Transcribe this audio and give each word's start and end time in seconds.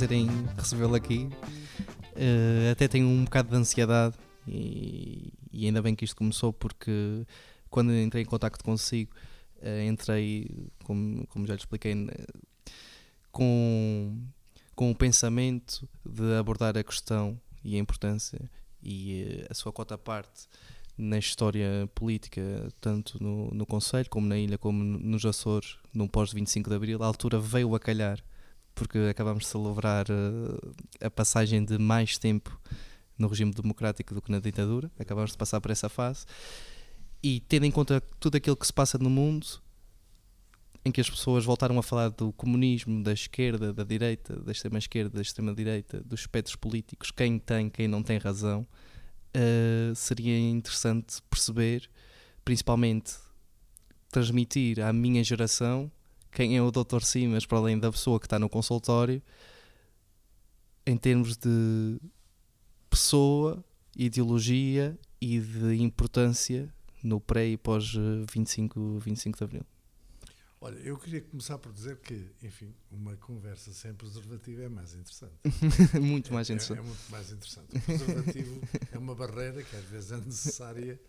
prazer 0.00 0.12
em 0.12 0.28
recebê-lo 0.56 0.94
aqui. 0.94 1.28
Uh, 2.12 2.72
até 2.72 2.88
tenho 2.88 3.06
um 3.06 3.24
bocado 3.24 3.50
de 3.50 3.56
ansiedade 3.56 4.16
e, 4.48 5.32
e, 5.52 5.66
ainda 5.66 5.82
bem 5.82 5.94
que 5.94 6.04
isto 6.04 6.16
começou 6.16 6.52
porque 6.52 7.26
quando 7.68 7.92
entrei 7.94 8.22
em 8.22 8.26
contacto 8.26 8.64
consigo, 8.64 9.12
uh, 9.58 9.82
entrei, 9.86 10.70
como, 10.84 11.26
como 11.26 11.46
já 11.46 11.52
lhe 11.52 11.60
expliquei, 11.60 11.94
com, 13.30 14.18
com 14.74 14.90
o 14.90 14.94
pensamento 14.94 15.86
de 16.04 16.34
abordar 16.38 16.78
a 16.78 16.82
questão 16.82 17.38
e 17.62 17.76
a 17.76 17.78
importância 17.78 18.40
e 18.82 19.42
uh, 19.42 19.46
a 19.50 19.54
sua 19.54 19.70
cota 19.70 19.98
parte 19.98 20.48
na 20.96 21.18
história 21.18 21.88
política, 21.94 22.40
tanto 22.80 23.22
no, 23.22 23.50
no 23.50 23.66
Conselho, 23.66 24.08
como 24.08 24.26
na 24.26 24.38
ilha, 24.38 24.56
como 24.56 24.82
nos 24.82 25.26
Açores, 25.26 25.76
no 25.92 26.08
pós-25 26.08 26.68
de 26.68 26.74
Abril, 26.74 27.02
a 27.02 27.06
altura 27.06 27.38
veio 27.38 27.74
a 27.74 27.80
calhar, 27.80 28.22
porque 28.74 28.98
acabamos 29.10 29.44
de 29.44 29.48
celebrar 29.48 30.06
uh, 30.10 30.74
a 31.00 31.10
passagem 31.10 31.64
de 31.64 31.78
mais 31.78 32.18
tempo 32.18 32.58
no 33.18 33.28
regime 33.28 33.52
democrático 33.52 34.14
do 34.14 34.22
que 34.22 34.30
na 34.30 34.40
ditadura, 34.40 34.90
acabamos 34.98 35.32
de 35.32 35.38
passar 35.38 35.60
por 35.60 35.70
essa 35.70 35.88
fase, 35.88 36.24
e 37.22 37.40
tendo 37.40 37.66
em 37.66 37.70
conta 37.70 38.00
tudo 38.18 38.36
aquilo 38.36 38.56
que 38.56 38.66
se 38.66 38.72
passa 38.72 38.96
no 38.96 39.10
mundo, 39.10 39.46
em 40.84 40.90
que 40.90 41.00
as 41.00 41.10
pessoas 41.10 41.44
voltaram 41.44 41.78
a 41.78 41.82
falar 41.82 42.08
do 42.08 42.32
comunismo, 42.32 43.02
da 43.02 43.12
esquerda, 43.12 43.72
da 43.72 43.84
direita, 43.84 44.36
da 44.36 44.50
extrema-esquerda, 44.50 45.10
da 45.10 45.22
extrema-direita, 45.22 46.00
dos 46.00 46.20
espectros 46.20 46.56
políticos, 46.56 47.10
quem 47.10 47.38
tem, 47.38 47.68
quem 47.68 47.86
não 47.86 48.02
tem 48.02 48.16
razão, 48.16 48.66
uh, 49.36 49.94
seria 49.94 50.38
interessante 50.38 51.20
perceber, 51.28 51.90
principalmente 52.42 53.14
transmitir 54.10 54.80
à 54.80 54.92
minha 54.92 55.22
geração 55.22 55.92
quem 56.30 56.56
é 56.56 56.62
o 56.62 56.70
Dr. 56.70 57.02
Simas, 57.02 57.46
para 57.46 57.58
além 57.58 57.78
da 57.78 57.90
pessoa 57.90 58.18
que 58.18 58.26
está 58.26 58.38
no 58.38 58.48
consultório, 58.48 59.22
em 60.86 60.96
termos 60.96 61.36
de 61.36 62.00
pessoa, 62.88 63.64
ideologia 63.96 64.98
e 65.20 65.38
de 65.38 65.82
importância 65.82 66.72
no 67.02 67.20
pré 67.20 67.46
e 67.46 67.56
pós 67.56 67.94
25, 68.32 68.98
25 68.98 69.38
de 69.38 69.44
Abril. 69.44 69.66
Olha, 70.62 70.76
eu 70.80 70.98
queria 70.98 71.22
começar 71.22 71.56
por 71.56 71.72
dizer 71.72 71.96
que, 72.00 72.30
enfim, 72.42 72.74
uma 72.90 73.16
conversa 73.16 73.72
sem 73.72 73.94
preservativo 73.94 74.60
é 74.60 74.68
mais 74.68 74.92
interessante. 74.92 75.32
muito 75.98 76.34
mais 76.34 76.50
interessante. 76.50 76.78
É, 76.78 76.82
é, 76.82 76.84
muito 76.84 77.10
mais 77.10 77.32
interessante. 77.32 77.76
O 77.76 77.80
preservativo 77.80 78.60
é 78.92 78.98
uma 78.98 79.14
barreira 79.14 79.62
que 79.62 79.74
às 79.74 79.84
vezes 79.84 80.12
é 80.12 80.16
necessária, 80.18 81.00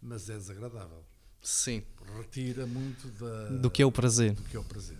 mas 0.00 0.30
é 0.30 0.38
desagradável. 0.38 1.04
Sim. 1.44 1.82
Retira 2.16 2.66
muito 2.66 3.06
da, 3.18 3.48
do 3.58 3.70
que 3.70 3.82
é 3.82 3.86
o 3.86 3.92
prazer. 3.92 4.32
Do 4.32 4.42
que 4.42 4.56
é 4.56 4.60
o 4.60 4.64
prazer. 4.64 4.98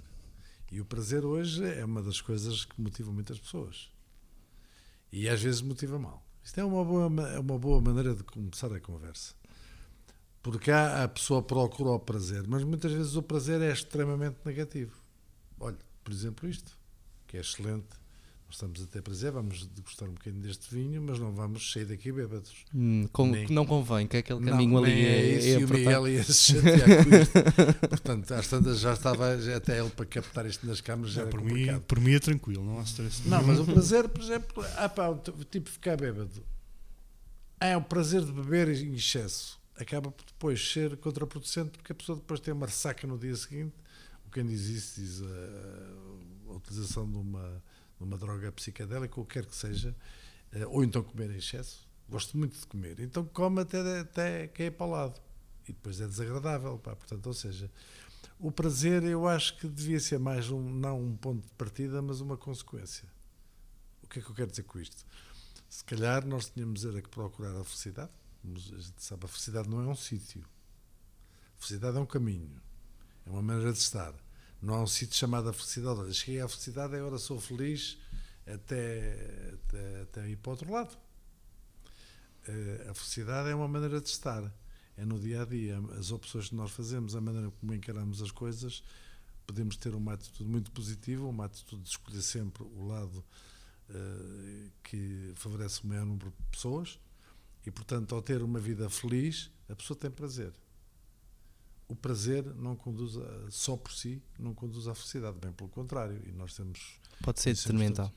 E 0.70 0.80
o 0.80 0.84
prazer 0.84 1.24
hoje 1.24 1.64
é 1.64 1.84
uma 1.84 2.02
das 2.02 2.20
coisas 2.20 2.64
que 2.64 2.80
motiva 2.80 3.10
muitas 3.10 3.38
pessoas. 3.38 3.90
E 5.10 5.28
às 5.28 5.40
vezes 5.40 5.62
motiva 5.62 5.98
mal. 5.98 6.24
Isto 6.42 6.60
é 6.60 6.64
uma 6.64 6.84
boa, 6.84 7.30
é 7.30 7.38
uma 7.38 7.58
boa 7.58 7.80
maneira 7.80 8.14
de 8.14 8.22
começar 8.22 8.72
a 8.72 8.78
conversa. 8.78 9.34
Porque 10.42 10.70
há, 10.70 11.04
a 11.04 11.08
pessoa 11.08 11.42
procura 11.42 11.90
o 11.90 11.98
prazer, 11.98 12.46
mas 12.46 12.62
muitas 12.62 12.92
vezes 12.92 13.16
o 13.16 13.22
prazer 13.22 13.62
é 13.62 13.72
extremamente 13.72 14.36
negativo. 14.44 14.94
Olha, 15.58 15.78
por 16.02 16.12
exemplo, 16.12 16.46
isto, 16.46 16.76
que 17.26 17.38
é 17.38 17.40
excelente. 17.40 17.88
Estamos 18.54 18.80
a 18.80 18.86
ter 18.86 19.02
prazer, 19.02 19.32
vamos 19.32 19.66
degustar 19.66 20.08
um 20.08 20.12
bocadinho 20.12 20.40
deste 20.40 20.72
vinho, 20.72 21.02
mas 21.02 21.18
não 21.18 21.32
vamos 21.32 21.72
sair 21.72 21.86
daqui 21.86 22.12
bêbados. 22.12 22.64
Hum, 22.72 23.08
com, 23.12 23.26
nem, 23.26 23.48
não 23.48 23.66
convém, 23.66 24.06
que 24.06 24.16
aquele 24.16 24.44
caminho 24.44 24.74
não, 24.74 24.84
ali 24.84 24.92
é, 24.92 25.08
é 25.08 25.36
isso, 25.36 25.46
é 25.46 25.60
e 25.60 25.64
o 25.64 25.68
Miguel 25.68 26.08
ia 26.08 26.22
se 26.22 26.52
chatear 26.52 27.04
com 27.04 27.16
isto. 27.16 27.32
Portanto, 27.90 28.32
às 28.32 28.46
tantas 28.46 28.78
já 28.78 28.92
estava 28.92 29.36
já 29.40 29.56
até 29.56 29.80
ele 29.80 29.90
para 29.90 30.06
captar 30.06 30.46
isto 30.46 30.64
nas 30.68 30.80
câmaras. 30.80 31.12
Já, 31.12 31.26
por, 31.26 31.42
mim, 31.42 31.66
por 31.80 31.98
mim 31.98 32.14
é 32.14 32.20
tranquilo, 32.20 32.64
não 32.64 32.78
há 32.78 32.82
stress. 32.84 33.28
Não, 33.28 33.42
mas 33.42 33.58
o 33.58 33.64
prazer, 33.64 34.08
por 34.08 34.22
exemplo, 34.22 34.64
ah, 34.76 34.88
pá, 34.88 35.08
o 35.08 35.44
tipo 35.44 35.68
ficar 35.68 35.96
bêbado. 35.96 36.40
É 37.58 37.76
o 37.76 37.82
prazer 37.82 38.24
de 38.24 38.30
beber 38.30 38.68
em 38.68 38.94
excesso 38.94 39.58
acaba 39.76 40.10
por 40.10 40.24
depois 40.24 40.72
ser 40.72 40.96
contraproducente 40.98 41.70
porque 41.70 41.90
a 41.90 41.94
pessoa 41.94 42.16
depois 42.16 42.40
tem 42.40 42.54
uma 42.54 42.66
ressaca 42.66 43.04
no 43.06 43.18
dia 43.18 43.34
seguinte. 43.34 43.74
O 44.26 44.30
quem 44.30 44.46
diz 44.46 44.66
isso 44.66 45.00
diz 45.00 45.22
a, 45.22 46.50
a 46.50 46.54
utilização 46.54 47.10
de 47.10 47.16
uma, 47.16 47.62
uma 48.04 48.16
droga 48.16 48.52
psicadélica, 48.52 49.18
ou 49.18 49.26
quer 49.26 49.46
que 49.46 49.56
seja, 49.56 49.94
eh, 50.52 50.66
ou 50.66 50.84
então 50.84 51.02
comer 51.02 51.30
em 51.30 51.38
excesso. 51.38 51.86
Gosto 52.08 52.36
muito 52.36 52.58
de 52.58 52.66
comer, 52.66 53.00
então 53.00 53.24
come 53.24 53.62
até, 53.62 54.00
até 54.00 54.46
cair 54.48 54.70
para 54.70 54.86
o 54.86 54.90
lado. 54.90 55.20
E 55.68 55.72
depois 55.72 56.00
é 56.00 56.06
desagradável, 56.06 56.78
pá. 56.78 56.94
portanto, 56.94 57.26
ou 57.26 57.32
seja, 57.32 57.70
o 58.38 58.52
prazer 58.52 59.02
eu 59.04 59.26
acho 59.26 59.56
que 59.56 59.66
devia 59.66 59.98
ser 59.98 60.18
mais 60.18 60.50
um, 60.50 60.60
não 60.60 61.00
um 61.00 61.16
ponto 61.16 61.46
de 61.46 61.52
partida, 61.54 62.02
mas 62.02 62.20
uma 62.20 62.36
consequência. 62.36 63.08
O 64.02 64.06
que 64.06 64.18
é 64.18 64.22
que 64.22 64.28
eu 64.28 64.34
quero 64.34 64.50
dizer 64.50 64.64
com 64.64 64.78
isto? 64.78 65.04
Se 65.68 65.82
calhar 65.84 66.26
nós 66.26 66.50
tínhamos 66.50 66.84
era 66.84 67.00
que 67.00 67.08
procurar 67.08 67.56
a 67.58 67.64
felicidade, 67.64 68.12
a 68.44 68.58
gente 68.58 69.02
sabe, 69.02 69.24
a 69.24 69.28
felicidade 69.28 69.68
não 69.68 69.80
é 69.82 69.86
um 69.86 69.96
sítio. 69.96 70.44
A 71.58 71.60
felicidade 71.60 71.96
é 71.96 72.00
um 72.00 72.06
caminho. 72.06 72.60
É 73.26 73.30
uma 73.30 73.42
maneira 73.42 73.72
de 73.72 73.78
estar. 73.78 74.14
Não 74.64 74.76
há 74.76 74.82
um 74.82 74.86
sítio 74.86 75.14
chamado 75.14 75.50
a 75.50 75.52
felicidade. 75.52 76.00
Olha, 76.00 76.12
cheguei 76.12 76.40
à 76.40 76.48
felicidade, 76.48 76.96
agora 76.96 77.18
sou 77.18 77.38
feliz 77.38 77.98
até, 78.46 79.52
até, 79.52 80.00
até 80.00 80.28
ir 80.30 80.36
para 80.36 80.48
o 80.48 80.52
outro 80.52 80.72
lado. 80.72 80.96
Uh, 82.48 82.90
a 82.90 82.94
felicidade 82.94 83.50
é 83.50 83.54
uma 83.54 83.68
maneira 83.68 84.00
de 84.00 84.08
estar. 84.08 84.42
É 84.96 85.04
no 85.04 85.20
dia 85.20 85.42
a 85.42 85.44
dia. 85.44 85.78
As 85.98 86.10
opções 86.10 86.48
que 86.48 86.54
nós 86.54 86.70
fazemos, 86.70 87.14
a 87.14 87.20
maneira 87.20 87.50
como 87.60 87.74
encaramos 87.74 88.22
as 88.22 88.30
coisas, 88.30 88.82
podemos 89.46 89.76
ter 89.76 89.94
uma 89.94 90.14
atitude 90.14 90.48
muito 90.48 90.70
positiva, 90.70 91.26
uma 91.26 91.44
atitude 91.44 91.82
de 91.82 91.90
escolher 91.90 92.22
sempre 92.22 92.62
o 92.62 92.86
lado 92.86 93.22
uh, 93.90 94.70
que 94.82 95.32
favorece 95.34 95.82
o 95.84 95.88
maior 95.88 96.06
número 96.06 96.30
de 96.30 96.46
pessoas 96.50 96.98
e, 97.66 97.70
portanto, 97.70 98.14
ao 98.14 98.22
ter 98.22 98.40
uma 98.40 98.60
vida 98.60 98.88
feliz, 98.88 99.50
a 99.68 99.76
pessoa 99.76 99.94
tem 99.94 100.10
prazer. 100.10 100.54
O 101.86 101.94
prazer 101.94 102.44
não 102.54 102.74
conduz 102.74 103.16
a, 103.16 103.50
só 103.50 103.76
por 103.76 103.92
si, 103.92 104.22
não 104.38 104.54
conduz 104.54 104.88
à 104.88 104.94
felicidade, 104.94 105.36
bem 105.38 105.52
pelo 105.52 105.68
contrário. 105.70 106.20
E 106.26 106.32
nós 106.32 106.54
temos. 106.54 106.98
Pode 107.22 107.40
ser 107.40 107.54
detrimental. 107.54 108.12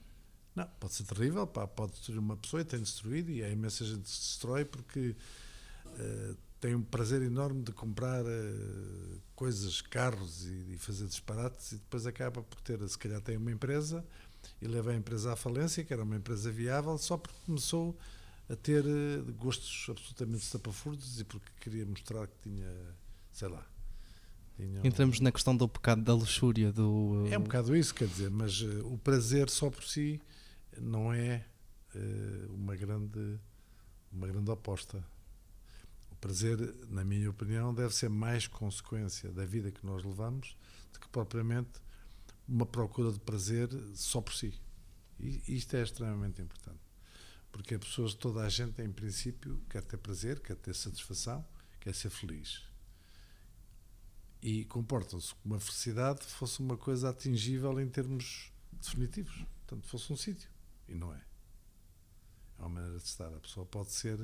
Não, 0.55 0.67
pode 0.79 0.93
ser 0.93 1.03
terrível, 1.03 1.45
pá, 1.45 1.67
pode 1.67 1.91
destruir 1.91 2.17
uma 2.17 2.35
pessoa 2.35 2.61
e 2.61 2.65
tem 2.65 2.79
destruído, 2.79 3.29
e 3.29 3.43
a 3.43 3.49
imensa 3.49 3.85
gente 3.85 4.09
se 4.09 4.21
destrói 4.21 4.65
porque 4.65 5.15
uh, 5.85 6.37
tem 6.59 6.73
um 6.73 6.81
prazer 6.81 7.21
enorme 7.21 7.61
de 7.61 7.71
comprar 7.71 8.25
uh, 8.25 9.21
coisas, 9.35 9.81
carros 9.81 10.47
e, 10.47 10.73
e, 10.73 10.77
fazer 10.79 11.05
disparates, 11.05 11.73
e 11.73 11.75
depois 11.75 12.07
acaba 12.07 12.41
por 12.41 12.59
ter, 12.61 12.87
se 12.89 12.97
calhar, 12.97 13.21
tem 13.21 13.37
uma 13.37 13.51
empresa 13.51 14.03
e 14.59 14.67
leva 14.67 14.91
a 14.91 14.95
empresa 14.95 15.33
à 15.33 15.35
falência, 15.35 15.83
que 15.83 15.93
era 15.93 16.03
uma 16.03 16.15
empresa 16.15 16.51
viável, 16.51 16.97
só 16.97 17.17
porque 17.17 17.37
começou 17.45 17.95
a 18.49 18.55
ter 18.55 18.83
eh, 18.85 19.31
gostos 19.37 19.87
absolutamente 19.89 20.43
estapafurdos 20.43 21.19
e 21.19 21.23
porque 21.23 21.49
queria 21.59 21.85
mostrar 21.85 22.27
que 22.27 22.49
tinha, 22.49 22.95
sei 23.37 23.49
lá. 23.49 23.63
Tinha 24.55 24.81
Entramos 24.83 25.19
na 25.19 25.31
questão 25.31 25.55
do 25.55 25.69
pecado 25.69 26.01
da 26.01 26.11
luxúria. 26.11 26.71
Do... 26.71 27.27
É 27.31 27.37
um 27.37 27.43
bocado 27.43 27.75
isso, 27.75 27.93
quer 27.93 28.07
dizer, 28.07 28.31
mas 28.31 28.61
uh, 28.61 28.87
o 28.91 28.97
prazer 28.97 29.47
só 29.51 29.69
por 29.69 29.83
si 29.83 30.19
não 30.81 31.13
é 31.13 31.45
uh, 31.93 32.53
uma, 32.55 32.75
grande, 32.75 33.39
uma 34.11 34.27
grande 34.27 34.49
aposta. 34.49 35.05
O 36.09 36.15
prazer, 36.15 36.57
na 36.89 37.05
minha 37.05 37.29
opinião, 37.29 37.71
deve 37.75 37.93
ser 37.93 38.09
mais 38.09 38.47
consequência 38.47 39.31
da 39.31 39.45
vida 39.45 39.71
que 39.71 39.85
nós 39.85 40.03
levamos 40.03 40.57
do 40.91 40.99
que 40.99 41.07
propriamente 41.09 41.79
uma 42.47 42.65
procura 42.65 43.11
de 43.11 43.19
prazer 43.19 43.69
só 43.93 44.19
por 44.19 44.33
si. 44.33 44.59
E 45.19 45.43
isto 45.47 45.75
é 45.75 45.83
extremamente 45.83 46.41
importante. 46.41 46.79
Porque 47.51 47.75
as 47.75 47.81
pessoas, 47.81 48.15
toda 48.15 48.41
a 48.41 48.49
gente, 48.49 48.81
em 48.81 48.91
princípio, 48.91 49.61
quer 49.69 49.83
ter 49.83 49.97
prazer, 49.97 50.39
quer 50.39 50.55
ter 50.55 50.73
satisfação, 50.73 51.45
quer 51.79 51.93
ser 51.93 52.09
feliz. 52.09 52.65
E 54.47 54.63
comportam-se 54.63 55.35
como 55.35 55.55
a 55.55 55.59
felicidade 55.59 56.23
fosse 56.23 56.61
uma 56.61 56.77
coisa 56.77 57.09
atingível 57.09 57.77
em 57.81 57.89
termos 57.89 58.49
definitivos. 58.71 59.43
Portanto, 59.65 59.85
fosse 59.85 60.13
um 60.13 60.15
sítio. 60.15 60.49
E 60.87 60.95
não 60.95 61.13
é. 61.13 61.21
É 62.57 62.61
uma 62.61 62.69
maneira 62.69 62.97
de 62.97 63.03
estar. 63.03 63.27
A 63.27 63.41
pessoa 63.41 63.65
pode 63.65 63.91
ser 63.91 64.17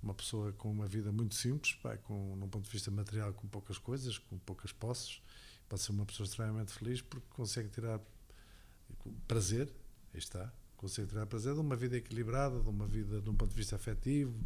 uma 0.00 0.14
pessoa 0.14 0.52
com 0.52 0.70
uma 0.70 0.86
vida 0.86 1.10
muito 1.10 1.34
simples, 1.34 1.74
pá, 1.82 1.96
com, 1.96 2.36
num 2.36 2.48
ponto 2.48 2.64
de 2.64 2.70
vista 2.70 2.92
material, 2.92 3.34
com 3.34 3.48
poucas 3.48 3.76
coisas, 3.76 4.18
com 4.18 4.38
poucas 4.38 4.70
posses. 4.70 5.20
Pode 5.68 5.82
ser 5.82 5.90
uma 5.90 6.06
pessoa 6.06 6.28
extremamente 6.28 6.70
feliz 6.70 7.02
porque 7.02 7.26
consegue 7.30 7.68
tirar 7.68 8.00
prazer, 9.26 9.66
aí 10.14 10.20
está, 10.20 10.54
consegue 10.76 11.08
tirar 11.08 11.26
prazer 11.26 11.54
de 11.54 11.60
uma 11.60 11.74
vida 11.74 11.96
equilibrada, 11.96 12.60
de 12.60 12.68
uma 12.68 12.86
vida 12.86 13.20
de 13.20 13.28
um 13.28 13.34
ponto 13.34 13.50
de 13.50 13.56
vista 13.56 13.74
afetivo, 13.74 14.38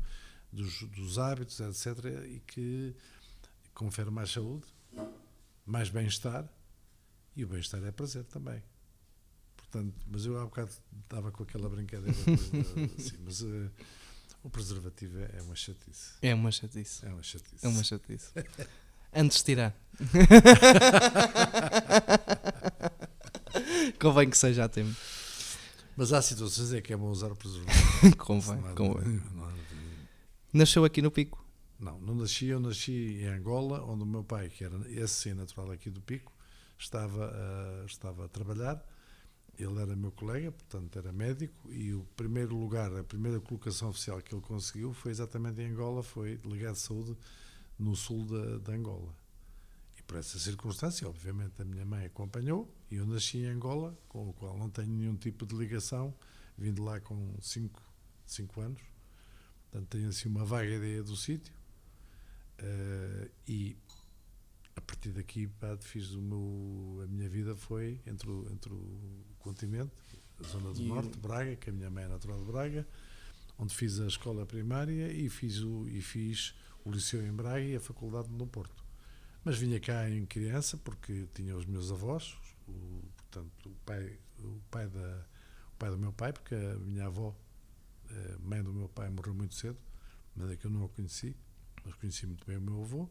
dos, 0.50 0.80
dos 0.84 1.18
hábitos, 1.18 1.60
etc. 1.60 2.06
E 2.26 2.40
que 2.40 2.96
confere 3.74 4.10
mais 4.10 4.30
saúde, 4.30 4.66
mais 5.66 5.88
bem-estar 5.88 6.48
e 7.36 7.44
o 7.44 7.48
bem-estar 7.48 7.82
é 7.84 7.90
prazer 7.90 8.24
também. 8.24 8.62
Portanto, 9.56 9.94
mas 10.06 10.26
eu 10.26 10.38
há 10.38 10.44
bocado 10.44 10.70
estava 11.02 11.30
com 11.30 11.42
aquela 11.42 11.68
brincadeira, 11.68 12.16
assim, 12.98 13.18
mas 13.24 13.42
uh, 13.42 13.70
o 14.42 14.50
preservativo 14.50 15.18
é, 15.18 15.30
é 15.38 15.42
uma 15.42 15.54
chatice. 15.54 16.12
É 16.22 16.34
uma 16.34 16.50
chatice. 16.50 17.06
É 17.06 17.08
uma 17.08 17.22
chatice. 17.22 17.66
É 17.66 17.68
uma 17.68 17.84
chatice. 17.84 18.32
Antes 19.14 19.38
de 19.38 19.44
tirar. 19.44 19.74
Convém 24.00 24.30
que 24.30 24.38
seja 24.38 24.64
a 24.64 24.68
tempo. 24.68 24.94
Mas 25.96 26.12
há 26.12 26.22
situações 26.22 26.72
em 26.72 26.80
que 26.80 26.92
é 26.92 26.96
bom 26.96 27.10
usar 27.10 27.30
o 27.30 27.36
preservativo. 27.36 28.16
convém, 28.16 28.62
convém. 28.74 29.22
Nasceu 30.52 30.84
aqui 30.84 31.02
no 31.02 31.10
Pico. 31.10 31.39
Não, 31.80 31.98
não 32.00 32.14
nasci, 32.14 32.46
eu 32.46 32.60
nasci 32.60 33.20
em 33.22 33.26
Angola, 33.28 33.82
onde 33.84 34.02
o 34.02 34.06
meu 34.06 34.22
pai, 34.22 34.48
que 34.50 34.64
era 34.64 34.76
esse 34.90 35.14
sim 35.14 35.34
natural 35.34 35.70
aqui 35.70 35.88
do 35.90 36.00
Pico, 36.00 36.32
estava, 36.78 37.26
a- 37.30 37.84
estava 37.86 38.26
a 38.26 38.28
trabalhar. 38.28 38.84
Ele 39.58 39.80
era 39.80 39.96
meu 39.96 40.12
colega, 40.12 40.52
portanto 40.52 40.98
era 40.98 41.12
médico, 41.12 41.72
e 41.72 41.92
o 41.94 42.04
primeiro 42.16 42.56
lugar, 42.56 42.94
a 42.96 43.04
primeira 43.04 43.40
colocação 43.40 43.90
oficial 43.90 44.20
que 44.22 44.34
ele 44.34 44.42
conseguiu 44.42 44.92
foi 44.92 45.10
exatamente 45.12 45.60
em 45.60 45.70
Angola, 45.72 46.02
foi 46.02 46.38
delegado 46.38 46.74
de 46.74 46.80
saúde 46.80 47.16
no 47.78 47.96
sul 47.96 48.24
da, 48.26 48.58
de 48.58 48.72
Angola. 48.72 49.14
E 49.98 50.02
por 50.02 50.18
essa 50.18 50.38
circunstância, 50.38 51.08
obviamente, 51.08 51.60
a 51.62 51.64
minha 51.64 51.84
mãe 51.86 52.06
acompanhou, 52.06 52.74
e 52.90 52.96
eu 52.96 53.06
nasci 53.06 53.38
em 53.38 53.46
Angola, 53.46 53.98
com 54.08 54.28
o 54.30 54.32
qual 54.34 54.58
não 54.58 54.70
tenho 54.70 54.88
nenhum 54.92 55.16
tipo 55.16 55.46
de 55.46 55.56
ligação, 55.56 56.14
vindo 56.58 56.82
lá 56.84 57.00
com 57.00 57.34
5 57.40 57.82
cinco 58.26 58.60
anos, 58.60 58.80
portanto 59.70 59.88
tenho 59.90 60.08
assim 60.08 60.28
uma 60.28 60.44
vaga 60.44 60.70
ideia 60.70 61.02
do 61.02 61.16
sítio. 61.16 61.52
Eh, 62.62 63.30
e 63.48 63.76
a 64.76 64.80
partir 64.80 65.10
daqui 65.10 65.46
pá, 65.46 65.76
fiz 65.78 66.12
o 66.12 66.20
meu, 66.20 67.02
a 67.02 67.06
minha 67.06 67.28
vida 67.28 67.56
foi 67.56 68.00
entre 68.06 68.30
o, 68.30 68.46
entre 68.50 68.72
o 68.72 69.24
continente, 69.38 69.92
a 70.38 70.46
zona 70.46 70.72
do 70.72 70.80
E 70.80 70.86
norte, 70.86 71.18
Braga, 71.18 71.56
que 71.56 71.70
a 71.70 71.72
minha 71.72 71.90
mãe 71.90 72.04
é 72.04 72.08
natural 72.08 72.38
de 72.38 72.44
Braga, 72.44 72.86
onde 73.58 73.74
fiz 73.74 73.98
a 74.00 74.06
escola 74.06 74.44
primária 74.46 75.10
e 75.12 75.28
fiz 75.28 75.60
o, 75.60 75.88
e 75.88 76.00
fiz 76.00 76.54
o 76.84 76.90
liceu 76.90 77.26
em 77.26 77.32
Braga 77.32 77.64
e 77.64 77.76
a 77.76 77.80
faculdade 77.80 78.30
no 78.30 78.46
Porto. 78.46 78.84
Mas 79.42 79.56
vinha 79.56 79.80
cá 79.80 80.08
em 80.08 80.26
criança 80.26 80.76
porque 80.76 81.26
tinha 81.34 81.56
os 81.56 81.64
meus 81.64 81.90
avós, 81.90 82.36
o, 82.68 83.02
portanto 83.16 83.70
o 83.70 83.74
pai, 83.86 84.18
o 84.38 84.60
pai 84.70 84.86
da 84.88 85.26
o 85.72 85.76
pai 85.80 85.90
do 85.90 85.98
meu 85.98 86.12
pai, 86.12 86.30
porque 86.30 86.54
a 86.54 86.78
minha 86.78 87.06
avó, 87.06 87.34
a 88.10 88.38
mãe 88.38 88.62
do 88.62 88.72
meu 88.72 88.88
pai, 88.88 89.08
morreu 89.08 89.32
muito 89.32 89.54
cedo, 89.54 89.78
mas 90.36 90.50
é 90.50 90.56
que 90.56 90.66
eu 90.66 90.70
não 90.70 90.84
a 90.84 90.88
conheci, 90.90 91.34
mas 91.84 91.94
conheci 91.96 92.26
muito 92.26 92.46
bem 92.46 92.56
o 92.56 92.60
meu 92.60 92.82
avô. 92.82 93.08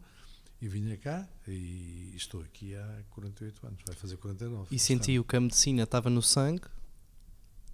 E 0.62 0.68
vinha 0.68 0.98
cá 0.98 1.25
e 1.48 2.12
estou 2.18 2.42
aqui 2.42 2.75
há 2.75 3.01
48 3.12 3.66
anos, 3.66 3.80
vai 3.88 3.95
fazer 3.95 4.18
49. 4.18 4.68
E 4.75 4.77
sentiu 4.77 5.24
que 5.24 5.36
a 5.38 5.39
medicina 5.39 5.83
estava 5.83 6.10
no 6.10 6.21
sangue. 6.21 6.63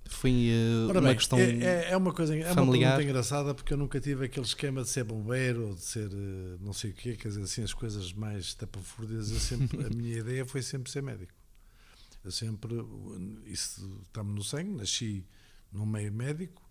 Foi 0.07 0.49
eh, 0.49 0.85
Ora 0.87 0.99
uma 0.99 1.07
bem, 1.09 1.17
questão. 1.17 1.39
é, 1.39 1.49
é- 1.63 1.91
é 1.91 1.97
uma 1.97 2.13
coisa, 2.13 2.35
é 2.37 2.45
uma 2.45 2.53
familiar. 2.53 2.91
pergunta 2.91 3.03
engraçada 3.09 3.55
porque 3.55 3.73
eu 3.73 3.77
nunca 3.77 3.99
tive 3.99 4.25
aquele 4.25 4.45
esquema 4.45 4.83
de 4.83 4.89
ser 4.89 5.03
bombeiro 5.03 5.69
ou 5.69 5.73
de 5.73 5.81
ser 5.81 6.11
eh, 6.13 6.57
não 6.61 6.73
sei 6.73 6.91
o 6.91 6.93
quê, 6.93 7.15
quer 7.15 7.29
dizer, 7.29 7.41
assim, 7.41 7.63
as 7.63 7.73
coisas 7.73 8.13
mais 8.13 8.53
tapafúrdias, 8.53 9.31
eu 9.31 9.39
sempre, 9.39 9.83
a 9.83 9.89
minha 9.89 10.17
ideia 10.19 10.45
foi 10.45 10.61
sempre 10.61 10.91
ser 10.91 11.01
médico. 11.01 11.33
Eu 12.23 12.29
sempre, 12.31 12.75
isso 13.45 13.99
está-me 14.03 14.31
no 14.31 14.43
sangue, 14.43 14.73
nasci 14.73 15.25
num 15.71 15.87
meio 15.87 16.11
médico, 16.13 16.61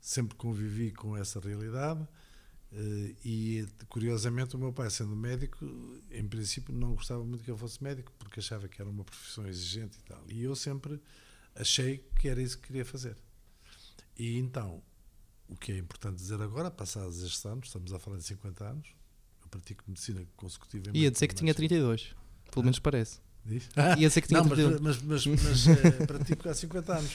sempre 0.00 0.36
convivi 0.36 0.90
com 0.90 1.16
essa 1.16 1.38
realidade 1.38 2.04
e, 2.72 3.66
curiosamente, 3.88 4.54
o 4.54 4.58
meu 4.58 4.72
pai, 4.72 4.88
sendo 4.90 5.16
médico, 5.16 5.64
em 6.10 6.26
princípio 6.26 6.72
não 6.74 6.94
gostava 6.94 7.24
muito 7.24 7.42
que 7.42 7.50
eu 7.50 7.56
fosse 7.56 7.82
médico 7.82 8.12
porque 8.18 8.40
achava 8.40 8.68
que 8.68 8.80
era 8.80 8.88
uma 8.88 9.04
profissão 9.04 9.46
exigente 9.46 9.98
e 9.98 10.02
tal. 10.02 10.22
E 10.28 10.42
eu 10.42 10.54
sempre 10.54 11.00
achei 11.54 11.98
que 12.18 12.28
era 12.28 12.40
isso 12.40 12.58
que 12.58 12.68
queria 12.68 12.84
fazer. 12.84 13.16
E 14.16 14.38
então, 14.38 14.82
o 15.48 15.56
que 15.56 15.72
é 15.72 15.78
importante 15.78 16.16
dizer 16.16 16.40
agora, 16.40 16.70
passados 16.70 17.22
estes 17.22 17.44
anos, 17.44 17.66
estamos 17.66 17.92
a 17.92 17.98
falar 17.98 18.18
de 18.18 18.24
50 18.24 18.64
anos, 18.64 18.88
eu 19.42 19.48
pratico 19.48 19.82
medicina 19.88 20.24
consecutivamente. 20.36 20.98
Ia 20.98 21.10
dizer 21.10 21.26
que 21.26 21.34
tinha 21.34 21.46
mais- 21.48 21.56
32. 21.56 22.14
Pelo 22.52 22.64
menos 22.64 22.78
parece. 22.78 23.18
Diz? 23.44 23.68
Ia 23.98 24.08
dizer 24.08 24.20
que 24.20 24.28
tinha 24.28 24.42
Não, 24.42 24.48
mas, 24.48 24.58
32. 24.58 24.80
mas, 25.02 25.26
mas, 25.26 25.42
mas 25.42 25.66
eh, 25.66 25.90
pratico 26.06 26.48
há 26.48 26.54
50 26.54 26.98
anos. 26.98 27.12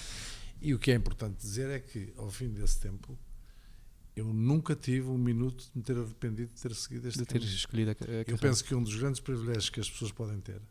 E 0.62 0.74
o 0.74 0.80
que 0.80 0.92
é 0.92 0.96
importante 0.96 1.38
dizer 1.38 1.70
é 1.70 1.80
que, 1.80 2.14
ao 2.18 2.30
fim 2.32 2.50
desse 2.50 2.80
tempo, 2.80 3.18
eu 4.16 4.26
nunca 4.34 4.76
tive 4.76 5.08
um 5.10 5.18
minuto 5.18 5.64
de 5.66 5.72
me 5.76 5.84
ter 5.84 5.98
arrependido 5.98 6.54
de 6.54 6.62
ter 6.62 6.74
seguido 6.76 7.08
este 7.08 7.20
De 7.20 7.26
ter 7.26 7.40
caminho. 7.40 7.56
escolhido 7.56 7.92
a, 7.92 7.94
a 7.94 7.96
Eu 7.96 7.98
carreira. 8.26 8.38
penso 8.38 8.64
que 8.64 8.74
um 8.76 8.82
dos 8.84 8.96
grandes 8.96 9.20
privilégios 9.20 9.70
que 9.70 9.80
as 9.80 9.90
pessoas 9.90 10.12
podem 10.12 10.40
ter, 10.40 10.62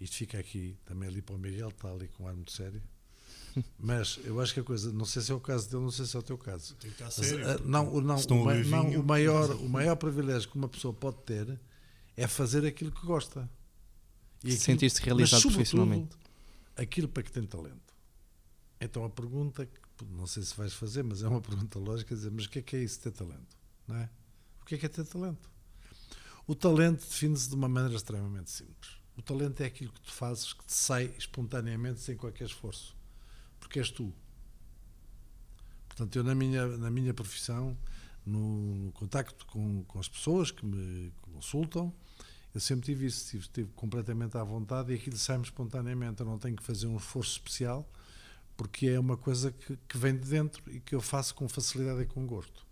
isto 0.00 0.16
fica 0.16 0.38
aqui 0.38 0.76
também 0.84 1.08
ali 1.08 1.22
para 1.22 1.34
o 1.34 1.38
Miguel, 1.38 1.68
está 1.68 1.90
ali 1.92 2.08
com 2.08 2.24
um 2.24 2.28
ar 2.28 2.34
muito 2.34 2.52
sério, 2.52 2.82
mas 3.78 4.18
eu 4.24 4.40
acho 4.40 4.54
que 4.54 4.60
a 4.60 4.64
coisa, 4.64 4.92
não 4.92 5.04
sei 5.04 5.22
se 5.22 5.30
é 5.32 5.34
o 5.34 5.40
caso 5.40 5.68
dele, 5.70 5.82
não 5.82 5.90
sei 5.90 6.04
se 6.06 6.16
é 6.16 6.18
o 6.18 6.22
teu 6.22 6.36
caso. 6.38 6.74
Tem 6.76 6.90
que 6.90 6.96
estar 7.02 7.10
sério. 7.10 7.48
ah, 7.48 7.58
não, 7.64 7.92
o- 7.94 8.00
não, 8.00 8.16
o, 8.16 8.44
ma- 8.44 8.54
não, 8.54 9.02
maior, 9.02 9.50
o 9.56 9.68
maior 9.68 9.96
privilégio 9.96 10.48
que 10.48 10.56
uma 10.56 10.68
pessoa 10.68 10.92
pode 10.92 11.18
ter 11.22 11.58
é 12.16 12.26
fazer 12.26 12.64
aquilo 12.66 12.90
que 12.92 13.04
gosta. 13.06 13.48
E 14.44 14.48
aquilo- 14.48 14.60
Sentir-se 14.60 15.00
realizado 15.02 15.42
mas, 15.44 15.52
profissionalmente. 15.54 16.16
aquilo 16.76 17.08
para 17.08 17.22
que 17.22 17.32
tem 17.32 17.42
talento. 17.44 17.94
Então 18.80 19.04
a 19.04 19.10
pergunta, 19.10 19.66
que 19.66 19.80
não 20.06 20.26
sei 20.26 20.42
se 20.42 20.54
vais 20.56 20.72
fazer, 20.72 21.02
mas 21.02 21.22
é 21.22 21.28
uma 21.28 21.40
pergunta 21.42 21.78
lógica, 21.78 22.14
dizer, 22.14 22.30
mas 22.30 22.44
o 22.44 22.50
que 22.50 22.58
é 22.58 22.62
que 22.62 22.76
é 22.76 22.82
isso 22.82 23.00
ter 23.00 23.12
talento? 23.12 23.56
Não 23.86 23.96
é? 23.96 24.10
O 24.62 24.64
que 24.64 24.74
é 24.74 24.78
que 24.78 24.86
é 24.86 24.88
ter 24.88 25.04
talento? 25.04 25.50
O 26.46 26.54
talento 26.54 27.00
define-se 27.00 27.48
de 27.48 27.54
uma 27.54 27.68
maneira 27.68 27.96
extremamente 27.96 28.50
simples. 28.50 28.98
O 29.16 29.22
talento 29.22 29.60
é 29.60 29.66
aquilo 29.66 29.92
que 29.92 30.00
tu 30.00 30.12
fazes 30.12 30.52
que 30.52 30.64
te 30.64 30.72
sai 30.72 31.12
espontaneamente 31.18 32.00
sem 32.00 32.16
qualquer 32.16 32.44
esforço. 32.44 32.96
Porque 33.58 33.78
és 33.78 33.90
tu. 33.90 34.14
Portanto, 35.88 36.16
eu 36.16 36.24
na 36.24 36.34
minha, 36.34 36.66
na 36.78 36.90
minha 36.90 37.12
profissão, 37.12 37.76
no, 38.24 38.76
no 38.76 38.92
contacto 38.92 39.44
com, 39.46 39.82
com 39.84 39.98
as 39.98 40.08
pessoas 40.08 40.50
que 40.50 40.64
me 40.64 41.12
consultam, 41.20 41.92
eu 42.54 42.60
sempre 42.60 42.86
tive 42.86 43.06
isso, 43.06 43.24
estive, 43.24 43.42
estive 43.42 43.70
completamente 43.72 44.36
à 44.36 44.44
vontade 44.44 44.92
e 44.92 44.94
aquilo 44.94 45.16
sai-me 45.16 45.44
espontaneamente. 45.44 46.20
Eu 46.20 46.26
não 46.26 46.38
tenho 46.38 46.56
que 46.56 46.62
fazer 46.62 46.86
um 46.86 46.96
esforço 46.96 47.32
especial, 47.32 47.88
porque 48.58 48.88
é 48.88 49.00
uma 49.00 49.16
coisa 49.16 49.52
que, 49.52 49.78
que 49.88 49.98
vem 49.98 50.14
de 50.18 50.28
dentro 50.28 50.64
e 50.72 50.80
que 50.80 50.96
eu 50.96 51.02
faço 51.02 51.34
com 51.36 51.48
facilidade 51.48 52.02
e 52.02 52.06
com 52.06 52.26
gosto. 52.26 52.66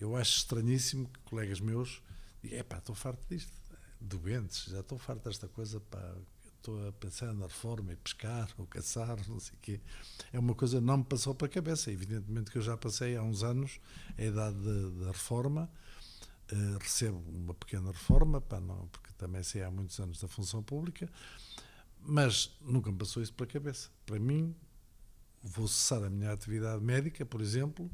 Eu 0.00 0.16
acho 0.16 0.38
estranhíssimo 0.38 1.08
que 1.08 1.20
colegas 1.20 1.60
meus 1.60 2.02
digam: 2.42 2.58
epá, 2.60 2.78
estou 2.78 2.94
farto 2.94 3.26
disto, 3.28 3.52
doentes, 4.00 4.66
já 4.66 4.80
estou 4.80 4.98
farto 4.98 5.24
desta 5.24 5.48
coisa, 5.48 5.80
pá, 5.80 6.16
estou 6.58 6.88
a 6.88 6.92
pensar 6.92 7.34
na 7.34 7.46
reforma 7.46 7.92
e 7.92 7.96
pescar 7.96 8.48
ou 8.58 8.66
caçar, 8.66 9.16
não 9.28 9.40
sei 9.40 9.54
o 9.54 9.58
quê. 9.62 9.80
É 10.32 10.38
uma 10.38 10.54
coisa 10.54 10.78
que 10.78 10.84
não 10.84 10.98
me 10.98 11.04
passou 11.04 11.34
para 11.34 11.46
a 11.46 11.50
cabeça. 11.50 11.92
Evidentemente 11.92 12.50
que 12.50 12.58
eu 12.58 12.62
já 12.62 12.76
passei 12.76 13.16
há 13.16 13.22
uns 13.22 13.42
anos 13.42 13.80
a 14.18 14.22
idade 14.24 14.56
da- 14.56 15.06
reforma, 15.08 15.70
eh, 16.50 16.78
recebo 16.80 17.18
uma 17.30 17.54
pequena 17.54 17.92
reforma, 17.92 18.40
pá, 18.40 18.60
não, 18.60 18.88
porque 18.88 19.12
também 19.18 19.42
sei 19.42 19.62
há 19.62 19.70
muitos 19.70 19.98
anos 20.00 20.20
da 20.20 20.28
função 20.28 20.62
pública, 20.62 21.10
mas 22.00 22.56
nunca 22.60 22.90
me 22.92 22.98
passou 22.98 23.22
isso 23.22 23.32
pela 23.32 23.48
cabeça. 23.48 23.90
Para 24.06 24.18
mim, 24.18 24.54
vou 25.44 25.68
cessar 25.68 26.02
a 26.02 26.08
minha 26.10 26.32
atividade 26.32 26.82
médica, 26.82 27.24
por 27.26 27.40
exemplo, 27.40 27.90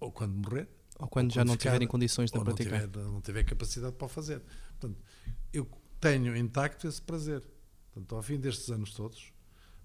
ou 0.00 0.10
quando 0.10 0.34
morrer, 0.34 0.68
Ou 0.98 1.06
quando 1.08 1.26
ou 1.30 1.34
já 1.34 1.40
quando 1.42 1.48
não 1.48 1.52
ficar- 1.54 1.70
tiverem 1.70 1.86
condições 1.88 2.30
de 2.30 2.38
ou 2.38 2.44
não 2.44 2.54
praticar. 2.54 2.80
tiver, 2.88 3.02
não 3.04 3.20
tiver 3.20 3.44
capacidade 3.44 3.94
para 3.94 4.06
o 4.06 4.08
fazer. 4.08 4.40
Portanto, 4.80 4.98
eu 5.52 5.68
tenho 6.00 6.34
intacto 6.36 6.88
esse 6.88 7.00
prazer. 7.02 7.42
Portanto, 7.92 8.14
ao 8.16 8.22
fim 8.22 8.38
destes 8.40 8.70
anos 8.70 8.92
todos, 8.94 9.32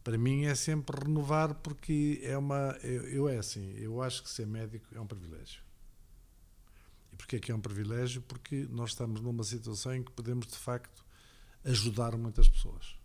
para 0.03 0.17
mim 0.17 0.45
é 0.45 0.55
sempre 0.55 0.97
renovar, 1.05 1.53
porque 1.55 2.19
é 2.23 2.37
uma. 2.37 2.77
Eu, 2.81 3.03
eu 3.09 3.29
é 3.29 3.37
assim, 3.37 3.71
eu 3.73 4.01
acho 4.01 4.23
que 4.23 4.29
ser 4.29 4.47
médico 4.47 4.87
é 4.95 4.99
um 5.01 5.05
privilégio. 5.05 5.61
E 7.11 7.15
porquê 7.15 7.35
é 7.35 7.39
que 7.39 7.51
é 7.51 7.55
um 7.55 7.59
privilégio? 7.61 8.21
Porque 8.21 8.67
nós 8.69 8.91
estamos 8.91 9.21
numa 9.21 9.43
situação 9.43 9.93
em 9.93 10.01
que 10.03 10.11
podemos, 10.11 10.47
de 10.47 10.55
facto, 10.57 11.03
ajudar 11.65 12.15
muitas 12.17 12.47
pessoas. 12.47 12.95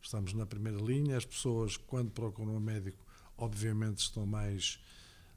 Estamos 0.00 0.32
na 0.32 0.46
primeira 0.46 0.78
linha, 0.80 1.16
as 1.16 1.24
pessoas, 1.26 1.76
quando 1.76 2.10
procuram 2.10 2.54
um 2.56 2.60
médico, 2.60 3.04
obviamente 3.36 3.98
estão 3.98 4.26
mais 4.26 4.78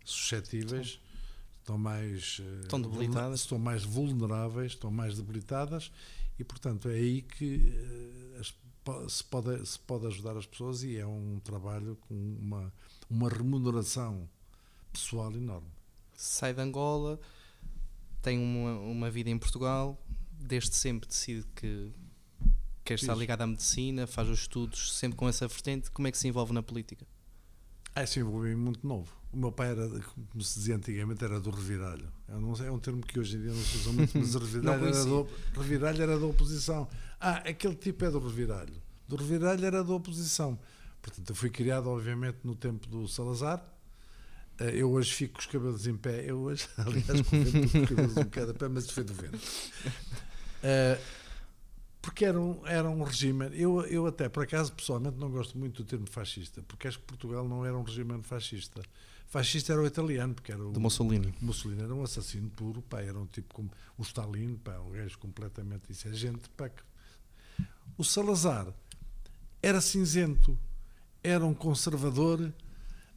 suscetíveis, 0.04 1.00
estão 1.60 1.78
mais 1.78 2.42
eh, 2.42 2.62
Estão 2.62 2.82
debilitadas. 2.82 3.42
estão 3.42 3.60
mais 3.60 3.84
vulneráveis, 3.84 4.72
estão 4.72 4.90
mais 4.92 5.16
debilitadas 5.16 5.92
e, 6.38 6.44
portanto, 6.44 6.90
é 6.90 6.94
aí 6.94 7.22
que 7.22 7.74
eh, 8.36 8.42
se, 9.08 9.24
pode, 9.24 9.66
se 9.68 9.80
pode 9.80 10.08
ajudar 10.08 10.36
as 10.38 10.46
pessoas 10.46 10.84
e 10.84 10.98
é 10.98 11.06
um 11.06 11.40
trabalho 11.44 11.98
com 12.08 12.16
uma, 12.16 12.74
uma 13.10 13.30
remuneração 13.30 14.28
pessoal 14.92 15.32
enorme. 15.34 15.68
Sai 16.16 16.54
de 16.54 16.62
Angola, 16.62 17.20
tem 18.22 18.38
uma, 18.40 18.80
uma 18.80 19.12
vida 19.12 19.30
em 19.30 19.38
Portugal, 19.38 20.02
desde 20.32 20.76
sempre 20.76 21.08
decide 21.08 21.46
que 21.56 21.92
quer 22.84 22.96
estar 22.96 23.14
ligado 23.16 23.42
à 23.42 23.48
medicina, 23.48 24.08
faz 24.08 24.28
os 24.28 24.40
estudos 24.40 24.94
sempre 24.98 25.16
com 25.16 25.30
essa 25.30 25.48
vertente. 25.48 25.92
Como 25.92 26.08
é 26.08 26.12
que 26.12 26.18
se 26.18 26.28
envolve 26.28 26.52
na 26.54 26.64
política? 26.64 27.06
Ah, 27.96 28.06
sim, 28.06 28.22
envolvi 28.22 28.56
muito 28.56 28.86
novo. 28.88 29.12
O 29.32 29.38
meu 29.38 29.52
pai 29.52 29.70
era, 29.72 29.88
como 29.88 30.44
se 30.44 30.60
dizia 30.60 30.76
antigamente, 30.76 31.24
era 31.24 31.40
do 31.40 31.50
reviralho. 31.52 32.08
Eu 32.28 32.40
não 32.42 32.56
sei, 32.56 32.68
é 32.68 32.72
um 32.72 32.80
termo 32.80 33.02
que 33.02 33.20
hoje 33.20 33.38
em 33.38 33.42
dia 33.42 33.52
não 33.52 33.62
se 33.62 33.78
usa 33.78 33.92
muito, 33.92 34.18
mas 34.18 34.34
reviralho, 34.36 34.86
era, 34.86 35.06
do, 35.06 35.28
reviralho 35.56 36.02
era 36.04 36.20
da 36.20 36.26
oposição. 36.26 36.88
Ah, 37.20 37.38
aquele 37.50 37.76
tipo 37.76 38.06
é 38.06 38.10
do 38.10 38.20
reviralho. 38.20 38.74
Do 39.08 39.16
reviralho 39.16 39.64
era 39.66 39.84
da 39.84 39.94
oposição. 39.94 40.58
Portanto, 41.02 41.30
eu 41.30 41.36
fui 41.36 41.50
criado, 41.50 41.88
obviamente, 41.90 42.38
no 42.44 42.56
tempo 42.56 42.88
do 42.88 43.08
Salazar. 43.08 43.64
Eh, 44.60 44.78
Eu 44.82 44.92
hoje 44.92 45.14
fico 45.14 45.36
com 45.36 45.40
os 45.40 45.46
cabelos 45.46 45.88
em 45.88 45.96
pé. 45.96 46.26
Eu 46.30 46.40
hoje, 46.40 46.68
aliás, 46.78 47.22
com 47.22 47.38
os 47.82 47.90
cabelos 47.90 48.18
um 48.18 48.24
bocado 48.24 48.52
a 48.52 48.54
pé, 48.54 48.68
mas 48.68 48.90
foi 48.90 49.04
do 49.04 49.14
vento. 49.14 49.40
Eh, 50.64 51.00
Porque 52.02 52.24
era 52.24 52.40
um, 52.40 52.66
era 52.66 52.90
um 52.90 53.04
regime. 53.04 53.50
Eu, 53.54 53.82
eu, 53.86 54.08
até, 54.08 54.30
por 54.30 54.44
acaso, 54.44 54.72
pessoalmente, 54.74 55.18
não 55.18 55.30
gosto 55.30 55.58
muito 55.58 55.84
do 55.84 55.88
termo 55.88 56.08
fascista, 56.10 56.64
porque 56.64 56.88
acho 56.88 57.00
que 57.00 57.06
Portugal 57.06 57.48
não 57.48 57.66
era 57.66 57.78
um 57.78 57.84
regime 57.84 58.22
fascista. 58.24 58.82
Fascista 59.28 59.74
era 59.74 59.82
o 59.82 59.86
italiano, 59.86 60.34
porque 60.34 60.52
era 60.52 60.66
o. 60.66 60.72
De 60.72 60.80
Mussolini. 60.80 61.34
Mussolini 61.42 61.84
era 61.84 61.94
um 61.94 62.02
assassino 62.02 62.50
puro, 62.50 62.82
pá, 62.82 63.02
era 63.02 63.20
um 63.20 63.26
tipo 63.26 63.54
como 63.54 63.70
o 63.98 64.02
Stalin, 64.02 64.56
pá, 64.56 64.80
um 64.80 64.92
gajo 64.92 65.20
completamente. 65.20 65.92
Isso 65.92 66.08
é 66.08 66.14
gente, 66.14 66.50
pá. 66.50 66.70
Que... 66.70 66.82
O 67.98 68.04
Salazar 68.04 68.74
era 69.62 69.82
cinzento, 69.82 70.58
era 71.22 71.46
um 71.46 71.54
conservador, 71.54 72.52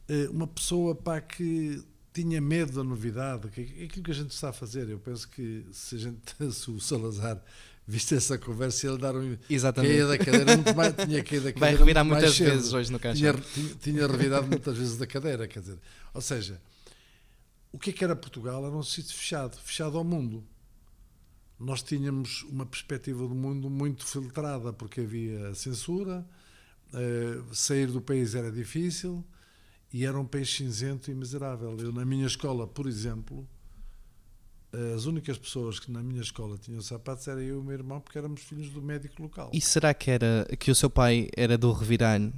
eh, 0.07 0.27
uma 0.29 0.45
pessoa, 0.45 0.93
pá, 0.93 1.21
que 1.21 1.81
tinha 2.13 2.39
medo 2.39 2.73
da 2.73 2.83
novidade, 2.83 3.49
que, 3.49 3.61
aquilo 3.85 4.03
que 4.03 4.11
a 4.11 4.13
gente 4.13 4.31
está 4.31 4.49
a 4.49 4.53
fazer. 4.53 4.87
Eu 4.89 4.99
penso 4.99 5.27
que 5.27 5.65
se, 5.71 5.95
a 5.95 5.99
gente, 5.99 6.35
se 6.53 6.69
o 6.69 6.79
Salazar 6.79 7.41
viste 7.87 8.15
essa 8.15 8.37
conversa 8.37 8.87
ele 8.87 8.97
dar 8.97 9.15
um 9.15 9.37
Exatamente. 9.49 9.91
caía 9.91 10.07
da 10.07 10.17
cadeira 10.17 10.55
muito 10.55 10.75
mais, 10.75 10.93
tinha 10.95 11.23
caído 11.23 11.43
da 11.45 11.53
cadeira 11.53 11.59
Vai 11.59 11.75
revirar 11.75 12.05
muito 12.05 12.19
muitas 12.21 12.39
mais 12.39 12.51
vezes 12.51 12.65
cedo. 12.67 12.77
hoje 12.77 12.91
no 12.91 12.99
caixa. 12.99 13.17
tinha, 13.19 13.33
tinha, 13.33 13.75
tinha 13.75 14.07
revirado 14.07 14.47
muitas 14.47 14.77
vezes 14.77 14.97
da 14.97 15.05
cadeira, 15.07 15.47
quer 15.47 15.59
dizer, 15.59 15.77
ou 16.13 16.21
seja, 16.21 16.61
o 17.71 17.77
que 17.79 17.89
é 17.89 17.93
que 17.93 18.03
era 18.03 18.15
Portugal? 18.15 18.65
Era 18.65 18.75
um 18.75 18.83
sítio 18.83 19.15
fechado, 19.15 19.57
fechado 19.57 19.97
ao 19.97 20.03
mundo. 20.03 20.43
Nós 21.59 21.81
tínhamos 21.81 22.43
uma 22.43 22.65
perspectiva 22.65 23.27
do 23.27 23.33
mundo 23.35 23.69
muito 23.69 24.05
filtrada, 24.05 24.71
porque 24.73 25.01
havia 25.01 25.53
censura, 25.55 26.25
eh, 26.93 27.41
sair 27.51 27.87
do 27.87 28.01
país 28.01 28.35
era 28.35 28.51
difícil 28.51 29.23
e 29.91 30.05
era 30.05 30.19
um 30.19 30.25
país 30.25 30.49
cinzento 30.53 31.09
e 31.09 31.15
miserável. 31.15 31.75
Eu, 31.79 31.91
na 31.91 32.05
minha 32.05 32.27
escola, 32.27 32.67
por 32.67 32.85
exemplo, 32.87 33.47
as 34.95 35.05
únicas 35.05 35.37
pessoas 35.37 35.79
que 35.79 35.91
na 35.91 36.01
minha 36.01 36.21
escola 36.21 36.57
tinham 36.57 36.81
sapatos 36.81 37.27
era 37.27 37.39
eu 37.41 37.55
e 37.55 37.59
o 37.59 37.63
meu 37.63 37.73
irmão, 37.73 37.99
porque 38.01 38.17
éramos 38.17 38.41
filhos 38.41 38.69
do 38.69 38.81
médico 38.81 39.21
local. 39.21 39.51
E 39.53 39.61
será 39.61 39.93
que 39.93 40.09
era 40.09 40.47
que 40.59 40.71
o 40.71 40.75
seu 40.75 40.89
pai 40.89 41.29
era 41.35 41.57
do 41.57 41.71
reviralho? 41.71 42.33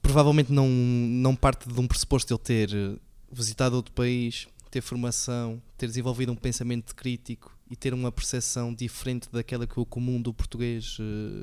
Provavelmente 0.00 0.50
não, 0.50 0.68
não 0.68 1.36
parte 1.36 1.68
de 1.68 1.78
um 1.78 1.86
pressuposto 1.86 2.28
de 2.28 2.34
ele 2.34 2.42
ter 2.42 2.74
eh, 2.74 2.98
visitado 3.30 3.76
outro 3.76 3.92
país, 3.92 4.48
ter 4.70 4.80
formação, 4.80 5.60
ter 5.76 5.86
desenvolvido 5.86 6.32
um 6.32 6.36
pensamento 6.36 6.94
crítico 6.94 7.57
e 7.70 7.76
ter 7.76 7.92
uma 7.92 8.10
percepção 8.10 8.74
diferente 8.74 9.28
daquela 9.30 9.66
que 9.66 9.78
o 9.78 9.84
comum 9.84 10.20
do 10.20 10.32
português 10.32 10.96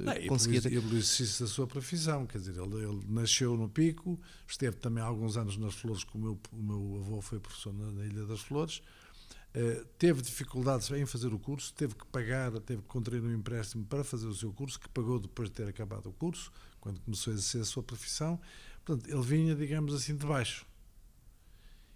Não, 0.03 0.13
e 0.13 0.27
conseguia 0.27 0.61
ter. 0.61 0.71
e 0.71 0.77
exercício 0.77 1.45
da 1.45 1.51
sua 1.51 1.67
profissão, 1.67 2.25
quer 2.25 2.39
dizer, 2.39 2.55
ele, 2.57 2.83
ele 2.83 3.01
nasceu 3.07 3.55
no 3.55 3.69
Pico, 3.69 4.19
esteve 4.47 4.77
também 4.77 5.03
há 5.03 5.07
alguns 5.07 5.37
anos 5.37 5.57
nas 5.57 5.75
Flores, 5.75 6.03
que 6.03 6.15
o 6.15 6.19
meu, 6.19 6.39
o 6.51 6.63
meu 6.63 7.01
avô 7.01 7.21
foi 7.21 7.39
professor 7.39 7.73
na, 7.73 7.91
na 7.91 8.05
Ilha 8.05 8.25
das 8.25 8.41
Flores, 8.41 8.81
eh, 9.57 9.85
teve 9.97 10.21
dificuldades 10.21 10.91
em 10.91 11.05
fazer 11.05 11.33
o 11.33 11.39
curso, 11.39 11.73
teve 11.73 11.95
que 11.95 12.05
pagar, 12.07 12.51
teve 12.59 12.81
que 12.81 12.87
contrair 12.89 13.23
um 13.23 13.33
empréstimo 13.33 13.85
para 13.85 14.03
fazer 14.03 14.27
o 14.27 14.33
seu 14.33 14.51
curso, 14.51 14.77
que 14.77 14.89
pagou 14.89 15.17
depois 15.17 15.49
de 15.49 15.55
ter 15.55 15.67
acabado 15.67 16.09
o 16.09 16.13
curso, 16.13 16.51
quando 16.81 16.99
começou 16.99 17.31
a 17.31 17.35
exercer 17.35 17.61
a 17.61 17.65
sua 17.65 17.81
profissão. 17.81 18.37
Portanto, 18.83 19.09
ele 19.09 19.21
vinha, 19.21 19.55
digamos 19.55 19.93
assim, 19.93 20.15
de 20.15 20.25
baixo. 20.25 20.65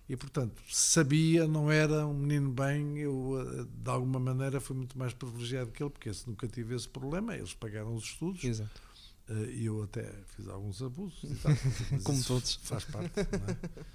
E, 0.10 0.18
portanto, 0.18 0.60
sabia, 0.68 1.48
não 1.48 1.72
era 1.72 2.08
um 2.08 2.16
menino 2.16 2.50
bem, 2.50 2.98
eu, 2.98 3.36
eh, 3.39 3.66
de 3.84 3.89
alguma 3.92 4.20
maneira, 4.20 4.60
fui 4.60 4.75
muito 4.75 4.98
mais 4.98 5.13
privilegiado 5.13 5.70
que 5.72 5.84
ele, 5.84 5.92
porque 5.92 6.10
esse 6.10 6.28
nunca 6.28 6.48
tive 6.48 6.75
esse 6.75 6.89
problema, 6.89 7.36
eles 7.36 7.54
pagaram 7.54 7.94
os 7.94 8.06
estudos, 8.06 8.44
Exato. 8.44 8.82
eh, 9.30 9.51
e 9.51 9.66
eu 9.68 9.84
até 9.84 10.12
fiz 10.36 10.48
alguns 10.48 10.82
abusos, 10.82 11.22
tal, 11.44 11.51
Como 12.04 12.24
todos. 12.24 12.56
Faz 12.63 12.86
parte, 12.86 13.12
não 13.18 13.50
é? 13.50 13.86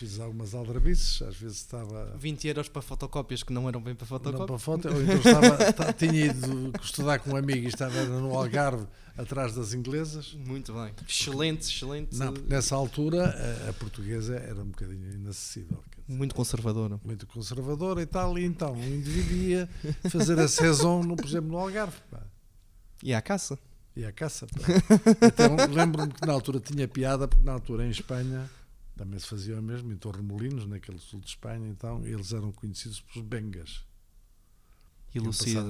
Fiz 0.00 0.18
algumas 0.18 0.54
aldrabices, 0.54 1.20
às 1.20 1.36
vezes 1.36 1.58
estava 1.58 2.16
20 2.16 2.48
euros 2.48 2.68
para 2.70 2.80
fotocópias 2.80 3.42
que 3.42 3.52
não 3.52 3.68
eram 3.68 3.82
bem 3.82 3.94
para 3.94 4.04
não 4.04 4.08
fotocópias. 4.08 4.46
para 4.46 4.58
foto, 4.58 4.88
ou 4.88 5.02
então 5.02 5.16
estava, 5.18 5.72
ta- 5.74 5.92
tinha 5.92 6.24
ido 6.24 6.72
estudar 6.82 7.18
com 7.18 7.32
um 7.32 7.36
amigo 7.36 7.66
e 7.66 7.68
estava 7.68 8.02
no 8.06 8.34
Algarve, 8.34 8.86
atrás 9.14 9.54
das 9.54 9.74
inglesas. 9.74 10.32
Muito 10.32 10.72
bem. 10.72 10.94
Excelente, 11.06 11.68
excelente. 11.70 12.16
Não, 12.16 12.32
nessa 12.48 12.74
altura 12.76 13.26
a, 13.66 13.68
a 13.68 13.72
portuguesa 13.74 14.36
era 14.36 14.62
um 14.62 14.68
bocadinho 14.70 15.12
inacessível. 15.12 15.84
Muito 16.08 16.34
conservadora. 16.34 16.98
muito 17.04 17.26
conservadora 17.26 18.00
e 18.00 18.06
tal, 18.06 18.38
e 18.38 18.44
então 18.46 18.72
o 18.72 18.82
indivíduo 18.82 19.36
ia 19.36 19.68
fazer 20.08 20.40
a 20.40 20.48
saison, 20.48 21.02
no, 21.02 21.14
por 21.14 21.26
exemplo, 21.26 21.50
no 21.50 21.58
Algarve. 21.58 21.98
pá. 22.10 22.22
E 23.02 23.12
à 23.12 23.20
caça. 23.20 23.58
E 23.94 24.02
à 24.02 24.12
caça. 24.12 24.46
pá. 24.46 25.26
Então 25.26 25.56
lembro-me 25.74 26.10
que 26.10 26.26
na 26.26 26.32
altura 26.32 26.58
tinha 26.58 26.88
piada, 26.88 27.28
porque 27.28 27.44
na 27.44 27.52
altura 27.52 27.84
em 27.86 27.90
Espanha 27.90 28.48
também 29.00 29.18
se 29.18 29.26
fazia 29.28 29.58
o 29.58 29.62
mesmo, 29.62 29.90
em 29.90 29.96
Torremolinos, 29.96 30.66
naquele 30.66 30.98
sul 30.98 31.20
de 31.20 31.28
Espanha, 31.28 31.66
então 31.68 32.04
eles 32.06 32.34
eram 32.34 32.52
conhecidos 32.52 33.00
pelos 33.00 33.26
bengas. 33.26 33.82
E 35.14 35.18
passar- 35.54 35.64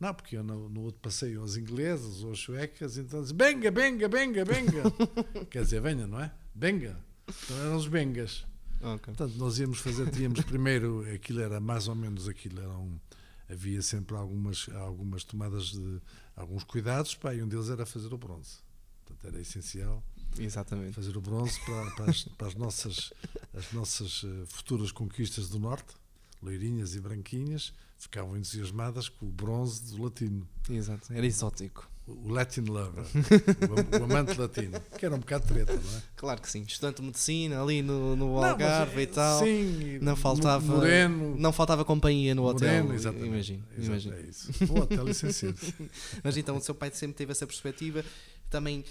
Não, 0.00 0.14
porque 0.14 0.34
eu 0.38 0.42
no, 0.42 0.66
no 0.70 0.80
outro 0.84 0.98
passeio 0.98 1.42
aos 1.42 1.58
ingleses 1.58 2.22
ou 2.22 2.32
às 2.32 2.38
suecas, 2.38 2.96
então 2.96 3.20
dizem 3.20 3.36
benga, 3.36 3.70
benga, 3.70 4.08
benga, 4.08 4.44
benga. 4.46 4.82
Quer 5.50 5.62
dizer, 5.64 5.82
venha, 5.82 6.06
não 6.06 6.18
é? 6.20 6.32
Benga. 6.54 6.98
Então 7.28 7.58
eram 7.58 7.76
os 7.76 7.86
bengas. 7.86 8.46
Ok. 8.80 9.12
Portanto, 9.14 9.34
nós 9.36 9.58
íamos 9.58 9.78
fazer, 9.78 10.10
tínhamos 10.10 10.40
primeiro, 10.40 11.04
aquilo 11.14 11.40
era 11.40 11.60
mais 11.60 11.86
ou 11.86 11.94
menos 11.94 12.26
aquilo, 12.28 12.62
eram, 12.62 12.98
havia 13.46 13.82
sempre 13.82 14.16
algumas, 14.16 14.70
algumas 14.70 15.22
tomadas 15.22 15.64
de, 15.72 16.00
alguns 16.34 16.64
cuidados, 16.64 17.14
pá, 17.14 17.34
e 17.34 17.42
um 17.42 17.46
deles 17.46 17.68
era 17.68 17.84
fazer 17.84 18.10
o 18.14 18.16
bronze. 18.16 18.56
Portanto, 19.04 19.26
era 19.34 19.38
essencial 19.38 20.02
Exatamente. 20.38 20.92
fazer 20.94 21.16
o 21.16 21.20
bronze 21.20 21.58
para, 21.64 21.90
para, 21.92 22.10
as, 22.10 22.22
para 22.24 22.46
as 22.48 22.54
nossas, 22.54 23.12
as 23.56 23.72
nossas 23.72 24.22
eh, 24.24 24.44
futuras 24.46 24.92
conquistas 24.92 25.48
do 25.48 25.58
Norte, 25.58 25.94
loirinhas 26.42 26.94
e 26.94 27.00
branquinhas, 27.00 27.72
ficavam 27.98 28.36
entusiasmadas 28.36 29.08
com 29.08 29.26
o 29.26 29.28
bronze 29.28 29.82
do 29.94 30.02
latino, 30.04 30.46
Exato. 30.70 31.12
Era 31.12 31.26
exótico. 31.26 31.86
o 32.06 32.28
Latin 32.30 32.62
Lover, 32.62 33.04
o, 33.68 33.78
am- 33.78 34.00
o 34.00 34.04
amante 34.04 34.38
latino, 34.40 34.80
que 34.98 35.04
era 35.04 35.14
um 35.14 35.18
bocado 35.18 35.46
treta, 35.46 35.74
não 35.74 35.98
é? 35.98 36.02
Claro 36.16 36.40
que 36.40 36.50
sim. 36.50 36.62
Estudante 36.62 36.96
de 36.96 37.02
medicina 37.02 37.62
ali 37.62 37.82
no, 37.82 38.16
no 38.16 38.36
Não, 38.40 38.44
Algarve 38.44 39.00
eh, 39.00 39.02
e 39.02 39.06
tal. 39.06 39.40
Sim, 39.44 39.98
Não 40.00 40.16
faltava- 40.16 40.64
Moreno, 40.64 41.36
Não 41.36 41.52
faltava 41.52 41.84
companhia 41.84 42.34
no 42.34 42.44
hotel. 42.44 42.68
Moreno, 42.84 42.94
exatamente. 42.94 43.28
Imagino. 43.28 43.64
Imagino. 43.76 44.14
É 44.16 44.20
isso. 44.22 44.50
O 44.72 44.78
hotel 44.80 45.04
licenciado. 45.04 45.58
Mas 46.24 46.36
então 46.38 46.56
o 46.56 46.60
seu 46.62 46.74
pai 46.74 46.90
sempre 46.94 47.16
teve 47.18 47.32
essa 47.32 47.46
perspectiva. 47.46 48.02
Também 48.48 48.82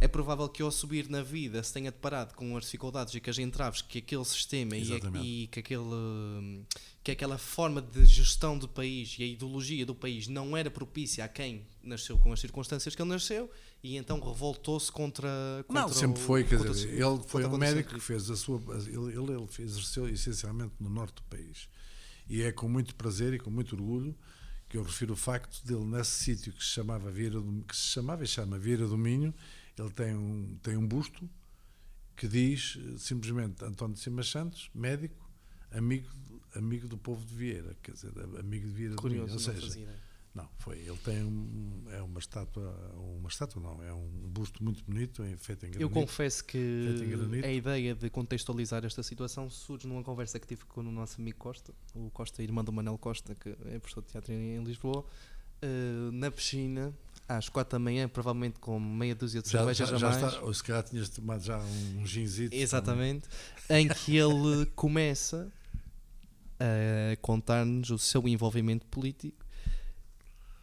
é 0.00 0.08
provável 0.08 0.48
que 0.48 0.62
ao 0.62 0.70
subir 0.70 1.08
na 1.10 1.22
vida 1.22 1.62
se 1.62 1.72
tenha 1.74 1.90
deparado 1.90 2.34
com 2.34 2.56
as 2.56 2.64
dificuldades 2.64 3.14
e 3.14 3.20
com 3.20 3.28
as 3.30 3.38
entraves 3.38 3.82
que 3.82 3.98
aquele 3.98 4.24
sistema 4.24 4.74
e, 4.76 4.80
Exatamente. 4.82 5.26
e 5.26 5.46
que, 5.48 5.60
aquele, 5.60 5.82
hum, 5.82 6.64
que 7.04 7.10
aquela 7.10 7.36
forma 7.36 7.82
de 7.82 8.04
gestão 8.06 8.56
do 8.58 8.66
país 8.66 9.14
e 9.18 9.22
a 9.22 9.26
ideologia 9.26 9.84
do 9.84 9.94
país 9.94 10.26
não 10.26 10.56
era 10.56 10.70
propícia 10.70 11.24
a 11.24 11.28
quem 11.28 11.66
nasceu 11.82 12.16
com 12.18 12.32
as 12.32 12.40
circunstâncias 12.40 12.94
que 12.94 13.02
ele 13.02 13.10
nasceu 13.10 13.50
e 13.82 13.96
então 13.96 14.18
revoltou-se 14.20 14.90
contra, 14.90 15.28
contra 15.66 15.82
Não, 15.82 15.88
sempre 15.92 16.20
o- 16.20 16.24
foi, 16.24 16.44
quer 16.44 16.58
dizer, 16.62 16.88
o- 17.04 17.14
ele 17.16 17.22
foi 17.26 17.44
um 17.44 17.58
médico 17.58 17.94
que 17.94 18.00
fez 18.00 18.30
a 18.30 18.36
sua. 18.36 18.60
Ele, 18.86 18.96
ele, 19.12 19.32
ele 19.32 19.46
exerceu 19.58 20.08
essencialmente 20.08 20.72
no 20.80 20.88
norte 20.90 21.14
do 21.16 21.22
país. 21.24 21.68
E 22.28 22.42
é 22.42 22.52
com 22.52 22.68
muito 22.68 22.94
prazer 22.94 23.34
e 23.34 23.38
com 23.38 23.50
muito 23.50 23.74
orgulho 23.74 24.14
que 24.68 24.76
eu 24.76 24.82
refiro 24.84 25.14
o 25.14 25.16
facto 25.16 25.64
dele, 25.66 25.84
nesse 25.84 26.12
sítio 26.12 26.52
que 26.52 26.62
se 26.62 26.70
chamava 26.70 27.10
Vieira 27.10 27.40
do, 27.40 27.64
que 27.66 27.74
se 27.76 27.88
chamava 27.88 28.22
e 28.22 28.26
chama 28.26 28.56
Vieira 28.58 28.86
do 28.86 28.96
Minho, 28.96 29.34
ele 29.80 29.90
tem 29.90 30.14
um, 30.14 30.56
tem 30.62 30.76
um 30.76 30.86
busto 30.86 31.28
que 32.16 32.28
diz 32.28 32.78
eh, 32.78 32.98
simplesmente 32.98 33.64
António 33.64 33.94
de 33.94 34.00
Simas 34.00 34.28
Santos, 34.28 34.70
médico, 34.74 35.28
amigo, 35.72 36.08
amigo 36.54 36.86
do 36.88 36.98
povo 36.98 37.24
de 37.24 37.34
Vieira, 37.34 37.76
quer 37.82 37.92
dizer, 37.92 38.12
amigo 38.38 38.66
de 38.66 38.72
Vieira 38.74 38.94
Curioso, 38.96 39.34
do 39.34 39.38
Minho. 39.38 39.48
Ou 39.48 39.54
não 39.54 39.60
seja, 39.60 39.60
fazia 39.66 40.10
não, 40.32 40.48
foi. 40.58 40.78
Ele 40.78 40.96
tem 40.98 41.24
um, 41.24 41.82
é 41.90 42.00
uma 42.02 42.20
estátua, 42.20 42.70
uma 43.18 43.28
estátua 43.28 43.60
não, 43.60 43.82
é 43.82 43.92
um 43.92 44.06
busto 44.28 44.62
muito 44.62 44.84
bonito, 44.84 45.24
em- 45.24 45.36
feito 45.36 45.64
em 45.66 45.70
Eu 45.70 45.88
granito. 45.88 45.94
confesso 45.94 46.44
que 46.44 46.86
a 47.44 47.50
ideia 47.50 47.96
de 47.96 48.08
contextualizar 48.10 48.84
esta 48.84 49.02
situação 49.02 49.50
surge 49.50 49.88
numa 49.88 50.04
conversa 50.04 50.38
que 50.38 50.46
tive 50.46 50.64
com 50.66 50.82
o 50.82 50.84
nosso 50.92 51.20
amigo 51.20 51.36
Costa, 51.38 51.74
o 51.96 52.10
Costa, 52.10 52.44
irmão 52.44 52.62
do 52.62 52.72
Manel 52.72 52.96
Costa, 52.96 53.34
que 53.34 53.48
é 53.48 53.78
professor 53.80 54.02
de 54.02 54.08
teatro 54.08 54.32
em 54.32 54.62
Lisboa, 54.62 55.04
eh, 55.62 56.10
na 56.12 56.30
piscina, 56.30 56.94
às 57.30 57.48
quatro 57.48 57.78
da 57.78 57.78
manhã, 57.78 58.08
provavelmente 58.08 58.58
com 58.58 58.80
meia 58.80 59.14
dúzia 59.14 59.40
de 59.40 59.48
já, 59.48 59.58
cervejas 59.58 59.88
já, 59.88 59.94
a 59.94 59.98
já 59.98 60.10
mais. 60.10 60.22
está, 60.24 60.40
ou 60.44 60.52
se 60.52 60.64
calhar 60.64 60.82
tinhas 60.82 61.08
tomado 61.08 61.42
já 61.42 61.58
um, 61.58 62.04
ginzito. 62.04 62.54
Exatamente, 62.54 63.28
em 63.68 63.86
que 63.86 64.16
ele 64.16 64.66
começa 64.74 65.50
a 66.58 67.16
contar-nos 67.22 67.90
o 67.90 67.98
seu 67.98 68.26
envolvimento 68.26 68.84
político, 68.86 69.44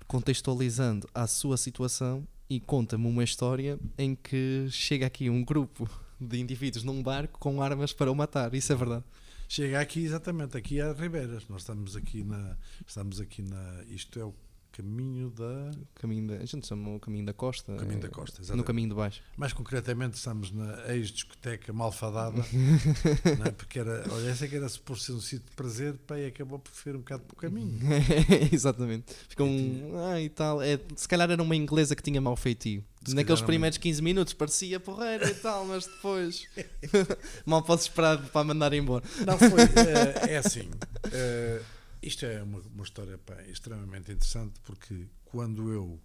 contextualizando 0.08 1.08
a 1.14 1.26
sua 1.26 1.56
situação 1.56 2.28
e 2.50 2.60
conta-me 2.60 3.08
uma 3.08 3.24
história 3.24 3.80
em 3.98 4.14
que 4.14 4.68
chega 4.70 5.06
aqui 5.06 5.30
um 5.30 5.44
grupo 5.44 5.90
de 6.20 6.40
indivíduos 6.40 6.84
num 6.84 7.02
barco 7.02 7.40
com 7.40 7.62
armas 7.62 7.94
para 7.94 8.12
o 8.12 8.16
matar. 8.16 8.54
Isso 8.54 8.74
é 8.74 8.76
verdade. 8.76 9.06
Chega 9.48 9.80
aqui, 9.80 10.04
exatamente, 10.04 10.58
aqui 10.58 10.82
às 10.82 11.00
Ribeiras. 11.00 11.48
Nós 11.48 11.62
estamos 11.62 11.96
aqui 11.96 12.24
na. 12.24 12.58
Estamos 12.86 13.22
aqui 13.22 13.42
na. 13.42 13.84
Isto 13.88 14.20
é 14.20 14.26
o 14.26 14.34
caminho 14.78 15.32
da. 15.32 15.72
Caminho 15.96 16.28
da, 16.28 16.36
a 16.36 16.46
gente 16.46 16.68
chama 16.68 16.96
o 16.96 17.00
caminho 17.00 17.26
da 17.26 17.34
costa. 17.34 17.76
Caminho 17.76 18.00
da 18.00 18.08
é, 18.08 18.12
Costa, 18.12 18.38
No 18.38 18.44
exatamente. 18.44 18.66
caminho 18.68 18.90
de 18.90 18.96
baixo. 18.96 19.24
Mais 19.36 19.52
concretamente, 19.52 20.18
estamos 20.18 20.52
na 20.52 20.94
ex-discoteca 20.94 21.74
Malfadada, 21.74 22.42
é? 23.46 23.52
porque 23.52 23.80
era, 23.80 24.06
olha, 24.12 24.30
essa 24.30 24.46
é 24.46 24.48
que 24.48 24.56
era 24.56 24.70
suposto 24.70 25.06
ser 25.06 25.12
um 25.14 25.20
sítio 25.20 25.46
de 25.50 25.56
prazer, 25.56 25.96
pá, 26.06 26.20
e 26.20 26.28
acabou 26.28 26.60
por 26.60 26.72
ser 26.72 26.96
um 26.96 27.00
bocado 27.00 27.24
pelo 27.24 27.38
caminho. 27.38 27.80
Exatamente. 28.54 29.16
Fica 29.28 29.44
um. 29.44 29.94
Ah, 29.98 30.22
e 30.22 30.30
tal. 30.30 30.62
É, 30.62 30.80
se 30.96 31.08
calhar 31.08 31.30
era 31.32 31.42
uma 31.42 31.56
inglesa 31.56 31.96
que 31.96 32.04
tinha 32.04 32.22
mau 32.22 32.36
feitio. 32.36 32.84
Se 33.04 33.16
Naqueles 33.16 33.42
primeiros 33.42 33.78
15 33.78 34.02
minutos 34.02 34.34
parecia 34.34 34.80
porreira 34.80 35.30
e 35.30 35.34
tal, 35.36 35.66
mas 35.66 35.88
depois. 35.88 36.46
mal 37.46 37.64
posso 37.64 37.84
esperar 37.84 38.18
para 38.18 38.44
mandar 38.44 38.74
embora. 38.74 39.04
Não 39.26 39.38
foi, 39.38 39.62
eh, 39.62 40.34
é 40.34 40.38
assim. 40.38 40.70
eh, 41.12 41.62
isto 42.02 42.26
é 42.26 42.42
uma, 42.44 42.60
uma 42.60 42.84
história 42.84 43.18
pá, 43.18 43.42
extremamente 43.44 44.12
interessante 44.12 44.60
porque 44.62 45.08
quando 45.26 45.72
eu, 45.72 46.00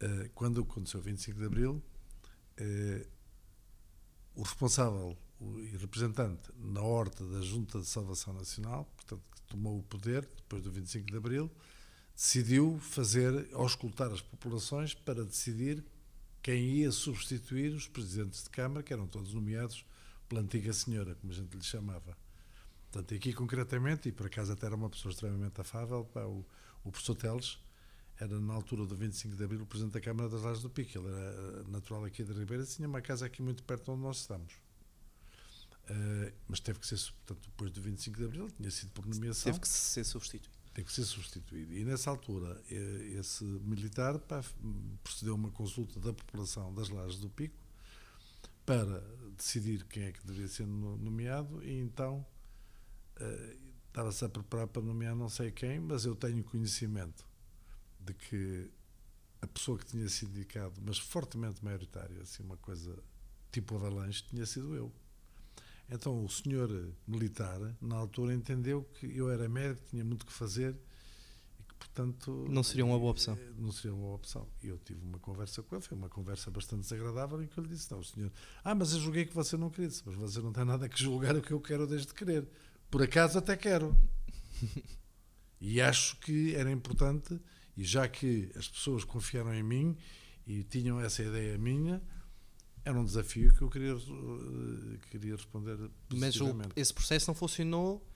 eh, 0.00 0.30
quando 0.34 0.60
aconteceu 0.60 1.00
o 1.00 1.02
25 1.02 1.38
de 1.38 1.44
Abril, 1.46 1.82
eh, 2.56 3.06
o 4.34 4.42
responsável 4.42 5.16
e 5.40 5.76
representante 5.76 6.50
na 6.56 6.82
horta 6.82 7.24
da 7.26 7.40
Junta 7.40 7.80
de 7.80 7.86
Salvação 7.86 8.32
Nacional, 8.32 8.84
portanto, 8.96 9.22
que 9.34 9.42
tomou 9.42 9.78
o 9.78 9.82
poder 9.82 10.28
depois 10.36 10.62
do 10.62 10.70
25 10.70 11.06
de 11.06 11.16
Abril, 11.16 11.50
decidiu 12.14 12.78
fazer, 12.78 13.48
auscultar 13.52 14.12
as 14.12 14.20
populações 14.20 14.94
para 14.94 15.24
decidir 15.24 15.84
quem 16.42 16.76
ia 16.76 16.90
substituir 16.90 17.72
os 17.72 17.86
presidentes 17.86 18.44
de 18.44 18.50
Câmara, 18.50 18.82
que 18.82 18.92
eram 18.92 19.06
todos 19.06 19.32
nomeados 19.34 19.84
pela 20.28 20.40
antiga 20.40 20.72
senhora, 20.72 21.14
como 21.16 21.32
a 21.32 21.36
gente 21.36 21.56
lhe 21.56 21.62
chamava. 21.62 22.16
Portanto, 22.92 23.14
aqui 23.14 23.32
concretamente, 23.32 24.08
e 24.10 24.12
por 24.12 24.26
acaso 24.26 24.52
até 24.52 24.66
era 24.66 24.76
uma 24.76 24.90
pessoa 24.90 25.10
extremamente 25.10 25.58
afável, 25.60 26.04
pá, 26.04 26.24
o, 26.24 26.44
o 26.84 26.90
professor 26.92 27.14
Teles 27.16 27.58
era 28.20 28.38
na 28.38 28.52
altura 28.52 28.84
do 28.84 28.94
25 28.94 29.34
de 29.34 29.42
Abril 29.44 29.62
o 29.62 29.66
presidente 29.66 29.94
da 29.94 30.00
Câmara 30.00 30.28
das 30.28 30.42
Lajes 30.42 30.62
do 30.62 30.68
Pico, 30.70 30.98
ele 30.98 31.08
era 31.08 31.18
eh, 31.18 31.64
natural 31.70 32.04
aqui 32.04 32.22
de 32.22 32.32
Ribeira, 32.34 32.64
tinha 32.66 32.86
uma 32.86 33.00
casa 33.00 33.24
aqui 33.26 33.40
muito 33.42 33.62
perto 33.64 33.84
de 33.86 33.90
onde 33.92 34.02
nós 34.02 34.18
estamos. 34.18 34.52
Eh, 35.88 36.32
mas 36.46 36.60
teve 36.60 36.78
que 36.78 36.86
ser, 36.86 36.96
portanto, 37.24 37.48
depois 37.48 37.70
do 37.72 37.80
25 37.80 38.16
de 38.18 38.24
Abril, 38.24 38.50
tinha 38.50 38.70
sido 38.70 38.92
por 38.92 39.06
nomeação, 39.06 39.50
Teve 39.52 39.60
que 39.62 39.68
ser 39.68 40.04
substituído. 40.04 40.54
teve 40.74 40.86
que 40.86 40.92
ser 40.92 41.04
substituído. 41.04 41.72
E 41.72 41.84
nessa 41.84 42.10
altura, 42.10 42.62
esse 42.68 43.42
militar 43.44 44.18
pá, 44.18 44.44
procedeu 45.02 45.32
a 45.32 45.36
uma 45.36 45.50
consulta 45.50 45.98
da 45.98 46.12
população 46.12 46.72
das 46.74 46.88
Lajes 46.90 47.18
do 47.18 47.28
Pico 47.30 47.56
para 48.64 49.00
decidir 49.36 49.84
quem 49.86 50.04
é 50.04 50.12
que 50.12 50.24
deveria 50.24 50.48
ser 50.48 50.66
no- 50.66 50.96
nomeado 50.98 51.62
e 51.64 51.72
então 51.80 52.24
estava-se 53.88 54.24
a 54.24 54.28
preparar 54.28 54.66
para 54.68 54.82
nomear 54.82 55.14
não 55.14 55.28
sei 55.28 55.50
quem, 55.50 55.80
mas 55.80 56.04
eu 56.04 56.14
tenho 56.14 56.42
conhecimento 56.44 57.26
de 58.00 58.14
que 58.14 58.70
a 59.40 59.46
pessoa 59.46 59.78
que 59.78 59.86
tinha 59.86 60.08
sido 60.08 60.30
indicado, 60.36 60.80
mas 60.84 60.98
fortemente 60.98 61.64
maioritária, 61.64 62.20
assim 62.22 62.42
uma 62.42 62.56
coisa 62.56 62.96
tipo 63.50 63.74
avalanche, 63.76 64.24
tinha 64.24 64.46
sido 64.46 64.74
eu. 64.74 64.92
Então 65.90 66.24
o 66.24 66.28
senhor 66.28 66.70
militar, 67.06 67.58
na 67.80 67.96
altura, 67.96 68.32
entendeu 68.34 68.82
que 68.98 69.06
eu 69.16 69.30
era 69.30 69.48
médico, 69.48 69.86
tinha 69.90 70.04
muito 70.04 70.24
que 70.24 70.32
fazer 70.32 70.74
e 71.60 71.62
que, 71.64 71.74
portanto. 71.74 72.46
Não 72.48 72.62
seria 72.62 72.84
uma 72.84 72.98
boa 72.98 73.10
opção. 73.10 73.34
eh, 73.36 73.52
Não 73.58 73.70
seria 73.72 73.92
uma 73.92 74.02
boa 74.02 74.14
opção. 74.14 74.48
E 74.62 74.68
eu 74.68 74.78
tive 74.78 75.04
uma 75.04 75.18
conversa 75.18 75.62
com 75.62 75.74
ele, 75.74 75.84
foi 75.84 75.98
uma 75.98 76.08
conversa 76.08 76.50
bastante 76.50 76.82
desagradável, 76.82 77.42
em 77.42 77.46
que 77.46 77.58
eu 77.58 77.64
lhe 77.64 77.68
disse: 77.70 77.90
Não, 77.90 77.98
o 77.98 78.04
senhor. 78.04 78.32
Ah, 78.64 78.74
mas 78.74 78.94
eu 78.94 79.00
julguei 79.00 79.26
que 79.26 79.34
você 79.34 79.56
não 79.56 79.68
queria. 79.68 79.88
Disse, 79.88 80.02
Mas 80.06 80.14
você 80.14 80.40
não 80.40 80.52
tem 80.52 80.64
nada 80.64 80.88
que 80.88 81.02
julgar 81.02 81.36
o 81.36 81.42
que 81.42 81.52
eu 81.52 81.60
quero 81.60 81.86
desde 81.86 82.14
querer. 82.14 82.48
Por 82.92 83.02
acaso 83.02 83.38
até 83.38 83.56
quero. 83.56 83.96
E 85.58 85.80
acho 85.80 86.16
que 86.18 86.54
era 86.54 86.70
importante, 86.70 87.40
e 87.74 87.82
já 87.82 88.06
que 88.06 88.52
as 88.54 88.68
pessoas 88.68 89.02
confiaram 89.02 89.54
em 89.54 89.62
mim 89.62 89.96
e 90.46 90.62
tinham 90.62 91.00
essa 91.00 91.22
ideia 91.22 91.56
minha, 91.56 92.02
era 92.84 92.98
um 93.00 93.04
desafio 93.04 93.50
que 93.54 93.62
eu 93.62 93.70
queria, 93.70 93.92
eh, 93.94 94.98
queria 95.10 95.34
responder 95.36 95.78
Mas 96.14 96.38
o- 96.40 96.54
esse 96.76 96.92
processo 96.92 97.28
não 97.30 97.34
funcionou 97.34 98.06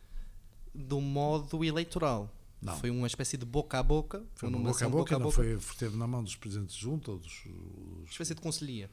do 0.75 1.00
modo 1.00 1.65
eleitoral. 1.65 2.30
Não. 2.60 2.76
Foi 2.78 2.91
uma 2.91 3.06
espécie 3.06 3.36
de 3.39 3.47
boca 3.47 3.78
a 3.78 3.82
boca. 3.82 4.26
Foi 4.34 4.49
uma 4.50 4.58
boca 4.58 4.84
a 4.84 4.89
nomeação 4.89 4.91
boca, 4.91 5.19
não 5.19 5.30
foi, 5.30 5.54
esteve 5.56 5.97
na 5.97 6.06
mão 6.06 6.23
dos 6.23 6.36
presidentes 6.36 6.75
de 6.75 6.82
junta, 6.82 7.12
ou 7.12 7.19
dos, 7.19 7.45
espécie 8.10 8.34
de 8.34 8.41
conselhia. 8.43 8.91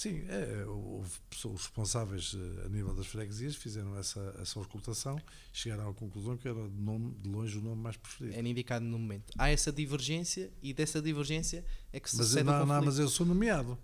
Sim, 0.00 0.24
é, 0.30 0.64
houve 0.64 1.10
pessoas 1.28 1.56
os 1.56 1.60
responsáveis 1.66 2.34
eh, 2.34 2.64
a 2.64 2.68
nível 2.70 2.94
das 2.94 3.06
freguesias 3.06 3.54
fizeram 3.54 3.94
essa, 3.98 4.34
essa 4.40 4.58
auscultação 4.58 5.20
e 5.52 5.58
chegaram 5.58 5.90
à 5.90 5.92
conclusão 5.92 6.38
que 6.38 6.48
era 6.48 6.70
de, 6.70 6.80
nome, 6.80 7.14
de 7.20 7.28
longe 7.28 7.58
o 7.58 7.60
nome 7.60 7.82
mais 7.82 7.98
preferido. 7.98 8.34
Era 8.34 8.48
indicado 8.48 8.82
no 8.82 8.98
momento. 8.98 9.30
Há 9.36 9.50
essa 9.50 9.70
divergência 9.70 10.50
e 10.62 10.72
dessa 10.72 11.02
divergência 11.02 11.62
é 11.92 12.00
que 12.00 12.16
mas, 12.16 12.34
eu, 12.34 12.40
o 12.40 12.44
não, 12.44 12.64
não, 12.64 12.82
mas 12.82 12.98
eu 12.98 13.10
sou 13.10 13.26
nomeado. 13.26 13.76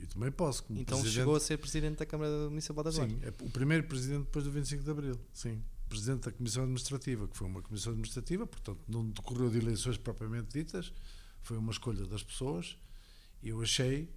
E 0.00 0.06
também 0.06 0.32
posso, 0.32 0.64
como 0.64 0.80
Então 0.80 0.98
presidente. 0.98 1.20
chegou 1.20 1.36
a 1.36 1.40
ser 1.40 1.58
presidente 1.58 1.98
da 1.98 2.06
Câmara 2.06 2.50
Municipal 2.50 2.84
Lajes. 2.84 3.04
Sim, 3.04 3.20
é 3.22 3.28
o 3.28 3.48
primeiro 3.48 3.86
presidente 3.86 4.24
depois 4.24 4.44
do 4.44 4.50
25 4.50 4.82
de 4.82 4.90
Abril, 4.90 5.20
sim. 5.32 5.62
Presidente 5.88 6.24
da 6.24 6.32
Comissão 6.32 6.64
Administrativa, 6.64 7.28
que 7.28 7.36
foi 7.36 7.46
uma 7.46 7.62
comissão 7.62 7.92
administrativa, 7.92 8.48
portanto 8.48 8.80
não 8.88 9.08
decorreu 9.10 9.48
de 9.48 9.58
eleições 9.58 9.96
propriamente 9.96 10.48
ditas, 10.58 10.92
foi 11.40 11.56
uma 11.56 11.70
escolha 11.70 12.04
das 12.04 12.24
pessoas, 12.24 12.76
e 13.40 13.50
eu 13.50 13.62
achei 13.62 14.12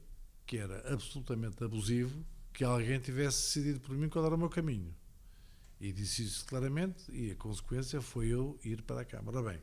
que 0.49 0.57
era 0.57 0.91
absolutamente 0.91 1.63
abusivo 1.63 2.25
que 2.51 2.63
alguém 2.63 2.99
tivesse 2.99 3.37
decidido 3.37 3.79
por 3.81 3.95
mim 3.95 4.09
qual 4.09 4.25
era 4.25 4.33
o 4.33 4.37
meu 4.37 4.49
caminho. 4.49 4.91
E 5.79 5.93
disse 5.93 6.23
isso 6.23 6.43
claramente, 6.43 7.03
e 7.11 7.29
a 7.29 7.35
consequência 7.35 8.01
foi 8.01 8.29
eu 8.29 8.59
ir 8.65 8.81
para 8.81 9.01
a 9.01 9.05
Câmara. 9.05 9.37
Ora 9.37 9.51
bem, 9.51 9.61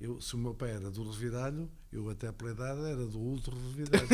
eu, 0.00 0.20
se 0.20 0.34
o 0.34 0.38
meu 0.38 0.52
pai 0.52 0.72
era 0.72 0.90
do 0.90 1.08
Reviralho, 1.08 1.70
eu 1.92 2.10
até 2.10 2.32
pela 2.32 2.50
idade 2.50 2.80
era 2.80 3.06
do 3.06 3.16
Ultra 3.16 3.54
Reviralho. 3.54 4.08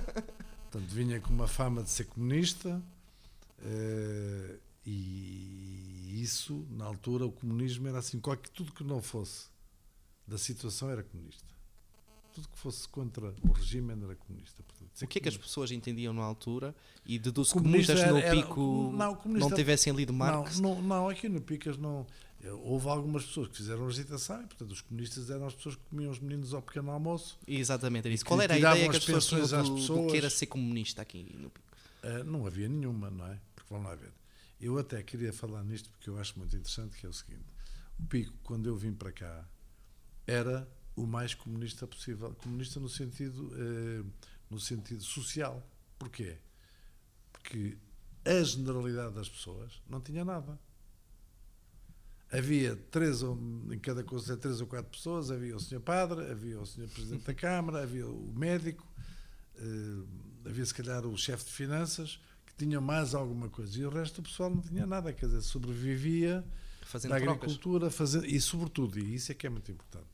Portanto, 0.72 0.88
vinha 0.88 1.20
com 1.20 1.34
uma 1.34 1.46
fama 1.46 1.82
de 1.82 1.90
ser 1.90 2.04
comunista, 2.06 2.82
eh, 3.58 4.58
e 4.86 6.18
isso, 6.22 6.66
na 6.70 6.86
altura, 6.86 7.26
o 7.26 7.30
comunismo 7.30 7.86
era 7.88 7.98
assim: 7.98 8.18
qualquer, 8.18 8.48
tudo 8.48 8.72
que 8.72 8.82
não 8.82 9.02
fosse 9.02 9.50
da 10.26 10.38
situação 10.38 10.88
era 10.88 11.02
comunista. 11.02 11.51
Tudo 12.32 12.48
que 12.48 12.58
fosse 12.58 12.88
contra 12.88 13.34
o 13.42 13.52
regime 13.52 13.92
era 13.92 14.14
comunista. 14.16 14.62
Portanto, 14.62 15.02
O 15.02 15.06
que 15.06 15.18
é 15.18 15.20
que 15.20 15.28
as 15.28 15.36
pessoas 15.36 15.70
entendiam 15.70 16.12
na 16.14 16.22
altura? 16.22 16.74
E 17.04 17.18
deduz 17.18 17.48
que 17.48 17.58
Comunista 17.58 17.92
muitas 17.94 18.10
no 18.10 18.16
era- 18.18 18.26
era- 18.28 18.36
pico 18.36 18.92
não, 18.96 19.18
não, 19.24 19.50
tivessem 19.50 19.92
lido 19.92 20.12
Marx. 20.12 20.58
Não, 20.58 20.74
não, 20.76 20.82
não, 20.82 21.08
aqui 21.08 21.28
no 21.28 21.40
Picas 21.40 21.76
não. 21.76 22.06
Houve 22.64 22.88
algumas 22.88 23.24
pessoas 23.24 23.48
que 23.48 23.56
fizeram 23.56 23.86
agitação 23.86 24.42
e, 24.42 24.46
portanto, 24.46 24.70
os 24.72 24.80
comunistas 24.80 25.30
eram 25.30 25.46
as 25.46 25.54
pessoas 25.54 25.76
que 25.76 25.82
comiam 25.90 26.10
os 26.10 26.18
meninos 26.18 26.52
ao 26.52 26.60
pequeno 26.62 26.90
almoço. 26.90 27.38
Exatamente, 27.46 28.06
era 28.06 28.14
isso. 28.14 28.24
Qual 28.24 28.40
era 28.40 28.54
a 28.54 28.58
ideia 28.58 28.88
que 28.88 28.96
as 28.96 28.96
as 28.96 29.04
pessoas 29.04 29.48
tinham 29.50 29.62
do, 29.62 29.68
do 29.70 29.74
pessoas. 29.76 30.10
que 30.10 30.16
era 30.16 30.30
ser 30.30 30.46
comunista 30.46 31.02
aqui 31.02 31.22
no 31.38 31.50
pico? 31.50 31.66
Uh, 32.02 32.24
não 32.24 32.44
havia 32.46 32.68
nenhuma, 32.68 33.10
não 33.10 33.26
é? 33.28 33.38
Porque 33.54 33.72
vamos 33.72 33.88
lá 33.88 33.94
ver. 33.94 34.12
Eu 34.60 34.76
até 34.78 35.00
queria 35.04 35.32
falar 35.32 35.62
nisto 35.62 35.88
porque 35.90 36.10
eu 36.10 36.18
acho 36.18 36.36
muito 36.38 36.56
interessante, 36.56 36.96
que 36.96 37.06
é 37.06 37.08
o 37.08 37.12
seguinte. 37.12 37.44
O 37.98 38.04
Pico, 38.06 38.32
quando 38.42 38.66
eu 38.68 38.76
vim 38.76 38.92
para 38.92 39.12
cá, 39.12 39.44
era 40.26 40.68
o 40.96 41.06
mais 41.06 41.34
comunista 41.34 41.86
possível. 41.86 42.34
Comunista 42.42 42.78
no 42.80 42.88
sentido, 42.88 43.50
eh, 43.54 44.04
no 44.50 44.58
sentido 44.60 45.02
social. 45.02 45.66
Porquê? 45.98 46.36
Porque 47.32 47.76
a 48.24 48.42
generalidade 48.42 49.14
das 49.14 49.28
pessoas 49.28 49.80
não 49.88 50.00
tinha 50.00 50.24
nada. 50.24 50.58
Havia 52.30 52.76
três, 52.90 53.22
ou- 53.22 53.36
em 53.70 53.78
cada 53.78 54.02
conselho, 54.02 54.38
três 54.38 54.60
ou 54.60 54.66
quatro 54.66 54.90
pessoas, 54.90 55.30
havia 55.30 55.54
o 55.54 55.60
senhor 55.60 55.82
padre, 55.82 56.30
havia 56.30 56.58
o 56.58 56.64
senhor 56.66 56.88
presidente 56.88 57.24
da 57.24 57.34
Câmara, 57.34 57.82
havia 57.82 58.06
o 58.06 58.32
médico, 58.34 58.86
eh, 59.56 60.02
havia 60.46 60.64
se 60.64 60.72
calhar 60.72 61.04
o 61.06 61.16
chefe 61.16 61.44
de 61.44 61.50
finanças, 61.50 62.18
que 62.46 62.54
tinha 62.54 62.80
mais 62.80 63.14
alguma 63.14 63.50
coisa. 63.50 63.78
E 63.78 63.84
o 63.84 63.90
resto 63.90 64.22
do 64.22 64.28
pessoal 64.28 64.48
não 64.48 64.62
tinha 64.62 64.86
nada, 64.86 65.12
quer 65.12 65.26
dizer, 65.26 65.42
sobrevivia 65.42 66.42
Fazendo 66.86 67.10
da 67.12 67.18
trocas. 67.18 67.34
agricultura, 67.42 67.90
fazendo, 67.90 68.24
e 68.26 68.40
sobretudo, 68.40 68.98
e 68.98 69.14
isso 69.14 69.30
é 69.30 69.34
que 69.34 69.46
é 69.46 69.50
muito 69.50 69.70
importante, 69.70 70.06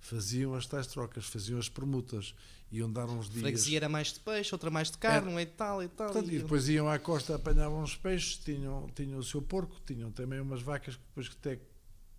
faziam 0.00 0.54
as 0.54 0.66
tais 0.66 0.86
trocas, 0.86 1.26
faziam 1.26 1.58
as 1.58 1.68
permutas, 1.68 2.34
iam 2.72 2.90
dar 2.90 3.06
uns 3.06 3.28
dias. 3.28 3.42
freguesia 3.42 3.76
era 3.78 3.88
mais 3.88 4.12
de 4.12 4.20
peixe, 4.20 4.54
outra 4.54 4.70
mais 4.70 4.90
de 4.90 4.98
carne, 4.98 5.32
um 5.32 5.38
e 5.38 5.46
tal 5.46 5.82
e 5.82 5.88
tal. 5.88 6.06
Portanto, 6.10 6.30
e- 6.32 6.36
e 6.36 6.38
depois 6.40 6.68
iam 6.68 6.88
à 6.88 6.98
costa, 6.98 7.34
apanhavam 7.34 7.82
os 7.82 7.96
peixes, 7.96 8.36
tinham, 8.38 8.88
tinham 8.94 9.18
o 9.18 9.24
seu 9.24 9.42
porco, 9.42 9.80
tinham 9.86 10.10
também 10.10 10.40
umas 10.40 10.62
vacas 10.62 10.96
que 10.96 11.02
depois 11.08 11.28
que 11.28 11.34
até 11.36 11.60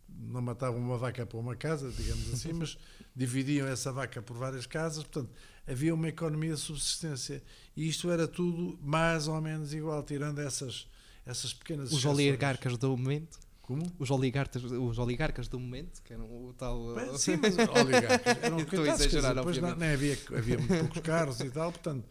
não 0.10 0.42
matavam 0.42 0.80
uma 0.80 0.98
vaca 0.98 1.26
para 1.26 1.38
uma 1.40 1.56
casa, 1.56 1.90
digamos 1.92 2.32
assim, 2.34 2.52
mas 2.54 2.78
dividiam 3.16 3.68
essa 3.68 3.92
vaca 3.92 4.22
por 4.22 4.36
várias 4.38 4.66
casas, 4.66 5.04
portanto, 5.04 5.32
havia 5.66 5.94
uma 5.94 6.10
economia 6.10 6.54
de 6.54 6.60
subsistência. 6.60 7.42
E 7.76 7.88
isto 7.88 8.12
era 8.12 8.28
tudo 8.28 8.78
mais 8.84 9.28
ou 9.28 9.40
menos 9.42 9.74
igual, 9.74 10.04
tirando 10.04 10.40
essas, 10.40 10.86
essas 11.26 11.54
pequenas 11.54 11.88
Os 11.92 12.00
exceções. 12.00 12.18
oligarcas 12.18 12.78
do 12.78 12.90
momento. 12.98 13.40
Como? 13.72 13.92
Os 13.98 14.12
oligarcas, 14.12 14.64
os 14.64 14.98
oligarcas 15.00 15.48
do 15.48 15.58
momento, 15.60 16.02
que 16.04 16.12
eram 16.14 16.26
o 16.26 16.54
tal. 16.58 16.78
Sim, 17.18 17.38
mas 17.38 17.56
oligarcas 17.58 18.38
eram 18.44 18.60
Estou 18.60 18.84
a 18.84 18.88
exagerar, 18.90 19.36
depois 19.36 19.58
não, 19.60 19.76
nem 19.76 19.90
havia, 19.92 20.18
havia 20.36 20.58
muito 20.58 20.78
poucos 20.80 21.00
carros 21.02 21.40
e 21.40 21.50
tal, 21.50 21.72
portanto, 21.72 22.06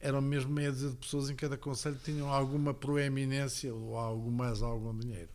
eram 0.00 0.20
mesmo 0.20 0.50
meia 0.52 0.72
dúzia 0.72 0.90
de 0.90 0.96
pessoas 0.96 1.30
em 1.30 1.36
cada 1.36 1.56
conselho 1.56 1.94
que 1.96 2.04
tinham 2.12 2.28
alguma 2.32 2.74
proeminência 2.74 3.72
ou 3.72 3.96
algumas 3.96 4.62
algum 4.62 4.98
dinheiro. 4.98 5.30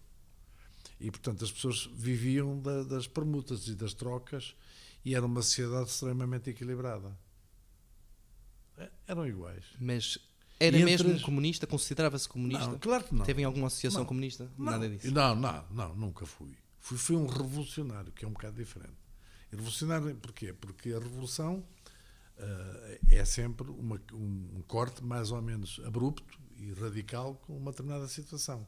E, 0.99 1.09
portanto, 1.09 1.43
as 1.43 1.51
pessoas 1.51 1.89
viviam 1.93 2.59
da- 2.59 2.83
das 2.83 3.07
permutas 3.07 3.67
e 3.67 3.73
das 3.75 3.93
trocas 3.93 4.55
e 5.05 5.15
era 5.15 5.25
uma 5.25 5.41
sociedade 5.41 5.89
extremamente 5.89 6.49
equilibrada. 6.49 7.17
É, 8.77 8.89
Eram 9.07 9.25
iguais. 9.27 9.63
Mas 9.79 10.19
era 10.65 10.77
mesmo 10.85 11.07
entre 11.07 11.17
as- 11.19 11.23
comunista? 11.23 11.67
Considerava-se 11.67 12.27
comunista? 12.29 12.67
Não, 12.67 12.79
claro 12.79 13.03
que 13.03 13.15
não. 13.15 13.25
Teve 13.25 13.41
em 13.41 13.45
alguma 13.45 13.67
associação 13.67 14.01
Não. 14.01 14.05
comunista? 14.07 14.49
Não, 14.57 14.65
Nada 14.65 14.89
disso. 14.89 15.11
Não, 15.11 15.35
não, 15.35 15.65
não, 15.71 15.95
nunca 15.95 16.25
fui. 16.25 16.55
Fui, 16.79 16.97
fui 16.97 17.15
um 17.15 17.27
revolucionário, 17.27 18.11
que 18.11 18.25
é 18.25 18.27
um 18.27 18.31
bocado 18.33 18.55
diferente. 18.57 18.93
Revolucionário 19.51 20.15
porquê? 20.15 20.53
Porque 20.53 20.91
a 20.93 20.99
revolução 20.99 21.63
eh, 22.37 22.99
é 23.11 23.25
sempre 23.25 23.69
uma- 23.69 24.01
um, 24.13 24.63
corte 24.67 25.03
mais 25.03 25.31
ou 25.31 25.41
menos 25.41 25.79
abrupto 25.85 26.39
e 26.57 26.71
radical 26.73 27.35
com 27.35 27.55
uma 27.57 27.71
determinada 27.71 28.07
situação. 28.07 28.65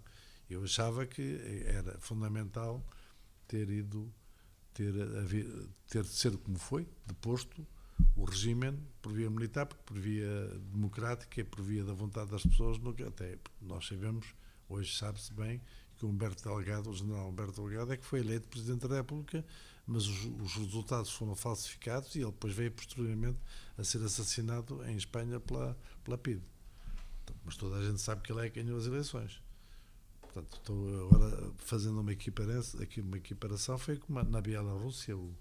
Eu 0.49 0.63
achava 0.63 1.05
que 1.07 1.39
era 1.65 1.97
fundamental 1.99 2.85
ter 3.47 3.69
ido, 3.69 4.13
ter, 4.73 4.93
havi- 5.17 5.69
ter 5.87 6.03
de 6.03 6.09
ser 6.09 6.37
como 6.37 6.59
foi, 6.59 6.87
deposto 7.07 7.65
o 8.15 8.25
regime 8.25 8.77
por 9.01 9.11
via 9.11 9.29
militar, 9.29 9.65
por 9.65 9.97
via 9.97 10.47
democrática 10.71 11.43
por 11.45 11.61
via 11.61 11.83
da 11.83 11.93
vontade 11.93 12.31
das 12.31 12.43
pessoas, 12.43 12.77
até 13.07 13.37
nós 13.61 13.87
sabemos, 13.87 14.25
hoje 14.69 14.95
sabe-se 14.95 15.33
bem, 15.33 15.61
que 15.97 16.05
o 16.05 16.09
Humberto 16.09 16.43
Delgado, 16.43 16.89
o 16.89 16.93
general 16.93 17.29
Humberto 17.29 17.61
Delgado, 17.61 17.93
é 17.93 17.97
que 17.97 18.05
foi 18.05 18.19
eleito 18.19 18.47
Presidente 18.47 18.87
da 18.87 18.95
República, 18.95 19.45
mas 19.85 20.05
os, 20.05 20.25
os 20.25 20.55
resultados 20.55 21.11
foram 21.11 21.35
falsificados 21.35 22.15
e 22.15 22.19
ele 22.19 22.31
depois 22.31 22.53
veio 22.53 22.71
posteriormente 22.71 23.37
a 23.77 23.83
ser 23.83 24.03
assassinado 24.03 24.83
em 24.85 24.95
Espanha 24.95 25.39
pela, 25.39 25.77
pela 26.03 26.17
PIDE. 26.17 26.43
Então, 27.23 27.35
Mas 27.43 27.57
toda 27.57 27.77
a 27.77 27.83
gente 27.83 28.01
sabe 28.01 28.21
que 28.21 28.31
ele 28.31 28.45
é 28.45 28.49
que 28.49 28.61
ganhou 28.61 28.77
as 28.77 28.85
eleições. 28.85 29.41
Portanto, 30.21 30.57
estou 30.57 31.05
agora 31.05 31.51
fazendo 31.57 31.99
uma 32.01 32.11
equiparação, 32.11 32.81
aqui 32.81 33.01
uma 33.01 33.17
equiparação, 33.17 33.77
foi 33.77 33.97
como 33.97 34.23
na 34.23 34.41
Bielorrússia, 34.41 35.15
o 35.15 35.35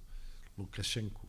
Lukashenko, 0.59 1.27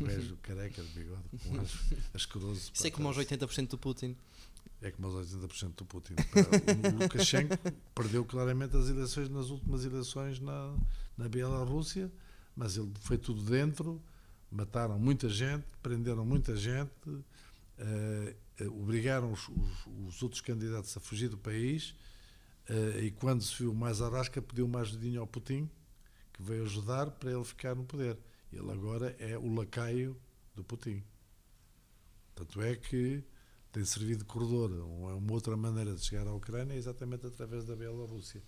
o 0.00 0.04
gajo 0.04 0.36
careca 0.42 0.82
de 0.82 0.88
bigode, 0.90 1.22
com 1.44 1.60
as, 1.60 1.72
asqueroso. 2.14 2.70
Isso 2.74 2.86
é 2.86 2.90
como 2.90 3.08
aos 3.08 3.16
parece- 3.16 3.34
80% 3.36 3.68
do 3.70 3.78
Putin. 3.78 4.16
é 4.82 4.90
como 4.90 5.08
aos 5.08 5.26
80% 5.32 5.74
do 5.76 5.84
Putin. 5.84 6.14
O 6.94 7.02
Lukashenko 7.02 7.56
perdeu 7.94 8.24
claramente 8.24 8.76
as 8.76 8.88
eleições 8.88 9.28
nas 9.28 9.50
últimas 9.50 9.84
eleições 9.84 10.40
na, 10.40 10.74
na 11.16 11.28
Bielorrússia, 11.28 12.10
mas 12.54 12.76
ele 12.76 12.90
foi 13.00 13.18
tudo 13.18 13.42
dentro, 13.42 14.00
mataram 14.50 14.98
muita 14.98 15.28
gente, 15.28 15.64
prenderam 15.82 16.24
muita 16.24 16.56
gente, 16.56 16.90
eh, 17.78 18.34
eh, 18.60 18.68
obrigaram 18.68 19.32
os, 19.32 19.48
os- 19.48 19.86
os 20.08 20.22
outros 20.22 20.40
candidatos 20.40 20.96
a 20.96 21.00
fugir 21.00 21.28
do 21.28 21.36
país 21.36 21.94
eh, 22.68 23.04
e 23.04 23.10
quando 23.10 23.42
se 23.42 23.54
viu 23.58 23.74
mais 23.74 24.00
arasca 24.00 24.40
pediu 24.40 24.64
uma 24.66 24.80
ajudinha 24.80 25.20
ao 25.20 25.26
Putin, 25.26 25.68
que 26.32 26.42
veio 26.42 26.64
ajudar 26.64 27.10
para 27.10 27.30
ele 27.32 27.44
ficar 27.44 27.74
no 27.74 27.84
poder. 27.84 28.16
Ele 28.52 28.70
agora 28.70 29.14
é 29.18 29.36
o 29.36 29.54
lacaio 29.54 30.16
do 30.54 30.64
Putin. 30.64 31.02
Tanto 32.34 32.60
é 32.62 32.76
que 32.76 33.22
tem 33.72 33.84
servido 33.84 34.20
de 34.20 34.24
corredor. 34.24 34.70
Uma, 34.70 35.14
uma 35.14 35.32
outra 35.32 35.56
maneira 35.56 35.94
de 35.94 36.04
chegar 36.04 36.26
à 36.26 36.32
Ucrânia 36.32 36.74
é 36.74 36.76
exatamente 36.76 37.26
através 37.26 37.64
da 37.64 37.76
Bielorrússia. 37.76 38.42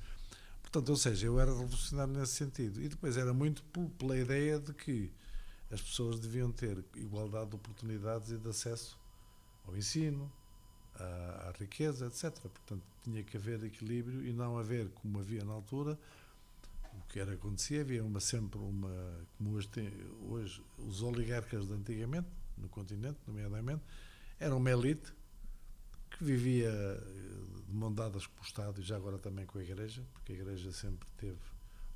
Portanto, 0.62 0.90
ou 0.90 0.96
seja, 0.96 1.26
eu 1.26 1.38
era 1.40 1.50
revolucionário 1.50 2.12
nesse 2.12 2.34
sentido. 2.34 2.80
E 2.82 2.88
depois 2.88 3.16
era 3.16 3.32
muito 3.32 3.62
pela 3.98 4.16
ideia 4.18 4.58
de 4.58 4.72
que 4.72 5.10
as 5.70 5.80
pessoas 5.80 6.18
deviam 6.18 6.50
ter 6.50 6.82
igualdade 6.96 7.50
de 7.50 7.56
oportunidades 7.56 8.30
e 8.30 8.38
de 8.38 8.48
acesso 8.48 8.98
ao 9.66 9.76
ensino, 9.76 10.30
à, 10.94 11.48
à 11.48 11.52
riqueza, 11.58 12.06
etc. 12.06 12.38
Portanto, 12.40 12.82
tinha 13.02 13.22
que 13.22 13.36
haver 13.36 13.62
equilíbrio 13.64 14.26
e 14.26 14.32
não 14.32 14.58
haver, 14.58 14.88
como 14.90 15.18
havia 15.18 15.44
na 15.44 15.52
altura, 15.52 15.98
era 17.18 17.34
acontecia, 17.34 17.80
havia 17.80 18.04
uma, 18.04 18.20
sempre 18.20 18.58
uma, 18.58 19.26
como 19.36 19.54
hoje, 19.54 19.68
tem, 19.68 19.90
hoje 20.22 20.62
os 20.78 21.02
oligarcas 21.02 21.66
de 21.66 21.72
antigamente, 21.72 22.28
no 22.56 22.68
continente, 22.68 23.18
nomeadamente, 23.26 23.82
era 24.38 24.54
uma 24.54 24.70
elite 24.70 25.12
que 26.10 26.24
vivia 26.24 26.70
eh, 26.70 27.62
de 27.66 27.74
mão 27.74 27.92
dadas 27.92 28.26
com 28.26 28.40
o 28.40 28.44
Estado 28.44 28.80
e 28.80 28.84
já 28.84 28.96
agora 28.96 29.18
também 29.18 29.46
com 29.46 29.58
a 29.58 29.62
Igreja, 29.62 30.04
porque 30.12 30.32
a 30.32 30.34
Igreja 30.36 30.72
sempre 30.72 31.08
teve, 31.16 31.38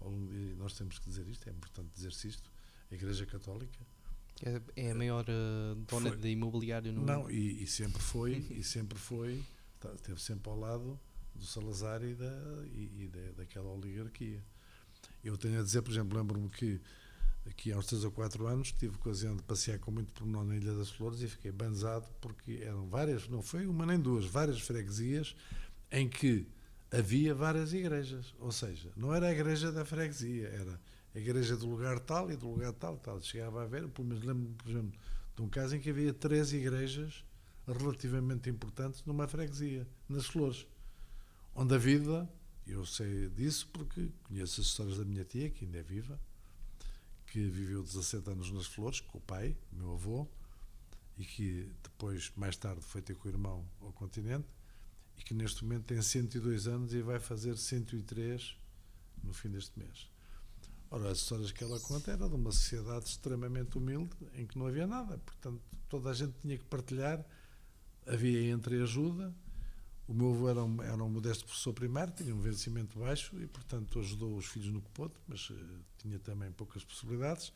ao 0.00 0.10
longo 0.10 0.28
de, 0.28 0.54
nós 0.56 0.76
temos 0.76 0.98
que 0.98 1.08
dizer 1.08 1.26
isto, 1.28 1.48
é 1.48 1.52
importante 1.52 1.88
dizer-se 1.94 2.28
isto, 2.28 2.50
a 2.90 2.94
Igreja 2.94 3.26
Católica, 3.26 3.78
É, 4.44 4.60
é 4.76 4.90
a 4.90 4.94
maior 4.94 5.24
eh, 5.28 5.74
dona 5.88 6.10
Foi. 6.10 6.18
de 6.18 6.28
imobiliário 6.28 6.92
no 6.92 7.04
não, 7.04 7.30
e, 7.30 7.62
e 7.62 7.66
sempre 7.66 8.02
foi, 8.02 8.32
e 8.50 8.62
sempre 8.62 8.98
foi, 8.98 9.42
tá, 9.80 9.92
esteve 9.94 10.20
sempre 10.20 10.50
ao 10.50 10.58
lado 10.58 10.98
do 11.34 11.44
Salazar 11.44 12.02
e, 12.02 12.14
da, 12.14 12.64
e, 12.66 13.04
e 13.04 13.08
da, 13.08 13.32
daquela 13.42 13.70
oligarquia. 13.70 14.42
Eu 15.22 15.36
tenho 15.36 15.60
a 15.60 15.62
dizer, 15.62 15.82
por 15.82 15.92
exemplo, 15.92 16.18
lembro-me 16.18 16.48
que 16.48 16.80
aqui 17.46 17.72
há 17.72 17.78
uns 17.78 17.86
3 17.86 18.04
ou 18.04 18.10
4 18.10 18.46
anos 18.46 18.72
tive 18.72 18.96
ocasião 18.96 19.36
de 19.36 19.42
passear 19.42 19.78
com 19.78 19.90
muito 19.90 20.12
pormenor 20.12 20.44
na 20.44 20.56
Ilha 20.56 20.74
das 20.74 20.90
Flores 20.90 21.20
e 21.20 21.28
fiquei 21.28 21.52
banzado 21.52 22.06
porque 22.20 22.60
eram 22.62 22.86
várias, 22.88 23.28
não 23.28 23.42
foi 23.42 23.66
uma 23.66 23.84
nem 23.84 23.98
duas, 23.98 24.24
várias 24.24 24.60
freguesias 24.60 25.34
em 25.90 26.08
que 26.08 26.46
havia 26.90 27.34
várias 27.34 27.72
igrejas. 27.72 28.34
Ou 28.38 28.52
seja, 28.52 28.90
não 28.96 29.14
era 29.14 29.26
a 29.26 29.32
igreja 29.32 29.72
da 29.72 29.84
freguesia, 29.84 30.48
era 30.48 30.80
a 31.14 31.18
igreja 31.18 31.56
do 31.56 31.66
lugar 31.66 31.98
tal 32.00 32.30
e 32.30 32.36
do 32.36 32.48
lugar 32.48 32.72
tal, 32.72 32.96
tal. 32.96 33.20
Chegava 33.20 33.62
a 33.62 33.66
ver, 33.66 33.88
pelo 33.88 34.08
menos 34.08 34.24
lembro-me, 34.24 34.54
por 34.54 34.70
exemplo, 34.70 35.00
de 35.34 35.42
um 35.42 35.48
caso 35.48 35.76
em 35.76 35.80
que 35.80 35.90
havia 35.90 36.12
três 36.12 36.52
igrejas 36.52 37.24
relativamente 37.66 38.50
importantes 38.50 39.02
numa 39.04 39.26
freguesia, 39.28 39.86
nas 40.08 40.26
Flores, 40.26 40.66
onde 41.54 41.74
a 41.74 41.78
vida, 41.78 42.28
eu 42.66 42.84
sei 42.86 43.28
disso 43.30 43.68
porque 43.72 44.10
conheço 44.24 44.60
as 44.60 44.68
histórias 44.68 44.98
da 44.98 45.04
minha 45.04 45.24
tia, 45.24 45.50
que 45.50 45.64
ainda 45.64 45.78
é 45.78 45.82
viva, 45.82 46.20
que 47.26 47.48
viveu 47.48 47.82
17 47.82 48.30
anos 48.30 48.50
nas 48.50 48.66
Flores, 48.66 49.00
com 49.00 49.18
o 49.18 49.20
pai, 49.20 49.56
meu 49.72 49.94
avô, 49.94 50.28
e 51.16 51.24
que 51.24 51.70
depois, 51.82 52.32
mais 52.36 52.56
tarde, 52.56 52.82
foi 52.82 53.02
ter 53.02 53.14
com 53.14 53.28
o 53.28 53.30
irmão 53.30 53.66
ao 53.80 53.92
continente, 53.92 54.48
e 55.16 55.22
que 55.22 55.34
neste 55.34 55.64
momento 55.64 55.84
tem 55.84 56.00
102 56.00 56.66
anos 56.66 56.94
e 56.94 57.02
vai 57.02 57.18
fazer 57.18 57.56
103 57.56 58.56
no 59.22 59.32
fim 59.32 59.50
deste 59.50 59.78
mês. 59.78 60.10
Ora, 60.90 61.10
as 61.10 61.18
histórias 61.18 61.50
que 61.50 61.64
ela 61.64 61.80
conta 61.80 62.10
era 62.10 62.28
de 62.28 62.34
uma 62.34 62.52
sociedade 62.52 63.06
extremamente 63.06 63.78
humilde, 63.78 64.14
em 64.34 64.46
que 64.46 64.58
não 64.58 64.66
havia 64.66 64.86
nada, 64.86 65.16
portanto, 65.18 65.62
toda 65.88 66.10
a 66.10 66.14
gente 66.14 66.34
tinha 66.42 66.58
que 66.58 66.64
partilhar, 66.64 67.24
havia 68.06 68.50
entreajuda. 68.50 69.34
O 70.06 70.14
meu 70.14 70.32
avô 70.34 70.48
era 70.48 70.64
um, 70.64 70.82
era 70.82 71.02
um 71.04 71.08
modesto 71.08 71.44
professor 71.44 71.72
primário, 71.72 72.12
tinha 72.12 72.34
um 72.34 72.40
vencimento 72.40 72.98
baixo 72.98 73.38
e, 73.40 73.46
portanto, 73.46 73.98
ajudou 74.00 74.36
os 74.36 74.46
filhos 74.46 74.68
no 74.68 74.80
Copoto, 74.82 75.20
mas 75.28 75.48
eh, 75.50 75.54
tinha 75.98 76.18
também 76.18 76.50
poucas 76.52 76.84
possibilidades. 76.84 77.52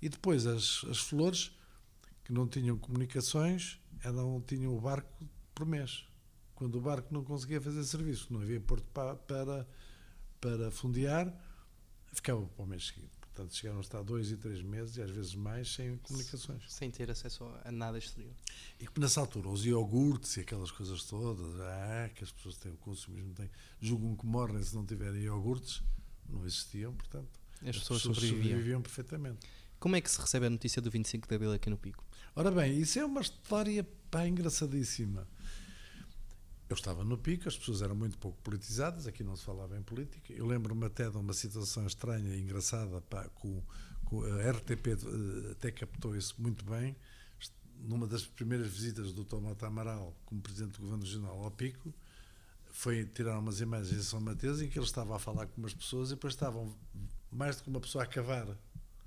E 0.00 0.08
depois 0.08 0.46
as, 0.46 0.84
as 0.90 0.98
flores, 0.98 1.52
que 2.24 2.32
não 2.32 2.48
tinham 2.48 2.78
comunicações, 2.78 3.78
eram, 4.02 4.40
tinham 4.46 4.74
o 4.76 4.80
barco 4.80 5.08
por 5.54 5.66
mês. 5.66 6.06
Quando 6.54 6.76
o 6.76 6.80
barco 6.80 7.12
não 7.12 7.22
conseguia 7.24 7.60
fazer 7.60 7.84
serviço, 7.84 8.32
não 8.32 8.40
havia 8.40 8.60
porto 8.60 8.84
pa- 8.92 9.16
para, 9.16 9.68
para 10.40 10.70
fundear, 10.70 11.32
ficava 12.12 12.44
para 12.46 12.64
o 12.64 12.66
mês 12.66 12.86
seguinte. 12.88 13.12
Portanto, 13.34 13.56
chegaram 13.56 13.78
a 13.78 13.80
estar 13.80 14.02
dois 14.02 14.30
e 14.30 14.36
três 14.36 14.60
meses, 14.60 14.96
e 14.98 15.02
às 15.02 15.10
vezes 15.10 15.34
mais, 15.34 15.72
sem 15.72 15.96
comunicações. 15.98 16.62
sem 16.70 16.90
ter 16.90 17.10
acesso 17.10 17.50
a 17.64 17.72
nada 17.72 17.96
exterior. 17.96 18.34
E 18.78 18.86
que 18.86 19.00
nessa 19.00 19.20
altura 19.20 19.48
os 19.48 19.64
iogurtes 19.64 20.36
e 20.36 20.40
aquelas 20.40 20.70
coisas 20.70 21.02
todas, 21.04 21.58
ah, 21.60 22.10
que 22.14 22.22
as 22.22 22.30
pessoas 22.30 22.58
têm 22.58 22.72
o 22.72 22.76
consumismo, 22.76 23.32
têm, 23.32 23.50
julgam 23.80 24.14
que 24.14 24.26
morrem 24.26 24.62
se 24.62 24.74
não 24.74 24.84
tiverem 24.84 25.22
iogurtes, 25.22 25.82
não 26.28 26.44
existiam, 26.44 26.92
portanto. 26.94 27.30
As, 27.66 27.78
pessoas, 27.78 28.02
sobreviviam. 28.02 28.42
sobreviviam 28.42 28.82
perfeitamente. 28.82 29.48
Como 29.80 29.96
é 29.96 30.00
que 30.00 30.10
se 30.10 30.20
recebe 30.20 30.46
a 30.46 30.50
notícia 30.50 30.82
do 30.82 30.90
25 30.90 31.26
de 31.26 31.34
Abril 31.34 31.52
aqui 31.52 31.70
no 31.70 31.78
Pico? 31.78 32.04
Ora 32.36 32.50
bem, 32.50 32.78
isso 32.78 32.98
é 32.98 33.04
uma 33.04 33.20
história 33.20 33.86
pá, 34.10 34.28
engraçadíssima. 34.28 35.26
Eu 36.72 36.74
estava 36.74 37.04
no 37.04 37.18
pico, 37.18 37.46
as 37.46 37.58
pessoas 37.58 37.82
eram 37.82 37.94
muito 37.94 38.16
pouco 38.16 38.40
politizadas, 38.40 39.06
aqui 39.06 39.22
não 39.22 39.36
se 39.36 39.44
falava 39.44 39.76
em 39.76 39.82
política. 39.82 40.32
Eu 40.32 40.46
lembro-me 40.46 40.86
até 40.86 41.10
de 41.10 41.18
uma 41.18 41.34
situação 41.34 41.86
estranha 41.86 42.34
e 42.34 42.40
engraçada, 42.40 42.98
pá, 43.02 43.28
com, 43.34 43.62
com 44.06 44.22
a 44.22 44.50
RTP 44.50 44.86
eh, 44.86 45.50
até 45.50 45.70
captou 45.70 46.16
isso 46.16 46.34
muito 46.38 46.64
bem. 46.64 46.96
Numa 47.78 48.06
das 48.06 48.24
primeiras 48.24 48.68
visitas 48.68 49.12
do 49.12 49.22
Tomate 49.22 49.62
Amaral 49.66 50.16
como 50.24 50.40
Presidente 50.40 50.72
do 50.72 50.80
Governo 50.80 51.04
Regional 51.04 51.44
ao 51.44 51.50
Pico, 51.50 51.92
foi 52.70 53.04
tirar 53.04 53.38
umas 53.38 53.60
imagens 53.60 53.92
em 53.92 54.02
São 54.02 54.18
Mateus 54.18 54.62
em 54.62 54.68
que 54.70 54.78
ele 54.78 54.86
estava 54.86 55.14
a 55.14 55.18
falar 55.18 55.48
com 55.48 55.60
umas 55.60 55.74
pessoas 55.74 56.08
e 56.08 56.14
depois 56.14 56.32
estavam 56.32 56.74
mais 57.30 57.56
do 57.56 57.64
que 57.64 57.68
uma 57.68 57.80
pessoa 57.80 58.04
a 58.04 58.06
cavar. 58.06 58.48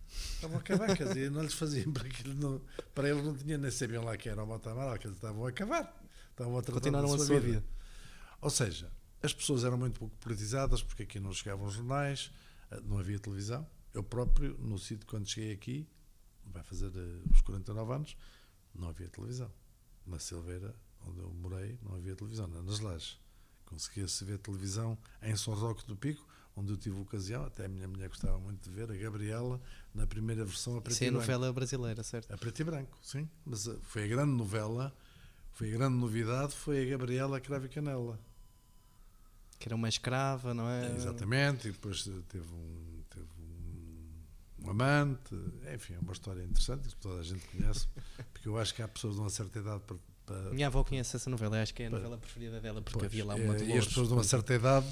Estavam 0.08 0.60
a 0.60 0.62
cavar, 0.62 0.96
quer 0.96 1.08
dizer, 1.08 1.32
não 1.32 1.42
lhes 1.42 1.56
faziam 1.56 1.90
para 1.92 2.06
aquilo, 2.06 2.36
não, 2.36 2.62
para 2.94 3.10
eles 3.10 3.24
não 3.24 3.36
tinham 3.36 3.60
nem 3.60 3.72
sabiam 3.72 4.04
lá 4.04 4.16
que 4.16 4.30
era 4.30 4.44
o 4.44 4.46
Mata 4.46 4.70
Amaral, 4.70 5.00
quer 5.00 5.08
dizer, 5.08 5.16
estavam 5.16 5.48
a 5.48 5.52
cavar, 5.52 6.05
estavam 6.36 6.58
a 6.58 6.62
tratar 6.62 6.80
Continuaram 6.82 7.08
da 7.10 7.16
a 7.16 7.18
sua, 7.18 7.26
sua 7.28 7.40
vida. 7.40 7.60
vida. 7.62 7.66
Ou 8.42 8.50
seja, 8.50 8.92
as 9.24 9.34
pessoas 9.34 9.64
eram 9.64 9.78
muito 9.78 10.00
pouco 10.00 10.16
politizadas 10.18 10.84
porque 10.84 11.04
aqui 11.04 11.20
não 11.20 11.34
chegavam 11.34 11.70
jornais, 11.70 12.32
eh, 12.70 12.80
não 12.84 13.00
havia 13.00 13.18
televisão. 13.18 13.66
Eu 13.94 14.04
próprio, 14.04 14.58
no 14.60 14.78
sítio 14.78 15.08
quando 15.08 15.28
cheguei 15.28 15.54
aqui, 15.54 15.88
vai 16.46 16.62
fazer 16.64 16.92
eh, 16.96 17.30
os 17.32 17.42
49 17.42 17.94
anos, 17.94 18.18
não 18.74 18.90
havia 18.90 19.10
televisão. 19.10 19.52
Na 20.06 20.20
Silveira, 20.20 20.76
onde 21.08 21.20
eu 21.20 21.30
morei, 21.34 21.80
não 21.82 21.96
havia 21.96 22.16
televisão, 22.16 22.48
não, 22.48 22.62
nas 22.62 22.80
lajes. 22.80 23.18
Conseguia-se 23.66 24.24
ver 24.26 24.38
televisão 24.38 24.98
em 25.24 25.36
São 25.36 25.54
Roque 25.56 25.86
do 25.88 25.96
Pico, 25.96 26.24
onde 26.56 26.72
eu 26.72 26.78
tive 26.78 27.00
ocasião, 27.00 27.44
até 27.46 27.66
a 27.66 27.68
minha 27.68 27.88
mulher 27.88 28.10
gostava 28.10 28.38
muito 28.38 28.70
de 28.70 28.76
ver, 28.76 28.92
a 28.92 28.96
Gabriela, 28.96 29.60
na 29.94 30.06
primeira 30.06 30.46
versão 30.46 30.78
a 30.78 30.82
preto 30.82 31.02
é 31.02 31.06
e 31.06 31.08
a 31.08 31.12
branco. 31.12 31.26
novela 31.26 31.52
brasileira, 31.54 32.04
certo? 32.04 32.32
A 32.32 32.38
preto 32.38 32.60
e 32.60 32.64
branco, 32.64 32.98
sim. 33.02 33.28
Mas 33.44 33.66
uh, 33.66 33.80
foi 33.84 34.04
a 34.04 34.08
grande 34.08 34.32
novela, 34.34 34.96
foi 35.56 35.70
a 35.70 35.78
grande 35.78 35.96
novidade, 35.96 36.54
foi 36.54 36.84
a 36.84 36.86
Gabriela 36.86 37.40
Cravo 37.40 37.66
e 37.66 37.70
Canela. 37.70 38.20
Que 39.58 39.70
era 39.70 39.76
uma 39.76 39.88
escrava, 39.88 40.54
não 40.54 40.70
é? 40.70 40.94
Exatamente, 40.96 41.70
e 41.70 41.72
depois 41.72 42.04
teve 42.04 42.54
um, 42.54 43.02
teve 43.10 43.26
um, 43.40 44.66
um 44.66 44.70
amante, 44.70 45.34
enfim, 45.74 45.94
é 45.94 46.00
uma 46.00 46.12
história 46.12 46.44
interessante 46.44 46.90
que 46.90 46.96
toda 46.98 47.22
a 47.22 47.24
gente 47.24 47.48
conhece, 47.48 47.88
porque 48.34 48.50
eu 48.50 48.58
acho 48.60 48.76
que 48.76 48.82
há 48.82 48.88
pessoas 48.88 49.16
de 49.16 49.22
uma 49.22 49.30
certa 49.30 49.58
idade 49.60 49.82
para. 49.88 49.98
para 50.26 50.52
Minha 50.52 50.68
avó 50.68 50.84
conhece 50.84 51.16
essa 51.16 51.30
novela, 51.30 51.62
acho 51.62 51.74
que 51.74 51.84
é 51.84 51.88
a 51.88 51.90
novela 51.90 52.18
preferida 52.18 52.60
dela, 52.60 52.82
porque 52.82 53.00
pois, 53.00 53.10
havia 53.10 53.26
lá 53.26 53.36
uma 53.36 53.56
de 53.56 53.64
E 53.64 53.78
as 53.78 53.88
pessoas 53.88 54.10
de 54.10 54.14
uma 54.14 54.24
certa 54.26 54.54
idade 54.54 54.88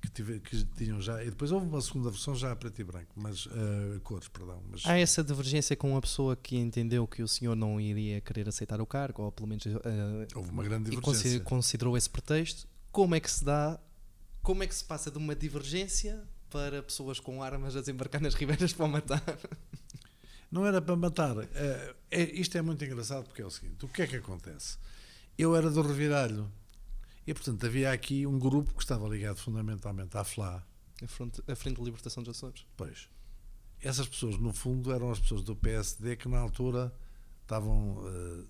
que, 0.00 0.08
tive, 0.10 0.40
que 0.40 0.64
tinham 0.76 1.00
já. 1.00 1.22
E 1.22 1.30
depois 1.30 1.50
houve 1.52 1.66
uma 1.66 1.80
segunda 1.80 2.10
versão 2.10 2.34
já 2.34 2.52
a 2.52 2.56
preto 2.56 2.80
e 2.80 2.84
branco, 2.84 3.12
mas 3.16 3.46
uh, 3.46 4.00
cores, 4.04 4.28
perdão. 4.28 4.62
Mas, 4.70 4.86
Há 4.86 4.96
essa 4.98 5.22
divergência 5.24 5.74
com 5.76 5.96
a 5.96 6.00
pessoa 6.00 6.36
que 6.36 6.56
entendeu 6.56 7.06
que 7.06 7.22
o 7.22 7.28
senhor 7.28 7.54
não 7.56 7.80
iria 7.80 8.20
querer 8.20 8.48
aceitar 8.48 8.80
o 8.80 8.86
cargo, 8.86 9.22
ou 9.24 9.32
pelo 9.32 9.48
menos 9.48 9.66
eh, 9.66 10.28
houve 10.34 10.50
uma 10.50 10.62
grande 10.62 10.88
e 10.88 10.96
divergência. 10.96 11.30
consi- 11.38 11.44
considerou 11.44 11.96
esse 11.96 12.08
pretexto. 12.08 12.66
Como 12.92 13.14
é 13.14 13.20
que 13.20 13.30
se 13.30 13.44
dá, 13.44 13.78
como 14.42 14.62
é 14.62 14.66
que 14.66 14.74
se 14.74 14.84
passa 14.84 15.10
de 15.10 15.18
uma 15.18 15.34
divergência 15.34 16.22
para 16.50 16.82
pessoas 16.82 17.18
com 17.20 17.42
armas 17.42 17.76
a 17.76 17.80
desembarcar 17.80 18.20
nas 18.22 18.34
ribeiras 18.34 18.72
para 18.72 18.86
matar? 18.88 19.22
Não 20.50 20.64
era 20.64 20.80
para 20.80 20.96
matar. 20.96 21.36
Eh, 21.54 21.94
é- 22.10 22.22
isto 22.40 22.56
é 22.56 22.62
muito 22.62 22.82
engraçado 22.84 23.24
porque 23.24 23.42
é 23.42 23.46
o 23.46 23.50
seguinte: 23.50 23.84
o 23.84 23.88
que 23.88 24.02
é 24.02 24.06
que 24.06 24.16
acontece? 24.16 24.78
Eu 25.36 25.54
era 25.54 25.68
do 25.70 25.82
Reviralho 25.82 26.50
e, 27.28 27.34
portanto, 27.34 27.66
havia 27.66 27.92
aqui 27.92 28.26
um 28.26 28.38
grupo 28.38 28.72
que 28.72 28.80
estava 28.80 29.06
ligado 29.06 29.36
fundamentalmente 29.36 30.16
à 30.16 30.24
FLA. 30.24 30.66
A 31.02 31.06
Frente, 31.06 31.42
a 31.46 31.54
Frente 31.54 31.76
de 31.76 31.84
Libertação 31.84 32.22
dos 32.22 32.34
Açores. 32.34 32.66
Pois. 32.74 33.10
Essas 33.82 34.08
pessoas, 34.08 34.38
no 34.38 34.50
fundo, 34.50 34.90
eram 34.90 35.10
as 35.10 35.20
pessoas 35.20 35.42
do 35.42 35.54
PSD 35.54 36.16
que, 36.16 36.26
na 36.26 36.38
altura, 36.38 36.90
estavam, 37.42 38.02
eh, 38.08 38.44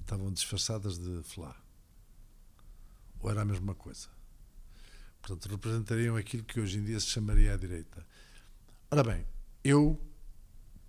estavam 0.00 0.32
disfarçadas 0.32 0.96
de 0.96 1.22
FLA. 1.24 1.54
Ou 3.20 3.30
era 3.30 3.42
a 3.42 3.44
mesma 3.44 3.74
coisa. 3.74 4.08
Portanto, 5.20 5.50
representariam 5.50 6.16
aquilo 6.16 6.42
que 6.42 6.58
hoje 6.58 6.78
em 6.78 6.84
dia 6.84 6.98
se 6.98 7.08
chamaria 7.08 7.52
a 7.52 7.58
direita. 7.58 8.06
Ora 8.90 9.04
bem, 9.04 9.26
eu, 9.62 10.00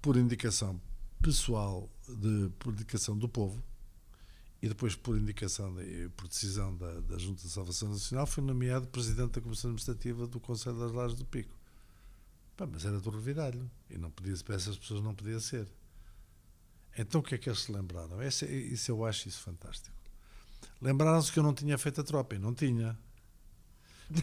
por 0.01 0.15
indicação 0.15 0.80
pessoal, 1.21 1.89
de, 2.08 2.49
por 2.58 2.71
indicação 2.71 3.17
do 3.17 3.28
povo, 3.28 3.62
e 4.62 4.68
depois 4.68 4.96
por 4.96 5.18
indicação 5.18 5.80
e 5.82 6.10
por 6.10 6.28
decisão 6.28 6.76
da, 6.76 7.02
da 7.02 7.18
Junta 7.18 7.41
de 7.44 7.50
Salvação 7.50 7.89
Nacional, 7.89 8.26
fui 8.26 8.44
nomeado 8.44 8.88
Presidente 8.88 9.34
da 9.34 9.41
Comissão 9.41 9.70
Administrativa 9.70 10.28
do 10.28 10.39
Conselho 10.39 10.80
das 10.80 10.91
Lajes 10.91 11.18
do 11.18 11.26
Pico. 11.26 11.56
Pá, 12.56 12.65
mas 12.65 12.86
era 12.86 13.00
do 13.00 13.10
Reviralho, 13.10 13.70
e 13.89 13.98
não 13.98 14.10
podia, 14.10 14.36
para 14.44 14.56
essas 14.56 14.78
pessoas 14.78 15.02
não 15.02 15.13
podia 15.13 15.39
ser. 15.39 15.68
Então 16.98 17.20
o 17.20 17.24
que 17.24 17.36
é 17.36 17.38
que 17.38 17.50
eles 17.50 17.60
se 17.60 17.72
lembraram? 17.72 18.22
Esse, 18.24 18.46
isso 18.46 18.91
eu 18.91 19.06
acho 19.06 19.28
isso 19.28 19.41
fantástico. 19.41 19.96
Lembraram-se 20.82 21.32
que 21.32 21.39
eu 21.39 21.44
não 21.44 21.54
tinha 21.54 21.78
feito 21.78 22.00
a 22.02 22.04
tropa, 22.04 22.36
e 22.36 22.39
não 22.39 22.54
tinha. 22.54 22.98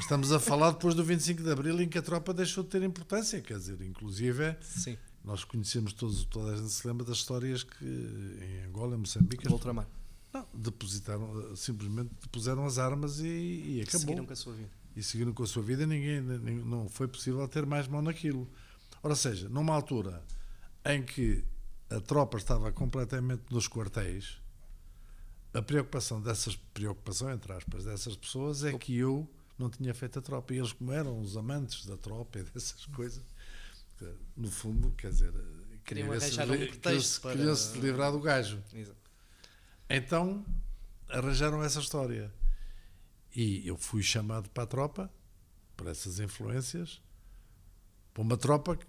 Estamos 0.01 0.33
a 0.33 0.39
falar 0.39 0.71
depois 0.71 0.95
do 0.95 1.05
25 1.05 1.43
de 1.43 1.51
Abril, 1.51 1.81
em 1.81 1.89
que 1.89 1.99
a 1.99 2.03
tropa 2.03 2.33
deixou 2.33 2.63
de 2.65 2.71
ter 2.71 2.83
importância, 2.83 3.41
quer 3.41 3.59
dizer, 3.59 3.81
inclusive 3.83 4.57
Sim, 4.61 4.97
nós 5.25 5.45
conhecemos 5.45 5.93
todos, 5.93 6.25
toda 6.25 6.53
a 6.53 6.57
gente 6.57 6.71
se 6.71 6.87
lembra 6.87 7.05
das 7.05 7.19
histórias 7.19 7.63
que 7.63 7.85
em 7.85 8.65
Angola, 8.65 8.97
Moçambique, 8.97 9.47
as-. 9.47 10.02
Não, 10.33 10.47
depositaram, 10.55 11.55
simplesmente 11.57 12.11
depuseram 12.23 12.65
as 12.65 12.79
armas 12.79 13.21
e, 13.21 13.27
e 13.27 13.83
acabou. 13.83 14.01
Seguiram 14.01 14.27
com 14.27 14.33
a 14.33 14.37
sua 14.37 14.53
vida. 14.55 14.71
E 14.97 15.03
seguiram 15.03 15.33
com 15.33 15.43
a 15.43 15.47
sua 15.47 15.63
vida, 15.63 15.87
ninguém, 15.87 16.21
nem- 16.21 16.57
não 16.65 16.89
foi 16.89 17.09
possível 17.09 17.47
ter 17.49 17.65
mais 17.67 17.87
mão 17.89 18.03
naquilo. 18.03 18.49
Ora 19.03 19.15
seja, 19.17 19.49
numa 19.49 19.75
altura 19.75 20.23
em 20.85 21.03
que 21.03 21.45
a 21.91 22.01
tropa 22.01 22.37
estava 22.39 22.71
completamente 22.73 23.43
nos 23.51 23.69
quartéis, 23.69 24.39
a 25.55 25.61
preocupação 25.61 26.21
dessas, 26.21 26.57
preocupação 26.73 27.31
entre 27.31 27.53
aspas, 27.53 27.85
dessas 27.85 28.17
pessoas 28.17 28.65
é 28.65 28.77
que 28.79 28.97
eu 28.97 29.29
não 29.59 29.69
tinha 29.69 29.93
feito 29.93 30.19
a 30.19 30.23
tropa. 30.23 30.55
E 30.55 30.59
eles, 30.59 30.73
como 30.73 30.93
eram 30.93 31.21
os 31.21 31.37
amantes 31.37 31.85
da 31.87 31.97
tropa 31.97 32.39
e 32.39 32.43
dessas 32.53 32.87
coisas, 32.87 33.23
no 34.37 34.51
fundo, 34.51 34.91
quer 34.97 35.11
dizer, 35.11 35.33
Queriam 35.85 36.09
queriam-se 36.09 36.41
arranjar 36.41 36.51
um 36.55 36.59
pretexto 36.69 37.21
para- 37.21 37.33
queriam-se 37.37 37.79
livrar 37.79 38.13
do 38.13 38.21
gajo. 38.21 38.63
Exato. 38.73 39.02
Então 39.97 40.45
arranjaram 41.09 41.63
essa 41.63 41.81
história. 41.81 42.33
E 43.35 43.67
eu 43.67 43.77
fui 43.77 44.03
chamado 44.03 44.49
para 44.51 44.65
a 44.65 44.67
tropa, 44.67 45.11
por 45.77 45.87
essas 45.87 46.19
influências, 46.21 47.01
para 48.13 48.23
uma 48.23 48.37
tropa 48.37 48.77
que 48.77 48.87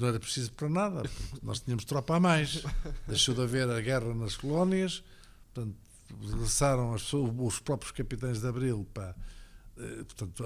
não 0.00 0.08
era 0.08 0.18
preciso 0.18 0.52
para 0.52 0.68
nada, 0.68 1.02
porque 1.30 1.46
nós 1.46 1.60
tínhamos 1.60 1.84
tropa 1.84 2.16
a 2.16 2.20
mais. 2.20 2.62
Deixou 3.06 3.34
de 3.34 3.42
haver 3.42 3.68
a 3.70 3.80
guerra 3.80 4.12
nas 4.14 4.36
colónias, 4.36 5.02
portanto, 5.54 5.76
regressaram 6.20 6.92
as 6.94 7.12
os 7.12 7.60
próprios 7.60 7.92
capitães 7.92 8.40
de 8.40 8.46
Abril 8.46 8.86
para. 8.92 9.14
eh, 9.76 10.04
Portanto, 10.04 10.44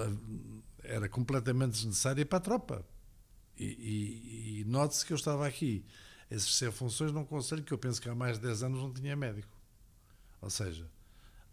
era 0.83 1.09
completamente 1.09 1.71
desnecessária 1.73 2.25
para 2.25 2.37
a 2.37 2.41
tropa. 2.41 2.85
E, 3.57 3.65
e- 3.65 4.61
e 4.61 4.65
note-se 4.65 5.05
que 5.05 5.13
eu 5.13 5.17
estava 5.17 5.45
aqui 5.47 5.83
a 6.29 6.33
exercer 6.35 6.71
funções 6.71 7.11
num 7.11 7.25
conselho 7.25 7.63
que 7.63 7.71
eu 7.73 7.77
penso 7.77 8.01
que 8.01 8.07
há 8.09 8.15
mais 8.15 8.37
de 8.37 8.43
10 8.47 8.63
anos 8.63 8.79
não 8.79 8.93
tinha 8.93 9.15
médico. 9.15 9.49
Ou 10.41 10.49
seja, 10.49 10.89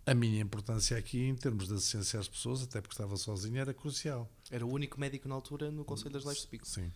a 0.07 0.15
minha 0.15 0.41
importância 0.41 0.97
aqui, 0.97 1.21
em 1.23 1.35
termos 1.35 1.69
de 1.69 1.75
assistência 1.75 2.19
às 2.19 2.27
pessoas, 2.29 2.63
até 2.63 2.81
porque 2.81 2.95
estava 2.95 3.17
sozinho, 3.17 3.59
era 3.59 3.75
crucial. 3.75 4.31
Era 4.51 4.65
o 4.65 4.73
único 4.73 4.99
médico 4.99 5.29
na 5.29 5.35
altura 5.35 5.71
no 5.71 5.85
Conselho 5.85 6.11
das 6.11 6.25
Leis 6.25 6.43
do 6.43 6.49
Pico. 6.49 6.67
Sim, 6.67 6.91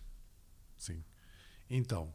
sim. 0.77 1.03
Então, 1.69 2.13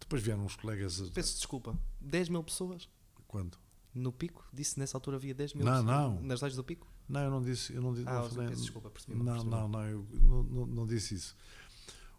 depois 0.00 0.22
vieram 0.22 0.44
uns 0.44 0.56
colegas. 0.56 1.00
Peço 1.10 1.36
desculpa, 1.36 1.78
10 2.00 2.28
mil 2.30 2.42
pessoas 2.42 2.88
Quando? 3.28 3.58
no 3.94 4.10
Pico? 4.12 4.46
Disse 4.52 4.78
nessa 4.78 4.96
altura 4.96 5.16
havia 5.18 5.34
10 5.34 5.54
mil 5.54 5.64
Não, 5.64 5.84
pessoas 5.84 5.86
não. 6.14 6.22
nas 6.22 6.40
Leis 6.40 6.56
do 6.56 6.64
Pico? 6.64 6.86
Não, 7.08 7.20
eu 7.20 7.30
não 7.30 7.42
disse. 7.42 7.72
Eu 7.74 7.82
não, 7.82 7.92
disse, 7.94 8.08
Ah, 8.08 8.20
não 8.22 8.30
falei- 8.30 8.48
peço 8.48 8.62
desculpa, 8.62 8.90
percebi. 8.90 9.16
Não, 9.16 9.44
não, 9.44 9.68
não, 9.68 9.84
eu 9.86 10.06
não, 10.22 10.42
não, 10.42 10.66
não 10.66 10.86
disse 10.86 11.14
isso. 11.14 11.36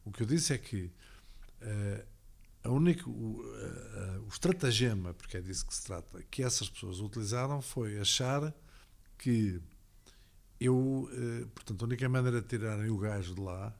O 0.05 0.11
que 0.11 0.21
eu 0.23 0.27
disse 0.27 0.53
é 0.53 0.57
que 0.57 0.91
eh, 1.59 2.05
a 2.67 2.71
única, 2.71 3.09
o, 3.09 3.41
eh, 3.43 4.19
o 4.25 4.27
estratagema, 4.27 5.13
porque 5.13 5.37
é 5.37 5.41
disso 5.41 5.65
que 5.65 5.73
se 5.73 5.83
trata, 5.83 6.21
que 6.29 6.43
essas 6.43 6.69
pessoas 6.69 6.99
utilizaram 6.99 7.61
foi 7.61 7.99
achar 7.99 8.53
que 9.17 9.59
eu, 10.59 11.09
eh, 11.13 11.45
portanto, 11.53 11.81
a 11.83 11.85
única 11.85 12.09
maneira 12.09 12.41
de 12.41 12.47
tirarem 12.47 12.89
o 12.89 12.97
gajo 12.97 13.35
de 13.35 13.41
lá 13.41 13.73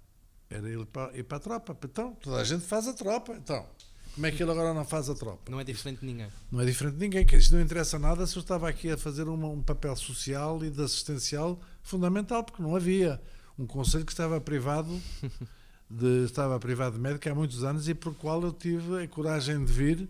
era 0.49 0.69
ele 0.69 0.85
para, 0.85 1.15
ir 1.17 1.23
para 1.23 1.37
a 1.37 1.39
tropa. 1.39 1.77
Então, 1.83 2.15
toda 2.15 2.37
a 2.37 2.43
gente 2.43 2.63
faz 2.65 2.87
a 2.87 2.93
tropa. 2.93 3.33
Então, 3.33 3.65
como 4.13 4.25
é 4.25 4.31
que 4.31 4.41
ele 4.41 4.51
agora 4.51 4.73
não 4.73 4.85
faz 4.85 5.09
a 5.09 5.15
tropa? 5.15 5.51
Não 5.51 5.59
é 5.59 5.63
diferente 5.63 5.99
de 5.99 6.05
ninguém. 6.05 6.29
Não 6.51 6.61
é 6.61 6.65
diferente 6.65 6.93
de 6.95 6.99
ninguém, 6.99 7.25
que 7.25 7.35
isto 7.35 7.53
não 7.53 7.61
interessa 7.61 7.99
nada 7.99 8.25
se 8.25 8.35
eu 8.37 8.41
estava 8.41 8.69
aqui 8.69 8.89
a 8.91 8.97
fazer 8.97 9.27
uma- 9.27 9.47
um 9.49 9.61
papel 9.61 9.95
social 9.95 10.63
e 10.63 10.69
de 10.69 10.81
assistencial 10.81 11.59
fundamental, 11.83 12.43
porque 12.43 12.61
não 12.61 12.75
havia 12.75 13.21
um 13.59 13.65
conselho 13.67 14.05
que 14.05 14.11
estava 14.11 14.39
privado 14.39 14.89
de, 15.89 16.25
estava 16.25 16.59
privado 16.59 16.95
de 16.95 17.01
médico 17.01 17.29
há 17.29 17.35
muitos 17.35 17.63
anos 17.63 17.87
e 17.87 17.93
por 17.95 18.13
qual 18.15 18.41
eu 18.43 18.51
tive 18.51 19.03
a 19.03 19.07
coragem 19.07 19.63
de 19.63 19.71
vir 19.71 20.09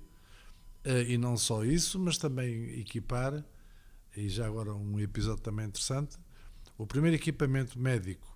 eh, 0.84 1.04
e 1.10 1.18
não 1.18 1.38
só 1.38 1.64
isso, 1.64 2.00
mas 2.00 2.18
também 2.18 2.80
equipar 2.80 3.44
e 4.16 4.28
já 4.30 4.48
agora 4.48 4.74
um 4.74 5.00
episódio 5.00 5.44
também 5.44 5.68
interessante 5.68 6.18
o 6.78 6.86
primeiro 6.88 7.16
equipamento 7.16 7.80
médico 7.80 8.28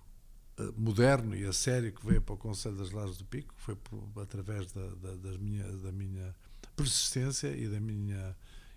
eh, 0.58 0.70
moderno 0.76 1.34
e 1.34 1.44
a 1.44 1.52
sério 1.52 1.92
que 1.92 2.04
veio 2.06 2.22
para 2.22 2.34
o 2.34 2.38
Conselho 2.38 2.76
das 2.76 2.90
Lajes 2.90 3.16
do 3.18 3.24
Pico 3.24 3.52
foi 3.56 3.74
por- 3.76 4.22
através 4.22 4.70
da, 4.72 4.86
da, 4.96 5.16
das 5.16 5.36
minha, 5.38 5.64
da 5.78 5.90
minha 5.92 6.34
persistência 6.76 7.48
e 7.56 7.68
da 7.68 7.80
minha 7.80 8.36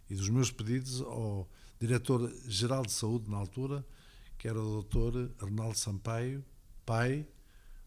e 0.10 0.15
dos 0.15 0.30
meus 0.30 0.51
pedidos 0.51 1.01
ao 1.01 1.49
diretor-geral 1.80 2.84
de 2.86 2.91
saúde 2.91 3.30
na 3.30 3.38
altura, 3.38 3.84
que 4.38 4.47
era 4.47 4.62
o 4.62 4.84
Dr. 4.84 5.32
Arnaldo 5.43 5.78
Sampaio, 5.78 6.43
pai 6.86 7.28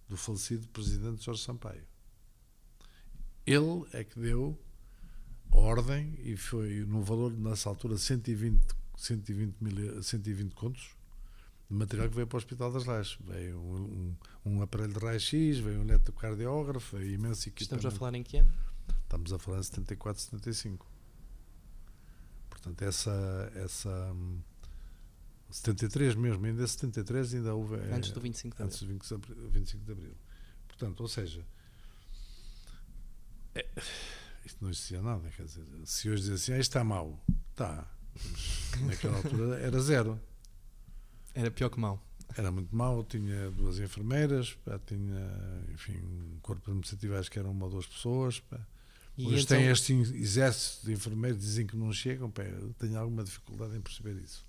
do 0.08 0.16
falecido 0.16 0.66
presidente 0.68 1.24
Jorge 1.24 1.42
Sampaio. 1.42 1.86
Ele 3.46 3.86
é 3.92 4.04
que 4.04 4.18
deu 4.18 4.58
ordem 5.50 6.14
e 6.22 6.36
foi 6.36 6.84
no 6.86 7.02
valor 7.02 7.32
nessa 7.32 7.68
altura 7.68 7.96
120 7.96 8.60
120 8.96 9.56
mil 9.60 10.02
120 10.02 10.54
contos 10.54 10.96
de 11.70 11.76
material 11.76 12.08
que 12.08 12.14
veio 12.14 12.26
para 12.26 12.36
o 12.36 12.38
Hospital 12.38 12.72
das 12.72 12.84
Lajes. 12.84 13.18
Veio 13.20 13.58
um, 13.58 14.16
um, 14.44 14.52
um 14.52 14.62
aparelho 14.62 14.92
de 14.92 14.98
raio-x, 14.98 15.58
veio 15.58 15.80
um 15.80 15.84
eletrocardiógrafo, 15.84 16.96
veio 16.96 17.12
imenso 17.12 17.48
equipamento. 17.48 17.76
Estamos 17.76 17.84
a 17.84 17.90
falar 17.90 18.14
em 18.14 18.22
que 18.22 18.38
ano? 18.38 18.50
Estamos 19.02 19.32
a 19.32 19.38
falar 19.38 19.58
em 19.58 19.62
74, 19.62 20.22
75. 20.22 20.86
Portanto, 22.50 22.82
essa. 22.82 23.52
essa 23.54 24.12
hum, 24.12 24.40
73 25.50 26.14
mesmo, 26.14 26.44
ainda 26.44 26.66
73 26.66 27.34
ainda 27.34 27.54
houve. 27.54 27.76
é, 27.76 27.94
Antes 27.94 28.10
do 28.10 28.20
25 28.20 28.56
de 28.56 28.62
antes 28.62 28.82
abril. 28.82 28.96
do 28.98 29.00
25 29.00 29.26
de 29.26 29.30
abril. 29.32 29.50
25 29.50 29.84
de 29.84 29.92
abril. 29.92 30.14
Portanto, 30.66 31.00
ou 31.00 31.08
seja. 31.08 31.44
é- 33.54 33.66
isto 34.44 34.58
não 34.62 34.70
existia 34.70 35.02
nada, 35.02 35.28
quer 35.30 35.44
dizer, 35.44 35.64
se 35.84 36.08
hoje 36.08 36.22
diz 36.22 36.30
assim, 36.32 36.52
ah, 36.52 36.58
isto 36.58 36.70
está 36.70 36.84
mau, 36.84 37.22
está. 37.50 37.86
Naquela 38.86 39.16
altura 39.16 39.58
era 39.60 39.80
zero. 39.80 40.20
Era 41.34 41.50
pior 41.50 41.68
que 41.70 41.78
mau. 41.78 42.02
Era 42.36 42.50
muito 42.50 42.74
mau, 42.74 43.02
tinha 43.04 43.50
duas 43.50 43.78
enfermeiras, 43.78 44.52
pá, 44.64 44.78
tinha, 44.78 45.64
enfim, 45.72 45.96
um 45.98 46.38
corpo 46.42 46.70
administrativo, 46.70 47.14
acho 47.16 47.30
que 47.30 47.38
eram 47.38 47.50
uma 47.52 47.64
ou 47.66 47.70
duas 47.70 47.86
pessoas. 47.86 48.40
Pá. 48.40 48.60
E 49.16 49.26
Hoje 49.26 49.42
então, 49.44 49.56
tem 49.58 49.66
este 49.68 49.92
exército 49.92 50.86
de 50.86 50.92
enfermeiros, 50.92 51.40
dizem 51.40 51.66
que 51.66 51.76
não 51.76 51.92
chegam, 51.92 52.30
pá, 52.30 52.42
eu 52.44 52.72
tenho 52.74 52.98
alguma 52.98 53.24
dificuldade 53.24 53.76
em 53.76 53.80
perceber 53.80 54.14
isso. 54.22 54.46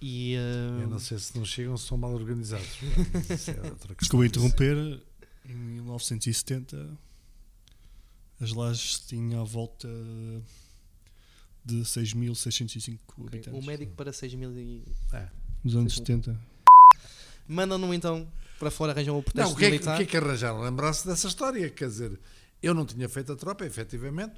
E, 0.00 0.36
ah, 0.36 0.82
Eu 0.82 0.88
não 0.88 0.98
sei 0.98 1.18
se 1.18 1.36
não 1.36 1.44
chegam, 1.44 1.76
se 1.76 1.86
são 1.86 1.98
mal 1.98 2.12
organizados. 2.12 2.66
é. 3.48 3.94
Desculpa 3.98 4.26
interromper. 4.26 5.00
Em 5.44 5.54
1970, 5.54 6.98
as 8.40 8.52
lajes 8.52 9.00
tinham 9.00 9.40
à 9.40 9.44
volta 9.44 9.88
de 11.64 11.76
6.605 11.76 12.98
ok, 13.16 13.26
habitantes. 13.26 13.62
o 13.62 13.66
médico 13.66 13.92
para 13.94 14.12
6 14.12 14.34
mil 14.34 14.56
e... 14.56 14.84
É. 15.12 15.28
Nos 15.64 15.74
anos 15.74 15.94
Sim. 15.94 16.00
70. 16.00 16.38
Mandam-no 17.46 17.92
então 17.94 18.30
para 18.58 18.70
fora, 18.70 18.92
arranjam 18.92 19.14
o 19.14 19.18
Não, 19.18 19.22
pretexto 19.22 19.54
o 19.54 19.56
que, 19.56 19.64
é 19.64 19.68
que, 19.68 19.76
o 19.76 19.78
militar. 19.78 19.96
que 19.96 20.02
é 20.02 20.06
que 20.06 20.16
arranjaram? 20.16 20.60
Lembrar-se 20.60 21.06
dessa 21.06 21.28
história, 21.28 21.70
quer 21.70 21.88
dizer, 21.88 22.18
eu 22.62 22.74
não 22.74 22.84
tinha 22.84 23.08
feito 23.08 23.32
a 23.32 23.36
tropa, 23.36 23.64
efetivamente. 23.64 24.34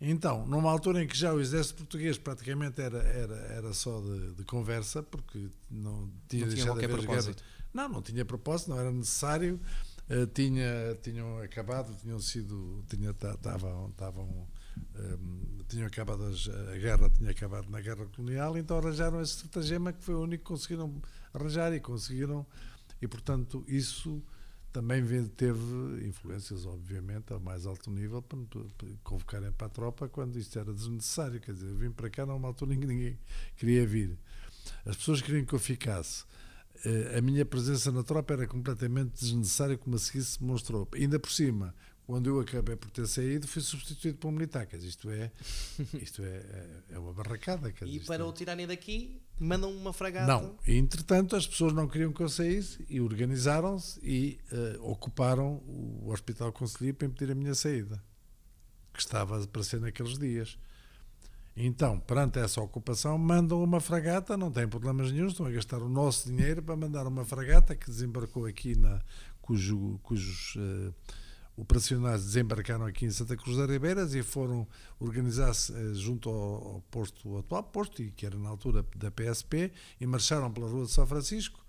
Então, 0.00 0.46
numa 0.46 0.70
altura 0.70 1.02
em 1.02 1.06
que 1.06 1.16
já 1.16 1.32
o 1.34 1.40
exército 1.40 1.76
português 1.78 2.16
praticamente 2.16 2.80
era, 2.80 2.98
era, 3.02 3.34
era 3.36 3.72
só 3.74 4.00
de, 4.00 4.32
de 4.34 4.44
conversa, 4.44 5.02
porque 5.02 5.48
não 5.70 6.10
tinha 6.28 6.46
não 6.46 6.54
tinha 6.54 6.64
qualquer 6.66 6.88
propósito. 7.06 7.44
Não, 7.74 7.88
não 7.88 8.02
tinha 8.02 8.24
propósito, 8.24 8.70
não 8.70 8.78
era 8.80 8.90
necessário. 8.90 9.60
eh, 10.08 10.26
tinha, 10.26 10.98
tinham 11.02 11.38
acabado, 11.42 11.94
tinham 12.00 12.18
sido, 12.18 12.82
tinha, 12.88 13.12
ta- 13.14 13.34
estavam, 13.34 13.90
estavam, 13.90 14.48
ehm, 14.96 15.62
tinham 15.68 15.86
acabado 15.86 16.24
as- 16.24 16.48
a 16.48 16.76
guerra, 16.78 17.08
tinha 17.10 17.30
acabado 17.30 17.70
na 17.70 17.80
guerra 17.80 18.06
colonial, 18.06 18.56
então 18.58 18.76
arranjaram 18.78 19.20
esse 19.20 19.34
estratagema 19.36 19.92
que 19.92 20.02
foi 20.02 20.14
o 20.14 20.22
único 20.22 20.42
que 20.44 20.48
conseguiram 20.48 21.00
arranjar 21.32 21.72
e 21.74 21.78
conseguiram, 21.80 22.44
e 23.00 23.06
portanto 23.06 23.64
isso 23.68 24.20
também 24.72 25.02
ve- 25.02 25.28
teve 25.28 25.60
influências, 26.06 26.64
obviamente, 26.66 27.32
ao 27.32 27.40
mais 27.40 27.66
alto 27.66 27.90
nível, 27.90 28.22
para, 28.22 28.38
para 28.48 28.88
convocarem 29.02 29.52
para 29.52 29.66
a 29.66 29.70
tropa 29.70 30.08
quando 30.08 30.38
isto 30.38 30.58
era 30.58 30.72
desnecessário. 30.72 31.40
Quer 31.40 31.52
dizer, 31.54 31.68
eu 31.68 31.76
vim 31.76 31.90
para 31.90 32.08
cá 32.10 32.24
numa 32.26 32.48
altura 32.48 32.74
em 32.74 32.80
que 32.80 32.86
ninguém 32.86 33.18
queria 33.56 33.86
vir. 33.86 34.18
As 34.84 34.96
pessoas 34.96 35.20
queriam 35.22 35.44
que 35.44 35.54
eu 35.54 35.58
ficasse. 35.58 36.24
Eh, 36.84 37.18
A 37.18 37.20
minha 37.20 37.44
presença 37.44 37.90
na 37.92 38.02
tropa 38.02 38.32
era 38.34 38.46
completamente 38.46 39.12
desnecessária, 39.20 39.76
como 39.78 39.96
a 39.96 39.98
seguir 39.98 40.22
se 40.24 40.42
mostrou. 40.42 40.88
Ainda 40.94 41.18
por 41.18 41.30
cima, 41.30 41.74
quando 42.10 42.26
eu 42.26 42.40
acabei 42.40 42.74
por 42.74 42.90
ter 42.90 43.06
saído, 43.06 43.46
fui 43.46 43.62
substituído 43.62 44.18
por 44.18 44.28
um 44.28 44.32
militar. 44.32 44.66
Quer 44.66 44.76
dizer, 44.78 44.88
isto 44.88 45.08
é, 45.10 45.30
isto 46.02 46.22
é, 46.22 46.82
é- 46.90 46.98
uma 46.98 47.12
barracada. 47.12 47.70
Dizer, 47.70 47.86
E 47.86 48.00
para 48.00 48.22
é- 48.24 48.26
o 48.26 48.32
tirarem 48.32 48.66
daqui, 48.66 49.22
mandam 49.38 49.70
uma 49.72 49.92
fragata. 49.92 50.26
não, 50.26 50.56
e, 50.66 50.76
entretanto 50.76 51.36
as 51.36 51.46
pessoas 51.46 51.72
não 51.72 51.86
queriam 51.86 52.12
que 52.12 52.20
eu 52.20 52.28
saísse 52.28 52.84
e 52.88 53.00
organizaram-se 53.00 54.00
e 54.02 54.40
eh, 54.50 54.76
ocuparam 54.80 55.62
o 55.66 56.10
Hospital 56.10 56.52
Conselheiro 56.52 56.96
para 56.98 57.06
impedir 57.06 57.30
a 57.30 57.34
minha 57.36 57.54
saída, 57.54 58.02
que 58.92 58.98
estava 59.00 59.46
para 59.46 59.62
ser 59.62 59.80
naqueles 59.80 60.18
dias. 60.18 60.58
Então, 61.56 61.98
perante 62.00 62.38
essa 62.40 62.60
ocupação, 62.60 63.16
mandam 63.18 63.62
uma 63.62 63.80
fragata, 63.80 64.36
não 64.36 64.50
tem 64.50 64.66
problemas 64.68 65.12
nenhum, 65.12 65.28
estão 65.28 65.46
a 65.46 65.50
gastar 65.50 65.78
o 65.82 65.88
nosso 65.88 66.28
dinheiro 66.28 66.60
para 66.62 66.74
mandar 66.76 67.06
uma 67.06 67.24
fragata 67.24 67.74
que 67.76 67.86
desembarcou 67.86 68.46
aqui, 68.46 68.74
na, 68.76 69.00
cujo, 69.40 69.98
cujos 70.02 70.54
eh, 70.58 70.92
operacionais 71.60 72.24
desembarcaram 72.24 72.86
aqui 72.86 73.04
em 73.04 73.10
Santa 73.10 73.36
Cruz 73.36 73.58
das 73.58 73.68
Ribeiras 73.68 74.14
e 74.14 74.22
foram 74.22 74.66
organizar-se 74.98 75.72
eh, 75.74 75.94
junto 75.94 76.30
ao, 76.30 76.82
posto, 76.90 77.28
ao 77.28 77.38
atual 77.40 77.62
posto, 77.64 78.02
e 78.02 78.10
que 78.10 78.24
era 78.24 78.38
na 78.38 78.48
altura 78.48 78.84
da 78.96 79.10
PSP, 79.10 79.70
e 80.00 80.06
marcharam 80.06 80.50
pela 80.50 80.66
Rua 80.66 80.86
de 80.86 80.92
São 80.92 81.06
Francisco, 81.06 81.62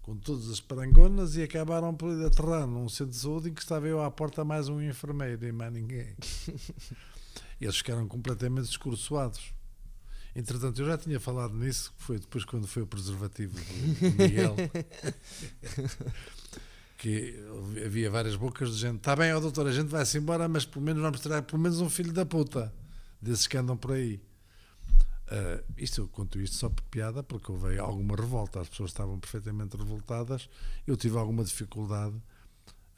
com 0.00 0.16
todas 0.16 0.48
as 0.48 0.60
parangonas, 0.60 1.34
e 1.36 1.42
acabaram 1.42 1.92
por 1.92 2.10
aterrar 2.24 2.68
num 2.68 2.88
centro 2.88 3.12
de 3.12 3.18
saúde 3.18 3.50
em 3.50 3.54
que 3.54 3.60
estava 3.60 3.88
eu 3.88 4.00
à 4.02 4.10
porta 4.10 4.44
mais 4.44 4.68
um 4.68 4.80
enfermeiro 4.80 5.44
e 5.44 5.50
mais 5.50 5.72
ninguém. 5.72 6.14
Eles 7.60 7.76
ficaram 7.76 8.06
completamente 8.06 8.66
descursoados. 8.66 9.52
Entretanto, 10.34 10.80
eu 10.80 10.86
já 10.86 10.96
tinha 10.96 11.20
falado 11.20 11.54
nisso, 11.54 11.92
que 11.96 12.02
foi 12.02 12.18
depois 12.18 12.44
quando 12.44 12.66
foi 12.66 12.82
o 12.82 12.86
preservativo 12.86 13.54
do 13.54 14.22
Miguel, 14.22 14.56
que 17.02 17.34
havia 17.84 18.08
várias 18.08 18.36
bocas 18.36 18.70
de 18.70 18.76
gente. 18.76 18.98
Está 18.98 19.16
bem, 19.16 19.32
ó 19.34 19.40
doutor, 19.40 19.66
a 19.66 19.72
gente 19.72 19.88
vai-se 19.88 20.16
embora, 20.18 20.46
mas 20.48 20.64
pelo 20.64 20.84
menos 20.84 21.02
vamos 21.02 21.18
tirar 21.20 21.42
pelo 21.42 21.60
menos 21.60 21.80
um 21.80 21.90
filho 21.90 22.12
da 22.12 22.24
puta 22.24 22.72
desses 23.20 23.48
que 23.48 23.56
andam 23.56 23.76
por 23.76 23.90
aí. 23.90 24.22
Ah, 25.26 25.60
isto 25.76 26.02
eu 26.02 26.06
conto 26.06 26.38
isto 26.40 26.54
só 26.54 26.68
por 26.68 26.84
piada, 26.84 27.20
porque 27.24 27.50
houve 27.50 27.76
alguma 27.76 28.14
revolta, 28.14 28.60
as 28.60 28.68
pessoas 28.68 28.90
estavam 28.90 29.18
perfeitamente 29.18 29.76
revoltadas. 29.76 30.48
Eu 30.86 30.96
tive 30.96 31.18
alguma 31.18 31.42
dificuldade. 31.42 32.14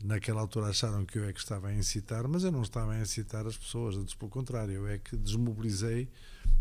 Naquela 0.03 0.43
altura 0.43 0.67
acharam 0.67 1.07
que 1.07 1.19
eu 1.19 1.25
é 1.25 1.33
que 1.33 1.38
estava 1.40 1.69
a 1.69 1.75
incitar, 1.75 2.29
mas 2.29 2.45
eu 2.45 2.53
não 2.53 2.61
estava 2.61 2.93
a 2.93 3.01
incitar 3.01 3.47
as 3.47 3.57
pessoas, 3.57 3.97
antes 3.97 4.14
pelo 4.14 4.31
contrário, 4.31 4.75
eu 4.75 4.87
é 4.87 4.99
que 4.99 5.17
desmobilizei 5.17 6.11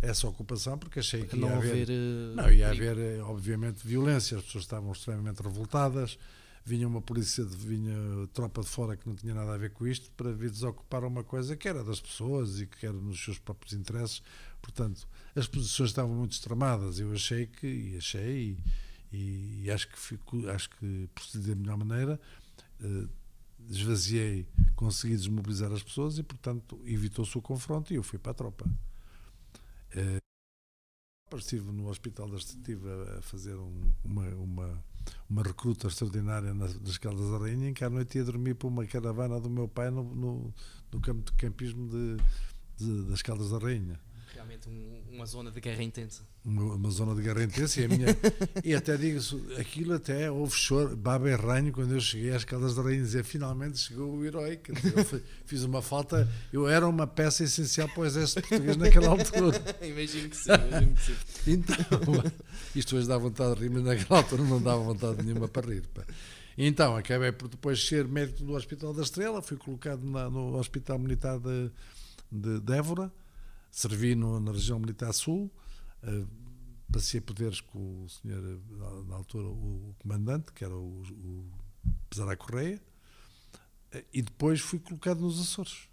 essa 0.01 0.29
ocupação 0.29 0.77
porque 0.77 0.99
achei 0.99 1.23
que 1.23 1.35
Para 1.35 1.39
ia 1.39 1.45
não 1.49 1.57
haver 1.57 1.71
haver. 1.71 1.89
eh, 1.89 2.35
não, 2.35 2.49
ia 2.53 2.69
haver, 2.69 2.97
eh, 2.97 3.21
obviamente, 3.21 3.85
violência, 3.85 4.37
as 4.37 4.45
pessoas 4.45 4.63
estavam 4.63 4.93
extremamente 4.93 5.41
revoltadas, 5.41 6.17
vinha 6.65 6.87
uma 6.87 7.01
polícia, 7.01 7.43
de, 7.45 7.55
vinha 7.55 7.93
tropa 8.33 8.61
de 8.61 8.67
fora 8.69 8.95
que 8.95 9.07
não 9.07 9.15
tinha 9.15 9.33
nada 9.33 9.53
a 9.53 9.57
ver 9.57 9.71
com 9.71 9.85
isto, 9.87 10.11
para 10.11 10.31
vir 10.31 10.49
desocupar 10.49 11.03
uma 11.03 11.23
coisa 11.23 11.55
que 11.55 11.67
era 11.67 11.83
das 11.83 11.99
pessoas 11.99 12.59
e 12.61 12.67
que 12.67 12.85
era 12.85 12.95
nos 12.97 13.23
seus 13.23 13.37
próprios 13.39 13.73
interesses. 13.73 14.21
Portanto, 14.61 15.07
as 15.35 15.47
posições 15.47 15.89
estavam 15.89 16.15
muito 16.15 16.31
extremadas. 16.33 16.99
Eu 16.99 17.11
achei 17.13 17.47
que, 17.47 17.67
e 17.67 17.97
achei, 17.97 18.57
e, 19.11 19.63
e 19.63 19.71
acho, 19.71 19.87
que 19.89 19.99
fico, 19.99 20.47
acho 20.49 20.69
que 20.71 21.09
procedi 21.13 21.49
da 21.49 21.55
melhor 21.55 21.77
maneira, 21.77 22.19
eh, 22.81 23.07
esvaziei, 23.69 24.45
consegui 24.75 25.15
desmobilizar 25.15 25.71
as 25.71 25.83
pessoas 25.83 26.17
e, 26.17 26.23
portanto, 26.23 26.79
evitou-se 26.85 27.37
o 27.37 27.41
confronto 27.41 27.93
e 27.93 27.97
eu 27.97 28.03
fui 28.03 28.19
para 28.19 28.31
a 28.31 28.35
tropa. 28.35 28.65
Eh, 29.91 30.19
estive 31.35 31.71
no 31.71 31.89
hospital 31.89 32.29
da 32.29 32.37
estive 32.37 32.87
a 32.89 33.17
a 33.17 33.21
fazer 33.21 33.55
um- 33.55 33.93
uma, 34.03 34.27
uma, 34.35 34.83
uma 35.29 35.43
recruta 35.43 35.87
extraordinária 35.87 36.53
nas, 36.53 36.79
nas 36.79 36.97
Caldas 36.97 37.29
da 37.29 37.37
Rainha 37.37 37.69
em 37.69 37.73
que 37.73 37.83
à 37.83 37.89
noite 37.89 38.17
ia 38.17 38.23
dormir 38.23 38.53
para 38.55 38.67
uma 38.67 38.85
caravana 38.85 39.39
do 39.39 39.49
meu 39.49 39.67
pai 39.67 39.89
no, 39.89 40.03
no, 40.03 40.53
no 40.91 40.99
campo 41.01 41.23
de 41.31 41.33
campismo 41.37 41.87
de, 41.89 42.17
de- 42.77 43.03
das 43.09 43.21
Caldas 43.21 43.49
da 43.51 43.57
Rainha. 43.57 43.99
Realmente 44.43 44.67
um- 44.69 45.01
uma 45.15 45.25
zona 45.25 45.51
de 45.51 45.61
guerra 45.61 45.81
intensa. 45.83 46.21
Uma, 46.43 46.73
uma 46.75 46.89
zona 46.91 47.15
de 47.15 47.21
guerra 47.21 47.43
intensa 47.43 47.79
e, 47.79 47.85
a 47.85 47.87
minha, 47.87 48.07
e 48.63 48.73
até 48.75 48.97
digo 48.97 49.19
aquilo 49.57 49.93
até 49.93 50.29
houve 50.29 50.53
choro, 50.55 50.97
baba 50.97 51.29
e 51.29 51.35
ranho 51.35 51.71
quando 51.71 51.93
eu 51.93 52.01
cheguei 52.01 52.31
às 52.33 52.43
Caldas 52.43 52.75
da 52.75 52.81
Rainha 52.81 53.01
dizer 53.01 53.23
finalmente 53.23 53.77
chegou 53.77 54.11
o 54.13 54.25
herói 54.25 54.59
dizer, 54.67 55.23
fiz 55.45 55.63
uma 55.63 55.81
falta 55.81 56.27
eu 56.51 56.67
era 56.67 56.85
uma 56.87 57.07
peça 57.07 57.43
essencial 57.43 57.87
para 57.89 58.01
o 58.01 58.05
exército 58.05 58.41
português 58.47 58.75
naquela 58.75 59.09
altura 59.09 59.61
imagino 59.81 60.29
que 60.29 60.35
sim, 60.35 60.49
imagino 60.51 60.95
que 60.95 61.01
sim. 61.01 61.15
Então, 61.47 61.77
isto 62.75 62.97
hoje 62.97 63.07
dá 63.07 63.17
vontade 63.17 63.55
de 63.55 63.61
rir, 63.61 63.69
mas 63.69 63.83
naquela 63.83 64.19
altura 64.19 64.43
não 64.43 64.61
dava 64.61 64.81
vontade 64.83 65.23
nenhuma 65.23 65.47
para 65.47 65.67
rir. 65.71 65.83
pá. 65.93 66.03
Então, 66.57 66.95
acabei 66.97 67.31
por 67.31 67.47
depois 67.47 67.85
ser 67.85 68.05
médico 68.07 68.43
do 68.43 68.53
Hospital 68.53 68.93
da 68.93 69.01
Estrela, 69.03 69.41
fui 69.41 69.57
colocado 69.57 70.03
na- 70.03 70.29
no 70.29 70.55
Hospital 70.57 70.99
Militar 70.99 71.39
de, 71.39 71.71
de, 72.31 72.59
de 72.59 72.73
Évora, 72.73 73.11
servi 73.75 74.13
no- 74.13 74.39
na 74.39 74.51
região 74.51 74.77
Militar 74.79 75.11
Sul, 75.13 75.51
eh, 76.03 76.25
passei 76.91 77.19
poderes 77.19 77.59
com 77.59 78.03
o 78.03 78.09
senhor, 78.09 78.39
na, 78.69 79.03
na 79.03 79.15
altura, 79.15 79.47
o, 79.47 79.95
comandante, 79.99 80.51
que 80.53 80.63
era 80.63 80.75
o, 80.75 81.01
o 81.01 81.51
Pesará 82.09 82.35
Correia, 82.37 82.79
eh, 83.91 84.05
e 84.13 84.21
depois 84.21 84.61
fui 84.61 84.77
colocado 84.79 85.21
nos 85.21 85.39
Açores. 85.41 85.89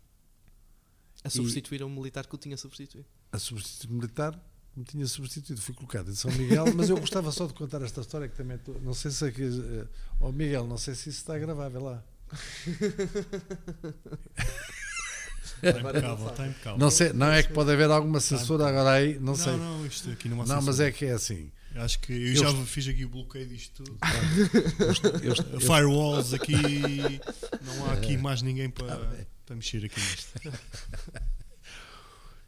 A 1.24 1.30
substituir 1.30 1.82
um 1.82 1.88
militar 1.90 2.26
que 2.26 2.34
o 2.34 2.38
tinha 2.38 2.56
substituído. 2.56 3.06
a 3.32 3.38
substituto 3.38 3.92
militar 3.92 4.38
me 4.76 4.84
tinha 4.84 5.06
substituído, 5.06 5.60
fui 5.60 5.74
colocado 5.74 6.10
em 6.10 6.14
São 6.14 6.30
Miguel, 6.32 6.66
mas 6.74 6.90
eu 6.90 6.98
gostava 7.00 7.32
só 7.32 7.46
de 7.46 7.54
contar 7.54 7.80
esta 7.82 8.02
história 8.02 8.28
que 8.28 8.36
também 8.36 8.58
tô- 8.58 8.78
não 8.80 8.92
sei 8.94 9.10
se 9.10 9.24
aqui, 9.24 9.42
eh, 9.42 9.86
oh 10.20 10.30
Miguel, 10.32 10.66
não 10.66 10.76
sei 10.78 10.94
se 10.94 11.08
isso 11.08 11.18
está 11.20 11.38
gravável 11.38 11.82
lá. 11.82 12.04
Está 15.62 16.46
impecável. 16.46 16.78
Não 16.78 16.90
sei, 16.90 17.12
não 17.12 17.30
é 17.30 17.42
que 17.42 17.52
pode 17.52 17.70
haver 17.72 17.90
alguma 17.90 18.20
censura 18.20 18.66
agora 18.68 18.92
aí, 18.92 19.14
não, 19.14 19.26
não, 19.26 19.34
sei. 19.36 19.56
não, 19.56 19.86
isto 19.86 20.10
aqui 20.10 20.28
não 20.28 20.42
há 20.42 20.46
Não, 20.46 20.62
mas 20.62 20.80
é 20.80 20.90
que 20.90 21.04
é 21.06 21.12
assim. 21.12 21.50
Acho 21.76 22.00
que 22.00 22.12
eu, 22.12 22.18
Eu 22.28 22.34
já 22.36 22.50
est- 22.50 22.66
fiz 22.66 22.88
aqui 22.88 23.04
o 23.04 23.08
bloqueio 23.08 23.46
disto 23.46 23.84
tudo. 23.84 23.96
Eu, 25.22 25.60
Firewalls 25.60 26.34
aqui. 26.34 26.52
Não 27.62 27.86
há 27.86 27.92
aqui 27.92 28.16
mais 28.16 28.42
ninguém 28.42 28.68
para, 28.68 28.96
para 29.46 29.54
mexer 29.56 29.84
aqui 29.84 30.00
nisto. 30.00 30.40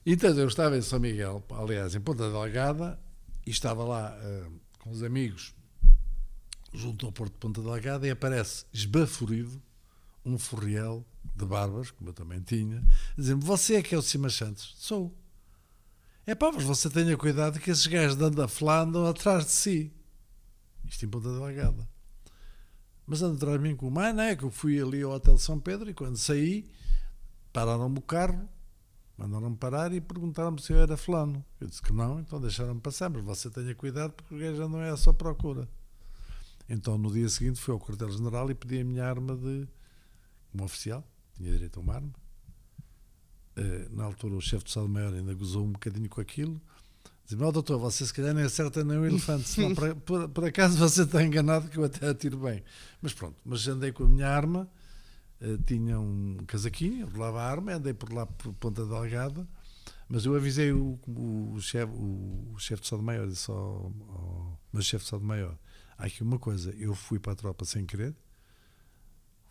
Então, 0.05 0.37
eu 0.37 0.49
estava 0.49 0.77
em 0.77 0.83
São 0.83 0.99
Miguel, 0.99 1.45
aliás, 1.51 1.95
em 1.95 2.01
Ponta 2.01 2.29
Delgada, 2.29 2.99
e 3.47 3.51
estava 3.51 3.85
lá 3.85 4.19
eh, 4.21 4.47
com 4.81 4.91
os 4.91 5.01
amigos 5.03 5.55
junto 6.75 7.07
ao 7.07 7.13
Porto 7.13 7.35
de 7.35 7.39
Ponta 7.39 7.63
Delgada 7.63 8.05
e 8.07 8.11
aparece 8.11 8.65
esbaforido 8.73 9.63
um 10.25 10.37
furriel 10.39 11.07
de 11.35 11.45
barbas, 11.45 11.91
como 11.91 12.11
eu 12.11 12.15
também 12.15 12.41
tinha, 12.41 12.83
dizendo-me, 13.17 13.45
você 13.45 13.77
é 13.77 13.83
que 13.83 13.95
é 13.95 13.99
o 13.99 14.03
Simas 14.03 14.35
Santos? 14.35 14.75
Sou. 14.79 15.17
É 16.27 16.35
pá, 16.35 16.53
mas 16.53 16.63
você 16.63 16.89
tenha 16.89 17.17
cuidado 17.17 17.59
que 17.59 17.71
esses 17.71 17.87
gajos 17.87 18.21
andam 18.21 18.45
a 18.45 18.49
falar 18.49 18.83
andam 18.83 19.07
atrás 19.07 19.45
de 19.45 19.51
si. 19.51 19.93
Isto 20.85 21.05
em 21.05 21.09
Ponta 21.09 21.33
Delgada. 21.33 21.89
Mas 23.07 23.23
andam 23.23 23.37
atrás 23.37 23.57
de 23.61 23.69
mim 23.69 23.75
com 23.75 23.89
o 23.89 23.91
mãe, 23.91 24.13
não 24.13 24.23
é? 24.23 24.37
Que 24.37 24.45
eu 24.45 24.51
fui 24.51 24.81
ali 24.81 25.03
ao 25.03 25.13
Hotel 25.13 25.37
São 25.39 25.59
Pedro 25.59 25.91
e 25.91 25.95
quando 25.95 26.17
saí, 26.17 26.71
pararam-me 27.53 27.99
o 27.99 28.03
carro, 28.03 28.49
mandaram-me 29.17 29.57
parar 29.57 29.93
e 29.93 30.01
perguntaram-me 30.01 30.61
se 30.63 30.73
eu 30.73 30.79
era 30.79 30.97
fulano. 30.97 31.45
Eu 31.61 31.67
disse 31.67 31.83
que 31.83 31.93
não, 31.93 32.21
então 32.21 32.41
deixaram-me 32.41 32.81
passar, 32.81 33.11
mas 33.11 33.25
você 33.25 33.51
tenha 33.51 33.75
cuidado 33.75 34.13
porque 34.13 34.35
o 34.35 34.39
gajo 34.39 34.69
não 34.69 34.81
é 34.81 34.91
a 34.91 34.97
sua 34.97 35.13
procura. 35.13 35.69
Então 36.69 36.97
no 36.97 37.13
dia 37.13 37.29
seguinte 37.29 37.61
fui 37.61 37.75
ao 37.75 37.81
quartel-general 37.81 38.51
e 38.51 38.55
pedi 38.55 38.81
a 38.81 38.85
minha 38.85 39.05
arma 39.05 39.37
de 39.37 39.67
como 40.53 40.65
oficial, 40.65 41.05
tinha 41.35 41.51
direito 41.51 41.79
a 41.79 41.83
uma 41.83 41.95
arma. 41.95 42.13
Uh, 43.57 43.95
na 43.95 44.05
altura 44.05 44.35
o 44.35 44.41
chefe 44.41 44.65
de 44.65 44.71
Estado-Maior 44.71 45.13
ainda 45.13 45.35
gozou 45.35 45.65
um 45.65 45.73
bocadinho 45.73 46.09
com 46.09 46.21
aquilo. 46.21 46.61
Dizia-me, 47.25 47.45
oh, 47.45 47.53
doutor, 47.53 47.79
você 47.79 48.05
se 48.05 48.13
calhar 48.13 48.35
nem 48.35 48.45
acerta 48.45 48.83
nem 48.83 48.99
o 48.99 49.07
elefante, 49.07 49.49
senão 49.49 49.75
por, 49.77 49.95
por, 49.97 50.29
por, 50.29 50.45
acaso 50.45 50.77
você 50.77 51.03
está 51.03 51.23
enganado 51.23 51.69
que 51.69 51.79
eu 51.79 51.85
até 51.85 52.09
atiro 52.09 52.39
bem. 52.39 52.63
Mas 53.01 53.13
pronto, 53.13 53.37
mas 53.45 53.67
andei 53.69 53.93
com 53.93 54.05
a 54.05 54.09
minha 54.09 54.29
arma, 54.29 54.69
uh, 55.41 55.59
tinha 55.65 56.01
um 56.01 56.39
casaquinho, 56.47 57.03
eu 57.03 57.07
levava 57.07 57.43
a 57.43 57.51
arma, 57.51 57.75
andei 57.75 57.95
por 57.95 58.13
lá 58.13 58.27
por 58.27 58.53
Ponta 58.55 58.85
Delgada, 58.85 59.47
mas 60.09 60.25
eu 60.25 60.35
avisei 60.35 60.73
o, 60.73 60.99
o, 61.07 61.53
o 61.55 61.61
chefe 61.61 61.93
o, 61.93 62.53
o 62.55 62.59
chef 62.59 62.81
de 62.81 62.87
Estado-Maior, 62.87 63.27
disse 63.29 63.51
ao, 63.51 63.93
ao 64.09 64.61
meu 64.73 64.83
chefe 64.83 65.05
de 65.05 65.05
Estado-Maior, 65.05 65.57
há 65.97 66.07
aqui 66.07 66.23
uma 66.23 66.39
coisa, 66.39 66.71
eu 66.73 66.95
fui 66.95 67.19
para 67.19 67.33
a 67.33 67.37
tropa 67.37 67.65
sem 67.65 67.87
querer, 67.87 68.15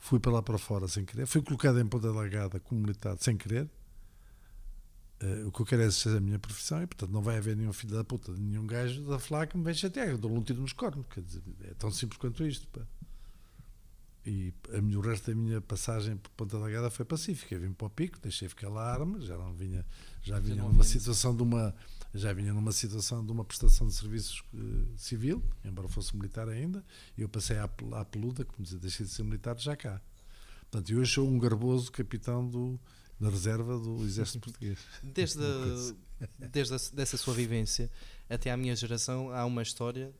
fui 0.02 0.20
para 0.20 0.34
lá 0.34 0.41
para 0.41 0.58
fora 0.58 0.89
sem 0.89 1.06
querer, 1.06 1.26
fui 1.26 1.41
colocado 1.41 1.80
em 1.80 1.88
Ponta 1.88 2.12
Delgada 2.12 2.60
como 2.60 2.82
militar 2.82 3.16
sem 3.18 3.38
querer, 3.38 3.70
Uh, 5.24 5.47
o 5.47 5.52
que 5.52 5.62
eu 5.62 5.66
quero 5.68 5.84
é 5.84 5.86
exercer 5.86 6.18
a 6.18 6.20
minha 6.20 6.39
profissão 6.39 6.82
e, 6.82 6.88
portanto, 6.88 7.12
não 7.12 7.22
vai 7.22 7.38
haver 7.38 7.56
nenhum 7.56 7.72
filho 7.72 7.93
da 7.93 8.04
puta, 8.04 8.32
nenhum 8.32 8.66
gajo 8.66 9.04
da 9.04 9.20
FLA 9.20 9.45
que 9.45 9.56
me 9.56 9.64
venha 9.64 9.76
chatear. 9.76 10.08
Eu 10.08 10.18
dou-lhe 10.18 10.36
um 10.36 10.41
tiro 10.41 10.60
nos 10.60 10.74
cornos. 10.74 11.06
Quer 11.14 11.22
dizer, 11.22 11.43
é 11.64 11.76
tão 11.76 11.91
simples 11.91 12.18
quanto 12.18 12.43
isto. 12.43 12.68
Pá. 12.70 12.82
E 14.26 14.52
a 14.76 14.82
minha, 14.82 14.97
o 14.97 15.02
resto 15.02 15.30
da 15.30 15.38
minha 15.38 15.62
passagem 15.62 16.18
por 16.18 16.32
Ponta 16.32 16.58
Delgada 16.58 16.89
foi 16.89 17.06
pacífica. 17.06 17.54
Eu 17.54 17.62
vim 17.62 17.72
para 17.72 17.86
o 17.86 17.89
pico, 17.89 18.20
deixei 18.20 18.49
ficar 18.49 18.70
lá 18.70 18.84
a 18.84 18.93
arma, 18.93 19.20
já 19.22 19.38
não 19.38 19.54
vinha, 19.54 19.86
já 20.24 20.39
vinha 20.39 20.64
numa 20.64 20.84
situação 20.84 21.36
de 21.36 21.43
uma 21.43 21.76
já 22.14 22.34
vinha 22.34 22.53
numa 22.53 22.72
situação 22.72 23.26
de 23.26 23.32
uma 23.32 23.45
prestação 23.45 23.88
de 23.88 23.93
serviços 23.93 24.43
uh, 24.53 24.97
civil, 24.97 25.43
embora 25.64 25.88
fosse 25.88 26.16
militar 26.16 26.49
ainda, 26.49 26.84
e 27.18 27.22
eu 27.22 27.30
passei 27.30 27.57
à, 27.57 27.70
à 27.93 28.05
peluda, 28.05 28.43
como 28.43 28.64
dizia, 28.64 28.80
deixei 28.80 29.05
de 29.05 29.12
ser 29.12 29.24
militar 29.24 29.57
já 29.57 29.76
cá. 29.76 30.01
Portanto, 30.70 30.91
eu 30.91 30.99
hoje 30.99 31.14
sou 31.14 31.28
um 31.28 31.38
garboso 31.38 31.91
capitão 31.91 32.47
do, 32.47 32.80
da 33.20 33.30
reserva 33.30 33.78
do 33.78 34.03
exército 34.03 34.39
português. 34.51 34.80
Desde, 35.03 35.39
desde 36.38 36.74
a, 36.74 36.78
dessa 36.93 37.18
sua 37.18 37.34
vivência 37.34 37.89
até 38.30 38.51
à 38.51 38.57
minha 38.57 38.76
geração 38.76 39.30
há 39.32 39.45
uma 39.45 39.62
história 39.62 40.14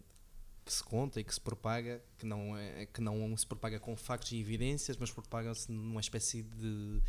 que 0.66 0.74
se 0.74 0.84
conta 0.84 1.20
e 1.20 1.24
que 1.24 1.34
se 1.34 1.42
propaga, 1.42 2.02
que 2.18 2.26
não, 2.26 2.56
é, 2.58 2.86
que 2.86 3.02
não 3.02 3.36
se 3.36 3.46
propaga 3.46 3.80
com 3.80 3.96
factos 3.96 4.32
e 4.32 4.40
evidências, 4.40 4.96
mas 4.98 5.10
propaga-se 5.10 5.72
numa 5.72 6.00
espécie 6.00 6.44
de, 6.44 7.02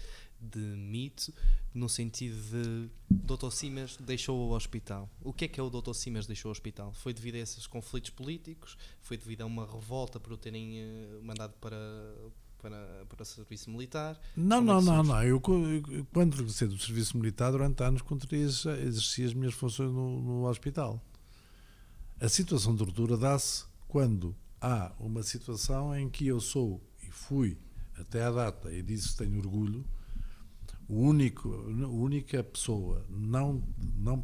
de 0.43 0.59
mito, 0.59 1.33
no 1.73 1.89
sentido 1.89 2.37
de 2.37 2.91
Dr. 3.09 3.51
Simas 3.51 3.97
deixou 3.99 4.37
o 4.37 4.53
hospital. 4.55 5.09
O 5.23 5.33
que 5.33 5.45
é 5.45 5.49
que 5.49 5.61
é 5.61 5.63
o 5.63 5.71
Dr. 5.71 5.95
Simas 5.95 6.27
deixou 6.27 6.51
o 6.51 6.53
hospital? 6.53 6.93
Foi 6.93 7.15
devido 7.15 7.37
a 7.37 7.39
esses 7.39 7.67
conflitos 7.67 8.11
políticos? 8.11 8.77
Foi 9.01 9.17
devido 9.17 9.43
a 9.43 9.47
uma 9.47 9.65
revolta 9.65 10.19
por 10.19 10.33
o 10.33 10.37
terem 10.37 10.83
uh, 10.83 11.23
mandado 11.23 11.55
para, 11.61 11.79
para, 12.59 13.07
para 13.09 13.23
o 13.23 13.25
serviço 13.25 13.71
militar? 13.71 14.21
Não, 14.37 14.59
Como 14.59 14.73
não, 14.73 14.79
é 14.79 14.83
não, 14.83 15.03
não. 15.03 15.23
Eu, 15.23 15.41
quando 15.41 16.35
regressei 16.35 16.69
do 16.69 16.79
serviço 16.79 17.17
militar, 17.17 17.53
durante 17.53 17.83
anos, 17.83 18.03
exerci 18.33 19.25
as 19.25 19.35
minhas 19.35 19.55
funções 19.55 19.91
no, 19.93 20.21
no 20.21 20.49
hospital. 20.49 21.01
A 22.21 22.29
situação 22.29 22.73
de 22.73 22.85
tortura 22.85 23.17
dá-se 23.17 23.65
quando 23.89 24.37
há 24.61 24.93
uma 24.99 25.23
situação 25.23 25.95
em 25.97 26.09
que 26.09 26.27
eu 26.27 26.41
sou 26.41 26.81
e 27.03 27.11
fui 27.11 27.59
até 27.99 28.23
à 28.23 28.31
data, 28.31 28.73
e 28.73 28.83
disso 28.83 29.17
tenho 29.17 29.39
orgulho, 29.39 29.85
o 30.93 31.09
único, 31.09 31.49
única 31.49 32.45
pessoa 32.45 33.07
não, 33.09 33.67
não, 33.97 34.23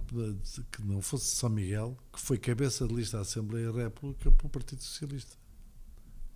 que 0.70 0.82
não 0.82 1.00
fosse 1.00 1.34
São 1.34 1.48
Miguel 1.48 1.96
que 2.12 2.20
foi 2.20 2.36
cabeça 2.36 2.86
de 2.86 2.94
lista 2.94 3.16
da 3.16 3.22
Assembleia 3.22 3.72
da 3.72 3.84
República 3.84 4.30
pelo 4.30 4.50
Partido 4.50 4.82
Socialista. 4.82 5.34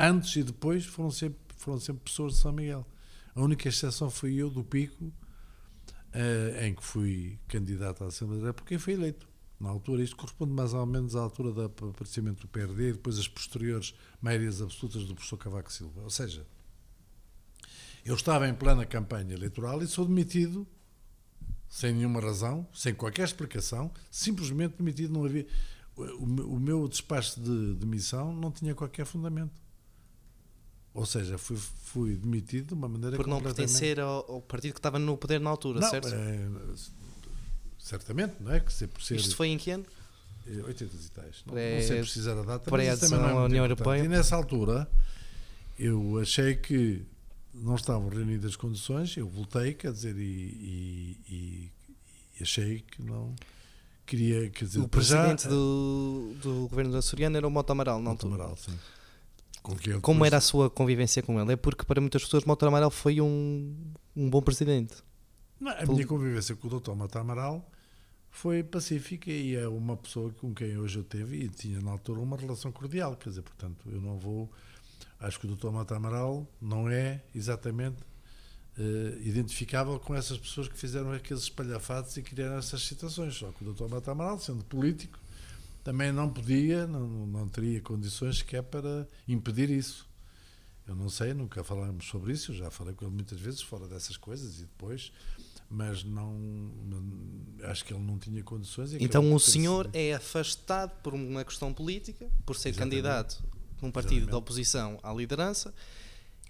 Antes 0.01 0.35
e 0.37 0.43
depois 0.43 0.87
foram 0.87 1.11
sempre 1.11 1.39
foram 1.59 1.78
sempre 1.78 2.03
pessoas 2.05 2.33
de 2.33 2.39
São 2.39 2.51
Miguel. 2.51 2.87
A 3.35 3.43
única 3.43 3.68
exceção 3.68 4.09
foi 4.09 4.35
eu, 4.35 4.49
do 4.49 4.64
Pico, 4.64 5.05
uh, 5.05 6.64
em 6.64 6.74
que 6.74 6.83
fui 6.83 7.39
candidato 7.47 8.03
à 8.03 8.07
Assembleia 8.07 8.41
da 8.41 8.49
República 8.49 8.74
e 8.74 8.78
fui 8.78 8.95
eleito. 8.95 9.28
Na 9.61 9.68
altura, 9.68 10.03
isto 10.03 10.16
corresponde 10.16 10.53
mais 10.53 10.72
ou 10.72 10.87
menos 10.87 11.14
à 11.14 11.20
altura 11.20 11.53
do 11.53 11.62
aparecimento 11.62 12.41
do 12.41 12.49
PRD 12.49 12.89
e 12.89 12.93
depois 12.95 13.18
as 13.18 13.28
posteriores 13.28 13.95
maiorias 14.20 14.62
absolutas 14.62 15.05
do 15.05 15.14
professor 15.14 15.37
Cavaco 15.37 15.70
Silva. 15.70 16.01
Ou 16.01 16.11
seja, 16.11 16.47
eu 18.05 18.15
estava 18.15 18.49
em 18.49 18.55
plena 18.55 18.85
campanha 18.85 19.35
eleitoral 19.35 19.83
e 19.83 19.87
sou 19.87 20.05
demitido 20.05 20.67
sem 21.73 21.95
nenhuma 21.95 22.21
razão, 22.21 22.67
sem 22.75 22.93
qualquer 22.95 23.25
explicação, 23.25 23.91
simplesmente 24.11 24.75
demitido. 24.77 25.11
Não 25.11 25.25
havia, 25.25 25.47
o, 25.97 26.59
meu 26.59 26.87
despacho 26.87 27.41
de 27.41 27.75
demissão 27.77 28.31
não 28.35 28.51
tinha 28.51 28.75
qualquer 28.75 29.07
fundamento. 29.07 29.63
Ou 30.93 31.07
seja, 31.07 31.39
fui, 31.39 31.57
fui 31.57 32.17
demitido 32.17 32.69
de 32.69 32.75
uma 32.75 32.87
maneira 32.87 33.17
Por 33.17 33.27
não 33.27 33.41
pertencer 33.41 33.99
ao, 33.99 34.31
ao, 34.31 34.43
partido 34.43 34.75
que 34.75 34.79
estava 34.79 34.99
no 34.99 35.17
poder 35.17 35.41
na 35.41 35.49
altura, 35.49 35.81
não, 35.81 35.89
certo? 35.89 36.09
É, 36.09 36.49
certamente, 37.79 38.35
não 38.39 38.53
é? 38.53 38.61
Que 38.61 38.87
por 38.89 39.03
ser, 39.03 39.17
Isto 39.17 39.35
foi 39.35 39.49
em 39.49 39.57
que 39.57 39.71
ano? 39.71 39.87
80 40.47 40.85
e 40.95 41.09
tais. 41.09 41.43
Não, 41.47 41.55
não 41.55 41.83
sei 41.83 42.01
precisar 42.01 42.33
a 42.33 42.43
data, 42.43 42.71
mas 42.71 43.01
também 43.01 43.19
não 43.19 43.31
é 43.31 43.45
União 43.47 43.65
Europeia. 43.65 44.05
E 44.05 44.09
nessa 44.09 44.37
altura 44.37 44.87
eu 45.79 46.19
achei 46.21 46.55
que 46.55 47.07
não 47.55 47.75
estavam 47.75 48.09
reunidas 48.09 48.53
as 48.53 48.57
condições, 48.57 49.17
eu 49.17 49.29
voltei, 49.29 49.75
quer 49.75 49.93
dizer, 49.93 50.17
e, 50.17 51.19
e, 51.29 51.73
e 52.39 52.43
achei 52.43 52.81
que 52.81 53.03
não 53.03 53.35
queria, 54.07 54.51
quer 54.51 54.65
dizer, 54.65 54.81
o 54.81 54.89
presidente 54.89 55.45
já, 55.45 55.51
do, 55.51 56.35
do 56.43 56.69
governo 56.69 56.93
da 56.93 57.03
Soriana 57.03 57.39
era 57.39 57.47
o 57.47 57.51
Mota 57.51 57.73
Amaral, 57.73 58.01
não 58.01 58.13
Mota 58.13 58.27
Amaral, 58.27 58.57
sim. 58.57 58.79
Como 60.01 60.25
era 60.25 60.39
a 60.39 60.41
sua 60.41 60.69
convivência 60.69 61.23
com 61.23 61.41
ele? 61.41 61.53
É 61.53 61.57
porque 61.57 61.85
para 61.85 62.01
muitas 62.01 62.25
pessoas 62.25 62.45
Mota 62.45 62.67
Amaral 62.67 62.91
foi 62.91 63.21
um, 63.21 63.77
um 64.17 64.29
bom 64.29 64.43
presidente. 64.43 64.97
Não, 65.61 65.71
a 65.71 65.87
minha 65.87 66.07
convivência 66.07 66.57
com 66.57 66.67
o 66.67 66.81
Dr. 66.81 66.93
Mota 66.93 67.21
Amaral 67.21 67.65
foi 68.29 68.65
pacífica 68.65 69.31
e 69.31 69.55
é 69.55 69.69
uma 69.69 69.97
pessoa 69.97 70.33
com 70.33 70.53
quem 70.53 70.77
hoje 70.77 70.99
eu 70.99 71.05
teve 71.05 71.45
e 71.45 71.49
tinha 71.49 71.81
na 71.81 71.93
altura 71.93 72.19
uma 72.19 72.37
relação 72.37 72.73
cordial, 72.73 73.15
quer 73.15 73.29
dizer, 73.29 73.43
portanto, 73.43 73.89
eu 73.89 74.01
não 74.01 74.19
vou 74.19 74.51
acho 75.23 75.39
que 75.39 75.47
o 75.47 75.55
Dr. 75.55 75.70
Mota 75.70 75.97
Amaral 75.97 76.47
não 76.61 76.89
é 76.89 77.23
exatamente 77.35 77.97
uh, 78.77 79.20
identificável 79.23 79.99
com 80.01 80.14
essas 80.14 80.37
pessoas 80.37 80.68
que 80.68 80.77
fizeram 80.77 81.12
aqueles 81.12 81.45
espalhafatos 81.45 82.16
e 82.16 82.23
criaram 82.23 82.57
essas 82.57 82.83
situações, 82.83 83.35
só 83.35 83.51
que 83.53 83.64
o 83.64 83.73
Dr. 83.73 83.89
Mota 83.89 84.11
Amaral, 84.11 84.39
sendo 84.41 84.64
político, 84.64 85.18
também 85.85 86.12
não 86.12 86.29
podia, 86.29 86.87
não, 86.87 87.07
não 87.27 87.49
teria 87.49 87.81
condições 87.81 88.39
sequer 88.39 88.62
para 88.62 89.07
impedir 89.27 89.70
isso. 89.70 90.11
Eu 90.87 90.97
não 90.97 91.09
sei, 91.09 91.33
nunca 91.33 91.62
falamos 91.62 92.07
sobre 92.07 92.33
isso, 92.33 92.51
eu 92.51 92.57
já 92.57 92.70
falei 92.70 92.93
com 92.93 93.05
ele 93.05 93.14
muitas 93.14 93.39
vezes 93.39 93.62
fora 93.62 93.87
dessas 93.87 94.16
coisas 94.16 94.59
e 94.59 94.62
depois, 94.62 95.12
mas 95.70 96.03
não, 96.03 96.35
não 96.35 97.03
acho 97.70 97.85
que 97.85 97.95
ele 97.95 98.03
não 98.03 98.18
tinha 98.18 98.43
condições. 98.43 98.93
Então 98.95 99.33
o 99.33 99.39
senhor 99.39 99.89
é 99.93 100.14
afastado 100.14 101.01
por 101.01 101.14
uma 101.14 101.45
questão 101.45 101.73
política, 101.73 102.29
por 102.45 102.57
ser 102.57 102.70
Exatamente. 102.70 102.91
candidato 102.91 103.62
num 103.83 103.91
partido 103.91 104.12
Exatamente. 104.12 104.30
da 104.30 104.39
oposição 104.39 104.99
à 105.03 105.12
liderança. 105.12 105.74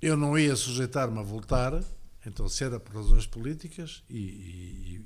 Eu 0.00 0.16
não 0.16 0.38
ia 0.38 0.54
sujeitar-me 0.54 1.18
a 1.18 1.22
voltar, 1.22 1.82
então 2.26 2.48
se 2.48 2.62
era 2.62 2.78
por 2.78 2.94
razões 2.94 3.26
políticas 3.26 4.02
e, 4.08 4.18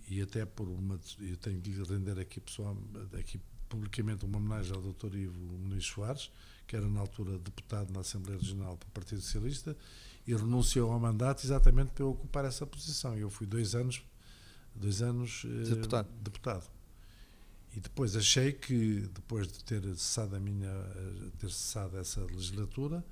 e, 0.09 0.17
e 0.17 0.23
até 0.23 0.45
por 0.45 0.69
uma, 0.69 0.99
eu 1.21 1.37
tenho 1.37 1.61
que 1.61 1.71
lhe 1.71 1.85
render 1.85 2.19
aqui 2.19 2.41
pessoal, 2.41 2.77
aqui 3.19 3.41
publicamente 3.69 4.25
uma 4.25 4.39
homenagem 4.39 4.75
ao 4.75 4.81
Dr. 4.81 5.15
Ivo 5.15 5.39
Muniz 5.39 5.85
Soares, 5.87 6.31
que 6.67 6.77
era 6.77 6.89
na 6.89 7.01
altura 7.01 7.39
deputado 7.39 7.93
na 7.93 8.01
Assembleia 8.01 8.39
Regional 8.39 8.77
do 8.77 8.87
Partido 8.87 9.21
Socialista, 9.21 9.77
e 10.27 10.35
renunciou 10.35 10.91
ao 10.91 10.99
mandato 10.99 11.45
exatamente 11.45 11.93
para 11.93 12.03
eu 12.03 12.11
ocupar 12.11 12.45
essa 12.45 12.67
posição. 12.67 13.17
Eu 13.17 13.31
fui 13.31 13.47
dois 13.47 13.75
anos, 13.75 14.03
dois 14.75 15.01
anos 15.01 15.45
eh, 15.45 15.75
deputado. 16.23 16.76
E 17.77 17.81
depois 17.81 18.17
achei 18.17 18.53
que, 18.53 19.07
depois 19.15 19.47
de 19.47 19.63
ter 19.63 19.83
cessado 19.97 20.35
a 20.35 20.41
minha, 20.41 20.73
ter 21.39 21.51
cessado 21.51 21.99
essa 21.99 22.25
legislatura, 22.25 23.05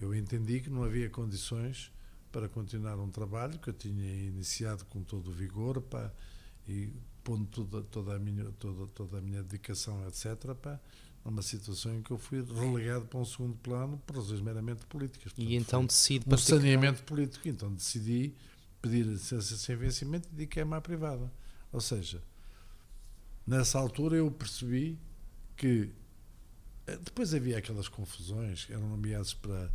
eu 0.00 0.14
entendi 0.14 0.60
que 0.60 0.70
não 0.70 0.82
havia 0.82 1.10
condições 1.10 1.92
para 2.32 2.48
continuar 2.48 2.98
um 2.98 3.10
trabalho 3.10 3.58
que 3.58 3.68
eu 3.68 3.74
tinha 3.74 4.10
iniciado 4.26 4.86
com 4.86 5.02
todo 5.02 5.28
o 5.28 5.32
vigor, 5.32 5.82
para 5.82 6.12
e 6.66 6.90
pondo 7.22 7.46
toda, 7.46 7.82
toda, 7.82 8.16
a 8.16 8.18
minha, 8.18 8.44
toda, 8.58 8.86
toda 8.88 9.18
a 9.18 9.20
minha 9.20 9.42
dedicação, 9.42 10.06
etc., 10.08 10.54
para 10.54 10.80
numa 11.22 11.42
situação 11.42 11.94
em 11.94 12.02
que 12.02 12.12
eu 12.12 12.18
fui 12.18 12.42
relegado 12.42 13.04
para 13.06 13.18
um 13.18 13.24
segundo 13.24 13.56
plano 13.56 14.00
por 14.06 14.16
razões 14.16 14.40
meramente 14.40 14.86
políticas. 14.86 15.32
Portanto, 15.32 15.50
e 15.50 15.56
então 15.56 15.84
decidi 15.84 16.24
um 16.26 16.38
saneamento 16.38 17.02
político. 17.02 17.48
Então 17.48 17.72
decidi 17.74 18.32
pedir 18.80 19.04
licença 19.04 19.56
sem 19.56 19.76
vencimento 19.76 20.28
e 20.28 20.32
dediquei-me 20.32 20.74
à 20.74 20.80
privada. 20.80 21.30
Ou 21.72 21.80
seja, 21.80 22.22
nessa 23.46 23.78
altura 23.78 24.16
eu 24.16 24.30
percebi 24.30 24.98
que 25.56 25.90
eh, 26.86 26.96
depois 26.98 27.34
havia 27.34 27.58
aquelas 27.58 27.88
confusões, 27.88 28.66
eram 28.70 28.88
nomeados 28.88 29.34
para. 29.34 29.70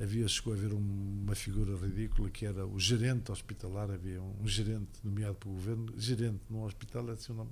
Havia, 0.00 0.26
chegou 0.26 0.52
a 0.52 0.56
haver 0.56 0.72
um- 0.72 1.22
uma 1.22 1.34
figura 1.34 1.76
ridícula 1.76 2.28
que 2.30 2.44
era 2.44 2.66
o 2.66 2.78
gerente 2.80 3.30
hospitalar, 3.30 3.90
havia 3.90 4.20
um, 4.20 4.46
gerente 4.48 4.88
nomeado 5.04 5.34
pelo 5.36 5.54
governo, 5.54 5.92
gerente 5.96 6.40
num 6.50 6.64
hospital, 6.64 7.08
é 7.10 7.12
assim 7.12 7.32
o 7.32 7.36
nome. 7.36 7.50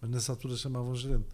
Mas 0.00 0.10
nessa 0.10 0.30
altura 0.32 0.56
chamavam 0.56 0.94
gerente. 0.94 1.26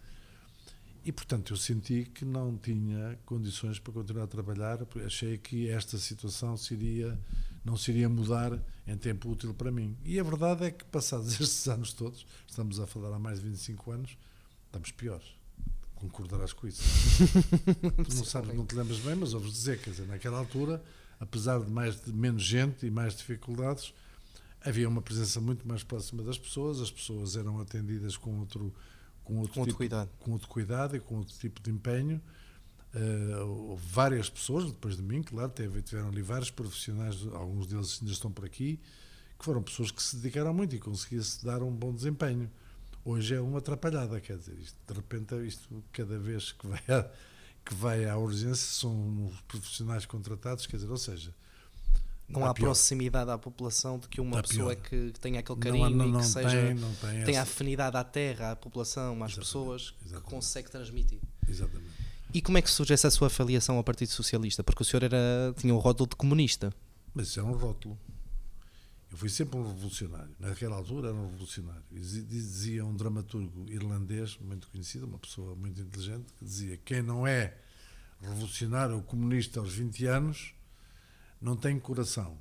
E 1.05 1.11
portanto 1.11 1.53
eu 1.53 1.57
senti 1.57 2.03
que 2.03 2.25
não 2.25 2.57
tinha 2.57 3.19
condições 3.27 3.77
para 3.77 3.93
continuar 3.93 4.23
a 4.23 4.27
trabalhar, 4.27 4.83
porque 4.87 5.05
achei 5.05 5.37
que 5.37 5.69
esta 5.69 5.99
situação 5.99 6.57
se 6.57 6.73
iria, 6.73 7.15
não 7.63 7.77
se 7.77 7.91
iria 7.91 8.09
mudar 8.09 8.59
em 8.87 8.97
tempo 8.97 9.29
útil 9.29 9.53
para 9.53 9.71
mim. 9.71 9.95
E 10.03 10.19
a 10.19 10.23
verdade 10.23 10.65
é 10.65 10.71
que 10.71 10.83
passados 10.85 11.33
estes 11.39 11.67
anos 11.67 11.93
todos, 11.93 12.25
estamos 12.47 12.79
a 12.79 12.87
falar 12.87 13.15
há 13.15 13.19
mais 13.19 13.39
de 13.39 13.47
25 13.49 13.91
anos, 13.91 14.17
estamos 14.65 14.91
piores. 14.91 15.27
Concordarás 15.93 16.53
com 16.53 16.67
isso. 16.67 16.81
não 18.15 18.25
sabes, 18.25 18.55
não 18.55 18.65
te 18.65 18.75
lembras 18.75 18.97
bem, 18.97 19.13
mas 19.13 19.35
ouves 19.35 19.53
dizer, 19.53 19.79
quer 19.79 19.91
dizer, 19.91 20.07
naquela 20.07 20.39
altura, 20.39 20.83
apesar 21.19 21.59
de 21.59 21.69
mais 21.69 22.03
de 22.03 22.11
menos 22.11 22.41
gente 22.41 22.83
e 22.83 22.89
mais 22.89 23.15
dificuldades, 23.15 23.93
havia 24.59 24.89
uma 24.89 25.03
presença 25.03 25.39
muito 25.39 25.67
mais 25.67 25.83
próxima 25.83 26.23
das 26.23 26.39
pessoas, 26.39 26.81
as 26.81 26.89
pessoas 26.89 27.35
eram 27.35 27.59
atendidas 27.59 28.17
com 28.17 28.39
outro 28.39 28.73
com 29.25 29.37
outro, 29.39 29.53
Com 29.53 29.59
outro 29.61 29.71
tipo, 29.73 29.77
cuidado. 29.77 30.09
com 30.19 30.31
outro 30.31 30.47
cuidado 30.47 30.95
e 30.95 30.99
com 31.01 31.17
outro 31.17 31.35
tipo 31.37 31.61
de 31.61 31.69
empenho. 31.71 32.21
Houve 33.45 33.85
várias 33.89 34.29
pessoas, 34.29 34.65
depois 34.71 34.95
de 34.95 35.03
mim, 35.03 35.21
claro, 35.21 35.49
teve, 35.49 35.81
tiveram 35.81 36.07
ali 36.07 36.21
vários 36.21 36.49
profissionais, 36.49 37.17
alguns 37.33 37.67
deles 37.67 37.97
ainda 38.01 38.13
estão 38.13 38.31
por 38.31 38.45
aqui, 38.45 38.79
que 39.37 39.43
foram 39.43 39.61
pessoas 39.61 39.91
que 39.91 40.01
se 40.01 40.15
dedicaram 40.15 40.53
muito 40.53 40.73
e 40.75 40.79
conseguia-se 40.79 41.43
dar 41.43 41.61
um 41.61 41.71
bom 41.71 41.93
desempenho. 41.93 42.49
Hoje 43.03 43.35
é 43.35 43.41
uma 43.41 43.57
atrapalhada, 43.59 44.21
quer 44.21 44.37
dizer, 44.37 44.57
isto, 44.57 44.77
de 44.87 44.93
repente, 44.93 45.35
isto 45.45 45.83
cada 45.91 46.17
vez 46.17 46.53
que 46.53 46.65
vai, 46.67 46.79
à, 46.87 47.11
que 47.65 47.73
vai 47.75 48.05
à 48.05 48.17
urgência 48.17 48.55
são 48.55 49.25
os 49.27 49.41
profissionais 49.41 50.05
contratados, 50.05 50.65
quer 50.65 50.77
dizer, 50.77 50.89
ou 50.89 50.97
seja, 50.97 51.35
Não 52.27 52.39
Está 52.41 52.49
há 52.49 52.53
pior. 52.55 52.65
proximidade 52.65 53.29
à 53.29 53.37
população 53.37 53.99
de 53.99 54.07
que 54.07 54.19
uma 54.19 54.39
Está 54.39 54.49
pessoa 54.49 54.75
que, 54.75 55.11
que 55.11 55.19
tenha 55.19 55.39
aquele 55.41 55.55
não, 55.59 55.63
carinho 55.63 55.89
não, 55.97 56.07
e 56.07 56.11
não 56.11 56.19
que 56.21 56.25
seja, 56.25 56.49
tem, 56.49 56.73
não 56.73 56.93
tem 56.95 57.23
tenha 57.23 57.41
afinidade 57.43 57.95
à 57.97 58.03
terra, 58.03 58.51
à 58.51 58.55
população, 58.55 59.11
às 59.23 59.31
Exatamente, 59.31 59.35
pessoas, 59.39 59.91
que 59.91 60.05
exatamente. 60.05 60.29
consegue 60.31 60.71
transmitir. 60.71 61.19
Exatamente. 61.47 61.91
E 62.33 62.41
como 62.41 62.57
é 62.57 62.61
que 62.63 62.69
surge 62.71 62.93
essa 62.93 63.09
sua 63.11 63.29
filiação 63.29 63.77
ao 63.77 63.83
Partido 63.83 64.09
Socialista? 64.09 64.63
Porque 64.63 64.81
o 64.81 64.85
senhor 64.85 65.03
era, 65.03 65.53
tinha 65.55 65.73
o 65.73 65.77
rótulo 65.77 66.09
de 66.09 66.15
comunista. 66.15 66.73
Mas 67.13 67.27
isso 67.27 67.39
é 67.39 67.43
um 67.43 67.53
rótulo. 67.53 67.97
Eu 69.11 69.17
fui 69.17 69.29
sempre 69.29 69.57
um 69.57 69.67
revolucionário. 69.67 70.35
Naquela 70.39 70.75
altura 70.75 71.09
era 71.09 71.15
um 71.17 71.27
revolucionário. 71.29 71.83
E 71.91 71.99
dizi- 71.99 72.23
Dizia 72.23 72.83
um 72.83 72.93
dramaturgo 72.95 73.65
irlandês, 73.69 74.35
muito 74.41 74.67
conhecido, 74.69 75.05
uma 75.05 75.19
pessoa 75.19 75.55
muito 75.55 75.79
inteligente, 75.79 76.25
que 76.37 76.43
dizia: 76.43 76.75
quem 76.83 77.01
não 77.03 77.25
é 77.25 77.55
revolucionário 78.19 78.95
ou 78.95 79.01
comunista 79.03 79.59
aos 79.59 79.73
20 79.73 80.05
anos 80.07 80.53
não 81.45 81.55
tem 81.55 81.77
coração. 81.79 82.35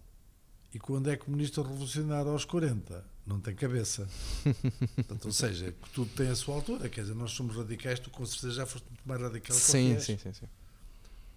E 0.72 0.78
quando 0.78 1.10
é 1.10 1.16
comunista 1.16 1.62
revolucionário 1.62 2.30
aos 2.32 2.44
40, 2.46 3.04
não 3.26 3.38
tem 3.38 3.54
cabeça. 3.54 4.08
Portanto, 4.96 5.26
ou 5.26 5.32
seja, 5.32 5.72
que 5.72 5.90
tudo 5.90 6.10
tem 6.16 6.28
a 6.28 6.34
sua 6.34 6.54
altura. 6.54 6.88
Quer 6.88 7.02
dizer, 7.02 7.14
nós 7.14 7.30
somos 7.32 7.54
radicais, 7.54 8.00
tu 8.00 8.08
com 8.10 8.24
certeza 8.24 8.54
já 8.54 8.66
foste 8.66 8.86
muito 8.88 9.02
mais 9.06 9.20
radical 9.20 9.54
que 9.54 9.62
o 9.62 9.64
que 9.66 9.70
Sim, 9.70 10.00
sim, 10.00 10.16
sim, 10.16 10.32
sim. 10.32 10.46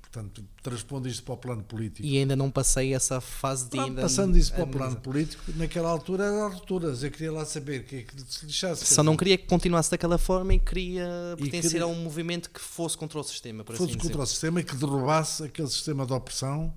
Portanto, 0.02 0.44
transpondo 0.64 1.10
isto 1.10 1.22
para 1.24 1.34
o 1.34 1.38
plano 1.38 1.62
político. 1.62 2.08
E 2.08 2.18
ainda 2.18 2.36
não 2.38 2.50
passei 2.50 2.94
essa 2.94 3.20
fase 3.20 3.70
de 3.70 3.78
ainda 3.78 4.02
passando 4.02 4.38
isso 4.38 4.54
para 4.54 4.64
o 4.64 4.68
plano 4.68 4.96
político, 5.02 5.44
naquela 5.58 5.90
altura 5.90 6.24
eram 6.24 6.50
rupturas. 6.50 7.04
Eu 7.04 7.12
queria 7.12 7.32
lá 7.34 7.44
saber 7.46 7.84
que, 7.84 8.04
que 8.04 8.22
se 8.32 8.46
lixasse. 8.46 8.86
Só 8.86 9.04
não 9.04 9.18
queria 9.18 9.38
que 9.38 9.46
continuasse 9.46 9.92
daquela 9.92 10.18
forma 10.18 10.54
e 10.54 10.60
queria 10.60 11.06
E 11.38 11.42
pertencer 11.42 11.72
queria- 11.72 11.84
a 11.84 11.88
um 11.88 12.02
movimento 12.02 12.50
que 12.50 12.62
fosse 12.62 12.98
contra 12.98 13.20
o 13.20 13.24
sistema, 13.24 13.66
por 13.66 13.76
fosse 13.76 13.92
assim 13.92 14.00
contra 14.00 14.14
dizer. 14.14 14.24
o 14.24 14.26
sistema 14.26 14.62
e 14.62 14.64
que 14.64 14.76
derrubasse 14.78 15.44
aquele 15.44 15.68
sistema 15.68 16.06
de 16.06 16.14
opressão 16.14 16.74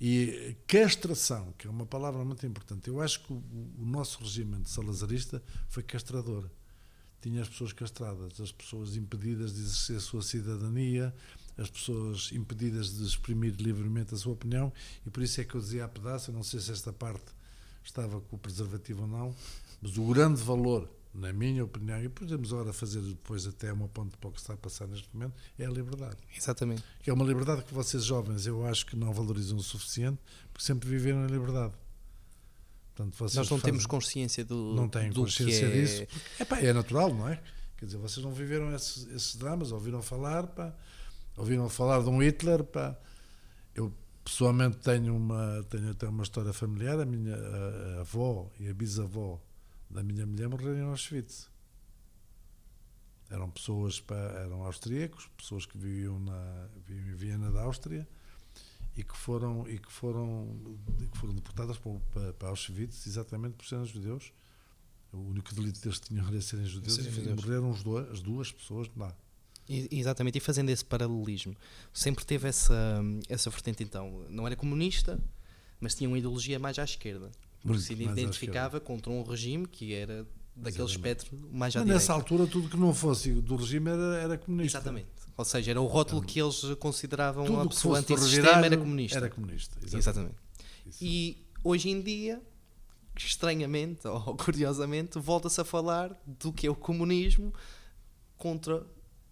e 0.00 0.56
castração, 0.66 1.54
que 1.56 1.66
é 1.66 1.70
uma 1.70 1.86
palavra 1.86 2.24
muito 2.24 2.44
importante. 2.46 2.88
Eu 2.88 3.00
acho 3.00 3.20
que 3.22 3.32
o, 3.32 3.42
o 3.78 3.84
nosso 3.86 4.18
regime 4.18 4.60
de 4.60 4.68
salazarista 4.68 5.42
foi 5.68 5.82
castrador. 5.82 6.50
Tinha 7.20 7.40
as 7.42 7.48
pessoas 7.48 7.72
castradas, 7.72 8.40
as 8.40 8.52
pessoas 8.52 8.96
impedidas 8.96 9.54
de 9.54 9.60
exercer 9.60 9.96
a 9.96 10.00
sua 10.00 10.22
cidadania, 10.22 11.14
as 11.56 11.70
pessoas 11.70 12.30
impedidas 12.32 12.94
de 12.94 13.04
exprimir 13.04 13.54
livremente 13.58 14.14
a 14.14 14.18
sua 14.18 14.34
opinião, 14.34 14.72
e 15.06 15.10
por 15.10 15.22
isso 15.22 15.40
é 15.40 15.44
que 15.44 15.54
eu 15.54 15.60
dizia 15.60 15.86
a 15.86 15.88
pedaço, 15.88 16.30
não 16.30 16.42
sei 16.42 16.60
se 16.60 16.70
esta 16.70 16.92
parte 16.92 17.34
estava 17.82 18.20
com 18.20 18.36
o 18.36 18.38
preservativo 18.38 19.02
ou 19.02 19.08
não, 19.08 19.34
mas 19.80 19.96
o 19.96 20.04
grande 20.04 20.42
valor, 20.42 20.90
na 21.16 21.32
minha 21.32 21.64
opinião, 21.64 22.02
e 22.02 22.08
podemos 22.08 22.52
agora 22.52 22.72
fazer 22.72 23.00
depois 23.00 23.46
até 23.46 23.72
uma 23.72 23.88
ponte 23.88 24.16
para 24.18 24.28
o 24.28 24.32
que 24.32 24.38
está 24.40 24.52
a 24.54 24.56
passar 24.56 24.86
neste 24.86 25.08
momento, 25.14 25.34
é 25.58 25.64
a 25.64 25.70
liberdade 25.70 26.16
Exatamente. 26.36 26.82
que 27.02 27.08
é 27.08 27.12
uma 27.12 27.24
liberdade 27.24 27.64
que 27.64 27.72
vocês 27.72 28.04
jovens 28.04 28.46
eu 28.46 28.66
acho 28.66 28.84
que 28.86 28.94
não 28.96 29.12
valorizam 29.12 29.56
o 29.56 29.62
suficiente 29.62 30.18
porque 30.52 30.64
sempre 30.64 30.88
viveram 30.88 31.24
em 31.24 31.28
liberdade. 31.28 31.72
Portanto, 32.94 33.16
Nós 33.20 33.34
não 33.36 33.44
fazem- 33.44 33.60
temos 33.60 33.86
consciência 33.86 34.44
do, 34.44 34.74
não 34.74 34.88
têm 34.88 35.10
do 35.10 35.20
consciência 35.22 35.68
que 35.70 35.76
é... 35.78 35.80
disso. 35.82 36.06
Epá, 36.40 36.58
é 36.60 36.72
natural, 36.72 37.12
não 37.14 37.28
é? 37.28 37.40
Quer 37.76 37.86
dizer, 37.86 37.98
vocês 37.98 38.24
não 38.24 38.32
viveram 38.32 38.74
esses, 38.74 39.06
esses 39.08 39.36
dramas, 39.36 39.70
ouviram 39.70 40.00
falar, 40.02 40.46
pá, 40.46 40.74
ouviram 41.36 41.68
falar 41.68 42.02
de 42.02 42.08
um 42.08 42.22
Hitler, 42.22 42.64
pá. 42.64 42.96
Eu 43.74 43.92
pessoalmente 44.24 44.78
tenho 44.78 45.14
uma 45.14 45.62
tenho 45.68 45.90
até 45.90 46.08
uma 46.08 46.22
história 46.22 46.52
familiar, 46.54 46.98
a 46.98 47.04
minha 47.04 47.34
a- 47.36 47.98
a 47.98 48.00
avó 48.00 48.50
e 48.58 48.66
a 48.68 48.72
bisavó 48.74 49.40
da 49.90 50.02
minha 50.02 50.26
mulher 50.26 50.48
morreram 50.48 50.78
em 50.78 50.82
Auschwitz. 50.82 51.48
Eram 53.28 53.50
pessoas, 53.50 54.00
pá, 54.00 54.14
eram 54.14 54.62
austríacos, 54.62 55.28
pessoas 55.36 55.66
que 55.66 55.76
viviam 55.76 56.18
na 56.20 56.68
viviam 56.86 57.14
em 57.14 57.16
Viena 57.16 57.50
da 57.50 57.62
Áustria 57.62 58.06
e 58.96 59.02
que 59.02 59.16
foram 59.16 59.68
e 59.68 59.78
que 59.78 59.90
foram 59.90 60.76
que 61.10 61.18
foram 61.18 61.34
deportadas 61.34 61.76
para, 61.78 61.92
para, 62.12 62.32
para 62.34 62.48
Auschwitz 62.48 63.06
exatamente 63.06 63.54
por 63.54 63.66
serem 63.66 63.84
judeus. 63.84 64.32
O 65.12 65.18
único 65.18 65.54
delito 65.54 65.80
deles 65.80 65.98
que 65.98 66.08
tinham 66.08 66.26
era 66.26 66.40
serem 66.40 66.66
judeus 66.66 66.98
e 66.98 67.10
judeus. 67.10 67.44
morreram 67.44 67.72
dois, 67.82 68.10
as 68.10 68.20
duas 68.20 68.52
pessoas 68.52 68.88
lá. 68.96 69.16
Exatamente, 69.68 70.38
e 70.38 70.40
fazendo 70.40 70.68
esse 70.68 70.84
paralelismo, 70.84 71.56
sempre 71.92 72.24
teve 72.24 72.48
essa, 72.48 73.02
essa 73.28 73.50
vertente 73.50 73.82
então, 73.82 74.24
não 74.30 74.46
era 74.46 74.54
comunista, 74.54 75.18
mas 75.80 75.94
tinha 75.94 76.08
uma 76.08 76.18
ideologia 76.18 76.58
mais 76.58 76.78
à 76.78 76.84
esquerda, 76.84 77.32
porque 77.62 77.78
se 77.80 77.92
identificava 77.94 78.78
contra 78.80 79.10
um 79.12 79.22
regime 79.22 79.66
que 79.66 79.92
era 79.94 80.26
daquele 80.54 80.84
Exatamente. 80.84 80.90
espectro 80.90 81.38
mais 81.52 81.76
à 81.76 81.80
Mas 81.80 81.88
nessa 81.88 82.12
altura 82.12 82.46
tudo 82.46 82.68
que 82.68 82.76
não 82.76 82.94
fosse 82.94 83.30
do 83.32 83.56
regime 83.56 83.90
era, 83.90 84.16
era 84.22 84.38
comunista. 84.38 84.78
Exatamente. 84.78 85.08
Ou 85.36 85.44
seja, 85.44 85.70
era 85.72 85.80
o 85.82 85.86
rótulo 85.86 86.22
que 86.22 86.40
eles 86.40 86.62
consideravam 86.78 87.44
Tudo 87.44 87.56
uma 87.58 87.68
pessoa 87.68 87.98
antissistema 87.98 88.46
revirar 88.46 88.64
era 88.64 88.76
comunista. 88.78 89.18
Era 89.18 89.28
comunista. 89.28 89.78
Exatamente. 89.92 90.34
Isso. 90.86 90.98
E 91.04 91.44
hoje 91.62 91.90
em 91.90 92.00
dia, 92.00 92.40
estranhamente 93.16 94.06
ou 94.08 94.34
curiosamente, 94.36 95.18
volta-se 95.18 95.60
a 95.60 95.64
falar 95.64 96.18
do 96.26 96.52
que 96.52 96.66
é 96.66 96.70
o 96.70 96.74
comunismo 96.74 97.52
contra 98.36 98.86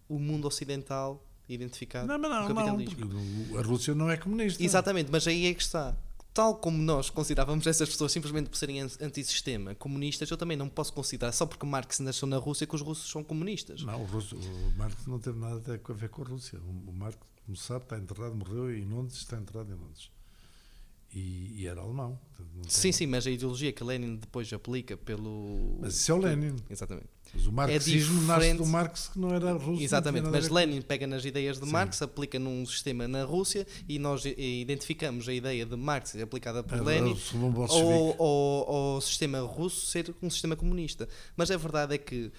o 0.08 0.18
mundo 0.18 0.46
ocidental 0.46 1.24
identificado 1.48 2.06
Não, 2.06 2.18
mas 2.18 2.30
com 2.30 2.34
não, 2.34 2.44
o 2.44 2.48
não, 2.48 2.54
capitalismo. 2.54 2.96
porque 2.96 3.52
o- 3.54 3.58
a 3.58 3.62
Rússia 3.62 3.94
não 3.94 4.10
é 4.10 4.16
comunista. 4.16 4.62
Exatamente, 4.62 5.10
mas 5.10 5.26
aí 5.26 5.46
é 5.46 5.54
que 5.54 5.62
está. 5.62 5.94
Tal 6.34 6.56
como 6.56 6.76
nós 6.82 7.10
considerávamos 7.10 7.64
essas 7.64 7.88
pessoas 7.88 8.10
simplesmente 8.10 8.50
por 8.50 8.56
serem 8.56 8.80
an- 8.80 8.88
antissistema 9.00 9.72
comunistas, 9.76 10.28
eu 10.28 10.36
também 10.36 10.56
não 10.56 10.68
posso 10.68 10.92
considerar, 10.92 11.30
só 11.30 11.46
porque 11.46 11.64
Marx 11.64 12.00
nasceu 12.00 12.26
na 12.26 12.38
Rússia, 12.38 12.66
que 12.66 12.74
os 12.74 12.80
russos 12.82 13.08
são 13.08 13.22
comunistas. 13.22 13.82
Não, 13.82 14.02
o, 14.02 14.04
russo, 14.04 14.34
o 14.36 14.72
Marx 14.76 15.06
não 15.06 15.20
teve 15.20 15.38
nada 15.38 15.56
a 15.56 15.92
ver 15.94 16.08
com 16.08 16.22
a 16.22 16.24
Rússia. 16.26 16.58
O, 16.88 16.92
Marx, 16.92 17.16
como 17.46 17.56
sabe, 17.56 17.84
está 17.84 17.96
enterrado, 17.96 18.34
morreu 18.34 18.74
em 18.74 18.84
Londres, 18.84 19.18
está 19.18 19.36
enterrado 19.38 19.70
em 19.72 19.76
Londres. 19.76 20.10
E, 21.14 21.60
e 21.62 21.66
era 21.68 21.80
alemão. 21.80 22.18
tem- 22.36 22.46
Sim, 22.68 22.90
sim, 22.90 23.06
mas 23.06 23.24
a 23.24 23.30
ideologia 23.30 23.72
que 23.72 23.84
Lenin 23.84 24.16
depois 24.16 24.52
aplica 24.52 24.96
pelo. 24.96 25.78
Mas 25.80 25.94
isso 25.94 26.10
é 26.10 26.14
o 26.16 26.18
Lenin. 26.18 26.56
Exatamente. 26.68 27.06
Mas 27.34 27.46
o 27.46 27.52
marxismo 27.52 28.22
nasce 28.22 28.40
diferente. 28.40 28.58
do 28.58 28.66
Marx 28.66 29.08
que 29.12 29.18
não 29.18 29.34
era 29.34 29.52
russo. 29.52 29.82
Exatamente, 29.82 30.28
mas 30.28 30.48
Lenin 30.48 30.80
pega 30.80 31.06
nas 31.06 31.24
ideias 31.24 31.58
de 31.58 31.66
Sim. 31.66 31.72
Marx, 31.72 32.00
aplica 32.00 32.38
num 32.38 32.64
sistema 32.64 33.06
na 33.08 33.24
Rússia 33.24 33.66
e 33.88 33.98
nós 33.98 34.24
identificamos 34.24 35.28
a 35.28 35.32
ideia 35.34 35.66
de 35.66 35.76
Marx 35.76 36.14
aplicada 36.16 36.62
por 36.62 36.78
com- 36.78 36.84
Lenin 36.84 37.10
Era 37.10 37.16
o 37.16 37.18
Salão 37.18 37.50
bolchevique. 37.50 37.86
ou, 37.86 38.16
ou, 38.18 38.68
ou 38.68 38.96
o 38.98 39.00
sistema 39.00 39.40
russo 39.40 39.86
ser 39.86 40.14
um 40.22 40.30
sistema 40.30 40.54
comunista. 40.56 41.08
Mas 41.36 41.50
a 41.50 41.56
verdade 41.56 41.94
é 41.94 41.98
que 41.98 42.30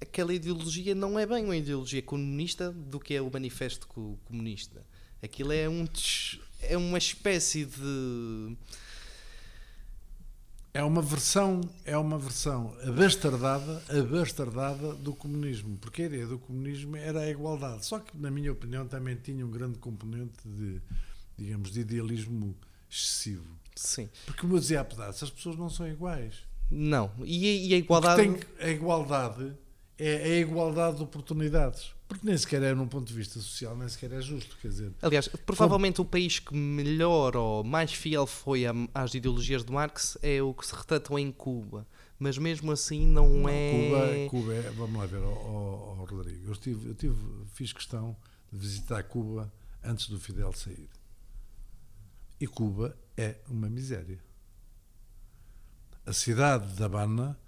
aquela 0.00 0.32
ideologia 0.32 0.94
não 0.94 1.18
é 1.18 1.26
bem 1.26 1.44
uma 1.44 1.56
ideologia 1.56 2.00
comunista 2.02 2.70
do 2.72 2.98
que 2.98 3.14
é 3.14 3.20
o 3.20 3.30
manifesto 3.30 3.86
co- 3.86 4.18
comunista. 4.24 4.84
Aquilo 5.22 5.52
é 5.52 5.68
um 5.68 5.86
é 6.62 6.76
uma 6.76 6.98
espécie 6.98 7.64
de 7.64 8.56
É 10.72 10.84
uma 10.84 11.02
versão, 11.02 11.60
é 11.84 11.96
uma 11.98 12.16
versão 12.18 12.76
abastardada, 12.86 13.82
abastardada 13.88 14.94
do 14.94 15.12
comunismo, 15.12 15.76
porque 15.78 16.02
a 16.02 16.06
ideia 16.06 16.26
do 16.28 16.38
comunismo 16.38 16.96
era 16.96 17.20
a 17.20 17.28
igualdade. 17.30 17.84
Só 17.84 17.98
que, 17.98 18.16
na 18.16 18.30
minha 18.30 18.52
opinião, 18.52 18.86
também 18.86 19.16
tinha 19.16 19.44
um 19.44 19.50
grande 19.50 19.78
componente 19.78 20.38
de, 20.46 20.80
digamos, 21.36 21.72
de 21.72 21.80
idealismo 21.80 22.56
excessivo. 22.88 23.44
sim, 23.74 24.08
Porque, 24.26 24.40
como 24.42 24.54
eu 24.54 24.60
dizia 24.60 24.80
a 24.80 24.84
pedaço, 24.84 25.24
as 25.24 25.30
pessoas 25.30 25.56
não 25.56 25.68
são 25.68 25.88
iguais. 25.88 26.34
Não. 26.70 27.10
E, 27.24 27.48
a- 27.48 27.66
e 27.68 27.74
a 27.74 27.76
igualdade. 27.78 28.22
tem 28.22 28.40
a 28.60 28.68
igualdade 28.70 29.52
é 29.98 30.14
a 30.22 30.38
igualdade 30.38 30.98
de 30.98 31.02
oportunidades. 31.02 31.92
Porque 32.10 32.26
nem 32.26 32.36
sequer 32.36 32.60
é, 32.64 32.74
num 32.74 32.88
ponto 32.88 33.06
de 33.06 33.14
vista 33.14 33.34
social, 33.38 33.76
nem 33.76 33.88
sequer 33.88 34.10
é 34.10 34.20
justo. 34.20 34.56
Quer 34.60 34.66
dizer, 34.68 34.92
Aliás, 35.00 35.28
provavelmente 35.28 36.00
o 36.00 36.04
país 36.04 36.40
que 36.40 36.52
melhor 36.52 37.36
ou 37.36 37.62
mais 37.62 37.92
fiel 37.92 38.26
foi 38.26 38.66
a- 38.66 38.74
às 38.92 39.14
ideologias 39.14 39.64
de 39.64 39.70
Marx 39.72 40.18
é 40.20 40.42
o 40.42 40.52
que 40.52 40.66
se 40.66 40.74
retratam 40.74 41.16
em 41.16 41.30
Cuba. 41.30 41.86
Mas 42.18 42.36
mesmo 42.36 42.72
assim 42.72 43.06
não, 43.06 43.28
Não, 43.28 43.48
é. 43.48 44.26
Cuba, 44.28 44.42
Cuba 44.42 44.54
é, 44.54 44.70
vamos 44.72 44.98
lá 44.98 45.06
ver, 45.06 45.22
ó, 45.22 45.30
ó, 46.00 46.04
Rodrigo, 46.04 46.46
eu, 46.46 46.52
estive, 46.52 46.88
eu 46.88 46.94
tive, 46.96 47.16
fiz 47.54 47.72
questão 47.72 48.16
de 48.52 48.58
visitar 48.58 49.04
Cuba 49.04 49.50
antes 49.84 50.08
do 50.08 50.18
Fidel 50.18 50.52
sair. 50.52 50.90
E 52.40 52.46
Cuba 52.48 52.98
é 53.16 53.36
uma 53.48 53.68
miséria. 53.68 54.18
A 56.04 56.12
cidade 56.12 56.74
de 56.74 56.82
Habana, 56.82 57.38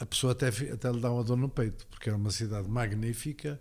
a 0.00 0.04
pessoa 0.04 0.32
até, 0.32 0.48
até 0.48 0.90
lhe 0.90 0.98
dá 1.00 1.12
uma 1.12 1.22
dor 1.22 1.36
no 1.36 1.48
peito, 1.48 1.86
porque 1.86 2.10
é 2.10 2.14
uma 2.14 2.32
cidade 2.32 2.68
magnífica 2.68 3.60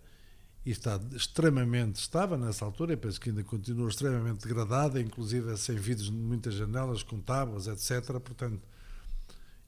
e 0.65 0.71
está 0.71 0.99
extremamente, 1.13 1.95
estava 1.95 2.37
nessa 2.37 2.63
altura, 2.65 2.93
e 2.93 2.97
penso 2.97 3.19
que 3.19 3.29
ainda 3.29 3.43
continua 3.43 3.89
extremamente 3.89 4.47
degradada, 4.47 5.01
inclusive 5.01 5.55
sem 5.57 5.75
vidros 5.75 6.09
em 6.09 6.11
muitas 6.11 6.53
janelas, 6.53 7.01
com 7.03 7.19
tábuas, 7.19 7.67
etc. 7.67 8.19
Portanto, 8.19 8.61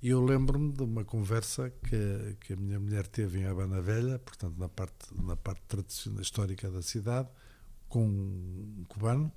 eu 0.01 0.23
lembro-me 0.23 0.71
de 0.71 0.83
uma 0.83 1.03
conversa 1.03 1.71
que, 1.83 2.35
que 2.41 2.53
a 2.53 2.55
minha 2.55 2.79
mulher 2.79 3.07
teve 3.07 3.39
em 3.39 3.45
Habana 3.45 3.81
Velha, 3.81 4.19
portanto, 4.19 4.55
na 4.57 4.69
parte, 4.69 5.07
na 5.15 5.35
parte 5.35 5.61
tradicional, 5.67 6.21
histórica 6.21 6.69
da 6.69 6.81
cidade, 6.81 7.29
com 7.87 8.05
um 8.05 8.83
cubano, 8.87 9.31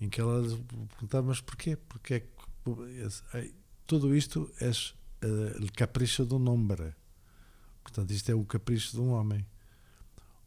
em 0.00 0.08
que 0.08 0.20
ela 0.20 0.42
perguntava: 0.88 1.28
Mas 1.28 1.40
porquê? 1.40 1.76
Porque 1.76 2.14
é 2.14 2.20
que 2.20 2.28
esse- 3.06 3.22
ai, 3.32 3.52
tudo 3.86 4.14
isto 4.16 4.50
é 4.60 4.70
o 5.62 5.72
capricho 5.76 6.24
de 6.24 6.34
um 6.34 6.48
homem. 6.48 6.94
Portanto, 7.82 8.10
isto 8.12 8.30
é 8.30 8.34
o 8.34 8.44
capricho 8.44 8.92
de 8.92 9.00
um 9.00 9.10
homem. 9.10 9.44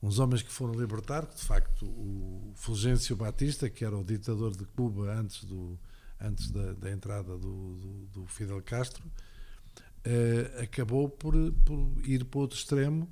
Uns 0.05 0.19
homens 0.19 0.43
que 0.43 0.51
foram 0.51 0.75
libertar, 0.75 1.25
de 1.25 1.41
facto 1.41 1.83
o 1.83 2.53
Fulgêncio 2.53 3.15
Batista, 3.15 3.67
que 3.71 3.83
era 3.83 3.97
o 3.97 4.03
ditador 4.03 4.55
de 4.55 4.63
Cuba 4.63 5.11
antes, 5.11 5.43
do, 5.43 5.79
antes 6.21 6.51
da, 6.51 6.73
da 6.73 6.91
entrada 6.91 7.35
do, 7.35 7.75
do, 7.75 8.05
do 8.13 8.27
Fidel 8.27 8.61
Castro, 8.61 9.03
eh, 10.03 10.59
acabou 10.61 11.09
por, 11.09 11.33
por 11.65 11.91
ir 12.03 12.23
para 12.23 12.39
outro 12.39 12.55
extremo 12.55 13.09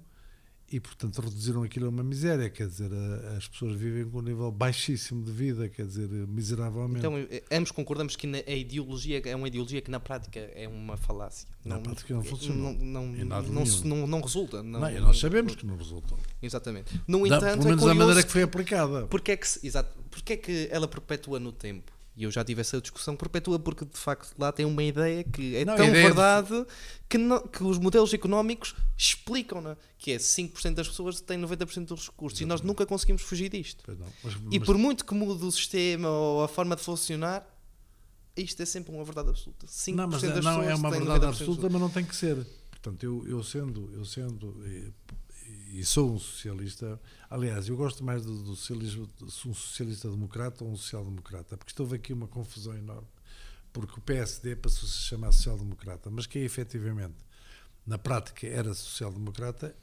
e, 0.74 0.80
portanto, 0.80 1.22
reduziram 1.22 1.62
aquilo 1.62 1.86
a 1.86 1.90
uma 1.90 2.04
miséria. 2.04 2.50
Quer 2.50 2.68
dizer, 2.68 2.92
a- 2.92 3.38
as 3.38 3.48
pessoas 3.48 3.76
vivem 3.76 4.10
com 4.10 4.18
um 4.18 4.22
nível 4.24 4.52
baixíssimo 4.52 5.24
de 5.24 5.32
vida, 5.32 5.70
quer 5.70 5.86
dizer, 5.86 6.10
miseravelmente. 6.28 6.98
Então, 7.00 7.16
eh, 7.18 7.44
ambos 7.52 7.72
concordamos 7.72 8.16
que 8.16 8.26
na- 8.26 8.40
a 8.46 8.52
ideologia 8.52 9.22
é 9.24 9.36
uma 9.36 9.48
ideologia 9.48 9.82
que 9.82 9.92
na 9.92 10.00
prática 10.00 10.40
é 10.40 10.68
uma 10.68 10.98
falácia. 10.98 11.48
Na 11.64 11.80
prática 11.80 12.14
não 12.14 12.24
funciona. 12.24 12.56
Não, 12.60 12.74
não, 12.74 13.06
não, 13.08 13.64
não- 13.86 14.08
não 14.08 14.22
resulta. 14.22 14.64
Não, 14.64 14.80
Não, 14.80 15.02
nós 15.02 15.20
sabemos 15.20 15.56
que 15.56 15.66
não 15.66 15.78
resultou. 15.78 16.18
Exatamente. 16.42 17.00
No 17.08 17.20
Da- 17.30 17.38
entanto, 17.38 17.58
pelo 17.60 17.66
menos 17.70 17.84
é 17.84 17.88
da 17.88 17.94
maneira 17.94 18.24
que 18.24 18.32
foi 18.32 18.42
aplicada. 18.44 19.06
Porque 19.08 19.32
é 19.32 19.38
que, 19.38 19.48
exato, 19.64 19.96
porque 20.10 20.34
é 20.34 20.38
que 20.38 20.68
ela 20.72 20.88
perpetua 20.88 21.40
no 21.40 21.52
tempo? 21.52 21.93
E 22.16 22.24
eu 22.26 22.32
já 22.32 22.44
tive 22.44 22.62
essa 22.62 22.80
discussão. 22.80 23.16
Perpetua 23.16 23.58
porque 23.58 23.84
de 23.86 23.98
facto 23.98 24.36
lá 24.38 24.52
tem 24.52 24.66
uma 24.68 24.84
ideia 24.84 25.24
que 25.24 25.56
é 25.56 25.66
Não, 25.66 25.76
tão 25.76 25.86
de- 25.88 25.92
verdade 25.94 26.66
que, 27.10 27.18
não- 27.18 27.42
que 27.48 27.64
os 27.64 27.80
modelos 27.80 28.14
económicos 28.14 28.76
explicam-na. 28.96 29.76
Que 29.98 30.12
é 30.12 30.18
5% 30.20 30.76
das 30.76 30.88
pessoas 30.88 31.20
têm 31.22 31.38
90% 31.40 31.88
dos 31.88 32.08
recursos 32.08 32.40
e 32.40 32.46
nós 32.46 32.62
nunca 32.62 32.86
conseguimos 32.86 33.24
fugir 33.24 33.50
disto. 33.50 33.84
Não, 33.98 34.06
mas- 34.24 34.34
E 34.52 34.60
mas- 34.60 34.66
por 34.66 34.78
muito 34.78 35.04
que 35.06 35.14
mude 35.16 35.44
o 35.44 35.52
sistema 35.52 36.08
ou 36.08 36.44
a 36.44 36.48
forma 36.48 36.76
de 36.76 36.84
funcionar, 36.84 37.48
isto 38.38 38.62
é 38.62 38.66
sempre 38.66 38.94
uma 38.94 39.04
verdade 39.04 39.30
absoluta. 39.30 39.66
5% 39.68 39.96
não, 39.96 40.08
mas 40.08 40.22
das 40.22 40.44
não, 40.44 40.52
pessoas 40.60 40.68
é 40.68 40.76
uma 40.76 40.90
verdade 40.92 41.10
90% 41.10 41.20
dos 41.32 41.40
absoluta, 41.40 41.70
mas 41.70 41.82
não 41.82 41.90
tem 41.90 42.06
que 42.06 42.16
ser. 42.16 42.48
Portanto, 42.70 43.04
eu, 43.04 43.28
eu 43.28 43.44
sendo, 43.44 43.90
eu 43.94 44.06
sendo 44.06 44.56
e, 45.80 45.86
sou 45.86 46.14
um 46.14 46.20
socialista, 46.20 47.00
aliás, 47.30 47.68
eu 47.68 47.76
gosto 47.76 48.04
mais 48.04 48.24
do, 48.24 48.44
do 48.44 48.56
socialismo, 48.56 49.10
se 49.30 49.48
um 49.48 49.54
socialista 49.54 50.10
democrata 50.10 50.64
ou 50.64 50.72
um 50.72 50.76
social-democrata, 50.78 51.58
porque 51.58 51.74
houve 51.82 51.96
aqui 51.96 52.14
uma 52.14 52.28
confusão 52.28 52.76
enorme, 52.78 53.08
porque 53.72 54.00
o 54.00 54.02
PSD 54.02 54.56
passou-se 54.56 54.94
a 54.96 55.02
chamar 55.10 55.32
social-democrata, 55.32 56.10
mas 56.12 56.28
quem 56.28 56.44
efetivamente, 56.44 57.16
na 57.86 57.98
prática, 57.98 58.46
era 58.48 58.74
social-democrata 58.74 59.76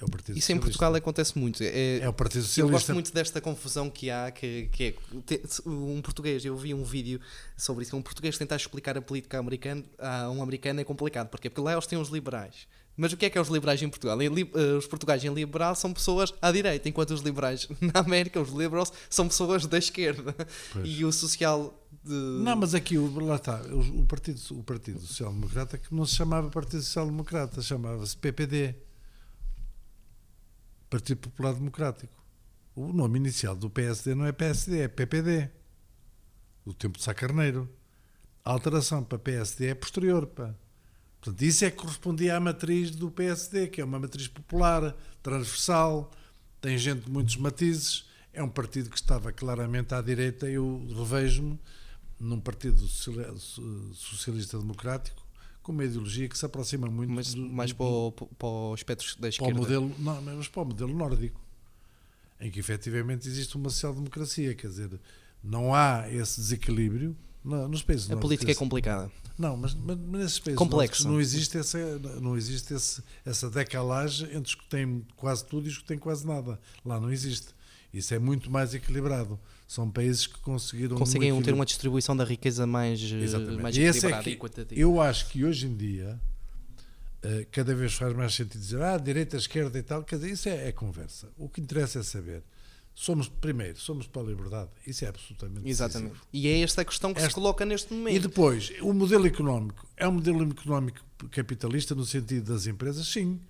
é 0.00 0.04
o 0.04 0.08
Partido 0.10 0.36
Isso 0.36 0.50
em 0.50 0.56
Socialista. 0.56 0.60
Portugal 0.66 0.94
acontece 0.96 1.38
muito. 1.38 1.62
É, 1.62 1.98
É 1.98 2.08
o 2.08 2.12
Partido 2.12 2.40
Eu 2.40 2.42
gosto 2.42 2.48
Socialista. 2.48 2.94
muito 2.94 3.12
desta 3.14 3.40
confusão 3.40 3.88
que 3.88 4.10
há, 4.10 4.30
que, 4.32 4.68
que 4.72 4.84
é 4.84 5.68
um 5.68 6.02
português, 6.02 6.44
eu 6.44 6.56
vi 6.56 6.74
um 6.74 6.82
vídeo 6.82 7.20
sobre 7.56 7.84
isso, 7.84 7.96
um 7.96 8.02
português 8.02 8.36
tentar 8.36 8.56
explicar 8.56 8.98
a 8.98 9.02
política 9.02 9.38
americana 9.38 9.84
a 9.98 10.28
um 10.30 10.42
americano 10.42 10.80
é 10.80 10.84
complicado, 10.84 11.28
Porquê? 11.28 11.48
porque 11.48 11.60
lá 11.60 11.72
eles 11.72 11.86
têm 11.86 11.98
os 11.98 12.08
liberais. 12.08 12.66
Mas 12.96 13.12
o 13.12 13.16
que 13.16 13.26
é 13.26 13.30
que 13.30 13.36
é 13.36 13.40
os 13.40 13.48
liberais 13.48 13.82
em 13.82 13.88
Portugal? 13.88 14.16
Eh, 14.22 14.28
os 14.78 14.86
portugueses 14.86 15.24
em 15.24 15.34
liberal 15.34 15.74
são 15.74 15.92
pessoas 15.92 16.32
à 16.40 16.52
direita, 16.52 16.88
enquanto 16.88 17.10
os 17.12 17.20
liberais 17.22 17.66
na 17.80 18.00
América, 18.00 18.40
os 18.40 18.50
liberals, 18.50 18.92
são 19.10 19.26
pessoas 19.26 19.66
da 19.66 19.78
esquerda. 19.78 20.34
Pois. 20.72 20.88
E 20.88 21.04
o 21.04 21.10
social 21.12 21.74
de... 22.04 22.12
Não, 22.12 22.54
mas 22.54 22.72
aqui, 22.74 22.96
o- 22.96 23.18
lá 23.24 23.36
está, 23.36 23.60
o, 23.62 24.02
o 24.02 24.06
Partido, 24.06 24.40
o 24.52 24.62
Partido 24.62 25.00
Social 25.00 25.32
Democrata, 25.32 25.76
que 25.76 25.92
não 25.94 26.06
se 26.06 26.14
chamava 26.14 26.48
Partido 26.50 26.82
Social 26.82 27.06
Democrata, 27.06 27.60
chamava-se 27.62 28.16
PPD 28.16 28.76
Partido 30.90 31.18
Popular 31.18 31.54
Democrático. 31.54 32.12
O 32.76 32.92
nome 32.92 33.18
inicial 33.18 33.56
do 33.56 33.68
PSD 33.70 34.14
não 34.14 34.26
é 34.26 34.32
PSD, 34.32 34.80
é 34.80 34.88
PPD. 34.88 35.48
Do 36.64 36.72
tempo 36.74 36.98
de 36.98 37.04
Sá 37.04 37.12
Carneiro. 37.14 37.68
A 38.44 38.50
alteração 38.52 39.02
para 39.02 39.18
PSD 39.18 39.68
é 39.68 39.74
posterior. 39.74 40.26
Pá. 40.26 40.54
Portanto, 41.24 41.40
isso 41.42 41.64
é 41.64 41.70
que 41.70 41.78
correspondia 41.78 42.36
à 42.36 42.40
matriz 42.40 42.90
do 42.90 43.10
PSD, 43.10 43.68
que 43.68 43.80
é 43.80 43.84
uma 43.84 43.98
matriz 43.98 44.28
popular, 44.28 44.94
transversal, 45.22 46.10
tem 46.60 46.76
gente 46.76 47.06
de 47.06 47.10
muitos 47.10 47.36
matizes, 47.38 48.04
é 48.30 48.42
um 48.42 48.48
partido 48.48 48.90
que 48.90 48.96
estava 48.96 49.32
claramente 49.32 49.94
à 49.94 50.02
direita. 50.02 50.46
Eu 50.46 50.86
revejo-me 50.94 51.58
num 52.20 52.38
partido 52.38 52.86
sociali- 52.86 53.38
so- 53.38 53.90
socialista 53.94 54.58
democrático 54.58 55.24
com 55.62 55.72
uma 55.72 55.84
ideologia 55.86 56.28
que 56.28 56.36
se 56.36 56.44
aproxima 56.44 56.88
muito 56.88 57.10
mas 57.10 57.32
do- 57.32 57.40
mais 57.48 57.72
para 57.72 57.86
o, 57.86 58.12
para 58.12 58.46
o 58.46 58.74
espectro 58.74 59.06
da 59.14 59.20
para 59.20 59.28
esquerda. 59.30 59.54
modelo, 59.54 59.94
não, 59.98 60.20
mas 60.20 60.46
para 60.48 60.60
o 60.60 60.64
modelo 60.66 60.92
nórdico, 60.94 61.40
em 62.38 62.50
que 62.50 62.60
efetivamente 62.60 63.26
existe 63.26 63.56
uma 63.56 63.70
social-democracia, 63.70 64.54
quer 64.54 64.66
dizer, 64.68 65.00
não 65.42 65.74
há 65.74 66.04
esse 66.12 66.38
desequilíbrio 66.38 67.16
no- 67.42 67.66
nos 67.66 67.82
países 67.82 68.10
a 68.10 68.16
política 68.18 68.44
é 68.44 68.48
nórdicos. 68.52 68.58
complicada. 68.58 69.10
Não, 69.36 69.56
mas, 69.56 69.74
mas 69.74 69.98
nesses 69.98 70.38
países 70.38 70.58
Complexo. 70.58 71.08
não 71.08 71.20
existe, 71.20 71.58
essa, 71.58 71.98
não 72.20 72.36
existe 72.36 72.72
esse, 72.72 73.02
essa 73.24 73.50
decalagem 73.50 74.28
entre 74.28 74.48
os 74.48 74.54
que 74.54 74.64
têm 74.68 75.04
quase 75.16 75.44
tudo 75.44 75.66
e 75.66 75.70
os 75.70 75.78
que 75.78 75.84
têm 75.84 75.98
quase 75.98 76.26
nada. 76.26 76.58
Lá 76.84 77.00
não 77.00 77.10
existe. 77.10 77.48
Isso 77.92 78.14
é 78.14 78.18
muito 78.18 78.50
mais 78.50 78.74
equilibrado. 78.74 79.38
São 79.66 79.90
países 79.90 80.26
que 80.26 80.38
conseguiram. 80.40 80.96
Conseguem 80.96 81.32
num 81.32 81.42
ter 81.42 81.54
uma 81.54 81.64
distribuição 81.64 82.16
da 82.16 82.24
riqueza 82.24 82.66
mais, 82.66 83.00
eh, 83.00 83.22
Exatamente. 83.22 83.62
mais 83.62 83.76
E 83.76 83.82
é 83.82 83.88
equilibrada 83.88 84.22
que 84.22 84.30
e 84.30 84.32
equitativa. 84.32 84.80
Eu 84.80 85.00
acho 85.00 85.28
que 85.28 85.44
hoje 85.44 85.66
em 85.66 85.76
dia 85.76 86.20
eh, 87.22 87.46
cada 87.50 87.74
vez 87.74 87.94
faz 87.94 88.14
mais 88.14 88.34
sentido 88.34 88.60
dizer 88.60 88.82
ah, 88.82 88.98
direita, 88.98 89.36
esquerda 89.36 89.78
e 89.78 89.82
tal. 89.82 90.04
Quer 90.04 90.16
dizer, 90.16 90.30
isso 90.30 90.48
é, 90.48 90.68
é 90.68 90.72
conversa. 90.72 91.28
O 91.38 91.48
que 91.48 91.60
interessa 91.60 92.00
é 92.00 92.02
saber. 92.02 92.42
Somos, 92.94 93.28
primeiro, 93.28 93.76
somos 93.78 94.06
para 94.06 94.22
a 94.22 94.24
liberdade. 94.26 94.70
Isso 94.86 95.04
é 95.04 95.08
absolutamente 95.08 95.68
Exatamente. 95.68 96.10
decisivo. 96.12 96.28
E 96.32 96.46
é 96.48 96.60
esta 96.60 96.82
a 96.82 96.84
questão 96.84 97.12
que 97.12 97.20
se 97.20 97.26
Esta- 97.26 97.34
coloca 97.34 97.64
neste 97.64 97.92
momento. 97.92 98.14
E 98.16 98.18
depois, 98.20 98.72
o 98.80 98.92
modelo 98.92 99.26
económico 99.26 99.84
é 99.96 100.06
um 100.06 100.12
modelo 100.12 100.48
económico 100.48 101.00
capitalista 101.30 101.94
no 101.94 102.04
sentido 102.06 102.52
das 102.52 102.66
empresas? 102.66 103.06
Sim. 103.08 103.40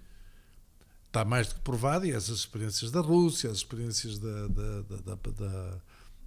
Está 1.06 1.24
mais 1.24 1.48
do 1.48 1.56
que 1.56 1.60
provado, 1.60 2.06
e 2.06 2.10
essas 2.12 2.38
experiências 2.38 2.90
da 2.90 3.00
Rússia, 3.00 3.50
as 3.50 3.58
experiências 3.58 4.18
da, 4.18 4.48
da, 4.48 4.82
da, 4.82 4.96
da- 4.96 5.30
da- 5.30 5.80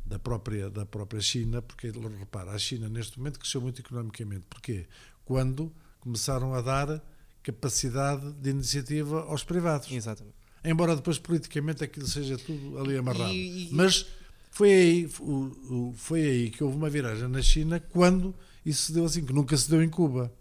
da 0.05 0.19
própria, 0.19 0.69
da 0.69 0.85
própria 0.85 1.19
China, 1.19 1.61
porque, 1.61 1.91
repara, 2.19 2.51
a 2.51 2.57
China 2.59 2.87
neste 2.87 3.17
momento 3.17 3.39
cresceu 3.39 3.59
muito 3.59 3.81
economicamente. 3.81 4.45
Porquê? 4.49 4.87
Quando 5.25 5.73
começaram 5.99 6.53
a 6.53 6.61
dar 6.61 7.03
capacidade 7.43 8.31
de 8.33 8.49
iniciativa 8.51 9.23
aos 9.23 9.43
privados. 9.43 9.91
Exatamente. 9.91 10.35
Embora 10.69 10.95
depois 10.95 11.17
politicamente 11.17 11.83
aquilo 11.83 12.07
seja 12.07 12.37
tudo 12.37 12.77
ali 12.79 12.97
amarrado. 12.97 13.31
E- 13.31 13.69
e- 13.69 13.73
Mas 13.73 14.05
foi 14.51 14.71
aí, 14.71 15.09
foi 15.95 16.21
aí 16.21 16.49
que 16.49 16.63
houve 16.63 16.75
uma 16.75 16.89
viragem 16.89 17.27
na 17.27 17.41
China 17.41 17.79
quando 17.79 18.33
isso 18.65 18.87
se 18.87 18.93
deu 18.93 19.05
assim, 19.05 19.23
que 19.25 19.31
nunca 19.33 19.55
se 19.55 19.69
deu 19.69 19.81
em 19.83 19.89
Cuba. 19.89 20.31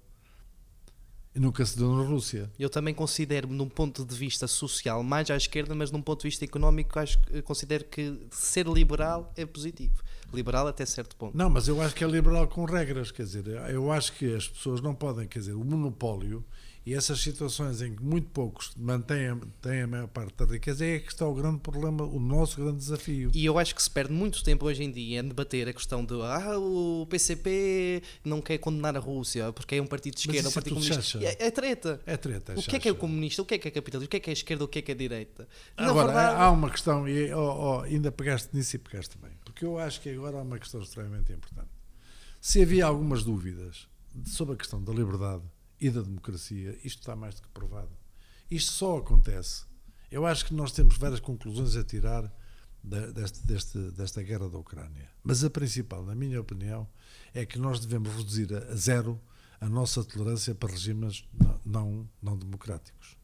E 1.34 1.38
nunca 1.38 1.66
se 1.66 1.76
deu 1.76 1.94
na 1.94 2.02
Rússia. 2.02 2.50
Eu 2.58 2.70
também 2.70 2.94
considero, 2.94 3.46
num 3.46 3.68
ponto 3.68 4.06
de 4.06 4.14
vista 4.16 4.46
social, 4.46 5.02
mais 5.02 5.30
à 5.30 5.36
esquerda, 5.36 5.74
mas 5.74 5.90
num 5.90 6.00
ponto 6.00 6.22
de 6.22 6.28
vista 6.28 6.46
económico, 6.46 6.98
acho, 6.98 7.18
considero 7.44 7.84
que 7.84 8.18
ser 8.30 8.66
liberal 8.66 9.30
é 9.36 9.44
positivo. 9.44 10.02
Liberal 10.32 10.66
até 10.66 10.86
certo 10.86 11.14
ponto. 11.14 11.36
Não, 11.36 11.50
mas 11.50 11.68
eu 11.68 11.80
acho 11.82 11.94
que 11.94 12.02
é 12.02 12.06
liberal 12.06 12.48
com 12.48 12.64
regras, 12.64 13.10
quer 13.10 13.24
dizer, 13.24 13.46
eu 13.70 13.92
acho 13.92 14.14
que 14.14 14.34
as 14.34 14.48
pessoas 14.48 14.80
não 14.80 14.94
podem, 14.94 15.28
quer 15.28 15.40
dizer, 15.40 15.52
o 15.52 15.62
monopólio 15.62 16.42
E 16.86 16.94
essas 16.94 17.20
situações 17.20 17.82
em 17.82 17.96
que 17.96 18.00
muito 18.00 18.28
poucos 18.28 18.70
mantêm 18.76 19.26
a, 19.26 19.36
têm 19.60 19.82
a 19.82 19.86
maior 19.88 20.06
parte 20.06 20.36
da 20.36 20.44
riqueza 20.46 20.86
é 20.86 21.00
que 21.00 21.08
está 21.12 21.26
o 21.26 21.34
grande 21.34 21.58
problema, 21.58 22.04
o 22.04 22.20
nosso 22.20 22.60
grande 22.60 22.78
desafio. 22.78 23.32
E 23.34 23.44
eu 23.44 23.58
acho 23.58 23.74
que 23.74 23.82
se 23.82 23.90
perde 23.90 24.12
muito 24.12 24.40
tempo 24.44 24.64
hoje 24.64 24.84
em 24.84 24.92
dia 24.92 25.18
em 25.18 25.26
debater 25.26 25.68
a 25.68 25.72
questão 25.72 26.04
de 26.04 26.14
ah, 26.22 26.56
o 26.56 27.04
PCP 27.10 28.04
não 28.24 28.40
quer 28.40 28.58
condenar 28.58 28.96
a 28.96 29.00
Rússia 29.00 29.52
porque 29.52 29.74
é 29.74 29.82
um 29.82 29.86
partido 29.86 30.14
de 30.14 30.20
esquerda, 30.20 30.48
um 30.48 30.52
é 30.52 30.54
partido 30.54 30.74
comunista. 30.76 31.18
É, 31.24 31.46
é 31.48 31.50
treta. 31.50 32.00
É 32.06 32.16
treta. 32.16 32.54
O 32.56 32.62
que 32.62 32.76
é 32.76 32.78
que 32.78 32.88
é 32.88 32.92
o 32.92 32.94
comunista? 32.94 33.42
O 33.42 33.44
que 33.44 33.54
é 33.54 33.58
que 33.58 33.66
é 33.66 33.70
capitalista? 33.72 34.06
O 34.06 34.08
que 34.08 34.16
é 34.18 34.20
que 34.20 34.30
é 34.30 34.32
esquerda? 34.32 34.64
O 34.64 34.68
que 34.68 34.78
é 34.78 34.82
que 34.82 34.92
é 34.92 34.94
direita? 34.94 35.48
Na 35.76 35.88
Agora, 35.88 36.06
verdade- 36.06 36.40
há 36.40 36.50
uma 36.52 36.70
questão, 36.70 37.08
e 37.08 37.34
oh, 37.34 37.78
oh, 37.78 37.80
ainda 37.80 38.12
pegaste 38.12 38.54
nisso 38.54 38.76
e 38.76 38.78
pegaste 38.78 39.18
bem, 39.18 39.32
porque 39.44 39.64
eu 39.64 39.76
acho 39.76 40.00
que 40.00 40.10
agora 40.10 40.38
há 40.38 40.42
uma 40.42 40.58
questão 40.60 40.80
extremamente 40.80 41.32
importante. 41.32 41.70
Se 42.40 42.62
havia 42.62 42.86
algumas 42.86 43.24
dúvidas 43.24 43.88
sobre 44.24 44.54
a 44.54 44.56
questão 44.56 44.80
da 44.80 44.92
liberdade 44.92 45.42
e 45.80 45.90
da 45.90 46.02
democracia, 46.02 46.78
isto 46.84 47.00
está 47.00 47.14
mais 47.16 47.34
do 47.36 47.42
que 47.42 47.48
provado. 47.48 47.90
Isto 48.50 48.72
só 48.72 48.98
acontece. 48.98 49.64
Eu 50.10 50.24
acho 50.24 50.44
que 50.46 50.54
nós 50.54 50.72
temos 50.72 50.96
várias 50.96 51.20
conclusões 51.20 51.76
a 51.76 51.84
tirar 51.84 52.32
da- 52.82 53.10
deste, 53.10 53.46
deste, 53.46 53.78
desta 53.90 54.22
guerra 54.22 54.48
da 54.48 54.58
Ucrânia. 54.58 55.10
Mas 55.22 55.42
a 55.44 55.50
principal, 55.50 56.04
na 56.04 56.14
minha 56.14 56.40
opinião, 56.40 56.88
é 57.34 57.44
que 57.44 57.58
nós 57.58 57.80
devemos 57.80 58.14
reduzir 58.14 58.54
a, 58.54 58.74
zero 58.76 59.20
a 59.60 59.68
nossa 59.68 60.04
tolerância 60.04 60.54
para 60.54 60.70
regimes 60.70 61.24
não, 61.32 61.60
não, 61.64 62.10
não 62.22 62.38
democráticos. 62.38 63.16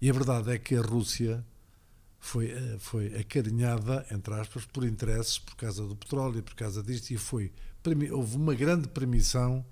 E 0.00 0.10
a 0.10 0.12
verdade 0.12 0.50
é 0.52 0.58
que 0.58 0.74
a 0.76 0.82
Rússia 0.82 1.44
foi, 2.20 2.50
eh, 2.50 2.76
foi 2.78 3.16
acarinhada, 3.16 4.06
entre 4.10 4.34
aspas, 4.34 4.64
por 4.66 4.84
interesses, 4.84 5.38
por 5.38 5.56
causa 5.56 5.86
do 5.86 5.96
petróleo, 5.96 6.42
por 6.42 6.54
causa 6.54 6.82
disto, 6.82 7.10
e 7.10 7.16
foi, 7.16 7.52
houve 8.12 8.36
uma 8.36 8.54
grande 8.54 8.88
permissão 8.88 9.64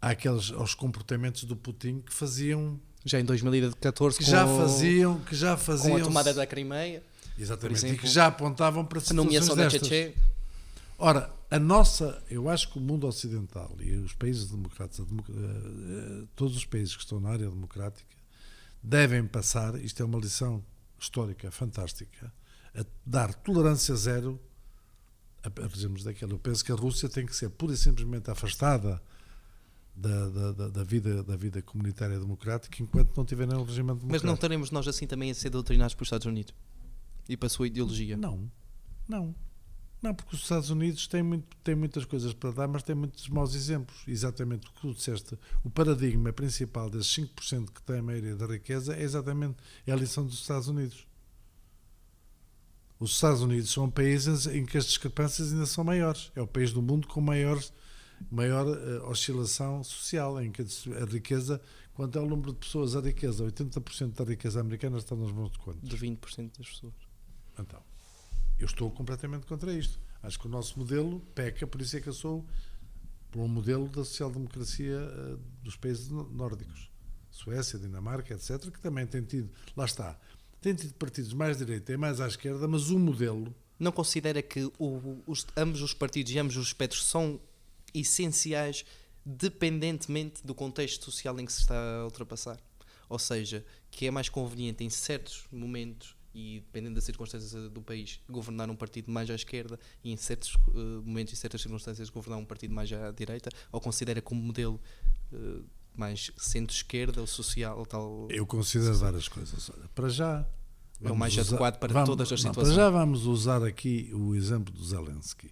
àqueles, 0.00 0.50
aos 0.52 0.74
comportamentos 0.74 1.44
do 1.44 1.56
Putin 1.56 2.00
que 2.00 2.12
faziam, 2.12 2.80
Já 3.04 3.20
em 3.20 3.24
2014, 3.24 4.18
que 4.18 4.24
com, 4.24 4.30
já 4.30 4.46
faziam, 4.46 5.20
que 5.20 5.34
já 5.34 5.56
com 5.56 5.62
faziam, 5.62 5.96
a 5.96 6.00
tomada 6.02 6.32
da 6.34 6.46
Crimeia, 6.46 7.02
exatamente, 7.38 7.80
por 7.80 7.86
e 7.86 7.88
exemplo, 7.90 8.02
que 8.02 8.06
já 8.08 8.26
apontavam 8.26 8.84
para 8.84 8.98
a 8.98 9.00
situações 9.00 9.24
nomeação 9.24 9.56
da 9.56 9.64
destas. 9.68 9.88
Tchetché. 9.88 10.14
Ora, 10.98 11.32
a 11.50 11.58
nossa, 11.58 12.22
eu 12.30 12.48
acho 12.48 12.70
que 12.70 12.78
o 12.78 12.80
mundo 12.80 13.06
ocidental 13.06 13.74
e 13.80 13.92
os 13.92 14.12
países 14.12 14.46
democratas, 14.50 15.00
a 15.00 15.04
democ- 15.04 15.30
eh, 15.30 15.32
eh, 15.32 16.24
todos 16.36 16.56
os 16.56 16.64
países 16.64 16.94
que 16.94 17.02
estão 17.02 17.18
na 17.18 17.30
área 17.30 17.48
democrática, 17.48 18.14
devem 18.82 19.26
passar, 19.26 19.74
isto 19.82 20.02
é 20.02 20.04
uma 20.06 20.18
lição 20.18 20.62
histórica 20.98 21.50
fantástica, 21.50 22.32
a 22.74 22.84
dar 23.04 23.32
tolerância 23.34 23.94
zero 23.96 24.38
a, 25.42 25.48
a 25.64 25.66
regimes 25.66 26.04
daquele. 26.04 26.32
Eu 26.32 26.38
penso 26.38 26.62
que 26.64 26.70
a 26.70 26.74
Rússia 26.74 27.08
tem 27.08 27.24
que 27.26 27.34
ser 27.34 27.48
pura 27.50 27.72
e 27.72 27.76
simplesmente 27.76 28.30
afastada 28.30 29.00
da, 30.00 30.28
da, 30.30 30.52
da, 30.52 30.68
da 30.68 30.84
vida, 30.84 31.22
da 31.22 31.36
vida 31.36 31.60
comunitária 31.60 32.18
democrática 32.18 32.82
enquanto 32.82 33.14
não 33.16 33.24
tiverem 33.24 33.54
um 33.54 33.62
regime 33.62 33.88
democrático. 33.88 34.12
Mas 34.12 34.22
não 34.22 34.34
estaremos 34.34 34.70
nós 34.70 34.88
assim 34.88 35.06
também 35.06 35.30
a 35.30 35.34
ser 35.34 35.50
doutrinados 35.50 35.94
pelos 35.94 36.06
Estados 36.06 36.26
Unidos 36.26 36.54
e 37.28 37.36
para 37.36 37.46
a 37.46 37.50
sua 37.50 37.66
ideologia. 37.66 38.16
Não, 38.16 38.50
não. 39.06 39.34
Não, 40.02 40.14
porque 40.14 40.34
os 40.34 40.40
Estados 40.40 40.70
Unidos 40.70 41.06
têm, 41.06 41.22
muito, 41.22 41.54
têm 41.62 41.74
muitas 41.74 42.06
coisas 42.06 42.32
para 42.32 42.50
dar, 42.50 42.66
mas 42.66 42.82
têm 42.82 42.96
muitos 42.96 43.28
maus 43.28 43.54
exemplos. 43.54 44.02
Exatamente 44.08 44.66
o 44.66 44.72
que 44.72 44.80
tu 44.80 44.94
disseste. 44.94 45.38
O 45.62 45.68
paradigma 45.68 46.32
principal 46.32 46.88
desses 46.88 47.14
5% 47.14 47.70
que 47.70 47.82
têm 47.82 47.98
a 47.98 48.02
maioria 48.02 48.34
da 48.34 48.46
riqueza 48.46 48.96
é 48.96 49.02
exatamente 49.02 49.56
é 49.86 49.92
a 49.92 49.96
lição 49.96 50.24
dos 50.24 50.40
Estados 50.40 50.68
Unidos. 50.68 51.06
Os 52.98 53.12
Estados 53.12 53.42
Unidos 53.42 53.70
são 53.70 53.90
países 53.90 54.46
em 54.46 54.64
que 54.64 54.78
as 54.78 54.86
discrepâncias 54.86 55.52
ainda 55.52 55.66
são 55.66 55.84
maiores. 55.84 56.32
É 56.34 56.40
o 56.40 56.46
país 56.46 56.72
do 56.72 56.80
mundo 56.80 57.06
com 57.06 57.20
maior, 57.20 57.62
maior 58.30 58.66
eh, 58.66 59.00
oscilação 59.02 59.82
social, 59.84 60.40
em 60.42 60.50
que 60.50 60.62
a 60.62 61.04
riqueza, 61.04 61.60
quanto 61.94 62.18
é 62.18 62.22
o 62.22 62.26
número 62.28 62.52
de 62.52 62.58
pessoas, 62.58 62.96
a 62.96 63.00
riqueza, 63.00 63.44
80% 63.44 64.14
da 64.14 64.24
riqueza 64.24 64.60
americana 64.60 64.98
está 64.98 65.14
nas 65.14 65.30
mãos 65.32 65.50
de 65.52 65.58
quantos? 65.58 65.88
De 65.88 65.96
20% 65.96 66.58
das 66.58 66.68
pessoas. 66.68 66.94
Então, 67.58 67.82
eu 68.58 68.66
estou 68.66 68.90
completamente 68.90 69.46
contra 69.46 69.72
isto. 69.72 69.98
Acho 70.22 70.38
que 70.38 70.46
o 70.46 70.50
nosso 70.50 70.78
modelo 70.78 71.20
peca, 71.34 71.66
por 71.66 71.80
isso 71.80 71.96
é 71.96 72.00
que 72.00 72.08
eu 72.08 72.12
sou 72.12 72.44
por 73.30 73.40
um 73.40 73.48
modelo 73.48 73.86
da 73.88 74.04
social-democracia 74.04 74.96
eh, 75.00 75.36
dos 75.62 75.76
países 75.76 76.08
nó- 76.08 76.24
nórdicos. 76.24 76.90
Suécia, 77.30 77.78
Dinamarca, 77.78 78.34
etc., 78.34 78.70
que 78.70 78.80
também 78.80 79.06
tem 79.06 79.22
tido, 79.22 79.48
lá 79.76 79.84
está, 79.84 80.18
tem 80.60 80.74
tido 80.74 80.92
partidos 80.94 81.32
mais 81.32 81.56
à 81.56 81.64
direita 81.64 81.92
e 81.92 81.96
mais 81.96 82.20
à 82.20 82.26
esquerda, 82.26 82.66
mas 82.66 82.90
o 82.90 82.98
modelo, 82.98 83.54
Não 83.78 83.92
considera 83.92 84.42
que 84.42 84.64
o- 84.78 85.22
os- 85.26 85.46
ambos 85.56 85.80
os 85.80 85.94
partidos 85.94 86.32
e 86.32 86.38
ambos 86.38 86.56
os 86.56 86.66
espectros 86.66 87.06
são 87.06 87.40
essenciais 87.94 88.84
dependentemente 89.24 90.44
do 90.46 90.54
contexto 90.54 91.04
social 91.04 91.38
em 91.40 91.44
que 91.46 91.52
se 91.52 91.60
está 91.60 92.00
a 92.00 92.04
ultrapassar? 92.04 92.58
Ou 93.08 93.18
seja, 93.18 93.64
que 93.90 94.06
é 94.06 94.10
mais 94.10 94.28
conveniente 94.28 94.84
em 94.84 94.90
certos 94.90 95.44
momentos 95.50 96.14
e 96.32 96.60
dependendo 96.60 96.94
das 96.94 97.04
circunstâncias 97.04 97.52
do 97.72 97.82
país 97.82 98.20
governar 98.28 98.70
um 98.70 98.76
partido 98.76 99.10
mais 99.10 99.28
à 99.30 99.34
esquerda 99.34 99.78
e 100.04 100.12
em 100.12 100.16
certos 100.16 100.56
eh, 100.68 100.78
momentos 101.04 101.32
e 101.32 101.36
certas 101.36 101.60
circunstâncias 101.60 102.08
governar 102.08 102.38
um 102.38 102.44
partido 102.44 102.72
mais 102.72 102.92
à 102.92 103.10
direita 103.10 103.50
ou 103.72 103.80
considera 103.80 104.22
como 104.22 104.40
modelo 104.40 104.80
eh, 105.32 105.36
mais 105.96 106.30
centro-esquerda 106.36 107.20
ou 107.20 107.26
social 107.26 107.76
ou 107.78 107.84
tal 107.84 108.28
eu 108.30 108.46
considero 108.46 108.94
várias 108.96 109.26
coisas. 109.26 109.68
Olha, 109.70 109.88
para 109.94 110.08
já. 110.08 110.46
É 111.02 111.10
o 111.10 111.16
mais 111.16 111.32
usar- 111.36 111.48
adequado 111.48 111.78
para 111.80 111.92
vamos- 111.94 112.08
todas 112.10 112.30
as 112.30 112.44
não, 112.44 112.50
situações. 112.52 112.74
Para 112.76 112.84
já 112.84 112.90
vamos 112.90 113.26
usar 113.26 113.64
aqui 113.64 114.10
o 114.14 114.34
exemplo 114.36 114.72
do 114.72 114.84
Zelensky. 114.84 115.50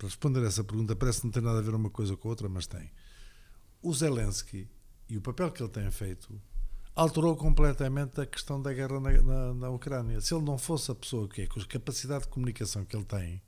Para 0.00 0.08
responder 0.08 0.42
a 0.42 0.46
essa 0.46 0.64
pergunta, 0.64 0.96
parece 0.96 1.20
que 1.20 1.26
não 1.26 1.30
tem 1.30 1.42
nada 1.42 1.58
a 1.58 1.60
ver 1.60 1.74
uma 1.74 1.90
coisa 1.90 2.16
com 2.16 2.26
a 2.26 2.30
outra, 2.30 2.48
mas 2.48 2.66
tem. 2.66 2.90
O 3.82 3.92
Zelensky 3.92 4.66
e 5.06 5.18
o 5.18 5.20
papel 5.20 5.50
que 5.50 5.62
ele 5.62 5.68
tem 5.68 5.90
feito 5.90 6.40
alterou 6.96 7.36
completamente 7.36 8.18
a 8.18 8.24
questão 8.24 8.62
da 8.62 8.72
guerra 8.72 8.98
na, 8.98 9.10
na, 9.20 9.54
na 9.54 9.68
Ucrânia. 9.68 10.18
Se 10.22 10.32
ele 10.32 10.42
não 10.42 10.56
fosse 10.56 10.90
a 10.90 10.94
pessoa 10.94 11.28
que 11.28 11.42
é, 11.42 11.46
com 11.46 11.60
a 11.60 11.64
capacidade 11.66 12.24
de 12.24 12.30
comunicação 12.30 12.82
que 12.82 12.96
ele 12.96 13.04
tem, 13.04 13.42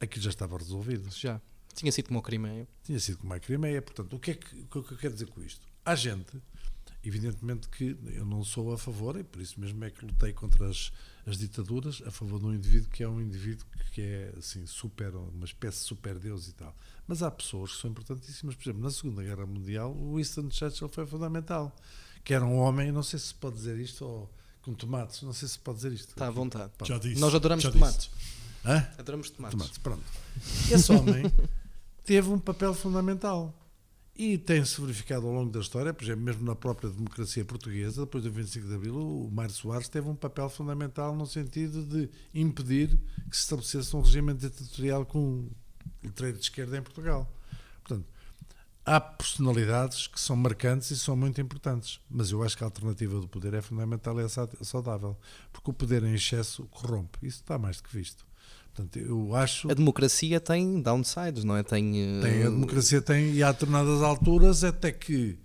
aquilo 0.00 0.24
já 0.24 0.30
estava 0.30 0.58
resolvido. 0.58 1.08
já 1.12 1.40
tinha 1.72 1.92
sido 1.92 2.08
como 2.08 2.18
o 2.18 2.22
Crimeia 2.22 2.66
Tinha 2.82 2.98
sido 2.98 3.18
como 3.18 3.32
a 3.32 3.38
Crimeia. 3.38 3.80
Portanto, 3.80 4.16
o 4.16 4.18
que, 4.18 4.32
é 4.32 4.34
que, 4.34 4.56
o 4.62 4.66
que 4.66 4.78
é 4.80 4.82
que 4.82 4.92
eu 4.94 4.98
quero 4.98 5.14
dizer 5.14 5.30
com 5.30 5.40
isto? 5.40 5.64
Há 5.84 5.94
gente, 5.94 6.42
evidentemente 7.04 7.68
que 7.68 7.96
eu 8.14 8.24
não 8.24 8.44
sou 8.44 8.72
a 8.72 8.78
favor, 8.78 9.18
e 9.18 9.24
por 9.24 9.40
isso 9.40 9.58
mesmo 9.60 9.82
é 9.84 9.90
que 9.90 10.04
lutei 10.04 10.32
contra 10.32 10.68
as, 10.68 10.92
as 11.26 11.38
ditaduras, 11.38 12.02
a 12.06 12.10
favor 12.10 12.38
de 12.38 12.46
um 12.46 12.54
indivíduo 12.54 12.90
que 12.90 13.02
é 13.02 13.08
um 13.08 13.20
indivíduo 13.20 13.66
que 13.92 14.02
é 14.02 14.34
assim, 14.38 14.66
super, 14.66 15.14
uma 15.14 15.44
espécie 15.44 15.78
de 15.78 15.84
super 15.84 16.18
Deus 16.18 16.48
e 16.48 16.52
tal. 16.54 16.76
Mas 17.06 17.22
há 17.22 17.30
pessoas 17.30 17.72
que 17.74 17.80
são 17.80 17.90
importantíssimas. 17.90 18.54
Por 18.54 18.62
exemplo, 18.62 18.82
na 18.82 18.90
Segunda 18.90 19.22
Guerra 19.22 19.46
Mundial, 19.46 19.92
o 19.92 20.16
Winston 20.16 20.50
Churchill 20.50 20.88
foi 20.88 21.06
fundamental. 21.06 21.74
Que 22.22 22.34
era 22.34 22.44
um 22.44 22.56
homem, 22.58 22.92
não 22.92 23.02
sei 23.02 23.18
se 23.18 23.34
pode 23.34 23.56
dizer 23.56 23.78
isto, 23.78 24.04
ou 24.04 24.30
com 24.62 24.74
tomates, 24.74 25.22
não 25.22 25.32
sei 25.32 25.48
se 25.48 25.58
pode 25.58 25.76
dizer 25.78 25.92
isto. 25.92 26.10
está 26.10 26.26
à 26.28 26.30
vontade 26.30 26.70
Já 26.84 26.98
disse. 26.98 27.18
nós 27.20 27.34
adoramos 27.34 27.64
já 27.64 27.70
tomates 27.72 28.10
Hã? 28.64 28.86
adoramos 28.98 29.30
tomates 29.30 29.58
Tomates, 29.58 29.78
pronto. 29.78 30.04
Esse 30.70 30.92
homem 30.92 31.24
teve 32.04 32.28
um 32.28 32.38
papel 32.38 32.74
fundamental. 32.74 33.54
E 34.14 34.36
tem-se 34.36 34.78
verificado 34.80 35.26
ao 35.26 35.32
longo 35.32 35.50
da 35.50 35.60
história, 35.60 35.94
por 35.94 36.04
exemplo, 36.04 36.22
mesmo 36.24 36.44
na 36.44 36.54
própria 36.54 36.90
democracia 36.90 37.44
portuguesa, 37.44 38.02
depois 38.02 38.22
do 38.24 38.30
25 38.30 38.66
de 38.68 38.74
Abril, 38.74 38.96
o 38.98 39.30
Mário 39.30 39.54
Soares 39.54 39.88
teve 39.88 40.08
um 40.08 40.14
papel 40.14 40.48
fundamental 40.50 41.14
no 41.16 41.26
sentido 41.26 41.82
de 41.86 42.10
impedir 42.34 42.88
que 43.30 43.36
se 43.36 43.42
estabelecesse 43.44 43.96
um 43.96 44.00
regime 44.02 44.34
ditatorial 44.34 45.06
com 45.06 45.18
um 45.18 45.50
letreiro 46.02 46.36
de 46.36 46.44
esquerda 46.44 46.76
em 46.76 46.82
Portugal. 46.82 47.32
Portanto, 47.82 48.06
há 48.84 49.00
personalidades 49.00 50.06
que 50.06 50.20
são 50.20 50.36
marcantes 50.36 50.90
e 50.90 50.98
são 50.98 51.16
muito 51.16 51.40
importantes, 51.40 51.98
mas 52.10 52.30
eu 52.30 52.42
acho 52.42 52.56
que 52.58 52.64
a 52.64 52.66
alternativa 52.66 53.18
do 53.20 53.28
poder 53.28 53.54
é 53.54 53.62
fundamental 53.62 54.20
e 54.20 54.24
é 54.24 54.28
sa- 54.28 54.48
saudável, 54.62 55.16
porque 55.50 55.70
o 55.70 55.74
poder 55.74 56.02
em 56.02 56.14
excesso 56.14 56.64
corrompe. 56.66 57.18
Isso 57.22 57.38
está 57.40 57.56
mais 57.58 57.78
do 57.78 57.84
que 57.84 57.96
visto. 57.96 58.26
Portanto, 58.80 58.98
eu 58.98 59.34
acho 59.36 59.70
a 59.70 59.74
democracia 59.74 60.40
tem 60.40 60.80
downsides 60.80 61.44
não 61.44 61.56
é 61.56 61.62
tem, 61.62 62.18
eh, 62.18 62.20
tem, 62.22 62.42
a 62.42 62.50
democracia 62.50 63.02
tem, 63.02 63.32
e 63.34 63.42
há 63.42 63.52
determinadas 63.52 64.00
alturas 64.02 64.64
até 64.64 64.90
que, 64.90 65.38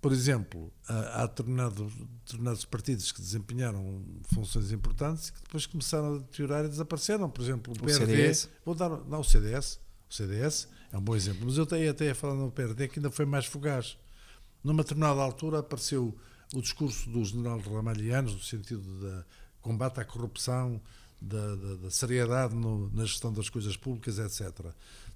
por 0.00 0.12
exemplo, 0.12 0.70
há, 0.86 1.26
determinado- 1.26 1.90
determinados 2.24 2.64
partidos 2.64 3.10
que 3.10 3.20
desempenharam 3.22 4.02
funções 4.34 4.70
importantes 4.70 5.28
e 5.28 5.32
que 5.32 5.40
depois 5.42 5.66
começaram 5.66 6.16
a 6.16 6.18
deteriorar 6.18 6.64
e 6.64 6.68
desapareceram. 6.68 7.28
Por 7.30 7.42
exemplo, 7.42 7.72
o, 7.72 7.76
O 7.76 7.86
PRD. 7.86 8.06
CDS. 8.06 8.48
Vou 8.64 8.74
dar, 8.74 8.90
não, 8.90 9.20
o 9.20 9.24
CDS. 9.24 9.78
O 10.10 10.14
CDS 10.14 10.68
é 10.92 10.98
um 10.98 11.00
bom 11.02 11.16
exemplo. 11.16 11.40
Mas 11.46 11.56
eu 11.56 11.64
tenho 11.66 11.90
até 11.90 12.10
a 12.10 12.14
falar 12.14 12.34
no 12.34 12.50
PRD 12.50 12.88
que 12.88 12.98
ainda 12.98 13.10
foi 13.10 13.24
mais 13.24 13.46
fugaz. 13.46 13.96
Numa 14.62 14.82
determinada 14.82 15.20
altura 15.20 15.60
apareceu 15.60 16.14
o 16.54 16.60
discurso 16.60 17.08
do 17.10 17.24
general 17.24 17.58
Ramalhianos, 17.60 18.34
no 18.34 18.40
sentido 18.40 18.82
da 19.00 19.24
combate 19.60 20.00
à 20.00 20.04
corrupção, 20.04 20.80
da, 21.24 21.54
da- 21.56 21.74
da 21.76 21.90
seriedade 21.90 22.54
no- 22.54 22.90
na 22.92 23.04
gestão 23.04 23.32
das 23.32 23.48
coisas 23.48 23.76
públicas, 23.76 24.18
etc. 24.18 24.66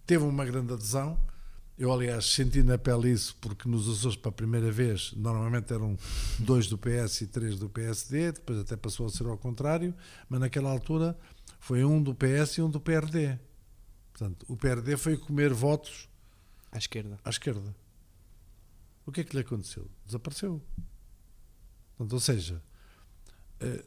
Teve 0.07 0.25
uma 0.25 0.45
grande 0.45 0.73
adesão. 0.73 1.19
Eu, 1.79 1.93
aliás, 1.93 2.27
senti 2.27 2.61
na 2.63 2.77
pele 2.77 3.11
isso, 3.13 3.37
porque 3.41 3.69
nos 3.69 3.89
Açores, 3.89 4.17
para 4.17 4.31
a 4.31 4.33
primeira 4.33 4.71
vez, 4.73 5.13
normalmente 5.13 5.73
eram 5.73 5.97
dois 6.39 6.67
do 6.67 6.77
PS 6.77 7.21
e 7.23 7.27
três 7.29 7.57
do 7.57 7.69
PSD, 7.69 8.33
depois 8.33 8.59
até 8.59 8.77
passou 8.77 9.07
a 9.07 9.11
ser 9.11 9.27
ao 9.27 9.39
contrário, 9.39 9.95
mas 10.29 10.41
naquela 10.41 10.71
altura 10.71 11.17
foi 11.61 11.85
um 11.85 12.03
do 12.03 12.15
PS 12.15 12.59
e 12.59 12.63
um 12.63 12.69
do 12.71 12.81
PRD. 12.81 13.39
Portanto, 14.13 14.45
o 14.49 14.57
PRD 14.57 14.97
foi 14.97 15.17
comer 15.17 15.53
votos 15.53 16.09
à 16.73 16.79
esquerda 16.79 17.17
à 17.25 17.31
esquerda. 17.31 17.75
o 19.07 19.13
que 19.13 19.21
é 19.21 19.25
que 19.25 19.35
lhe 19.37 19.43
aconteceu? 19.43 19.89
Desapareceu. 20.05 20.61
Portanto, 21.97 22.13
ou 22.13 22.21
seja, 22.21 22.61
eh, 23.61 23.85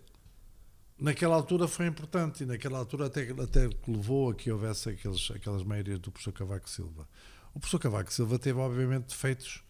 naquela 1.02 1.36
altura 1.36 1.68
foi 1.68 1.88
importante 1.88 2.44
e 2.44 2.46
naquela 2.46 2.78
altura 2.80 3.08
até, 3.08 3.30
até 3.32 3.70
levou 3.88 4.30
a 4.30 4.36
que 4.36 4.52
houvesse 4.52 4.90
aqueles, 4.90 5.30
aquelas 5.32 5.64
meias 5.64 6.00
do 6.00 6.12
professor 6.12 6.32
Cavaco 6.32 6.70
Silva. 6.70 7.08
O 7.54 7.60
professor 7.60 7.80
Cavaco 7.80 8.14
Silva 8.14 8.40
teve, 8.40 8.60
obviamente, 8.60 9.08
defeitos 9.08 9.64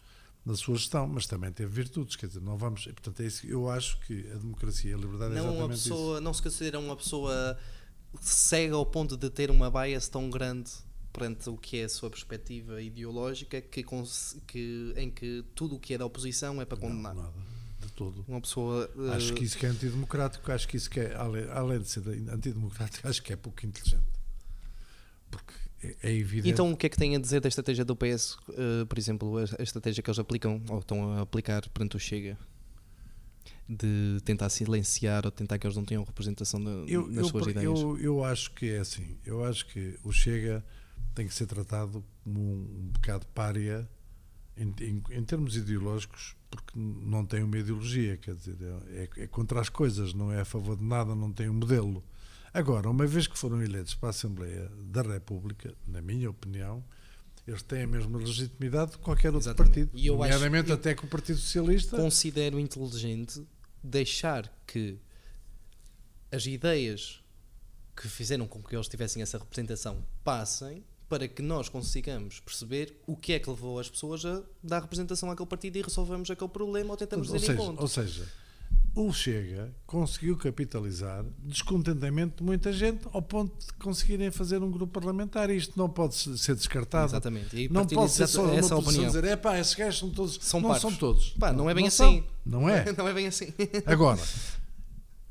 na 0.44 0.54
sua 0.54 0.76
gestão, 0.76 1.06
mas 1.06 1.26
também 1.26 1.50
teve 1.52 1.70
virtudes, 1.72 2.16
quer 2.16 2.26
dizer, 2.26 2.40
não 2.42 2.56
vamos, 2.56 2.84
portanto 2.84 3.20
é 3.22 3.26
isso, 3.26 3.46
eu 3.46 3.68
acho 3.70 3.98
que 4.00 4.28
a 4.32 4.36
democracia 4.36 4.90
e 4.90 4.94
a 4.94 4.96
liberdade 4.96 5.32
é 5.34 5.36
Não, 5.36 5.44
uma 5.44 5.52
exatamente 5.52 5.82
pessoa, 5.82 6.14
isso. 6.16 6.20
não 6.24 6.34
se 6.34 6.42
considera 6.42 6.78
uma 6.78 6.96
pessoa 6.96 7.58
cega 8.20 8.74
ao 8.74 8.84
ponto 8.84 9.16
de 9.16 9.30
ter 9.30 9.50
uma 9.50 9.70
bias 9.70 10.08
tão 10.08 10.28
grande 10.28 10.70
perante 11.12 11.48
o 11.48 11.56
que 11.56 11.78
é 11.78 11.84
a 11.84 11.88
sua 11.88 12.10
perspectiva 12.10 12.80
ideológica 12.82 13.60
que, 13.60 13.84
que- 14.46 14.94
em 14.96 15.10
que 15.10 15.44
tudo 15.54 15.76
o 15.76 15.78
que 15.80 15.94
é 15.94 15.98
da 15.98 16.06
oposição 16.06 16.60
é 16.60 16.64
para 16.64 16.76
condenar. 16.78 17.14
Não, 17.14 17.22
nada, 17.22 17.34
de. 18.10 18.22
Uma 18.26 18.40
pessoa 18.40 18.90
eh, 18.96 19.14
Acho 19.14 19.32
que 19.34 19.44
isso 19.44 19.56
que 19.56 19.66
é 19.66 19.68
antidemocrático, 19.68 20.50
acho 20.50 20.66
que 20.66 20.76
isso 20.76 20.90
que 20.90 21.00
é, 21.00 21.14
além, 21.14 21.44
além 21.50 21.78
de 21.80 21.88
ser 21.88 22.00
antidemocrático, 22.30 23.06
acho 23.06 23.22
que 23.22 23.32
é 23.32 23.36
pouco 23.36 23.64
inteligente. 23.64 24.02
Porque 25.30 25.52
é, 25.82 25.96
é 26.02 26.12
evidente. 26.12 26.50
Então, 26.50 26.70
o 26.72 26.76
que 26.76 26.86
é 26.86 26.88
que 26.88 26.96
tem 26.96 27.14
a 27.16 27.18
dizer 27.18 27.40
da 27.40 27.48
estratégia 27.48 27.84
do 27.84 27.96
PS, 27.96 28.36
eh, 28.50 28.84
por 28.86 28.98
exemplo, 28.98 29.36
a, 29.38 29.62
estratégia 29.62 30.02
que 30.02 30.08
eles 30.10 30.18
aplicam 30.18 30.62
ou 30.68 30.78
estão 30.78 31.12
a 31.12 31.20
aplicar 31.22 31.68
perante 31.68 31.96
o 31.96 32.00
Chega? 32.00 32.38
De 33.68 34.18
tentar 34.24 34.48
silenciar 34.50 35.24
ou 35.24 35.30
tentar 35.30 35.58
que 35.58 35.66
eles 35.66 35.76
não 35.76 35.84
tenham 35.84 36.04
representação 36.04 36.60
na- 36.60 36.84
eu, 36.86 37.06
nas 37.06 37.16
eu, 37.18 37.24
suas 37.24 37.46
ideias. 37.46 37.80
eu, 37.80 37.98
eu 37.98 38.24
acho 38.24 38.52
que 38.52 38.70
é 38.70 38.78
assim. 38.78 39.16
Eu 39.24 39.44
acho 39.44 39.66
que 39.66 39.98
o 40.02 40.12
Chega 40.12 40.64
tem 41.14 41.26
que 41.26 41.34
ser 41.34 41.46
tratado 41.46 42.04
como 42.22 42.40
um, 42.40 42.54
um 42.56 42.90
bocado 42.92 43.26
pária 43.28 43.88
em, 44.56 44.74
em, 44.80 45.02
em 45.10 45.24
termos 45.24 45.56
ideológicos, 45.56 46.36
porque 46.50 46.72
não 46.78 47.24
tem 47.24 47.42
uma 47.42 47.56
ideologia, 47.58 48.16
quer 48.16 48.34
dizer, 48.34 48.56
é, 48.88 49.08
é 49.22 49.26
contra 49.26 49.60
as 49.60 49.68
coisas, 49.68 50.12
não 50.12 50.30
é 50.32 50.40
a 50.40 50.44
favor 50.44 50.76
de 50.76 50.84
nada, 50.84 51.14
não 51.14 51.32
tem 51.32 51.48
um 51.48 51.54
modelo. 51.54 52.04
Agora, 52.54 52.90
uma 52.90 53.06
vez 53.06 53.26
que 53.26 53.38
foram 53.38 53.62
eleitos 53.62 53.94
para 53.94 54.08
a 54.08 54.10
Assembleia 54.10 54.70
da 54.84 55.00
República, 55.02 55.74
na 55.86 56.02
minha 56.02 56.28
opinião, 56.30 56.84
eles 57.46 57.62
têm 57.62 57.82
a 57.82 57.86
mesma 57.86 58.18
legitimidade 58.18 58.92
de 58.92 58.98
qualquer 58.98 59.28
outro 59.34 59.48
Exatamente. 59.48 59.74
partido, 59.86 59.90
E 59.98 60.06
eu 60.06 60.22
acho- 60.22 60.32
nomeadamente 60.34 60.68
eu- 60.68 60.74
até 60.76 60.94
que 60.94 61.04
o 61.04 61.08
Partido 61.08 61.38
Socialista. 61.38 61.96
considero 61.96 62.60
inteligente 62.60 63.42
deixar 63.82 64.52
que 64.66 64.98
as 66.30 66.46
ideias 66.46 67.20
que 67.96 68.06
fizeram 68.08 68.46
com 68.46 68.62
que 68.62 68.76
eles 68.76 68.86
tivessem 68.88 69.22
essa 69.22 69.38
representação 69.38 70.06
passem 70.22 70.84
para 71.12 71.28
que 71.28 71.42
nós 71.42 71.68
consigamos 71.68 72.40
perceber 72.40 72.96
o 73.06 73.14
que 73.14 73.34
é 73.34 73.38
que 73.38 73.50
levou 73.50 73.78
as 73.78 73.86
pessoas 73.90 74.24
a 74.24 74.40
dar 74.62 74.80
representação 74.80 75.30
àquele 75.30 75.46
partido 75.46 75.76
e 75.76 75.82
resolvemos 75.82 76.30
aquele 76.30 76.48
problema 76.48 76.88
ou 76.92 76.96
tentamos 76.96 77.28
ou, 77.30 77.38
seja, 77.38 77.54
conta. 77.54 77.82
ou 77.82 77.86
seja, 77.86 78.26
o 78.94 79.12
Chega 79.12 79.70
conseguiu 79.86 80.38
capitalizar 80.38 81.22
descontentamento 81.40 82.38
de 82.38 82.42
muita 82.42 82.72
gente 82.72 83.06
ao 83.12 83.20
ponto 83.20 83.54
de 83.66 83.74
conseguirem 83.74 84.30
fazer 84.30 84.62
um 84.62 84.70
grupo 84.70 84.90
parlamentar. 84.90 85.50
Isto 85.50 85.78
não 85.78 85.86
pode 85.90 86.14
se- 86.14 86.38
ser 86.38 86.54
descartado. 86.54 87.10
Exatamente. 87.12 87.54
E 87.56 87.68
Não 87.68 87.84
pode 87.86 88.10
ser 88.12 88.26
só 88.26 88.44
uma 88.44 88.54
essa 88.54 88.74
posição 88.74 88.78
opinião. 88.78 89.06
dizer, 89.08 89.24
é 89.24 89.36
pá, 89.36 89.58
esses 89.58 89.74
gajos 89.74 90.00
são 90.00 90.08
todos. 90.08 90.38
São 90.40 90.60
não 90.62 90.70
parvos. 90.70 90.80
são 90.90 90.98
todos. 90.98 91.28
Pá, 91.38 91.52
não 91.52 91.68
é 91.68 91.74
bem 91.74 91.90
são. 91.90 92.08
assim. 92.08 92.24
Não 92.44 92.66
é? 92.70 92.84
Não 92.96 93.06
é 93.06 93.12
bem 93.12 93.26
assim. 93.26 93.52
Agora, 93.84 94.18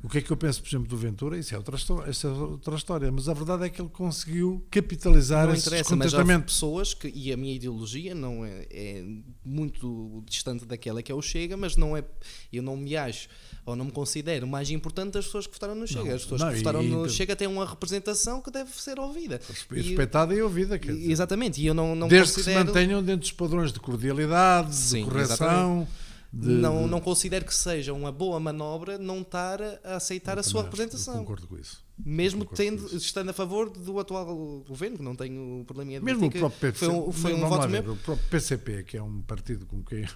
o 0.03 0.09
que 0.09 0.17
é 0.17 0.21
que 0.21 0.31
eu 0.31 0.37
penso, 0.37 0.61
por 0.61 0.67
exemplo, 0.69 0.87
do 0.87 0.97
Ventura? 0.97 1.37
Isso 1.37 1.53
é 1.53 1.57
outra 1.57 1.75
história, 1.75 2.09
isso 2.09 2.25
é 2.27 2.29
outra 2.31 2.75
história. 2.75 3.11
Mas 3.11 3.29
a 3.29 3.33
verdade 3.33 3.65
é 3.65 3.69
que 3.69 3.81
ele 3.81 3.89
conseguiu 3.89 4.65
capitalizar 4.71 5.45
não 5.47 5.53
esse 5.53 5.69
descontentamento. 5.69 6.45
pessoas 6.45 6.93
que, 6.93 7.07
e 7.13 7.31
a 7.31 7.37
minha 7.37 7.53
ideologia 7.55 8.15
não 8.15 8.43
é, 8.45 8.65
é 8.71 9.03
muito 9.45 10.23
distante 10.27 10.65
daquela 10.65 11.01
que 11.03 11.11
é 11.11 11.15
o 11.15 11.21
Chega, 11.21 11.55
mas 11.57 11.75
não 11.77 11.95
é, 11.95 12.03
eu 12.51 12.63
não 12.63 12.75
me 12.77 12.95
acho 12.95 13.27
ou 13.65 13.75
não 13.75 13.85
me 13.85 13.91
considero 13.91 14.47
mais 14.47 14.71
importante 14.71 15.13
das 15.13 15.25
pessoas 15.25 15.45
que 15.45 15.53
votaram 15.53 15.75
no 15.75 15.85
Chega. 15.87 16.05
Não, 16.05 16.15
As 16.15 16.23
pessoas 16.23 16.41
não, 16.41 16.49
que 16.49 16.55
e- 16.55 16.57
votaram 16.57 16.83
e- 16.83 16.89
no 16.89 17.09
Chega 17.09 17.35
têm 17.35 17.47
uma 17.47 17.65
representação 17.65 18.41
que 18.41 18.49
deve 18.49 18.71
ser 18.81 18.99
ouvida. 18.99 19.39
E 19.71 19.81
respeitada 19.81 20.33
e 20.33 20.41
ouvida. 20.41 20.79
Quer 20.79 20.93
dizer, 20.93 21.11
Exatamente, 21.11 21.61
e 21.61 21.67
eu 21.67 21.73
não, 21.73 21.95
não 21.95 22.07
desde 22.07 22.29
que 22.33 22.39
considero. 22.39 22.59
se 22.59 22.65
mantenham 22.65 23.03
dentro 23.03 23.21
dos 23.21 23.31
padrões 23.31 23.71
de 23.71 23.79
cordialidade, 23.79 24.75
Sim, 24.75 25.03
de 25.03 25.09
correção. 25.11 25.87
De, 26.33 26.47
não, 26.47 26.87
não 26.87 27.01
considero 27.01 27.43
que 27.43 27.53
seja 27.53 27.91
uma 27.91 28.09
boa 28.09 28.39
manobra 28.39 28.97
não 28.97 29.21
estar 29.21 29.61
a 29.83 29.97
aceitar 29.97 30.39
a 30.39 30.43
sua 30.43 30.63
representação. 30.63 31.17
Concordo 31.19 31.45
com 31.45 31.57
isso. 31.57 31.83
Mesmo 31.97 32.45
tendo, 32.45 32.85
isso. 32.85 32.97
estando 32.97 33.29
a 33.29 33.33
favor 33.33 33.69
do 33.69 33.99
atual 33.99 34.63
governo, 34.65 34.97
que 34.97 35.03
não 35.03 35.15
tenho 35.15 35.63
problema 35.65 35.91
em 35.91 35.99
Mesmo 35.99 36.23
o 36.23 36.25
admitir 36.27 36.39
próprio 36.39 36.71
PCP, 36.71 36.85
foi 36.85 36.95
um, 36.95 37.11
foi 37.11 37.33
um 37.33 37.49
voto 37.49 37.67
ver, 37.67 37.83
meu. 37.83 37.93
o 37.93 37.97
próprio 37.97 38.29
PCP, 38.29 38.83
que 38.83 38.95
é 38.95 39.03
um 39.03 39.21
partido 39.21 39.65
com 39.65 39.83
quem 39.83 40.07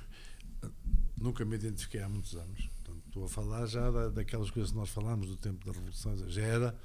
nunca 1.17 1.43
me 1.43 1.55
identifiquei 1.55 2.01
há 2.01 2.07
muitos 2.07 2.35
anos. 2.35 2.69
Portanto, 2.83 3.03
estou 3.07 3.25
a 3.25 3.27
falar 3.27 3.65
já 3.65 3.91
da, 3.91 4.09
daquelas 4.09 4.49
coisas 4.49 4.71
que 4.71 4.77
nós 4.77 4.89
falámos 4.89 5.27
do 5.27 5.35
tempo 5.35 5.65
da 5.65 5.71
Revolução. 5.71 6.15
Já 6.29 6.41
era, 6.41 6.75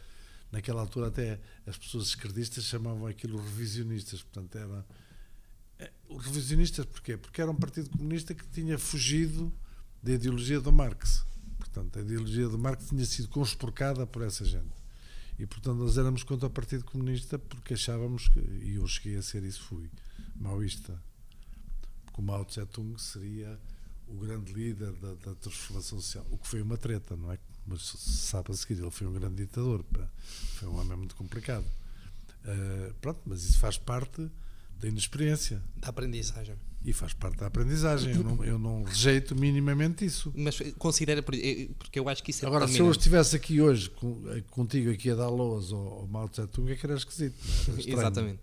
naquela 0.51 0.81
altura, 0.81 1.09
até 1.09 1.41
as 1.67 1.77
pessoas 1.77 2.09
esquerdistas 2.09 2.65
chamavam 2.65 3.07
aquilo 3.07 3.39
revisionistas. 3.39 4.23
Portanto, 4.23 4.57
era. 4.59 4.85
Revisionistas 6.19 6.85
porquê? 6.85 7.17
Porque 7.17 7.41
era 7.41 7.51
um 7.51 7.55
partido 7.55 7.91
comunista 7.91 8.35
que 8.35 8.47
tinha 8.49 8.79
fugido 8.79 9.53
da 10.03 10.13
ideologia 10.13 10.61
do 10.61 10.73
Marx. 10.73 11.25
Portanto, 11.59 11.99
a 11.99 12.03
ideologia 12.03 12.49
do 12.49 12.59
Marx 12.59 12.89
tinha 12.89 13.05
sido 13.05 13.29
conspurcada 13.29 14.07
por 14.07 14.23
essa 14.23 14.45
gente. 14.45 14.81
E, 15.39 15.47
portanto, 15.47 15.79
nós 15.79 15.97
éramos 15.97 16.23
contra 16.23 16.49
o 16.49 16.51
Partido 16.51 16.85
Comunista 16.85 17.39
porque 17.39 17.75
achávamos 17.75 18.29
que, 18.29 18.39
e 18.39 18.75
eu 18.75 18.87
cheguei 18.87 19.17
a 19.17 19.23
ser 19.23 19.43
isso, 19.43 19.63
fui 19.63 19.91
maoísta. 20.37 21.01
Porque 22.05 22.21
o 22.21 22.25
Mao 22.25 22.45
Tse 22.45 22.67
Tung 22.67 23.01
seria 23.01 23.59
o 24.07 24.19
grande 24.19 24.53
líder 24.53 24.93
da, 24.93 25.15
da 25.15 25.35
transformação 25.37 26.01
social, 26.01 26.27
o 26.31 26.37
que 26.37 26.47
foi 26.47 26.61
uma 26.61 26.77
treta, 26.77 27.17
não 27.17 27.33
é? 27.33 27.39
Mas 27.67 27.83
se 27.83 28.19
sabe 28.19 28.51
a 28.51 28.55
seguir, 28.55 28.81
ele 28.81 28.91
foi 28.91 29.07
um 29.07 29.13
grande 29.13 29.37
ditador, 29.37 29.85
foi 30.57 30.69
um 30.69 30.79
homem 30.79 30.99
muito 30.99 31.15
complicado. 31.15 31.65
Ah, 32.45 32.93
pronto, 33.01 33.21
mas 33.27 33.45
isso 33.45 33.59
faz 33.59 33.79
parte 33.79 34.31
da 34.81 34.89
inexperiência 34.89 35.63
Da 35.77 35.89
aprendizagem. 35.89 36.55
e 36.85 36.93
faz 36.93 37.13
parte 37.13 37.37
da 37.39 37.47
aprendizagem. 37.47 38.15
Eu 38.15 38.25
não, 38.25 38.45
eu 38.45 38.59
não 38.59 38.83
rejeito 38.83 39.37
minimamente 39.37 40.05
isso. 40.05 40.33
Mas 40.35 40.59
considera, 40.79 41.23
por- 41.23 41.35
eh, 41.35 41.69
porque 41.79 41.99
eu 42.01 42.09
acho 42.09 42.23
que 42.23 42.31
isso 42.31 42.45
é 42.45 42.49
Agora, 42.49 42.67
se 42.67 42.79
eu 42.79 42.91
estivesse 42.91 43.37
aqui 43.37 43.61
hoje 43.61 43.91
eh, 44.35 44.43
contigo 44.51 44.91
aqui 44.91 45.11
a 45.11 45.15
dar 45.15 45.29
loas 45.29 45.73
ao, 45.73 46.01
ao 46.01 46.07
Mao 46.07 46.29
Tse 46.29 46.47
Tung, 46.47 46.71
é 46.73 46.77
que 46.77 46.87
era 46.87 46.95
esquisito. 46.97 47.35
Era. 47.69 47.91
Exatamente. 47.93 48.41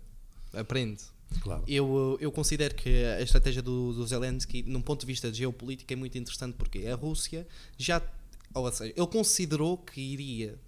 Aprende. 0.54 1.02
Claro. 1.42 1.62
Eu, 1.68 2.16
eu 2.20 2.32
considero 2.32 2.74
que 2.74 2.88
a 3.04 3.20
estratégia 3.20 3.60
do, 3.60 3.92
do 3.92 4.06
Zelensky, 4.06 4.62
num 4.62 4.80
ponto 4.80 5.00
de 5.00 5.06
vista 5.06 5.30
de 5.30 5.38
geopolítica, 5.38 5.92
é 5.92 5.96
muito 5.96 6.16
interessante 6.16 6.54
porque 6.56 6.86
a 6.86 6.94
Rússia 6.94 7.46
já. 7.76 8.00
Ou 8.54 8.72
seja, 8.72 8.94
ele 8.96 9.06
considerou 9.08 9.76
que 9.76 10.00
iria 10.00 10.58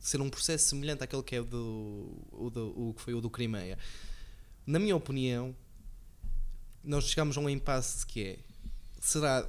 ser 0.00 0.20
um 0.20 0.28
processo 0.28 0.70
semelhante 0.70 1.04
àquele 1.04 1.22
que 1.22 1.36
é 1.36 1.42
do, 1.42 2.18
o, 2.32 2.50
do- 2.50 2.88
o 2.88 2.94
que 2.94 3.02
foi 3.02 3.14
o 3.14 3.20
do 3.20 3.30
Crimeia. 3.30 3.78
Na 4.70 4.78
minha 4.78 4.94
opinião, 4.94 5.52
nós 6.84 7.02
chegamos 7.06 7.36
a 7.36 7.40
um 7.40 7.50
impasse 7.50 8.06
que 8.06 8.22
é: 8.22 8.38
será 9.00 9.44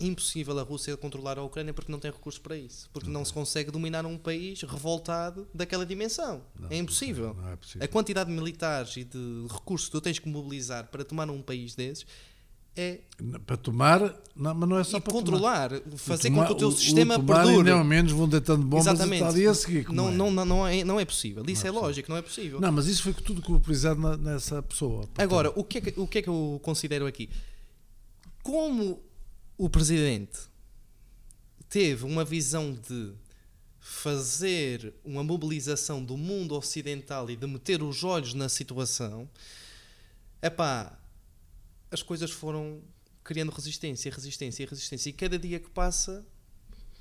impossível 0.00 0.58
a 0.58 0.62
Rússia 0.62 0.96
controlar 0.96 1.38
a 1.38 1.42
Ucrânia 1.42 1.74
porque 1.74 1.92
não 1.92 2.00
tem 2.00 2.10
recursos 2.10 2.40
para 2.40 2.56
isso, 2.56 2.88
porque 2.90 3.10
não 3.10 3.22
se 3.26 3.32
consegue 3.32 3.70
dominar 3.70 4.06
um 4.06 4.16
país 4.16 4.62
revoltado 4.62 5.46
daquela 5.52 5.84
dimensão. 5.84 6.42
Não, 6.58 6.70
é 6.70 6.78
impossível. 6.78 7.34
Não 7.34 7.50
é 7.50 7.56
possível. 7.56 7.84
A 7.84 7.88
quantidade 7.88 8.30
de 8.30 8.34
militares 8.34 8.96
e 8.96 9.04
de 9.04 9.46
recursos 9.52 9.88
que 9.88 9.92
tu 9.92 10.00
tens 10.00 10.18
que 10.18 10.28
mobilizar 10.30 10.88
para 10.88 11.04
tomar 11.04 11.28
um 11.28 11.42
país 11.42 11.74
desses 11.74 12.06
é 12.76 12.98
Para 13.46 13.56
tomar, 13.56 14.00
não, 14.34 14.52
mas 14.54 14.68
não 14.68 14.78
é 14.78 14.82
só 14.84 14.96
e 14.96 15.00
para 15.00 15.12
controlar, 15.12 15.68
tomar. 15.80 15.96
fazer 15.98 16.28
tomar- 16.28 16.42
com 16.42 16.46
que 16.48 16.52
o 16.52 16.56
teu 16.56 16.68
o- 16.68 16.72
sistema 16.72 17.14
o 17.14 17.18
tomar 17.18 17.44
perdure. 17.44 17.70
ao 17.70 17.84
menos 17.84 18.10
vão 18.12 18.28
deitando 18.28 18.64
bombas 18.66 18.86
Exatamente. 18.86 19.22
e 19.22 19.26
ali 19.26 19.46
a 19.46 19.54
seguir. 19.54 19.88
não, 19.90 20.08
é. 20.08 20.12
não, 20.12 20.30
não, 20.32 20.44
não, 20.44 20.66
é, 20.66 20.82
não 20.84 20.98
é 20.98 21.04
possível. 21.04 21.44
Isso 21.46 21.46
Não 21.46 21.50
é 21.50 21.52
é, 21.52 21.54
possível. 21.72 21.80
lógico, 21.80 22.10
não 22.10 22.16
é 22.16 22.22
possível. 22.22 22.60
Não, 22.60 22.72
mas 22.72 22.86
isso 22.86 23.02
foi 23.04 23.12
tudo 23.14 23.40
corporizado 23.42 24.00
na- 24.00 24.16
nessa 24.16 24.60
pessoa. 24.62 25.00
Portanto, 25.02 25.20
Agora, 25.20 25.52
o 25.54 25.62
que, 25.62 25.78
é 25.78 25.80
que, 25.80 26.00
o 26.00 26.06
que 26.08 26.18
é 26.18 26.22
que 26.22 26.28
eu 26.28 26.60
considero 26.64 27.06
aqui? 27.06 27.30
Como 28.42 29.00
o 29.56 29.70
presidente 29.70 30.38
teve 31.68 32.04
uma 32.04 32.24
visão 32.24 32.72
de 32.72 33.12
fazer 33.80 34.94
uma 35.04 35.22
mobilização 35.22 36.02
do 36.04 36.16
mundo 36.16 36.54
ocidental 36.56 37.30
e 37.30 37.36
de 37.36 37.46
meter 37.46 37.82
os 37.82 38.02
olhos 38.02 38.34
na 38.34 38.48
situação, 38.48 39.28
epá, 40.42 40.98
as 41.94 42.02
coisas 42.02 42.30
foram 42.30 42.82
criando 43.22 43.50
resistência, 43.50 44.12
resistência, 44.12 44.66
resistência. 44.66 45.08
E 45.08 45.12
cada 45.12 45.38
dia 45.38 45.58
que 45.58 45.70
passa, 45.70 46.24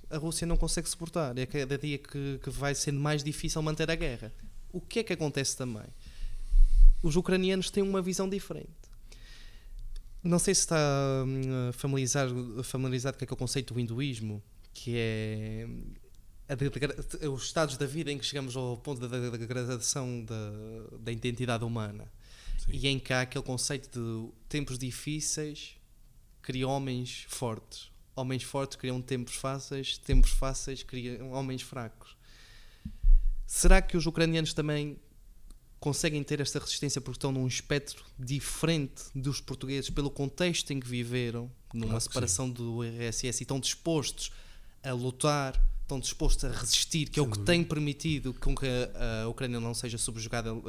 a 0.09 0.17
Rússia 0.17 0.47
não 0.47 0.55
consegue 0.55 0.87
suportar. 0.87 1.37
É 1.37 1.45
cada 1.45 1.77
dia 1.77 1.97
que, 1.97 2.39
que 2.41 2.49
vai 2.49 2.73
sendo 2.75 2.99
mais 2.99 3.23
difícil 3.23 3.61
manter 3.61 3.89
a 3.91 3.95
guerra. 3.95 4.31
O 4.71 4.79
que 4.79 4.99
é 4.99 5.03
que 5.03 5.13
acontece 5.13 5.57
também? 5.57 5.85
Os 7.01 7.15
ucranianos 7.15 7.69
têm 7.69 7.83
uma 7.83 8.01
visão 8.01 8.29
diferente. 8.29 8.71
Não 10.23 10.39
sei 10.39 10.55
se 10.55 10.61
está 10.61 10.77
hum, 11.27 11.71
familiarizado, 11.73 12.63
familiarizado 12.63 13.17
com 13.17 13.25
aquele 13.25 13.37
conceito 13.37 13.73
do 13.73 13.79
hinduísmo, 13.79 14.41
que 14.73 14.95
é 14.95 15.67
os 17.27 17.43
estados 17.43 17.77
da 17.77 17.85
vida 17.85 18.11
em 18.11 18.17
que 18.17 18.25
chegamos 18.25 18.55
ao 18.55 18.77
ponto 18.77 19.07
da 19.07 19.29
degradação 19.37 20.23
da, 20.23 20.51
da 20.99 21.11
identidade 21.11 21.63
humana. 21.63 22.11
Sim. 22.65 22.71
E 22.71 22.87
em 22.87 22.99
que 22.99 23.13
há 23.13 23.21
aquele 23.21 23.43
conceito 23.43 23.89
de 23.99 24.31
tempos 24.47 24.77
difíceis 24.77 25.77
cria 26.41 26.67
homens 26.67 27.25
fortes. 27.27 27.91
Homens 28.15 28.43
fortes 28.43 28.77
criam 28.77 29.01
tempos 29.01 29.35
fáceis, 29.35 29.97
tempos 29.97 30.31
fáceis 30.31 30.83
criam 30.83 31.31
homens 31.31 31.61
fracos. 31.61 32.15
Será 33.45 33.81
que 33.81 33.97
os 33.97 34.05
ucranianos 34.05 34.53
também 34.53 34.99
conseguem 35.79 36.23
ter 36.23 36.39
esta 36.39 36.59
resistência 36.59 37.01
porque 37.01 37.17
estão 37.17 37.31
num 37.31 37.45
espectro 37.45 38.05
diferente 38.17 39.03
dos 39.13 39.41
portugueses 39.41 39.89
pelo 39.89 40.09
contexto 40.09 40.71
em 40.71 40.79
que 40.79 40.87
viveram, 40.87 41.51
numa 41.73 41.87
Claro 41.87 41.97
que 41.97 42.03
separação 42.03 42.49
do 42.49 42.81
RSS 42.83 43.41
e 43.41 43.43
estão 43.43 43.59
dispostos 43.59 44.31
a 44.81 44.93
lutar, 44.93 45.61
estão 45.83 45.99
dispostos 45.99 46.45
a 46.45 46.49
resistir, 46.49 47.09
que 47.09 47.19
é 47.19 47.23
o 47.23 47.27
que 47.27 47.39
tem 47.39 47.63
permitido 47.63 48.33
com 48.33 48.55
que 48.55 48.65
a, 48.65 49.23
a 49.23 49.27
Ucrânia 49.27 49.59
não 49.59 49.73
seja 49.73 49.97
subjugada 49.97 50.53
uh, 50.53 50.63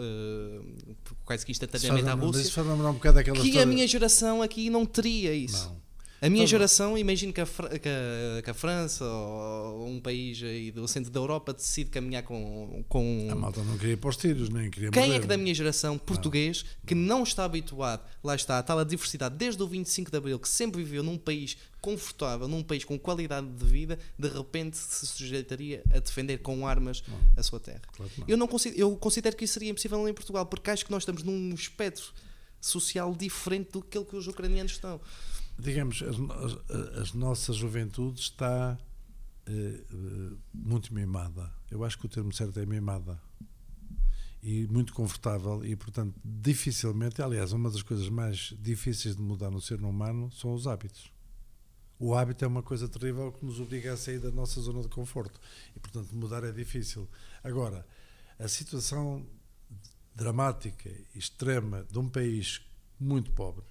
quase 1.24 1.46
que 1.46 1.52
instantaneamente 1.52 2.08
à 2.08 2.14
Rússia, 2.14 2.42
isso 2.42 2.52
faz 2.52 2.66
lembrar 2.66 2.90
um 2.90 2.94
bocado 2.94 3.14
daquela 3.16 3.36
que 3.36 3.42
a 3.42 3.46
história. 3.46 3.66
minha 3.66 3.86
geração 3.86 4.42
aqui 4.42 4.68
não 4.68 4.84
teria 4.84 5.32
isso. 5.32 5.68
Não. 5.68 5.84
A 6.22 6.30
minha 6.30 6.42
Tá 6.42 6.46
bom. 6.46 6.50
geração, 6.50 6.96
imagino 6.96 7.32
que 7.32 7.40
a, 7.40 7.44
que 7.46 7.88
a- 7.88 8.42
que 8.42 8.50
a 8.50 8.54
França 8.54 9.04
ou 9.04 9.86
um 9.88 10.00
país 10.00 10.42
aí 10.42 10.70
do 10.70 10.88
centro 10.88 11.10
da 11.10 11.20
Europa 11.20 11.52
decide 11.52 11.90
caminhar 11.90 12.22
com, 12.22 12.82
com 12.88 13.28
A 13.30 13.34
malta 13.34 13.62
não 13.62 13.76
queria 13.76 13.92
ir 13.92 13.96
para 13.96 14.08
os 14.08 14.16
tiros, 14.16 14.48
nem 14.48 14.70
queria 14.70 14.90
quem 14.90 15.02
morrer. 15.06 15.16
é 15.16 15.20
que 15.20 15.26
da 15.26 15.36
minha 15.36 15.54
geração, 15.54 15.98
português, 15.98 16.64
que 16.86 16.94
não 16.94 17.22
está 17.24 17.44
habituado, 17.44 18.02
lá 18.22 18.34
está, 18.34 18.58
a 18.58 18.62
tal 18.62 18.78
a 18.78 18.84
diversidade 18.84 19.34
desde 19.36 19.62
o 19.62 19.66
25 19.66 20.10
de 20.10 20.16
Abril, 20.16 20.38
que 20.38 20.48
sempre 20.48 20.82
viveu 20.82 21.02
num 21.02 21.18
país 21.18 21.58
confortável, 21.82 22.48
num 22.48 22.62
país 22.62 22.84
com 22.84 22.98
qualidade 22.98 23.46
de 23.46 23.64
vida, 23.66 23.98
de 24.18 24.28
repente 24.28 24.78
se 24.78 25.06
sujeitaria 25.06 25.82
a 25.94 25.98
defender 25.98 26.38
com 26.38 26.66
armas 26.66 27.02
a 27.36 27.42
sua 27.42 27.60
terra? 27.60 27.82
Claro 27.94 28.10
não. 28.16 28.24
Eu, 28.26 28.36
não 28.38 28.46
considero, 28.48 28.80
eu 28.80 28.96
considero 28.96 29.36
que 29.36 29.44
isso 29.44 29.52
seria 29.54 29.70
impossível 29.70 30.08
em 30.08 30.14
Portugal, 30.14 30.46
porque 30.46 30.70
acho 30.70 30.86
que 30.86 30.90
nós 30.90 31.02
estamos 31.02 31.22
num 31.22 31.52
espectro 31.52 32.04
social 32.60 33.14
diferente 33.14 33.72
do 33.72 33.82
que 33.82 34.02
que 34.02 34.16
os 34.16 34.26
ucranianos 34.26 34.72
estão. 34.72 34.98
Digamos, 35.59 36.02
as, 36.02 36.16
as- 37.00 37.12
nossa 37.14 37.52
juventude 37.52 38.20
está 38.20 38.76
eh, 39.46 39.84
muito 40.52 40.92
mimada. 40.92 41.50
Eu 41.70 41.84
acho 41.84 41.98
que 41.98 42.07
o 42.07 42.09
termo 42.09 42.32
certo 42.32 42.59
é 42.61 42.66
mimada. 42.66 43.20
E 44.42 44.66
muito 44.66 44.92
confortável 44.92 45.64
e, 45.64 45.74
portanto, 45.74 46.14
dificilmente, 46.22 47.22
aliás, 47.22 47.52
uma 47.52 47.70
das 47.70 47.80
coisas 47.82 48.09
mais 48.11 48.55
difíceis 48.61 49.16
de 49.16 49.22
mudar 49.22 49.50
no 49.50 49.61
ser 49.61 49.80
humano 49.82 50.30
são 50.32 50.52
os 50.52 50.66
hábitos. 50.66 51.11
O 51.98 52.14
hábito 52.14 52.44
é 52.44 52.48
uma 52.48 52.62
coisa 52.62 52.86
terrível 52.86 53.32
que 53.32 53.44
nos 53.46 53.59
obriga 53.59 53.94
a 53.94 53.96
sair 53.96 54.18
da 54.18 54.30
nossa 54.30 54.61
zona 54.61 54.82
de 54.82 54.88
conforto. 54.88 55.40
E, 55.74 55.80
portanto, 55.80 56.14
mudar 56.14 56.44
é 56.44 56.52
difícil. 56.52 57.09
Agora, 57.42 57.86
a 58.38 58.46
situação 58.48 59.24
dramática 60.14 60.90
extrema 61.14 61.84
de 61.90 61.98
um 61.98 62.09
país 62.09 62.61
muito 63.00 63.30
pobre. 63.30 63.64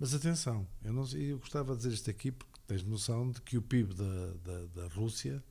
Mas 0.00 0.14
atenção, 0.14 0.66
eu, 0.82 0.92
não, 0.94 1.06
eu 1.12 1.38
gostava 1.38 1.72
de 1.76 1.82
dizer 1.82 1.92
isto 1.94 2.08
aqui 2.10 2.32
porque 2.32 2.58
tens 2.66 2.82
noção 2.82 3.30
de 3.30 3.40
que 3.42 3.58
o 3.58 3.62
PIB 3.62 3.92
da, 3.94 4.04
da, 4.42 4.66
da 4.82 4.94
Rússia, 4.94 5.44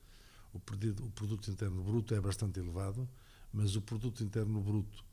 o, 0.52 0.58
perdido, 0.58 1.04
o 1.06 1.10
produto 1.12 1.48
interno 1.50 1.80
bruto 1.82 2.12
é 2.14 2.20
bastante 2.20 2.58
elevado, 2.58 3.08
mas 3.52 3.76
o 3.76 3.80
produto 3.80 4.24
interno 4.24 4.60
bruto 4.60 5.04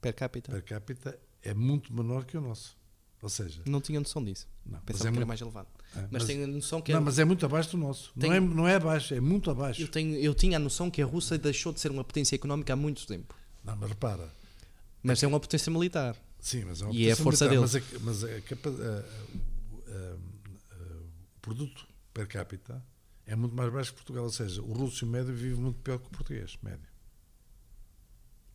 Per 0.00 0.14
capita. 0.14 0.52
per 0.52 0.62
capita 0.64 1.18
é 1.42 1.52
muito 1.52 1.92
menor 1.92 2.24
que 2.24 2.36
o 2.36 2.40
nosso. 2.40 2.78
Ou 3.22 3.28
seja, 3.28 3.60
Não 3.66 3.80
tinha 3.82 3.98
noção 4.00 4.24
disso. 4.24 4.48
não, 4.64 4.74
mas, 4.78 4.82
Pensava 4.84 5.08
é 5.08 5.12
que 5.12 5.18
era 5.18 5.26
muito, 5.26 5.28
mais 5.28 5.40
elevado. 5.42 5.68
é, 5.94 6.00
Mas, 6.02 6.08
mas- 6.12 6.24
tenho 6.26 6.44
a 6.44 6.46
noção 6.46 6.80
que 6.80 6.92
não, 6.92 7.00
a- 7.00 7.02
mas 7.02 7.18
é 7.18 7.24
muito 7.24 7.44
abaixo 7.44 7.72
do 7.72 7.76
nosso. 7.76 8.12
Não, 8.14 8.20
Tenho- 8.22 8.34
é, 8.34 8.40
não 8.40 8.68
é 8.68 8.76
abaixo, 8.76 9.12
é 9.12 9.20
muito 9.20 9.50
abaixo. 9.50 9.82
eu, 9.82 9.88
tenho, 9.88 10.16
eu 10.16 10.32
tinha 10.34 10.56
a 10.56 10.60
noção 10.60 10.90
que 10.90 11.02
a 11.02 11.04
Rússia 11.06 11.36
deixou 11.36 11.70
de 11.72 11.80
ser 11.80 11.90
uma 11.90 12.02
potência 12.04 12.34
económica 12.36 12.72
há 12.72 12.76
muito 12.76 13.06
tempo. 13.06 13.34
Não, 13.64 13.76
mas 13.76 13.88
repara, 13.90 14.32
Mas 15.02 15.22
é 15.22 15.26
uma 15.26 15.40
potência 15.40 15.70
militar. 15.72 16.16
Sim, 16.40 16.64
mas 16.64 16.80
é 16.80 16.84
uma 16.86 16.94
E 16.94 17.06
é 17.08 17.12
a 17.12 17.16
força 17.16 17.44
militar, 17.48 17.60
Mas, 17.60 17.76
a, 17.76 17.80
mas 18.00 18.24
a 18.24 18.40
a- 18.68 19.04
o 21.36 21.40
produto 21.40 21.86
per 22.12 22.26
capita 22.26 22.82
é 23.26 23.34
muito 23.36 23.54
mais 23.54 23.72
baixo 23.72 23.90
que 23.92 23.96
Portugal. 23.96 24.24
Ou 24.24 24.30
seja, 24.30 24.60
o 24.62 24.72
russo 24.72 25.06
médio 25.06 25.34
vive 25.34 25.54
muito 25.56 25.78
pior 25.80 25.98
que 25.98 26.06
o 26.06 26.10
português 26.10 26.56
médio. 26.62 26.88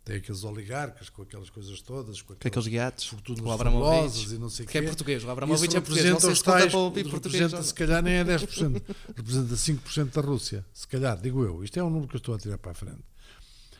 Tem 0.03 0.17
aqueles 0.17 0.43
oligarcas 0.43 1.09
com 1.09 1.23
aquelas 1.23 1.49
coisas 1.49 1.81
todas, 1.81 2.21
com 2.21 2.33
aqueles 2.33 2.67
gatos, 2.67 3.07
fortunas 3.07 3.41
fabulosas 3.57 4.31
e 4.33 4.37
não 4.37 4.49
sei 4.51 4.65
o 4.65 4.69
que 4.69 4.77
é 4.77 4.81
português. 4.83 5.23
O 5.23 5.29
Abramovich 5.31 5.75
é 5.75 5.81
português. 5.81 6.05
Não 6.05 6.13
representa 6.13 6.27
sei 6.27 6.35
se 6.35 6.43
tais, 6.43 6.71
para 6.71 7.09
português. 7.09 7.41
representa, 7.51 7.73
calhar 7.73 8.03
nem 8.03 8.13
é 8.13 8.23
10%, 8.23 8.81
representa 9.15 9.55
5% 9.55 10.11
da 10.13 10.21
Rússia, 10.21 10.63
se 10.71 10.87
calhar, 10.87 11.19
digo 11.19 11.43
eu. 11.43 11.63
Isto 11.63 11.79
é 11.79 11.83
um 11.83 11.89
número 11.89 12.07
que 12.07 12.15
eu 12.15 12.19
estou 12.19 12.35
a 12.35 12.37
tirar 12.37 12.59
para 12.59 12.71
a 12.71 12.75
frente. 12.75 13.03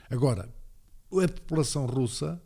Agora, 0.10 0.49
a 1.12 1.28
população 1.28 1.86
russa, 1.86 2.41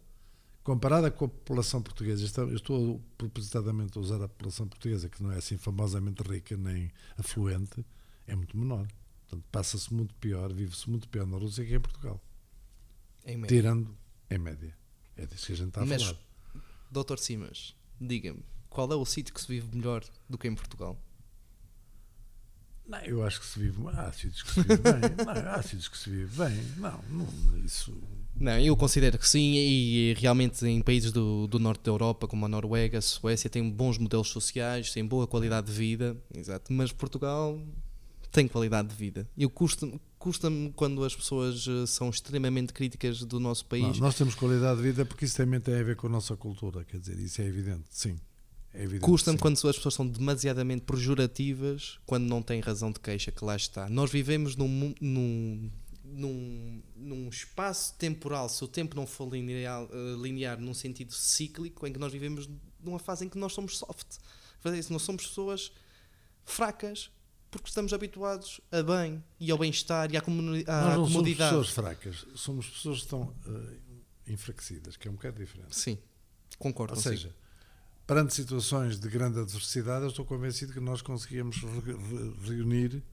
comparada 0.70 1.09
com 1.09 1.26
a 1.26 1.28
população 1.28 1.82
portuguesa, 1.82 2.24
eu 2.43 2.55
estou 2.55 3.01
propositadamente 3.17 3.97
a 3.97 4.01
usar 4.01 4.22
a 4.22 4.28
população 4.28 4.67
portuguesa, 4.67 5.09
que 5.09 5.24
não 5.24 5.32
é 5.32 5.38
assim 5.38 5.57
famosamente 5.57 6.22
rica 6.22 6.55
nem 6.55 6.91
afluente, 7.17 7.84
é 8.28 8.36
muito 8.36 8.55
menor. 8.55 8.88
Portanto, 9.28 9.43
passa-se 9.51 9.91
muito 9.91 10.13
pior, 10.15 10.53
vive-se 10.53 10.88
muito 10.88 11.09
pior 11.09 11.26
na 11.26 11.38
Rússia 11.38 11.65
que 11.65 11.74
em 11.74 11.80
Portugal. 11.80 12.22
Em. 13.26 13.41
Tirando, 13.41 13.97
em 14.30 14.38
média. 14.38 14.78
É 15.17 15.26
disso 15.26 15.47
que 15.47 15.53
a 15.53 15.55
gente 15.55 15.70
está 15.70 15.82
a 15.82 15.86
Mas- 15.88 16.03
falar. 16.03 16.20
Doutor 16.91 17.17
Simas, 17.17 17.76
diga-me, 17.99 18.43
qual 18.70 18.91
é 18.91 18.95
o 18.95 19.05
sítio 19.05 19.34
que 19.34 19.41
se 19.41 19.47
vive 19.47 19.76
melhor 19.76 20.03
do 20.30 20.38
que 20.38 20.47
em 20.47 20.53
Portugal? 20.53 21.01
Não, 22.90 23.00
eu 23.02 23.24
acho 23.24 23.40
que 23.40 23.46
se 23.46 23.60
vive. 23.60 23.78
Há 23.94 24.12
sítios 24.12 24.42
que 24.42 24.52
se 24.52 24.62
vive 24.62 24.78
bem. 24.78 24.94
Não, 25.26 25.52
há 25.52 25.62
sítios 25.62 25.88
que 25.88 25.98
se 25.98 26.10
vive 26.10 26.36
bem. 26.44 26.60
Não, 26.78 27.00
não 27.10 27.28
isso. 27.64 27.96
Não, 28.36 28.58
eu 28.60 28.76
considero 28.76 29.20
que 29.20 29.28
sim, 29.28 29.54
e 29.56 30.14
realmente 30.18 30.66
em 30.66 30.82
países 30.82 31.12
do, 31.12 31.46
do 31.46 31.60
norte 31.60 31.84
da 31.84 31.92
Europa, 31.92 32.28
como 32.28 32.46
a 32.46 32.50
Noruega, 32.50 32.98
a 32.98 33.02
Suécia, 33.02 33.50
têm 33.50 33.70
bons 33.70 33.98
modelos 33.98 34.30
sociais, 34.30 34.92
têm 34.92 35.06
boa 35.06 35.28
qualidade 35.28 35.68
de 35.68 35.74
vida, 35.74 36.18
exato, 36.34 36.72
mas 36.72 36.92
Portugal 36.92 37.62
tem 38.32 38.48
qualidade 38.48 38.88
de 38.88 38.96
vida. 38.96 39.30
Eu 39.38 39.50
custa-me 39.50 40.00
custa-me 40.18 40.72
quando 40.74 41.04
as 41.04 41.16
pessoas 41.16 41.66
eh, 41.68 41.86
são 41.86 42.10
extremamente 42.10 42.74
críticas 42.74 43.24
do 43.24 43.40
nosso 43.40 43.64
Não, 43.64 43.70
país. 43.70 44.00
nós 44.00 44.16
temos 44.16 44.36
qualidade 44.36 44.78
de 44.78 44.84
vida 44.84 45.06
porque 45.06 45.26
isso 45.26 45.38
também 45.38 45.60
tem 45.62 45.80
a 45.80 45.84
ver 45.84 45.96
com 45.96 46.08
a 46.08 46.10
nossa 46.10 46.36
cultura. 46.36 46.84
Quer 46.84 47.00
dizer, 47.00 47.18
isso 47.18 47.42
é 47.42 47.46
evidente. 47.46 47.86
Sim. 47.90 48.20
É. 48.74 48.99
Custa-me 48.99 49.38
quando 49.38 49.55
as 49.55 49.76
pessoas 49.76 49.93
são 49.93 50.07
demasiadamente 50.07 50.84
pejorativas 50.84 51.99
quando 52.05 52.26
não 52.26 52.41
têm 52.41 52.59
razão 52.59 52.91
de 52.91 52.99
queixa, 52.99 53.32
que 53.32 53.43
lá 53.43 53.55
está. 53.55 53.89
Nós 53.89 54.11
vivemos 54.11 54.55
num, 54.55 54.93
num, 55.01 55.72
num, 56.03 56.84
num 56.95 57.30
espaço 57.30 57.95
temporal, 57.97 58.47
se 58.47 58.63
o 58.63 58.67
tempo 58.67 58.95
não 58.95 59.07
for 59.07 59.28
linear, 59.28 59.84
eh, 59.91 60.15
linear 60.22 60.59
num 60.59 60.74
sentido 60.74 61.13
cíclico, 61.13 61.88
em 61.88 61.93
que 61.93 61.99
nós 61.99 62.11
vivemos 62.11 62.47
numa 62.80 62.99
fase 62.99 63.26
em 63.26 63.30
que 63.30 63.38
nós 63.38 63.53
somos 63.53 63.78
soft. 63.78 64.17
Isso, 64.78 64.93
nós 64.93 65.01
somos 65.01 65.26
pessoas 65.26 65.72
fracas 66.43 67.09
porque 67.51 67.67
estamos 67.67 67.93
habituados 67.93 68.61
a 68.72 68.84
bem 68.84 69.24
e 69.39 69.49
ao 69.49 69.57
bem-estar 69.57 70.13
e 70.13 70.17
à, 70.17 70.22
comuni 70.22 70.63
à 70.67 70.82
Nós 70.82 70.86
não 70.86 70.93
somos 70.95 71.11
comodidade. 71.13 71.49
pessoas 71.49 71.70
fracas, 71.70 72.26
somos 72.36 72.70
pessoas 72.70 72.97
que 72.99 73.03
estão 73.05 73.36
eh, 73.47 74.32
enfraquecidas, 74.32 74.95
que 74.95 75.07
é 75.07 75.11
um 75.11 75.15
bocado 75.15 75.39
diferente. 75.39 75.76
Sim, 75.76 75.97
concordo. 76.59 76.93
Ou 76.93 76.97
consigo. 76.97 77.15
seja, 77.15 77.36
perante 78.10 78.34
situações 78.34 78.99
de 78.99 79.07
grande 79.07 79.39
adversidade, 79.39 80.03
eu 80.03 80.10
estou 80.10 80.26
convencido 80.26 80.74
que 80.74 80.80
nós 80.80 81.01
re- 81.01 82.34
reunir 82.47 83.03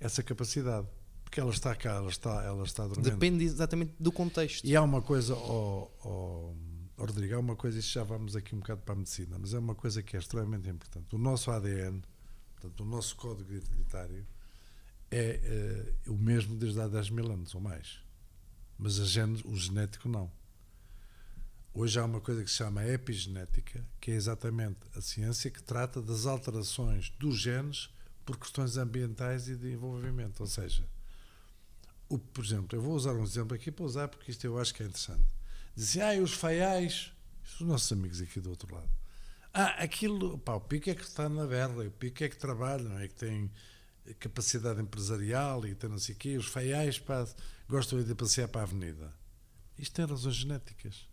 essa 0.00 0.22
capacidade. 0.22 0.86
Porque 1.24 1.40
ela 1.40 1.50
está 1.50 1.74
cá, 1.74 1.94
ela 1.94 2.08
está, 2.08 2.42
ela 2.44 2.62
está 2.64 2.86
dormente. 2.86 3.10
Depende 3.10 3.44
exatamente 3.44 3.92
do 3.98 4.12
contexto. 4.12 4.64
E 4.64 4.76
há 4.76 4.82
uma 4.82 5.02
coisa, 5.02 5.34
ó- 5.34 5.88
ó, 6.04 6.52
Rodrigo, 6.96 7.34
há 7.34 7.38
uma 7.40 7.56
coisa, 7.56 7.78
isto 7.80 7.92
já 7.92 8.04
vamos 8.04 8.36
aqui 8.36 8.54
um 8.54 8.60
bocado 8.60 8.82
para 8.82 8.94
a 8.94 8.96
medicina, 8.96 9.36
mas 9.40 9.52
é 9.52 9.58
uma 9.58 9.74
coisa 9.74 10.00
que 10.02 10.16
é 10.16 10.20
extremamente 10.20 10.68
importante. 10.68 11.14
O 11.14 11.18
nosso 11.18 11.50
ADN, 11.50 12.00
portanto, 12.54 12.80
o 12.82 12.84
nosso 12.84 13.16
código 13.16 13.52
identitário, 13.52 14.24
é 15.10 15.40
eh, 16.06 16.10
o 16.10 16.14
mesmo 16.16 16.54
desde 16.54 16.80
há 16.80 16.86
10 16.86 17.10
mil 17.10 17.30
anos 17.32 17.52
ou 17.54 17.60
mais. 17.60 17.98
Mas 18.78 19.00
a 19.00 19.04
gene, 19.04 19.40
o 19.44 19.56
genético 19.56 20.08
não. 20.08 20.30
Hoje 21.76 21.98
há 21.98 22.04
uma 22.04 22.20
coisa 22.20 22.44
que 22.44 22.50
se 22.50 22.58
chama 22.58 22.86
epigenética, 22.86 23.84
que 24.00 24.12
é 24.12 24.14
exatamente 24.14 24.78
a 24.94 25.00
ciência 25.00 25.50
que 25.50 25.60
trata 25.60 26.00
das 26.00 26.24
alterações 26.24 27.10
dos 27.18 27.36
genes 27.36 27.90
por 28.24 28.38
questões 28.38 28.76
ambientais 28.76 29.48
e 29.48 29.56
de 29.56 29.72
envolvimento. 29.72 30.40
Ou 30.40 30.46
seja, 30.46 30.88
o, 32.08 32.16
por 32.16 32.44
exemplo, 32.44 32.78
eu 32.78 32.80
vou 32.80 32.94
usar 32.94 33.14
um 33.14 33.24
exemplo 33.24 33.56
aqui 33.56 33.72
para 33.72 33.84
usar 33.84 34.06
porque 34.06 34.30
isto 34.30 34.44
eu 34.44 34.56
acho 34.56 34.72
que 34.72 34.84
é 34.84 34.86
interessante. 34.86 35.26
Dizem, 35.74 36.00
ah, 36.00 36.14
e 36.14 36.20
os 36.20 36.32
faiais, 36.32 37.12
os 37.42 37.60
nossos 37.62 37.90
amigos 37.90 38.22
aqui 38.22 38.38
do 38.38 38.50
outro 38.50 38.72
lado. 38.72 38.90
Ah, 39.52 39.82
aquilo, 39.82 40.38
pá, 40.38 40.54
o 40.54 40.60
pico 40.60 40.90
é 40.90 40.94
que 40.94 41.02
está 41.02 41.28
na 41.28 41.44
berra, 41.44 41.88
o 41.88 41.90
pico 41.90 42.22
é 42.22 42.28
que 42.28 42.36
trabalha, 42.36 42.84
não 42.84 43.00
é 43.00 43.08
que 43.08 43.16
tem 43.16 43.50
capacidade 44.20 44.80
empresarial 44.80 45.66
e 45.66 45.74
tem 45.74 45.90
não 45.90 45.98
sei 45.98 46.14
o 46.14 46.18
quê. 46.18 46.36
Os 46.36 46.46
faiais, 46.46 47.00
pá, 47.00 47.26
gostam 47.68 48.00
de 48.00 48.14
passear 48.14 48.46
para 48.46 48.60
a 48.60 48.64
avenida. 48.64 49.12
Isto 49.76 49.96
tem 49.96 50.06
razões 50.06 50.36
genéticas. 50.36 51.12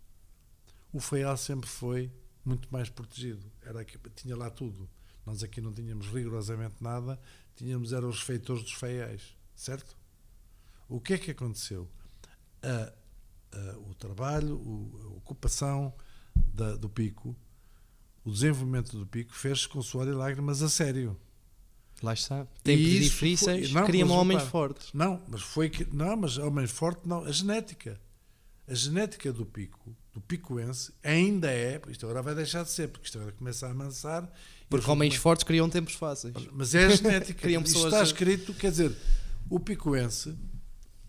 O 0.94 1.00
faial 1.00 1.38
sempre 1.38 1.70
foi 1.70 2.12
muito 2.44 2.68
mais 2.72 2.89
protegido. 2.89 3.52
Era 3.62 3.82
aqui, 3.82 3.98
tinha 4.16 4.36
lá 4.36 4.50
tudo. 4.50 4.89
Nós 5.26 5.44
aqui 5.44 5.62
não 5.62 5.72
tínhamos 5.74 6.08
rigorosamente 6.08 6.76
nada, 6.82 7.20
tínhamos 7.56 7.94
eram 7.94 8.10
os 8.10 8.22
feitores 8.22 8.64
dos 8.64 8.74
faiais, 8.74 9.36
certo? 9.56 9.96
O 10.89 11.00
que 11.00 11.14
é 11.14 11.18
que 11.18 11.32
aconteceu? 11.32 11.88
A- 12.64 12.94
a- 13.54 13.78
o 13.80 13.94
trabalho, 13.96 14.56
o- 14.58 15.00
a 15.04 15.08
ocupação 15.18 15.94
da- 16.36 16.76
do 16.76 16.89
pico 16.89 17.36
o 18.24 18.32
desenvolvimento 18.32 18.96
do 18.96 19.08
pico 19.08 19.34
fez-se 19.34 19.68
com 19.68 19.82
suor 19.82 20.08
e 20.08 20.12
lágrimas 20.12 20.62
a 20.62 20.70
sério. 20.70 21.20
Lá 22.04 22.14
está. 22.14 22.46
Tempos 22.64 22.86
difíceis 22.86 23.72
foi- 23.72 23.80
não, 23.82 23.88
criam 23.88 24.10
homens 24.12 24.44
fortes. 24.44 24.94
Não, 24.94 25.24
mas 25.28 25.42
foi 25.42 25.70
que. 25.72 25.86
Não, 25.92 26.16
mas 26.18 26.38
homens 26.38 26.70
forte 26.70 27.08
não. 27.08 27.24
A 27.24 27.32
genética. 27.32 28.00
A 28.68 28.74
genética 28.76 29.34
do 29.34 29.44
pico, 29.44 29.96
do 30.14 30.20
picoense, 30.22 30.91
ainda 31.03 31.49
é. 31.51 31.82
Isto 31.89 32.05
agora 32.05 32.22
vai 32.22 32.36
deixar 32.36 32.64
de 32.64 32.70
ser, 32.70 32.89
porque 32.89 33.05
isto 33.05 33.18
agora 33.18 33.32
começa 33.34 33.66
a 33.68 33.72
amansar. 33.72 34.30
Porque 34.70 34.89
homens 34.89 35.16
fortes 35.16 35.43
criam 35.43 35.70
tempos 35.70 35.93
fáceis. 35.95 36.34
Mas 36.51 36.74
é 36.76 36.86
a 36.86 36.89
genética. 36.89 37.34
Criam 37.41 37.62
Isto 37.62 37.74
pessoas- 37.74 37.93
está 37.93 38.03
escrito, 38.03 38.53
quer 38.53 38.72
dizer, 38.72 38.95
o 39.49 39.59
picoense 39.59 40.36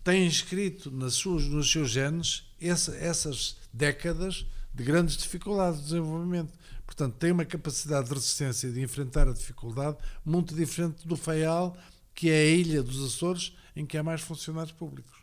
tem 0.03 0.27
escrito 0.27 0.91
nas 0.91 1.13
suas, 1.13 1.43
nos 1.45 1.71
seus 1.71 1.89
genes 1.89 2.43
essa- 2.59 2.95
essas 2.95 3.57
décadas 3.73 4.45
de 4.73 4.83
grandes 4.83 5.15
dificuldades 5.17 5.79
de 5.79 5.85
desenvolvimento. 5.85 6.51
Portanto, 6.85 7.15
tem 7.17 7.31
uma 7.31 7.45
capacidade 7.45 8.07
de 8.09 8.13
resistência 8.13 8.69
de 8.69 8.81
enfrentar 8.81 9.27
a 9.29 9.33
dificuldade 9.33 9.97
muito 10.25 10.53
diferente 10.53 11.07
do 11.07 11.15
Faial, 11.15 11.77
que 12.13 12.29
é 12.29 12.41
a 12.41 12.45
ilha 12.47 12.83
dos 12.83 13.03
Açores 13.03 13.53
em 13.75 13.85
que 13.85 13.97
há 13.97 14.03
mais 14.03 14.21
funcionários 14.21 14.73
públicos. 14.73 15.22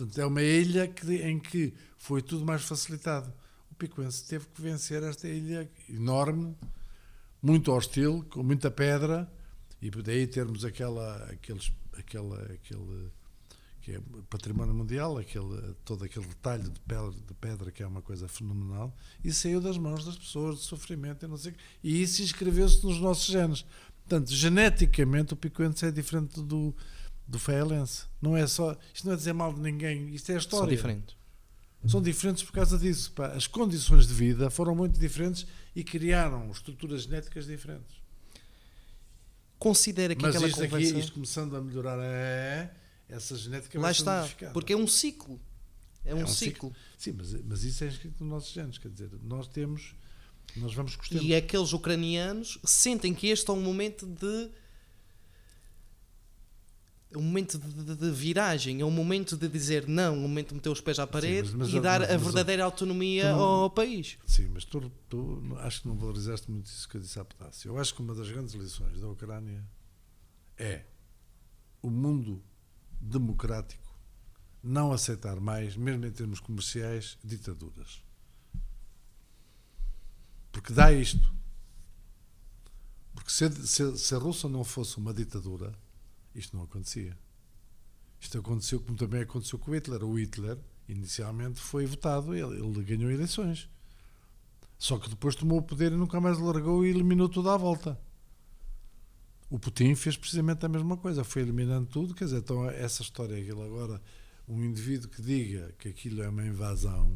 Portanto, 0.00 0.18
é 0.18 0.24
uma 0.24 0.42
ilha 0.42 0.88
que- 0.88 1.16
em 1.16 1.38
que 1.38 1.74
foi 1.98 2.22
tudo 2.22 2.42
mais 2.46 2.62
facilitado. 2.62 3.30
O 3.70 3.74
picoense 3.74 4.26
teve 4.26 4.46
que 4.46 4.62
vencer 4.62 5.02
esta 5.02 5.28
ilha 5.28 5.70
enorme, 5.90 6.56
muito 7.42 7.70
hostil, 7.70 8.24
com 8.30 8.42
muita 8.42 8.70
pedra, 8.70 9.30
e 9.80 9.90
daí 9.90 10.26
termos 10.26 10.64
aquela, 10.64 11.16
aqueles, 11.24 11.70
aquela, 11.98 12.40
aquele 12.44 13.10
que 13.82 13.92
é 13.92 14.00
património 14.30 14.74
mundial, 14.74 15.18
aquele, 15.18 15.74
todo 15.84 16.04
aquele 16.04 16.26
retalho 16.26 16.70
de 16.70 16.80
pedra, 16.80 17.10
de 17.10 17.34
pedra 17.34 17.70
que 17.70 17.82
é 17.82 17.86
uma 17.86 18.00
coisa 18.00 18.26
fenomenal, 18.26 18.96
e 19.22 19.30
saiu 19.32 19.60
das 19.60 19.76
mãos 19.76 20.04
das 20.06 20.16
pessoas, 20.16 20.60
de 20.60 20.64
sofrimento 20.64 21.26
e 21.26 21.28
não 21.28 21.36
sei. 21.36 21.54
E 21.82 22.02
isso 22.02 22.22
inscreveu-se 22.22 22.82
nos 22.84 22.98
nossos 22.98 23.26
genes. 23.26 23.66
Portanto, 24.06 24.32
geneticamente, 24.34 25.34
o 25.34 25.36
picoense 25.36 25.84
é 25.84 25.90
diferente 25.90 26.40
do, 26.42 26.74
do 27.30 27.38
faelense. 27.38 28.04
Não 28.20 28.36
é 28.36 28.46
só, 28.46 28.76
isto 28.92 29.06
não 29.06 29.14
é 29.14 29.16
dizer 29.16 29.32
mal 29.32 29.52
de 29.52 29.60
ninguém, 29.60 30.12
isto 30.14 30.30
é 30.32 30.34
a 30.34 30.38
história. 30.38 30.66
São 30.66 30.76
diferentes. 30.76 31.16
São 31.86 32.02
diferentes 32.02 32.42
por 32.42 32.52
causa 32.52 32.76
disso. 32.76 33.12
pá. 33.12 33.28
As 33.28 33.46
condições 33.46 34.06
de 34.06 34.12
vida 34.12 34.50
foram 34.50 34.74
muito 34.74 34.98
diferentes 34.98 35.46
e 35.74 35.82
criaram 35.82 36.50
estruturas 36.50 37.04
genéticas 37.04 37.46
diferentes. 37.46 38.00
Considera 39.58 40.14
que 40.14 40.22
Mas 40.22 40.34
aquela 40.34 40.48
isto 40.48 40.60
conversa... 40.60 40.88
aqui, 40.88 40.98
isto 40.98 41.12
começando 41.12 41.56
a 41.56 41.60
melhorar, 41.60 41.98
é, 42.02 42.74
essa 43.08 43.36
genética 43.36 43.78
Lá 43.78 43.84
vai 43.84 43.94
ser 43.94 44.00
está. 44.00 44.16
modificada. 44.20 44.52
Porque 44.52 44.72
é 44.72 44.76
um 44.76 44.86
ciclo. 44.86 45.40
É 46.04 46.14
um, 46.14 46.22
um 46.22 46.26
ciclo. 46.26 46.72
Sim, 46.98 47.12
mas, 47.12 47.32
mas 47.44 47.62
isso 47.62 47.84
é 47.84 47.88
escrito 47.88 48.16
nos 48.20 48.30
nossos 48.30 48.52
genes, 48.52 48.78
quer 48.78 48.88
dizer, 48.90 49.10
nós 49.22 49.46
temos, 49.46 49.94
nós 50.56 50.74
vamos 50.74 50.96
gostando. 50.96 51.22
E 51.22 51.34
aqueles 51.34 51.72
ucranianos 51.72 52.58
sentem 52.64 53.14
que 53.14 53.28
este 53.28 53.50
é 53.50 53.52
um 53.52 53.60
momento 53.60 54.06
de. 54.06 54.50
É 57.12 57.18
um 57.18 57.22
momento 57.22 57.58
de, 57.58 57.68
de- 57.84 57.96
de 57.96 58.10
viragem, 58.12 58.80
é 58.80 58.84
um 58.84 58.90
momento 58.90 59.36
de 59.36 59.48
dizer 59.48 59.88
não, 59.88 60.14
um 60.16 60.20
momento 60.20 60.50
de 60.50 60.54
meter 60.54 60.68
os 60.68 60.80
pés 60.80 60.96
à 61.00 61.06
parede 61.08 61.48
mas- 61.50 61.54
mas- 61.54 61.68
e 61.74 61.80
dar 61.80 62.00
mas- 62.00 62.10
a 62.10 62.16
verdadeira 62.16 62.64
autonomia 62.64 63.32
não- 63.32 63.40
ao 63.40 63.70
país. 63.70 64.16
Sim, 64.26 64.48
mas 64.54 64.64
tu, 64.64 64.90
tu 65.08 65.42
acho 65.58 65.82
que 65.82 65.88
não 65.88 65.96
valorizaste 65.96 66.48
muito 66.48 66.66
isso 66.66 66.88
que 66.88 66.96
eu 66.96 67.00
disse 67.00 67.18
há 67.18 67.24
pedaço. 67.24 67.66
Eu 67.66 67.78
acho 67.78 67.92
que 67.94 68.00
uma 68.00 68.14
das 68.14 68.28
grandes 68.30 68.54
lições 68.54 69.00
da 69.00 69.08
Ucrânia 69.08 69.64
é 70.56 70.84
o 71.82 71.90
mundo 71.90 72.40
democrático 73.00 73.90
não 74.62 74.92
aceitar 74.92 75.40
mais, 75.40 75.74
mesmo 75.74 76.06
em 76.06 76.12
termos 76.12 76.38
comerciais, 76.38 77.18
ditaduras. 77.24 78.04
Porque 80.52 80.72
dá 80.72 80.92
isto. 80.92 81.32
Porque 83.14 83.30
se, 83.30 83.50
se, 83.66 83.98
se 83.98 84.14
a 84.14 84.18
Rússia 84.18 84.48
não 84.48 84.62
fosse 84.64 84.96
uma 84.98 85.12
ditadura, 85.14 85.72
isto 86.34 86.56
não 86.56 86.64
acontecia. 86.64 87.16
Isto 88.20 88.38
aconteceu 88.38 88.80
como 88.80 88.96
também 88.98 89.22
aconteceu 89.22 89.58
com 89.58 89.70
o 89.70 89.74
Hitler. 89.74 90.04
O 90.04 90.18
Hitler, 90.18 90.58
inicialmente, 90.88 91.60
foi 91.60 91.86
votado, 91.86 92.34
ele, 92.34 92.58
ele 92.62 92.82
ganhou 92.84 93.10
eleições. 93.10 93.68
Só 94.78 94.98
que 94.98 95.08
depois 95.10 95.34
tomou 95.34 95.58
o 95.58 95.62
poder 95.62 95.92
e 95.92 95.96
nunca 95.96 96.20
mais 96.20 96.38
largou 96.38 96.84
e 96.84 96.88
eliminou 96.90 97.28
tudo 97.28 97.50
à 97.50 97.56
volta. 97.56 97.98
O 99.48 99.58
Putin 99.58 99.94
fez 99.94 100.16
precisamente 100.16 100.64
a 100.64 100.68
mesma 100.68 100.96
coisa, 100.96 101.24
foi 101.24 101.42
eliminando 101.42 101.86
tudo. 101.86 102.14
Quer 102.14 102.24
dizer, 102.24 102.38
então 102.38 102.68
essa 102.70 103.02
história, 103.02 103.36
aquilo 103.36 103.62
agora, 103.62 104.00
um 104.46 104.62
indivíduo 104.64 105.08
que 105.08 105.20
diga 105.20 105.74
que 105.78 105.88
aquilo 105.88 106.22
é 106.22 106.28
uma 106.28 106.44
invasão, 106.46 107.12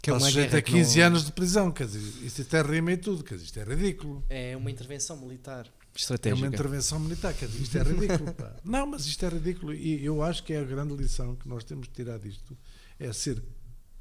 Que 0.00 0.10
é 0.10 0.12
uma 0.12 0.20
sujeito 0.20 0.50
guerra 0.50 0.58
a 0.58 0.62
que 0.62 0.72
15 0.72 0.98
não- 1.00 1.06
anos 1.06 1.24
de 1.24 1.32
prisão. 1.32 1.72
Quer 1.72 1.86
dizer, 1.88 2.24
isto 2.24 2.42
até 2.42 2.62
rima 2.62 2.92
e 2.92 2.96
tudo, 2.96 3.24
quer 3.24 3.34
dizer, 3.34 3.46
isto 3.46 3.58
é 3.60 3.64
ridículo. 3.64 4.24
É 4.28 4.56
uma 4.56 4.70
intervenção 4.70 5.16
militar. 5.16 5.68
É 5.96 5.98
uma 5.98 6.16
Estratégica. 6.16 6.46
intervenção 6.46 7.00
militar, 7.00 7.32
quer 7.34 7.48
dizer, 7.48 7.62
isto 7.62 7.78
é 7.78 7.82
ridículo. 7.82 8.34
pá. 8.34 8.54
Não, 8.64 8.86
mas 8.86 9.06
isto 9.06 9.24
é 9.24 9.28
ridículo 9.28 9.72
e 9.72 10.04
eu 10.04 10.22
acho 10.22 10.44
que 10.44 10.52
é 10.52 10.60
a 10.60 10.64
grande 10.64 10.94
lição 10.94 11.34
que 11.34 11.48
nós 11.48 11.64
temos 11.64 11.88
de 11.88 11.94
tirar 11.94 12.18
disto 12.18 12.56
é 12.98 13.12
ser 13.12 13.42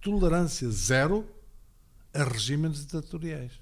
tolerância 0.01 0.69
zero 0.69 1.27
a 2.13 2.23
regimes 2.23 2.79
ditatoriais. 2.85 3.53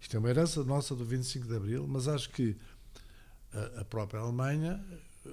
Isto 0.00 0.16
é 0.16 0.18
uma 0.18 0.28
herança 0.30 0.64
nossa 0.64 0.94
do 0.94 1.04
25 1.04 1.46
de 1.46 1.56
Abril, 1.56 1.86
mas 1.86 2.08
acho 2.08 2.30
que 2.30 2.56
a, 3.52 3.80
a 3.80 3.84
própria 3.84 4.20
Alemanha, 4.20 4.84
eh, 5.24 5.30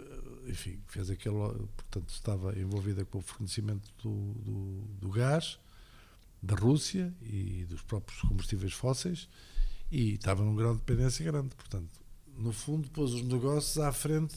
enfim, 0.50 0.80
fez 0.88 1.10
aquele, 1.10 1.36
portanto, 1.36 2.10
estava 2.10 2.58
envolvida 2.60 3.06
com 3.06 3.20
o 3.20 3.22
fornecimento 3.22 3.89
do, 4.04 4.34
do, 4.34 4.82
do 5.00 5.10
gás 5.10 5.58
da 6.41 6.56
Rússia 6.56 7.14
e 7.22 7.66
dos 7.66 7.82
próprios 7.82 8.22
combustíveis 8.22 8.74
fósseis 8.74 9.28
e 9.92 10.14
estava 10.14 10.44
num 10.44 10.56
grau 10.56 10.74
de 10.74 10.80
dependência 10.80 11.24
grande. 11.26 11.56
Portanto, 11.56 11.90
no 12.38 12.52
fundo, 12.52 12.90
pôs 12.90 13.14
os 13.14 13.22
negócios 13.24 13.78
à 13.78 13.92
frente 13.92 14.36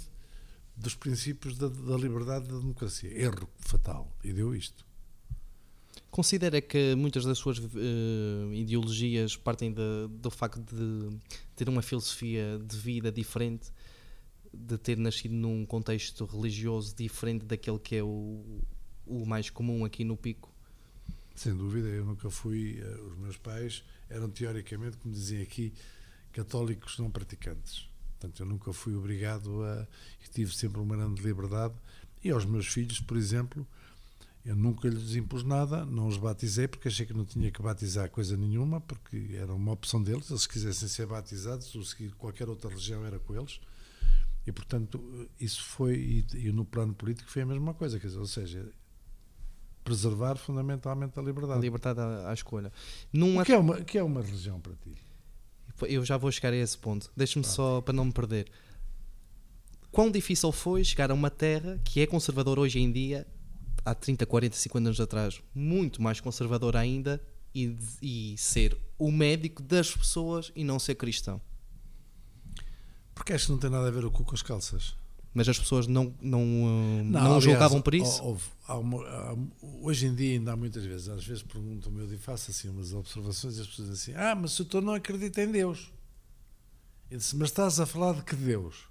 dos 0.76 0.94
princípios 0.94 1.58
da, 1.58 1.68
da 1.68 1.96
liberdade 1.96 2.46
e 2.46 2.52
da 2.52 2.58
democracia. 2.58 3.10
Erro 3.12 3.48
fatal. 3.58 4.10
E 4.24 4.32
deu 4.32 4.54
isto. 4.54 4.84
Considera 6.10 6.60
que 6.60 6.94
muitas 6.96 7.24
das 7.24 7.38
suas 7.38 7.58
eh, 7.58 8.54
ideologias 8.54 9.36
partem 9.36 9.72
de- 9.72 10.08
do 10.10 10.30
facto 10.30 10.60
de 10.60 11.16
ter 11.54 11.68
uma 11.68 11.82
filosofia 11.82 12.58
de 12.66 12.76
vida 12.76 13.12
diferente, 13.12 13.70
de 14.52 14.76
ter 14.76 14.96
nascido 14.96 15.34
num 15.34 15.64
contexto 15.64 16.24
religioso 16.24 16.96
diferente 16.96 17.44
daquele 17.44 17.78
que 17.78 17.94
é 17.96 18.02
o, 18.02 18.60
o 19.06 19.24
mais 19.24 19.50
comum 19.50 19.84
aqui 19.84 20.02
no 20.02 20.16
Pico? 20.16 20.52
Sem 21.36 21.54
dúvida, 21.56 21.86
eu 21.88 22.04
nunca 22.04 22.28
fui. 22.28 22.80
eh, 22.80 23.00
Os 23.02 23.16
meus 23.18 23.36
pais 23.36 23.84
eram 24.10 24.28
teoricamente, 24.28 24.98
como 24.98 25.14
dizem 25.14 25.40
aqui, 25.40 25.72
católicos 26.32 26.98
não 26.98 27.10
praticantes. 27.10 27.88
Portanto, 28.18 28.40
eu 28.40 28.46
nunca 28.46 28.72
fui 28.72 28.94
obrigado 28.94 29.64
a. 29.64 29.86
Tive 30.32 30.54
sempre 30.54 30.80
uma 30.80 30.96
grande 30.96 31.22
liberdade. 31.22 31.74
E 32.22 32.30
aos 32.30 32.44
meus 32.44 32.66
filhos, 32.66 33.00
por 33.00 33.16
exemplo, 33.16 33.66
eu 34.44 34.54
nunca 34.54 34.88
lhes 34.88 35.14
impus 35.14 35.42
nada, 35.42 35.86
não 35.86 36.06
os 36.06 36.18
batizei 36.18 36.68
porque 36.68 36.88
achei 36.88 37.06
que 37.06 37.14
não 37.14 37.24
tinha 37.24 37.50
que 37.50 37.62
batizar 37.62 38.10
coisa 38.10 38.36
nenhuma, 38.36 38.80
porque 38.80 39.30
era 39.32 39.54
uma 39.54 39.72
opção 39.72 40.02
deles. 40.02 40.28
Eles, 40.30 40.42
se 40.42 40.48
quisessem 40.48 40.88
ser 40.88 41.06
batizados 41.06 41.74
ou 41.74 41.82
seguir 41.82 42.10
qualquer 42.12 42.48
outra 42.48 42.68
religião, 42.68 43.04
era 43.06 43.18
com 43.18 43.34
eles. 43.34 43.58
E, 44.46 44.52
portanto, 44.52 45.28
isso 45.38 45.62
foi. 45.64 45.94
E, 45.94 46.48
e 46.48 46.52
no 46.52 46.64
plano 46.64 46.94
político 46.94 47.30
foi 47.30 47.42
a 47.42 47.46
mesma 47.46 47.72
coisa. 47.72 47.98
Quer 47.98 48.08
dizer, 48.08 48.18
ou 48.18 48.26
seja, 48.26 48.70
preservar 49.90 50.36
fundamentalmente 50.36 51.18
a 51.18 51.22
A 51.22 51.24
liberdade. 51.24 51.60
liberdade 51.60 51.98
à, 52.00 52.30
à 52.30 52.32
escolha. 52.32 52.72
O 53.12 53.44
que 53.44 53.52
é, 53.52 53.58
uma, 53.58 53.80
que 53.82 53.98
é 53.98 54.02
uma 54.02 54.22
religião 54.22 54.60
para 54.60 54.72
ti? 54.74 54.94
Eu 55.88 56.04
já 56.04 56.16
vou 56.16 56.30
chegar 56.30 56.52
a 56.52 56.56
esse 56.56 56.78
ponto. 56.78 57.10
Deixa-me 57.16 57.44
só 57.44 57.80
para 57.80 57.92
não 57.92 58.04
me 58.04 58.12
perder. 58.12 58.46
Quão 59.90 60.08
difícil 60.10 60.52
foi 60.52 60.84
chegar 60.84 61.10
a 61.10 61.14
uma 61.14 61.30
terra 61.30 61.80
que 61.84 62.00
é 62.00 62.06
conservadora 62.06 62.60
hoje 62.60 62.78
em 62.78 62.92
dia, 62.92 63.26
há 63.84 63.92
30, 63.94 64.24
40, 64.26 64.56
50 64.56 64.88
anos 64.88 65.00
atrás, 65.00 65.42
muito 65.52 66.00
mais 66.00 66.20
conservadora 66.20 66.78
ainda, 66.78 67.20
e, 67.52 67.76
e 68.00 68.34
ser 68.38 68.76
o 68.96 69.10
médico 69.10 69.60
das 69.60 69.92
pessoas 69.92 70.52
e 70.54 70.62
não 70.62 70.78
ser 70.78 70.94
cristão? 70.94 71.40
Porque 73.12 73.32
acho 73.32 73.46
que 73.46 73.52
não 73.52 73.58
tem 73.58 73.70
nada 73.70 73.88
a 73.88 73.90
ver 73.90 74.04
o 74.04 74.10
cu 74.10 74.22
com 74.22 74.34
as 74.36 74.42
calças. 74.42 74.94
Mas 75.32 75.48
as 75.48 75.58
pessoas 75.58 75.86
não, 75.86 76.12
não, 76.20 76.40
uh, 76.42 77.04
não, 77.04 77.20
aliás, 77.26 77.44
julgavam 77.44 77.80
por 77.80 77.94
isso? 77.94 78.22
houve- 78.24 78.44
há 78.66 78.76
uma- 78.76 79.06
há- 79.06 79.36
hoje 79.80 80.06
em 80.06 80.14
dia 80.14 80.32
ainda 80.38 80.52
há 80.52 80.56
muitas 80.56 80.84
vezes, 80.84 81.08
às 81.08 81.24
vezes 81.24 81.42
perguntam-me, 81.44 82.00
eu 82.12 82.18
faço 82.18 82.50
assim 82.50 82.68
umas 82.68 82.92
observações 82.92 83.56
e 83.56 83.60
as 83.60 83.66
pessoas 83.68 83.88
dizem 83.90 84.14
assim, 84.14 84.20
ah, 84.24 84.34
mas 84.34 84.52
se 84.52 84.64
tu 84.64 84.80
não 84.80 84.92
acredita 84.94 85.40
em 85.42 85.52
Deus. 85.52 85.92
Eu 87.10 87.18
disse, 87.18 87.36
mas 87.36 87.48
estás 87.50 87.78
a 87.78 87.86
falar 87.86 88.14
de 88.14 88.22
que 88.22 88.34
Deus? 88.34 88.88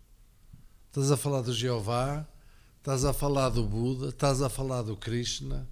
Estás 0.87 1.11
a 1.11 1.17
falar 1.17 1.41
do 1.41 1.53
Jeová? 1.53 2.25
Estás 2.77 3.03
a 3.03 3.11
falar 3.13 3.49
do 3.49 3.63
Buda? 3.65 4.07
Estás 4.09 4.41
a 4.41 4.49
falar 4.49 4.81
do 4.81 4.95
Krishna? 4.95 5.67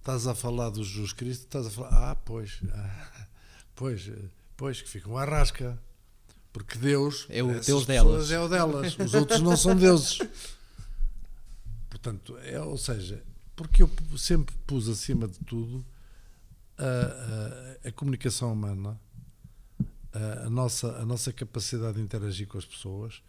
Estás 0.00 0.26
a 0.26 0.34
falar 0.34 0.68
do 0.70 0.82
Jesus 0.84 1.12
Cristo? 1.12 1.44
Estás 1.44 1.66
a 1.66 1.70
falar, 1.70 2.10
ah, 2.10 2.14
pois, 2.14 2.60
ah, 2.72 3.26
pois, 3.74 4.06
eh, 4.08 4.28
pois, 4.56 4.82
que 4.82 4.88
ficam 4.88 5.16
à 5.16 5.24
rasca. 5.24 5.80
Porque 6.52 6.76
Deus 6.78 7.26
É 7.30 7.42
o 7.42 7.60
Deus 7.60 7.86
delas. 7.86 8.30
É 8.30 8.38
o 8.38 8.48
delas. 8.48 8.98
Os 8.98 9.14
outros 9.14 9.40
não 9.40 9.56
são 9.56 9.74
deuses. 9.74 10.18
Portanto, 11.88 12.36
é, 12.38 12.60
ou 12.60 12.76
seja, 12.76 13.22
porque 13.54 13.82
eu 13.82 13.90
sempre 14.18 14.54
pus 14.66 14.88
acima 14.88 15.28
de 15.28 15.38
tudo 15.40 15.84
a, 16.76 17.84
a, 17.84 17.88
a 17.88 17.92
comunicação 17.92 18.52
humana, 18.52 19.00
a, 20.12 20.46
a 20.46 20.50
nossa, 20.50 20.96
a 20.98 21.04
nossa 21.06 21.32
capacidade 21.32 21.96
de 21.96 22.02
interagir 22.02 22.46
com 22.46 22.58
as 22.58 22.64
pessoas 22.64 23.22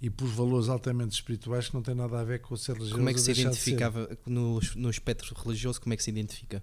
e 0.00 0.08
por 0.08 0.26
valores 0.26 0.68
altamente 0.68 1.14
espirituais 1.14 1.68
que 1.68 1.74
não 1.74 1.82
têm 1.82 1.94
nada 1.94 2.18
a 2.20 2.24
ver 2.24 2.40
com 2.40 2.54
o 2.54 2.58
ser 2.58 2.72
religioso. 2.72 2.96
Como 2.96 3.10
é 3.10 3.14
que 3.14 3.20
se 3.20 3.30
identificava 3.30 4.18
no, 4.26 4.58
no 4.76 4.90
espectro 4.90 5.34
religioso? 5.34 5.80
Como 5.80 5.92
é 5.92 5.96
que 5.96 6.02
se 6.02 6.10
identifica? 6.10 6.62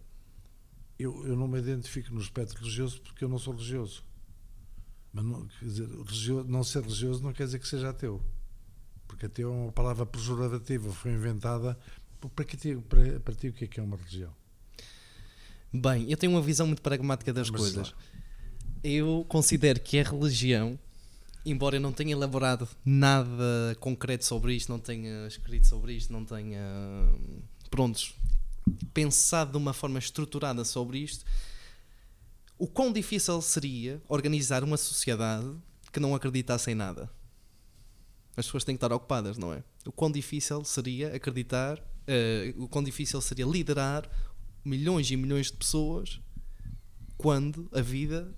Eu, 0.98 1.26
eu 1.28 1.36
não 1.36 1.48
me 1.48 1.60
identifico 1.60 2.14
no 2.14 2.20
espectro 2.20 2.60
religioso 2.60 3.00
porque 3.02 3.24
eu 3.24 3.30
não 3.30 3.38
sou 3.38 3.54
religioso. 3.54 4.04
Mas 5.18 5.26
não, 5.26 5.48
dizer, 5.64 5.88
não 6.46 6.64
ser 6.64 6.84
religioso 6.84 7.24
não 7.24 7.34
quer 7.34 7.46
dizer 7.46 7.58
que 7.58 7.68
seja 7.68 7.90
ateu. 7.90 8.22
Porque 9.08 9.26
ateu 9.26 9.52
é 9.52 9.56
uma 9.56 9.72
palavra 9.72 10.06
pejorativa, 10.06 10.92
foi 10.94 11.12
inventada. 11.12 11.76
Para, 12.36 12.46
ti, 12.46 12.78
para, 12.88 13.20
para 13.22 13.34
ti, 13.34 13.48
o 13.48 13.54
que 13.54 13.66
é 13.66 13.68
que 13.68 13.80
é 13.80 13.84
uma 13.84 13.98
religião? 13.98 14.32
Bem, 15.74 16.10
eu 16.10 16.18
tenho 16.18 16.32
uma 16.32 16.42
visão 16.42 16.68
muito 16.68 16.84
pragmática 16.84 17.34
das 17.34 17.50
Mas 17.50 17.60
coisas. 17.60 17.96
Eu 18.84 19.26
considero 19.28 19.80
que 19.80 20.00
a 20.00 20.04
religião, 20.04 20.78
embora 21.44 21.78
eu 21.78 21.82
não 21.82 21.92
tenha 21.92 22.12
elaborado 22.12 22.68
nada 22.86 23.76
concreto 23.80 24.24
sobre 24.24 24.54
isto, 24.54 24.70
não 24.70 24.80
tenha 24.80 25.26
escrito 25.28 25.66
sobre 25.66 25.94
isto, 25.94 26.14
não 26.14 26.24
tenha, 26.24 26.62
prontos, 27.72 28.14
pensado 28.94 29.54
de 29.54 29.58
uma 29.58 29.74
forma 29.74 29.98
estruturada 29.98 30.64
sobre 30.64 31.00
isto, 31.00 31.26
o 32.58 32.68
quão 32.68 32.92
difícil 32.92 33.42
seria 33.42 34.02
organizar 34.08 34.64
uma 34.64 34.78
sociedade 34.78 35.50
que 35.92 36.00
não 36.00 36.16
acreditasse 36.16 36.72
em 36.72 36.76
nada. 36.76 37.10
As 38.36 38.46
pessoas 38.46 38.64
têm 38.64 38.76
que 38.76 38.78
estar 38.78 38.94
ocupadas, 38.94 39.38
não 39.38 39.54
é? 39.54 39.64
O 39.86 39.92
quão 39.92 40.12
difícil 40.12 40.64
seria 40.64 41.16
acreditar, 41.16 41.82
eh, 42.06 42.54
o 42.58 42.68
quão 42.68 42.84
difícil 42.84 43.20
seria 43.22 43.46
liderar 43.46 44.10
milhões 44.64 45.10
e 45.10 45.18
milhões 45.18 45.48
de 45.48 45.54
pessoas 45.54 46.20
quando 47.18 47.68
a 47.72 47.82
vida 47.82 48.32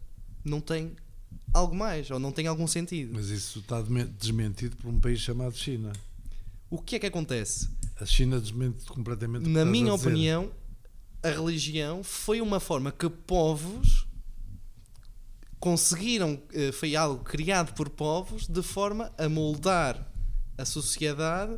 não 0.44 0.62
tem 0.62 0.96
algo 1.54 1.76
mais 1.76 2.10
ou 2.12 2.20
não 2.20 2.32
tem 2.32 2.48
algum 2.48 2.68
sentido. 2.68 3.14
Mas 3.14 3.30
isso 3.30 3.60
está 3.60 3.84
desmentido 4.18 4.76
por 4.78 4.90
um 4.90 5.00
país 5.00 5.20
chamado 5.20 5.56
China. 5.56 5.92
O 6.70 6.78
que 6.78 6.96
é 6.96 7.00
que 7.00 7.08
acontece? 7.08 7.70
A 8.00 8.06
China 8.06 8.40
desmente 8.40 8.86
completamente 8.86 9.50
Na 9.50 9.66
minha 9.66 9.92
a 9.92 9.96
opinião, 9.96 10.52
a 11.22 11.30
religião 11.30 12.04
foi 12.04 12.40
uma 12.40 12.60
forma 12.60 12.92
que 12.92 13.10
povos 13.10 14.08
conseguiram, 15.60 16.42
eh, 16.54 16.72
foi 16.72 16.96
algo 16.96 17.24
criado 17.24 17.74
por 17.74 17.90
povos 17.90 18.48
de 18.48 18.62
forma 18.64 19.12
a 19.18 19.28
moldar 19.28 20.10
a 20.58 20.66
sociedade, 20.66 21.58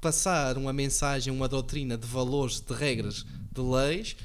passar 0.00 0.56
uma 0.58 0.72
mensagem, 0.72 1.32
uma 1.32 1.48
doutrina 1.48 1.96
de 1.96 2.06
valores, 2.06 2.60
de 2.60 2.72
regras, 2.74 3.24
de 3.50 3.60
leis, 3.60 4.16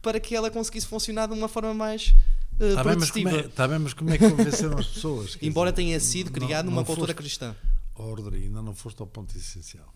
para 0.00 0.20
que 0.20 0.34
ela 0.34 0.50
conseguisse 0.50 0.86
funcionar 0.86 1.26
de 1.26 1.34
uma 1.34 1.48
forma 1.48 1.74
mais 1.74 2.14
eh, 2.60 2.70
Está 2.70 2.84
bem, 2.84 2.96
mas 2.96 3.10
como 3.10 3.28
é, 3.28 3.42
tá 3.48 3.68
bem, 3.68 3.78
mas 3.78 3.92
como 3.94 4.10
é 4.10 4.18
que 4.18 4.28
convenceram 4.30 4.78
as 4.78 4.86
pessoas? 4.86 5.38
Embora 5.42 5.70
dizer, 5.72 5.82
tenha 5.84 6.00
sido 6.00 6.26
não- 6.26 6.32
criado 6.46 6.64
não 6.66 6.72
numa 6.72 6.84
cultura 6.84 7.08
foste- 7.08 7.16
cristã. 7.18 7.54
Oh, 7.94 8.14
Rodrigo, 8.14 8.44
ainda 8.46 8.62
não 8.62 8.74
foste 8.74 9.00
ao 9.00 9.06
ponto 9.06 9.36
essencial. 9.36 9.92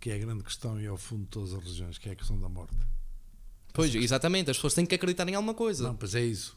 Que 0.00 0.10
é 0.10 0.14
a 0.14 0.18
grande 0.18 0.42
questão 0.44 0.80
e 0.80 0.86
é 0.86 0.90
o 0.90 0.96
fundo 0.96 1.22
de 1.22 1.28
todas 1.28 1.52
as 1.52 1.62
religiões, 1.62 1.98
que 1.98 2.08
é 2.08 2.12
a 2.12 2.16
questão 2.16 2.38
da 2.40 2.48
morte. 2.48 2.74
Pois, 3.76 3.94
exatamente, 3.94 4.50
as 4.50 4.56
pessoas 4.56 4.74
têm 4.74 4.84
que 4.86 4.94
acreditar 4.94 5.28
em 5.28 5.34
alguma 5.34 5.54
coisa. 5.54 5.84
Não, 5.84 5.94
pois 5.94 6.14
é 6.14 6.22
isso. 6.24 6.56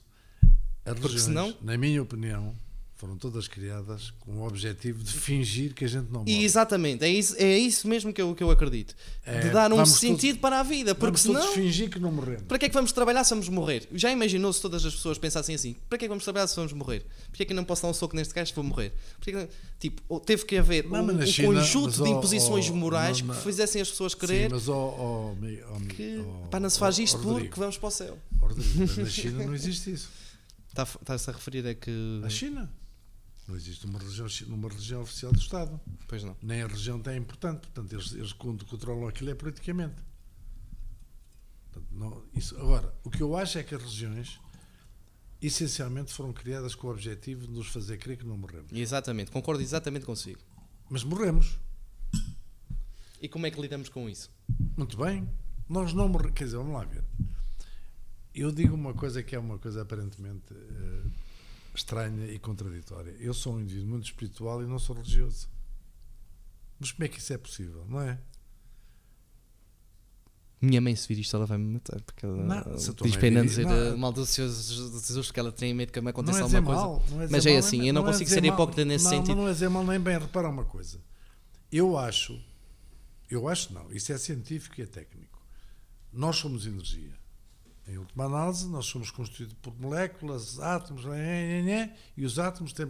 As 0.86 0.94
Porque 0.94 1.08
religiões, 1.10 1.22
senão- 1.24 1.56
na 1.62 1.78
minha 1.78 2.02
opinião, 2.02 2.56
foram 3.00 3.16
todas 3.18 3.48
criadas 3.48 4.12
com 4.20 4.40
o 4.42 4.46
objetivo 4.46 5.02
de 5.02 5.14
fingir 5.14 5.74
que 5.74 5.86
a 5.86 5.88
gente 5.88 6.12
não 6.12 6.20
morre. 6.20 6.44
Exatamente, 6.44 7.02
é 7.06 7.08
isso, 7.08 7.34
é 7.38 7.58
isso 7.58 7.88
mesmo 7.88 8.12
que 8.12 8.22
eu, 8.22 8.36
que 8.36 8.44
eu 8.44 8.52
acredito. 8.52 8.94
É, 9.26 9.40
de 9.40 9.50
dar 9.52 9.72
um 9.72 9.86
sentido 9.86 10.40
para 10.40 10.60
a 10.60 10.64
vida, 10.64 10.94
porque 10.94 11.06
Vamos 11.18 11.24
todos 11.24 11.42
senão. 11.42 11.54
fingir 11.54 11.90
que 11.90 11.98
não 11.98 12.12
morremos. 12.12 12.44
Para 12.44 12.60
que 12.60 12.66
é 12.66 12.68
que 12.70 12.76
vamos 12.76 12.92
trabalhar 12.92 13.24
se 13.24 13.30
vamos 13.30 13.48
morrer? 13.48 13.88
Já 13.94 14.12
imaginou 14.12 14.52
se 14.52 14.62
todas 14.62 14.86
as 14.86 14.94
pessoas 14.94 15.18
pensassem 15.18 15.56
assim? 15.56 15.78
Para 15.88 15.98
que 15.98 16.04
é 16.04 16.08
que 16.08 16.10
vamos 16.10 16.26
trabalhar 16.26 16.46
se 16.48 16.58
vamos 16.58 16.74
morrer? 16.74 17.06
Porquê 17.30 17.44
é 17.44 17.46
que 17.46 17.54
eu 17.54 17.56
não 17.56 17.64
posso 17.64 17.84
dar 17.84 17.88
um 17.88 17.94
soco 17.94 18.18
neste 18.18 18.34
gajo 18.34 18.50
se 18.50 18.56
vou 18.56 18.66
morrer? 18.66 18.92
Porquê 19.16 19.32
que, 19.32 19.48
tipo, 19.80 20.20
teve 20.20 20.44
que 20.44 20.58
haver 20.58 20.84
Não, 20.90 21.02
um, 21.02 21.06
mas 21.06 21.30
um 21.30 21.32
China- 21.32 21.48
conjunto 21.60 22.00
mas, 22.00 22.10
de 22.10 22.10
imposições 22.10 22.70
ó, 22.70 22.74
morais 22.74 23.22
não, 23.22 23.34
que 23.34 23.42
fizessem 23.44 23.82
as 23.82 23.90
pessoas 23.90 24.12
Sim, 24.12 24.18
crer 24.18 24.50
mas 24.50 24.68
ó, 24.68 25.34
mi- 25.40 25.62
ó, 25.72 25.80
mi- 25.80 25.88
que 25.88 26.22
pá, 26.52 26.60
não 26.60 26.70
se 26.70 26.78
faz 26.78 27.00
isto 27.00 27.18
porque 27.18 27.50
vamos 27.58 27.78
para 27.78 27.88
o 27.88 27.92
céu. 27.92 28.18
Rodrigo, 28.42 28.70
mas 28.78 28.98
na 28.98 29.06
China 29.06 29.46
não 29.46 29.56
existe 29.56 29.90
isso. 29.94 30.10
Está- 30.68 30.84
Está-se 30.84 31.30
a 31.30 31.34
referir 31.34 31.66
a 31.66 31.74
que. 31.74 31.90
Na 32.22 32.30
China 32.30 32.70
não 33.50 33.56
existe 33.56 33.86
uma 33.86 33.98
religião, 34.00 34.30
chi- 34.30 34.46
uma 34.46 34.70
religião 34.70 35.02
oficial 35.02 35.32
do 35.32 35.40
Estado. 35.40 35.80
Pois 36.08 36.24
não. 36.24 36.38
Nem 36.42 36.62
a 36.62 36.68
religião 36.68 37.02
é 37.06 37.16
importante. 37.18 37.62
Portanto, 37.62 37.92
eles, 37.94 38.14
eles 38.14 38.32
controlam 38.34 39.08
aquilo 39.08 39.30
é 39.32 39.36
politicamente. 39.36 39.96
Portanto, 41.72 41.88
não- 41.92 42.24
isso, 42.36 42.56
agora, 42.58 42.94
o 43.04 43.10
que 43.10 43.22
eu 43.22 43.36
acho 43.36 43.58
é 43.58 43.64
que 43.64 43.74
as 43.76 43.82
religiões 43.82 44.40
essencialmente 45.42 46.12
foram 46.14 46.34
criadas 46.34 46.76
com 46.76 46.88
o 46.88 46.92
objetivo 46.92 47.48
de 47.48 47.54
nos 47.54 47.68
fazer 47.68 47.98
crer 47.98 48.18
que 48.18 48.26
não 48.26 48.38
morremos. 48.38 48.72
Exatamente, 48.72 49.32
concordo 49.32 49.62
exatamente 49.62 50.06
consigo. 50.06 50.40
Mas 50.90 51.04
morremos. 51.04 51.60
E 53.22 53.28
como 53.28 53.46
é 53.46 53.52
que 53.52 53.60
lidamos 53.62 53.90
com 53.90 54.10
isso? 54.10 54.30
Muito 54.78 54.98
bem. 54.98 55.30
Nós 55.68 55.94
não 55.94 56.08
morremos. 56.10 56.36
Quer 56.36 56.46
dizer, 56.46 56.58
vamos 56.58 56.74
lá 56.74 56.84
ver. 56.86 57.04
Eu 58.34 58.52
digo 58.52 58.74
uma 58.76 58.94
coisa 58.94 59.22
que 59.22 59.36
é 59.36 59.40
uma 59.40 59.58
coisa 59.60 59.82
aparentemente 59.82 60.54
eh, 60.54 61.04
estranha 61.80 62.26
e 62.28 62.38
contraditória. 62.40 63.12
Eu 63.20 63.34
sou 63.34 63.56
um 63.56 63.62
indivíduo 63.62 63.90
muito 63.90 64.06
espiritual 64.06 64.62
e 64.64 64.68
não 64.68 64.80
sou 64.80 64.96
religioso. 64.96 65.50
Mas 66.80 66.92
como 66.92 67.04
é 67.06 67.08
que 67.08 67.20
isso 67.20 67.34
é 67.34 67.38
possível? 67.38 67.86
Não 67.88 68.02
é? 68.02 68.20
Minha 70.62 70.82
mãe, 70.82 70.94
se 70.94 71.08
vir 71.08 71.20
isto, 71.20 71.36
ela 71.38 71.46
vai 71.46 71.58
me 71.58 71.74
matar. 71.74 72.02
Porque 72.02 72.26
ela 72.26 72.36
Não, 72.36 72.76
diz 72.76 73.16
para 73.16 73.32
não 73.32 73.46
dizer 73.46 73.66
não, 73.66 73.74
eh, 73.74 73.96
mal 73.96 74.12
do 74.12 74.26
Senhor 74.26 74.50
Jesus, 74.50 75.32
que 75.32 75.40
ela 75.40 75.52
tem 75.54 75.74
medo 75.74 75.92
que 75.92 76.00
me 76.02 76.06
Não 76.06 76.10
aconteça 76.12 76.40
é 76.40 76.42
alguma 76.42 76.62
coisa. 76.64 76.82
mal. 76.82 77.04
Não 77.10 77.22
é 77.22 77.28
Mas 77.30 77.46
é 77.46 77.50
mal, 77.52 77.60
assim, 77.60 77.88
eu 77.88 77.94
não 77.94 78.02
é 78.02 78.06
consigo 78.06 78.26
dizer 78.26 78.42
ser 78.42 78.48
mal. 78.48 78.54
hipócrita 78.56 78.86
nesse 78.86 79.06
não, 79.06 79.12
sentido. 79.12 79.36
Não 79.38 79.48
é 79.48 79.54
dizer 79.54 79.70
mal 79.70 79.86
nem 79.86 80.00
bem. 80.00 80.18
Repara 80.20 80.50
uma 80.50 80.66
coisa. 80.66 81.00
Eu 81.72 81.98
acho, 81.98 82.38
eu 83.30 83.48
acho 83.48 83.74
não, 83.74 83.90
isso 83.94 84.12
é 84.12 84.18
científico 84.18 84.80
e 84.80 84.84
é 84.84 84.86
técnico. 84.86 85.40
Nós 86.12 86.36
somos 86.36 86.66
energia. 86.66 87.14
Em 87.90 87.98
última 87.98 88.26
análise, 88.26 88.68
nós 88.70 88.86
somos 88.86 89.10
constituídos 89.10 89.56
por 89.64 89.74
moléculas, 89.80 90.60
átomos, 90.60 91.06
nhé, 91.06 91.16
nhé, 91.16 91.62
nhé, 91.64 91.98
e 92.16 92.24
os 92.24 92.38
átomos 92.38 92.72
têm, 92.72 92.86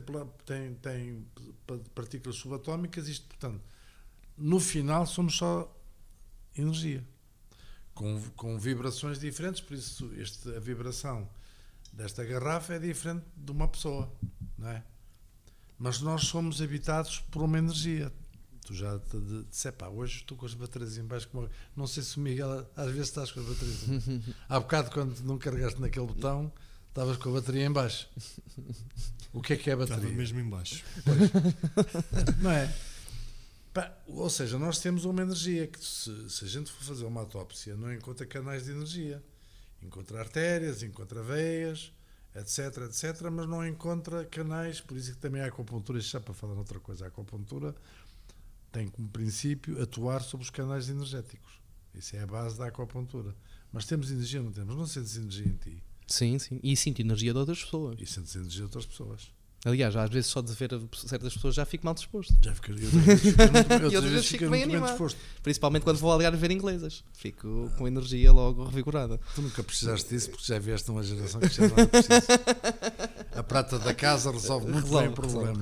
têm, 0.45 0.73
têm 0.75 1.25
pa- 1.65 1.79
partículas 1.95 2.35
subatómicas, 2.35 3.07
isto, 3.07 3.25
portanto, 3.27 3.61
no 4.37 4.59
final 4.59 5.05
somos 5.05 5.37
só 5.37 5.73
energia. 6.53 7.01
Com, 7.93 8.21
com 8.35 8.59
vibrações 8.59 9.19
diferentes, 9.19 9.61
por 9.61 9.73
isso 9.73 10.11
este, 10.17 10.53
a 10.53 10.59
vibração 10.59 11.29
desta 11.93 12.25
garrafa 12.25 12.73
é 12.73 12.79
diferente 12.79 13.25
de 13.37 13.51
uma 13.53 13.69
pessoa, 13.69 14.11
não 14.57 14.67
é? 14.67 14.83
Mas 15.77 16.01
nós 16.01 16.23
somos 16.25 16.61
habitados 16.61 17.19
por 17.31 17.41
uma 17.41 17.57
energia. 17.57 18.11
Tu 18.69 18.75
já 18.75 18.99
te 18.99 19.17
de- 19.19 19.45
disse, 19.45 19.71
pá, 19.71 19.87
hoje 19.87 20.17
estou 20.17 20.37
com 20.37 20.45
as 20.45 20.53
baterias 20.53 20.95
em 20.99 21.03
baixo. 21.03 21.27
Como... 21.29 21.49
Não 21.75 21.87
sei 21.87 22.03
se 22.03 22.17
o 22.17 22.19
Miguel, 22.19 22.69
às 22.75 22.85
vezes 22.91 23.07
estás 23.07 23.31
com 23.31 23.39
as 23.39 23.45
baterias 23.47 23.83
em 23.89 23.99
baixo. 24.19 24.35
Há 24.47 24.59
bocado, 24.59 24.91
quando 24.91 25.19
não 25.21 25.39
carregaste 25.39 25.81
naquele 25.81 26.05
botão, 26.05 26.51
estavas 26.89 27.17
com 27.17 27.29
a 27.29 27.33
bateria 27.33 27.65
em 27.65 27.71
baixo. 27.71 28.07
O 29.33 29.41
que 29.41 29.53
é 29.53 29.57
que 29.57 29.71
é 29.71 29.73
a 29.73 29.75
Estava 29.77 29.95
bateria? 30.01 30.15
mesmo 30.15 30.39
em 30.39 30.47
baixo. 30.47 30.83
Não 32.43 32.51
é? 32.51 32.71
Pá, 33.73 33.91
ou 34.05 34.29
seja, 34.29 34.59
nós 34.59 34.77
temos 34.79 35.03
uma 35.03 35.23
energia 35.23 35.65
que, 35.65 35.83
se, 35.83 36.29
se 36.29 36.45
a 36.45 36.47
gente 36.47 36.71
for 36.71 36.83
fazer 36.83 37.05
uma 37.05 37.21
autópsia, 37.21 37.75
não 37.75 37.91
encontra 37.91 38.25
canais 38.27 38.65
de 38.65 38.71
energia. 38.71 39.23
Encontra 39.81 40.19
artérias, 40.19 40.83
encontra 40.83 41.23
veias, 41.23 41.91
etc, 42.35 42.77
etc, 42.87 43.21
mas 43.31 43.47
não 43.47 43.65
encontra 43.65 44.25
canais. 44.25 44.79
Por 44.79 44.95
isso 44.95 45.11
que 45.13 45.17
também 45.17 45.41
a 45.41 45.47
acupuntura, 45.47 45.97
isto 45.97 46.11
já 46.11 46.19
para 46.19 46.33
falar 46.35 46.53
outra 46.53 46.79
coisa, 46.79 47.05
a 47.05 47.07
acupuntura 47.07 47.73
tem 48.71 48.87
como 48.87 49.09
princípio 49.09 49.81
atuar 49.81 50.21
sobre 50.21 50.43
os 50.43 50.49
canais 50.49 50.89
energéticos. 50.89 51.59
Isso 51.93 52.15
é 52.15 52.19
a 52.21 52.27
base 52.27 52.57
da 52.57 52.67
acupuntura. 52.67 53.35
Mas 53.71 53.85
temos 53.85 54.11
energia, 54.11 54.41
não 54.41 54.51
temos? 54.51 54.75
Não 54.75 54.87
sentes 54.87 55.15
energia 55.17 55.45
em 55.45 55.55
ti 55.55 55.83
Sim, 56.07 56.39
sim. 56.39 56.59
E 56.63 56.75
sinto 56.75 57.01
energia 57.01 57.31
de 57.31 57.37
outras 57.39 57.63
pessoas. 57.63 57.99
e 58.01 58.05
sentes 58.05 58.35
energia 58.35 58.57
de 58.59 58.63
outras 58.63 58.85
pessoas. 58.85 59.31
Aliás, 59.65 59.93
às 59.93 60.09
vezes 60.09 60.29
só 60.29 60.41
de 60.41 60.53
ver 60.53 60.69
certas 60.93 61.33
pessoas 61.33 61.53
já 61.53 61.65
fico 61.65 61.85
mal 61.85 61.93
disposto. 61.93 62.33
Já 62.41 62.55
fica, 62.55 62.71
eu 62.71 62.77
vezes 62.77 63.21
fico 63.21 63.37
muito, 63.41 63.73
outras 63.73 63.91
vezes 63.91 64.11
vezes 64.11 64.27
fico 64.27 64.39
fico 64.39 64.51
bem 64.51 64.63
animado. 64.63 64.89
disposto. 64.89 65.19
Principalmente 65.43 65.83
quando 65.83 65.97
vou 65.97 66.13
aliar 66.13 66.35
ver 66.37 66.51
inglesas. 66.51 67.03
Fico 67.13 67.69
com 67.77 67.85
energia 67.85 68.31
logo 68.31 68.63
revigorada. 68.63 69.19
Tu 69.35 69.41
nunca 69.41 69.61
precisaste 69.61 70.09
disso 70.09 70.29
porque 70.31 70.45
já 70.45 70.59
vieste 70.59 70.89
uma 70.89 71.03
geração 71.03 71.41
que 71.41 71.49
já 71.49 71.67
não 71.67 71.77
é 71.77 71.85
preciso. 71.85 72.13
A 73.35 73.43
prata 73.43 73.77
da 73.79 73.93
casa 73.93 74.31
resolve 74.31 74.71
muito 74.71 74.87
bem 74.87 75.09
o 75.09 75.13
problema. 75.13 75.53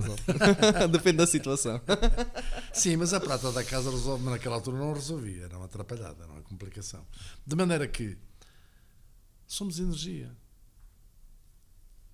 Depende 0.91 1.18
da 1.18 1.28
situação. 1.28 1.82
Sim, 2.74 2.98
mas 2.98 3.14
a 3.15 3.19
prata 3.19 3.52
da 3.52 3.64
casa 3.64 3.90
resolve, 3.90 4.24
mas 4.24 4.34
naquela 4.34 4.56
altura 4.56 4.78
não 4.78 4.94
resolvia, 4.94 5.45
era 5.45 5.57
uma 5.57 5.65
atrapalhada, 5.65 6.24
era 6.24 6.32
uma 6.32 6.41
complicação. 6.41 7.03
De 7.45 7.56
maneira 7.56 7.88
que 7.88 8.15
somos 9.48 9.80
energia. 9.80 10.32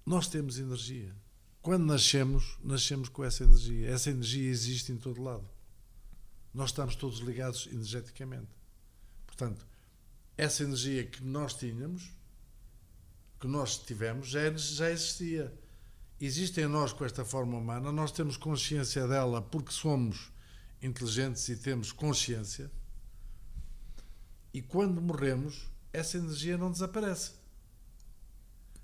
Nós 0.06 0.28
temos 0.28 0.58
energia. 0.58 1.14
Quando 1.64 1.86
nascemos, 1.86 2.58
nascemos 2.62 3.08
com 3.08 3.24
essa 3.24 3.46
energia. 3.46 3.90
Essa 3.90 4.10
energia 4.10 4.52
existe 4.52 4.92
em 4.92 4.98
todo 4.98 5.24
lado. 5.24 5.50
Nós 6.54 6.72
estamos 6.72 6.94
todos 6.94 7.20
ligados 7.20 7.70
energeticamente. 7.72 8.50
Portanto, 9.26 9.66
essa 10.38 10.64
energia 10.64 11.06
que 11.06 11.24
nós 11.24 11.54
tínhamos, 11.54 12.12
que 13.40 13.48
nós 13.48 13.78
tivemos, 13.78 14.28
já, 14.28 14.52
já 14.52 14.92
existia. 14.92 15.58
Existe 16.20 16.60
em 16.60 16.68
nós 16.68 16.92
com 16.92 17.06
esta 17.06 17.24
forma 17.24 17.58
humana, 17.58 17.94
nós 17.94 18.12
temos 18.12 18.36
consciência 18.36 19.08
dela 19.08 19.42
porque 19.42 19.72
somos 19.72 20.34
inteligentes 20.82 21.48
e 21.48 21.56
temos 21.56 21.94
consciência. 21.94 22.70
E 24.54 24.62
quando 24.62 25.02
morremos, 25.02 25.72
essa 25.94 26.18
energia 26.18 26.58
não 26.58 26.70
desaparece. 26.70 27.32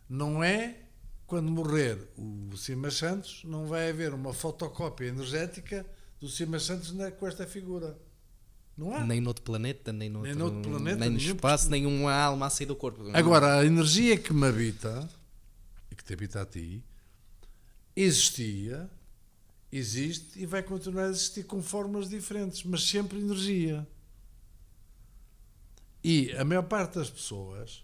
Não 0.08 0.42
é 0.42 0.89
quando 1.30 1.52
morrer 1.52 2.10
o 2.18 2.58
Simas 2.58 2.96
Santos, 2.96 3.44
não 3.46 3.68
vai 3.68 3.92
haver 3.92 4.16
uma 4.16 4.34
fotocópia 4.34 5.06
energética 5.06 5.86
do 6.20 6.28
Simas 6.28 6.64
Santos 6.64 6.92
com 7.20 7.28
esta 7.28 7.46
figura. 7.46 7.96
Não 8.76 8.96
há. 8.96 9.06
Nem 9.06 9.22
noutro 9.22 9.44
planeta, 9.44 9.94
nem 9.94 10.10
noutro, 10.10 10.28
Nem 10.28 10.38
noutro 10.38 10.62
planeta, 10.72 10.98
nem 10.98 11.10
no 11.12 11.18
nenhum, 11.18 11.36
espaço, 11.36 11.70
nem 11.70 11.86
uma 11.86 12.14
alma 12.14 12.48
a 12.48 12.50
sair 12.50 12.66
do 12.66 12.76
corpo. 12.76 13.04
Agora, 13.14 13.60
a 13.60 13.66
energia 13.66 14.18
que 14.18 14.34
me 14.34 14.48
habita, 14.48 15.08
e 15.92 15.96
que 15.96 16.04
te 16.04 16.14
habita 16.14 16.42
a 16.42 16.46
ti, 16.46 16.84
existia, 17.96 18.90
existe 19.72 20.40
e 20.40 20.48
vai 20.48 20.64
continuar 20.64 21.06
a 21.06 21.10
existir 21.10 21.44
com 21.44 21.62
formas 21.62 22.10
diferentes, 22.10 22.64
mas 22.64 22.82
sempre 22.84 23.20
energia. 23.20 23.88
E 26.04 26.32
a 26.32 26.44
maior 26.44 26.64
parte 26.64 26.96
das 26.96 27.10
pessoas, 27.10 27.84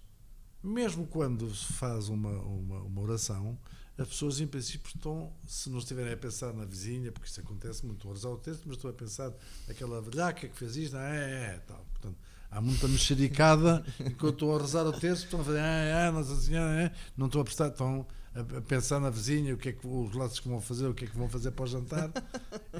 mesmo 0.65 1.05
quando 1.07 1.53
se 1.53 1.71
faz 1.73 2.09
uma, 2.09 2.31
uma, 2.31 2.79
uma 2.79 3.01
oração, 3.01 3.57
as 3.97 4.07
pessoas 4.09 4.41
em 4.41 4.47
princípio 4.47 4.91
estão, 4.93 5.31
se 5.47 5.69
não 5.69 5.79
estiverem 5.79 6.13
a 6.13 6.17
pensar 6.17 6.53
na 6.53 6.65
vizinha, 6.65 7.11
porque 7.11 7.29
isso 7.29 7.39
acontece 7.39 7.85
muito, 7.85 8.09
a 8.09 8.13
rezar 8.13 8.29
o 8.29 8.37
texto, 8.37 8.63
mas 8.65 8.75
estão 8.75 8.91
a 8.91 8.93
pensar 8.93 9.31
naquela 9.67 10.01
velhaca 10.01 10.47
que 10.47 10.57
fez 10.57 10.75
isto, 10.75 10.97
ah, 10.97 11.15
é, 11.15 11.55
é, 11.55 11.61
tal. 11.65 11.85
Portanto, 11.93 12.17
há 12.51 12.59
muita 12.59 12.87
mexericada 12.87 13.85
enquanto 14.01 14.33
estou 14.33 14.55
a 14.55 14.61
rezar 14.61 14.85
o 14.85 14.91
texto, 14.91 15.23
estão 15.23 15.39
a 15.39 15.43
fazer, 15.43 15.59
ah, 15.59 16.07
é, 16.07 16.11
Nossa 16.11 16.35
Senhora, 16.35 16.81
é, 16.81 16.91
não 17.15 17.27
estou 17.27 17.41
a 17.41 17.45
prestar, 17.45 17.67
estão 17.69 18.05
a, 18.33 18.61
pensar 18.61 18.99
na 18.99 19.09
vizinha, 19.09 19.53
o 19.53 19.57
que 19.57 19.69
é 19.69 19.71
que 19.71 19.87
os 19.87 20.13
lados 20.13 20.41
que 20.41 20.49
vão 20.49 20.59
fazer, 20.59 20.87
o 20.87 20.93
que 20.93 21.05
é 21.05 21.07
que 21.07 21.17
vão 21.17 21.29
fazer 21.29 21.51
para 21.51 21.63
o 21.63 21.67
jantar. 21.67 22.11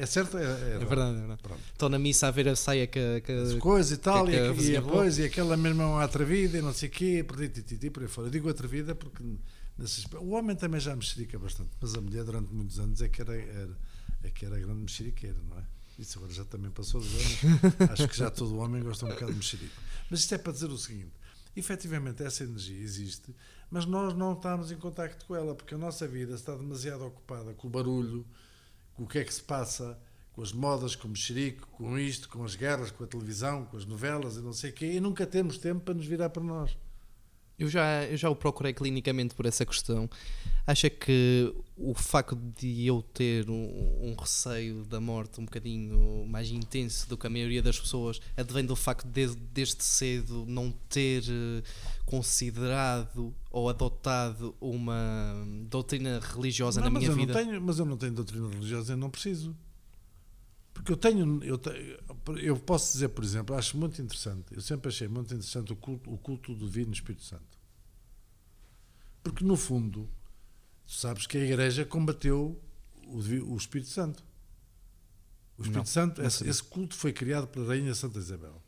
É 0.02 0.06
certo? 0.06 0.38
É, 0.38 0.44
é, 0.44 0.76
É 0.76 0.86
verdade, 0.86 1.18
é 1.18 1.28
verdade. 1.28 1.42
Estão 1.72 1.90
na 1.90 2.00
missa 2.00 2.28
a 2.28 2.32
ver 2.32 2.48
a 2.48 2.56
saia 2.56 2.88
que, 2.88 3.22
que, 3.22 3.32
As 3.32 3.54
coisas 3.56 3.92
e 3.92 3.98
tal, 3.98 4.26
que 4.26 4.32
e, 4.32 4.36
e, 4.36 4.72
depois, 4.72 5.18
e 5.18 5.24
aquela 5.24 5.56
mesma 5.58 6.04
atrevida 6.04 6.58
e 6.58 6.62
não 6.62 6.74
sei 6.74 6.90
o 6.90 6.92
quê, 6.92 7.26
tititi, 7.54 7.90
por 7.90 8.04
aí 8.04 8.10
fora. 8.10 8.28
Eu 8.28 8.32
digo 8.32 8.50
atrevida 8.50 8.96
porque 8.96 9.24
nesses, 9.78 10.06
o 10.14 10.32
homem 10.32 10.56
também 10.56 10.80
já 10.80 10.96
mexerica 10.96 11.38
bastante, 11.38 11.70
mas 11.80 11.96
a 11.96 12.02
mulher 12.02 12.24
durante 12.24 12.54
muitos 12.54 12.80
anos 12.80 13.02
é 13.02 13.10
que 13.10 13.22
era, 13.22 13.36
era, 13.36 13.78
é 14.24 14.30
que 14.30 14.46
era 14.46 14.58
grande 14.58 14.82
mexeriqueira, 14.82 15.38
não 15.50 15.58
é? 15.58 15.64
Isso 15.98 16.18
agora 16.18 16.34
já 16.34 16.44
também 16.44 16.72
passou 16.72 17.00
dos 17.00 17.14
anos. 17.14 17.76
Acho 17.92 18.08
que 18.08 18.18
já 18.18 18.30
todo 18.30 18.58
homem 18.58 18.84
gosta 18.84 19.06
um 19.06 19.10
bocado 19.10 19.32
de 19.32 19.38
mexerico. 19.38 19.76
Mas 20.10 20.20
isto 20.20 20.36
é 20.36 20.38
para 20.38 20.52
dizer 20.52 20.70
o 20.70 20.78
seguinte: 20.78 21.14
efetivamente 21.56 22.22
essa 22.22 22.44
energia 22.44 22.78
existe, 22.78 23.34
mas 23.72 23.86
nós 23.86 24.14
não 24.14 24.34
estamos 24.34 24.72
em 24.72 24.78
contacto 24.78 25.26
com 25.26 25.36
ela, 25.36 25.56
porque 25.56 25.74
a 25.74 25.78
nossa 25.78 26.08
vida 26.08 26.36
está 26.36 26.54
demasiado 26.54 27.06
ocupada 27.06 27.54
com 27.54 27.68
o 27.68 27.70
barulho, 27.70 28.26
com 28.96 29.04
o 29.04 29.08
que 29.08 29.20
é 29.20 29.24
que 29.24 29.34
se 29.34 29.44
passa, 29.44 30.00
com 30.34 30.42
as 30.42 30.52
modas, 30.52 30.96
com 30.96 31.08
o 31.08 31.12
mexerico, 31.12 31.68
com 31.68 31.98
isto, 31.98 32.28
com 32.28 32.44
as 32.44 32.56
guerras, 32.56 32.92
com 32.92 33.04
a 33.04 33.08
televisão, 33.08 33.66
com 33.66 33.78
as 33.78 33.86
novelas 33.86 34.36
e 34.38 34.42
não 34.42 34.54
sei 34.54 34.72
o 34.72 34.74
quê, 34.74 34.94
e 34.94 35.00
nunca 35.00 35.26
temos 35.26 35.58
tempo 35.58 35.82
para 35.82 35.94
nos 35.94 36.06
virar 36.06 36.30
para 36.30 36.44
nós. 36.44 36.78
Eu 37.57 37.69
já, 37.69 38.03
eu 38.03 38.18
já 38.18 38.30
o 38.30 38.36
procurei 38.36 38.73
clinicamente 38.73 39.34
por 39.34 39.45
essa 39.45 39.65
questão. 39.65 40.10
Acha 40.68 40.90
que 40.90 41.53
o 41.77 41.94
facto 41.94 42.36
de 42.36 42.86
eu 42.86 43.02
ter 43.02 43.49
um, 43.49 43.53
um, 43.53 44.15
receio 44.19 44.84
da 44.86 44.99
morte 44.99 45.40
um 45.40 45.45
bocadinho 45.45 46.26
mais 46.27 46.49
intenso 46.49 47.07
do 47.07 47.18
que 47.18 47.27
a 47.27 47.30
maioria 47.30 47.61
das 47.61 47.80
pessoas 47.80 48.19
advém 48.36 48.65
do 48.65 48.76
facto 48.76 49.07
de, 49.07 49.27
desde 49.53 49.84
cedo 49.84 50.45
não 50.48 50.72
ter 50.90 51.23
eh, 51.30 51.64
considerado 52.06 53.34
ou 53.52 53.69
adotado 53.69 54.56
uma 54.60 55.36
doutrina 55.69 56.19
religiosa 56.19 56.82
não, 56.82 56.90
na 56.90 56.99
minha 56.99 57.11
eu 57.11 57.15
vida? 57.15 57.34
Não 57.34 57.45
tenho, 57.45 57.61
mas 57.61 57.80
eu 57.80 57.86
não 57.86 57.98
tenho 57.98 58.14
doutrina 58.14 58.49
religiosa 58.49 58.94
e 58.94 58.95
não 58.95 59.10
preciso. 59.10 59.56
Porque 60.76 60.92
eu 60.92 60.98
tenho, 60.98 61.42
eu 61.44 61.58
tenho, 61.58 61.98
eu 62.38 62.60
posso 62.60 62.92
dizer, 62.94 63.08
por 63.10 63.24
exemplo, 63.24 63.56
acho 63.56 63.78
muito 63.78 64.00
interessante, 64.02 64.46
eu 64.52 64.62
sempre 64.62 64.90
achei 64.90 65.08
muito 65.08 65.34
interessante 65.34 65.72
o 65.72 65.76
culto, 65.76 66.14
o 66.14 66.18
culto 66.18 66.54
do 66.54 66.66
Divino 66.68 66.92
Espírito 66.94 67.24
Santo. 67.24 67.58
Porque, 69.24 69.44
no 69.44 69.56
fundo, 69.56 70.08
tu 70.86 70.94
sabes 70.94 71.26
que 71.26 71.38
a 71.38 71.44
Igreja 71.44 71.86
combateu 71.86 72.62
o, 73.08 73.18
o 73.18 73.58
Espírito 73.58 73.90
Santo. 73.90 74.24
O 75.58 75.62
Espírito 75.62 75.78
Não, 75.78 75.86
Santo, 75.86 76.22
não 76.22 76.28
esse, 76.28 76.48
esse 76.48 76.62
culto 76.62 76.94
foi 76.94 77.14
criado 77.14 77.48
pela 77.48 77.68
Rainha 77.68 77.96
Santa 77.96 78.20
Isabel. 78.20 78.62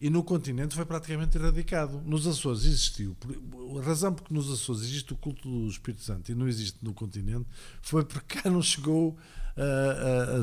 E 0.00 0.10
no 0.10 0.24
continente 0.24 0.74
foi 0.74 0.84
praticamente 0.84 1.36
erradicado. 1.38 2.00
Nos 2.04 2.26
Açores 2.26 2.64
existiu. 2.64 3.14
por- 3.16 3.78
A 3.78 3.82
razão 3.84 4.12
porque 4.14 4.32
nos 4.34 4.50
Açores 4.50 4.82
existe 4.82 5.12
o 5.12 5.16
culto 5.16 5.48
do 5.48 5.68
Espírito 5.68 6.02
Santo 6.02 6.32
e 6.32 6.34
não 6.34 6.48
existe 6.48 6.78
no 6.82 6.92
continente 6.92 7.46
foi 7.80 8.04
porque 8.04 8.40
cá 8.40 8.50
não 8.50 8.60
chegou 8.62 9.16
a, 9.56 10.38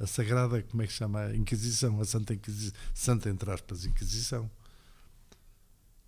a- 0.00 0.02
a- 0.02 0.06
Sagrada, 0.06 0.62
como 0.62 0.82
é 0.82 0.86
que 0.86 0.92
chama? 0.92 1.20
A 1.26 1.36
Inquisição, 1.36 2.00
a 2.00 2.04
Santa 2.04 2.34
Inquisição, 2.34 2.72
Santa 2.94 3.28
entre 3.30 3.50
aspas, 3.50 3.84
Inquisição. 3.84 4.50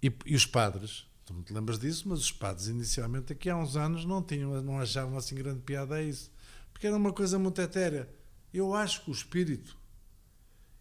E, 0.02 0.12
e 0.26 0.34
os 0.36 0.46
padres, 0.46 1.06
tu 1.24 1.32
não 1.34 1.42
te 1.42 1.52
lembras 1.52 1.78
disso, 1.78 2.08
mas 2.08 2.20
os 2.20 2.32
padres 2.32 2.68
inicialmente 2.68 3.32
aqui 3.32 3.48
há 3.48 3.56
uns 3.56 3.76
anos 3.76 4.04
não 4.04 4.22
tinham, 4.22 4.60
não 4.62 4.78
achavam 4.80 5.16
assim 5.16 5.34
grande 5.34 5.60
piada 5.60 5.96
a 5.96 6.02
isso. 6.02 6.30
Porque 6.72 6.86
era 6.86 6.96
uma 6.96 7.12
coisa 7.12 7.38
muito 7.38 7.60
etérea. 7.60 8.08
Eu 8.52 8.74
acho 8.74 9.02
que 9.04 9.10
o 9.10 9.14
espírito, 9.14 9.76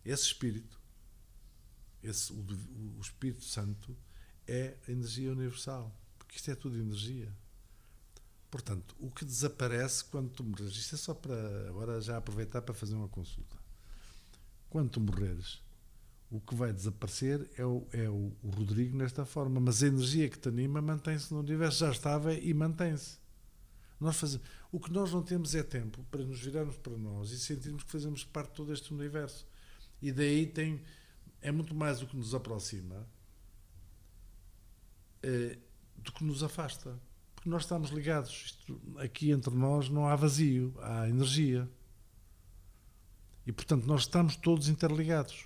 esse 0.04 0.24
espírito, 0.24 0.80
esse, 2.04 2.32
o, 2.32 2.46
o 2.98 3.02
Espírito 3.02 3.44
Santo, 3.44 3.96
é 4.48 4.76
a 4.88 4.92
energia 4.92 5.32
universal. 5.32 5.92
Porque 6.20 6.36
isto 6.36 6.52
é 6.52 6.56
tudo 6.56 6.78
energia. 6.78 7.32
Portanto, 8.56 8.96
o 9.02 9.12
que 9.12 9.26
desaparece 9.26 10.06
quando 10.06 10.30
tu 10.30 10.42
morres, 10.42 10.74
isto 10.78 10.96
é 10.96 10.98
só 10.98 11.14
para 11.14 11.68
agora 11.68 12.00
já 12.00 12.16
aproveitar 12.16 12.62
para 12.62 12.74
fazer 12.74 12.96
uma 12.96 13.10
consulta. 13.10 13.58
Quando 14.70 14.92
tu 14.92 15.02
morreres, 15.02 15.62
o 16.32 16.40
que 16.40 16.56
vai 16.56 16.72
desaparecer 16.72 17.52
é 17.58 17.66
o, 17.66 17.86
é 17.92 18.10
o, 18.10 18.32
o 18.42 18.50
Rodrigo 18.50 18.96
nesta 18.96 19.26
forma, 19.26 19.60
mas 19.60 19.84
a 19.84 19.88
energia 19.88 20.30
que 20.30 20.40
te 20.40 20.48
anima 20.48 20.82
mantém-se 20.82 21.34
no 21.34 21.42
universo, 21.42 21.80
já 21.80 21.92
estava 21.92 22.34
e 22.34 22.54
mantém-se. 22.54 23.18
Nós 24.00 24.40
o 24.72 24.80
que 24.80 24.90
nós 24.90 25.12
não 25.12 25.22
temos 25.22 25.54
é 25.54 25.62
tempo 25.62 26.02
para 26.10 26.24
nos 26.24 26.40
virarmos 26.40 26.78
para 26.78 26.96
nós 26.96 27.32
e 27.32 27.38
sentirmos 27.38 27.84
que 27.84 27.92
fazemos 27.92 28.24
parte 28.24 28.52
de 28.52 28.56
todo 28.56 28.72
este 28.72 28.94
universo. 28.94 29.46
E 30.02 30.14
daí 30.14 30.48
tem, 30.48 30.82
é 31.42 31.52
muito 31.52 31.76
mais 31.76 32.02
o 32.02 32.08
que 32.08 32.16
nos 32.16 32.34
aproxima 32.34 33.06
eh, 35.22 35.58
do 35.98 36.14
que 36.14 36.24
nos 36.24 36.42
afasta. 36.42 36.98
Porque 37.46 37.52
nós 37.52 37.62
estamos 37.62 37.92
ligados. 37.92 38.32
Isto, 38.48 38.82
aqui 38.98 39.30
entre 39.30 39.54
nós 39.54 39.88
não 39.88 40.08
há 40.08 40.16
vazio, 40.16 40.74
há 40.82 41.08
energia. 41.08 41.70
E 43.46 43.52
portanto 43.52 43.86
nós 43.86 44.02
estamos 44.02 44.36
todos 44.36 44.68
interligados. 44.68 45.46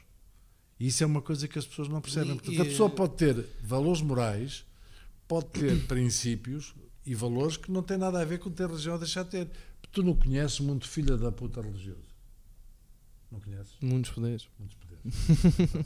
E 0.80 0.88
isso 0.88 1.04
é 1.04 1.06
uma 1.06 1.22
coisa 1.22 1.46
que 1.46 1.60
as 1.60 1.66
pessoas 1.68 1.90
não 1.90 2.00
percebem. 2.00 2.32
E- 2.32 2.36
Portanto, 2.36 2.62
a 2.62 2.66
e- 2.66 2.70
pessoa 2.70 2.90
pode 2.90 3.16
ter 3.18 3.46
valores 3.62 4.02
morais, 4.02 4.66
pode 5.28 5.48
ter 5.48 5.88
princípios 5.88 6.74
e 7.06 7.14
valores 7.14 7.58
que 7.58 7.70
não 7.70 7.84
têm 7.84 7.98
nada 7.98 8.22
a 8.22 8.24
ver 8.24 8.40
com 8.40 8.50
ter 8.50 8.68
religião 8.68 8.94
ou 8.94 9.00
deixar 9.00 9.24
de 9.24 9.32
ter. 9.32 9.52
Tu 9.92 10.02
não 10.02 10.16
conheces 10.16 10.62
muito 10.62 10.88
filha 10.88 11.18
da 11.18 11.34
puta 11.34 11.62
religioso. 11.62 12.08
Não 13.30 13.42
conheces? 13.42 13.76
Muitos 13.82 14.12
poderes. 14.12 14.48
Muitos 14.58 14.78
poderes. 14.78 15.86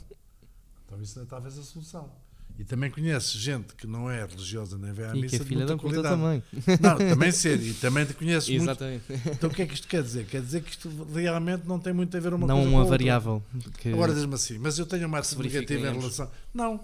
então 0.86 1.02
isso 1.02 1.18
é 1.18 1.24
talvez 1.24 1.58
a 1.58 1.62
solução. 1.64 2.14
E 2.56 2.62
também 2.62 2.88
conheces 2.88 3.32
gente 3.32 3.74
que 3.74 3.86
não 3.86 4.08
é 4.08 4.24
religiosa 4.24 4.78
nem 4.78 4.92
vai 4.92 5.06
à 5.06 5.16
E 5.16 5.20
missa 5.20 5.30
que 5.30 5.36
é 5.36 5.38
de 5.40 5.44
filha 5.44 5.66
da 5.66 5.76
puta 5.76 6.02
também. 6.02 6.42
Não, 6.80 6.96
também 6.96 7.32
ser. 7.32 7.60
E 7.60 7.74
também 7.74 8.06
te 8.06 8.14
conheces 8.14 8.48
muito. 8.48 8.62
Exatamente. 8.62 9.04
Então 9.26 9.50
o 9.50 9.52
que 9.52 9.62
é 9.62 9.66
que 9.66 9.74
isto 9.74 9.88
quer 9.88 10.02
dizer? 10.02 10.26
Quer 10.26 10.40
dizer 10.40 10.62
que 10.62 10.70
isto 10.70 10.88
realmente 11.12 11.66
não 11.66 11.80
tem 11.80 11.92
muito 11.92 12.16
a 12.16 12.20
ver 12.20 12.32
uma 12.32 12.46
não 12.46 12.56
coisa 12.56 12.70
com 12.70 12.74
uma 12.76 12.78
a 12.78 12.82
outra. 12.82 12.98
variável. 12.98 13.42
Que... 13.78 13.88
Agora 13.92 14.14
diz-me 14.14 14.34
assim, 14.34 14.58
mas 14.58 14.78
eu 14.78 14.86
tenho 14.86 15.06
uma 15.08 15.20
verifica 15.20 15.48
negativa 15.48 15.88
em 15.88 15.98
relação. 15.98 16.30
Não. 16.52 16.80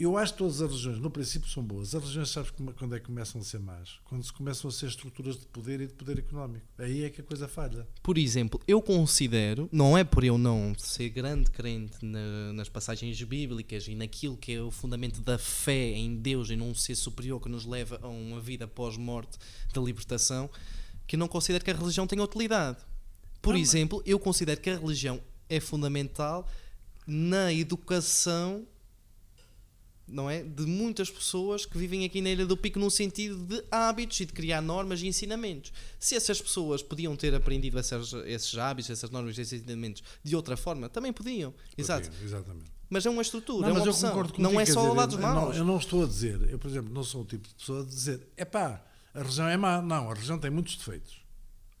Eu 0.00 0.16
acho 0.16 0.32
que 0.32 0.38
todas 0.38 0.62
as 0.62 0.70
religiões, 0.70 0.98
no 0.98 1.10
princípio, 1.10 1.46
são 1.50 1.62
boas. 1.62 1.94
As 1.94 2.00
religiões, 2.02 2.30
sabes 2.30 2.50
como- 2.52 2.72
quando 2.72 2.94
é 2.96 2.98
que 2.98 3.04
começam 3.04 3.38
a 3.38 3.44
ser 3.44 3.58
más? 3.60 3.98
Quando 4.04 4.24
se 4.24 4.32
começam 4.32 4.70
a 4.70 4.72
ser 4.72 4.86
estruturas 4.86 5.38
de 5.38 5.44
poder 5.48 5.78
e 5.82 5.86
de 5.86 5.92
poder 5.92 6.18
económico. 6.18 6.64
Aí 6.78 7.04
é 7.04 7.10
que 7.10 7.20
a 7.20 7.24
coisa 7.24 7.46
falha. 7.46 7.86
Por 8.02 8.16
exemplo, 8.16 8.58
eu 8.66 8.80
considero, 8.80 9.68
não 9.70 9.98
é 9.98 10.02
por 10.02 10.24
eu 10.24 10.38
não 10.38 10.72
ser 10.78 11.10
grande 11.10 11.50
crente 11.50 12.02
na- 12.02 12.50
nas 12.54 12.70
passagens 12.70 13.22
bíblicas 13.22 13.86
e 13.88 13.94
naquilo 13.94 14.38
que 14.38 14.54
é 14.54 14.62
o 14.62 14.70
fundamento 14.70 15.20
da 15.20 15.36
fé 15.36 15.90
em 15.90 16.16
Deus 16.16 16.48
e 16.48 16.56
num 16.56 16.74
ser 16.74 16.94
superior 16.94 17.38
que 17.38 17.50
nos 17.50 17.66
leva 17.66 18.00
a 18.02 18.08
uma 18.08 18.40
vida 18.40 18.66
pós-morte 18.66 19.36
da 19.74 19.82
libertação, 19.82 20.48
que 21.06 21.14
não 21.14 21.28
considero 21.28 21.62
que 21.62 21.70
a 21.70 21.74
religião 21.76 22.06
tenha 22.06 22.22
utilidade. 22.24 22.78
Por 23.42 23.52
Não, 23.52 23.60
exemplo, 23.60 24.02
eu 24.06 24.18
considero 24.18 24.58
que 24.62 24.70
a 24.70 24.78
religião 24.78 25.20
é 25.46 25.60
fundamental 25.60 26.48
na 27.06 27.52
educação 27.52 28.66
não 30.10 30.28
é? 30.28 30.42
De 30.42 30.64
muitas 30.66 31.08
pessoas 31.10 31.64
que 31.64 31.78
vivem 31.78 32.04
aqui 32.04 32.20
na 32.20 32.30
Ilha 32.30 32.46
do 32.46 32.56
Pico 32.56 32.78
no 32.78 32.90
sentido 32.90 33.36
de 33.46 33.62
hábitos 33.70 34.20
e 34.20 34.26
de 34.26 34.32
criar 34.32 34.60
normas 34.60 35.00
e 35.02 35.06
ensinamentos. 35.06 35.72
Se 35.98 36.14
essas 36.14 36.40
pessoas 36.40 36.82
podiam 36.82 37.14
ter 37.16 37.34
aprendido 37.34 37.78
essas- 37.78 38.12
esses 38.26 38.56
hábitos, 38.58 38.90
essas 38.90 39.10
normas, 39.10 39.38
esses 39.38 39.60
ensinamentos 39.62 40.02
de 40.22 40.34
outra 40.36 40.56
forma, 40.56 40.88
também 40.88 41.12
podiam. 41.12 41.54
Exato. 41.78 42.10
Exatamente. 42.22 42.70
Mas 42.88 43.06
é 43.06 43.10
uma 43.10 43.22
estrutura, 43.22 43.68
Não, 43.68 43.68
é 43.68 43.72
mas 43.74 43.82
uma 43.82 43.86
eu 43.86 43.92
opção. 43.92 44.08
concordo 44.10 44.32
Não 44.38 44.50
contigo, 44.52 44.60
é 44.60 44.66
só 44.66 44.82
dizer, 44.82 44.94
lados 44.96 45.14
eu, 45.14 45.20
maus. 45.22 45.48
Não, 45.50 45.54
eu 45.54 45.64
não 45.64 45.76
estou 45.78 46.02
a 46.02 46.06
dizer, 46.06 46.50
eu, 46.50 46.58
por 46.58 46.68
exemplo, 46.68 46.92
não 46.92 47.04
sou 47.04 47.22
o 47.22 47.24
tipo 47.24 47.46
de 47.48 47.54
pessoa 47.54 47.82
a 47.82 47.84
dizer, 47.86 48.26
é 48.36 48.44
pá, 48.44 48.84
a 49.14 49.18
religião 49.20 49.46
é 49.48 49.56
má. 49.56 49.80
Não, 49.80 50.10
a 50.10 50.14
religião 50.14 50.38
tem 50.38 50.50
muitos 50.50 50.74
defeitos. 50.76 51.20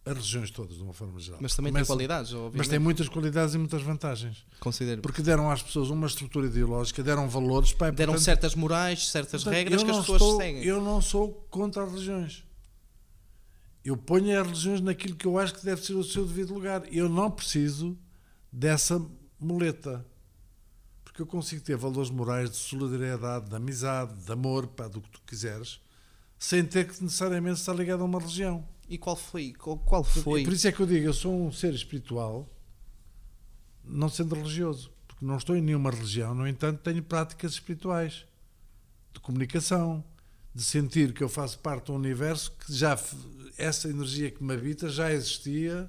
As 0.04 0.14
religiões 0.14 0.50
todas, 0.50 0.76
de 0.76 0.82
uma 0.82 0.94
forma 0.94 1.20
geral. 1.20 1.38
Mas 1.42 1.54
também 1.54 1.70
tem 1.70 1.78
Começam- 1.80 1.94
qualidades, 1.94 2.32
obviamente. 2.32 2.56
Mas 2.56 2.68
tem 2.68 2.78
muitas 2.78 3.08
qualidades 3.08 3.54
e 3.54 3.58
muitas 3.58 3.82
vantagens. 3.82 4.46
Considero. 4.58 5.02
Porque 5.02 5.20
deram 5.20 5.50
às 5.50 5.62
pessoas 5.62 5.90
uma 5.90 6.06
estrutura 6.06 6.46
ideológica, 6.46 7.02
deram 7.02 7.28
valores. 7.28 7.72
Pá, 7.74 7.88
e, 7.88 7.92
Deram 7.92 8.12
portanto, 8.14 8.24
certas 8.24 8.54
morais, 8.54 9.08
certas 9.10 9.44
portanto, 9.44 9.54
regras 9.58 9.84
que 9.84 9.90
as 9.90 9.96
pessoas 9.98 10.22
estou- 10.22 10.40
seguem. 10.40 10.64
Eu 10.64 10.80
não 10.82 11.02
sou 11.02 11.46
contra 11.50 11.84
as 11.84 11.90
religiões. 11.90 12.44
Eu 13.84 13.96
ponho 13.96 14.38
as 14.40 14.46
religiões 14.46 14.80
naquilo 14.80 15.14
que 15.16 15.26
eu 15.26 15.38
acho 15.38 15.54
que 15.54 15.64
deve 15.64 15.84
ser 15.84 15.94
o 15.94 16.04
seu 16.04 16.24
devido 16.26 16.54
lugar. 16.54 16.82
Eu 16.92 17.08
não 17.08 17.30
preciso 17.30 17.96
dessa 18.52 19.00
muleta. 19.38 20.04
Porque 21.04 21.20
eu 21.22 21.26
consigo 21.26 21.62
ter 21.62 21.76
valores 21.76 22.10
morais 22.10 22.50
de 22.50 22.56
solidariedade, 22.56 23.50
de 23.50 23.56
amizade, 23.56 24.14
de 24.24 24.32
amor, 24.32 24.66
pá, 24.68 24.86
do 24.88 25.00
que 25.00 25.10
tu 25.10 25.20
quiseres, 25.26 25.80
sem 26.38 26.64
ter 26.64 26.86
que 26.88 27.02
necessariamente 27.02 27.58
estar 27.60 27.74
ligado 27.74 28.00
a 28.02 28.04
uma 28.04 28.18
religião. 28.18 28.66
E 28.90 28.98
qual 28.98 29.14
foi? 29.14 29.52
Qual, 29.52 29.78
qual 29.78 30.02
foi? 30.02 30.42
Por 30.42 30.52
isso 30.52 30.66
é 30.66 30.72
que 30.72 30.80
eu 30.80 30.86
digo, 30.86 31.06
eu 31.06 31.14
sou 31.14 31.32
um 31.32 31.52
ser 31.52 31.72
espiritual, 31.72 32.52
não 33.84 34.08
sendo 34.08 34.34
religioso, 34.34 34.90
porque 35.06 35.24
não 35.24 35.36
estou 35.36 35.56
em 35.56 35.62
nenhuma 35.62 35.92
religião, 35.92 36.34
no 36.34 36.46
entanto, 36.46 36.80
tenho 36.82 37.00
práticas 37.00 37.52
espirituais 37.52 38.26
de 39.14 39.20
comunicação, 39.20 40.04
de 40.52 40.64
sentir 40.64 41.12
que 41.12 41.22
eu 41.22 41.28
faço 41.28 41.60
parte 41.60 41.92
um 41.92 41.94
universo 41.94 42.50
que 42.50 42.74
já 42.74 42.98
essa 43.56 43.88
energia 43.88 44.28
que 44.28 44.42
me 44.42 44.54
habita 44.54 44.88
já 44.88 45.12
existia, 45.12 45.88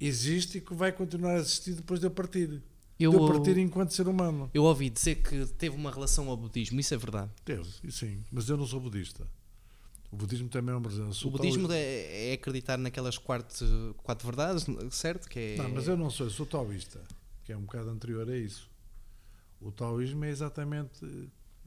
existe 0.00 0.58
e 0.58 0.60
que 0.62 0.72
vai 0.72 0.92
continuar 0.92 1.32
a 1.32 1.40
existir 1.40 1.74
depois 1.74 2.00
de 2.00 2.06
eu 2.06 2.10
partir. 2.10 2.62
Eu, 2.98 3.10
de 3.10 3.16
eu 3.18 3.26
partir 3.26 3.58
enquanto 3.58 3.92
ser 3.92 4.08
humano. 4.08 4.50
eu 4.54 4.64
ouvi 4.64 4.88
dizer 4.88 5.16
que 5.16 5.44
teve 5.58 5.76
uma 5.76 5.90
relação 5.90 6.30
ao 6.30 6.38
budismo, 6.38 6.80
isso 6.80 6.94
é 6.94 6.96
verdade. 6.96 7.30
Teve, 7.44 7.68
sim, 7.90 8.24
mas 8.30 8.48
eu 8.48 8.56
não 8.56 8.66
sou 8.66 8.80
budista. 8.80 9.26
O 10.12 10.16
budismo 10.16 10.48
também 10.50 10.74
é 10.74 10.76
uma 10.78 10.88
religião. 10.90 11.10
O 11.24 11.30
budismo 11.30 11.72
é, 11.72 12.30
é 12.30 12.32
acreditar 12.34 12.76
naquelas 12.76 13.16
quatro, 13.16 13.94
quatro 14.02 14.26
verdades, 14.26 14.66
certo? 14.90 15.26
Que 15.26 15.38
é... 15.38 15.56
Não, 15.56 15.70
mas 15.70 15.88
eu 15.88 15.96
não 15.96 16.10
sou, 16.10 16.26
eu 16.26 16.30
sou 16.30 16.44
taoísta, 16.44 17.00
que 17.42 17.50
é 17.50 17.56
um 17.56 17.62
bocado 17.62 17.88
anterior 17.88 18.28
a 18.28 18.36
isso. 18.36 18.70
O 19.58 19.72
taoísmo 19.72 20.24
é 20.26 20.28
exatamente. 20.30 21.00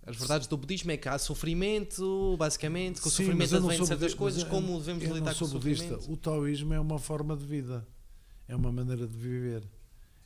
As 0.06 0.16
verdades 0.16 0.48
do 0.48 0.56
budismo 0.58 0.92
é 0.92 0.98
que 0.98 1.10
há 1.10 1.18
sofrimento, 1.18 2.36
basicamente, 2.38 3.02
que 3.02 3.08
o 3.08 3.10
Sim, 3.10 3.24
sofrimento 3.26 3.68
vem 3.68 3.80
de 3.82 3.88
certas 3.88 4.14
coisas, 4.14 4.44
como 4.44 4.78
devemos 4.78 5.04
eu 5.04 5.14
lidar 5.16 5.32
não 5.32 5.34
sou 5.34 5.48
com 5.50 5.56
o 5.56 5.60
budista. 5.60 5.84
sofrimento. 5.96 6.12
O 6.14 6.16
taoísmo 6.18 6.74
é 6.76 6.80
uma 6.80 7.00
forma 7.00 7.36
de 7.36 7.44
vida, 7.46 7.88
é 8.48 8.56
uma 8.56 8.72
maneira 8.72 9.08
de 9.08 9.18
viver, 9.18 9.64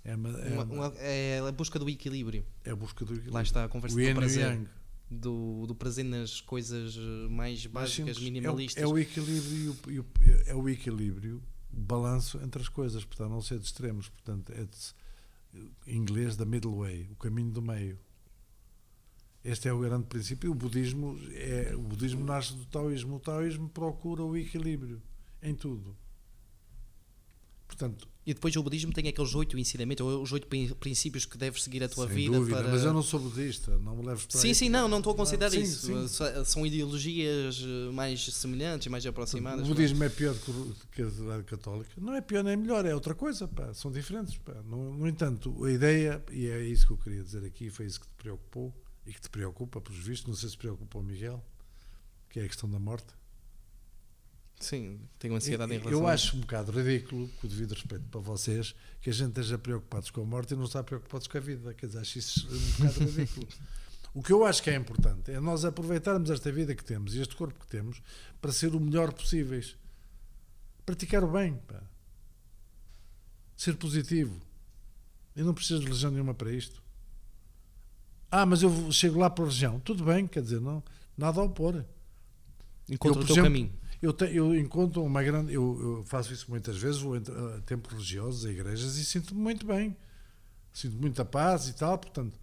é, 0.04 0.14
uma, 0.16 0.30
é, 0.42 0.50
Uma- 0.50 0.64
uma- 0.66 0.94
é 0.98 1.40
a 1.48 1.52
busca 1.54 1.80
do 1.80 1.90
equilíbrio. 1.90 2.46
é 2.66 2.72
a 2.72 2.76
busca 2.76 3.06
do 3.06 3.12
equilíbrio. 3.14 3.34
Lá 3.34 3.42
está 3.42 3.64
a 3.64 3.70
conversa 3.70 3.96
o 3.96 4.00
do 4.06 4.14
prazer. 4.16 4.46
yang. 4.52 4.68
Do, 5.12 5.66
do 5.66 5.74
prazer 5.74 6.06
nas 6.06 6.40
coisas 6.40 6.96
mais 7.32 7.66
básicas, 7.66 7.96
simples. 7.96 8.18
É 8.18 8.20
o- 8.20 8.24
minimalistas. 8.24 8.84
É 8.84 8.88
o, 8.88 8.98
equilíbrio, 8.98 9.58
e 9.58 9.70
o- 9.70 9.92
e 9.94 10.00
o- 10.00 10.06
é 10.46 10.54
o 10.56 10.70
equilíbrio, 10.70 11.42
o 11.74 11.80
balanço 11.80 12.38
entre 12.44 12.62
as 12.62 12.70
coisas, 12.70 13.04
portanto, 13.04 13.30
não 13.32 13.42
ser 13.42 13.58
de 13.58 13.66
extremos. 13.66 14.08
Portanto, 14.10 14.52
é 14.54 14.66
de, 14.66 15.66
em 15.88 15.98
inglês, 15.98 16.36
da 16.38 16.46
middle 16.46 16.78
way, 16.78 17.10
o 17.12 17.16
caminho 17.16 17.50
do 17.52 17.62
meio. 17.62 17.98
Este 19.44 19.68
é 19.68 19.74
o 19.74 19.80
grande 19.80 20.06
princípio. 20.06 20.52
O 20.52 20.54
budismo, 20.56 21.18
é, 21.32 21.74
o 21.76 21.82
budismo 21.82 22.24
nasce 22.24 22.54
do 22.54 22.66
taoísmo. 22.66 23.16
O 23.16 23.20
taoísmo 23.20 23.68
procura 23.70 24.22
o 24.24 24.38
equilíbrio 24.38 25.02
em 25.42 25.56
tudo. 25.56 25.98
Portanto, 27.68 28.08
E 28.30 28.34
depois 28.36 28.56
o 28.56 28.62
budismo 28.62 28.94
tem 28.94 29.08
aqueles 29.08 29.34
oito 29.34 29.58
ensinamentos, 29.58 30.06
ou 30.06 30.22
os 30.22 30.32
oito 30.32 30.46
prin- 30.46 30.68
princípios 30.76 31.26
que 31.26 31.36
deves 31.36 31.64
seguir 31.64 31.84
a 31.84 31.90
tua 31.90 32.06
sem 32.06 32.16
vida 32.16 32.38
dúvida, 32.38 32.58
para. 32.58 32.68
mas 32.70 32.84
eu 32.84 32.94
não 32.94 33.02
sou 33.02 33.20
budista, 33.20 33.76
não 33.80 33.96
me 33.96 34.06
leves 34.06 34.28
para 34.28 34.40
Sim, 34.40 34.50
aí. 34.50 34.56
sim, 34.56 34.70
não, 34.70 34.88
não 34.88 35.00
estou 35.00 35.14
a 35.14 35.16
considerar 35.16 35.50
Sim, 35.50 35.62
isso. 35.62 35.88
sim. 35.88 36.04
S- 36.06 36.46
São 36.46 36.64
ideologias 36.64 37.60
eh, 37.66 37.92
mais 37.92 38.24
semelhantes, 38.24 38.88
mais 38.88 39.04
aproximadas. 39.04 39.66
O 39.66 39.70
budismo 39.70 40.04
é 40.04 40.10
pior 40.10 40.36
que 40.92 41.02
a 41.02 41.42
católica. 41.44 41.90
Não 41.98 42.14
é 42.14 42.22
pior 42.22 42.44
nem 42.44 42.56
melhor, 42.56 42.86
é 42.86 42.94
outra 42.94 43.16
coisa. 43.16 43.48
Pá. 43.48 43.74
São 43.74 43.92
diferentes. 43.92 44.38
Pá. 44.38 44.54
No, 44.64 44.94
no 44.96 45.08
entanto, 45.08 45.66
a 45.66 45.72
ideia, 45.72 46.24
e 46.32 46.46
é 46.48 46.62
isso 46.64 46.86
que 46.86 46.94
eu 46.94 46.98
queria 46.98 47.24
dizer 47.24 47.44
aqui, 47.44 47.72
foi 47.72 47.88
isso 47.88 48.00
que 48.00 48.06
te 48.06 48.14
preocupou 48.14 48.72
e 49.08 49.12
que 49.12 49.22
te 49.22 49.30
preocupa, 49.32 49.82
pelos 49.82 49.98
vistos, 50.04 50.28
não 50.28 50.36
sei 50.36 50.50
se 50.50 50.58
preocupa 50.58 51.00
o 51.00 51.02
Miguel, 51.02 51.44
que 52.30 52.40
é 52.40 52.44
a 52.44 52.48
questão 52.48 52.70
da 52.70 52.78
morte. 52.78 53.08
Sim, 54.60 55.00
tenho 55.18 55.36
ansiedade 55.36 55.72
em 55.72 55.76
Eu- 55.76 55.82
relação 55.82 56.02
Eu 56.02 56.08
a 56.08 56.14
acho 56.14 56.36
um 56.36 56.42
bocado 56.42 56.72
ridículo, 56.72 57.30
com 57.40 57.48
o 57.48 57.50
devido 57.50 57.74
respeito 57.74 58.04
para 58.10 58.20
vocês, 58.20 58.76
que 59.02 59.10
a 59.10 59.14
gente 59.14 59.30
esteja 59.30 59.58
preocupados 59.58 60.10
com 60.12 60.22
a 60.22 60.26
morte 60.26 60.54
e 60.54 60.58
não 60.58 60.66
está 60.66 60.84
preocupados 60.84 61.28
com 61.28 61.38
a 61.38 61.42
vida. 61.42 61.74
Quer 61.74 61.86
dizer, 61.88 62.00
acho 62.00 62.20
isso 62.20 62.48
um 62.48 62.72
bocado 62.88 63.00
ridículo. 63.12 63.48
O 64.12 64.24
que 64.24 64.34
eu 64.34 64.44
acho 64.44 64.64
que 64.64 64.72
é 64.72 64.76
importante 64.76 65.30
é 65.32 65.40
nós 65.40 65.64
aproveitarmos 65.64 66.32
esta 66.32 66.52
vida 66.52 66.74
que 66.74 66.84
temos 66.84 67.14
e 67.14 67.22
este 67.22 67.36
corpo 67.36 67.60
que 67.60 67.68
temos 67.68 68.02
para 68.42 68.52
ser 68.52 68.74
o 68.74 68.80
melhor 68.80 69.14
possíveis. 69.14 69.78
Praticar 70.84 71.24
o 71.24 71.32
bem. 71.32 71.54
Pá. 71.68 71.80
Ser 73.56 73.76
positivo. 73.76 74.36
Eu 75.36 75.46
não 75.46 75.54
preciso 75.54 75.82
de 75.82 75.86
religião 75.86 76.10
nenhuma 76.12 76.34
para 76.34 76.52
isto. 76.52 76.82
Ah, 78.32 78.48
mas 78.48 78.64
eu 78.64 78.92
chego 78.92 79.20
lá 79.20 79.30
para 79.30 79.44
a 79.44 79.48
religião. 79.48 79.80
Tudo 79.80 80.04
bem, 80.04 80.26
quer 80.26 80.42
dizer, 80.42 80.60
não, 80.60 80.84
nada 81.16 81.40
a 81.40 81.44
opor. 81.44 81.86
Encontra 82.90 83.20
Eu, 83.20 83.24
o 83.24 83.26
teu 83.28 83.34
exemplo, 83.36 83.44
caminho. 83.44 83.74
Eu, 84.02 84.14
te- 84.14 84.34
eu 84.34 84.56
encontro 84.58 85.04
uma 85.04 85.22
grande. 85.24 85.54
Eu, 85.54 85.78
eu 85.82 86.04
faço 86.06 86.34
isso 86.34 86.46
muitas 86.50 86.78
vezes, 86.78 87.02
vou 87.02 87.16
a 87.16 87.62
templos 87.66 87.94
religiosos, 87.94 88.46
a 88.46 88.52
igrejas, 88.52 88.96
e 88.98 89.06
sinto-me 89.06 89.42
muito 89.42 89.66
bem. 89.66 89.96
Sinto 90.74 90.96
muita 90.98 91.26
paz 91.26 91.68
e 91.68 91.74
tal. 91.74 91.98
Portanto, 91.98 92.40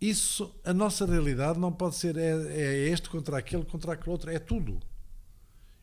isso, 0.00 0.54
a 0.64 0.72
nossa 0.74 1.06
realidade 1.06 1.58
não 1.58 1.72
pode 1.72 1.96
ser 1.96 2.16
é, 2.16 2.30
é 2.48 2.88
este 2.88 3.08
contra 3.08 3.38
aquele, 3.38 3.64
contra 3.64 3.92
aquele 3.92 4.10
outro, 4.10 4.30
é 4.30 4.38
tudo. 4.38 4.78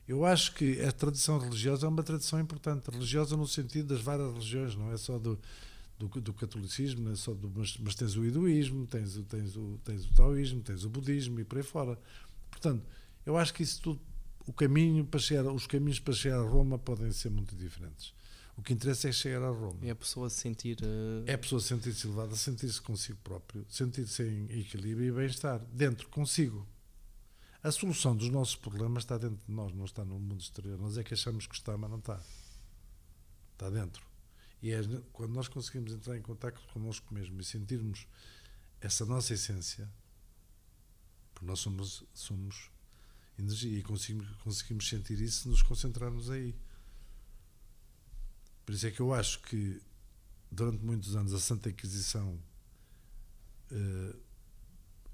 Eu 0.07 0.25
acho 0.25 0.53
que 0.53 0.81
a 0.81 0.91
tradição 0.91 1.39
religiosa 1.39 1.85
é 1.85 1.89
uma 1.89 2.03
tradição 2.03 2.39
importante. 2.39 2.89
Religiosa 2.91 3.35
no 3.37 3.47
sentido 3.47 3.87
das 3.93 4.01
várias 4.01 4.31
religiões, 4.33 4.75
não 4.75 4.91
é 4.91 4.97
só 4.97 5.17
do, 5.17 5.39
do, 5.97 6.07
do 6.07 6.33
catolicismo, 6.33 7.03
não 7.05 7.13
é 7.13 7.15
só 7.15 7.33
do, 7.33 7.49
mas, 7.55 7.77
mas 7.77 7.95
tens 7.95 8.15
o 8.15 8.25
hinduísmo, 8.25 8.85
tens 8.85 9.17
tens, 9.27 9.55
o, 9.55 9.79
tens 9.83 10.05
o 10.05 10.13
taoísmo, 10.13 10.61
tens 10.61 10.83
o 10.83 10.89
budismo 10.89 11.39
e 11.39 11.43
por 11.45 11.57
aí 11.57 11.63
fora. 11.63 11.97
Portanto, 12.51 12.83
eu 13.25 13.37
acho 13.37 13.53
que 13.53 13.63
isso 13.63 13.81
tudo, 13.81 14.01
o 14.45 14.53
caminho 14.53 15.05
para 15.05 15.19
chegar, 15.19 15.51
os 15.51 15.67
caminhos 15.67 15.99
para 15.99 16.13
chegar 16.13 16.39
a 16.39 16.43
Roma 16.43 16.77
podem 16.77 17.11
ser 17.11 17.29
muito 17.29 17.55
diferentes. 17.55 18.13
O 18.55 18.61
que 18.61 18.73
interessa 18.73 19.09
é 19.09 19.11
chegar 19.11 19.41
a 19.43 19.49
Roma. 19.49 19.79
É 19.81 19.89
a 19.89 19.95
pessoa 19.95 20.29
se 20.29 20.39
sentir. 20.41 20.77
eh, 20.81 21.31
É 21.31 21.33
a 21.33 21.37
pessoa 21.37 21.59
sentir-se 21.59 22.05
elevada, 22.05 22.35
sentir-se 22.35 22.79
consigo 22.81 23.17
próprio, 23.23 23.65
sentir-se 23.69 24.21
em 24.23 24.59
equilíbrio 24.59 25.07
e 25.07 25.11
bem-estar, 25.11 25.59
dentro, 25.71 26.07
consigo. 26.09 26.67
A 27.63 27.71
solução 27.71 28.15
dos 28.15 28.29
nossos 28.29 28.55
problemas 28.55 29.03
está 29.03 29.17
dentro 29.17 29.39
de 29.47 29.51
nós, 29.51 29.73
não 29.73 29.85
está 29.85 30.03
no 30.05 30.19
mundo 30.19 30.41
exterior. 30.41 30.77
Nós 30.77 30.97
é 30.97 31.03
que 31.03 31.13
achamos 31.13 31.47
que 31.47 31.55
está, 31.55 31.75
mas 31.77 31.89
não 31.89 31.97
está. 31.99 32.21
Está 33.53 33.69
dentro. 33.69 34.05
E 34.61 34.71
é 34.71 34.81
quando 35.11 35.33
nós 35.33 35.47
conseguimos 35.47 35.93
entrar 35.93 36.17
em 36.17 36.21
contato 36.21 36.61
connosco 36.73 37.13
mesmo 37.13 37.39
e 37.39 37.43
sentirmos 37.43 38.05
essa 38.81 39.05
nossa 39.05 39.33
essência, 39.33 39.89
porque 41.33 41.45
nós 41.45 41.59
somos, 41.59 42.03
somos 42.13 42.69
energia 43.37 43.79
e 43.79 43.83
conseguimos, 43.83 44.27
conseguimos 44.43 44.87
sentir 44.87 45.19
isso 45.19 45.41
se 45.43 45.47
nos 45.49 45.61
concentrarmos 45.61 46.29
aí. 46.29 46.55
Por 48.65 48.73
isso 48.75 48.87
é 48.87 48.91
que 48.91 48.99
eu 49.01 49.13
acho 49.13 49.41
que 49.41 49.81
durante 50.51 50.83
muitos 50.83 51.15
anos 51.15 51.33
a 51.33 51.39
Santa 51.39 51.69
Inquisição 51.69 52.39
eh, 53.71 54.15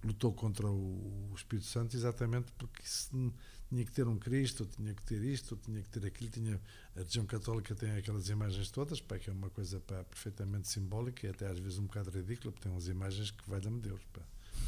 lutou 0.04 0.34
contra 0.34 0.68
o, 0.68 1.30
o 1.32 1.34
Espírito 1.36 1.68
Santo 1.68 1.96
exatamente 1.96 2.52
porque 2.58 2.84
n- 3.14 3.34
tinha 3.70 3.86
que 3.86 3.92
ter 3.92 4.08
um 4.08 4.18
Cristo, 4.18 4.66
tinha 4.66 4.94
que 4.94 5.02
ter 5.04 5.22
isto, 5.24 5.56
tinha 5.58 5.82
que 5.82 5.90
ter 5.90 6.06
aquilo, 6.06 6.30
tinha 6.32 6.62
a 6.96 7.00
religião 7.00 7.26
católica 7.26 7.74
tem 7.76 7.92
aquelas 7.92 8.28
imagens 8.30 8.70
todas, 8.72 9.00
pá, 9.02 9.18
que 9.20 9.30
é 9.30 9.34
uma 9.34 9.50
coisa 9.50 9.80
pá, 9.80 10.04
perfeitamente 10.04 10.68
simbólica 10.68 11.26
e 11.28 11.30
até 11.30 11.48
às 11.48 11.60
vezes 11.60 11.78
um 11.80 11.84
bocado 11.86 12.10
ridícula, 12.10 12.52
porque 12.52 12.64
tem 12.64 12.72
umas 12.72 12.88
imagens 12.88 13.32
que 13.32 13.50
valha-me 13.50 13.80
Deus. 13.80 14.02
Pá, 14.14 14.22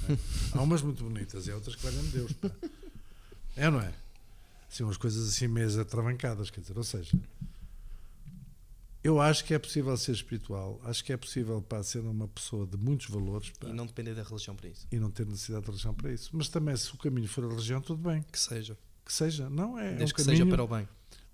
é? 0.10 0.58
Há 0.58 0.62
umas 0.62 0.82
muito 0.82 1.04
bonitas 1.04 1.48
e 1.48 1.52
outras 1.52 1.76
que 1.76 1.84
valha-me 1.84 2.10
Deus. 2.10 2.32
Pá. 2.34 2.52
É 3.56 3.66
ou 3.68 3.72
não 3.74 3.82
é? 3.82 3.94
Assim, 4.72 4.84
umas 4.84 4.98
coisas 4.98 5.28
assim 5.28 5.48
meio 5.48 5.80
atravancadas, 5.82 6.50
quer 6.50 6.62
dizer, 6.62 6.78
ou 6.78 6.84
seja, 6.84 7.12
eu 9.04 9.20
acho 9.20 9.44
que 9.44 9.54
é 9.54 9.60
possível 9.60 9.96
ser 9.98 10.12
espiritual, 10.12 10.80
acho 10.86 11.04
que 11.04 11.12
é 11.12 11.18
possível 11.18 11.62
pá, 11.62 11.82
ser 11.84 12.00
uma 12.00 12.28
pessoa 12.28 12.66
de 12.68 12.78
muitos 12.78 13.08
valores 13.08 13.50
pá, 13.60 13.68
E 13.68 13.74
não 13.74 13.86
depender 13.86 14.14
da 14.14 14.24
religião 14.24 14.56
para 14.56 14.70
isso. 14.70 14.88
e 14.92 14.98
não 15.00 15.10
ter 15.10 15.26
necessidade 15.26 15.64
de 15.66 15.72
religião 15.72 15.94
para 15.94 16.12
isso. 16.14 16.30
Mas 16.34 16.48
também, 16.50 16.76
se 16.78 16.94
o 16.94 16.98
caminho 16.98 17.28
for 17.28 17.44
a 17.44 17.48
religião, 17.50 17.82
tudo 17.82 18.02
bem, 18.10 18.24
Que 18.32 18.40
seja. 18.40 18.78
que 19.04 19.12
seja. 19.12 19.50
Não 19.50 19.78
é, 19.78 19.94
é 19.94 19.96
Desde 19.96 20.14
um 20.14 20.16
que 20.18 20.24
caminho, 20.24 20.44
seja 20.46 20.56
para 20.56 20.64
o 20.64 20.68
bem. 20.68 20.88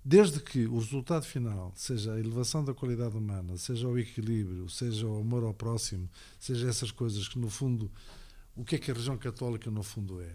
desde 0.04 0.40
que 0.40 0.66
o 0.66 0.78
resultado 0.78 1.24
final 1.26 1.72
seja 1.76 2.14
a 2.14 2.18
elevação 2.18 2.64
da 2.64 2.72
qualidade 2.74 3.16
humana, 3.16 3.56
seja 3.58 3.86
o 3.86 3.98
equilíbrio, 3.98 4.68
seja 4.70 5.06
o 5.06 5.20
amor 5.20 5.44
ao 5.44 5.52
próximo, 5.54 6.08
seja 6.40 6.68
essas 6.68 6.90
coisas 6.90 7.28
que, 7.28 7.38
no 7.38 7.50
fundo, 7.50 7.90
o 8.56 8.64
que 8.64 8.76
é 8.76 8.78
que 8.78 8.90
a 8.90 8.94
religião 8.94 9.16
católica, 9.18 9.70
no 9.70 9.82
fundo, 9.82 10.20
é? 10.22 10.34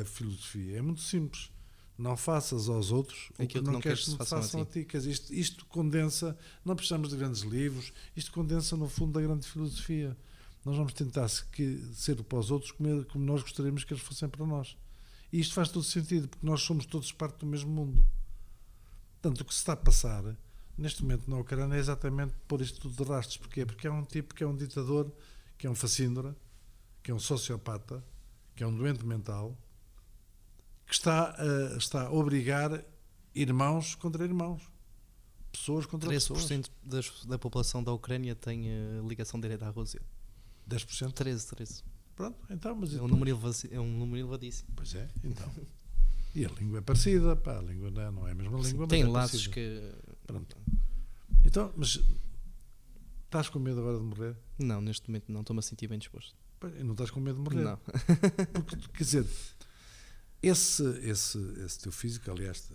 A 0.00 0.04
filosofia. 0.04 0.78
É 0.78 0.82
muito 0.82 1.00
simples. 1.00 1.50
Não 1.96 2.16
faças 2.16 2.68
aos 2.68 2.90
outros 2.90 3.30
o 3.38 3.46
que 3.46 3.60
não, 3.60 3.74
não 3.74 3.80
queres 3.80 4.04
que 4.04 4.16
façam 4.16 4.38
a 4.38 4.42
façam 4.42 4.62
a 4.62 4.66
ti. 4.66 4.84
Quer 4.84 4.98
dizer, 4.98 5.10
isto, 5.10 5.32
isto 5.32 5.66
condensa, 5.66 6.36
não 6.64 6.74
precisamos 6.74 7.10
de 7.10 7.16
grandes 7.16 7.42
livros, 7.42 7.92
isto 8.16 8.32
condensa, 8.32 8.76
no 8.76 8.88
fundo, 8.88 9.18
a 9.18 9.22
grande 9.22 9.46
filosofia. 9.46 10.16
nós 10.64 10.76
vamos 10.76 10.92
tentar 10.94 11.28
ser 11.28 12.22
para 12.24 12.38
os 12.38 12.50
outros 12.50 12.72
como, 12.72 13.04
como 13.04 13.24
nós 13.24 13.42
gostaríamos 13.42 13.84
que 13.84 13.92
eles 13.92 14.02
fossem 14.02 14.28
para 14.28 14.44
nós. 14.44 14.76
E 15.32 15.40
isto 15.40 15.54
faz 15.54 15.68
todo 15.68 15.84
sentido, 15.84 16.28
porque 16.28 16.44
nós 16.44 16.62
somos 16.62 16.86
todos 16.86 17.12
parte 17.12 17.38
do 17.38 17.46
mesmo 17.46 17.70
mundo. 17.70 18.04
Portanto, 19.20 19.40
o 19.40 19.44
que 19.44 19.54
se 19.54 19.60
está 19.60 19.74
a 19.74 19.76
passar 19.76 20.36
neste 20.76 21.02
momento 21.02 21.30
na 21.30 21.38
Ucrânia 21.38 21.76
é 21.76 21.78
exatamente 21.78 22.34
pôr 22.48 22.60
isto 22.60 22.80
tudo 22.80 23.04
de 23.04 23.10
rastros. 23.10 23.36
Porquê? 23.36 23.64
Porque 23.64 23.86
é 23.86 23.90
um 23.90 24.04
tipo 24.04 24.34
que 24.34 24.42
é 24.42 24.46
um 24.46 24.56
ditador, 24.56 25.10
que 25.56 25.66
é 25.66 25.70
um 25.70 25.74
facíndora, 25.74 26.36
que 27.02 27.10
é 27.10 27.14
um 27.14 27.18
sociopata, 27.18 28.04
que 28.54 28.62
é 28.62 28.66
um 28.66 28.74
doente 28.76 29.04
mental, 29.04 29.56
que 30.86 30.94
está 30.94 31.34
a, 31.38 31.76
está 31.76 32.06
a 32.06 32.12
obrigar 32.12 32.84
irmãos 33.34 33.94
contra 33.94 34.24
irmãos. 34.24 34.62
Pessoas 35.50 35.84
contra 35.86 36.08
pessoas. 36.08 36.44
13% 36.46 36.70
das, 36.82 37.24
da 37.26 37.38
população 37.38 37.82
da 37.84 37.92
Ucrânia 37.92 38.34
tem 38.34 38.68
eh, 38.68 39.00
ligação 39.06 39.38
direta 39.38 39.66
à 39.66 39.70
Rússia. 39.70 40.00
10%. 40.68 41.12
13, 41.12 41.46
13. 41.46 41.84
Pronto, 42.16 42.38
então, 42.50 42.74
mas 42.74 42.90
É 42.90 43.02
um 43.02 43.06
depois? 43.06 43.10
número, 43.10 43.50
é 43.70 43.80
um 43.80 43.98
número 43.98 44.18
elevadíssimo. 44.20 44.70
Pois 44.74 44.94
é, 44.94 45.08
então. 45.24 45.50
E 46.34 46.46
a 46.46 46.48
língua 46.48 46.78
é 46.78 46.80
parecida, 46.80 47.36
pá, 47.36 47.58
a 47.58 47.62
língua 47.62 47.90
não 47.90 48.26
é, 48.26 48.30
é 48.30 48.32
a 48.32 48.34
mesma 48.34 48.58
língua, 48.58 48.80
mas 48.80 48.88
tem 48.88 49.02
é 49.02 49.06
laços 49.06 49.46
parecida. 49.48 49.94
que. 50.06 50.16
Pronto. 50.26 50.56
Então, 51.44 51.72
mas 51.76 52.00
estás 53.24 53.48
com 53.50 53.58
medo 53.58 53.80
agora 53.80 53.98
de 53.98 54.04
morrer? 54.04 54.36
Não, 54.58 54.80
neste 54.80 55.10
momento 55.10 55.30
não, 55.30 55.40
estou-me 55.40 55.60
a 55.60 55.62
sentir 55.62 55.88
bem 55.88 55.98
disposto. 55.98 56.34
Não 56.70 56.92
estás 56.92 57.10
com 57.10 57.20
medo 57.20 57.36
de 57.36 57.42
morrer? 57.42 57.64
Não. 57.64 57.76
Porque, 58.52 58.76
quer 58.94 59.04
dizer, 59.04 59.26
esse, 60.42 60.82
esse, 61.02 61.38
esse 61.64 61.78
teu 61.80 61.92
físico, 61.92 62.30
aliás, 62.30 62.60
te- 62.62 62.74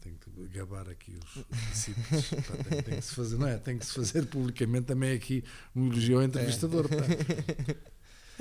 tenho 0.00 0.16
que 0.18 0.48
gabar 0.48 0.88
aqui 0.88 1.12
os 1.16 1.44
discípulos, 1.70 2.28
pá, 2.48 2.56
tem, 2.68 2.82
tem 2.82 2.96
que 2.96 3.02
se 3.04 3.14
fazer, 3.14 3.38
não 3.38 3.46
é? 3.46 3.58
Tem 3.58 3.78
que 3.78 3.86
se 3.86 3.92
fazer 3.92 4.26
publicamente 4.26 4.86
também 4.86 5.12
aqui 5.12 5.44
um 5.76 5.86
elogio 5.86 6.16
ao 6.18 6.22
entrevistador. 6.24 6.88
pá. 6.88 6.96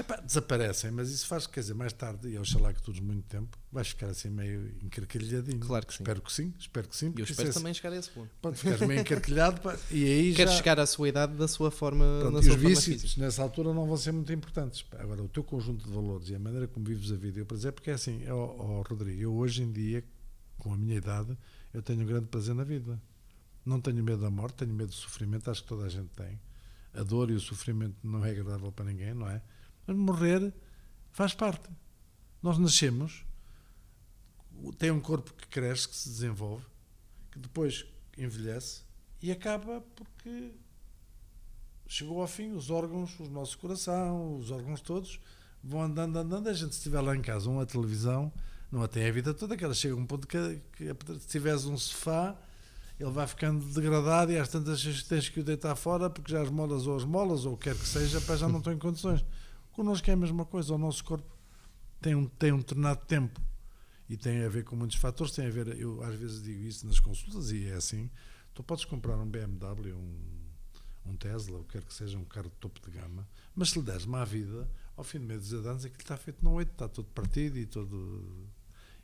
Epá, 0.02 0.16
desaparecem, 0.18 0.90
mas 0.90 1.12
isso 1.12 1.28
faz, 1.28 1.46
quer 1.46 1.60
dizer, 1.60 1.76
mais 1.76 1.94
tarde, 1.94 2.28
e 2.28 2.38
oxalá 2.40 2.74
que 2.74 2.82
tudo 2.82 3.02
muito 3.04 3.24
tempo, 3.28 3.56
vais 3.72 3.90
ficar 3.90 4.08
assim 4.08 4.30
meio 4.30 4.68
encarquilhadinho. 4.82 5.60
Claro 5.60 5.86
que 5.86 5.94
sim. 5.94 6.02
Espero 6.02 6.22
que 6.22 6.34
sim, 6.34 6.54
espero 6.58 6.88
que 6.88 6.96
sim. 6.98 7.14
E 7.16 7.20
eu 7.20 7.24
espero 7.26 7.50
é- 7.50 7.52
também 7.52 7.74
chegar 7.74 7.94
a 7.94 7.98
esse 7.98 8.10
ponto. 8.10 8.30
Pronto, 8.42 8.58
meio 8.88 9.02
encarquilhado 9.02 9.62
pá, 9.62 9.78
e 9.92 10.04
aí 10.04 10.34
Quero 10.34 10.50
já... 10.50 10.58
chegar 10.58 10.80
à 10.80 10.86
sua 10.88 11.08
idade 11.08 11.36
da 11.36 11.48
sua 11.48 11.70
forma, 11.70 12.04
Pronto, 12.20 12.34
na 12.34 12.40
e 12.40 12.44
sua 12.44 12.56
os 12.56 12.62
vícios 12.62 13.02
física. 13.04 13.22
nessa 13.22 13.44
altura 13.44 13.74
não 13.74 13.86
vão 13.86 13.96
ser 13.96 14.12
muito 14.12 14.34
importantes. 14.34 14.84
Agora, 14.98 15.22
o 15.22 15.30
teu 15.30 15.44
conjunto 15.44 15.86
de 15.86 15.94
valores 15.94 16.30
e 16.30 16.36
a 16.36 16.40
maneira 16.40 16.68
como 16.68 16.84
vives 16.86 17.12
a 17.12 17.16
vida, 17.16 17.40
eu, 17.40 17.46
por 17.46 17.56
exemplo, 17.56 17.76
porque 17.76 17.92
é 17.92 17.94
assim, 17.94 18.28
ó, 18.28 18.56
ó, 18.58 18.82
Rodrigo, 18.82 19.22
eu 19.22 19.34
hoje 19.36 19.62
em 19.62 19.72
dia, 19.72 20.04
com 20.58 20.74
a 20.74 20.78
minha 20.78 20.96
idade, 20.96 21.38
eu 21.74 21.82
tenho 21.84 22.02
um 22.02 22.06
grande 22.06 22.26
prazer 22.26 22.56
na 22.56 22.64
vida. 22.64 23.00
Não 23.64 23.80
tenho 23.80 24.04
medo 24.04 24.22
da 24.22 24.30
morte, 24.32 24.56
tenho 24.56 24.74
medo 24.74 24.90
do 24.90 24.96
sofrimento, 24.96 25.52
acho 25.52 25.62
que 25.62 25.68
toda 25.68 25.86
a 25.86 25.90
gente 25.90 26.10
tem. 26.16 26.40
A 26.94 27.04
dor 27.04 27.30
e 27.30 27.34
o 27.34 27.40
sofrimento 27.40 27.96
não 28.04 28.26
é 28.26 28.32
agradável 28.32 28.72
para 28.72 28.86
ninguém, 28.86 29.14
não 29.14 29.30
é? 29.30 29.42
Mas 29.92 29.98
morrer 29.98 30.54
faz 31.12 31.34
parte. 31.34 31.70
Nós 32.42 32.58
nascemos, 32.58 33.26
tem 34.78 34.92
um 34.92 35.00
corpo 35.00 35.34
que 35.34 35.48
cresce, 35.48 35.88
que 35.88 35.96
se 35.96 36.10
desenvolve, 36.10 36.66
que 37.32 37.40
depois 37.40 37.86
envelhece 38.18 38.84
e 39.22 39.32
acaba 39.32 39.82
porque 39.96 40.52
chegou 41.88 42.22
ao 42.22 42.28
fim, 42.28 42.52
os 42.52 42.70
órgãos, 42.70 43.20
o 43.20 43.30
nosso 43.30 43.58
coração, 43.58 44.38
os 44.38 44.50
órgãos 44.50 44.82
todos 44.82 45.20
vão 45.64 45.84
andando, 45.84 46.18
andando. 46.18 46.48
A 46.48 46.54
gente, 46.54 46.74
se 46.74 46.82
tiver 46.82 47.02
lá 47.02 47.16
em 47.16 47.22
casa 47.22 47.50
uma 47.50 47.66
televisão, 47.66 48.32
não 48.72 48.82
a 48.82 48.88
tem 48.88 49.08
a 49.08 49.12
vida 49.12 49.34
toda, 49.34 49.56
que 49.56 49.64
ela 49.64 49.74
chega 49.74 49.94
a 49.94 49.98
um 49.98 50.06
ponto 50.06 50.28
que, 50.28 50.62
que 50.74 50.86
se 51.20 51.28
tiveres 51.28 51.66
um 51.66 51.78
sofá, 51.78 52.36
ele 53.00 53.12
vai 53.12 53.28
ficando 53.28 53.64
degradado 53.66 54.32
e 54.32 54.38
às 54.38 54.48
tantas 54.48 55.04
tens 55.04 55.30
que 55.30 55.40
o 55.40 55.44
deitar 55.44 55.76
fora 55.76 56.10
porque 56.10 56.32
já 56.32 56.42
as 56.42 56.50
molas 56.50 56.88
ou 56.88 56.96
as 56.96 57.04
molas 57.04 57.46
ou 57.46 57.54
o 57.54 57.58
que 57.58 57.66
quer 57.66 57.76
que 57.76 57.86
seja, 57.86 58.22
pá, 58.22 58.36
já 58.36 58.48
não 58.48 58.60
estão 58.60 58.74
em 58.74 58.78
condições. 58.78 59.24
Connosco 59.74 60.10
é 60.10 60.14
a 60.14 60.18
mesma 60.18 60.46
coisa, 60.46 60.74
o 60.74 60.78
nosso 60.78 61.04
corpo 61.04 61.28
tem 62.02 62.16
um, 62.16 62.28
tem 62.28 62.52
um 62.52 62.58
determinado 62.58 63.06
tempo 63.06 63.40
e 64.10 64.18
tem 64.18 64.44
a 64.44 64.50
ver 64.50 64.64
com 64.64 64.76
muitos 64.76 64.98
fatores, 64.98 65.34
tem 65.34 65.48
a 65.48 65.50
ver, 65.50 65.68
eu 65.80 66.02
às 66.04 66.16
vezes 66.16 66.44
digo 66.44 66.62
isso 66.64 66.86
nas 66.86 67.00
consultas 67.00 67.52
e 67.52 67.68
é 67.68 67.74
assim, 67.74 68.10
tu 68.54 68.64
podes 68.64 68.84
comprar 68.86 69.18
um 69.18 69.26
BMW, 69.26 69.94
um, 69.96 70.20
um 71.06 71.16
Tesla, 71.16 71.60
o 71.60 71.64
que 71.64 71.74
quer 71.74 71.84
que 71.86 71.94
seja, 71.94 72.18
um 72.18 72.26
carro 72.26 72.50
de 72.50 72.56
topo 72.58 72.80
de 72.82 72.98
gama, 72.98 73.28
mas 73.56 73.70
se 73.70 73.80
lhe 73.80 73.86
deres 73.86 74.06
má 74.06 74.26
vida, 74.26 74.70
ao 74.98 75.04
fim 75.04 75.20
de 75.20 75.26
meio 75.26 75.40
dos 75.40 75.54
anos 75.54 75.86
aquilo 75.86 76.02
está 76.02 76.18
feito 76.18 76.44
no 76.44 76.52
8, 76.54 76.72
está 76.72 76.88
todo 76.90 77.06
partido 77.10 77.58
e 77.58 77.66
todo... 77.66 78.48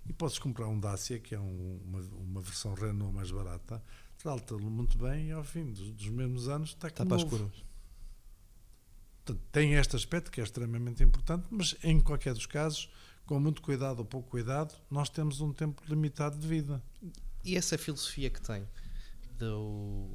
E 0.09 0.13
podes 0.13 0.39
comprar 0.39 0.67
um 0.69 0.79
Dacia, 0.79 1.19
que 1.19 1.35
é 1.35 1.39
um- 1.39 1.81
uma, 1.83 1.99
uma 1.99 2.41
versão 2.41 2.73
Renault 2.73 3.13
mais 3.13 3.29
barata, 3.29 3.83
trata-lo 4.17 4.69
muito 4.71 4.97
bem 4.97 5.27
e 5.27 5.31
ao 5.33 5.43
fim 5.43 5.65
dos, 5.71 5.91
dos 5.91 6.07
mesmos 6.09 6.47
anos 6.47 6.69
está 6.69 6.87
Está 6.87 7.03
como 7.05 7.09
para 7.09 7.17
as 7.17 7.23
curvas. 7.29 7.65
Tem 9.51 9.73
este 9.73 9.95
aspecto 9.95 10.31
que 10.31 10.39
é 10.39 10.43
extremamente 10.43 11.03
importante, 11.03 11.47
mas 11.49 11.75
em 11.83 11.99
qualquer 11.99 12.33
dos 12.33 12.45
casos, 12.45 12.89
com 13.25 13.39
muito 13.39 13.61
cuidado 13.61 13.99
ou 13.99 14.05
pouco 14.05 14.29
cuidado, 14.29 14.73
nós 14.89 15.09
temos 15.09 15.41
um 15.41 15.51
tempo 15.53 15.81
limitado 15.87 16.37
de 16.37 16.47
vida. 16.47 16.81
E 17.43 17.55
essa 17.55 17.77
filosofia 17.77 18.29
que 18.29 18.41
tem 18.41 18.67
do, 19.37 20.09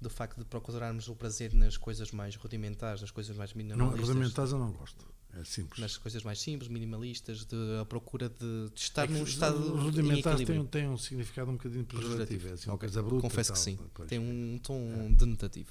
do 0.00 0.10
facto 0.10 0.38
de 0.38 0.44
procurarmos 0.44 1.08
o 1.08 1.14
prazer 1.14 1.52
nas 1.54 1.76
coisas 1.76 2.10
mais 2.10 2.36
rudimentares, 2.36 3.00
nas 3.00 3.10
coisas 3.10 3.36
mais 3.36 3.52
Não, 3.52 3.58
minimalistas, 3.64 4.08
rudimentares 4.08 4.52
eu 4.52 4.58
não 4.58 4.72
gosto. 4.72 5.08
É 5.32 5.44
simples. 5.44 5.78
nas 5.78 5.96
coisas 5.96 6.24
mais 6.24 6.40
simples, 6.40 6.68
minimalistas, 6.68 7.44
de, 7.44 7.54
a 7.80 7.84
procura 7.84 8.28
de, 8.28 8.68
de 8.74 8.80
estar 8.80 9.04
É 9.04 9.12
num 9.12 9.22
estado 9.22 9.76
rudimentares 9.76 10.44
têm, 10.44 10.66
têm 10.66 10.88
um 10.88 10.96
significado 10.98 11.50
um 11.52 11.54
bocadinho 11.54 11.84
pejorativo. 11.84 12.48
É 12.48 12.52
assim, 12.52 12.68
uma 12.68 12.74
Ok, 12.74 12.88
coisa 12.88 13.00
bruta. 13.02 13.18
e 13.18 13.30
Confesso 13.30 13.52
que 13.52 13.58
tal. 13.58 13.64
sim. 13.64 14.06
Tem 14.08 14.18
um 14.18 14.58
tom 14.58 14.80
É. 14.92 15.08
denotativo. 15.14 15.70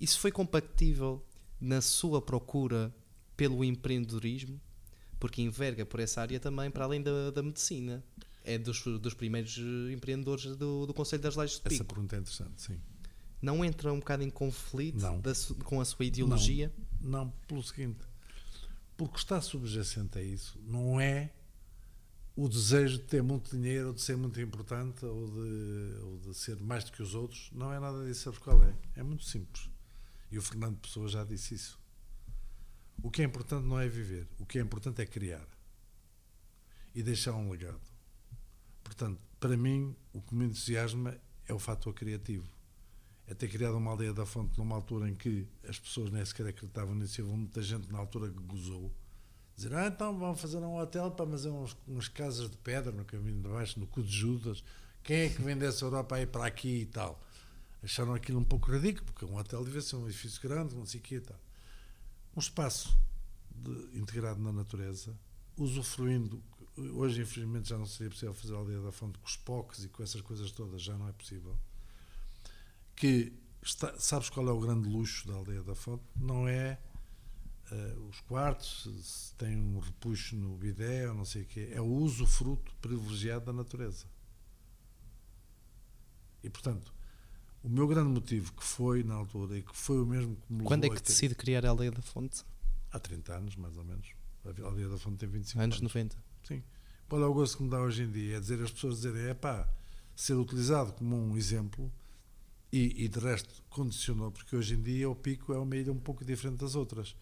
Isso 0.00 0.18
foi 0.20 0.30
compatível 0.30 1.24
na 1.62 1.80
sua 1.80 2.20
procura 2.20 2.92
pelo 3.36 3.64
empreendedorismo, 3.64 4.60
porque 5.20 5.40
enverga 5.40 5.86
por 5.86 6.00
essa 6.00 6.20
área 6.20 6.40
também, 6.40 6.68
para 6.70 6.84
além 6.84 7.00
da, 7.00 7.30
da 7.30 7.42
medicina. 7.42 8.04
É 8.44 8.58
dos, 8.58 8.82
dos 8.82 9.14
primeiros 9.14 9.56
eh, 9.56 9.92
empreendedores 9.92 10.56
do, 10.56 10.84
do 10.84 10.92
Conselho 10.92 11.22
das 11.22 11.36
Lajes 11.36 11.60
de 11.60 11.60
Essa 11.60 11.68
Pico. 11.84 11.94
pergunta 11.94 12.16
é 12.16 12.18
interessante, 12.18 12.60
sim. 12.60 12.80
Não 13.40 13.64
entra 13.64 13.92
um 13.92 14.00
bocado 14.00 14.24
em 14.24 14.30
conflito 14.30 15.00
Não. 15.00 15.20
da 15.20 15.32
com 15.64 15.80
a 15.80 15.84
sua 15.84 16.04
ideologia? 16.04 16.72
Não, 17.00 17.30
pelo 17.46 17.62
seguinte, 17.62 18.00
porque 18.96 19.16
está 19.18 19.40
subjacente 19.40 20.18
a 20.18 20.22
isso 20.22 20.60
não 20.66 21.00
é 21.00 21.30
o 22.34 22.48
desejo 22.48 22.98
de 22.98 23.04
ter 23.04 23.22
muito 23.22 23.56
dinheiro, 23.56 23.88
ou 23.88 23.94
de 23.94 24.00
ser 24.00 24.16
muito 24.16 24.40
importante, 24.40 25.04
ou 25.04 25.26
de, 25.28 26.00
ou 26.02 26.18
de 26.18 26.34
ser 26.34 26.60
mais 26.60 26.82
do 26.82 26.92
que 26.92 27.02
os 27.02 27.14
outros. 27.14 27.50
Não 27.52 27.72
é 27.72 27.78
nada 27.78 28.04
disso, 28.04 28.22
sabes 28.22 28.38
qual 28.38 28.62
é? 28.64 28.74
É 28.96 29.02
muito 29.02 29.24
simples. 29.24 29.70
E 30.32 30.38
o 30.38 30.42
Fernando 30.42 30.78
Pessoa 30.78 31.06
já 31.08 31.22
disse 31.22 31.54
isso. 31.54 31.78
O 33.02 33.10
que 33.10 33.22
é 33.22 33.24
importante 33.24 33.64
não 33.66 33.78
é 33.78 33.88
viver, 33.88 34.26
o 34.38 34.46
que 34.46 34.58
é 34.58 34.62
importante 34.62 35.00
é 35.00 35.06
criar 35.06 35.46
e 36.94 37.02
deixar 37.02 37.34
um 37.34 37.50
legado. 37.50 37.80
Portanto, 38.82 39.20
para 39.38 39.56
mim, 39.56 39.94
o 40.12 40.20
que 40.20 40.34
me 40.34 40.46
entusiasma 40.46 41.16
é 41.46 41.52
o 41.52 41.58
fator 41.58 41.92
criativo 41.92 42.48
é 43.26 43.34
ter 43.34 43.48
criado 43.48 43.76
uma 43.76 43.90
aldeia 43.90 44.12
da 44.12 44.26
fonte 44.26 44.58
numa 44.58 44.74
altura 44.74 45.08
em 45.08 45.14
que 45.14 45.46
as 45.66 45.78
pessoas 45.78 46.10
nem 46.10 46.24
sequer 46.24 46.46
acreditavam 46.46 46.94
nisso. 46.94 47.22
Houve 47.22 47.36
muita 47.36 47.62
gente 47.62 47.90
na 47.90 47.98
altura 47.98 48.28
que 48.28 48.38
gozou. 48.40 48.92
Dizer, 49.56 49.74
ah, 49.74 49.86
então 49.86 50.18
vão 50.18 50.34
fazer 50.34 50.58
um 50.58 50.76
hotel 50.76 51.10
para 51.10 51.26
fazer 51.26 51.50
uns, 51.50 51.76
umas 51.86 52.08
casas 52.08 52.50
de 52.50 52.56
pedra 52.58 52.90
no 52.90 53.04
caminho 53.04 53.40
de 53.40 53.48
baixo, 53.48 53.78
no 53.78 53.86
cu 53.86 54.02
de 54.02 54.12
Judas. 54.12 54.64
Quem 55.02 55.16
é 55.22 55.28
que 55.28 55.40
vem 55.40 55.56
dessa 55.56 55.84
Europa 55.84 56.16
aí 56.16 56.26
para 56.26 56.46
aqui 56.46 56.82
e 56.82 56.86
tal? 56.86 57.22
Acharam 57.82 58.14
aquilo 58.14 58.38
um 58.38 58.44
pouco 58.44 58.70
ridículo, 58.70 59.04
porque 59.06 59.24
um 59.24 59.36
hotel 59.36 59.64
devia 59.64 59.80
ser 59.82 59.96
um 59.96 60.06
edifício 60.08 60.40
grande, 60.40 60.74
não 60.74 60.86
sei 60.86 61.00
o 61.00 61.02
quê 61.02 61.16
e 61.16 61.20
tal. 61.20 61.38
Um 62.36 62.40
espaço 62.40 62.96
de- 63.50 63.98
integrado 63.98 64.40
na 64.40 64.52
natureza, 64.52 65.18
usufruindo. 65.56 66.42
Hoje, 66.94 67.20
infelizmente, 67.22 67.68
já 67.68 67.76
não 67.76 67.84
seria 67.86 68.08
possível 68.10 68.32
fazer 68.34 68.54
a 68.54 68.58
aldeia 68.58 68.80
da 68.80 68.92
fonte 68.92 69.18
com 69.18 69.26
os 69.26 69.36
POCs 69.36 69.84
e 69.84 69.88
com 69.88 70.02
essas 70.02 70.20
coisas 70.22 70.50
todas, 70.52 70.80
já 70.82 70.96
não 70.96 71.08
é 71.08 71.12
possível 71.12 71.56
que 72.94 73.32
está- 73.62 73.98
sabes 73.98 74.30
qual 74.30 74.48
é 74.48 74.52
o 74.52 74.60
grande 74.60 74.88
luxo 74.88 75.26
da 75.26 75.34
aldeia 75.34 75.62
da 75.62 75.74
fonte? 75.74 76.04
Não 76.16 76.46
é 76.48 76.78
eh, 77.70 77.96
os 78.10 78.20
quartos, 78.20 78.86
se- 79.02 79.34
tem 79.36 79.56
um 79.56 79.78
repuxo 79.78 80.36
no 80.36 80.54
bidé 80.56 81.08
ou 81.08 81.14
não 81.14 81.24
sei 81.24 81.42
o 81.42 81.46
quê, 81.46 81.70
é 81.72 81.80
o 81.80 81.86
uso 81.86 82.26
fruto 82.26 82.70
privilegiado 82.82 83.46
da 83.46 83.52
natureza. 83.52 84.04
E 86.42 86.50
portanto, 86.50 86.92
o 87.62 87.68
meu 87.68 87.86
grande 87.86 88.08
motivo 88.10 88.52
que 88.52 88.64
foi 88.64 89.02
na 89.02 89.14
altura 89.14 89.58
e 89.58 89.62
que 89.62 89.76
foi 89.76 90.00
o 90.00 90.06
mesmo 90.06 90.36
que 90.36 90.52
me 90.52 90.64
Quando 90.64 90.84
é 90.84 90.88
que 90.88 90.96
ter- 91.02 91.08
decide 91.08 91.34
criar 91.34 91.64
a 91.64 91.70
Aldeia 91.70 91.90
da 91.90 92.02
Fonte? 92.02 92.44
há 92.90 92.98
30 92.98 93.34
anos 93.34 93.56
mais 93.56 93.76
ou 93.76 93.84
menos. 93.84 94.08
A 94.44 94.48
aldeia 94.66 94.88
da 94.88 94.98
fonte 94.98 95.18
tem 95.18 95.28
25 95.28 95.62
Anos 95.62 95.76
anos. 95.78 95.94
90. 95.94 96.16
Qual 97.08 97.22
é 97.22 97.26
o 97.26 97.32
gosto 97.32 97.56
que 97.58 97.62
me 97.62 97.70
dá 97.70 97.80
hoje 97.80 98.02
em 98.02 98.10
dia? 98.10 98.36
É 98.36 98.40
dizer 98.40 98.60
as 98.62 98.70
pessoas 98.70 98.96
dizerem, 98.96 99.28
é 99.30 99.34
pá, 99.34 99.68
ser 100.16 100.34
utilizado 100.34 100.92
como 100.94 101.16
um 101.16 101.36
exemplo 101.36 101.90
e, 102.72 103.04
e 103.04 103.08
de 103.08 103.18
resto 103.18 103.62
condicionou, 103.70 104.30
porque 104.32 104.56
hoje 104.56 104.74
em 104.74 104.82
dia 104.82 105.08
o 105.08 105.14
Pico 105.14 105.52
é 105.52 105.58
uma 105.58 105.76
ilha 105.76 105.92
um 105.92 105.98
pouco 105.98 106.24
diferente 106.24 106.58
das 106.60 106.74
outras, 106.74 107.14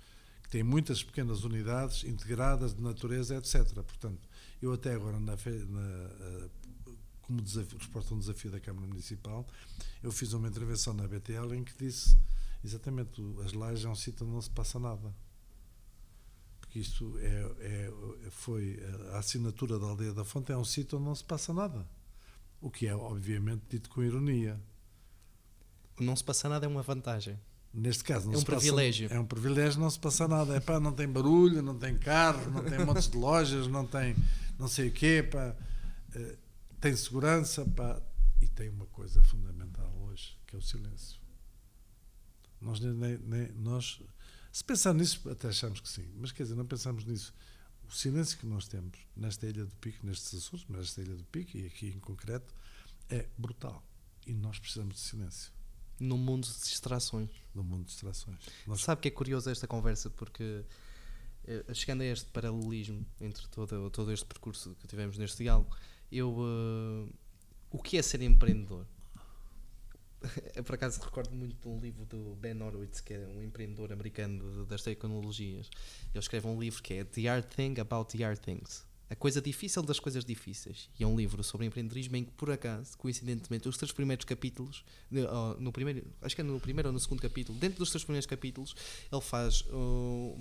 que 0.45 0.49
tem 0.49 0.63
muitas 0.63 1.03
pequenas 1.05 1.45
unidades 1.45 2.05
integradas 2.05 2.73
de 2.75 2.81
natureza, 2.83 3.37
etc. 3.37 3.73
Portanto, 3.83 4.29
eu 4.63 4.73
até 4.73 4.95
agora, 4.95 5.19
na, 5.21 5.33
na, 5.37 5.37
eh, 5.37 6.49
como 7.31 7.41
desafio, 7.43 7.79
resposta 7.79 8.13
a 8.13 8.17
um 8.17 8.19
desafio 8.19 8.51
da 8.51 8.59
Câmara 8.59 8.87
Municipal, 8.89 9.47
eu 10.03 10.11
fiz 10.11 10.33
uma 10.33 10.49
intervenção 10.49 10.93
na 10.93 11.07
BTL 11.07 11.55
em 11.55 11.63
que 11.63 11.73
disse, 11.79 12.17
Exatamente, 12.63 13.23
as 13.45 13.53
lajes 13.55 13.85
é 13.87 13.89
um 13.89 13.95
sítio 13.95 14.27
onde 14.27 14.35
não 14.35 14.43
se 14.43 14.51
passa 14.51 14.79
nada. 14.79 15.15
Porque 16.61 16.79
isto 16.79 17.17
é, 17.19 17.53
é- 17.61 17.93
foi 18.31 18.79
a 19.15 19.19
assinatura 19.19 19.79
da 19.79 19.87
aldeia 19.87 20.13
da 20.13 20.25
fonte 20.27 20.53
é 20.53 20.57
um 20.57 20.65
sítio 20.65 20.99
onde 20.99 21.07
não 21.07 21.15
se 21.15 21.25
passa 21.25 21.55
nada. 21.55 21.89
O 22.61 22.71
que 22.71 22.87
é, 22.87 22.95
obviamente, 22.95 23.63
dito 23.71 23.89
com 23.89 24.03
ironia. 24.03 24.61
Não 25.99 26.15
se 26.15 26.23
passa 26.23 26.51
nada 26.51 26.67
é 26.67 26.69
uma 26.69 26.83
vantagem. 26.83 27.39
Neste 27.73 28.05
caso, 28.05 28.27
não 28.27 28.35
É 28.35 28.37
um 28.37 28.41
se 28.41 28.45
passa- 28.45 28.59
privilégio. 28.59 29.09
é 29.11 29.19
um 29.19 29.25
privilégio, 29.25 29.81
não 29.81 29.89
se 29.89 29.99
passa 29.99 30.29
nada. 30.29 30.55
É 30.57 30.61
pá, 30.61 30.79
não 30.79 30.93
tem 30.93 31.09
barulho, 31.09 31.63
não 31.63 31.79
tem 31.79 31.97
carro, 31.97 32.51
não 32.51 32.63
tem 32.63 32.85
montes 32.85 33.09
de 33.09 33.17
lojas, 33.17 33.67
não 33.69 33.87
tem 33.87 34.15
não 34.59 34.69
sei 34.69 34.89
o 34.89 34.93
quê, 34.93 35.23
pá. 35.23 35.57
Tem 36.81 36.97
segurança, 36.97 37.65
pá. 37.67 38.01
E 38.41 38.49
tem 38.49 38.71
uma 38.71 38.87
coisa 38.87 39.23
fundamental 39.23 39.93
hoje, 40.03 40.37
que 40.47 40.57
é 40.57 40.59
o 40.59 40.63
silêncio. 40.63 41.21
Nós, 42.61 42.81
nem, 42.81 43.19
nem- 43.19 43.53
nós 43.53 44.01
se 44.53 44.65
pensar 44.65 44.93
nisso, 44.95 45.29
até 45.29 45.49
achamos 45.49 45.81
que 45.81 45.89
sim, 45.89 46.11
mas 46.17 46.33
quer 46.33 46.43
dizer, 46.45 46.55
não 46.55 46.67
pensamos 46.67 47.05
nisso. 47.05 47.33
O 47.85 47.93
silêncio 47.93 48.39
que 48.39 48.47
nós 48.47 48.67
temos 48.67 48.99
nesta 49.17 49.47
Ilha 49.47 49.65
do 49.65 49.75
Pico, 49.77 50.07
nestes 50.07 50.35
Açores, 50.35 50.65
mas 50.69 50.79
nesta 50.81 51.03
Ilha 51.03 51.15
do 51.17 51.25
Pico 51.25 51.57
e 51.57 51.67
aqui 51.67 51.89
em 51.89 51.99
concreto, 52.01 52.55
é 53.09 53.29
brutal. 53.37 53.85
E 54.27 54.33
nós 54.33 54.59
precisamos 54.59 54.95
de 54.95 55.01
silêncio 55.01 55.53
No 55.99 56.17
mundo 56.17 56.47
de 56.47 56.55
distrações. 56.61 57.31
no 57.55 57.63
mundo 57.63 57.81
de 57.85 57.91
distrações. 57.91 58.39
Nós 58.67 58.83
Sabe 58.83 59.01
que 59.03 59.09
é 59.09 59.11
curioso 59.11 59.51
esta 59.51 59.67
conversa 59.67 60.09
porque 60.11 60.65
eh, 61.45 61.65
chegando 61.75 62.03
a 62.03 62.07
este 62.07 62.27
paralelismo 62.31 63.05
entre 63.21 63.47
todo, 63.49 63.91
todo 63.91 64.13
este 64.13 64.25
percurso 64.27 64.75
que 64.81 64.87
tivemos 64.87 65.19
neste 65.19 65.39
diálogo, 65.43 65.75
eu 66.11 66.37
eh, 66.41 67.13
o 67.71 67.79
que 67.79 67.97
é 67.97 68.03
ser 68.03 68.23
empreendedor? 68.23 68.87
Eu, 70.55 70.63
por 70.63 70.75
acaso 70.75 71.01
recordo 71.01 71.35
muito 71.35 71.57
de 71.57 71.69
um 71.69 71.81
livro 71.81 72.05
do 72.05 72.37
Ben 72.37 72.61
Horowitz, 72.61 73.01
que 73.01 73.15
é 73.15 73.27
um 73.27 73.43
empreendedor 73.43 73.91
americano 73.91 74.67
das 74.67 74.83
tecnologias. 74.83 75.71
Ele 76.13 76.19
escreve 76.19 76.47
um 76.47 76.61
livro 76.61 76.83
que 76.83 76.95
é 76.95 77.05
The 77.05 77.23
Hard 77.23 77.47
Thing 77.47 77.81
About 77.81 78.15
the 78.15 78.23
Hard 78.23 78.39
Things. 78.39 78.85
A 79.09 79.17
coisa 79.17 79.41
difícil 79.41 79.83
das 79.83 79.99
coisas 79.99 80.25
difíceis. 80.25 80.89
E 80.99 81.03
é 81.03 81.07
um 81.07 81.17
livro 81.17 81.43
sobre 81.43 81.67
empreendedorismo 81.67 82.17
em 82.17 82.25
que, 82.25 82.31
por 82.31 82.49
acaso, 82.49 82.97
coincidentemente, 82.97 83.69
os 83.69 83.77
três 83.77 83.91
primeiros 83.91 84.25
capítulos, 84.25 84.85
no 85.59 85.73
primeiro, 85.73 86.07
acho 86.23 86.35
que 86.37 86.43
é 86.43 86.45
no 86.45 86.61
primeiro 86.61 86.91
ou 86.91 86.93
no 86.93 87.01
segundo 87.01 87.21
capítulo, 87.21 87.59
dentro 87.59 87.79
dos 87.79 87.91
três 87.91 88.05
primeiros 88.05 88.27
capítulos, 88.27 88.73
ele 89.11 89.21
faz. 89.21 89.65
oh, 89.73 90.39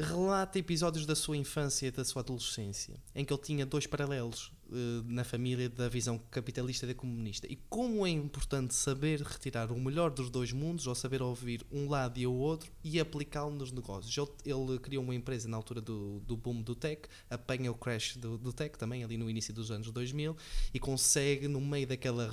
relata 0.00 0.58
episódios 0.58 1.04
da 1.04 1.14
sua 1.14 1.36
infância 1.36 1.86
e 1.86 1.90
da 1.90 2.04
sua 2.04 2.22
adolescência, 2.22 2.94
em 3.14 3.24
que 3.24 3.32
ele 3.32 3.42
tinha 3.42 3.66
dois 3.66 3.86
paralelos 3.86 4.50
eh, 4.72 5.02
na 5.06 5.24
família 5.24 5.68
da 5.68 5.88
visão 5.88 6.18
capitalista 6.30 6.86
e 6.86 6.88
da 6.88 6.94
comunista. 6.94 7.46
E 7.46 7.56
como 7.68 8.06
é 8.06 8.10
importante 8.10 8.74
saber 8.74 9.20
retirar 9.20 9.70
o 9.70 9.78
melhor 9.78 10.10
dos 10.10 10.30
dois 10.30 10.52
mundos, 10.52 10.86
ou 10.86 10.94
saber 10.94 11.20
ouvir 11.20 11.66
um 11.70 11.88
lado 11.88 12.18
e 12.18 12.26
o 12.26 12.32
outro, 12.32 12.72
e 12.82 12.98
aplicá-lo 12.98 13.50
nos 13.50 13.72
negócios. 13.72 14.16
Ele, 14.16 14.54
ele 14.54 14.78
criou 14.78 15.04
uma 15.04 15.14
empresa 15.14 15.48
na 15.48 15.56
altura 15.56 15.80
do, 15.80 16.20
do 16.20 16.36
boom 16.36 16.62
do 16.62 16.74
tech, 16.74 17.02
apanha 17.28 17.70
o 17.70 17.74
crash 17.74 18.16
do, 18.16 18.38
do 18.38 18.52
tech 18.52 18.78
também, 18.78 19.04
ali 19.04 19.16
no 19.16 19.28
início 19.28 19.52
dos 19.52 19.70
anos 19.70 19.90
2000, 19.90 20.36
e 20.72 20.78
consegue, 20.78 21.46
no 21.46 21.60
meio 21.60 21.86
daquela 21.86 22.30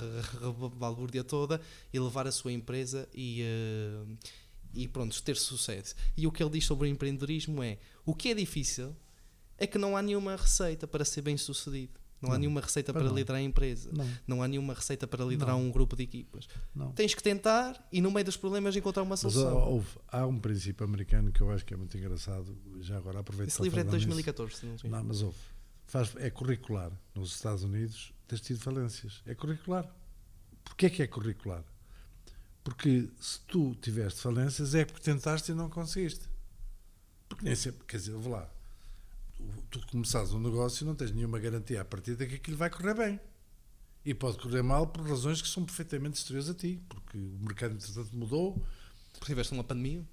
balbúrdia 0.76 1.22
toda, 1.22 1.60
elevar 1.92 2.26
a 2.26 2.32
sua 2.32 2.52
empresa 2.52 3.08
e... 3.12 3.42
eh, 3.42 4.38
e 4.74 4.86
pronto, 4.88 5.20
ter 5.22 5.36
sucesso. 5.36 5.94
E 6.16 6.26
o 6.26 6.32
que 6.32 6.42
ele 6.42 6.50
diz 6.50 6.64
sobre 6.64 6.88
o 6.88 6.90
empreendedorismo 6.90 7.62
é: 7.62 7.78
o 8.04 8.14
que 8.14 8.28
é 8.30 8.34
difícil 8.34 8.94
é 9.56 9.66
que 9.66 9.78
não 9.78 9.96
há 9.96 10.02
nenhuma 10.02 10.36
receita 10.36 10.86
para 10.86 11.04
ser 11.04 11.22
bem 11.22 11.36
sucedido. 11.36 11.98
Não, 12.20 12.30
há 12.30 12.32
Não. 12.32 12.40
nenhuma 12.40 12.60
receita 12.60 12.92
para 12.92 13.04
liderar 13.08 13.38
a 13.40 13.42
empresa. 13.42 13.90
Não, 13.92 14.08
Não 14.26 14.42
há 14.42 14.48
nenhuma 14.48 14.74
receita 14.74 15.06
para 15.06 15.24
liderar 15.24 15.54
Não. 15.54 15.62
um 15.66 15.70
grupo 15.70 15.94
de 15.94 16.02
equipas. 16.02 16.48
não. 16.74 16.90
Tens 16.90 17.14
que 17.14 17.22
tentar 17.22 17.86
e 17.92 18.00
no 18.00 18.10
meio 18.10 18.24
dos 18.24 18.36
problemas 18.36 18.74
encontrar 18.74 19.04
uma 19.04 19.10
Mas 19.10 19.20
solução. 19.20 19.54
ó, 19.56 19.68
houve, 19.70 19.86
há 20.08 20.26
um 20.26 20.36
princípio 20.36 20.84
americano 20.84 21.30
que 21.30 21.40
eu 21.40 21.48
acho 21.52 21.64
que 21.64 21.72
é 21.72 21.76
muito 21.76 21.96
engraçado. 21.96 22.58
Já 22.80 22.96
agora 22.96 23.20
aproveito 23.20 23.50
Esse 23.50 23.62
livro 23.62 23.78
é 23.78 23.84
de 23.84 23.90
falar 23.90 23.98
nisso. 23.98 24.06
2014. 24.08 24.56
se 24.56 24.66
não 24.66 24.78
sei. 24.78 24.90
Não, 24.90 25.04
mas 25.04 25.22
houve. 25.22 25.36
Faz, 25.86 26.12
é 26.16 26.28
curricular. 26.28 26.90
Nos 27.14 27.36
Estados 27.36 27.62
Unidos 27.62 28.12
tens 28.26 28.40
tido 28.40 28.58
falências. 28.58 29.22
É 29.24 29.34
curricular. 29.36 29.88
Porquê 30.64 30.86
é 30.86 30.90
que 30.90 31.02
é 31.02 31.06
curricular? 31.06 31.62
Porque 32.68 33.08
se 33.18 33.40
tu 33.46 33.74
tiveste 33.76 34.20
falências 34.20 34.74
é 34.74 34.84
porque 34.84 35.00
tentaste 35.00 35.52
e 35.52 35.54
não 35.54 35.70
conseguiste. 35.70 36.28
Porque 37.26 37.42
nem 37.42 37.54
sempre, 37.54 37.86
quer 37.86 37.96
dizer, 37.96 38.12
vou 38.12 38.30
lá. 38.30 38.46
Tu, 39.70 39.80
começares 39.86 40.34
um 40.34 40.38
negócio 40.38 40.84
e 40.84 40.86
não 40.86 40.94
tens 40.94 41.10
nenhuma 41.10 41.38
garantia 41.38 41.80
a 41.80 41.84
partir 41.84 42.14
de 42.14 42.26
que 42.26 42.34
aquilo 42.34 42.58
vai 42.58 42.68
correr 42.68 42.92
bem. 42.92 43.20
E 44.04 44.12
pode 44.12 44.36
correr 44.36 44.60
mal 44.60 44.86
por 44.86 45.08
razões 45.08 45.40
que 45.40 45.48
são 45.48 45.64
perfeitamente 45.64 46.18
exteriores 46.18 46.50
a 46.50 46.54
ti. 46.54 46.78
Porque 46.90 47.16
o 47.16 47.38
mercado, 47.40 47.72
entretanto, 47.72 48.14
mudou, 48.14 48.62
Porque 49.14 49.32
tiveste 49.32 49.54
uma 49.54 49.64
pandemia. 49.64 50.06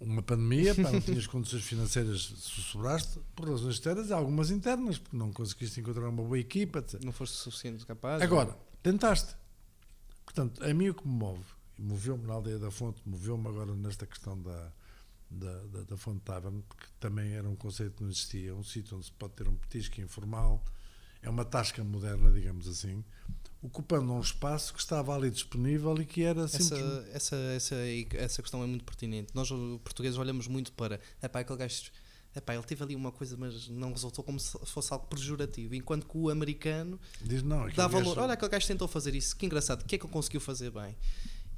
uma 0.00 0.22
pandemia, 0.22 0.74
pá, 0.74 0.90
não 0.90 1.00
tinhas 1.00 1.28
condições 1.28 1.62
financeiras, 1.62 2.22
sussurraste, 2.22 3.20
por 3.36 3.48
razões 3.48 3.74
externas 3.74 4.08
e 4.08 4.12
algumas 4.12 4.50
internas, 4.50 4.98
porque 4.98 5.16
não 5.16 5.32
conseguiste 5.32 5.78
encontrar 5.78 6.08
uma 6.08 6.24
boa 6.24 6.40
equipa, 6.40 6.80
etc. 6.80 7.00
Não 7.04 7.12
foste 7.12 7.36
suficiente 7.36 7.86
capaz. 7.86 8.20
Agora, 8.20 8.58
tentaste. 8.82 9.36
Portanto, 10.24 10.64
a 10.64 10.74
mim 10.74 10.88
o 10.88 10.94
que 10.94 11.06
me 11.06 11.14
move, 11.14 11.44
moveu-me 11.78 12.26
na 12.26 12.34
aldeia 12.34 12.58
da 12.58 12.70
fonte, 12.70 13.00
moveu-me 13.06 13.46
agora 13.48 13.74
nesta 13.74 14.06
questão 14.06 14.40
da, 14.40 14.72
da, 15.30 15.62
da, 15.64 15.82
da 15.82 15.96
fonte 15.96 16.20
Tavern, 16.20 16.62
porque 16.68 16.86
também 16.98 17.32
era 17.32 17.48
um 17.48 17.56
conceito 17.56 17.96
que 17.96 18.02
não 18.02 18.10
existia, 18.10 18.54
um 18.54 18.64
sítio 18.64 18.96
onde 18.96 19.06
se 19.06 19.12
pode 19.12 19.34
ter 19.34 19.48
um 19.48 19.54
petisco 19.54 20.00
informal, 20.00 20.64
é 21.22 21.28
uma 21.28 21.44
tasca 21.44 21.82
moderna, 21.84 22.30
digamos 22.30 22.66
assim, 22.68 23.04
ocupando 23.60 24.12
um 24.12 24.20
espaço 24.20 24.72
que 24.72 24.80
estava 24.80 25.14
ali 25.14 25.30
disponível 25.30 26.00
e 26.00 26.04
que 26.06 26.22
era 26.22 26.42
Essa, 26.42 26.58
simplesmente... 26.62 27.10
essa, 27.10 27.36
essa, 27.36 27.74
essa 28.14 28.42
questão 28.42 28.62
é 28.62 28.66
muito 28.66 28.84
pertinente. 28.84 29.34
Nós, 29.34 29.48
portugueses, 29.82 30.16
olhamos 30.16 30.46
muito 30.46 30.72
para. 30.72 31.00
Epá, 31.22 31.40
aquele 31.40 31.58
gajo. 31.58 31.90
Epá, 32.36 32.54
ele 32.54 32.62
teve 32.62 32.84
ali 32.84 32.94
uma 32.94 33.10
coisa, 33.10 33.36
mas 33.36 33.68
não 33.68 33.90
resultou 33.92 34.22
como 34.22 34.38
se 34.38 34.56
fosse 34.66 34.92
algo 34.92 35.06
pejorativo. 35.08 35.74
Enquanto 35.74 36.06
que 36.06 36.16
o 36.16 36.30
americano 36.30 37.00
Diz, 37.20 37.42
não, 37.42 37.66
dá 37.70 37.88
gajo- 37.88 37.90
valor. 37.90 38.18
Olha, 38.20 38.34
aquele 38.34 38.50
gajo 38.50 38.66
tentou 38.68 38.86
fazer 38.86 39.12
isso, 39.16 39.34
que 39.36 39.44
engraçado, 39.44 39.82
o 39.82 39.84
que 39.86 39.96
é 39.96 39.98
que 39.98 40.04
ele 40.06 40.12
conseguiu 40.12 40.40
fazer 40.40 40.70
bem? 40.70 40.96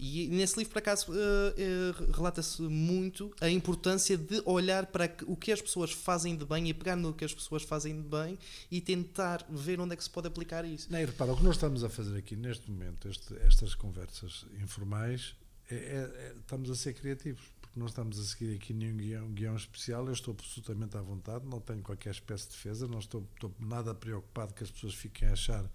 E 0.03 0.29
nesse 0.29 0.57
livro, 0.57 0.73
por 0.73 0.79
acaso, 0.79 1.13
eh, 1.13 1.55
eh, 1.59 2.13
relata-se 2.17 2.63
muito 2.63 3.31
a 3.39 3.51
importância 3.51 4.17
de 4.17 4.41
olhar 4.47 4.87
para 4.87 5.15
o 5.27 5.37
que 5.37 5.53
as 5.53 5.61
pessoas 5.61 5.93
fazem 5.93 6.35
de 6.35 6.45
bem 6.47 6.69
e 6.71 6.73
pegar 6.73 6.97
no 6.97 7.13
que 7.13 7.23
as 7.23 7.35
pessoas 7.35 7.63
fazem 7.63 8.01
de 8.01 8.09
bem 8.09 8.39
e 8.71 8.81
tentar 8.81 9.45
ver 9.51 9.79
onde 9.79 9.93
é 9.93 9.97
que 9.97 10.03
se 10.03 10.09
pode 10.09 10.27
aplicar 10.27 10.65
isso. 10.65 10.91
Não, 10.91 10.99
e 10.99 11.05
repara, 11.05 11.33
o 11.33 11.37
que 11.37 11.45
nós 11.45 11.57
estamos 11.57 11.85
a 11.85 11.91
fazer 11.91 12.17
aqui 12.17 12.35
neste 12.35 12.71
momento, 12.71 13.09
este- 13.09 13.37
estas 13.43 13.75
conversas 13.75 14.47
informais, 14.63 15.35
é, 15.71 15.75
é- 15.75 15.79
é- 15.79 16.35
estamos 16.41 16.71
a 16.71 16.75
ser 16.75 16.95
criativos, 16.95 17.43
porque 17.61 17.79
não 17.79 17.87
estamos 17.87 18.19
a 18.19 18.25
seguir 18.25 18.55
aqui 18.57 18.73
nenhum 18.73 18.97
guião, 18.97 19.29
guião 19.33 19.55
especial. 19.55 20.07
Eu 20.07 20.15
estou 20.15 20.33
absolutamente 20.33 20.97
à 20.97 21.03
vontade, 21.03 21.45
não 21.47 21.61
tenho 21.61 21.83
qualquer 21.83 22.13
espécie 22.13 22.45
de 22.47 22.53
defesa, 22.53 22.89
não 22.89 23.01
estou, 23.01 23.29
estou 23.35 23.55
nada 23.61 23.95
preocupado 23.95 24.55
que 24.55 24.65
as 24.65 24.71
pessoas 24.71 24.95
fiquem 24.95 25.29
a 25.29 25.33
achar 25.33 25.71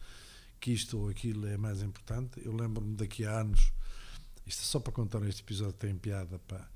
que 0.60 0.72
isto 0.72 0.98
ou 0.98 1.10
aquilo 1.10 1.46
é 1.46 1.58
mais 1.58 1.84
importante. 1.84 2.42
Eu 2.44 2.56
lembro-me 2.56 2.96
daqui 2.96 3.24
a 3.24 3.42
anos, 3.42 3.72
isto 4.46 4.62
é 4.62 4.66
só 4.66 4.80
para 4.80 4.94
contar 4.94 5.24
este 5.24 5.42
episódio 5.42 5.74
tem 5.74 5.96
piada, 5.96 6.40
pá. 6.40 6.70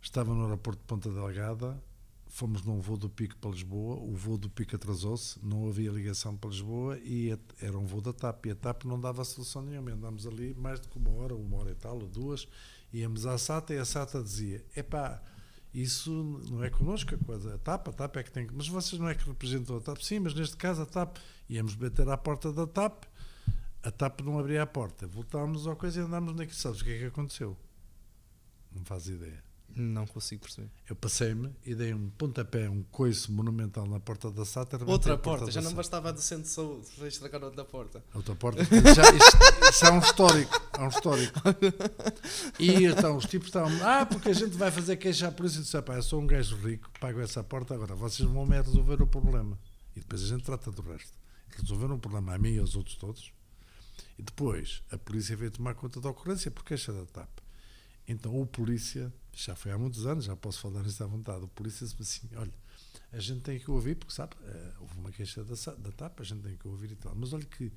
Estava 0.00 0.34
no 0.34 0.44
aeroporto 0.44 0.80
de 0.80 0.86
Ponta 0.86 1.10
Delgada, 1.10 1.82
fomos 2.28 2.62
num 2.62 2.80
voo 2.80 2.96
do 2.96 3.08
Pico 3.08 3.36
para 3.36 3.50
Lisboa, 3.50 3.96
o 3.96 4.14
voo 4.14 4.36
do 4.36 4.50
Pico 4.50 4.76
atrasou-se, 4.76 5.38
não 5.42 5.68
havia 5.68 5.90
ligação 5.90 6.36
para 6.36 6.50
Lisboa 6.50 6.98
e 6.98 7.36
era 7.60 7.78
um 7.78 7.86
voo 7.86 8.00
da 8.00 8.12
TAP 8.12 8.46
e 8.46 8.50
a 8.50 8.54
TAP 8.54 8.84
não 8.84 9.00
dava 9.00 9.24
solução 9.24 9.62
nenhuma. 9.62 9.92
Andámos 9.92 10.26
ali 10.26 10.54
mais 10.54 10.80
que 10.80 10.98
uma 10.98 11.10
hora, 11.10 11.34
uma 11.34 11.56
hora 11.56 11.70
e 11.70 11.74
tal, 11.74 11.98
ou 11.98 12.08
duas, 12.08 12.46
íamos 12.92 13.26
à 13.26 13.38
SATA 13.38 13.74
e 13.74 13.78
a 13.78 13.84
SATA 13.84 14.22
dizia: 14.22 14.64
epá, 14.76 15.22
isso 15.72 16.10
não 16.50 16.62
é 16.64 16.70
connosco 16.70 17.14
a 17.14 17.18
coisa, 17.18 17.54
a 17.54 17.58
TAP, 17.58 17.88
a 17.88 17.92
TAP 17.92 18.16
é 18.16 18.22
que 18.22 18.30
tem. 18.30 18.46
Mas 18.52 18.68
vocês 18.68 19.00
não 19.00 19.08
é 19.08 19.14
que 19.14 19.26
representam 19.26 19.76
a 19.76 19.80
TAP? 19.80 20.00
Sim, 20.02 20.20
mas 20.20 20.34
neste 20.34 20.56
caso 20.56 20.82
a 20.82 20.86
TAP, 20.86 21.16
íamos 21.48 21.74
bater 21.74 22.08
à 22.08 22.16
porta 22.16 22.52
da 22.52 22.66
TAP, 22.66 23.04
a 23.86 23.90
TAP 23.92 24.20
não 24.22 24.36
abria 24.36 24.64
a 24.64 24.66
porta, 24.66 25.06
voltámos 25.06 25.64
ao 25.64 25.76
coisa 25.76 26.00
e 26.00 26.02
andámos 26.02 26.34
naquilo. 26.34 26.58
Sabes 26.58 26.80
o 26.80 26.84
que 26.84 26.90
é 26.90 26.98
que 26.98 27.04
aconteceu? 27.04 27.56
Não 28.74 28.84
faz 28.84 29.06
ideia. 29.06 29.44
Não 29.76 30.06
consigo 30.06 30.42
perceber. 30.42 30.70
Eu 30.88 30.96
passei-me 30.96 31.54
e 31.64 31.72
dei 31.72 31.94
um 31.94 32.10
pontapé, 32.10 32.68
um 32.68 32.82
coice 32.82 33.30
monumental 33.30 33.86
na 33.86 34.00
porta 34.00 34.28
da 34.28 34.44
SATA. 34.44 34.82
Outra 34.84 35.14
a 35.14 35.18
porta, 35.18 35.52
já 35.52 35.60
não 35.60 35.72
bastava 35.72 36.08
a 36.08 36.12
do 36.12 36.20
centro 36.20 36.44
de 36.44 36.48
saúde 36.48 36.88
para 36.96 37.06
estragar 37.06 37.44
outra 37.44 37.64
porta. 37.64 38.02
Outra 38.12 38.34
porta. 38.34 38.64
Já, 38.64 39.02
isto, 39.14 39.70
isso 39.70 39.86
é 39.86 39.92
um 39.92 39.98
histórico. 40.00 40.60
É 40.76 40.82
um 40.82 40.88
histórico. 40.88 41.40
E 42.58 42.86
então 42.86 43.16
os 43.16 43.26
tipos 43.26 43.48
estavam. 43.48 43.70
Ah, 43.86 44.04
porque 44.04 44.30
a 44.30 44.34
gente 44.34 44.56
vai 44.56 44.72
fazer 44.72 44.96
queixa 44.96 45.28
à 45.28 45.32
polícia. 45.32 45.58
Eu 45.58 45.62
disse: 45.62 45.82
pá, 45.82 45.94
eu 45.94 46.02
sou 46.02 46.20
um 46.20 46.26
gajo 46.26 46.56
rico, 46.56 46.90
pago 46.98 47.20
essa 47.20 47.44
porta, 47.44 47.74
agora 47.74 47.94
vocês 47.94 48.28
vão 48.28 48.46
me 48.46 48.56
resolver 48.56 49.00
o 49.00 49.06
problema. 49.06 49.56
E 49.94 50.00
depois 50.00 50.24
a 50.24 50.26
gente 50.26 50.42
trata 50.42 50.72
do 50.72 50.82
resto. 50.82 51.16
Resolveram 51.50 51.94
o 51.94 51.98
problema 52.00 52.34
a 52.34 52.38
mim 52.38 52.54
e 52.54 52.58
aos 52.58 52.74
outros 52.74 52.96
todos. 52.96 53.35
E 54.18 54.22
depois 54.22 54.82
a 54.90 54.98
polícia 54.98 55.36
veio 55.36 55.50
tomar 55.50 55.74
conta 55.74 56.00
da 56.00 56.10
ocorrência 56.10 56.50
por 56.50 56.64
queixa 56.64 56.92
da 56.92 57.04
TAP. 57.06 57.28
Então 58.08 58.40
o 58.40 58.46
polícia, 58.46 59.12
já 59.34 59.54
foi 59.54 59.72
há 59.72 59.78
muitos 59.78 60.06
anos, 60.06 60.24
já 60.24 60.36
posso 60.36 60.60
falar 60.60 60.82
nisso 60.82 61.02
à 61.02 61.06
vontade, 61.06 61.44
o 61.44 61.48
polícia 61.48 61.86
disse 61.86 62.00
assim: 62.00 62.28
olha, 62.36 62.54
a 63.12 63.18
gente 63.18 63.40
tem 63.40 63.58
que 63.58 63.70
ouvir, 63.70 63.96
porque 63.96 64.14
sabe, 64.14 64.36
eh, 64.44 64.72
houve 64.80 64.96
uma 64.98 65.10
queixa 65.10 65.42
da, 65.44 65.54
da 65.74 65.90
TAP, 65.92 66.20
a 66.20 66.24
gente 66.24 66.42
tem 66.42 66.56
que 66.56 66.68
ouvir 66.68 66.92
e 66.92 66.96
tal. 66.96 67.14
Mas 67.14 67.32
olha 67.32 67.44
que 67.44 67.72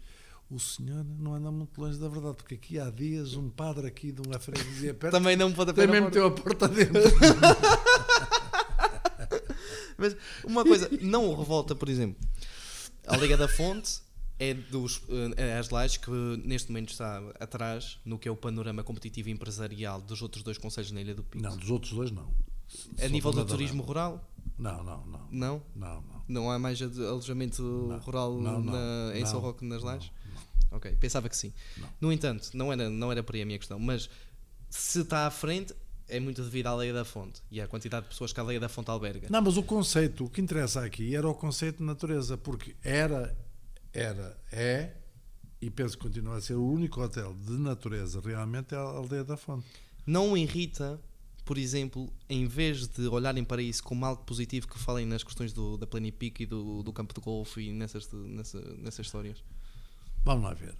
o 0.49 0.59
senhor 0.59 1.03
não 1.03 1.35
anda 1.35 1.51
muito 1.51 1.79
longe 1.79 1.99
da 1.99 2.07
verdade, 2.07 2.37
porque 2.37 2.55
aqui 2.55 2.79
há 2.79 2.89
dias 2.89 3.35
um 3.35 3.49
padre 3.49 3.87
aqui 3.87 4.11
de 4.11 4.21
uma 4.21 4.39
freguesia 4.39 4.93
perto 4.95 5.13
Também 5.13 5.35
não 5.35 5.53
pode 5.53 5.73
também 5.73 6.01
meteu 6.01 6.25
a 6.25 6.31
porta 6.31 6.67
dentro. 6.67 6.99
Mas 9.97 10.15
uma 10.43 10.63
coisa, 10.63 10.89
não 11.01 11.27
o 11.27 11.35
revolta, 11.35 11.75
por 11.75 11.89
exemplo, 11.89 12.17
a 13.05 13.17
Liga 13.17 13.37
da 13.37 13.47
Fonte 13.47 14.01
é 14.39 14.53
dos 14.53 15.01
eh, 15.09 15.33
é 15.53 15.57
as 15.57 15.69
lajes 15.69 15.97
que 15.97 16.09
neste 16.45 16.69
momento 16.71 16.89
está 16.91 17.21
atrás 17.39 17.99
no 18.05 18.17
que 18.17 18.27
é 18.27 18.31
o 18.31 18.35
panorama 18.35 18.83
competitivo 18.83 19.29
e 19.29 19.31
empresarial 19.31 20.01
dos 20.01 20.21
outros 20.21 20.41
dois 20.43 20.57
conselhos 20.57 20.91
na 20.91 21.01
Ilha 21.01 21.13
do 21.15 21.23
Pico. 21.23 21.43
Não, 21.43 21.55
dos 21.57 21.69
outros 21.69 21.91
dois 21.93 22.09
não. 22.11 22.33
a 22.97 23.01
Só 23.03 23.07
nível 23.09 23.31
do 23.33 23.45
turismo 23.45 23.83
rural, 23.83 24.23
Não, 24.57 24.83
não, 24.83 25.05
não. 25.05 25.27
não? 25.31 25.61
Não, 25.75 26.01
não. 26.01 26.19
Não 26.27 26.51
há 26.51 26.57
mais 26.59 26.79
alojamento 26.81 27.97
rural 28.03 28.39
não, 28.39 28.61
não, 28.61 28.73
na- 28.73 29.17
em 29.17 29.25
São 29.25 29.35
não, 29.35 29.41
Roque 29.41 29.65
nas 29.65 29.83
lajes? 29.83 30.11
não. 30.11 30.77
Ok, 30.77 30.95
pensava 30.99 31.27
que 31.27 31.35
sim. 31.35 31.51
Não. 31.77 31.89
No 31.99 32.13
entanto, 32.13 32.51
não 32.53 32.71
era, 32.71 32.89
não 32.89 33.11
era 33.11 33.23
por 33.23 33.35
aí 33.35 33.41
a 33.41 33.45
minha 33.45 33.57
questão, 33.57 33.79
mas 33.79 34.07
se 34.69 35.01
está 35.01 35.25
à 35.25 35.31
frente 35.31 35.73
é 36.07 36.19
muito 36.19 36.43
devido 36.43 36.67
à 36.67 36.75
Leia 36.75 36.93
da 36.93 37.03
Fonte 37.03 37.41
e 37.51 37.59
à 37.59 37.67
quantidade 37.67 38.03
de 38.03 38.09
pessoas 38.09 38.31
que 38.31 38.39
a 38.39 38.43
Leia 38.43 38.59
da 38.59 38.69
Fonte 38.69 38.89
alberga. 38.91 39.27
Não, 39.31 39.41
mas 39.41 39.57
o 39.57 39.63
conceito, 39.63 40.25
o 40.25 40.29
que 40.29 40.39
interessa 40.41 40.83
aqui 40.85 41.15
era 41.15 41.27
o 41.27 41.33
conceito 41.33 41.77
de 41.79 41.83
natureza, 41.83 42.37
porque 42.37 42.75
era, 42.83 43.35
era, 43.93 44.37
é, 44.51 44.93
e 45.61 45.69
penso 45.69 45.97
que 45.97 46.03
continua 46.03 46.37
a 46.37 46.41
ser 46.41 46.53
o 46.53 46.65
único 46.65 47.01
hotel 47.01 47.33
de 47.33 47.57
natureza 47.57 48.21
realmente 48.21 48.73
é 48.73 48.77
a 48.77 48.81
Aldeia 48.81 49.23
da 49.23 49.35
Fonte. 49.35 49.65
Não 50.05 50.37
irrita, 50.37 50.99
por 51.43 51.57
exemplo, 51.57 52.11
em 52.29 52.45
vez 52.45 52.87
de 52.87 53.07
olharem 53.07 53.43
para 53.43 53.61
isso 53.61 53.83
como 53.83 54.05
algo 54.05 54.23
positivo 54.23 54.67
que 54.67 54.79
falem 54.79 55.05
nas 55.05 55.23
questões 55.23 55.51
do, 55.51 55.77
da 55.77 55.85
Planipic 55.85 56.41
e 56.41 56.45
do, 56.45 56.81
do 56.83 56.93
campo 56.93 57.13
de 57.13 57.21
golfe 57.21 57.61
e 57.61 57.73
nessas, 57.73 58.09
nessa, 58.11 58.61
nessas 58.77 59.05
histórias? 59.05 59.43
Vamos 60.23 60.43
lá 60.43 60.53
ver. 60.53 60.75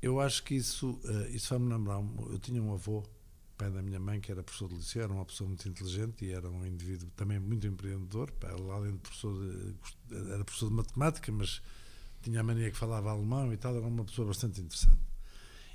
Eu 0.00 0.20
acho 0.20 0.42
que 0.42 0.54
isso, 0.54 1.00
eh, 1.04 1.30
isso 1.30 1.48
vai-me 1.48 1.72
lembrar. 1.72 2.02
Eu 2.30 2.38
tinha 2.38 2.62
um 2.62 2.72
avô, 2.72 3.02
pai 3.56 3.70
da 3.70 3.82
minha 3.82 3.98
mãe, 3.98 4.20
que 4.20 4.30
era 4.30 4.42
professor 4.42 4.68
de 4.68 4.74
liceu, 4.74 5.02
era 5.02 5.12
uma 5.12 5.24
pessoa 5.24 5.48
muito 5.48 5.66
inteligente 5.68 6.24
e 6.26 6.32
era 6.32 6.48
um 6.48 6.64
indivíduo 6.66 7.10
também 7.16 7.38
muito 7.38 7.66
empreendedor. 7.66 8.32
Além 8.72 8.92
de 8.92 8.98
professor 8.98 9.34
de, 9.34 10.32
era 10.32 10.44
professor 10.44 10.68
de 10.68 10.74
matemática, 10.74 11.32
mas 11.32 11.62
tinha 12.24 12.40
a 12.40 12.42
mania 12.42 12.70
que 12.70 12.76
falava 12.76 13.10
alemão 13.10 13.52
e 13.52 13.56
tal, 13.56 13.76
era 13.76 13.86
uma 13.86 14.04
pessoa 14.04 14.28
bastante 14.28 14.60
interessante. 14.60 14.98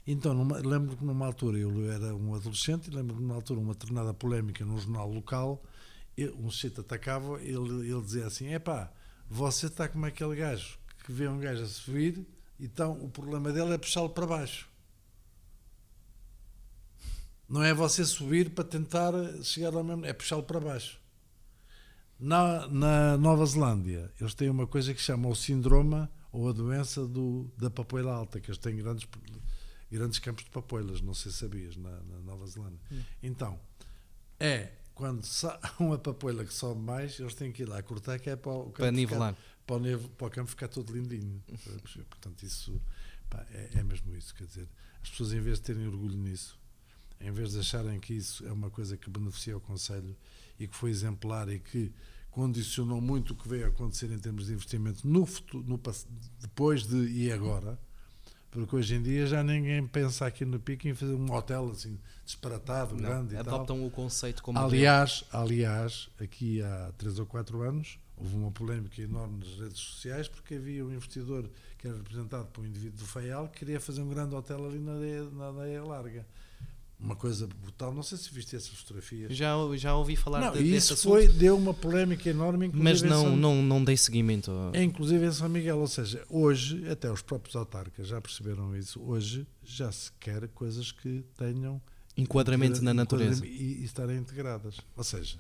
Então, 0.06 0.34
numa- 0.34 0.58
lembro 0.60 0.98
que 0.98 1.04
numa 1.06 1.26
altura 1.26 1.58
eu 1.60 1.92
era 1.92 2.16
um 2.16 2.34
adolescente 2.34 2.88
e 2.88 2.92
lembro 2.96 3.16
que 3.16 3.22
numa 3.22 3.36
altura 3.36 3.60
uma 3.60 3.74
determinada 3.74 4.14
polémica 4.14 4.66
num 4.66 4.78
jornal 4.78 5.12
local, 5.12 5.64
eu- 6.18 6.36
um 6.38 6.50
sujeito 6.50 6.82
atacava, 6.82 7.40
ele, 7.42 7.90
ele 7.92 8.02
dizia 8.02 8.26
assim: 8.28 8.48
é 8.48 8.60
pá, 8.60 8.92
você 9.30 9.68
está 9.68 9.88
como 9.88 10.06
aquele 10.06 10.36
gajo 10.36 10.78
que 11.06 11.12
vê 11.12 11.28
um 11.28 11.40
gajo 11.40 11.64
a 11.64 11.68
subir, 11.68 12.26
então 12.60 12.94
o 13.04 13.10
problema 13.10 13.52
dele 13.52 13.74
é 13.74 13.78
puxá-lo 13.78 14.10
para 14.10 14.26
baixo. 14.26 14.68
Não 17.48 17.64
é 17.64 17.74
você 17.74 18.06
subir 18.06 18.52
para 18.52 18.64
tentar 18.64 19.12
chegar 19.44 19.74
ao 19.74 19.84
mesmo, 19.84 20.06
é 20.06 20.14
puxá-lo 20.14 20.44
para 20.44 20.60
baixo. 20.60 21.00
Na, 22.20 22.68
na 22.68 23.18
Nova 23.18 23.46
Zelândia, 23.46 24.12
eles 24.20 24.34
têm 24.34 24.50
uma 24.50 24.68
coisa 24.68 24.94
que 24.94 25.00
se 25.00 25.06
chama 25.08 25.30
o 25.30 25.36
síndrome 25.36 26.08
ou 26.32 26.50
a 26.50 26.52
doença 26.52 27.06
do, 27.08 27.50
da 27.58 27.70
papoila 27.70 28.14
alta, 28.14 28.40
que 28.40 28.50
eles 28.50 28.58
têm 28.60 28.76
grandes, 28.78 29.08
grandes 29.92 30.20
campos 30.20 30.44
de 30.44 30.50
papoilas, 30.52 31.02
não 31.02 31.14
sei 31.14 31.32
se 31.32 31.40
sabias, 31.40 31.76
na, 31.76 31.90
na 32.04 32.20
Nova 32.20 32.46
Zelândia. 32.48 32.80
Então, 33.24 33.60
é 34.40 34.72
quando 34.94 35.24
há 35.46 35.74
uma 35.82 35.98
papoila 35.98 36.44
que 36.46 36.54
sobe 36.54 36.82
mais, 36.82 37.20
eles 37.20 37.34
têm 37.34 37.52
que 37.52 37.64
ir 37.64 37.66
lá 37.70 37.82
cortar, 37.82 38.20
que 38.20 38.30
é 38.30 38.36
para 38.36 38.52
o 38.52 38.64
campo 38.66 38.72
Para 38.74 38.86
ficar- 38.88 38.92
nivelar. 38.92 39.38
para 39.66 39.76
o, 39.76 39.80
nevo- 39.80 40.10
para 40.10 40.28
o 40.28 40.30
campo 40.30 40.50
ficar 40.50 40.68
todo 40.68 40.92
lindinho. 40.94 41.42
Portanto, 42.10 42.44
isso 42.44 42.80
pá, 43.30 43.46
é, 43.52 43.70
é 43.80 43.84
mesmo 43.84 44.14
isso. 44.16 44.36
Quer 44.36 44.46
dizer, 44.46 44.68
as 45.02 45.10
pessoas, 45.10 45.32
em 45.34 45.40
vez 45.40 45.58
de 45.58 45.64
terem 45.64 45.88
orgulho 45.88 46.18
nisso, 46.18 46.60
em 47.22 47.32
vez 47.32 47.52
de 47.52 47.60
acharem 47.60 48.00
que 48.00 48.14
isso 48.14 48.46
é 48.46 48.52
uma 48.52 48.70
coisa 48.70 48.98
que 48.98 49.10
beneficia 49.10 49.56
o 49.58 49.62
Conselho 49.62 50.16
e 50.60 50.68
que 50.68 50.76
foi 50.76 50.90
exemplar 50.90 51.50
e 51.50 51.60
que 51.60 51.92
condicionou 52.32 53.02
muito 53.02 53.34
o 53.34 53.36
que 53.36 53.48
veio 53.48 53.66
a 53.66 53.68
acontecer 53.70 54.12
em 54.12 54.20
termos 54.20 54.48
de 54.48 54.54
investimento 54.54 55.08
no 55.08 55.26
futuro, 55.26 55.64
no, 55.68 55.80
depois 56.40 56.86
de 56.86 57.08
e 57.10 57.32
agora, 57.32 57.80
porque 58.52 58.76
hoje 58.76 58.96
em 58.96 59.02
dia 59.02 59.26
já 59.28 59.44
ninguém 59.44 59.86
pensa 59.86 60.26
aqui 60.26 60.46
no 60.46 60.60
Pico 60.60 60.88
em 60.88 60.94
fazer 60.94 61.14
um 61.14 61.32
hotel 61.32 61.70
assim 61.72 62.00
disparatado, 62.26 62.96
Não, 62.96 63.02
grande 63.02 63.36
e 63.36 63.44
tal. 63.44 63.56
adoptam 63.56 63.86
o 63.86 63.92
conceito 63.92 64.42
como 64.42 64.58
Aliás, 64.60 65.24
aliás, 65.32 66.10
aqui 66.20 66.62
há 66.62 66.92
3 66.98 67.20
ou 67.20 67.26
4 67.26 67.62
anos 67.62 68.00
houve 68.18 68.36
uma 68.36 68.52
polémica 68.52 69.02
enorme 69.02 69.40
nas 69.40 69.60
redes 69.60 69.80
sociais 69.80 70.28
porque 70.28 70.56
havia 70.56 70.86
um 70.86 70.92
investidor 70.92 71.50
que 71.78 71.88
era 71.88 71.96
representado 71.98 72.48
por 72.48 72.64
um 72.64 72.68
indivíduo 72.68 73.00
do 73.00 73.06
FAIAL 73.06 73.48
que 73.48 73.60
queria 73.60 73.80
fazer 73.80 74.02
um 74.02 74.10
grande 74.10 74.36
hotel 74.36 74.66
ali 74.66 74.80
na 74.80 74.94
areia, 74.94 75.24
na 75.32 75.48
areia 75.48 75.84
larga. 75.84 76.28
Uma 77.00 77.16
coisa 77.16 77.48
brutal, 77.48 77.94
não 77.94 78.04
sei 78.04 78.18
se 78.18 78.30
viste 78.34 78.58
essas 78.58 78.72
fotografias. 78.78 79.34
Já, 79.36 79.54
já 79.78 79.96
ouvi 79.96 80.18
falar 80.18 80.42
Não, 80.42 80.52
de, 80.52 80.76
isso 80.76 80.94
assunto, 80.94 81.12
foi, 81.14 81.28
deu 81.30 81.56
uma 81.56 81.74
polémica 81.74 82.30
enorme, 82.30 82.70
mas 82.74 83.02
não, 83.02 83.24
São- 83.24 83.36
não, 83.38 83.64
não 83.64 83.82
dei 83.84 83.96
seguimento. 83.96 84.52
é, 84.74 84.84
inclusive 84.84 85.26
em 85.26 85.32
São 85.32 85.48
Miguel, 85.48 85.78
ou 85.80 85.88
seja, 85.88 86.26
hoje, 86.30 86.86
até 86.90 87.10
os 87.10 87.22
próprios 87.22 87.56
autarcas 87.56 88.06
já 88.08 88.20
perceberam 88.20 88.76
isso, 88.76 89.02
hoje 89.02 89.48
já 89.64 89.90
se 89.94 90.12
quer 90.20 90.50
coisas 90.50 90.92
que 90.92 91.24
tenham 91.38 91.82
Enquadramento 92.18 92.84
na 92.84 92.94
natureza. 92.94 93.46
E, 93.46 93.80
e 93.80 93.84
estarem 93.86 94.18
integradas. 94.18 94.76
Ou 94.98 95.04
seja, 95.06 95.38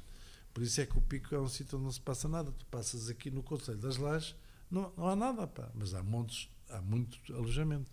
por 0.53 0.63
isso 0.63 0.79
é 0.79 0.85
que 0.85 0.97
o 0.97 1.01
Pico 1.01 1.35
é 1.35 1.39
um 1.41 1.49
sítio 1.49 1.77
onde 1.77 1.85
não 1.85 1.91
se 1.91 1.99
passa 1.99 2.29
nada. 2.29 2.53
Tu 2.57 2.65
passas 2.67 3.09
aqui 3.09 3.29
no 3.29 3.43
Conselho 3.43 3.77
das 3.79 3.97
Lajes, 3.97 4.33
não, 4.71 4.93
não 4.95 5.07
há 5.07 5.15
nada, 5.15 5.45
pá. 5.45 5.69
mas 5.75 5.93
há 5.93 6.01
montes, 6.01 6.47
há 6.69 6.81
muito 6.81 7.17
alojamento, 7.33 7.91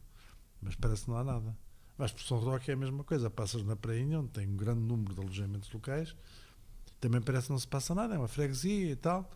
mas 0.63 0.77
parece 0.77 1.03
que 1.05 1.11
não 1.11 1.17
há 1.19 1.25
nada. 1.25 1.57
Mas 1.99 2.13
por 2.13 2.23
São 2.23 2.39
Roque 2.39 2.71
é 2.71 2.75
a 2.75 2.77
mesma 2.77 3.03
coisa, 3.03 3.31
passas 3.31 3.63
na 3.63 3.75
prainha, 3.75 4.21
onde 4.21 4.29
tem 4.29 4.47
um 4.47 4.57
grande 4.57 4.81
número 4.81 5.15
de 5.15 5.21
alojamentos 5.21 5.73
locais, 5.73 6.15
também 7.01 7.21
parece 7.21 7.47
que 7.47 7.53
não 7.53 7.59
se 7.59 7.69
passa 7.69 7.95
nada, 7.95 8.15
é 8.15 8.19
uma 8.19 8.29
freguesia 8.29 8.91
e 8.91 8.97
tal. 8.97 9.31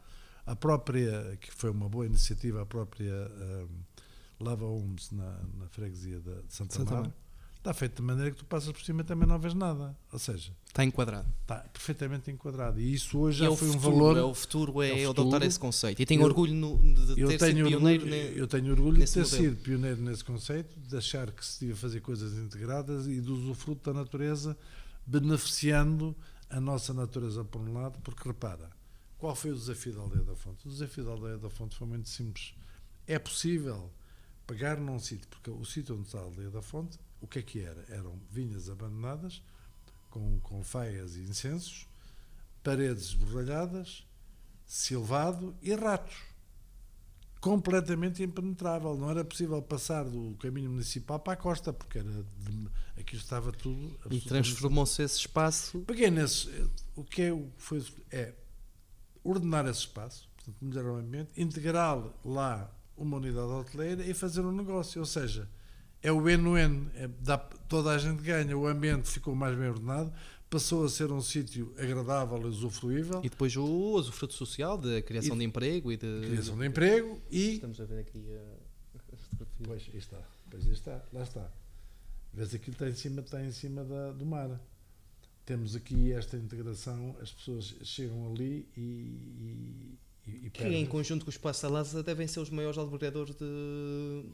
A 0.47 0.57
própria, 0.57 1.37
que 1.41 1.53
foi 1.53 1.71
uma 1.71 1.89
boa 1.89 2.07
iniciativa, 2.07 2.63
a 2.63 2.67
própria 2.67 3.13
um, 3.13 4.45
Lava 4.45 4.65
Homes 4.65 5.11
na, 5.13 5.39
na 5.59 5.69
freguesia 5.69 6.21
de, 6.21 6.35
Santa, 6.49 6.75
Santa. 6.75 7.15
Está 7.61 7.73
feito 7.75 7.97
de 7.97 8.03
maneira 8.03 8.31
que 8.31 8.39
tu 8.39 8.45
passas 8.45 8.73
por 8.73 8.81
cima 8.83 9.03
e 9.03 9.05
também 9.05 9.29
não 9.29 9.39
vês 9.39 9.53
nada. 9.55 9.97
Ou 10.13 10.19
seja, 10.19 10.53
Está 10.67 10.83
enquadrado. 10.85 11.29
está 11.43 11.57
perfeitamente 11.73 12.31
enquadrado. 12.31 12.81
E 12.81 12.93
isso 12.95 13.19
hoje 13.19 13.43
E 13.43 13.47
já 13.47 13.53
é 13.53 13.57
foi 13.57 13.69
um 13.69 13.73
futuro, 13.75 13.97
valor. 13.97 14.17
é 14.17 14.23
o 14.23 14.35
futuro, 14.35 14.83
é, 14.83 15.03
é 15.03 15.07
o 15.07 15.11
adotar 15.11 15.25
futuro. 15.33 15.45
esse 15.45 15.59
conceito. 15.61 16.01
E 16.03 16.07
tenho 16.07 16.23
Eu- 16.23 16.27
orgulho 16.27 16.55
no- 16.55 16.79
de 16.79 17.21
eu 17.21 17.29
ter 17.29 17.39
tenho, 17.39 17.57
sido 17.59 17.69
pioneiro. 17.69 18.03
orgulho, 18.05 18.11
ne- 18.33 18.41
eu 18.41 18.47
tenho 18.49 18.71
orgulho 18.73 19.05
de 19.05 19.13
ter 19.13 19.21
modelo. 19.21 19.43
sido 19.43 19.57
pioneiro 19.63 20.01
nesse 20.03 20.25
conceito, 20.25 20.81
de 20.81 20.97
achar 20.97 21.31
que 21.31 21.45
se 21.45 21.61
devia 21.61 21.77
fazer 21.77 22.01
coisas 22.01 22.33
integradas 22.39 23.07
e 23.07 23.21
do 23.21 23.35
usufruto 23.35 23.93
da 23.93 23.99
natureza, 23.99 24.57
beneficiando 25.07 26.17
a 26.49 26.61
nossa 26.61 26.95
natureza 26.95 27.45
por 27.45 27.61
um 27.61 27.73
lado, 27.75 27.99
porque 28.03 28.27
repara, 28.27 28.71
qual 29.19 29.37
foi 29.37 29.51
o 29.51 29.55
desafio 29.55 29.93
da 29.93 30.01
Aldeia 30.01 30.25
da 30.25 30.35
Fonte? 30.35 30.67
O 30.67 30.71
desafio 30.71 31.05
da 31.05 31.11
Aldeia 31.11 31.37
da 31.37 31.51
Fonte 31.51 31.77
foi 31.77 31.87
muito 31.87 32.09
simples. 32.09 32.55
É 33.07 33.19
possível 33.19 33.91
pegar 34.47 34.79
num 34.81 34.99
sítio, 34.99 35.29
porque 35.29 35.51
o 35.51 35.65
sítio 35.65 35.95
onde 35.95 36.07
está 36.07 36.19
a 36.19 36.23
Aldeia 36.23 36.51
da 36.51 36.63
Fonte, 36.63 36.99
o 37.21 37.27
que 37.27 37.39
é 37.39 37.43
que 37.43 37.61
era? 37.61 37.85
Eram 37.89 38.19
vinhas 38.31 38.69
abandonadas, 38.69 39.43
com, 40.11 40.41
com 40.41 40.63
feias 40.65 41.17
e 41.17 41.21
incensos, 41.21 41.87
paredes 42.63 43.05
esborralhadas, 43.09 44.05
silvado 44.67 45.55
e 45.63 45.75
ratos. 45.75 46.17
Completamente 47.41 48.23
impenetrável. 48.23 48.97
Não 48.99 49.09
era 49.11 49.25
possível 49.25 49.63
passar 49.63 50.05
do 50.05 50.37
caminho 50.39 50.71
municipal 50.71 51.19
para 51.19 51.33
a 51.33 51.37
costa, 51.37 51.73
porque 51.73 51.99
era 51.99 52.11
de, 52.13 52.69
aqui 53.01 53.17
estava 53.17 53.51
tudo. 53.51 53.99
E 54.11 54.21
transformou-se 54.21 55.03
esse 55.03 55.17
espaço. 55.21 55.81
Peguei 55.87 56.11
nesse. 56.11 56.51
O 56.95 57.03
que 57.03 57.23
é, 57.23 57.33
o- 57.33 57.51
foi, 57.57 57.83
é 58.11 58.35
ordenar 59.25 59.67
esse 59.67 59.81
espaço, 59.81 60.29
portanto, 60.37 60.57
melhorar 60.61 60.93
o 60.93 60.97
ambiente, 60.97 61.31
integrar 61.35 61.99
lá 62.23 62.71
uma 62.95 63.17
unidade 63.17 63.51
hoteleira 63.53 64.05
e 64.05 64.13
fazer 64.13 64.43
um 64.43 64.53
negócio. 64.53 65.01
Ou 65.01 65.07
seja, 65.07 65.49
é 66.03 66.11
o 66.13 66.29
N-N, 66.29 66.89
é, 66.95 67.09
dá- 67.21 67.39
toda 67.39 67.91
a 67.91 67.99
gente 67.99 68.23
ganha, 68.23 68.57
o 68.57 68.67
ambiente 68.67 69.09
ficou 69.11 69.35
mais 69.35 69.57
bem 69.57 69.69
ordenado, 69.69 70.13
passou 70.49 70.85
a 70.85 70.89
ser 70.89 71.13
um 71.13 71.21
sítio 71.21 71.73
agradável 71.79 72.41
e 72.43 72.47
usufruível, 72.47 73.21
E 73.25 73.29
depois 73.29 73.55
o 73.57 73.65
usufruto 73.65 74.35
social 74.35 74.77
da 74.79 75.01
criação 75.03 75.37
E- 75.37 75.39
de 75.39 75.45
emprego 75.45 75.93
e 75.93 75.97
de. 75.97 76.21
criação 76.27 76.59
de 76.59 76.67
emprego 76.67 77.21
e. 77.31 77.55
Estamos 77.55 77.81
a 77.81 77.85
ver 77.85 78.01
aqui 78.01 78.25
a. 78.37 78.61
Pois, 79.63 79.83
aí 79.93 79.99
está, 79.99 80.19
pois 80.51 80.67
aí 80.67 80.73
está, 80.73 81.03
lá 81.13 81.23
está. 81.23 81.51
Vês 82.33 82.55
aquilo 82.55 82.73
está 82.75 82.89
em 82.89 82.95
cima, 82.95 83.21
está 83.21 83.45
em 83.45 83.51
cima 83.53 83.85
da, 83.85 84.13
do 84.13 84.25
mar. 84.25 84.59
Temos 85.45 85.75
aqui 85.77 86.13
esta 86.13 86.37
integração, 86.37 87.15
as 87.21 87.31
pessoas 87.33 87.75
chegam 87.83 88.31
ali 88.33 88.67
e, 88.77 88.81
e, 88.81 89.99
e 90.27 90.51
Que 90.51 90.61
perdem. 90.63 90.83
em 90.83 90.87
conjunto 90.87 91.25
com 91.25 91.31
o 91.31 91.33
Espaço 91.35 91.61
Salaza 91.61 92.03
devem 92.03 92.27
ser 92.29 92.41
os 92.41 92.49
maiores 92.51 92.79
albergadores 92.79 93.35
de, 93.35 94.25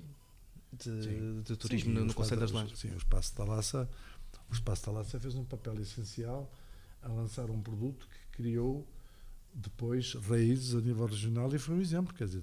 de, 0.79 1.03
Sim. 1.03 1.43
de 1.43 1.57
turismo 1.57 1.91
Sim, 1.91 1.99
no, 1.99 2.05
no 2.07 2.15
Conselho 2.15 2.41
das 2.41 2.51
Lajes. 2.53 2.79
Sim, 2.79 2.91
o 2.91 2.97
Espaço 2.97 3.35
Talaça, 3.35 3.89
o 4.51 4.53
Espaço 4.53 4.85
Talaça 4.85 5.19
fez 5.21 5.35
um 5.35 5.45
papel 5.45 5.81
essencial 5.81 6.51
a 7.03 7.09
lançar 7.09 7.51
um 7.51 7.61
produto 7.61 8.07
que 8.09 8.43
criou 8.43 8.87
depois 9.55 10.15
raízes 10.15 10.75
a 10.75 10.81
nível 10.81 11.07
regional 11.07 11.53
e 11.55 11.59
foi 11.59 11.75
um 11.77 11.81
exemplo, 11.81 12.15
quer 12.15 12.27
dizer, 12.27 12.43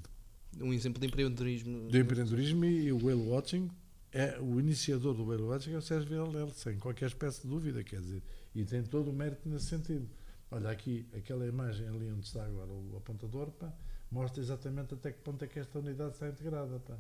Um 0.60 0.74
exemplo 0.74 1.00
de 1.00 1.08
empreendedorismo. 1.08 1.90
do 1.90 1.98
empreendedorismo 1.98 2.66
e 2.66 2.92
o 2.92 2.98
whale 3.06 3.22
watching 3.30 3.70
é 4.12 4.40
o 4.40 4.60
iniciador 4.60 5.14
do 5.16 5.26
Beira 5.26 5.42
Lógico 5.42 5.76
é 5.76 5.78
o 5.78 5.82
Sérgio 5.82 6.10
Vilalel, 6.10 6.50
sem 6.50 6.78
qualquer 6.78 7.08
espécie 7.08 7.42
de 7.42 7.48
dúvida, 7.48 7.84
quer 7.84 8.00
dizer, 8.00 8.22
e 8.54 8.64
tem 8.64 8.84
todo 8.84 9.10
o 9.10 9.14
mérito 9.14 9.50
nesse 9.50 9.66
sentido. 9.66 10.08
Olha 10.52 10.70
aqui, 10.70 11.08
aquela 11.16 11.48
imagem 11.48 11.88
ali 11.88 12.12
onde 12.12 12.26
está 12.28 12.46
agora 12.46 12.70
o 12.72 12.96
apontador, 12.96 13.50
pá, 13.52 13.74
mostra 14.12 14.42
exatamente 14.42 14.94
até 14.94 15.12
que 15.12 15.20
ponto 15.20 15.44
é 15.44 15.48
que 15.48 15.58
esta 15.60 15.80
unidade 15.80 16.14
está 16.14 16.30
integrada. 16.30 16.80
Pá. 16.80 16.96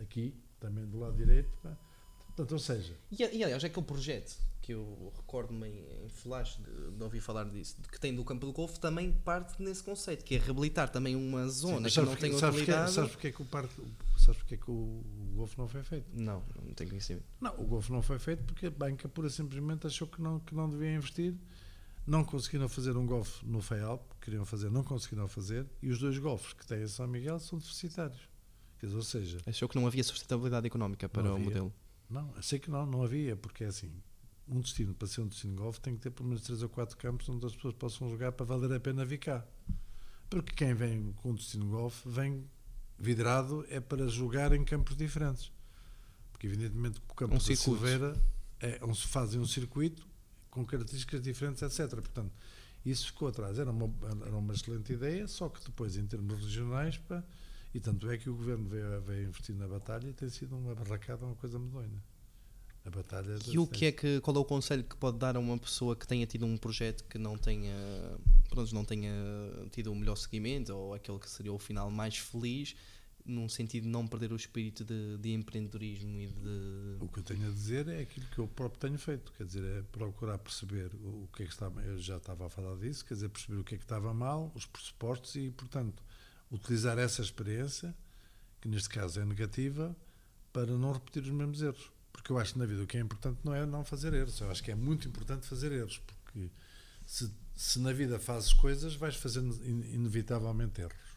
Aqui, 0.00 0.34
também 0.62 0.86
do 0.86 0.98
lado 0.98 1.16
direito, 1.16 1.50
pá. 1.62 1.76
Portanto, 2.26 2.52
ou 2.52 2.58
seja, 2.58 2.94
E, 3.10 3.16
e 3.22 3.44
aliás, 3.44 3.62
é 3.62 3.66
aquele 3.66 3.84
projeto 3.84 4.38
que 4.62 4.72
eu 4.72 5.12
recordo-me 5.16 5.66
em, 5.68 6.04
em 6.04 6.08
flash 6.08 6.56
de, 6.56 6.92
de 6.92 7.02
ouvir 7.02 7.20
falar 7.20 7.44
disso, 7.44 7.76
que 7.90 7.98
tem 8.00 8.14
do 8.14 8.24
Campo 8.24 8.46
do 8.46 8.52
Golfo, 8.52 8.78
também 8.80 9.12
parte 9.12 9.60
nesse 9.60 9.82
conceito, 9.82 10.24
que 10.24 10.36
é 10.36 10.38
reabilitar 10.38 10.88
também 10.88 11.16
uma 11.16 11.46
zona 11.48 11.90
Sim, 11.90 11.94
que 12.00 12.06
não 12.06 12.06
sabes 12.06 12.20
tem 12.20 12.30
porque- 12.30 12.40
sabes 12.40 12.56
porque, 12.60 12.70
utilidade. 12.70 12.92
sabes 12.92 13.10
porque 13.10 13.26
é 13.26 13.32
que 13.32 13.42
o 13.42 13.44
parque, 13.44 13.74
sabes 14.16 14.36
porque 14.38 14.54
é 14.54 14.56
que 14.56 14.70
o, 14.70 14.74
o 14.74 15.32
Golfo 15.34 15.60
não 15.60 15.66
foi 15.68 15.82
feito? 15.82 16.06
Não, 16.14 16.42
não 16.64 16.72
tenho 16.74 16.88
conhecimento. 16.90 17.24
Não, 17.40 17.52
o 17.60 17.64
Golfo 17.64 17.92
não 17.92 18.00
foi 18.02 18.18
feito 18.20 18.44
porque 18.44 18.66
a 18.66 18.70
banca 18.70 19.08
pura 19.08 19.28
simplesmente 19.28 19.86
achou 19.86 20.06
que 20.06 20.22
não, 20.22 20.38
que 20.40 20.54
não 20.54 20.70
devia 20.70 20.94
investir. 20.94 21.34
Não 22.06 22.24
conseguiram 22.24 22.68
fazer 22.68 22.96
um 22.96 23.06
golfe 23.06 23.44
no 23.46 23.60
FEAL, 23.60 24.04
queriam 24.20 24.44
fazer, 24.44 24.70
não 24.70 24.82
conseguiram 24.82 25.28
fazer, 25.28 25.66
e 25.80 25.88
os 25.90 25.98
dois 26.00 26.18
golfes 26.18 26.52
que 26.52 26.66
têm 26.66 26.82
em 26.82 26.88
São 26.88 27.06
Miguel 27.06 27.38
são 27.38 27.58
deficitários. 27.58 28.20
Dizer, 28.82 28.96
ou 28.96 29.02
seja, 29.02 29.38
Achou 29.46 29.68
que 29.68 29.76
não 29.76 29.86
havia 29.86 30.02
sustentabilidade 30.02 30.66
económica 30.66 31.08
para 31.08 31.32
o 31.34 31.38
modelo. 31.38 31.72
não, 32.10 32.34
sei 32.42 32.58
que 32.58 32.70
não, 32.70 32.84
não 32.84 33.02
havia, 33.02 33.36
porque 33.36 33.64
é 33.64 33.68
assim, 33.68 33.92
um 34.48 34.60
destino, 34.60 34.94
para 34.94 35.06
ser 35.06 35.20
um 35.20 35.28
destino 35.28 35.54
de 35.54 35.62
golfe, 35.62 35.80
tem 35.80 35.94
que 35.94 36.00
ter 36.00 36.10
pelo 36.10 36.28
menos 36.28 36.42
3 36.42 36.62
ou 36.62 36.68
4 36.68 36.96
campos 36.96 37.28
onde 37.28 37.46
as 37.46 37.54
pessoas 37.54 37.74
possam 37.74 38.08
jogar 38.10 38.32
para 38.32 38.44
valer 38.44 38.72
a 38.72 38.80
pena 38.80 39.04
vir 39.04 39.18
cá. 39.18 39.46
Porque 40.28 40.52
quem 40.52 40.74
vem 40.74 41.12
com 41.12 41.30
um 41.30 41.34
destino 41.34 41.64
de 41.64 41.70
golfe 41.70 42.08
vem 42.08 42.44
vidrado 42.98 43.64
é 43.68 43.80
para 43.80 44.06
jogar 44.08 44.52
em 44.52 44.64
campos 44.64 44.96
diferentes. 44.96 45.52
Porque 46.32 46.46
evidentemente 46.46 47.00
o 47.08 47.14
campo 47.14 47.34
Um 47.34 47.38
da. 47.38 47.56
Silveira 47.56 48.20
é, 48.60 48.80
um, 48.84 48.94
fazem 48.94 49.40
um 49.40 49.46
circuito 49.46 50.06
com 50.50 50.64
características 50.64 51.20
diferentes, 51.20 51.62
etc. 51.62 51.90
Portanto, 51.90 52.32
isso 52.84 53.06
ficou 53.06 53.28
atrás. 53.28 53.58
Era 53.58 53.70
uma, 53.70 53.92
era 54.24 54.36
uma 54.36 54.54
excelente 54.54 54.92
ideia, 54.92 55.26
só 55.28 55.48
que 55.48 55.62
depois, 55.64 55.96
em 55.96 56.06
termos 56.06 56.42
regionais, 56.42 56.98
pá, 56.98 57.22
e 57.74 57.80
tanto 57.80 58.10
é 58.10 58.18
que 58.18 58.28
o 58.28 58.36
governo 58.36 58.68
veio, 58.68 59.00
veio 59.02 59.28
investir 59.28 59.54
na 59.56 59.66
batalha 59.66 60.08
e 60.08 60.12
tem 60.12 60.28
sido 60.28 60.56
uma 60.56 60.74
barracada, 60.74 61.24
uma 61.24 61.36
coisa 61.36 61.58
medonha. 61.58 62.02
A 62.84 62.90
batalha 62.90 63.38
E 63.46 63.58
o 63.58 63.66
que 63.66 63.86
é 63.86 63.92
que, 63.92 64.20
qual 64.20 64.36
é 64.36 64.40
o 64.40 64.44
conselho 64.44 64.82
que 64.82 64.96
pode 64.96 65.16
dar 65.16 65.36
a 65.36 65.38
uma 65.38 65.56
pessoa 65.56 65.94
que 65.94 66.06
tenha 66.06 66.26
tido 66.26 66.44
um 66.44 66.56
projeto 66.56 67.04
que 67.04 67.16
não 67.16 67.38
tenha, 67.38 67.72
pronto, 68.50 68.74
não 68.74 68.84
tenha 68.84 69.12
tido 69.70 69.92
o 69.92 69.94
melhor 69.94 70.16
seguimento 70.16 70.74
ou 70.74 70.92
aquele 70.92 71.18
que 71.18 71.30
seria 71.30 71.52
o 71.52 71.58
final 71.60 71.90
mais 71.92 72.18
feliz, 72.18 72.74
num 73.24 73.48
sentido 73.48 73.84
de 73.84 73.88
não 73.88 74.06
perder 74.08 74.32
o 74.32 74.36
espírito 74.36 74.84
de, 74.84 75.16
de 75.18 75.32
empreendedorismo 75.32 76.18
e 76.18 76.26
de. 76.26 76.96
O 76.98 77.06
que 77.06 77.20
eu 77.20 77.22
tenho 77.22 77.46
a 77.46 77.50
dizer 77.50 77.86
é 77.86 78.00
aquilo 78.00 78.26
que 78.26 78.38
eu 78.40 78.48
próprio 78.48 78.80
tenho 78.80 78.98
feito, 78.98 79.32
quer 79.32 79.44
dizer, 79.44 79.62
é 79.64 79.82
procurar 79.82 80.38
perceber 80.38 80.90
o 80.96 81.22
o 81.22 81.28
que 81.34 81.44
é 81.44 81.46
que 81.46 81.52
estava, 81.52 81.80
eu 81.82 81.98
já 81.98 82.16
estava 82.16 82.46
a 82.46 82.50
falar 82.50 82.76
disso, 82.76 83.04
quer 83.04 83.14
dizer, 83.14 83.28
perceber 83.28 83.58
o 83.58 83.64
que 83.64 83.76
é 83.76 83.78
que 83.78 83.84
estava 83.84 84.12
mal, 84.12 84.50
os 84.54 84.66
pressupostos 84.66 85.36
e, 85.36 85.50
portanto, 85.52 86.02
utilizar 86.52 86.98
essa 86.98 87.22
experiência, 87.22 87.94
que 88.60 88.68
neste 88.68 88.88
caso 88.88 89.18
é 89.18 89.24
negativa, 89.24 89.96
para 90.52 90.76
não 90.76 90.92
repetir 90.92 91.22
os 91.22 91.30
mesmos 91.30 91.62
erros. 91.62 91.90
Porque 92.12 92.30
eu 92.30 92.38
acho 92.38 92.52
que 92.52 92.58
na 92.58 92.66
vida 92.66 92.82
o 92.82 92.86
que 92.86 92.98
é 92.98 93.00
importante 93.00 93.40
não 93.42 93.54
é 93.54 93.64
não 93.64 93.84
fazer 93.84 94.12
erros, 94.12 94.38
eu 94.40 94.50
acho 94.50 94.62
que 94.62 94.70
é 94.70 94.74
muito 94.74 95.08
importante 95.08 95.46
fazer 95.46 95.72
erros, 95.72 95.98
porque 95.98 96.50
se, 97.06 97.32
se 97.56 97.78
na 97.78 97.92
vida 97.92 98.18
fazes 98.18 98.52
coisas, 98.52 98.94
vais 98.94 99.16
fazendo 99.16 99.54
in- 99.66 99.94
inevitavelmente 99.94 100.80
erros. 100.82 101.12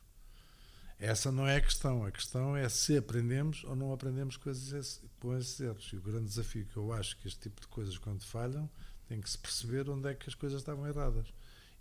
Essa 0.97 1.29
não 1.29 1.45
é 1.45 1.57
a 1.57 1.61
questão. 1.61 2.05
A 2.05 2.11
questão 2.11 2.55
é 2.55 2.69
se 2.69 2.95
aprendemos 2.95 3.65
ou 3.65 3.75
não 3.75 3.91
aprendemos 3.91 4.37
com 4.37 4.49
esses, 4.49 5.01
com 5.19 5.37
esses 5.37 5.59
erros. 5.59 5.89
E 5.91 5.97
o 5.97 6.01
grande 6.01 6.29
desafio 6.29 6.65
que 6.65 6.77
eu 6.77 6.93
acho 6.93 7.17
que 7.17 7.27
este 7.27 7.41
tipo 7.41 7.59
de 7.59 7.67
coisas, 7.67 7.97
quando 7.97 8.23
falham, 8.23 8.69
tem 9.05 9.19
que 9.19 9.29
se 9.29 9.37
perceber 9.37 9.89
onde 9.89 10.09
é 10.09 10.13
que 10.13 10.29
as 10.29 10.35
coisas 10.35 10.61
estavam 10.61 10.87
erradas. 10.87 11.27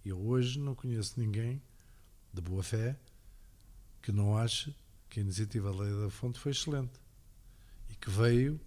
Eu 0.05 0.20
hoje 0.20 0.59
não 0.59 0.74
conheço 0.74 1.14
ninguém 1.18 1.62
de 2.32 2.40
boa 2.40 2.62
fé 2.62 2.98
que 4.05 4.12
não 4.12 4.36
ache 4.36 4.74
que 5.09 5.18
a 5.18 5.22
iniciativa 5.22 5.72
da 5.72 5.78
Lei 5.78 6.02
da 6.02 6.10
Fonte 6.10 6.39
foi 6.39 6.52
excelente 6.52 7.01
e 7.89 7.94
que 7.94 8.10
veio 8.10 8.60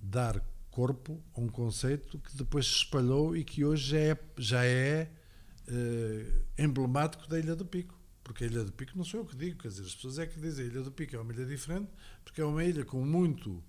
dar 0.00 0.40
corpo 0.70 1.22
a 1.34 1.40
um 1.40 1.48
conceito 1.48 2.18
que 2.18 2.34
depois 2.34 2.66
se 2.66 2.76
espalhou 2.76 3.36
e 3.36 3.44
que 3.44 3.62
hoje 3.62 3.90
já 3.90 3.98
é, 3.98 4.18
já 4.38 4.64
é 4.64 5.10
eh, 5.68 6.32
emblemático 6.56 7.28
da 7.28 7.38
Ilha 7.38 7.54
do 7.54 7.66
Pico. 7.66 7.94
Porque 8.22 8.44
a 8.44 8.46
Ilha 8.46 8.64
do 8.64 8.72
Pico 8.72 8.92
não 8.96 9.04
sou 9.04 9.20
eu 9.20 9.26
que 9.26 9.36
digo, 9.36 9.58
quer 9.58 9.68
dizer, 9.68 9.82
as 9.82 9.94
pessoas 9.94 10.18
é 10.18 10.26
que 10.26 10.40
dizem 10.40 10.64
a 10.64 10.68
Ilha 10.68 10.80
do 10.80 10.90
Pico 10.90 11.14
é 11.14 11.20
uma 11.20 11.30
ilha 11.30 11.44
diferente, 11.44 11.90
porque 12.24 12.40
é 12.40 12.44
uma 12.44 12.64
ilha 12.64 12.86
com 12.86 13.04
muito 13.04 13.62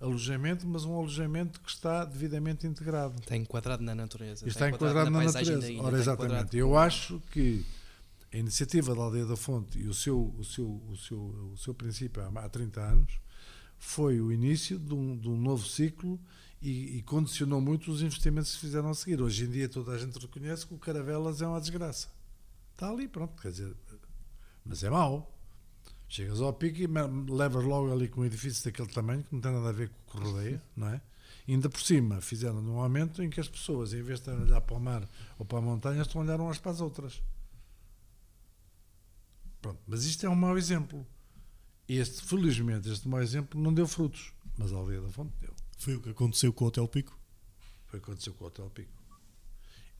alojamento, 0.00 0.66
mas 0.66 0.84
um 0.84 0.96
alojamento 0.96 1.60
que 1.60 1.70
está 1.70 2.04
devidamente 2.04 2.66
integrado. 2.66 3.20
Está 3.20 3.36
enquadrado 3.36 3.84
na 3.84 3.94
natureza. 3.94 4.44
E 4.44 4.48
está 4.48 4.68
enquadrado 4.68 5.10
na 5.10 5.20
paisagem 5.20 5.54
natureza. 5.54 5.82
Ora, 5.82 5.98
está 5.98 6.12
exatamente. 6.12 6.32
enquadrado 6.32 6.56
Eu 6.56 6.76
acho 6.76 7.22
que 7.30 7.64
a 8.32 8.36
iniciativa 8.36 8.94
da 8.94 9.02
Aldeia 9.02 9.26
da 9.26 9.36
Fonte 9.36 9.78
e 9.78 9.88
o 9.88 9.94
seu, 9.94 10.34
o 10.38 10.44
seu, 10.44 10.66
o 10.88 10.96
seu, 10.96 11.18
o 11.52 11.56
seu 11.56 11.74
princípio 11.74 12.22
há 12.22 12.44
há 12.44 12.48
30 12.48 12.80
anos 12.80 13.20
foi 13.78 14.20
o 14.20 14.30
início 14.30 14.78
de 14.78 14.94
um, 14.94 15.16
de 15.16 15.28
um 15.28 15.36
novo 15.36 15.66
ciclo 15.66 16.20
e, 16.60 16.98
e 16.98 17.02
condicionou 17.02 17.60
muito 17.60 17.90
os 17.90 18.02
investimentos 18.02 18.50
que 18.50 18.56
se 18.56 18.60
fizeram 18.60 18.90
a 18.90 18.94
seguir. 18.94 19.20
Hoje 19.20 19.44
em 19.44 19.50
dia 19.50 19.68
toda 19.68 19.92
a 19.92 19.98
gente 19.98 20.18
reconhece 20.18 20.66
que 20.66 20.74
o 20.74 20.78
Caravelas 20.78 21.40
é 21.40 21.46
uma 21.46 21.60
desgraça. 21.60 22.08
Está 22.72 22.90
ali, 22.90 23.08
pronto, 23.08 23.40
quer 23.40 23.50
dizer, 23.50 23.74
mas 24.64 24.84
é 24.84 24.90
mau. 24.90 25.34
Chegas 26.08 26.40
ao 26.40 26.52
pico 26.52 26.78
e 26.78 26.86
levas 27.32 27.64
logo 27.64 27.92
ali 27.92 28.08
com 28.08 28.20
um 28.20 28.24
edifício 28.24 28.64
daquele 28.64 28.88
tamanho 28.88 29.22
que 29.22 29.32
não 29.32 29.40
tem 29.40 29.52
nada 29.52 29.68
a 29.68 29.72
ver 29.72 29.88
com 29.88 30.18
o 30.18 30.22
que 30.22 30.28
rodeia, 30.28 30.62
não 30.76 30.88
é? 30.88 31.00
E 31.46 31.52
ainda 31.52 31.70
por 31.70 31.80
cima 31.80 32.20
fizeram 32.20 32.58
um 32.58 32.80
aumento 32.80 33.22
em 33.22 33.30
que 33.30 33.40
as 33.40 33.48
pessoas, 33.48 33.94
em 33.94 34.02
vez 34.02 34.20
de 34.20 34.30
olhar 34.30 34.60
para 34.60 34.76
o 34.76 34.80
mar 34.80 35.08
ou 35.38 35.46
para 35.46 35.58
a 35.58 35.62
montanha, 35.62 36.02
estão 36.02 36.20
a 36.20 36.24
olhar 36.24 36.40
umas 36.40 36.58
para 36.58 36.72
as 36.72 36.80
outras. 36.80 37.22
Pronto, 39.60 39.80
mas 39.86 40.04
isto 40.04 40.24
é 40.24 40.28
um 40.28 40.34
mau 40.34 40.56
exemplo. 40.56 41.06
Este, 41.88 42.22
felizmente, 42.22 42.88
este 42.88 43.08
mau 43.08 43.20
exemplo 43.20 43.60
não 43.60 43.74
deu 43.74 43.86
frutos, 43.86 44.32
mas 44.56 44.72
a 44.72 44.76
aldeia 44.76 45.00
da 45.00 45.08
fonte 45.08 45.32
deu. 45.40 45.54
Foi 45.76 45.96
o 45.96 46.00
que 46.00 46.10
aconteceu 46.10 46.52
com 46.52 46.64
o 46.64 46.68
Hotel 46.68 46.86
Pico. 46.86 47.18
Foi 47.86 47.98
o 47.98 48.02
que 48.02 48.10
aconteceu 48.10 48.32
com 48.34 48.44
o 48.44 48.46
Hotel 48.46 48.70
Pico. 48.70 48.92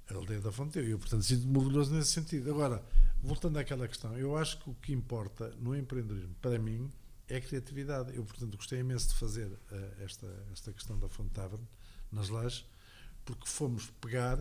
A 0.08 0.14
aldeia 0.14 0.40
da 0.40 0.52
fonte 0.52 0.74
deu. 0.74 0.88
E 0.88 0.90
eu, 0.92 0.98
portanto, 0.98 1.22
sinto-me 1.22 1.58
orgulhoso 1.58 1.94
nesse 1.94 2.12
sentido. 2.12 2.50
Agora, 2.50 2.84
voltando 3.22 3.58
àquela 3.58 3.86
questão, 3.88 4.16
eu 4.16 4.36
acho 4.36 4.58
que 4.58 4.70
o 4.70 4.74
que 4.74 4.92
importa 4.92 5.50
no 5.58 5.76
empreendedorismo, 5.76 6.34
para 6.40 6.58
mim, 6.58 6.90
é 7.28 7.36
a 7.36 7.40
criatividade. 7.40 8.14
Eu, 8.14 8.24
portanto, 8.24 8.56
gostei 8.56 8.80
imenso 8.80 9.08
de 9.08 9.14
fazer 9.14 9.50
eh, 9.70 9.94
esta, 10.00 10.26
esta 10.52 10.72
questão 10.72 10.98
da 10.98 11.08
Fonte 11.08 11.30
Tavern 11.30 11.66
nas 12.10 12.28
lajes, 12.28 12.64
porque 13.24 13.46
fomos 13.46 13.90
pegar. 14.00 14.38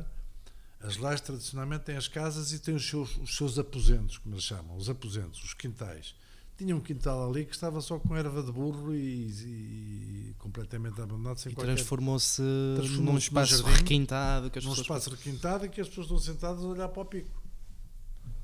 As 0.82 0.98
lajes 0.98 1.22
tradicionalmente 1.22 1.84
têm 1.84 1.98
as 1.98 2.08
casas 2.08 2.54
e 2.54 2.60
têm 2.60 2.74
os 2.74 2.88
seus, 2.88 3.18
os 3.18 3.36
seus 3.36 3.60
aposentos, 3.60 4.18
como 4.18 4.36
eles 4.36 4.46
chamam, 4.46 4.78
os 4.78 4.90
aposentos, 4.90 5.44
os 5.44 5.54
quintais. 5.54 6.16
Tinha 6.58 6.76
um 6.76 6.80
quintal 6.82 7.30
ali 7.30 7.46
que 7.46 7.54
estava 7.54 7.80
só 7.80 7.98
com 8.00 8.16
erva 8.16 8.44
de 8.44 8.52
burro 8.52 8.94
e, 8.94 9.30
e 9.30 10.36
completamente 10.38 11.00
abandonado, 11.02 11.38
sem 11.38 11.52
E 11.52 11.56
qualquer 11.56 11.76
transformou-se 11.76 12.42
Transformou-se 12.76 13.12
num 13.12 13.18
espaço 13.18 13.58
jardim, 13.58 13.78
requintado 13.78 14.50
que 14.52 14.60
as 14.60 14.66
num 14.66 14.72
pessoas 14.72 14.86
espaço 14.86 15.10
requintado 15.10 15.66
e 15.66 15.70
que 15.70 15.80
as 15.82 15.88
pessoas 15.88 16.08
estão 16.08 16.20
sentadas 16.20 16.64
a 16.64 16.68
olhar 16.68 16.90
para 16.90 17.02
o 17.02 17.06
pico. 17.06 17.42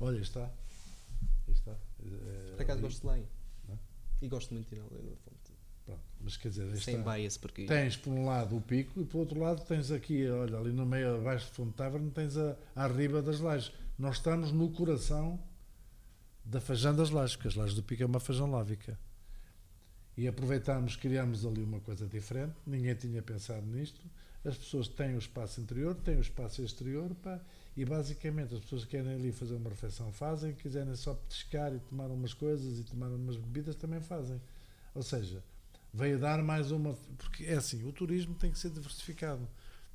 Olha, 0.00 0.18
está. 0.18 0.50
Está. 1.48 1.72
É, 1.72 2.52
Por 2.52 2.62
acaso 2.62 2.78
ali. 2.78 2.82
gosto 2.82 3.00
de 3.00 3.06
lei. 3.06 3.28
Não? 3.68 3.78
E 4.22 4.28
gosto 4.28 4.54
muito 4.54 4.68
de 4.68 4.74
ir 4.74 4.78
na 4.78 4.84
Aldeia 4.84 5.02
da 5.02 5.16
Fonte. 5.16 5.52
Pronto, 5.84 6.02
Mas 6.26 6.36
quer 6.36 6.48
dizer, 6.48 6.76
Sem 6.78 6.98
está. 6.98 7.14
bias, 7.14 7.36
porque. 7.36 7.66
Tens 7.66 7.96
por 7.96 8.10
um 8.10 8.26
lado 8.26 8.56
o 8.56 8.60
pico 8.60 9.00
e 9.00 9.04
por 9.04 9.18
outro 9.18 9.38
lado 9.38 9.64
tens 9.64 9.92
aqui, 9.92 10.28
olha, 10.28 10.58
ali 10.58 10.72
no 10.72 10.84
meio 10.84 11.18
abaixo 11.18 11.46
de 11.46 11.52
Fonte 11.52 11.74
Tavern 11.74 12.10
tens 12.10 12.36
a, 12.36 12.56
a 12.74 12.88
riba 12.88 13.22
das 13.22 13.38
lajes. 13.38 13.72
Nós 13.96 14.16
estamos 14.16 14.50
no 14.50 14.68
coração 14.70 15.38
da 16.44 16.60
Fajã 16.60 16.92
das 16.92 17.10
Lajes, 17.10 17.36
porque 17.36 17.46
as 17.46 17.54
Lajes 17.54 17.76
do 17.76 17.82
Pico 17.84 18.02
é 18.02 18.06
uma 18.06 18.18
fajã 18.18 18.44
lávica. 18.44 18.98
E 20.16 20.26
aproveitámos, 20.26 20.96
criámos 20.96 21.46
ali 21.46 21.62
uma 21.62 21.78
coisa 21.78 22.08
diferente, 22.08 22.56
ninguém 22.66 22.94
tinha 22.96 23.22
pensado 23.22 23.64
nisto. 23.64 24.00
As 24.44 24.58
pessoas 24.58 24.88
têm 24.88 25.14
o 25.14 25.18
espaço 25.18 25.60
interior, 25.60 25.94
têm 25.94 26.16
o 26.16 26.20
espaço 26.20 26.60
exterior, 26.60 27.14
pá, 27.22 27.40
e 27.76 27.84
basicamente 27.84 28.52
as 28.52 28.60
pessoas 28.60 28.84
que 28.84 28.90
querem 28.96 29.14
ali 29.14 29.30
fazer 29.30 29.54
uma 29.54 29.70
refeição 29.70 30.10
fazem, 30.10 30.54
quiserem 30.54 30.96
só 30.96 31.14
petiscar 31.14 31.72
e 31.72 31.78
tomar 31.78 32.06
umas 32.06 32.34
coisas 32.34 32.80
e 32.80 32.82
tomar 32.82 33.08
umas 33.10 33.36
bebidas 33.36 33.76
também 33.76 34.00
fazem. 34.00 34.40
Ou 34.92 35.02
seja, 35.04 35.40
veio 35.96 36.18
dar 36.18 36.42
mais 36.42 36.70
uma. 36.70 36.94
Porque 37.18 37.44
é 37.44 37.54
assim, 37.54 37.82
o 37.88 37.92
turismo 37.92 38.34
tem 38.34 38.50
que 38.50 38.58
ser 38.58 38.70
diversificado. 38.70 39.48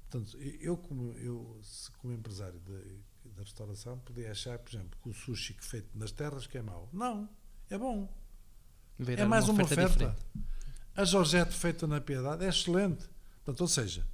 Portanto, 0.10 0.38
eu, 0.60 0.76
como, 0.76 1.14
eu, 1.14 1.60
como 2.00 2.14
empresário 2.14 2.60
de- 2.60 3.30
da 3.36 3.44
restauração, 3.44 3.98
podia 4.00 4.30
achar, 4.32 4.60
por 4.60 4.74
exemplo, 4.76 5.00
que 5.02 5.10
o 5.10 5.14
sushi 5.14 5.54
que 5.54 5.64
feito 5.64 5.88
nas 5.98 6.12
terras 6.12 6.46
que 6.48 6.58
é 6.58 6.62
mau. 6.62 6.90
Não, 6.92 7.30
é 7.70 7.78
bom. 7.78 8.10
Veio 9.00 9.20
É 9.22 9.26
mais 9.26 9.48
uma 9.48 9.64
oferta. 9.64 9.88
diferente. 9.88 10.22
A 10.96 11.06
Jorgette 11.06 11.54
feita 11.54 11.88
na 11.88 12.02
Piedade 12.02 12.44
é 12.44 12.50
excelente. 12.50 13.08
Portanto, 13.38 13.62
ou 13.62 13.68
seja, 13.68 14.06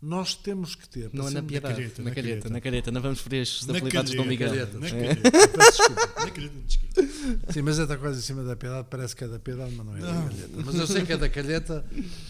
nós 0.00 0.34
temos 0.34 0.74
que 0.74 0.88
ter. 0.88 1.10
Não 1.12 1.26
é 1.26 1.30
na 1.30 1.42
piedade, 1.42 1.74
calheta, 1.74 2.02
na 2.02 2.08
na 2.10 2.14
calheta, 2.14 2.28
calheta. 2.32 2.50
na 2.50 2.60
calheta. 2.60 2.90
Não 2.92 3.00
vamos 3.00 3.20
ferir 3.20 3.42
as 3.42 3.66
Na 3.66 3.76
habilidades 3.76 4.10
de 4.12 4.16
Dom 4.18 4.24
Miguel. 4.24 4.50
na 4.54 4.86
É. 4.86 4.90
calheta. 4.90 5.30
Peço 5.30 5.76
desculpa. 5.78 6.20
Na 6.24 6.30
calheta 6.30 6.54
de 6.60 6.66
esquerda. 6.68 7.52
Sim, 7.52 7.62
mas 7.62 7.78
está 7.78 7.96
quase 7.96 8.18
em 8.18 8.22
cima 8.22 8.44
da 8.44 8.54
piedade, 8.56 8.86
parece 8.90 9.16
que 9.16 9.24
é 9.24 9.28
da 9.28 9.38
piedade, 9.38 9.74
mas 9.74 9.86
não 9.86 9.96
é 9.96 10.00
Não. 10.00 10.06
da 10.24 10.28
calheta. 10.30 10.48
Mas 10.64 10.74
eu 10.76 10.86
sei 10.86 11.04
que 11.04 11.12
é 11.12 11.16
da 11.16 11.28
calheta, 11.28 11.84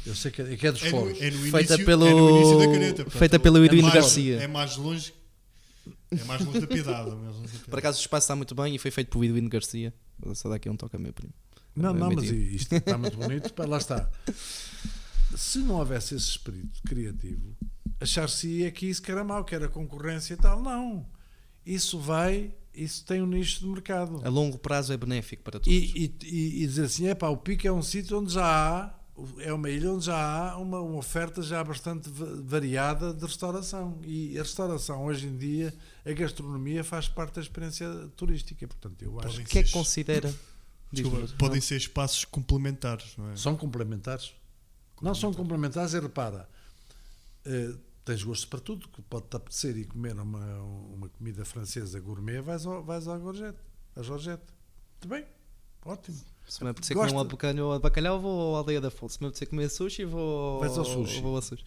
eu 0.07 0.15
sei 0.15 0.31
que 0.31 0.43
é, 0.43 0.57
que 0.57 0.67
é 0.67 0.73
dos 0.73 0.83
É 0.83 0.91
no, 0.91 0.91
foros. 0.91 1.21
é 1.21 1.31
no 1.31 1.39
Feita 1.51 1.79
pelo- 1.79 2.07
é 2.07 2.11
no 2.15 2.31
início 2.31 2.59
da 2.59 2.67
calheta. 2.67 2.95
portanto, 3.05 3.19
feita 3.19 3.39
pelo 3.39 3.59
é 3.59 3.67
Eduino 3.67 3.83
mais- 3.89 3.95
Garcia. 3.95 4.37
É 4.43 4.47
mais 4.47 4.77
longe. 4.77 5.13
É 6.11 6.25
mais 6.25 6.45
longe 6.45 6.61
da 6.61 6.67
piedade. 6.67 7.11
é. 7.11 7.69
Por 7.69 7.79
acaso 7.79 7.99
o 7.99 8.01
espaço 8.01 8.25
está 8.25 8.37
muito 8.37 8.55
bem 8.55 8.75
e 8.75 8.79
foi 8.79 8.91
feito 8.91 9.09
por 9.09 9.25
Edwin 9.25 9.49
Garcia. 9.49 9.93
Vou 10.19 10.35
só 10.35 10.49
dar 10.49 10.55
aqui 10.57 10.71
um 10.71 10.77
toque 10.77 10.97
a 10.97 10.99
meu 10.99 11.13
primo. 11.13 11.33
Não, 11.75 11.91
É 11.91 11.93
não, 11.93 12.11
mas 12.11 12.31
mentira. 12.31 12.55
isto 12.57 12.75
está 12.75 12.97
muito 12.97 13.17
bonito. 13.19 13.53
Lá 13.69 13.77
está. 13.79 14.09
Se 15.37 15.59
não 15.59 15.77
houvesse 15.77 16.15
esse 16.15 16.31
espírito 16.31 16.81
criativo, 16.87 17.57
achar-se-ia 18.01 18.71
que 18.71 18.87
isso 18.87 19.03
que 19.03 19.11
era 19.11 19.23
mau, 19.25 19.45
que 19.45 19.55
era 19.55 19.69
concorrência 19.69 20.35
e 20.35 20.37
tal. 20.37 20.63
Não. 20.63 21.07
Isso 21.65 21.99
vai, 21.99 22.55
isso 22.75 23.05
tem 23.05 23.21
um 23.23 23.27
nicho 23.27 23.61
de 23.61 23.67
mercado. 23.67 24.21
A 24.25 24.29
longo 24.29 24.59
prazo 24.59 24.93
é 24.93 24.97
benéfico 24.97 25.43
para 25.43 25.59
todos. 25.59 25.69
E, 25.73 26.15
e, 26.23 26.63
e- 26.63 26.67
dizer 26.67 26.85
assim, 26.85 27.07
é 27.09 27.15
pá, 27.15 27.29
o 27.29 27.37
Pico 27.37 27.67
é 27.67 27.73
um 27.73 27.83
sítio 27.83 28.19
onde 28.21 28.33
já 28.33 28.45
há, 28.47 28.95
é 29.39 29.53
uma 29.53 29.69
ilha 29.69 29.93
onde 29.93 30.05
já 30.07 30.17
há 30.17 30.57
uma, 30.59 30.81
uma 30.81 30.99
oferta 30.99 31.43
já 31.43 31.63
bastante 31.65 32.09
va- 32.09 32.27
variada 32.45 33.13
de 33.13 33.25
restauração. 33.25 33.99
E 34.05 34.39
a 34.39 34.43
restauração, 34.43 35.05
hoje 35.07 35.27
em 35.27 35.37
dia, 35.37 35.75
a 36.05 36.13
gastronomia 36.13 36.85
faz 36.85 37.09
parte 37.09 37.35
da 37.35 37.41
experiência 37.41 37.89
turística. 38.17 38.67
Portanto, 38.69 39.03
eu 39.03 39.19
acho 39.21 39.41
O 39.41 39.45
que 39.45 39.59
é 39.59 39.63
que 39.65 39.73
considera? 39.73 40.33
Desculpa, 40.93 41.27
podem 41.37 41.61
ser 41.61 41.77
espaços 41.77 42.25
complementares, 42.25 43.17
não 43.19 43.31
é? 43.31 43.37
são 43.37 43.57
complementares. 43.57 44.33
Não 45.01 45.15
são 45.15 45.33
complementares, 45.33 45.93
e 45.95 46.01
repara, 46.01 46.49
eh, 47.45 47.75
tens 48.05 48.23
gosto 48.23 48.49
para 48.49 48.61
tudo, 48.61 48.89
que 48.89 49.03
pode-te 49.03 49.37
apetecer 49.37 49.77
e 49.77 49.85
comer 49.85 50.19
uma, 50.19 50.63
uma 50.95 51.09
comida 51.09 51.45
francesa 51.45 52.01
gourmet, 52.01 52.41
vais 52.41 52.65
ao, 52.67 52.83
vais 52.83 53.07
ao 53.07 53.19
Gorjete, 53.21 53.59
a 53.95 54.03
Jorgette. 54.03 54.45
Muito 55.03 55.09
bem, 55.09 55.25
ótimo. 55.85 56.19
Se 56.49 56.63
me 56.63 56.71
apetecer 56.71 56.97
Gosta- 56.97 57.13
comer 57.13 57.25
um 57.27 57.29
bacalhau, 57.29 57.81
bacalhau, 57.81 58.21
vou 58.21 58.55
à 58.55 58.59
aldeia 58.59 58.81
da 58.81 58.91
Fonte. 58.91 59.15
Se 59.15 59.21
me 59.21 59.27
apetecer 59.27 59.49
comer 59.49 59.69
sushi, 59.69 60.05
vou, 60.05 60.61
Vais 60.61 60.79
ao 60.79 60.85
sushi. 60.85 61.21
Vou 61.21 61.35
ao 61.37 61.43
sushi. 61.43 61.65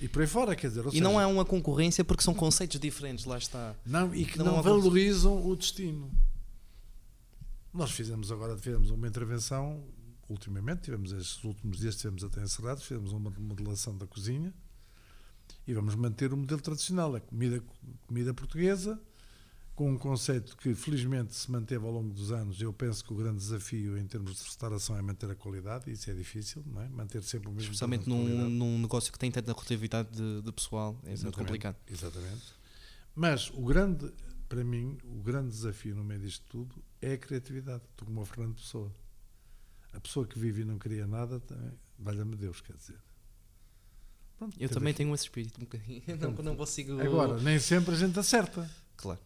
E 0.00 0.08
por 0.08 0.22
aí 0.22 0.28
fora, 0.28 0.54
quer 0.56 0.68
dizer, 0.68 0.84
E 0.92 1.00
não 1.00 1.10
seja, 1.12 1.22
é 1.22 1.26
uma 1.26 1.44
concorrência 1.44 2.02
porque 2.04 2.22
são 2.22 2.32
conceitos 2.32 2.78
diferentes, 2.80 3.24
lá 3.26 3.36
está. 3.36 3.74
Não, 3.84 4.14
e 4.14 4.24
que 4.24 4.38
Não 4.38 4.46
não, 4.46 4.62
valorizam 4.62 5.46
o 5.46 5.54
destino. 5.56 6.10
Nós 7.74 7.90
fizemos 7.90 8.32
agora 8.32 8.56
fizemos 8.56 8.90
uma 8.90 9.06
intervenção, 9.06 9.82
ultimamente, 10.30 10.82
tivemos 10.82 11.12
estes 11.12 11.42
últimos 11.44 11.78
dias, 11.78 11.96
tivemos 11.96 12.24
até 12.24 12.42
encerrados, 12.42 12.84
fizemos 12.84 13.12
uma 13.12 13.30
remodelação 13.30 13.96
da 13.96 14.06
cozinha 14.06 14.54
e 15.66 15.74
vamos 15.74 15.94
manter 15.94 16.32
o 16.32 16.36
modelo 16.36 16.60
tradicional, 16.60 17.14
a 17.14 17.20
comida, 17.20 17.62
comida 18.06 18.32
portuguesa, 18.32 19.00
com 19.74 19.90
um 19.90 19.96
conceito 19.96 20.56
que 20.56 20.74
felizmente 20.74 21.34
se 21.34 21.50
manteve 21.50 21.84
ao 21.84 21.90
longo 21.90 22.12
dos 22.12 22.30
anos. 22.30 22.60
Eu 22.60 22.72
penso 22.72 23.04
que 23.04 23.12
o 23.12 23.16
grande 23.16 23.38
desafio 23.38 23.96
em 23.96 24.06
termos 24.06 24.36
de 24.36 24.44
restauração 24.44 24.96
é 24.96 25.02
manter 25.02 25.30
a 25.30 25.34
qualidade, 25.34 25.90
isso 25.90 26.10
é 26.10 26.14
difícil, 26.14 26.62
não 26.66 26.82
é? 26.82 26.88
Manter 26.88 27.22
sempre 27.22 27.48
o 27.48 27.52
mesmo 27.52 27.72
Especialmente 27.72 28.08
num, 28.08 28.48
num 28.48 28.78
negócio 28.78 29.12
que 29.12 29.18
tem 29.18 29.30
tanta 29.30 29.52
rotatividade 29.52 30.10
de, 30.10 30.42
de 30.42 30.52
pessoal. 30.52 31.00
É 31.04 31.16
muito 31.16 31.32
complicado. 31.32 31.76
Exatamente. 31.86 32.54
Mas 33.14 33.50
o 33.50 33.64
grande, 33.64 34.12
para 34.48 34.62
mim, 34.62 34.98
o 35.04 35.22
grande 35.22 35.48
desafio 35.48 35.94
no 35.94 36.04
meio 36.04 36.20
disto 36.20 36.44
tudo 36.48 36.82
é 37.00 37.14
a 37.14 37.18
criatividade. 37.18 37.82
Tu 37.96 38.04
como 38.04 38.20
o 38.20 38.24
Fernando 38.24 38.56
Pessoa. 38.56 38.94
A 39.92 40.00
pessoa 40.00 40.26
que 40.26 40.38
vive 40.38 40.62
e 40.62 40.64
não 40.64 40.78
cria 40.78 41.06
nada, 41.06 41.42
valha-me 41.98 42.36
Deus, 42.36 42.60
quer 42.60 42.76
dizer. 42.76 42.98
Pronto, 44.38 44.56
Eu 44.58 44.68
também 44.68 44.94
tenho 44.94 45.14
esse 45.14 45.24
espírito 45.24 45.58
um 45.60 45.64
bocadinho. 45.64 46.02
Não, 46.18 46.30
não 46.32 46.56
consigo. 46.56 46.98
Agora, 47.00 47.38
nem 47.40 47.58
sempre 47.58 47.94
a 47.94 47.98
gente 47.98 48.18
acerta. 48.18 48.70
Claro. 48.96 49.20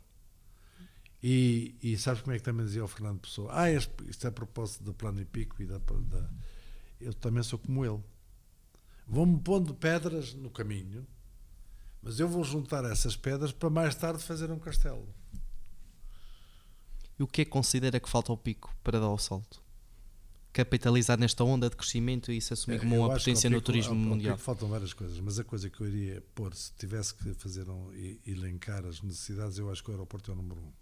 E, 1.22 1.76
e 1.82 1.96
sabes 1.96 2.20
como 2.22 2.34
é 2.34 2.38
que 2.38 2.44
também 2.44 2.66
dizia 2.66 2.84
o 2.84 2.88
Fernando 2.88 3.20
Pessoa? 3.20 3.48
Ah, 3.52 3.70
este- 3.70 4.10
isto 4.10 4.26
é 4.26 4.28
a 4.28 4.32
propósito 4.32 4.82
do 4.82 4.92
plano 4.92 5.20
e 5.20 5.24
pico 5.24 5.62
e 5.62 5.66
da, 5.66 5.78
da- 5.78 6.30
Eu 7.00 7.14
também 7.14 7.42
sou 7.42 7.58
como 7.58 7.84
ele. 7.84 8.02
Vou-me 9.06 9.38
pondo 9.40 9.72
pedras 9.74 10.34
no 10.34 10.50
caminho, 10.50 11.06
mas 12.02 12.18
eu 12.18 12.28
vou 12.28 12.42
juntar 12.42 12.84
essas 12.84 13.16
pedras 13.16 13.52
para 13.52 13.70
mais 13.70 13.94
tarde 13.94 14.22
fazer 14.22 14.50
um 14.50 14.58
castelo. 14.58 15.08
E 17.18 17.22
o 17.22 17.26
que 17.28 17.42
é 17.42 17.44
que 17.44 17.50
considera 17.50 18.00
que 18.00 18.08
falta 18.08 18.32
ao 18.32 18.36
pico 18.36 18.74
para 18.82 18.98
dar 18.98 19.08
o 19.10 19.18
salto? 19.18 19.62
Capitalizar 20.54 21.18
nesta 21.18 21.42
onda 21.44 21.68
de 21.68 21.76
crescimento 21.76 22.30
e 22.32 22.36
isso 22.36 22.54
assumir 22.54 22.78
como 22.78 22.94
É, 22.94 22.96
Eu 22.96 23.00
uma 23.02 23.14
potência 23.14 23.48
ao 23.48 23.52
no 23.52 23.60
turismo 23.60 23.94
mundial. 23.94 24.36
pico 24.36 24.44
faltam 24.46 24.68
várias 24.68 24.92
coisas, 24.94 25.18
mas 25.18 25.38
a 25.38 25.44
coisa 25.44 25.68
que 25.68 25.80
eu 25.80 25.88
iria 25.88 26.22
pôr, 26.34 26.54
se 26.54 26.72
tivesse 26.78 27.12
que 27.14 27.34
fazer 27.34 27.68
um, 27.68 27.92
e- 27.92 28.20
elencar 28.26 28.86
as 28.86 29.02
necessidades, 29.02 29.58
eu 29.58 29.68
acho 29.70 29.82
que 29.82 29.90
o 29.90 29.92
aeroporto 29.92 30.30
é 30.30 30.34
o 30.34 30.36
número 30.36 30.60
um. 30.60 30.72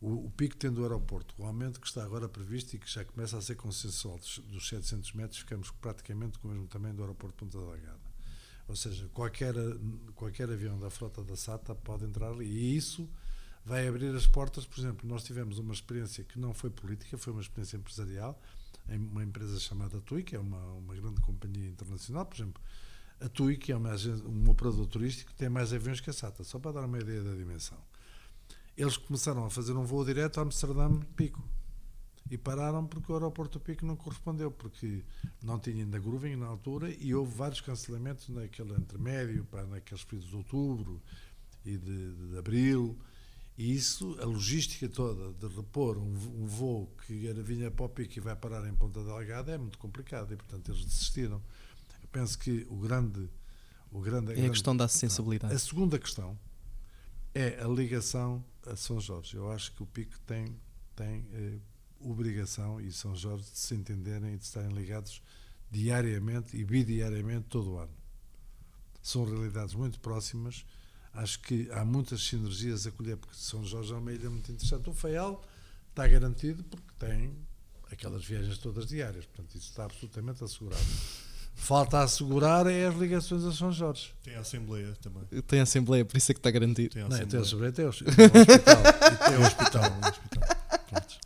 O, 0.00 0.26
o 0.26 0.30
pico 0.30 0.56
tendo 0.56 0.78
o 0.80 0.82
aeroporto, 0.84 1.34
o 1.38 1.44
aumento 1.44 1.80
que 1.80 1.86
está 1.88 2.04
agora 2.04 2.28
previsto 2.28 2.76
e 2.76 2.78
que 2.78 2.88
já 2.88 3.04
começa 3.04 3.36
a 3.36 3.40
ser 3.42 3.56
consensual 3.56 4.16
dos, 4.18 4.38
dos 4.38 4.68
700 4.68 5.12
metros, 5.14 5.40
ficamos 5.40 5.70
praticamente 5.72 6.38
com 6.38 6.46
o 6.46 6.50
mesmo 6.52 6.68
tamanho 6.68 6.94
do 6.94 7.02
aeroporto 7.02 7.44
de 7.44 7.52
Ponta 7.52 7.58
Delgada. 7.72 8.00
Ou 8.68 8.76
seja, 8.76 9.08
qualquer, 9.12 9.54
qualquer 10.14 10.50
avião 10.50 10.78
da 10.78 10.90
frota 10.90 11.24
da 11.24 11.34
SATA 11.34 11.74
pode 11.74 12.04
entrar 12.04 12.30
ali. 12.30 12.44
E 12.46 12.76
isso 12.76 13.08
vai 13.66 13.88
abrir 13.88 14.14
as 14.14 14.26
portas. 14.26 14.64
Por 14.64 14.78
exemplo, 14.78 15.06
nós 15.08 15.24
tivemos 15.24 15.58
uma 15.58 15.74
experiência 15.74 16.22
que 16.22 16.38
não 16.38 16.54
foi 16.54 16.70
política, 16.70 17.18
foi 17.18 17.32
uma 17.32 17.42
experiência 17.42 17.76
empresarial, 17.76 18.40
em 18.88 18.98
uma 18.98 19.24
empresa 19.24 19.58
chamada 19.58 20.00
TUI, 20.00 20.22
que 20.22 20.36
é 20.36 20.38
uma, 20.38 20.62
uma 20.74 20.94
grande 20.94 21.20
companhia 21.20 21.68
internacional. 21.68 22.24
Por 22.24 22.36
exemplo, 22.36 22.62
a 23.20 23.28
TUI, 23.28 23.56
que 23.56 23.72
é 23.72 23.76
uma, 23.76 23.94
um 24.24 24.48
operador 24.48 24.86
turístico, 24.86 25.34
tem 25.34 25.48
mais 25.48 25.72
aviões 25.72 26.00
que 26.00 26.08
a 26.08 26.12
SATA, 26.12 26.44
só 26.44 26.60
para 26.60 26.72
dar 26.72 26.84
uma 26.84 26.98
ideia 26.98 27.22
da 27.22 27.34
dimensão. 27.34 27.78
Eles 28.76 28.96
começaram 28.96 29.44
a 29.44 29.50
fazer 29.50 29.72
um 29.72 29.84
voo 29.84 30.04
direto 30.04 30.38
a 30.38 30.44
Amsterdã 30.44 31.00
Pico. 31.16 31.42
E 32.30 32.36
pararam 32.36 32.84
porque 32.86 33.10
o 33.10 33.14
aeroporto 33.14 33.58
Pico 33.58 33.86
não 33.86 33.96
correspondeu, 33.96 34.50
porque 34.50 35.04
não 35.42 35.58
tinha 35.58 35.84
ainda 35.84 35.98
grooving 35.98 36.36
na 36.36 36.46
altura 36.46 36.90
e 36.90 37.14
houve 37.14 37.32
vários 37.34 37.60
cancelamentos 37.60 38.28
naquele 38.28 38.74
intermédio, 38.74 39.44
para 39.44 39.64
naqueles 39.66 40.04
períodos 40.04 40.28
de 40.28 40.36
outubro 40.36 41.02
e 41.64 41.76
de, 41.76 42.12
de 42.12 42.38
abril. 42.38 42.98
E 43.58 43.74
isso, 43.74 44.16
a 44.20 44.24
logística 44.26 44.86
toda 44.88 45.32
de 45.32 45.54
repor 45.54 45.96
um, 45.96 46.02
um 46.42 46.46
voo 46.46 46.92
que 47.06 47.26
era, 47.26 47.42
vinha 47.42 47.70
para 47.70 47.86
o 47.86 47.88
Pico 47.88 48.18
e 48.18 48.20
vai 48.20 48.36
parar 48.36 48.68
em 48.68 48.74
Ponta 48.74 49.02
Delgada 49.02 49.52
é 49.52 49.56
muito 49.58 49.78
complicado 49.78 50.32
e, 50.34 50.36
portanto, 50.36 50.70
eles 50.70 50.84
desistiram. 50.84 51.42
Eu 52.02 52.08
penso 52.12 52.38
que 52.38 52.66
o 52.68 52.76
grande. 52.76 53.28
O 53.90 54.00
grande, 54.00 54.28
É 54.28 54.32
a 54.32 54.36
grande- 54.36 54.50
questão 54.50 54.76
da 54.76 54.86
sensibilidade. 54.88 55.54
a 55.54 55.58
segunda 55.58 55.98
questão 55.98 56.38
é 57.34 57.62
a 57.62 57.66
ligação 57.68 58.44
a 58.66 58.76
São 58.76 59.00
Jorge. 59.00 59.36
Eu 59.36 59.50
acho 59.50 59.72
que 59.72 59.82
o 59.82 59.86
Pico 59.86 60.18
tem, 60.26 60.54
tem 60.94 61.24
eh, 61.32 61.58
obrigação 62.00 62.78
e 62.80 62.92
São 62.92 63.14
Jorge 63.16 63.44
de 63.50 63.58
se 63.58 63.74
entenderem 63.74 64.34
e 64.34 64.36
de 64.36 64.44
estarem 64.44 64.70
ligados 64.72 65.22
diariamente 65.70 66.56
e 66.56 66.64
bidiariamente 66.64 67.46
todo 67.48 67.72
o 67.72 67.78
ano. 67.78 67.92
São 69.00 69.24
realidades 69.24 69.74
muito 69.74 69.98
próximas. 70.00 70.64
Acho 71.16 71.40
que 71.40 71.68
há 71.72 71.84
muitas 71.84 72.22
sinergias 72.22 72.86
a 72.86 72.90
colher, 72.90 73.16
porque 73.16 73.34
São 73.36 73.64
Jorge 73.64 73.92
é 73.92 73.96
uma 73.96 74.12
ilha 74.12 74.28
muito 74.28 74.50
interessante. 74.52 74.88
O 74.90 74.92
Faial 74.92 75.42
está 75.90 76.06
garantido 76.06 76.62
porque 76.64 76.92
tem 76.98 77.34
aquelas 77.90 78.24
viagens 78.24 78.58
todas 78.58 78.86
diárias, 78.86 79.24
portanto, 79.26 79.54
isso 79.56 79.68
está 79.70 79.84
absolutamente 79.84 80.44
assegurado. 80.44 80.82
Falta 81.54 82.00
assegurar 82.00 82.66
é 82.66 82.86
as 82.86 82.94
ligações 82.96 83.42
a 83.44 83.52
São 83.52 83.72
Jorge. 83.72 84.12
Tem 84.22 84.34
a 84.36 84.40
Assembleia 84.40 84.92
também. 85.00 85.22
Tem 85.46 85.60
Assembleia, 85.60 86.04
por 86.04 86.16
isso 86.18 86.30
é 86.30 86.34
que 86.34 86.38
está 86.38 86.50
garantido. 86.50 86.90
Tem 86.92 87.02
a 87.02 87.08
Não, 87.08 87.16
tem 87.16 87.40
Assembleia. 87.40 87.42
o 87.42 87.46
sobre 87.46 87.72
tem 87.72 87.84
o 87.86 87.88
hospital. 87.88 88.12
Tem 89.26 89.36
o 89.38 89.46
hospital. 89.46 89.82
o 89.82 90.06
hospital. 90.06 90.46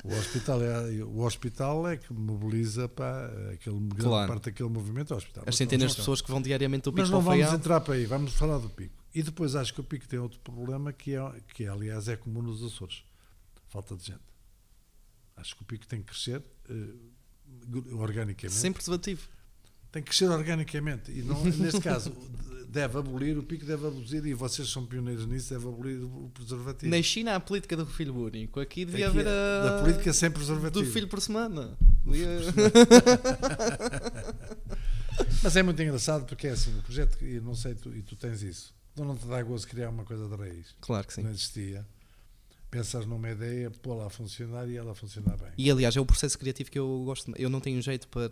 O 0.03 0.15
hospital, 0.15 0.63
é, 0.63 1.05
o 1.05 1.21
hospital 1.21 1.87
é 1.87 1.97
que 1.97 2.13
mobiliza 2.13 2.89
para 2.89 3.27
aquele, 3.53 3.79
grande 3.79 3.97
Claro. 4.03 4.29
parte 4.33 4.45
daquele 4.47 4.69
movimento 4.71 5.13
é 5.13 5.15
o 5.15 5.19
hospital. 5.19 5.45
As 5.47 5.55
centenas 5.55 5.91
de 5.91 5.97
pessoas 5.99 6.23
que 6.23 6.31
vão 6.31 6.41
diariamente 6.41 6.85
do 6.85 6.91
pico 6.93 7.03
Mas 7.03 7.11
não 7.11 7.21
vamos 7.21 7.39
Faial. 7.41 7.55
entrar 7.55 7.81
para 7.81 7.95
aí, 7.95 8.07
vamos 8.07 8.33
falar 8.33 8.59
do 8.59 8.71
pico. 8.71 8.95
E 9.15 9.23
depois 9.23 9.55
acho 9.55 9.75
que 9.75 9.81
o 9.81 9.85
pico 9.85 10.07
tem 10.07 10.19
outro 10.19 10.39
problema 10.41 10.93
que, 10.93 11.15
é, 11.15 11.41
que 11.55 11.67
aliás 11.67 12.09
é 12.09 12.17
comum 12.17 12.43
nos 12.43 12.63
Açores. 12.63 13.03
Falta 13.69 13.97
de 13.97 14.07
gente. 14.07 14.21
Acho 15.37 15.57
que 15.57 15.63
o 15.63 15.65
pico 15.65 15.87
tem 15.87 16.01
que 16.01 16.07
crescer 16.07 16.43
eh, 16.69 17.95
organicamente. 17.95 18.59
Sem 18.59 18.73
preservativo. 18.73 19.23
Tem 19.91 20.03
que 20.03 20.11
crescer 20.11 20.29
organicamente. 20.29 21.11
E 21.11 21.23
não, 21.23 21.43
neste 21.45 21.81
caso, 21.81 22.13
deve 22.69 22.99
abolir, 22.99 23.37
o 23.37 23.43
pico 23.43 23.65
deve 23.65 23.87
abolir, 23.87 24.25
e 24.27 24.35
vocês 24.35 24.69
são 24.69 24.87
pioneiros 24.87 25.27
nisso, 25.27 25.53
deve 25.53 25.67
abolir 25.67 26.03
o 26.03 26.31
preservativo. 26.33 26.95
Na 26.95 27.03
China 27.03 27.33
há 27.33 27.37
a 27.37 27.41
política 27.41 27.77
do 27.77 27.87
filho 27.87 28.15
único. 28.15 28.61
Aqui 28.61 28.85
devia 28.85 29.09
Aqui 29.09 29.19
haver 29.19 29.27
é 29.27 29.31
a. 29.31 29.65
da 29.65 29.81
política 29.81 30.13
sem 30.13 30.31
preservativo. 30.31 30.85
Do 30.85 30.91
filho 30.91 31.09
por 31.09 31.21
semana. 31.21 31.77
Mas 35.43 35.57
é 35.57 35.63
muito 35.63 35.83
engraçado 35.83 36.27
porque 36.27 36.47
é 36.47 36.51
assim, 36.51 36.79
o 36.79 36.83
projeto, 36.83 37.23
e 37.25 37.41
não 37.41 37.55
sei, 37.55 37.75
tu, 37.75 37.95
e 37.95 38.03
tu 38.03 38.17
tens 38.17 38.43
isso, 38.43 38.75
então 38.93 39.05
não 39.05 39.17
te 39.17 39.27
dá 39.27 39.43
gozo 39.43 39.67
criar 39.69 39.91
uma 39.91 40.05
coisa 40.05 40.29
de 40.29 40.35
raiz, 40.37 40.75
Claro 40.81 41.07
que 41.07 41.15
sim. 41.15 41.23
não 41.23 41.31
existia. 41.31 41.87
Pensas 42.71 43.05
numa 43.05 43.29
ideia, 43.29 43.71
pô-la 43.71 44.07
a 44.07 44.11
funcionar 44.11 44.69
e 44.69 44.77
ela 44.77 44.95
funcionar 44.95 45.37
bem. 45.37 45.49
E 45.59 45.71
aliás, 45.71 45.97
é 45.97 46.01
o 46.01 46.07
processo 46.07 46.39
criativo 46.39 46.71
que 46.71 46.79
eu 46.79 47.03
gosto. 47.05 47.33
Eu 47.37 47.51
não 47.51 47.61
tenho 47.61 47.83
jeito 47.83 48.07
para, 48.09 48.31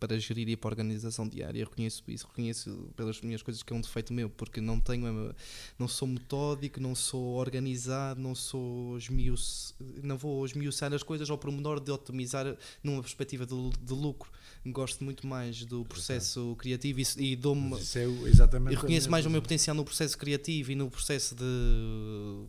para 0.00 0.18
gerir 0.18 0.48
e 0.48 0.56
para 0.56 0.68
organização 0.68 1.28
diária. 1.28 1.60
Eu 1.60 1.66
reconheço 1.66 2.02
isso, 2.08 2.26
reconheço 2.26 2.90
pelas 2.96 3.20
minhas 3.20 3.40
coisas 3.40 3.62
que 3.62 3.72
é 3.72 3.76
um 3.76 3.80
defeito 3.80 4.12
meu, 4.12 4.28
porque 4.28 4.60
não 4.60 4.80
tenho, 4.80 5.32
não 5.78 5.86
sou 5.86 6.08
metódico, 6.08 6.80
não 6.80 6.94
sou 6.94 7.34
organizado, 7.36 8.20
não 8.20 8.34
sou 8.34 8.98
esmiuço, 8.98 9.74
não 10.02 10.18
vou 10.18 10.44
esmiuçar 10.44 10.92
as 10.92 11.02
coisas 11.02 11.30
ao 11.30 11.38
pormenor 11.38 11.78
de 11.78 11.92
otimizar 11.92 12.56
numa 12.82 13.00
perspectiva 13.00 13.46
de, 13.46 13.54
de 13.80 13.92
lucro. 13.92 14.30
Gosto 14.66 15.04
muito 15.04 15.26
mais 15.26 15.64
do 15.64 15.84
processo 15.84 16.56
criativo 16.58 17.00
e, 17.00 17.32
e 17.32 17.36
dou-me. 17.36 17.74
É 17.74 18.28
exatamente. 18.28 18.72
E 18.72 18.76
reconheço 18.76 19.10
mais 19.10 19.24
o 19.24 19.30
meu 19.30 19.40
potencial 19.40 19.76
no 19.76 19.84
processo 19.84 20.18
criativo 20.18 20.72
e 20.72 20.74
no 20.74 20.90
processo 20.90 21.34
de 21.34 22.46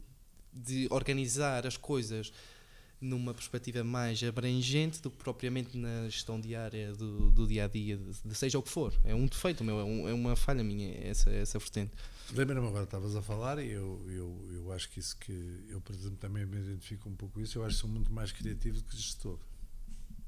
de 0.53 0.87
organizar 0.89 1.65
as 1.65 1.77
coisas 1.77 2.31
numa 3.03 3.33
perspectiva 3.33 3.83
mais 3.83 4.23
abrangente 4.23 5.01
do 5.01 5.11
que 5.11 5.17
propriamente 5.17 5.77
na 5.77 6.05
gestão 6.05 6.39
diária 6.39 6.93
do, 6.93 7.29
do 7.31 7.45
dia 7.45 7.65
a 7.65 7.67
dia, 7.67 7.97
de, 7.97 8.13
de, 8.23 8.35
seja 8.35 8.57
o 8.57 8.63
que 8.63 8.69
for. 8.69 8.93
É 9.03 9.13
um 9.13 9.25
defeito 9.25 9.63
meu, 9.63 9.79
é, 9.79 9.83
um, 9.83 10.07
é 10.07 10.13
uma 10.13 10.35
falha 10.37 10.63
minha, 10.63 10.95
essa, 11.05 11.29
essa 11.29 11.59
vertente. 11.59 11.91
Lembra-me 12.31 12.65
agora, 12.65 12.85
estavas 12.85 13.15
a 13.15 13.21
falar, 13.21 13.59
e 13.59 13.69
eu, 13.69 14.01
eu, 14.07 14.49
eu 14.53 14.71
acho 14.71 14.89
que 14.89 14.99
isso 14.99 15.17
que 15.17 15.65
eu, 15.67 15.81
por 15.81 15.93
exemplo, 15.93 16.17
também 16.17 16.45
me 16.45 16.57
identifico 16.57 17.09
um 17.09 17.15
pouco 17.15 17.41
isso. 17.41 17.57
Eu 17.57 17.65
acho 17.65 17.75
que 17.75 17.81
sou 17.81 17.89
muito 17.89 18.11
mais 18.11 18.31
criativo 18.31 18.77
do 18.77 18.83
que 18.83 18.95
gestor. 18.95 19.37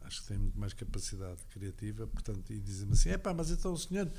Acho 0.05 0.21
que 0.21 0.27
tenho 0.27 0.41
muito 0.41 0.59
mais 0.59 0.73
capacidade 0.73 1.41
criativa, 1.49 2.07
portanto, 2.07 2.53
e 2.53 2.59
dizem-me 2.59 2.93
assim: 2.93 3.09
é 3.09 3.17
pá, 3.17 3.33
mas 3.33 3.49
então 3.49 3.73
o 3.73 3.77
senhor 3.77 4.09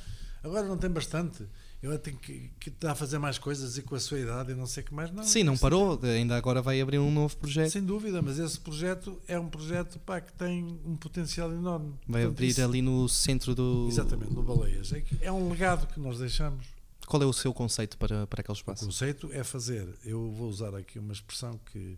agora 0.43 0.67
não 0.67 0.77
tem 0.77 0.91
bastante 0.91 1.47
eu 1.83 1.99
tenho 1.99 2.17
que, 2.17 2.51
que 2.59 2.69
estar 2.69 2.93
a 2.93 2.95
fazer 2.95 3.19
mais 3.19 3.39
coisas 3.39 3.77
e 3.77 3.83
com 3.83 3.95
a 3.95 4.01
sua 4.01 4.19
idade 4.19 4.53
e 4.53 4.55
não 4.55 4.67
sei 4.67 4.83
o 4.83 4.87
que 4.87 4.95
mais. 4.95 5.11
Não, 5.11 5.23
Sim, 5.23 5.45
não 5.45 5.57
parou, 5.57 6.01
ainda 6.03 6.37
agora 6.37 6.63
vai 6.63 6.81
abrir 6.81 6.99
um 6.99 7.11
novo 7.11 7.37
projeto. 7.37 7.71
Sem 7.71 7.85
dúvida, 7.85 8.23
mas 8.23 8.39
esse 8.39 8.59
projeto 8.59 9.21
é 9.29 9.39
um 9.39 9.49
projeto 9.49 9.99
pá, 10.01 10.21
que 10.21 10.33
tem 10.33 10.81
um 10.85 10.97
potencial 10.97 11.53
enorme. 11.53 11.95
Vai 12.09 12.23
Portanto, 12.23 12.29
abrir 12.29 12.49
isso, 12.49 12.65
ali 12.65 12.83
no 12.83 13.09
centro 13.09 13.55
do. 13.55 13.87
Exatamente, 13.89 14.33
no 14.33 14.43
Baleias. 14.43 14.93
É, 14.93 15.05
é 15.21 15.33
um 15.33 15.51
legado 15.51 15.87
que 15.87 16.01
nós 16.01 16.19
deixamos. 16.19 16.67
Qual 17.07 17.23
é 17.23 17.27
o 17.27 17.33
seu 17.33 17.55
conceito 17.55 17.97
para, 17.99 18.27
para 18.27 18.41
aquele 18.41 18.59
espaço? 18.59 18.83
O 18.83 18.87
conceito 18.87 19.31
é 19.33 19.45
fazer, 19.45 19.89
eu 20.05 20.33
vou 20.33 20.49
usar 20.49 20.75
aqui 20.75 20.99
uma 20.99 21.13
expressão 21.13 21.61
que, 21.71 21.97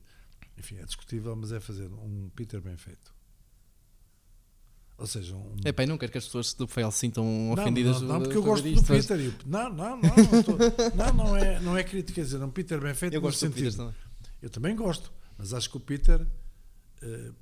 enfim, 0.58 0.76
é 0.76 0.84
discutível, 0.84 1.34
mas 1.34 1.50
é 1.50 1.60
fazer 1.60 1.86
um 1.86 2.28
Peter 2.36 2.60
bem 2.60 2.76
feito. 2.76 3.17
Ou 4.98 5.06
seja, 5.06 5.36
um... 5.36 5.54
É 5.64 5.70
pá, 5.70 5.86
não 5.86 5.96
quero 5.96 6.10
que 6.10 6.18
as 6.18 6.24
pessoas 6.24 6.52
do 6.54 6.66
Fael 6.66 6.90
se 6.90 6.98
sintam 6.98 7.52
ofendidas. 7.52 8.00
Não, 8.00 8.08
não, 8.08 8.20
porque 8.20 8.36
eu 8.36 8.42
gosto 8.42 8.68
do 8.68 8.82
Peter. 8.82 9.20
Eu, 9.20 9.32
não, 9.46 9.70
não, 9.70 9.96
não, 9.96 9.96
não, 9.96 11.14
não, 11.14 11.14
não, 11.14 11.36
é, 11.36 11.60
não 11.60 11.76
é 11.76 11.84
crítica, 11.84 12.14
quer 12.14 12.22
dizer, 12.22 12.42
um 12.42 12.50
Peter 12.50 12.80
bem 12.80 12.92
feito. 12.94 13.14
Eu 13.14 13.20
gosto 13.20 13.38
sentido. 13.38 13.70
Peter 13.70 13.76
também. 13.76 13.94
Eu 14.42 14.50
também 14.50 14.74
gosto, 14.74 15.12
mas 15.36 15.54
acho 15.54 15.70
que 15.70 15.76
o 15.76 15.80
Peter 15.80 16.20
uh, 16.20 17.34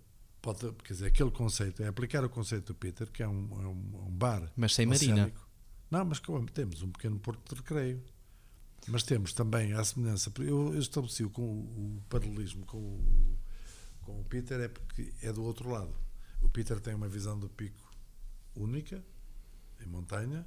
pode, 0.42 0.70
quer 0.84 0.92
dizer, 0.92 1.06
aquele 1.06 1.30
conceito, 1.30 1.82
é 1.82 1.88
aplicar 1.88 2.22
o 2.24 2.28
conceito 2.28 2.66
do 2.66 2.74
Peter, 2.74 3.10
que 3.10 3.22
é 3.22 3.28
um, 3.28 3.48
é 3.52 3.66
um, 3.66 4.06
um 4.06 4.10
bar. 4.10 4.52
Mas 4.54 4.74
sem 4.74 4.84
marina. 4.84 5.32
Não, 5.90 6.04
mas 6.04 6.20
temos 6.52 6.82
um 6.82 6.90
pequeno 6.90 7.18
porto 7.18 7.54
de 7.54 7.60
recreio. 7.62 8.02
Mas 8.88 9.02
temos 9.02 9.32
também, 9.32 9.72
à 9.72 9.82
semelhança, 9.82 10.30
eu, 10.40 10.74
eu 10.74 10.78
estabeleci 10.78 11.24
o, 11.24 11.28
o 11.28 12.02
paralelismo 12.08 12.66
com 12.66 12.76
o, 12.76 13.38
com 14.02 14.20
o 14.20 14.24
Peter, 14.24 14.60
é 14.60 14.68
porque 14.68 15.12
é 15.22 15.32
do 15.32 15.42
outro 15.42 15.70
lado 15.70 16.05
o 16.46 16.48
Peter 16.48 16.78
tem 16.80 16.94
uma 16.94 17.08
visão 17.08 17.36
do 17.38 17.48
pico 17.48 17.92
única, 18.54 19.04
em 19.80 19.86
montanha, 19.86 20.46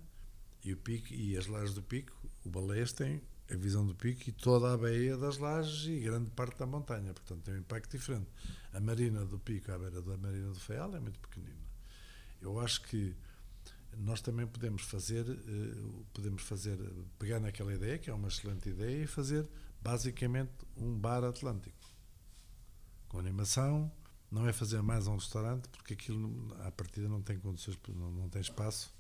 e 0.64 0.74
o 0.74 0.78
pico 0.78 1.14
e 1.14 1.38
as 1.38 1.46
lajes 1.46 1.74
do 1.74 1.84
pico, 1.84 2.16
o 2.46 2.50
Baleias 2.50 2.94
tem 2.94 3.22
a 3.52 3.56
visão 3.56 3.86
do 3.86 3.94
pico 3.94 4.30
e 4.30 4.32
toda 4.32 4.74
a 4.74 4.78
baía 4.78 5.18
das 5.18 5.38
lajes 5.38 5.88
e 5.88 6.00
grande 6.00 6.32
parte 6.32 6.58
da 6.58 6.66
montanha, 6.66 7.14
portanto 7.14 7.44
tem 7.44 7.56
um 7.56 7.58
impacto 7.58 7.92
diferente. 7.92 8.28
A 8.72 8.80
marina 8.80 9.26
do 9.26 9.40
pico 9.40 9.72
à 9.72 9.78
beira 9.78 10.02
da 10.02 10.18
marina 10.18 10.48
do 10.48 10.60
Feial 10.60 10.96
é 10.96 11.00
muito 11.00 11.20
pequenina. 11.20 11.68
Eu 12.42 12.60
acho 12.60 12.82
que 12.84 13.16
nós 13.98 14.22
também 14.22 14.48
podemos 14.48 14.84
fazer, 14.84 15.30
eh, 15.30 16.04
podemos 16.14 16.44
fazer, 16.44 16.78
pegar 17.18 17.42
naquela 17.42 17.74
ideia, 17.74 17.98
que 17.98 18.10
é 18.10 18.14
uma 18.14 18.30
excelente 18.30 18.70
ideia, 18.70 19.04
e 19.04 19.08
fazer 19.08 19.50
basicamente 19.82 20.54
um 20.78 20.98
bar 20.98 21.24
atlântico. 21.26 21.78
Com 23.10 23.20
animação, 23.20 23.92
não 24.32 24.48
é 24.48 24.54
fazer 24.54 24.82
mais 24.82 25.08
um 25.08 25.16
restaurante, 25.16 25.68
porque 25.70 25.94
aquilo, 25.94 26.56
à 26.66 26.72
partida, 26.72 27.08
não 27.08 27.22
tem 27.22 27.40
condições, 27.40 27.78
não, 27.88 28.12
não 28.12 28.30
tem 28.30 28.42
espaço. 28.42 28.94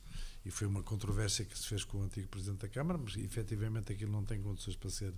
E 0.45 0.49
foi 0.49 0.67
uma 0.67 0.81
controvérsia 0.81 1.45
que 1.45 1.57
se 1.57 1.67
fez 1.67 1.83
com 1.83 1.99
o 1.99 2.03
antigo 2.03 2.27
Presidente 2.27 2.61
da 2.61 2.69
Câmara, 2.69 2.97
mas 2.97 3.15
efetivamente 3.17 3.91
aquilo 3.91 4.11
não 4.11 4.23
tem 4.23 4.41
condições 4.41 4.75
para 4.75 4.89
ser 4.89 5.13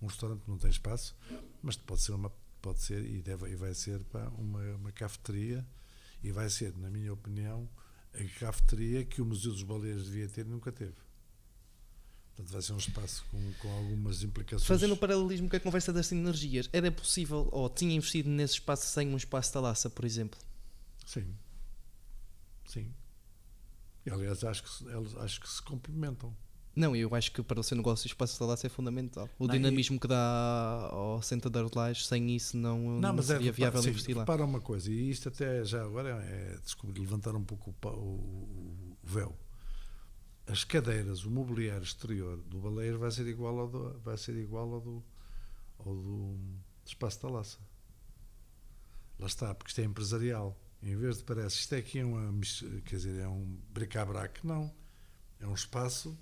um 0.00 0.06
restaurante, 0.06 0.42
não 0.46 0.58
tem 0.58 0.70
espaço, 0.70 1.16
mas 1.62 1.76
pode 1.76 2.02
ser 2.02 2.12
uma 2.12 2.30
pode 2.60 2.80
ser 2.80 3.04
e 3.04 3.22
deve 3.22 3.48
e 3.48 3.54
vai 3.54 3.74
ser 3.74 4.02
pá, 4.04 4.28
uma, 4.36 4.60
uma 4.74 4.92
cafeteria 4.92 5.64
e 6.22 6.32
vai 6.32 6.50
ser, 6.50 6.76
na 6.76 6.90
minha 6.90 7.12
opinião, 7.12 7.68
a 8.12 8.40
cafeteria 8.40 9.04
que 9.04 9.22
o 9.22 9.24
Museu 9.24 9.52
dos 9.52 9.62
Baleias 9.62 10.06
devia 10.06 10.28
ter 10.28 10.46
e 10.46 10.48
nunca 10.48 10.72
teve. 10.72 11.05
Portanto, 12.36 12.52
vai 12.52 12.60
ser 12.60 12.72
um 12.74 12.76
espaço 12.76 13.24
com, 13.30 13.52
com 13.60 13.72
algumas 13.72 14.22
implicações. 14.22 14.66
Fazendo 14.66 14.92
o 14.92 14.96
paralelismo 14.96 15.48
com 15.48 15.56
a 15.56 15.60
conversa 15.60 15.90
das 15.90 16.06
sinergias, 16.06 16.68
era 16.70 16.92
possível, 16.92 17.48
ou 17.50 17.68
tinha 17.70 17.94
investido 17.94 18.28
nesse 18.28 18.54
espaço 18.54 18.86
sem 18.86 19.08
um 19.08 19.16
espaço 19.16 19.54
da 19.54 19.60
laça, 19.60 19.88
por 19.88 20.04
exemplo? 20.04 20.38
Sim. 21.06 21.34
Sim. 22.66 22.92
E, 24.04 24.10
aliás, 24.10 24.44
acho 24.44 24.62
que, 24.62 24.86
eles, 24.86 25.16
acho 25.16 25.40
que 25.40 25.48
se 25.48 25.62
complementam. 25.62 26.36
Não, 26.74 26.94
eu 26.94 27.14
acho 27.14 27.32
que 27.32 27.42
para 27.42 27.58
o 27.58 27.62
seu 27.62 27.74
negócio 27.74 28.04
o 28.04 28.06
espaço 28.06 28.38
da 28.38 28.44
laça 28.44 28.66
é 28.66 28.70
fundamental. 28.70 29.30
O 29.38 29.46
não, 29.46 29.54
dinamismo 29.54 29.96
e... 29.96 29.98
que 29.98 30.06
dá 30.06 30.90
ao 30.92 31.22
centro 31.22 31.48
da 31.48 31.62
Artelage, 31.62 32.04
sem 32.04 32.36
isso 32.36 32.54
não, 32.54 32.78
não, 32.78 33.00
não 33.00 33.14
mas 33.14 33.30
é 33.30 33.34
seria 33.34 33.48
é, 33.48 33.52
viável 33.52 33.82
sim, 33.82 33.88
investir 33.88 34.14
lá. 34.14 34.24
Repara 34.24 34.44
uma 34.44 34.60
coisa, 34.60 34.92
e 34.92 35.08
isto 35.08 35.30
até 35.30 35.64
já 35.64 35.82
agora 35.82 36.22
é, 36.22 36.58
desculpe, 36.62 37.00
levantar 37.00 37.34
um 37.34 37.42
pouco 37.42 37.74
o, 37.82 37.88
o, 37.88 38.92
o 38.92 38.96
véu 39.02 39.34
as 40.46 40.62
cadeiras, 40.64 41.24
o 41.24 41.30
mobiliário 41.30 41.82
exterior 41.82 42.36
do 42.36 42.60
baleiro 42.60 42.98
vai 42.98 43.10
ser 43.10 43.26
igual 43.26 43.58
ao 43.58 43.68
do, 43.68 43.98
vai 44.00 44.16
ser 44.16 44.36
igual 44.36 44.74
ao 44.74 44.80
do, 44.80 45.04
ao 45.78 45.94
do 45.94 46.38
espaço 46.84 47.22
da 47.22 47.28
laça. 47.28 47.58
Lá 49.18 49.26
está, 49.26 49.54
porque 49.54 49.70
isto 49.70 49.80
é 49.80 49.84
empresarial. 49.84 50.56
Em 50.82 50.96
vez 50.96 51.18
de 51.18 51.24
parece, 51.24 51.56
isto 51.56 51.74
é 51.74 51.78
aqui 51.78 51.98
é 51.98 52.04
uma, 52.04 52.32
quer 52.84 52.96
dizer, 52.96 53.20
é 53.20 53.28
um 53.28 53.58
bric-a-brac, 53.70 54.46
não. 54.46 54.72
É 55.40 55.46
um 55.46 55.54
espaço 55.54 56.16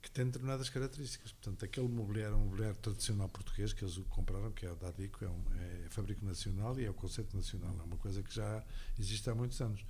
que 0.00 0.10
tem 0.10 0.26
determinadas 0.26 0.68
características. 0.68 1.32
Portanto, 1.32 1.64
aquele 1.64 1.88
mobiliário 1.88 2.34
é 2.34 2.36
um 2.36 2.44
mobiliário 2.44 2.76
tradicional 2.76 3.28
português 3.28 3.72
que 3.72 3.84
eles 3.84 3.98
compraram, 4.10 4.52
que 4.52 4.64
é 4.64 4.70
o 4.70 4.76
Dadico, 4.76 5.24
é, 5.24 5.28
um, 5.28 5.42
é 5.56 5.88
fabrico 5.90 6.24
nacional 6.24 6.78
e 6.78 6.84
é 6.84 6.90
o 6.90 6.94
conceito 6.94 7.34
nacional. 7.36 7.76
É 7.80 7.82
uma 7.82 7.96
coisa 7.96 8.22
que 8.22 8.32
já 8.32 8.64
existe 8.98 9.28
há 9.28 9.34
muitos 9.34 9.60
anos 9.60 9.84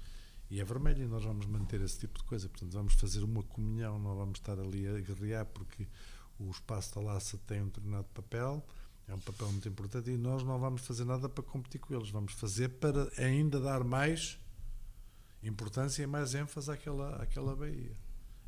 e 0.50 0.60
é 0.60 0.64
vermelho 0.64 1.04
e 1.04 1.06
nós 1.06 1.24
vamos 1.24 1.46
manter 1.46 1.80
esse 1.80 1.98
tipo 1.98 2.18
de 2.18 2.24
coisa. 2.24 2.48
Portanto, 2.48 2.72
vamos 2.72 2.94
fazer 2.94 3.22
uma 3.22 3.42
comunhão, 3.42 3.98
não 3.98 4.16
vamos 4.16 4.38
estar 4.38 4.58
ali 4.58 4.86
a 4.86 4.98
guerrear 4.98 5.44
porque 5.46 5.86
o 6.38 6.50
espaço 6.50 6.94
da 6.94 7.00
laça 7.00 7.38
tem 7.46 7.62
um 7.62 7.66
determinado 7.66 8.06
papel, 8.14 8.64
é 9.06 9.14
um 9.14 9.20
papel 9.20 9.50
muito 9.50 9.68
importante 9.68 10.10
e 10.10 10.16
nós 10.16 10.42
não 10.42 10.58
vamos 10.58 10.82
fazer 10.82 11.04
nada 11.04 11.28
para 11.28 11.44
competir 11.44 11.80
com 11.80 11.94
eles. 11.94 12.08
Vamos 12.10 12.32
fazer 12.32 12.68
para 12.68 13.10
ainda 13.18 13.60
dar 13.60 13.84
mais 13.84 14.38
importância 15.42 16.02
e 16.02 16.06
mais 16.06 16.34
ênfase 16.34 16.70
àquela, 16.70 17.22
àquela 17.22 17.54
baía. 17.54 17.96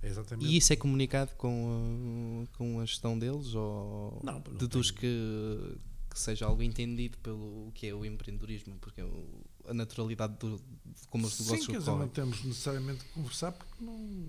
É 0.02 0.08
exatamente. 0.08 0.48
E 0.50 0.56
isso 0.56 0.72
é 0.72 0.76
comunicado 0.76 1.34
com, 1.36 2.46
com 2.56 2.80
a 2.80 2.86
gestão 2.86 3.18
deles? 3.18 3.54
Ou 3.54 4.20
não, 4.24 4.34
não 4.34 4.40
deduz 4.40 4.90
que, 4.90 5.78
que 6.08 6.18
seja 6.18 6.46
algo 6.46 6.62
entendido 6.62 7.18
pelo 7.18 7.70
que 7.74 7.86
é 7.86 7.94
o 7.94 8.04
empreendedorismo? 8.04 8.76
Porque 8.80 9.02
o, 9.02 9.44
a 9.68 9.74
naturalidade 9.74 10.36
do, 10.38 10.56
de 10.58 11.08
como 11.08 11.26
os 11.26 11.38
negócios 11.38 11.66
Sim, 11.66 11.72
quer 11.72 11.78
dizer, 11.78 11.90
não 11.90 12.08
temos 12.08 12.44
necessariamente 12.44 13.04
que 13.04 13.12
conversar 13.12 13.52
porque 13.52 13.84
não. 13.84 14.28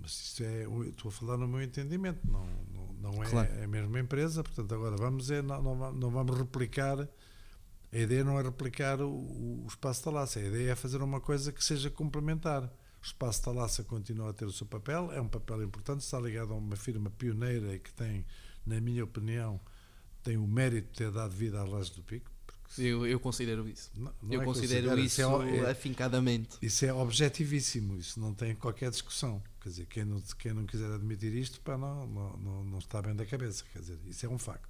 Mas 0.00 0.12
isso 0.12 0.42
é. 0.42 0.64
Estou 0.88 1.08
a 1.08 1.12
falar 1.12 1.36
no 1.36 1.48
meu 1.48 1.62
entendimento, 1.62 2.20
não, 2.30 2.46
não, 2.72 3.12
não 3.12 3.22
é, 3.22 3.28
claro. 3.28 3.64
a 3.64 3.66
mesma 3.66 4.00
empresa, 4.00 4.42
portanto, 4.42 4.74
agora 4.74 4.96
vamos 4.96 5.30
é, 5.30 5.42
não, 5.42 5.62
não, 5.62 5.92
não 5.92 6.10
vamos 6.10 6.36
replicar. 6.36 7.08
A 7.90 7.96
ideia 7.96 8.22
não 8.22 8.38
é 8.38 8.42
replicar 8.42 9.00
o, 9.00 9.08
o 9.08 9.66
espaço 9.66 10.04
da 10.04 10.10
laça, 10.10 10.38
a 10.38 10.42
ideia 10.42 10.72
é 10.72 10.74
fazer 10.74 11.02
uma 11.02 11.20
coisa 11.20 11.52
que 11.52 11.64
seja 11.64 11.90
complementar. 11.90 12.64
O 13.00 13.04
espaço 13.04 13.44
da 13.46 13.52
laça 13.52 13.82
continua 13.82 14.30
a 14.30 14.32
ter 14.32 14.44
o 14.44 14.52
seu 14.52 14.66
papel, 14.66 15.10
é 15.12 15.20
um 15.20 15.28
papel 15.28 15.62
importante, 15.62 16.00
está 16.00 16.20
ligado 16.20 16.52
a 16.52 16.56
uma 16.56 16.76
firma 16.76 17.10
pioneira 17.10 17.74
e 17.74 17.78
que 17.78 17.92
tem, 17.92 18.26
na 18.66 18.80
minha 18.80 19.04
opinião, 19.04 19.58
tem 20.22 20.36
o 20.36 20.46
mérito 20.46 20.88
de 20.88 20.98
ter 20.98 21.10
dado 21.10 21.30
vida 21.30 21.62
às 21.62 21.68
lajes 21.68 21.90
do 21.90 22.02
Pico 22.02 22.30
eu, 22.76 23.06
eu 23.06 23.18
considero 23.18 23.68
isso. 23.68 23.90
Não, 23.94 24.12
não 24.22 24.34
eu 24.34 24.42
é 24.42 24.44
considero 24.44 24.98
isso 24.98 25.22
é, 25.22 25.56
é, 25.56 25.70
afincadamente. 25.70 26.58
Isso 26.60 26.84
é 26.84 26.92
objetivíssimo, 26.92 27.96
isso 27.96 28.20
não 28.20 28.34
tem 28.34 28.54
qualquer 28.54 28.90
discussão. 28.90 29.42
Quer 29.60 29.68
dizer, 29.70 29.86
quem 29.86 30.04
não, 30.04 30.20
quem 30.38 30.52
não 30.52 30.66
quiser 30.66 30.90
admitir 30.92 31.34
isto, 31.34 31.60
pá, 31.60 31.78
não, 31.78 32.06
não, 32.06 32.36
não, 32.36 32.64
não 32.64 32.78
está 32.78 33.00
bem 33.00 33.14
da 33.14 33.24
cabeça. 33.24 33.64
Quer 33.72 33.80
dizer, 33.80 33.98
isso 34.06 34.26
é 34.26 34.28
um 34.28 34.38
facto. 34.38 34.68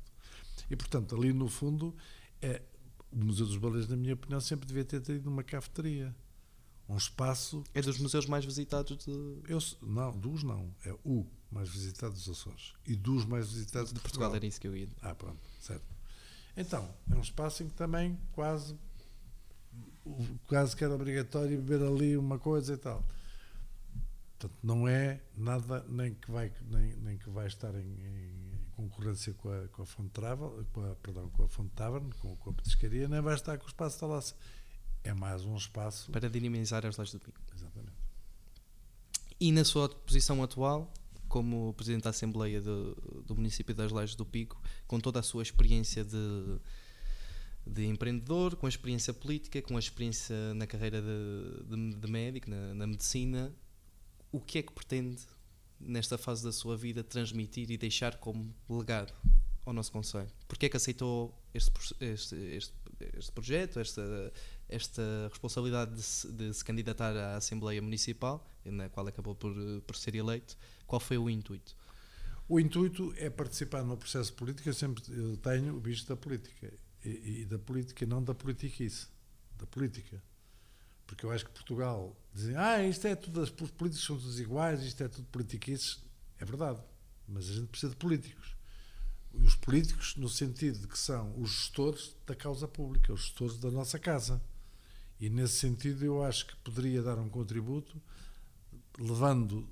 E, 0.70 0.76
portanto, 0.76 1.16
ali 1.16 1.32
no 1.32 1.48
fundo, 1.48 1.94
é, 2.40 2.62
o 3.10 3.24
Museu 3.24 3.46
dos 3.46 3.56
Baleias, 3.56 3.88
na 3.88 3.96
minha 3.96 4.14
opinião, 4.14 4.40
sempre 4.40 4.66
devia 4.66 4.84
ter 4.84 5.00
tido 5.00 5.26
uma 5.26 5.42
cafeteria. 5.42 6.14
Um 6.88 6.96
espaço. 6.96 7.62
É 7.74 7.82
dos 7.82 7.98
museus 7.98 8.24
mais 8.24 8.46
visitados 8.46 9.04
de. 9.04 9.10
Eu, 9.46 9.58
não, 9.82 10.16
dos 10.16 10.42
não. 10.42 10.74
É 10.86 10.94
o 11.04 11.26
mais 11.50 11.68
visitado 11.68 12.14
dos 12.14 12.26
Açores. 12.26 12.72
E 12.86 12.96
dos 12.96 13.26
mais 13.26 13.52
visitados 13.52 13.90
de, 13.90 13.96
de 13.96 14.00
Portugal. 14.00 14.30
Portugal. 14.30 14.36
era 14.36 14.46
isso 14.46 14.58
que 14.58 14.68
eu 14.68 14.74
ia. 14.74 14.88
Ah, 15.02 15.14
pronto, 15.14 15.38
certo. 15.60 15.97
Então, 16.58 16.92
é 17.08 17.14
um 17.14 17.20
espaço 17.20 17.62
em 17.62 17.68
que 17.68 17.74
também 17.74 18.18
quase, 18.32 18.76
quase 20.48 20.74
que 20.74 20.82
era 20.82 20.92
obrigatório 20.92 21.56
beber 21.62 21.86
ali 21.86 22.16
uma 22.16 22.36
coisa 22.36 22.74
e 22.74 22.76
tal. 22.76 23.06
Portanto, 24.36 24.58
não 24.60 24.88
é 24.88 25.20
nada 25.36 25.84
nem 25.88 26.14
que 26.14 26.28
vai, 26.32 26.52
nem, 26.68 26.96
nem 26.96 27.16
que 27.16 27.30
vai 27.30 27.46
estar 27.46 27.72
em, 27.76 27.78
em 27.78 28.58
concorrência 28.72 29.32
com 29.34 29.50
a, 29.50 29.68
com 29.68 29.82
a 29.82 29.86
Fonte 29.86 30.10
Travel, 30.10 30.66
com 30.72 30.84
a, 30.84 30.96
perdão, 30.96 31.30
com 31.30 31.44
a 31.44 31.48
Fonte 31.48 31.70
Tavern, 31.76 32.10
com, 32.20 32.36
com 32.36 32.50
a 32.50 32.52
petiscaria, 32.52 33.06
nem 33.08 33.20
vai 33.20 33.34
estar 33.34 33.56
com 33.56 33.64
o 33.64 33.68
espaço 33.68 34.00
da 34.00 34.08
Laça. 34.08 34.34
É 35.04 35.14
mais 35.14 35.44
um 35.44 35.56
espaço. 35.56 36.10
Para 36.10 36.28
dinamizar 36.28 36.84
as 36.84 36.96
leis 36.96 37.12
do 37.12 37.20
Pico. 37.20 37.40
Exatamente. 37.54 37.96
E 39.38 39.52
na 39.52 39.64
sua 39.64 39.88
posição 39.88 40.42
atual, 40.42 40.92
como 41.28 41.72
Presidente 41.74 42.04
da 42.04 42.10
Assembleia 42.10 42.60
do, 42.60 42.94
do 43.26 43.34
município 43.34 43.74
das 43.74 43.92
Lajes 43.92 44.14
do 44.14 44.24
Pico, 44.24 44.60
com 44.86 44.98
toda 44.98 45.20
a 45.20 45.22
sua 45.22 45.42
experiência 45.42 46.04
de, 46.04 46.58
de 47.66 47.86
empreendedor, 47.86 48.56
com 48.56 48.66
a 48.66 48.68
experiência 48.68 49.12
política, 49.12 49.60
com 49.62 49.76
a 49.76 49.78
experiência 49.78 50.54
na 50.54 50.66
carreira 50.66 51.02
de, 51.02 51.64
de, 51.64 51.94
de 51.96 52.10
médico, 52.10 52.50
na, 52.50 52.74
na 52.74 52.86
medicina, 52.86 53.52
o 54.32 54.40
que 54.40 54.58
é 54.58 54.62
que 54.62 54.72
pretende, 54.72 55.22
nesta 55.80 56.18
fase 56.18 56.42
da 56.42 56.52
sua 56.52 56.76
vida, 56.76 57.04
transmitir 57.04 57.70
e 57.70 57.76
deixar 57.76 58.16
como 58.16 58.54
legado 58.68 59.12
ao 59.64 59.72
nosso 59.72 59.92
Conselho? 59.92 60.30
Porquê 60.46 60.66
é 60.66 60.68
que 60.68 60.76
aceitou 60.76 61.38
este, 61.54 61.70
este, 62.00 62.34
este, 62.34 62.74
este 63.16 63.32
projeto, 63.32 63.80
esta, 63.80 64.32
esta 64.68 65.02
responsabilidade 65.30 65.94
de 65.94 66.02
se, 66.02 66.30
de 66.30 66.52
se, 66.52 66.64
candidatar 66.64 67.16
à 67.16 67.36
Assembleia 67.36 67.80
Municipal, 67.80 68.46
na 68.64 68.88
qual 68.88 69.06
acabou 69.06 69.34
por, 69.34 69.54
por 69.86 69.96
ser 69.96 70.14
eleito? 70.14 70.56
Qual 70.86 71.00
foi 71.00 71.16
o 71.18 71.30
intuito? 71.30 71.74
O 72.48 72.58
intuito 72.58 73.12
é 73.16 73.28
participar 73.28 73.82
no 73.82 73.96
processo 73.96 74.32
político. 74.32 74.68
Eu 74.68 74.74
sempre 74.74 75.02
tenho 75.42 75.76
o 75.76 75.80
bicho 75.80 76.06
da 76.06 76.16
política. 76.16 76.72
E, 77.04 77.42
e 77.42 77.44
da 77.44 77.58
política, 77.58 78.06
não 78.06 78.22
da 78.22 78.34
politiquice. 78.34 79.06
Da 79.58 79.66
política. 79.66 80.22
Porque 81.06 81.24
eu 81.24 81.30
acho 81.30 81.44
que 81.44 81.50
Portugal 81.50 82.16
dizem, 82.34 82.56
ah, 82.56 82.82
isto 82.86 83.06
é 83.06 83.14
tudo, 83.14 83.40
os 83.40 83.50
políticos 83.50 84.04
são 84.04 84.16
todos 84.16 84.38
iguais, 84.38 84.82
isto 84.82 85.02
é 85.02 85.08
tudo 85.08 85.26
politiquices. 85.28 86.02
É 86.38 86.44
verdade, 86.44 86.80
mas 87.26 87.48
a 87.48 87.52
gente 87.52 87.66
precisa 87.66 87.90
de 87.90 87.96
políticos. 87.96 88.56
Os 89.32 89.54
políticos, 89.54 90.16
no 90.16 90.28
sentido 90.28 90.78
de 90.80 90.86
que 90.86 90.98
são 90.98 91.38
os 91.40 91.50
gestores 91.50 92.16
da 92.26 92.34
causa 92.34 92.66
pública, 92.66 93.12
os 93.12 93.22
gestores 93.22 93.58
da 93.58 93.70
nossa 93.70 93.98
casa. 93.98 94.40
E 95.20 95.28
nesse 95.28 95.54
sentido, 95.54 96.04
eu 96.04 96.22
acho 96.22 96.46
que 96.46 96.56
poderia 96.56 97.02
dar 97.02 97.18
um 97.18 97.28
contributo, 97.28 98.00
levando 98.98 99.68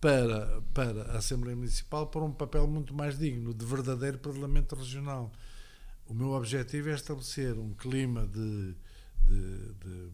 para, 0.00 0.60
para 0.74 1.02
a 1.12 1.18
Assembleia 1.18 1.56
Municipal 1.56 2.06
para 2.08 2.22
um 2.22 2.32
papel 2.32 2.66
muito 2.66 2.92
mais 2.92 3.18
digno, 3.18 3.54
de 3.54 3.64
verdadeiro 3.64 4.18
Parlamento 4.18 4.74
Regional. 4.74 5.30
O 6.06 6.14
meu 6.14 6.30
objetivo 6.32 6.90
é 6.90 6.94
estabelecer 6.94 7.56
um 7.58 7.72
clima 7.74 8.26
de, 8.26 8.74
de, 9.24 9.74
de 9.74 10.10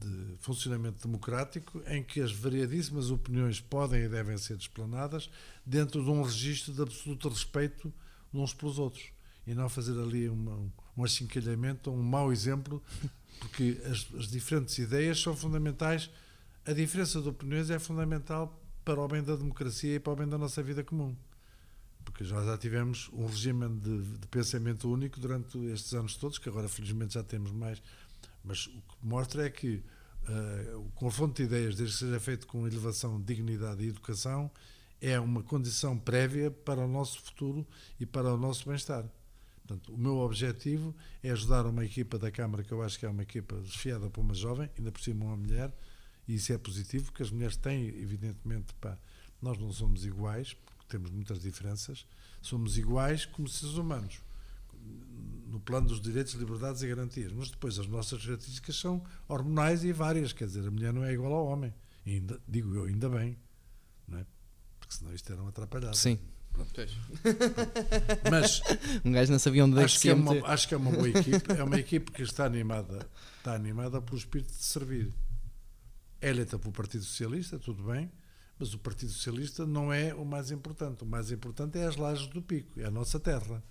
de 0.00 0.36
funcionamento 0.38 1.06
democrático 1.06 1.82
em 1.86 2.02
que 2.02 2.20
as 2.20 2.32
variadíssimas 2.32 3.10
opiniões 3.10 3.60
podem 3.60 4.04
e 4.04 4.08
devem 4.08 4.38
ser 4.38 4.56
explanadas 4.56 5.28
dentro 5.64 6.02
de 6.02 6.10
um 6.10 6.22
registro 6.22 6.72
de 6.72 6.80
absoluto 6.80 7.28
respeito 7.28 7.92
uns 8.32 8.54
pelos 8.54 8.78
outros 8.78 9.12
e 9.46 9.54
não 9.54 9.68
fazer 9.68 10.00
ali 10.00 10.28
uma, 10.28 10.58
um 10.96 11.04
achincalhamento 11.04 11.90
ou 11.90 11.96
um 11.96 12.02
mau 12.02 12.32
exemplo 12.32 12.82
porque 13.38 13.80
as, 13.84 14.06
as, 14.18 14.28
diferentes 14.28 14.76
ideias 14.78 15.20
são 15.20 15.36
fundamentais. 15.36 16.10
A 16.66 16.72
diferença 16.72 17.20
de 17.20 17.28
opiniões 17.28 17.70
é 17.70 17.78
fundamental 17.78 18.60
para 18.84 19.00
o 19.00 19.08
bem 19.08 19.22
da 19.22 19.36
democracia 19.36 19.96
e 19.96 20.00
para 20.00 20.12
o 20.12 20.16
bem 20.16 20.28
da 20.28 20.36
nossa 20.36 20.62
vida 20.62 20.82
comum. 20.82 21.14
Porque 22.04 22.24
nós 22.24 22.46
já 22.46 22.58
tivemos 22.58 23.08
um 23.12 23.26
regime 23.26 23.68
de, 23.78 24.02
de 24.18 24.26
pensamento 24.28 24.90
único 24.90 25.20
durante 25.20 25.58
estes 25.66 25.92
anos 25.94 26.16
todos 26.16 26.38
que 26.38 26.48
agora 26.48 26.68
felizmente 26.68 27.14
já 27.14 27.22
temos 27.22 27.52
mais. 27.52 27.82
Mas 28.42 28.66
o 28.66 28.70
que 28.70 28.96
mostra 29.02 29.46
é 29.46 29.50
que 29.50 29.82
uh, 30.28 30.78
o 30.78 30.90
confronto 30.94 31.36
de 31.36 31.42
ideias, 31.42 31.76
desde 31.76 31.94
que 31.94 32.04
seja 32.04 32.20
feito 32.20 32.46
com 32.46 32.66
elevação, 32.66 33.20
dignidade 33.20 33.84
e 33.84 33.88
educação, 33.88 34.50
é 35.00 35.18
uma 35.18 35.42
condição 35.42 35.98
prévia 35.98 36.50
para 36.50 36.80
o 36.80 36.88
nosso 36.88 37.20
futuro 37.22 37.66
e 37.98 38.04
para 38.04 38.32
o 38.32 38.36
nosso 38.36 38.66
bem-estar. 38.66 39.04
Portanto, 39.70 39.94
o 39.94 39.96
meu 39.96 40.18
objetivo 40.18 40.92
é 41.22 41.30
ajudar 41.30 41.64
uma 41.64 41.84
equipa 41.84 42.18
da 42.18 42.28
Câmara, 42.28 42.64
que 42.64 42.72
eu 42.72 42.82
acho 42.82 42.98
que 42.98 43.06
é 43.06 43.08
uma 43.08 43.22
equipa 43.22 43.54
desfiada 43.60 44.10
por 44.10 44.20
uma 44.20 44.34
jovem, 44.34 44.68
ainda 44.76 44.90
por 44.90 45.00
cima 45.00 45.26
uma 45.26 45.36
mulher, 45.36 45.72
e 46.26 46.34
isso 46.34 46.52
é 46.52 46.58
positivo, 46.58 47.04
porque 47.04 47.22
as 47.22 47.30
mulheres 47.30 47.56
têm, 47.56 47.86
evidentemente, 47.86 48.74
pá, 48.80 48.98
nós 49.40 49.56
não 49.58 49.72
somos 49.72 50.04
iguais, 50.04 50.54
porque 50.54 50.82
temos 50.88 51.12
muitas 51.12 51.40
diferenças, 51.40 52.04
somos 52.42 52.76
iguais 52.76 53.24
como 53.26 53.48
seres 53.48 53.76
humanos 53.76 54.20
no 55.46 55.60
plano 55.60 55.86
dos 55.86 56.00
direitos, 56.00 56.34
liberdades 56.34 56.82
e 56.82 56.88
garantias. 56.88 57.32
Mas 57.32 57.50
depois 57.50 57.78
as 57.78 57.86
nossas 57.86 58.24
características 58.24 58.74
são 58.76 59.04
hormonais 59.28 59.84
e 59.84 59.92
várias, 59.92 60.32
quer 60.32 60.46
dizer, 60.46 60.66
a 60.66 60.70
mulher 60.70 60.92
não 60.92 61.04
é 61.04 61.12
igual 61.12 61.32
ao 61.32 61.46
homem. 61.46 61.72
Ainda, 62.04 62.40
digo 62.48 62.74
eu, 62.74 62.84
ainda 62.84 63.08
bem, 63.08 63.38
não 64.08 64.18
é? 64.18 64.26
Porque 64.80 64.94
senão 64.94 65.14
isto 65.14 65.30
era 65.32 65.40
uma 65.40 65.50
atrapalhada. 65.50 65.94
Sim. 65.94 66.18
Mas 68.30 68.62
um 69.04 69.12
gajo 69.12 69.32
não 69.32 69.38
sabia 69.38 69.64
onde 69.64 69.78
acho 69.80 70.00
que, 70.00 70.08
é 70.08 70.14
uma, 70.14 70.46
acho 70.46 70.68
que 70.68 70.74
é 70.74 70.76
uma 70.76 70.90
boa 70.90 71.08
equipe, 71.10 71.52
é 71.52 71.62
uma 71.62 71.78
equipe 71.78 72.10
que 72.10 72.22
está 72.22 72.44
animada, 72.44 73.08
está 73.38 73.54
animada 73.54 74.00
pelo 74.00 74.16
espírito 74.16 74.52
de 74.52 74.64
servir. 74.64 75.12
É 76.20 76.30
eleita 76.30 76.58
pelo 76.58 76.72
Partido 76.72 77.04
Socialista, 77.04 77.58
tudo 77.58 77.82
bem, 77.84 78.10
mas 78.58 78.74
o 78.74 78.78
Partido 78.78 79.10
Socialista 79.10 79.66
não 79.66 79.92
é 79.92 80.14
o 80.14 80.24
mais 80.24 80.50
importante. 80.50 81.02
O 81.02 81.06
mais 81.06 81.32
importante 81.32 81.78
é 81.78 81.86
as 81.86 81.96
lajes 81.96 82.26
do 82.26 82.42
pico, 82.42 82.78
é 82.78 82.84
a 82.84 82.90
nossa 82.90 83.18
terra. 83.18 83.62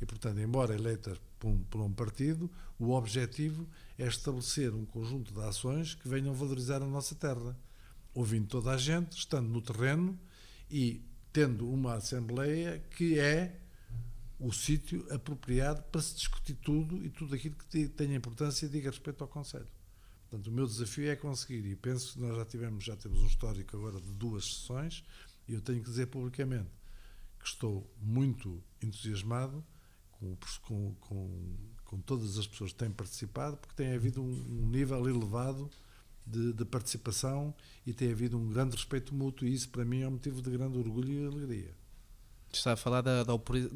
E, 0.00 0.06
portanto, 0.06 0.38
embora 0.38 0.74
eleitas 0.74 1.18
por 1.38 1.48
um, 1.48 1.58
por 1.64 1.80
um, 1.80 1.92
partido, 1.92 2.50
o 2.78 2.92
objetivo 2.92 3.66
é 3.98 4.06
estabelecer 4.06 4.74
um 4.74 4.84
conjunto 4.84 5.32
de 5.32 5.40
ações 5.40 5.94
que 5.94 6.08
venham 6.08 6.34
valorizar 6.34 6.82
a 6.82 6.86
nossa 6.86 7.14
terra, 7.14 7.58
ouvindo 8.14 8.46
toda 8.46 8.70
a 8.70 8.76
gente, 8.76 9.16
estando 9.16 9.48
no 9.48 9.60
terreno 9.60 10.18
e 10.70 11.02
tendo 11.36 11.70
uma 11.70 11.96
Assembleia 11.96 12.82
que 12.96 13.18
é 13.18 13.60
o 14.40 14.50
sítio 14.50 15.06
apropriado 15.12 15.82
para 15.92 16.00
se 16.00 16.14
discutir 16.14 16.54
tudo 16.54 17.04
e 17.04 17.10
tudo 17.10 17.34
aquilo 17.34 17.54
que 17.56 17.88
tenha 17.88 18.16
importância 18.16 18.64
e 18.64 18.70
diga 18.70 18.88
respeito 18.88 19.22
ao 19.22 19.28
Conselho. 19.28 19.68
Portanto, 20.22 20.46
o 20.46 20.50
meu 20.50 20.66
desafio 20.66 21.10
é 21.10 21.14
conseguir, 21.14 21.66
e 21.66 21.76
penso 21.76 22.14
que 22.14 22.20
nós 22.20 22.34
já 22.38 22.44
tivemos, 22.46 22.84
já 22.84 22.96
temos 22.96 23.20
um 23.20 23.26
histórico 23.26 23.76
agora 23.76 24.00
de 24.00 24.10
duas 24.12 24.46
sessões, 24.46 25.04
e 25.46 25.52
eu 25.52 25.60
tenho 25.60 25.80
que 25.80 25.90
dizer 25.90 26.06
publicamente 26.06 26.70
que 27.38 27.46
estou 27.46 27.86
muito 28.00 28.64
entusiasmado 28.82 29.62
com, 30.12 30.38
com, 30.62 30.94
com, 31.00 31.56
com, 31.84 32.00
todas 32.00 32.38
as 32.38 32.46
pessoas 32.46 32.72
que 32.72 32.78
têm 32.78 32.90
participado, 32.90 33.58
porque 33.58 33.74
tem 33.76 33.92
havido 33.94 34.22
um, 34.22 34.62
um 34.62 34.70
nível 34.70 35.06
elevado 35.06 35.70
de, 36.26 36.52
de, 36.52 36.64
participação 36.64 37.54
e 37.86 37.92
tem 37.92 38.10
havido 38.10 38.36
um 38.36 38.48
grande 38.48 38.74
respeito 38.74 39.14
mútuo, 39.14 39.46
e 39.46 39.54
isso 39.54 39.68
para 39.68 39.84
mim 39.84 40.00
é 40.00 40.08
um 40.08 40.12
motivo 40.12 40.42
de 40.42 40.50
grande 40.50 40.78
orgulho 40.78 41.12
e 41.12 41.26
alegria. 41.26 41.74
Está 42.52 42.72
a 42.72 42.76
falar 42.76 43.02
da, 43.02 43.22
da 43.22 43.32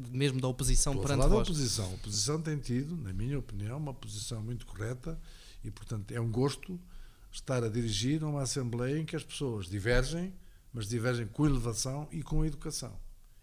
mesmo 0.09 0.41
da 0.41 0.47
oposição 0.47 0.93
Estou 0.93 1.05
perante 1.05 1.19
a 1.19 1.23
falar 1.23 1.35
da 1.35 1.41
oposição. 1.41 1.85
A 1.85 1.93
oposição 1.93 2.41
tem 2.41 2.57
tido, 2.57 2.97
na 2.97 3.13
minha 3.13 3.37
opinião, 3.37 3.77
uma 3.77 3.93
posição 3.93 4.41
muito 4.41 4.65
correta 4.65 5.19
e, 5.63 5.69
portanto, 5.69 6.11
é 6.11 6.19
um 6.19 6.31
gosto 6.31 6.79
estar 7.31 7.63
a 7.63 7.69
dirigir 7.69 8.23
uma 8.23 8.41
Assembleia 8.41 8.99
em 8.99 9.05
que 9.05 9.15
as 9.15 9.23
pessoas 9.23 9.67
divergem, 9.67 10.33
mas 10.73 10.87
divergem 10.87 11.27
com 11.27 11.45
elevação 11.45 12.07
e 12.11 12.23
com 12.23 12.43
educação. 12.43 12.97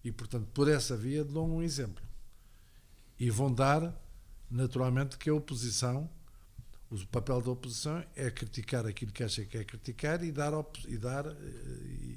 E, 0.04 0.12
portanto, 0.12 0.48
por 0.52 0.68
essa 0.68 0.96
via 0.96 1.24
dão 1.24 1.56
um 1.56 1.62
exemplo 1.62 2.02
e 3.18 3.30
vão 3.30 3.52
dar, 3.52 3.94
naturalmente, 4.50 5.18
que 5.18 5.28
a 5.28 5.34
oposição, 5.34 6.08
o 6.90 7.06
papel 7.08 7.42
da 7.42 7.50
oposição 7.50 8.02
é 8.16 8.30
criticar 8.30 8.86
aquilo 8.86 9.12
que 9.12 9.22
acha 9.22 9.44
que 9.44 9.58
é 9.58 9.64
criticar 9.64 10.24
e 10.24 10.32
dar, 10.32 10.52
e, 10.86 10.96
dar, 10.96 11.26
eh, 11.26 11.32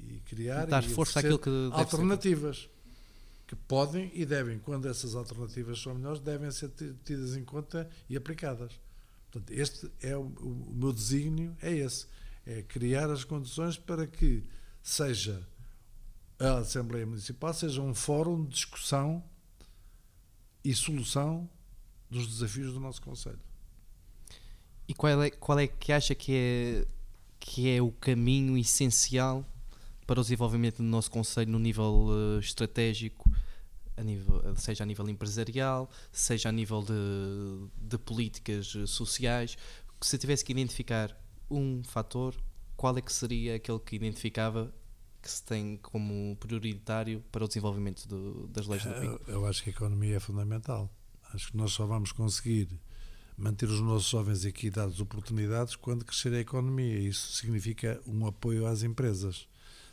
e 0.08 0.22
criar 0.24 0.66
dar 0.66 0.82
e 0.82 0.88
força 0.88 1.20
àquilo 1.20 1.38
que 1.38 1.50
alternativas 1.72 2.70
que 3.46 3.54
podem 3.54 4.10
e 4.14 4.24
devem, 4.24 4.58
quando 4.58 4.88
essas 4.88 5.14
alternativas 5.14 5.78
são 5.80 5.94
melhores, 5.94 6.20
devem 6.20 6.50
ser 6.50 6.70
tidas 7.04 7.36
em 7.36 7.44
conta 7.44 7.88
e 8.08 8.16
aplicadas. 8.16 8.72
Portanto, 9.30 9.50
este 9.50 9.90
é 10.00 10.16
o, 10.16 10.22
o 10.22 10.72
meu 10.74 10.90
desígnio, 10.90 11.54
é 11.60 11.70
esse, 11.70 12.06
é 12.46 12.62
criar 12.62 13.10
as 13.10 13.24
condições 13.24 13.76
para 13.76 14.06
que 14.06 14.42
seja 14.82 15.46
a 16.38 16.58
Assembleia 16.58 17.06
Municipal 17.06 17.52
seja 17.54 17.80
um 17.80 17.94
fórum 17.94 18.42
de 18.42 18.50
discussão 18.50 19.22
e 20.64 20.74
solução 20.74 21.48
dos 22.10 22.26
desafios 22.26 22.72
do 22.72 22.80
nosso 22.80 23.00
Conselho. 23.02 23.38
E 24.88 24.94
qual 24.94 25.22
é, 25.22 25.30
qual 25.30 25.58
é 25.58 25.66
que 25.66 25.92
acha 25.92 26.14
que 26.14 26.32
é, 26.34 26.86
que 27.38 27.70
é 27.70 27.80
o 27.80 27.92
caminho 27.92 28.56
essencial 28.58 29.44
para 30.06 30.20
o 30.20 30.22
desenvolvimento 30.22 30.78
do 30.78 30.84
nosso 30.84 31.10
Conselho 31.10 31.50
no 31.50 31.58
nível 31.58 32.08
uh, 32.08 32.38
estratégico, 32.38 33.30
a 33.96 34.02
nível, 34.02 34.42
seja 34.56 34.84
a 34.84 34.86
nível 34.86 35.08
empresarial, 35.08 35.88
seja 36.10 36.48
a 36.48 36.52
nível 36.52 36.82
de, 36.82 37.68
de 37.76 37.98
políticas 37.98 38.74
eh, 38.74 38.86
sociais? 38.86 39.56
Se 40.00 40.16
tivesse 40.18 40.44
que 40.44 40.52
identificar 40.52 41.16
um 41.50 41.82
fator, 41.84 42.34
qual 42.76 42.96
é 42.96 43.02
que 43.02 43.12
seria 43.12 43.56
aquele 43.56 43.78
que 43.78 43.94
identificava 43.94 44.74
que 45.20 45.30
se 45.30 45.42
tem 45.42 45.76
como 45.76 46.36
prioritário 46.36 47.22
para 47.30 47.44
o 47.44 47.48
desenvolvimento 47.48 48.08
do, 48.08 48.48
das 48.48 48.66
leis 48.66 48.82
do 48.82 48.92
PIN? 48.92 49.06
Eu, 49.06 49.20
eu, 49.28 49.46
acho 49.46 49.62
que 49.62 49.70
a 49.70 49.72
economia 49.72 50.16
é 50.16 50.20
fundamental. 50.20 50.90
Acho 51.32 51.52
que 51.52 51.56
nós 51.56 51.72
só 51.72 51.86
vamos 51.86 52.10
conseguir 52.12 52.68
manter 53.36 53.68
os 53.68 53.80
nossos 53.80 54.08
jovens 54.08 54.44
aqui 54.44 54.70
dados 54.70 55.00
oportunidades 55.00 55.76
quando 55.76 56.04
crescer 56.04 56.32
a 56.34 56.40
economia. 56.40 56.98
Isso 56.98 57.32
significa 57.32 58.00
um 58.06 58.26
apoio 58.26 58.66
às 58.66 58.82
empresas, 58.82 59.46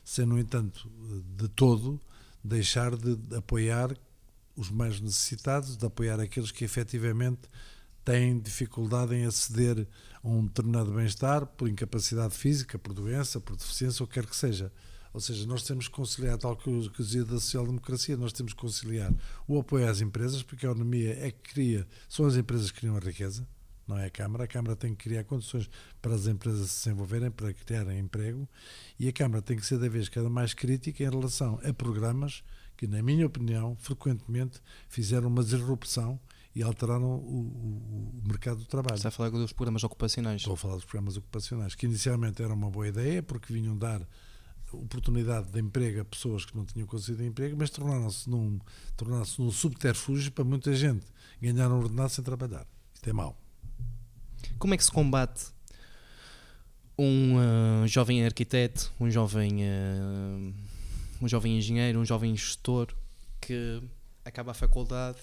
sem, 0.04 0.26
no 0.26 0.40
entanto, 0.40 0.90
de 1.38 1.48
todo 1.48 2.00
deixar 2.44 2.96
de 2.96 3.18
apoiar 3.36 3.96
os 4.56 4.70
mais 4.70 5.00
necessitados, 5.00 5.78
de 5.78 5.86
apoiar 5.86 6.20
aqueles 6.20 6.52
que 6.52 6.66
efetivamente 6.66 7.42
têm 8.04 8.40
dificuldade 8.40 9.16
em 9.16 9.26
aceder 9.26 9.88
a 10.24 10.28
um 10.28 10.46
determinado 10.46 10.92
bem-estar 10.92 11.46
por 11.46 11.70
incapacidade 11.70 12.36
física, 12.36 12.78
por 12.78 12.94
doença, 12.94 13.40
por 13.40 13.56
deficiência, 13.56 14.04
ou 14.04 14.08
quer 14.08 14.26
que 14.26 14.36
seja. 14.36 14.72
Ou 15.14 15.20
seja, 15.20 15.46
nós 15.48 15.64
temos 15.64 15.88
que 15.88 15.94
conciliar, 15.94 16.38
tal 16.38 16.56
que 16.56 16.70
eu 16.70 16.90
dizia 16.98 17.24
da 17.26 17.40
social-democracia, 17.40 18.16
nós 18.16 18.32
temos 18.32 18.54
que 18.54 18.60
conciliar 18.60 19.14
o 19.48 19.60
apoio 19.60 19.90
às 19.90 20.02
empresas, 20.02 20.44
porque 20.44 20.66
a 20.66 20.70
economia 20.70 21.18
é 21.20 21.32
que 21.32 21.54
cria, 21.54 21.88
são 22.08 22.26
as 22.26 22.36
empresas 22.36 22.70
que 22.72 22.80
criam 22.80 22.96
a 22.96 23.00
riqueza, 23.00 23.48
não 23.88 23.98
é 23.98 24.06
a 24.06 24.10
Câmara. 24.10 24.44
A 24.44 24.48
Câmara 24.48 24.76
tem 24.76 24.94
que 24.94 25.04
criar 25.04 25.24
condições 25.24 25.70
para 26.02 26.14
as 26.14 26.28
empresas 26.28 26.70
se 26.70 26.86
desenvolverem, 26.86 27.32
para 27.32 27.52
criarem 27.54 28.00
emprego, 28.00 28.48
e 29.00 29.08
a 29.08 29.12
Câmara 29.12 29.42
tem 29.42 29.58
que 29.58 29.66
ser 29.66 29.80
da 29.80 29.90
vez 29.90 30.08
cada 30.10 30.30
mais 30.30 30.54
crítica 30.54 31.04
em 31.04 31.10
relação 31.10 31.60
a 31.64 31.74
programas 31.74 32.44
que, 32.78 32.88
na 32.88 33.02
minha 33.02 33.26
opinião, 33.26 33.76
frequentemente 33.78 34.62
fizeram 34.88 35.28
uma 35.28 35.44
disrupção 35.44 36.20
e 36.56 36.64
alteraram 36.64 37.16
o, 37.16 37.18
o, 37.18 38.22
o, 38.24 38.28
mercado 38.28 38.60
do 38.60 38.66
trabalho. 38.66 38.96
Está 38.96 39.10
a 39.10 39.12
falar 39.12 39.30
dos 39.30 39.54
programas 39.54 39.84
ocupacionais? 39.84 40.42
Estou 40.42 40.54
a 40.54 40.58
falar 40.58 40.76
dos 40.76 40.86
programas 40.86 41.18
ocupacionais, 41.18 41.76
que 41.76 41.86
inicialmente 41.86 42.42
era 42.42 42.54
uma 42.54 42.70
boa 42.70 42.88
ideia, 42.88 43.22
porque 43.22 43.52
vinham 43.52 43.78
dar 43.78 44.02
oportunidade 44.74 45.52
de 45.52 45.60
emprego 45.60 46.02
a 46.02 46.06
pessoas 46.06 46.46
que 46.46 46.56
não 46.56 46.66
tinham 46.66 46.88
conseguido 46.88 47.24
emprego, 47.24 47.56
mas 47.58 47.70
tornaram-se 47.70 48.30
num, 48.30 48.60
tornaram 48.96 49.26
num 49.38 49.52
subterfúgio 49.52 50.32
para 50.32 50.44
muita 50.44 50.74
gente 50.74 51.06
ganhar 51.42 51.72
um 51.72 51.80
ordenado 51.80 52.10
sem 52.10 52.24
trabalhar. 52.24 52.66
Isto 52.94 53.10
é 53.10 53.14
mau. 53.14 53.38
Como 54.58 54.74
é 54.74 54.78
que 54.78 54.84
se 54.84 54.92
combate 54.92 55.48
um 56.98 57.36
uh, 57.36 57.88
jovem 57.88 58.26
arquiteto, 58.26 58.92
um 59.00 59.10
jovem, 59.10 59.64
uh, 59.64 60.54
um 61.22 61.28
jovem 61.28 61.58
engenheiro, 61.58 62.00
um 62.00 62.06
jovem 62.06 62.36
gestor 62.36 62.94
que 63.40 63.82
acaba 64.24 64.52
a 64.52 64.54
faculdade, 64.54 65.20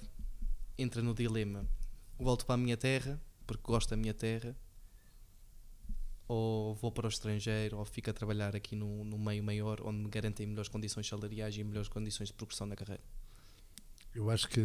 entra 0.79 1.03
no 1.03 1.15
dilema: 1.15 1.67
volto 2.19 2.47
para 2.47 2.55
a 2.55 2.59
minha 2.59 2.77
terra 2.77 3.21
porque 3.47 3.63
gosto 3.65 3.91
da 3.91 3.97
minha 3.97 4.13
terra 4.13 4.57
ou 6.29 6.75
vou 6.75 6.91
para 6.91 7.07
o 7.07 7.09
estrangeiro, 7.09 7.79
ou 7.79 7.85
fico 7.85 8.11
a 8.11 8.13
trabalhar 8.13 8.57
aqui 8.57 8.75
no, 8.75 9.05
no 9.05 9.19
meio 9.19 9.43
maior, 9.43 9.81
onde 9.83 9.99
me 9.99 10.09
garantem 10.09 10.47
melhores 10.47 10.69
condições 10.69 11.07
salariais 11.07 11.57
e 11.57 11.65
melhores 11.65 11.89
condições 11.89 12.29
de 12.29 12.35
progressão 12.35 12.67
na 12.67 12.77
carreira. 12.77 13.03
Eu 14.15 14.31
acho 14.31 14.49
que, 14.49 14.61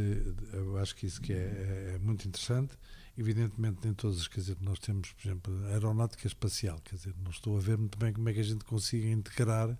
eu 0.53 0.77
acho 0.77 0.95
que 0.95 1.05
isso 1.05 1.21
que 1.21 1.33
é, 1.33 1.93
é 1.95 1.99
muito 1.99 2.27
interessante. 2.27 2.77
Evidentemente, 3.17 3.79
nem 3.83 3.93
todas, 3.93 4.25
quer 4.27 4.39
dizer, 4.39 4.57
nós 4.61 4.79
temos, 4.79 5.11
por 5.11 5.27
exemplo, 5.27 5.65
aeronáutica 5.67 6.25
espacial, 6.25 6.79
quer 6.79 6.95
dizer, 6.95 7.13
não 7.21 7.29
estou 7.29 7.57
a 7.57 7.59
ver 7.59 7.77
muito 7.77 7.97
bem 7.97 8.13
como 8.13 8.29
é 8.29 8.33
que 8.33 8.39
a 8.39 8.43
gente 8.43 8.63
consiga 8.63 9.05
integrar 9.07 9.69
uh, 9.69 9.77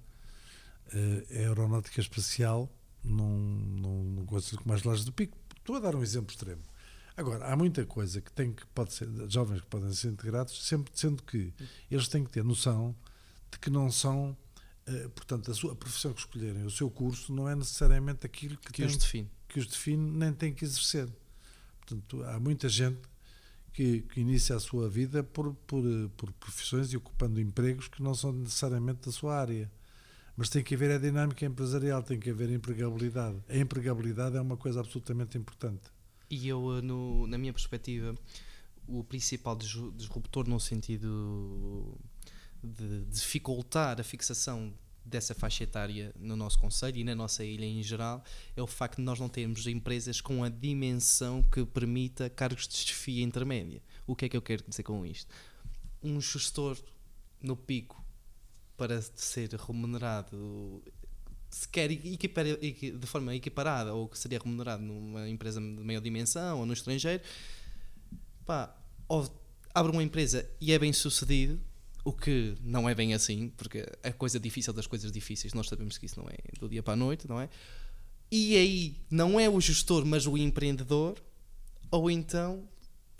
a 0.93 1.37
aeronáutica 1.37 2.01
espacial 2.01 2.69
num, 3.01 3.39
num, 3.79 4.03
num 4.03 4.25
conselho 4.25 4.61
como 4.61 4.73
Lajes 4.73 5.05
do 5.05 5.13
Pico. 5.13 5.37
Estou 5.57 5.77
a 5.77 5.79
dar 5.79 5.95
um 5.95 6.03
exemplo 6.03 6.31
extremo. 6.31 6.61
Agora, 7.15 7.45
há 7.45 7.55
muita 7.55 7.85
coisa 7.85 8.21
que 8.21 8.31
tem 8.31 8.53
que 8.53 8.65
pode 8.67 8.93
ser, 8.93 9.07
jovens 9.29 9.61
que 9.61 9.67
podem 9.67 9.91
ser 9.93 10.09
integrados, 10.09 10.65
sempre 10.65 10.91
sendo 10.95 11.21
que 11.23 11.53
eles 11.89 12.07
têm 12.07 12.23
que 12.23 12.31
ter 12.31 12.43
noção 12.43 12.95
de 13.51 13.59
que 13.59 13.69
não 13.69 13.91
são, 13.91 14.35
uh, 14.87 15.09
portanto, 15.09 15.51
a 15.51 15.53
sua 15.53 15.75
profissão 15.75 16.13
que 16.13 16.19
escolherem, 16.21 16.63
o 16.63 16.71
seu 16.71 16.89
curso, 16.89 17.33
não 17.33 17.49
é 17.49 17.55
necessariamente 17.55 18.25
aquilo 18.25 18.57
que, 18.57 18.67
que 18.67 18.73
tem, 18.73 18.85
os 18.85 18.97
define. 18.97 19.29
Que 19.47 19.59
os 19.59 19.67
define, 19.67 20.17
nem 20.17 20.33
tem 20.33 20.53
que 20.53 20.63
exercer. 20.63 21.09
Portanto, 21.79 22.23
há 22.23 22.39
muita 22.39 22.69
gente 22.69 23.01
que, 23.73 24.01
que 24.01 24.21
inicia 24.21 24.55
a 24.55 24.59
sua 24.59 24.89
vida 24.89 25.23
por, 25.23 25.53
por, 25.67 25.83
por 26.15 26.31
profissões 26.33 26.93
e 26.93 26.97
ocupando 26.97 27.39
empregos 27.39 27.87
que 27.87 28.01
não 28.01 28.13
são 28.13 28.31
necessariamente 28.31 29.05
da 29.05 29.11
sua 29.11 29.37
área. 29.37 29.71
Mas 30.35 30.49
tem 30.49 30.63
que 30.63 30.73
haver 30.73 30.91
a 30.91 30.97
dinâmica 30.97 31.45
empresarial, 31.45 32.01
tem 32.01 32.19
que 32.19 32.29
haver 32.29 32.49
a 32.49 32.53
empregabilidade. 32.53 33.37
A 33.49 33.57
empregabilidade 33.57 34.37
é 34.37 34.41
uma 34.41 34.57
coisa 34.57 34.79
absolutamente 34.79 35.37
importante. 35.37 35.91
E 36.31 36.47
eu, 36.47 36.77
eh, 36.77 36.81
no, 36.81 37.27
na 37.27 37.37
minha 37.37 37.51
perspectiva, 37.51 38.17
o 38.87 39.03
principal 39.03 39.55
disruptor 39.55 40.47
no 40.47 40.59
sentido 40.61 41.97
de 42.63 43.05
dificultar 43.05 43.99
a 43.99 44.03
fixação 44.03 44.73
dessa 45.03 45.35
faixa 45.35 45.63
etária 45.63 46.13
no 46.17 46.35
nosso 46.37 46.57
Conselho 46.57 46.97
e 46.97 47.03
na 47.03 47.13
nossa 47.13 47.43
ilha 47.43 47.65
em 47.65 47.83
geral 47.83 48.23
é 48.55 48.61
o 48.61 48.67
facto 48.67 48.97
de 48.97 49.01
nós 49.01 49.19
não 49.19 49.27
termos 49.27 49.67
empresas 49.67 50.21
com 50.21 50.43
a 50.43 50.49
dimensão 50.49 51.43
que 51.43 51.65
permita 51.65 52.29
cargos 52.29 52.67
de 52.67 52.77
chefia 52.77 53.23
intermédia. 53.23 53.81
O 54.07 54.15
que 54.15 54.25
é 54.25 54.29
que 54.29 54.37
eu 54.37 54.41
quero 54.41 54.63
dizer 54.67 54.83
com 54.83 55.05
isto? 55.05 55.29
Um 56.01 56.21
gestor 56.21 56.77
no 57.41 57.57
pico 57.57 58.01
para 58.77 59.01
ser 59.01 59.49
remunerado 59.55 60.81
sequer 61.51 61.89
de 61.89 63.05
forma 63.05 63.35
equiparada 63.35 63.93
ou 63.93 64.07
que 64.07 64.17
seria 64.17 64.39
remunerado 64.39 64.81
numa 64.81 65.29
empresa 65.29 65.59
de 65.59 65.83
maior 65.83 66.01
dimensão 66.01 66.59
ou 66.59 66.65
no 66.65 66.73
estrangeiro, 66.73 67.21
pá, 68.45 68.75
ou 69.07 69.29
abre 69.73 69.91
uma 69.91 70.03
empresa 70.03 70.49
e 70.59 70.71
é 70.71 70.79
bem 70.79 70.93
sucedido, 70.93 71.61
o 72.03 72.11
que 72.11 72.55
não 72.63 72.89
é 72.89 72.95
bem 72.95 73.13
assim, 73.13 73.49
porque 73.57 73.85
a 74.01 74.11
coisa 74.11 74.39
difícil 74.39 74.73
das 74.73 74.87
coisas 74.87 75.11
difíceis, 75.11 75.53
nós 75.53 75.67
sabemos 75.67 75.97
que 75.97 76.05
isso 76.05 76.19
não 76.19 76.27
é 76.27 76.37
do 76.59 76.67
dia 76.67 76.81
para 76.81 76.93
a 76.93 76.97
noite, 76.97 77.27
não 77.27 77.39
é? 77.39 77.49
E 78.31 78.55
aí 78.55 78.95
não 79.09 79.39
é 79.39 79.49
o 79.49 79.59
gestor, 79.59 80.05
mas 80.05 80.25
o 80.25 80.37
empreendedor, 80.37 81.21
ou 81.91 82.09
então 82.09 82.67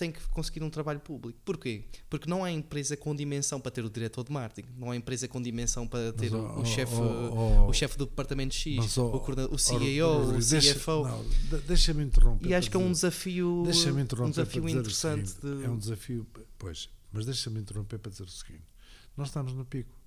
tem 0.02 0.11
que 0.11 0.19
conseguir 0.30 0.64
um 0.64 0.69
trabalho 0.69 0.99
público. 0.99 1.40
Porquê? 1.45 1.86
Porque 2.10 2.28
não 2.28 2.44
há 2.44 2.52
empresa 2.52 2.98
com 2.98 3.15
dimensão 3.15 3.61
para 3.61 3.69
ter 3.69 3.86
o 3.86 3.90
diretor 3.90 4.23
de 4.23 4.32
marketing, 4.32 4.69
não 4.76 4.90
há 4.90 4.95
empresa 4.95 5.28
com 5.28 5.40
dimensão 5.40 5.88
para 5.88 6.11
ter 6.11 6.32
mas, 6.32 6.57
o, 6.57 6.61
o 6.61 6.65
chefe 6.65 6.95
oh, 6.95 7.65
oh, 7.65 7.69
o 7.69 7.73
chefe 7.73 7.99
do 7.99 8.07
departamento 8.07 8.56
X, 8.56 8.78
mas, 8.78 8.98
o, 8.98 9.11
o 9.52 9.60
CEO, 9.60 10.36
o 10.36 10.40
CFO. 10.40 11.03
Deixa-me 11.68 12.03
interromper. 12.03 12.49
E 12.49 12.56
acho 12.56 12.72
que 12.72 12.76
é 12.76 12.80
um 12.80 12.91
desafio, 12.91 13.61
um 13.61 14.30
desafio 14.32 14.68
interessante. 14.69 15.30
Seguinte, 15.30 15.60
de... 15.60 15.65
É 15.65 15.69
um 15.69 15.78
desafio, 15.78 16.26
pois, 16.57 16.90
mas 17.14 17.28
deixa-me 17.28 17.60
interromper 17.60 17.99
para 17.99 18.10
dizer 18.10 18.23
o 18.23 18.30
seguinte: 18.30 18.65
nós 19.15 19.28
estamos 19.28 19.53
no 19.53 19.64
pico. 19.64 20.02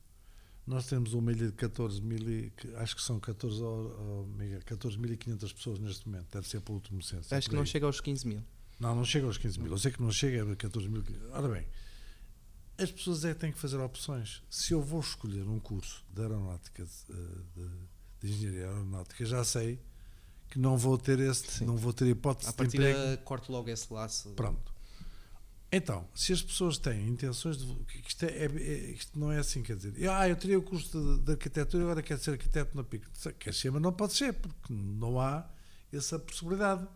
Nós 0.66 0.86
temos 0.86 1.12
uma 1.12 1.30
ilha 1.30 1.48
de 1.48 1.52
14 1.52 2.00
mil, 2.00 2.28
e, 2.28 2.50
acho 2.76 2.96
que 2.96 3.02
são 3.02 3.20
14 3.20 3.62
oh, 3.62 4.26
14.500 4.64 5.54
pessoas 5.54 5.78
neste 5.78 6.08
momento, 6.08 6.26
deve 6.32 6.48
ser 6.48 6.60
pelo 6.62 6.78
último 6.78 7.02
censo. 7.02 7.32
Acho 7.32 7.50
que 7.50 7.54
não 7.54 7.66
chega 7.66 7.86
aos 7.86 8.00
15 8.00 8.26
mil. 8.26 8.42
Não, 8.78 8.94
não 8.94 9.05
chega 9.05 9.26
aos 9.26 9.38
15 9.38 9.60
mil. 9.60 9.72
Eu 9.72 9.78
sei 9.78 9.92
que 9.92 10.02
não 10.02 10.10
chega 10.10 10.52
a 10.52 10.56
14 10.56 10.88
mil. 10.88 11.02
Ora 11.32 11.48
bem, 11.48 11.66
as 12.78 12.90
pessoas 12.90 13.24
é 13.24 13.32
que 13.32 13.40
têm 13.40 13.52
que 13.52 13.59
fazer 13.59 13.78
opções. 13.78 14.42
Se 14.51 14.72
eu 14.72 14.82
vou 14.82 15.01
escolher 15.01 15.48
um 15.48 15.60
curso 15.60 16.05
de 16.12 16.22
aeronáutica, 16.22 16.84
de, 16.84 17.14
de, 17.62 17.70
de 18.20 18.32
engenharia 18.32 18.68
aeronáutica, 18.68 19.24
já 19.24 19.44
sei 19.44 19.80
que 20.48 20.59
não 20.59 20.76
vou 20.76 20.98
ter 20.98 21.18
esse, 21.20 21.64
não 21.64 21.76
vou 21.76 21.92
ter 21.92 22.06
hipótese 22.06 22.48
a 22.48 22.64
de 22.64 22.76
emprego. 22.76 23.22
corto 23.24 23.51
logo 23.51 23.68
esse 23.68 23.92
laço. 23.92 24.30
Pronto. 24.30 24.72
Então, 25.70 26.06
se 26.14 26.32
as 26.32 26.40
pessoas 26.40 26.78
têm 26.78 27.09
intenções 27.09 27.56
de. 27.56 27.66
Isto, 28.06 28.24
é, 28.26 28.46
é, 28.46 28.90
isto 28.92 29.18
não 29.18 29.32
é 29.32 29.38
assim, 29.38 29.62
quer 29.62 29.74
dizer, 29.76 29.92
eu, 29.96 30.12
ah, 30.12 30.28
eu 30.28 30.36
teria 30.36 30.56
o 30.56 30.62
curso 30.62 31.16
de, 31.16 31.24
de 31.24 31.32
arquitetura 31.32 31.82
e 31.82 31.84
agora 31.84 32.02
quero 32.02 32.20
ser 32.20 32.30
arquiteto 32.30 32.76
na 32.76 32.84
PIC. 32.84 33.05
Quer 33.38 33.52
ser, 33.52 33.72
mas 33.72 33.82
não 33.82 33.92
pode 33.92 34.12
ser, 34.12 34.32
porque 34.34 34.72
não 34.72 35.18
há 35.18 35.44
essa 35.92 36.16
possibilidade. 36.16 36.86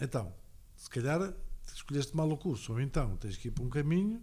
Então, 0.00 0.32
se 0.76 0.88
calhar 0.88 1.34
escolheste 1.74 2.16
mal 2.16 2.30
o 2.30 2.36
curso, 2.36 2.72
ou 2.72 2.80
então 2.80 3.16
tens 3.16 3.36
que 3.36 3.48
ir 3.48 3.50
para 3.50 3.64
um 3.64 3.68
caminho 3.68 4.22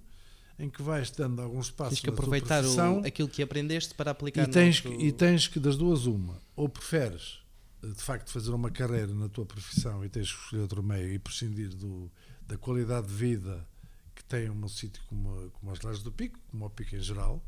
em 0.60 0.70
que 0.70 0.82
vais 0.82 1.12
dando 1.12 1.42
alguns 1.42 1.70
passos 1.70 2.00
Tens 2.00 2.02
que 2.02 2.10
aproveitar 2.10 2.64
o, 2.66 3.06
aquilo 3.06 3.30
que 3.30 3.44
aprendeste 3.44 3.94
para 3.94 4.12
aplicar 4.12 4.48
e 4.48 4.52
tens, 4.52 4.80
que, 4.80 4.90
e 4.90 5.12
tens 5.12 5.48
que, 5.48 5.60
das 5.60 5.78
duas, 5.78 6.06
uma, 6.06 6.42
ou 6.56 6.68
preferes 6.68 7.40
de 7.82 8.02
facto 8.02 8.32
fazer 8.32 8.52
uma 8.52 8.72
carreira 8.72 9.14
na 9.14 9.30
tua 9.30 9.46
profissão 9.46 10.04
e 10.04 10.10
tens 10.10 10.32
que 10.32 10.40
escolher 10.40 10.62
outro 10.62 10.82
meio 10.82 11.14
e 11.14 11.20
prescindir 11.20 11.70
do, 11.76 12.12
da 12.48 12.58
qualidade 12.58 13.08
de 13.08 13.14
vida 13.14 13.68
que 14.16 14.24
tem 14.24 14.50
um 14.50 14.68
sítio 14.68 15.02
como, 15.08 15.52
como 15.52 15.72
as 15.72 15.82
Lajes 15.82 16.02
do 16.02 16.12
Pico, 16.12 16.40
como 16.50 16.66
o 16.66 16.70
Pico 16.72 16.96
em 16.96 17.02
geral, 17.02 17.44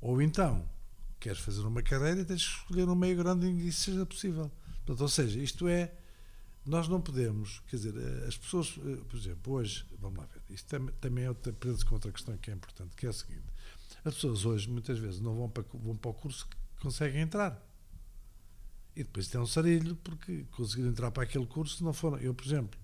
ou 0.00 0.22
então 0.22 0.68
queres 1.18 1.40
fazer 1.40 1.62
uma 1.62 1.82
carreira 1.82 2.20
e 2.20 2.24
tens 2.24 2.46
que 2.46 2.54
escolher 2.60 2.88
um 2.88 2.94
meio 2.94 3.16
grande 3.16 3.46
em 3.46 3.58
que 3.58 3.66
isso 3.66 3.90
seja 3.90 4.06
possível. 4.06 4.50
Portanto, 4.86 5.00
ou 5.00 5.08
seja, 5.08 5.38
isto 5.40 5.66
é 5.66 5.92
nós 6.70 6.88
não 6.88 7.00
podemos, 7.00 7.60
quer 7.68 7.76
dizer, 7.76 7.94
eh, 7.96 8.26
as 8.28 8.36
pessoas, 8.36 8.78
eh, 8.78 9.02
por 9.08 9.16
exemplo, 9.16 9.52
hoje, 9.54 9.84
vamos 9.98 10.18
lá 10.18 10.26
ver, 10.26 10.40
isto 10.48 10.68
também 11.00 11.24
é 11.24 11.32
prende-se 11.34 11.84
com 11.84 11.96
outra 11.96 12.12
questão 12.12 12.36
que 12.38 12.50
é 12.50 12.54
importante, 12.54 12.94
que 12.96 13.06
é 13.06 13.08
a 13.08 13.12
seguinte: 13.12 13.44
as 14.04 14.14
pessoas 14.14 14.44
hoje 14.44 14.70
muitas 14.70 14.98
vezes 14.98 15.20
não 15.20 15.34
vão 15.34 15.50
para, 15.50 15.64
vão 15.74 15.96
para 15.96 16.10
o 16.10 16.14
curso 16.14 16.46
que 16.48 16.56
conseguem 16.80 17.20
entrar. 17.20 17.60
E 18.94 19.02
depois 19.02 19.28
tem 19.28 19.40
um 19.40 19.46
sarilho, 19.46 19.96
porque 19.96 20.44
conseguiram 20.52 20.90
entrar 20.90 21.10
para 21.10 21.24
aquele 21.24 21.46
curso 21.46 21.82
não 21.82 21.92
foram. 21.92 22.18
Eu, 22.18 22.34
por 22.34 22.46
exemplo, 22.46 22.78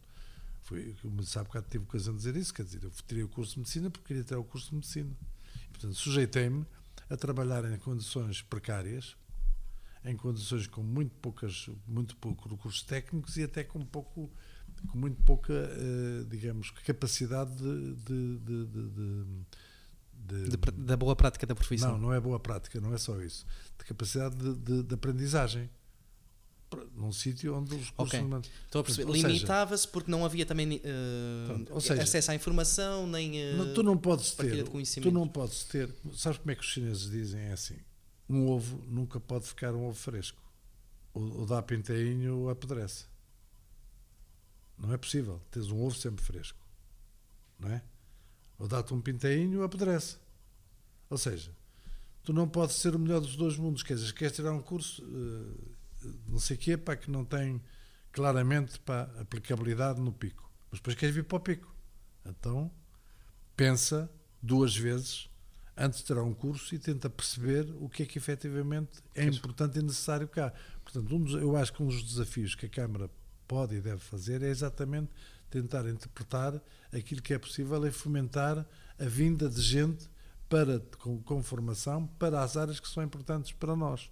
fui, 0.63 0.97
como 1.01 1.23
sabe, 1.23 1.47
bocado 1.47 1.67
tive 1.71 1.85
ocasião 1.85 2.15
de 2.15 2.19
dizer 2.19 2.37
isso, 2.37 2.53
quer 2.53 2.65
dizer, 2.65 2.83
eu 2.83 2.91
tirei 2.91 3.23
o 3.23 3.29
curso 3.29 3.55
de 3.55 3.61
medicina 3.61 3.89
porque 3.89 4.07
queria 4.09 4.25
ter 4.25 4.37
o 4.37 4.45
curso 4.45 4.71
de 4.71 4.75
medicina. 4.77 5.17
E, 5.65 5.69
portanto, 5.69 5.95
sujeitei-me 5.95 6.67
a 7.09 7.17
trabalhar 7.17 7.65
em 7.73 7.79
condições 7.79 8.43
precárias, 8.43 9.17
em 10.07 10.17
condições 10.17 10.67
com 10.67 10.83
muito 10.83 11.15
poucas, 11.17 11.69
muito 11.87 12.17
pouco 12.17 12.49
recursos 12.49 12.83
técnicos 12.83 13.37
e 13.37 13.43
até 13.43 13.65
com 13.65 13.85
pouco 13.85 14.31
com 14.89 14.99
muito 14.99 15.21
pouca, 15.23 15.53
eh, 15.55 16.25
digamos, 16.29 16.71
capacidade 16.71 17.51
de, 17.57 18.39
de, 18.39 18.67
de, 18.67 18.67
de- 20.15 20.73
da 20.85 20.97
boa 20.97 21.15
prática 21.17 21.47
da 21.47 21.55
profissão. 21.55 21.93
não, 21.93 21.99
não 21.99 22.15
é 22.15 22.21
boa 22.21 22.39
prática, 22.39 22.81
não 22.81 22.93
é 22.95 22.99
só 22.99 23.21
isso. 23.23 23.47
De 23.79 23.85
capacidade 23.85 24.37
de, 24.57 24.83
aprendizagem. 24.95 25.71
Num 26.95 27.13
sítio 27.13 27.55
onde 27.57 27.75
os 27.77 27.91
cursos 27.91 28.15
Ok. 28.15 28.21
humanos- 28.21 28.51
Estou 28.65 28.81
a 28.81 28.85
perceber. 28.85 29.13
Limitava-se 29.13 29.87
porque 29.89 30.11
não 30.11 30.25
havia 30.25 30.45
também 30.45 30.67
Pronto, 31.47 31.73
ou 31.73 31.81
seja- 31.81 32.03
acesso 32.03 32.33
à 32.33 32.35
informação, 32.35 33.07
nem. 33.07 33.41
eh, 33.41 33.55
Não, 33.57 33.73
tu 33.73 33.83
não 33.85 33.97
podes 33.97 34.33
ter. 34.33 34.65
Tu 35.01 35.11
não 35.13 35.29
podes 35.29 35.63
ter. 35.65 35.95
Sabes 36.15 36.39
como 36.39 36.51
é 36.51 36.55
que 36.57 36.61
os 36.63 36.67
chineses 36.69 37.09
dizem? 37.09 37.41
É 37.43 37.53
assim: 37.53 37.77
um 38.29 38.49
ovo 38.49 38.83
nunca 38.87 39.21
pode 39.21 39.47
ficar 39.47 39.75
um 39.75 39.85
ovo 39.87 39.99
fresco. 39.99 40.43
Ou 41.15 41.47
dá 41.47 41.63
pintainho 41.63 42.37
ou 42.37 42.51
apodrece. 42.51 43.07
Não 44.79 44.93
é 44.93 44.97
possível. 44.97 45.41
Tens 45.51 45.71
um 45.71 45.81
ovo 45.83 45.97
sempre 45.97 46.23
fresco. 46.23 46.59
Não 47.59 47.71
é? 47.71 47.83
Ou 48.59 48.69
dá-te 48.69 48.93
um 48.93 49.01
pintainho 49.01 49.61
ou 49.61 49.65
apodrece. 49.65 50.19
Ou 51.09 51.17
seja, 51.17 51.51
tu 52.23 52.33
não 52.33 52.49
podes 52.49 52.77
ser 52.77 52.95
o 52.95 52.99
melhor 52.99 53.21
dos 53.21 53.37
dois 53.37 53.57
mundos. 53.57 53.83
Quer 53.83 53.95
dizer, 53.95 54.13
queres 54.13 54.37
tirar 54.37 54.53
um 54.53 54.61
curso, 54.61 55.03
eh, 55.03 56.09
não 56.29 56.39
sei 56.39 56.57
o 56.57 56.59
quê, 56.59 56.77
para 56.77 56.97
que 56.97 57.11
não 57.11 57.25
tem 57.25 57.63
claramente 58.13 58.79
para 58.81 59.05
aplicabilidade 59.21 60.01
no 60.01 60.13
pico. 60.13 60.51
Mas 60.71 60.81
depois 60.81 60.97
queres 60.97 61.15
vir 61.15 61.25
para 61.25 61.37
o 61.37 61.41
pico. 61.41 61.75
Então, 62.25 62.71
pensa 63.57 64.11
duas 64.43 64.77
vezes 64.77 65.31
antes 65.77 66.03
tirar 66.03 66.23
um 66.23 66.33
curso 66.35 66.75
e 66.75 66.79
tenta 66.79 67.11
perceber 67.11 67.69
o 67.81 67.89
que 67.89 68.03
é 68.03 68.07
que 68.07 68.19
efetivamente 68.19 69.03
é 69.15 69.25
Pois. 69.25 69.37
importante 69.37 69.79
e 69.79 69.83
necessário 69.83 70.27
cá. 70.29 70.53
Portanto, 70.83 71.15
um 71.15 71.23
dos- 71.23 71.35
eu 71.35 71.57
acho 71.57 71.73
que 71.73 71.83
um 71.83 71.87
dos 71.89 72.03
desafios 72.03 72.55
que 72.55 72.67
a 72.67 72.69
Câmara 72.69 73.11
pode 73.47 73.75
e 73.77 73.81
deve 73.81 74.01
fazer 74.01 74.43
é 74.43 74.49
exatamente 74.49 75.11
tentar 75.51 75.87
interpretar 75.89 76.61
aquilo 76.93 77.21
que 77.23 77.33
é 77.35 77.39
possível 77.39 77.87
e 77.87 77.91
fomentar 77.93 78.67
a 78.99 79.05
vinda 79.05 79.49
de 79.49 79.61
gente 79.61 80.09
para, 80.49 80.81
com, 80.99 81.23
com 81.23 81.43
formação 81.43 82.07
para 82.07 82.43
as 82.43 82.57
áreas 82.57 82.81
que 82.81 82.89
são 82.89 83.03
importantes 83.03 83.53
para 83.53 83.77
nós. 83.77 84.11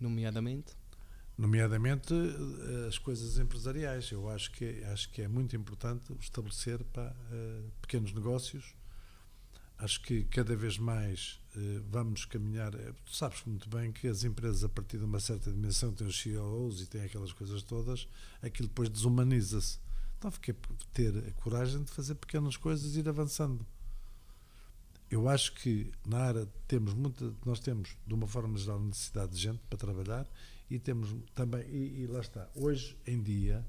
Nomeadamente. 0.00 0.72
nomeadamente 1.38 2.12
eh, 2.14 2.86
as 2.88 2.98
coisas 2.98 3.38
empresariais. 3.38 4.10
Eu 4.10 4.28
acho 4.30 4.50
que, 4.52 4.82
acho 4.84 5.10
que 5.10 5.22
é 5.22 5.28
muito 5.28 5.54
importante 5.56 6.12
estabelecer 6.20 6.82
pá, 6.84 7.14
eh, 7.30 7.62
pequenos 7.80 8.12
negócios. 8.12 8.74
Acho 9.78 10.00
que 10.00 10.24
cada 10.24 10.56
vez 10.56 10.78
mais 10.78 11.38
eh, 11.54 11.80
vamos 11.90 12.24
caminhar. 12.24 12.74
eh, 12.74 12.92
Tu 13.04 13.14
sabes 13.14 13.42
muito 13.44 13.68
bem 13.68 13.92
que 13.92 14.08
as 14.08 14.24
empresas, 14.24 14.64
a 14.64 14.68
partir 14.68 14.98
de 14.98 15.04
uma 15.04 15.20
certa 15.20 15.50
dimensão, 15.50 15.92
têm 15.92 16.06
os 16.06 16.18
CEOs 16.18 16.80
e 16.80 16.86
têm 16.86 17.02
aquelas 17.02 17.32
coisas 17.32 17.62
todas, 17.62 18.08
aquilo 18.40 18.68
depois 18.68 18.88
desumaniza-se. 18.88 19.78
Então, 20.18 20.30
fiquei 20.30 20.54
ter 20.94 21.16
a 21.18 21.32
coragem 21.42 21.82
de 21.82 21.90
fazer 21.90 22.14
pequenas 22.14 22.56
coisas 22.56 22.96
e 22.96 23.00
ir 23.00 23.08
avançando. 23.08 23.66
Eu 25.10 25.28
acho 25.28 25.52
que 25.52 25.92
na 26.06 26.18
área 26.18 26.48
temos 26.66 26.94
muita, 26.94 27.32
nós 27.44 27.60
temos, 27.60 27.96
de 28.06 28.14
uma 28.14 28.26
forma 28.26 28.58
geral, 28.58 28.80
necessidade 28.80 29.32
de 29.32 29.38
gente 29.38 29.60
para 29.68 29.78
trabalhar 29.78 30.26
e 30.68 30.78
temos 30.78 31.14
também, 31.34 31.62
e, 31.68 32.02
e 32.02 32.06
lá 32.06 32.20
está, 32.20 32.48
hoje 32.56 32.96
em 33.06 33.22
dia, 33.22 33.64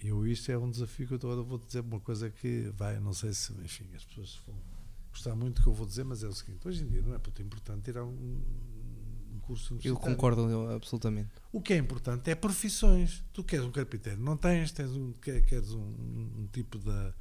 eu 0.00 0.26
isto 0.26 0.50
é 0.50 0.58
um 0.58 0.70
desafio 0.70 1.06
que 1.06 1.14
eu 1.14 1.18
agora 1.18 1.42
vou 1.42 1.58
dizer 1.58 1.80
uma 1.80 2.00
coisa 2.00 2.30
que 2.30 2.72
vai, 2.76 2.98
não 2.98 3.14
sei 3.14 3.32
se, 3.32 3.52
enfim, 3.62 3.86
as 3.94 4.04
pessoas 4.04 4.40
vão 4.46 4.73
gostar 5.14 5.34
muito 5.34 5.56
do 5.56 5.62
que 5.62 5.68
eu 5.68 5.72
vou 5.72 5.86
dizer, 5.86 6.04
mas 6.04 6.22
é 6.22 6.28
o 6.28 6.32
seguinte, 6.34 6.66
hoje 6.66 6.82
em 6.82 6.88
dia 6.88 7.00
não 7.02 7.14
é 7.14 7.18
muito 7.18 7.40
importante 7.42 7.82
tirar 7.82 8.04
um, 8.04 8.08
um 9.34 9.38
curso 9.40 9.78
Eu 9.82 9.96
concordo 9.96 10.70
absolutamente. 10.70 11.30
O 11.52 11.60
que 11.60 11.72
é 11.72 11.76
importante 11.76 12.30
é 12.30 12.34
profissões. 12.34 13.22
Tu 13.32 13.42
queres 13.44 13.64
um 13.64 13.70
carpinteiro, 13.70 14.20
não 14.20 14.36
tens, 14.36 14.72
tens 14.72 14.90
um, 14.90 15.12
quer- 15.14 15.42
queres 15.46 15.70
um, 15.72 15.80
um 15.80 16.48
tipo 16.52 16.78
de 16.78 17.12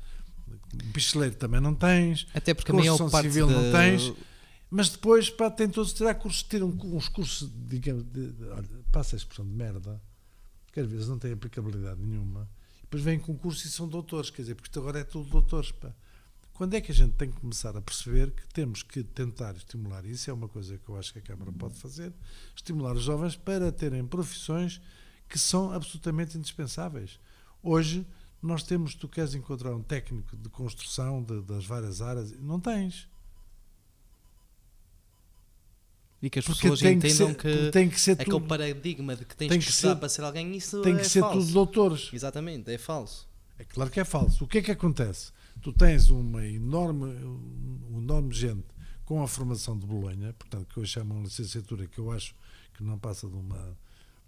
picheleiro 0.93 1.35
também 1.35 1.59
não 1.61 1.73
tens, 1.73 2.27
Até 2.33 2.53
porque 2.53 2.71
a 2.71 2.75
maior 2.75 2.97
parte 3.09 3.27
civil 3.27 3.47
não 3.47 3.71
da- 3.71 3.79
tens. 3.79 4.13
mas 4.69 4.89
depois 4.89 5.29
pá, 5.29 5.49
tem 5.49 5.69
todos 5.69 5.91
de 5.91 5.97
tirar 5.97 6.15
cursos, 6.15 6.43
tiram 6.43 6.67
uns 6.69 7.07
cursos, 7.09 7.49
digamos, 7.67 8.03
de, 8.05 8.31
de, 8.31 8.43
olha, 8.49 8.67
passa 8.91 9.15
a 9.15 9.17
expressão 9.17 9.45
de 9.45 9.51
merda, 9.51 10.01
que 10.71 10.79
às 10.79 10.87
vezes 10.87 11.07
não 11.07 11.17
tem 11.19 11.31
aplicabilidade 11.33 12.01
nenhuma, 12.01 12.49
depois 12.81 13.03
vêm 13.03 13.19
com 13.19 13.35
cursos 13.37 13.65
e 13.65 13.71
são 13.71 13.87
doutores, 13.87 14.29
quer 14.29 14.41
dizer, 14.43 14.55
porque 14.55 14.67
isto 14.67 14.79
agora 14.79 14.99
é 14.99 15.03
tudo 15.03 15.29
doutores. 15.29 15.71
Pá. 15.71 15.93
Quando 16.53 16.75
é 16.75 16.81
que 16.81 16.91
a 16.91 16.95
gente 16.95 17.13
tem 17.13 17.31
que 17.31 17.39
começar 17.39 17.75
a 17.75 17.81
perceber 17.81 18.29
que 18.31 18.47
temos 18.53 18.83
que 18.83 19.03
tentar 19.03 19.55
estimular 19.55 20.05
isso? 20.05 20.29
É 20.29 20.33
uma 20.33 20.47
coisa 20.47 20.77
que 20.77 20.87
eu 20.87 20.95
acho 20.97 21.11
que 21.11 21.19
a 21.19 21.21
Câmara 21.21 21.51
pode 21.51 21.75
fazer: 21.79 22.13
estimular 22.55 22.95
os 22.95 23.03
jovens 23.03 23.35
para 23.35 23.71
terem 23.71 24.05
profissões 24.05 24.79
que 25.27 25.39
são 25.39 25.71
absolutamente 25.71 26.37
indispensáveis. 26.37 27.19
Hoje, 27.61 28.05
nós 28.41 28.61
temos, 28.61 28.93
tu 28.93 29.07
queres 29.07 29.33
encontrar 29.33 29.73
um 29.75 29.81
técnico 29.81 30.37
de 30.37 30.47
construção 30.49 31.23
de- 31.23 31.41
das 31.41 31.65
várias 31.65 32.01
áreas, 32.01 32.31
não 32.39 32.59
tens. 32.59 33.07
E 36.21 36.29
que 36.29 36.39
as 36.39 36.45
Porque 36.45 36.61
pessoas 36.61 36.79
tem 36.79 36.99
que, 36.99 37.07
entendam 37.07 37.27
ser, 37.29 37.35
que, 37.37 37.71
tem 37.71 37.89
que 37.89 37.99
ser 37.99 38.11
aquele 38.13 38.29
tudo, 38.31 38.47
paradigma 38.47 39.15
de 39.15 39.25
que 39.25 39.35
tens 39.35 39.49
tem 39.49 39.59
que, 39.59 39.65
que 39.65 39.71
estudar 39.71 39.93
ser- 39.95 39.99
para 39.99 40.09
ser 40.09 40.21
alguém, 40.23 40.55
isso 40.55 40.81
tem 40.81 40.95
é 40.95 40.99
que 40.99 41.05
ser 41.09 41.19
falso. 41.19 41.39
tudo 41.39 41.51
doutores. 41.53 42.09
Exatamente, 42.13 42.71
é 42.71 42.77
falso. 42.77 43.27
É 43.59 43.65
claro 43.65 43.89
que 43.91 43.99
é 43.99 44.05
falso. 44.05 44.43
O 44.43 44.47
que 44.47 44.59
é 44.59 44.61
que 44.61 44.71
acontece? 44.71 45.31
Tu 45.63 45.71
tens 45.71 46.09
uma 46.09 46.45
enorme, 46.45 47.05
um 47.89 48.01
enorme 48.01 48.33
gente 48.33 48.65
com 49.05 49.23
a 49.23 49.27
formação 49.29 49.79
de 49.79 49.87
Bolonha, 49.87 50.33
portanto, 50.33 50.67
que 50.67 50.77
hoje 50.77 50.91
chamam 50.91 51.23
licenciatura, 51.23 51.87
que 51.87 51.99
eu 51.99 52.11
acho 52.11 52.35
que 52.73 52.83
não 52.83 52.99
passa 52.99 53.29
de 53.29 53.35
uma, 53.37 53.77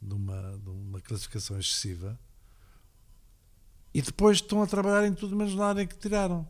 de 0.01 0.13
uma, 0.13 0.57
de 0.57 0.69
uma 0.69 1.01
classificação 1.01 1.59
excessiva, 1.59 2.17
e 3.93 4.01
depois 4.01 4.37
estão 4.37 4.61
a 4.61 4.67
trabalhar 4.67 5.05
em 5.05 5.13
tudo 5.13 5.35
menos 5.35 5.55
na 5.55 5.67
área 5.67 5.85
que 5.85 5.97
tiraram. 5.97 6.47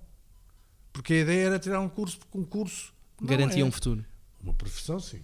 Porque 0.93 1.13
a 1.13 1.19
ideia 1.21 1.47
era 1.47 1.59
tirar 1.59 1.79
um 1.79 1.89
curso, 1.89 2.19
porque 2.19 2.37
um 2.37 2.45
curso 2.45 2.93
Garantia 3.19 3.63
é. 3.63 3.65
um 3.65 3.71
futuro. 3.71 4.05
Uma 4.39 4.53
profissão, 4.53 4.99
sim. 4.99 5.23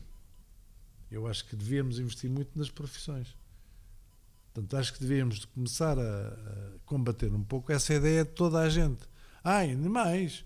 Eu 1.11 1.27
acho 1.27 1.45
que 1.45 1.55
devíamos 1.55 1.99
investir 1.99 2.31
muito 2.31 2.57
nas 2.57 2.71
profissões. 2.71 3.37
Portanto, 4.51 4.75
acho 4.75 4.93
que 4.93 5.01
devíamos 5.01 5.39
de 5.39 5.47
começar 5.47 5.99
a, 5.99 6.01
a 6.01 6.79
combater 6.83 7.31
um 7.31 7.43
pouco 7.43 7.71
essa 7.71 7.93
ideia 7.93 8.25
de 8.25 8.31
toda 8.31 8.59
a 8.59 8.67
gente. 8.67 9.10
Ah, 9.43 9.57
ainda 9.57 9.89
mais. 9.89 10.43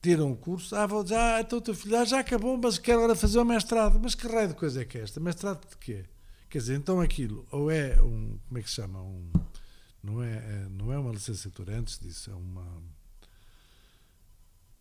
Tiram 0.00 0.30
um 0.30 0.36
curso, 0.36 0.76
ah, 0.76 0.86
vou, 0.86 1.04
já, 1.06 1.40
então 1.40 1.58
o 1.58 1.62
teu 1.62 1.74
filho 1.74 1.96
ah, 1.98 2.04
já 2.04 2.20
acabou, 2.20 2.56
mas 2.56 2.78
quer 2.78 2.92
agora 2.92 3.16
fazer 3.16 3.38
o 3.38 3.44
mestrado. 3.44 3.98
Mas 4.00 4.14
que 4.14 4.26
raio 4.28 4.48
de 4.48 4.54
coisa 4.54 4.82
é 4.82 4.84
que 4.84 4.98
é 4.98 5.02
esta? 5.02 5.18
Mestrado 5.18 5.68
de 5.68 5.76
quê? 5.76 6.04
Quer 6.48 6.58
dizer, 6.58 6.76
então 6.76 7.00
aquilo, 7.00 7.46
ou 7.50 7.70
é 7.70 8.00
um, 8.00 8.38
como 8.46 8.58
é 8.58 8.62
que 8.62 8.68
se 8.70 8.76
chama? 8.76 9.02
Um, 9.02 9.30
não, 10.02 10.22
é, 10.22 10.36
é- 10.36 10.68
não 10.70 10.92
é 10.92 10.98
uma 10.98 11.10
licenciatura, 11.12 11.72
é 11.72 11.76
antes 11.76 11.98
disso, 11.98 12.30
é 12.30 12.34
uma. 12.34 12.64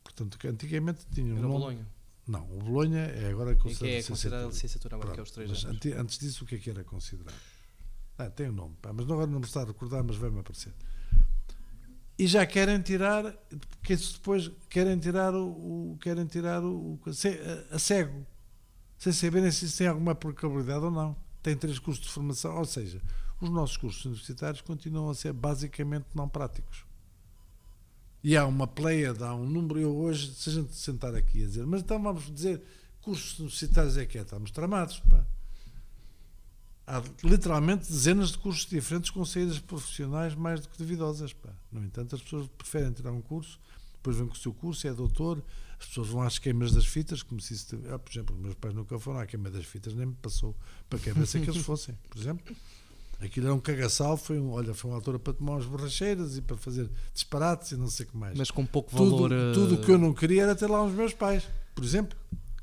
Portanto, 0.04 0.38
antigamente 0.48 1.06
tinha 1.14 1.34
um 1.34 1.38
Era 1.38 1.48
o 1.48 1.50
nome- 1.50 1.60
Bolonha. 1.60 1.88
não, 2.28 2.44
o 2.56 2.60
Bolonha 2.64 3.00
é 3.00 3.30
agora 3.30 3.56
que 3.56 3.64
considerado 3.64 4.00
é 4.00 4.04
considerada 4.04 4.48
licenciatura 4.48 4.96
agora, 4.96 5.14
que 5.14 5.20
é 5.20 5.24
os 5.24 5.32
três 5.32 5.50
mas 5.50 5.66
anos. 5.66 5.76
ante- 5.78 5.94
antes 5.94 6.18
disso, 6.20 6.44
o 6.44 6.48
que 6.48 6.56
é 6.56 6.58
que 6.60 6.70
era 6.70 6.84
considerado? 6.84 7.36
Ah, 8.18 8.30
tem 8.30 8.50
um 8.50 8.54
nome, 8.54 8.76
pá, 8.82 8.94
mas 8.94 9.06
agora 9.06 9.28
não 9.28 9.40
me 9.40 9.46
está 9.46 9.62
a 9.62 9.66
recordar, 9.66 10.04
mas 10.04 10.16
vai-me 10.16 10.40
aparecer. 10.40 10.74
E 12.18 12.26
já 12.26 12.46
querem 12.46 12.82
tirar, 12.82 13.34
isso 13.88 14.14
depois 14.14 14.50
querem 14.70 14.98
tirar 14.98 15.34
o, 15.36 15.92
o- 15.94 15.98
querem 16.02 16.26
tirar 16.26 16.64
o, 16.64 17.00
a, 17.72 17.76
a 17.76 17.80
cego, 17.80 18.26
sem 18.98 19.14
saberem 19.14 19.52
se 19.52 19.66
isso 19.66 19.78
tem 19.78 19.88
alguma 19.88 20.14
aplicabilidade 20.14 20.84
ou 20.86 20.92
não. 20.92 21.16
Tem 21.44 21.56
três 21.56 21.78
cursos 21.80 22.04
de 22.06 22.12
formação, 22.12 22.58
ou 22.58 22.66
seja, 22.66 23.02
os 23.40 23.50
nossos 23.50 23.78
cursos 23.78 24.04
universitários 24.06 24.62
continuam 24.62 25.10
a 25.12 25.16
ser 25.16 25.32
basicamente 25.32 26.06
não 26.16 26.28
práticos. 26.28 26.86
E 28.24 28.36
há 28.36 28.46
uma 28.46 28.68
pleia, 28.68 29.14
há 29.22 29.36
um 29.36 29.46
número, 29.46 29.80
eu 29.80 29.96
hoje, 29.96 30.34
se 30.34 30.50
a 30.50 30.54
gente 30.54 30.76
sentar 30.76 31.14
aqui 31.16 31.44
a 31.44 31.46
dizer, 31.46 31.66
mas 31.66 31.82
então 31.82 32.02
vamos 32.02 32.34
dizer, 32.34 32.62
cursos 33.02 33.38
universitários 33.40 33.96
é 33.96 34.06
que 34.06 34.18
é, 34.18 34.22
estamos 34.22 34.50
tramados, 34.52 35.00
pá. 35.02 35.24
Há 36.88 37.04
literalmente 37.22 37.90
dezenas 37.90 38.32
de 38.32 38.38
cursos 38.38 38.66
diferentes 38.66 39.10
com 39.10 39.26
saídas 39.26 39.60
profissionais 39.60 40.34
mais 40.34 40.62
do 40.62 40.70
que 40.70 40.78
duvidosas, 40.78 41.34
pá. 41.34 41.50
No 41.70 41.84
entanto, 41.84 42.16
as 42.16 42.22
pessoas 42.22 42.48
preferem 42.58 42.94
tirar 42.94 43.12
um 43.12 43.22
curso, 43.22 43.60
depois 43.96 44.16
vêm 44.16 44.26
com 44.26 44.34
o 44.34 44.38
seu 44.38 44.54
curso, 44.54 44.88
é 44.88 44.94
doutor, 44.94 45.44
as 45.78 45.86
pessoas 45.88 46.08
vão 46.08 46.22
às 46.22 46.40
queimas 46.40 46.72
das 46.72 46.86
fitas, 46.86 47.22
como 47.22 47.42
se 47.42 47.56
isso... 47.56 47.78
Ah, 47.92 48.00
por 48.00 48.10
exemplo, 48.10 48.36
meus 48.38 48.56
pais 48.56 48.74
nunca 48.74 48.98
foram 48.98 49.20
à 49.20 49.26
queima 49.26 49.50
das 49.52 49.66
fitas, 49.66 49.94
nem 49.94 50.06
me 50.06 50.16
passou 50.16 50.56
para 50.90 50.98
que 50.98 51.12
cabeça 51.12 51.38
que 51.40 51.50
eles 51.50 51.62
fossem, 51.62 51.98
por 52.10 52.18
exemplo. 52.18 52.56
Aquilo 53.20 53.48
era 53.48 53.56
um 53.56 53.60
cagaçal, 53.60 54.16
foi 54.16 54.40
um, 54.40 54.52
olha, 54.52 54.74
foi 54.74 54.90
uma 54.92 54.96
altura 54.98 55.20
para 55.20 55.34
tomar 55.34 55.54
umas 55.54 55.66
borracheiras 55.66 56.38
e 56.38 56.42
para 56.42 56.56
fazer 56.56 56.90
disparates 57.14 57.72
e 57.72 57.76
não 57.76 57.90
sei 57.90 58.06
o 58.06 58.10
que 58.10 58.16
mais. 58.18 58.38
Mas 58.38 58.50
com 58.50 58.66
pouco 58.66 58.96
tudo, 58.96 59.12
valor. 59.12 59.32
eh, 59.34 59.54
tudo 59.54 59.76
o 59.76 59.82
que 59.82 59.92
eu 59.92 59.98
não 59.98 60.14
queria 60.14 60.44
era 60.44 60.56
ter 60.56 60.68
lá 60.68 60.84
os 60.84 60.94
meus 60.94 61.14
pais, 61.14 61.44
por 61.76 61.84
exemplo. 61.84 62.18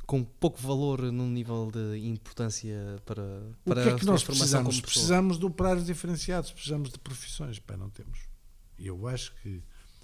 Com 0.06 0.22
pouco 0.22 0.60
valor 0.60 1.00
num 1.00 1.30
nível 1.30 1.70
de 1.72 2.06
importância 2.06 3.00
para, 3.06 3.22
O 3.64 3.70
para 3.70 3.82
que 3.82 3.88
é 3.88 3.94
que 3.96 4.02
a 4.02 4.06
nós 4.06 4.22
precisamos? 4.22 4.80
Precisamos 4.80 5.38
de 5.38 5.46
operários 5.46 5.86
diferenciados, 5.86 6.52
precisamos 6.52 6.90
de 6.90 6.98
profissões. 6.98 7.58
Pá, 7.58 7.76
não 7.76 7.88
temos. 7.88 8.18
E 8.78 8.86
eu 8.86 9.06
acho 9.08 9.34
que 9.36 9.62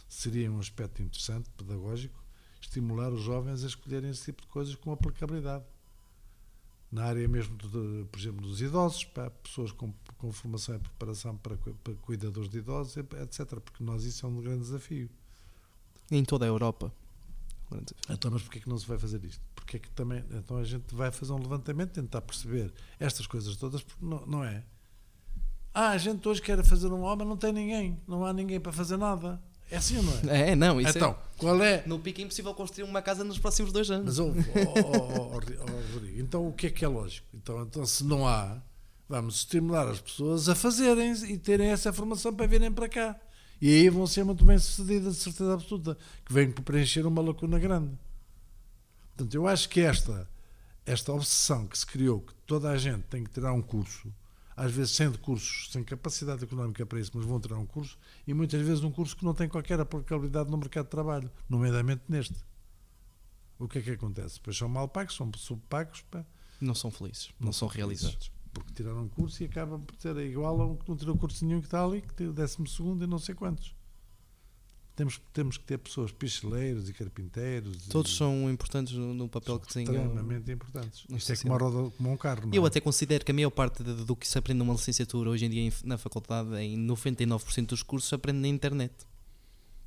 seria 0.08 0.50
um 0.50 0.58
aspecto 0.58 1.02
interessante, 1.02 1.48
pedagógico, 1.56 2.22
estimular 2.60 3.12
os 3.12 3.22
jovens 3.22 3.62
a 3.62 3.66
escolherem 3.66 4.10
esse 4.10 4.24
tipo 4.24 4.42
de 4.42 4.48
coisas 4.48 4.74
com 4.74 4.92
aplicabilidade. 4.92 5.64
Na 6.90 7.04
área 7.04 7.28
mesmo, 7.28 7.56
de, 7.56 8.04
por 8.06 8.18
exemplo, 8.18 8.40
dos 8.40 8.60
idosos, 8.60 9.04
pá, 9.04 9.30
pessoas 9.30 9.70
com, 9.70 9.94
com 10.18 10.32
formação 10.32 10.74
e 10.74 10.78
preparação 10.78 11.36
para, 11.36 11.56
para 11.56 11.94
cuidadores 12.02 12.50
de 12.50 12.58
idosos, 12.58 12.96
etc. 12.96 13.60
Porque 13.60 13.84
nós 13.84 14.02
isso 14.04 14.26
é 14.26 14.28
um 14.28 14.40
grande 14.40 14.60
desafio. 14.62 15.08
Em 16.10 16.24
toda 16.24 16.44
a 16.44 16.48
Europa. 16.48 16.92
Então, 18.08 18.30
mas 18.32 18.42
porquê 18.42 18.58
é 18.58 18.62
que 18.62 18.68
não 18.68 18.78
se 18.78 18.86
vai 18.86 18.98
fazer 18.98 19.24
isto? 19.24 19.40
Porque 19.70 19.76
é 19.76 19.80
que 19.80 19.90
também, 19.90 20.24
então 20.32 20.56
a 20.56 20.64
gente 20.64 20.92
vai 20.92 21.12
fazer 21.12 21.32
um 21.32 21.38
levantamento, 21.38 21.92
tentar 21.92 22.20
perceber 22.22 22.72
estas 22.98 23.24
coisas 23.24 23.54
todas, 23.54 23.80
porque 23.80 24.04
não, 24.04 24.26
não 24.26 24.42
é? 24.42 24.64
Ah, 25.72 25.90
a 25.90 25.98
gente 25.98 26.28
hoje 26.28 26.42
quer 26.42 26.60
fazer 26.64 26.88
um 26.88 27.02
homem, 27.02 27.24
não 27.24 27.36
tem 27.36 27.52
ninguém, 27.52 27.96
não 28.04 28.24
há 28.24 28.32
ninguém 28.32 28.58
para 28.58 28.72
fazer 28.72 28.96
nada. 28.96 29.40
É 29.70 29.76
assim 29.76 29.96
ou 29.98 30.02
não 30.02 30.32
é? 30.32 30.50
É, 30.50 30.56
não, 30.56 30.80
isso 30.80 30.98
então, 30.98 31.16
qual 31.38 31.62
é? 31.62 31.74
é. 31.74 31.84
No 31.86 32.00
pico 32.00 32.20
é 32.20 32.24
impossível 32.24 32.52
construir 32.52 32.82
uma 32.82 33.00
casa 33.00 33.22
nos 33.22 33.38
próximos 33.38 33.70
dois 33.70 33.88
anos. 33.92 34.06
Mas, 34.06 34.18
oh, 34.18 34.32
oh, 34.32 34.80
oh, 34.80 35.20
oh, 35.20 35.30
oh, 35.36 35.94
Rodrigo, 35.94 36.20
então 36.20 36.48
o 36.48 36.52
que 36.52 36.66
é 36.66 36.70
que 36.70 36.84
é 36.84 36.88
lógico? 36.88 37.28
Então, 37.32 37.62
então, 37.62 37.86
se 37.86 38.02
não 38.02 38.26
há, 38.26 38.60
vamos 39.08 39.36
estimular 39.36 39.88
as 39.88 40.00
pessoas 40.00 40.48
a 40.48 40.56
fazerem 40.56 41.12
e 41.32 41.38
terem 41.38 41.68
essa 41.68 41.92
formação 41.92 42.34
para 42.34 42.48
virem 42.48 42.72
para 42.72 42.88
cá. 42.88 43.16
E 43.62 43.68
aí 43.68 43.88
vão 43.88 44.04
ser 44.04 44.24
muito 44.24 44.44
bem 44.44 44.58
sucedidas, 44.58 45.14
de 45.14 45.22
certeza 45.22 45.54
absoluta, 45.54 45.96
que 46.24 46.32
vêm 46.32 46.50
para 46.50 46.64
preencher 46.64 47.06
uma 47.06 47.22
lacuna 47.22 47.56
grande. 47.60 47.96
Portanto, 49.20 49.34
eu 49.34 49.46
acho 49.46 49.68
que 49.68 49.80
esta, 49.82 50.26
esta 50.86 51.12
obsessão 51.12 51.66
que 51.66 51.76
se 51.76 51.84
criou, 51.86 52.22
que 52.22 52.32
toda 52.46 52.70
a 52.70 52.78
gente 52.78 53.02
tem 53.02 53.22
que 53.22 53.28
tirar 53.28 53.52
um 53.52 53.60
curso, 53.60 54.10
às 54.56 54.72
vezes 54.72 54.92
sem 54.92 55.10
recursos, 55.10 55.70
sem 55.70 55.84
capacidade 55.84 56.42
económica 56.42 56.86
para 56.86 56.98
isso, 56.98 57.10
mas 57.12 57.26
vão 57.26 57.38
tirar 57.38 57.58
um 57.58 57.66
curso, 57.66 57.98
e 58.26 58.32
muitas 58.32 58.62
vezes 58.66 58.82
um 58.82 58.90
curso 58.90 59.14
que 59.14 59.22
não 59.22 59.34
tem 59.34 59.46
qualquer 59.46 59.78
aplicabilidade 59.78 60.50
no 60.50 60.56
mercado 60.56 60.86
de 60.86 60.90
trabalho, 60.90 61.30
nomeadamente 61.50 62.00
neste. 62.08 62.34
O 63.58 63.68
que 63.68 63.80
é 63.80 63.82
que 63.82 63.90
acontece? 63.90 64.36
Depois 64.36 64.56
são 64.56 64.70
mal 64.70 64.88
pagos, 64.88 65.14
são 65.16 65.30
subpagos, 65.36 66.00
pá, 66.10 66.24
Não 66.58 66.74
são 66.74 66.90
felizes, 66.90 67.28
não, 67.38 67.52
são 67.52 67.68
felizes. 67.68 68.04
realizados. 68.04 68.32
porque 68.54 68.72
tiraram 68.72 69.02
um 69.02 69.08
curso 69.08 69.42
e 69.42 69.46
acabam 69.46 69.82
por 69.82 69.96
ser 70.00 70.16
igual 70.16 70.62
a 70.62 70.66
um 70.66 70.76
que 70.76 70.88
não 70.88 70.96
tirou 70.96 71.14
curso 71.18 71.44
nenhum 71.44 71.60
que 71.60 71.66
está 71.66 71.84
ali, 71.84 72.00
que 72.00 72.14
tem 72.14 72.26
o 72.26 72.32
décimo 72.32 72.66
segundo 72.66 73.04
e 73.04 73.06
não 73.06 73.18
sei 73.18 73.34
quantos. 73.34 73.74
Temos, 74.96 75.20
temos 75.32 75.56
que 75.56 75.64
ter 75.64 75.78
pessoas 75.78 76.12
picheleiros 76.12 76.88
e 76.88 76.92
carpinteiros. 76.92 77.86
Todos 77.88 78.12
e, 78.12 78.16
são 78.16 78.50
importantes 78.50 78.92
no, 78.94 79.14
no 79.14 79.28
papel 79.28 79.58
que 79.58 79.72
têm. 79.72 79.84
extremamente 79.84 80.50
importantes. 80.52 81.04
Isto 81.08 81.32
é 81.32 81.36
como, 81.36 81.54
a 81.54 81.58
roda, 81.58 81.90
como 81.96 82.12
um 82.12 82.16
carro. 82.16 82.46
não 82.46 82.54
Eu 82.54 82.64
é? 82.64 82.66
até 82.66 82.80
considero 82.80 83.24
que 83.24 83.30
a 83.30 83.34
maior 83.34 83.50
parte 83.50 83.82
do 83.82 84.16
que 84.16 84.28
se 84.28 84.36
aprende 84.36 84.58
numa 84.58 84.74
licenciatura 84.74 85.30
hoje 85.30 85.46
em 85.46 85.50
dia 85.50 85.72
na 85.84 85.96
faculdade, 85.96 86.54
em 86.56 86.76
99% 86.86 87.66
dos 87.66 87.82
cursos, 87.82 88.08
se 88.08 88.14
aprende 88.14 88.40
na 88.40 88.48
internet. 88.48 88.92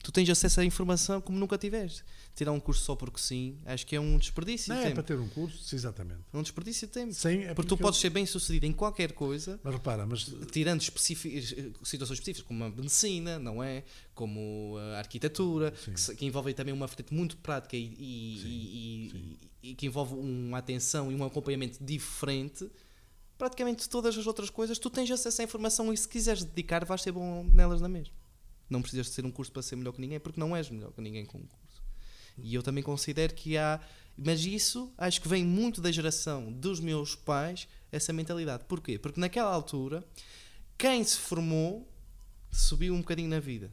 Tu 0.04 0.12
tens 0.12 0.30
acesso 0.30 0.60
à 0.60 0.66
informação 0.66 1.22
como 1.22 1.40
nunca 1.40 1.58
tiveste. 1.58 2.04
Tirar 2.36 2.52
um 2.52 2.60
curso 2.60 2.84
só 2.84 2.94
porque 2.94 3.20
sim, 3.22 3.58
acho 3.66 3.88
que 3.88 3.96
é 3.96 4.00
um 4.02 4.18
desperdício 4.18 4.68
Não 4.74 4.76
de 4.76 4.82
é 4.82 4.88
tempo. 4.90 4.96
para 4.96 5.04
ter 5.04 5.18
um 5.18 5.30
curso, 5.30 5.64
sim, 5.64 5.78
exatamente. 5.78 6.20
É 6.34 6.38
um 6.38 6.42
desperdício 6.42 6.86
de 6.88 6.92
tempo. 6.94 7.14
Sem, 7.14 7.46
é 7.46 7.54
Porque 7.54 7.70
tu 7.70 7.76
eu- 7.76 7.78
podes 7.78 8.02
ser 8.02 8.10
bem 8.10 8.26
sucedido 8.26 8.66
em 8.66 8.74
qualquer 8.74 9.14
coisa, 9.14 9.58
Mas 9.64 9.74
repara, 9.74 10.06
mas 10.06 10.30
tirando 10.52 10.82
especifi- 10.82 11.38
eh, 11.38 11.72
situações 11.84 12.18
específicas, 12.20 12.46
como 12.46 12.62
a 12.66 12.70
medicina, 12.70 13.40
não 13.40 13.64
é? 13.64 13.86
Como 14.14 14.76
a 14.78 14.98
arquitetura, 14.98 15.74
Sim. 15.78 15.94
que, 15.94 16.16
que 16.18 16.26
envolve 16.26 16.54
também 16.54 16.74
uma 16.74 16.86
vertente 16.86 17.14
muito 17.14 17.38
prática 17.38 17.78
e, 17.78 17.86
e- 17.98 18.40
Sim, 18.42 18.48
e- 18.50 19.10
sim. 19.10 19.38
e 19.64 19.74
que 19.74 19.86
envolve 19.86 20.16
uma 20.16 20.58
atenção 20.58 21.14
e 21.14 21.16
um 21.16 21.24
acompanhamento 21.24 21.82
diferente. 21.82 22.70
Praticamente 23.38 23.88
todas 23.88 24.18
as 24.18 24.28
outras 24.28 24.50
coisas, 24.50 24.78
tu 24.78 24.90
tens 24.90 25.10
acesso 25.10 25.42
à 25.42 25.46
informação 25.46 25.94
e 25.94 25.98
se 25.98 26.08
quiseres 26.10 26.44
dedicar, 26.44 26.84
vais 26.84 27.02
ser 27.02 27.14
bom 27.14 27.44
nelas 27.54 27.80
na 27.80 27.88
mesma. 27.88 28.14
Não 28.74 28.82
precisas 28.82 29.06
de 29.08 29.14
ser 29.14 29.26
um 29.26 29.32
curso 29.32 29.52
para 29.52 29.62
ser 29.62 29.76
melhor 29.78 29.94
que 29.94 30.02
ninguém, 30.02 30.20
porque 30.20 30.40
não 30.40 30.56
és 30.56 30.70
melhor 30.70 30.92
que 30.92 31.00
ninguém 31.02 31.26
com 31.26 31.38
um 31.38 31.46
curso. 31.46 31.82
E 32.38 32.54
eu 32.56 32.62
também 32.64 32.84
considero 32.84 33.34
que 33.34 33.58
há. 33.58 33.80
Mas 34.18 34.44
isso 34.46 34.92
acho 34.98 35.22
que 35.22 35.28
vem 35.28 35.46
muito 35.46 35.80
da 35.82 35.92
geração 35.92 36.52
dos 36.52 36.80
meus 36.80 37.16
pais, 37.16 37.68
essa 37.92 38.12
mentalidade. 38.12 38.64
Porquê? 38.68 38.98
Porque 39.00 39.20
naquela 39.20 39.52
altura, 39.54 40.04
quem 40.78 41.04
se 41.04 41.18
formou 41.18 41.88
subiu 42.52 42.94
um 42.94 43.00
bocadinho 43.00 43.30
na 43.30 43.40
vida. 43.40 43.72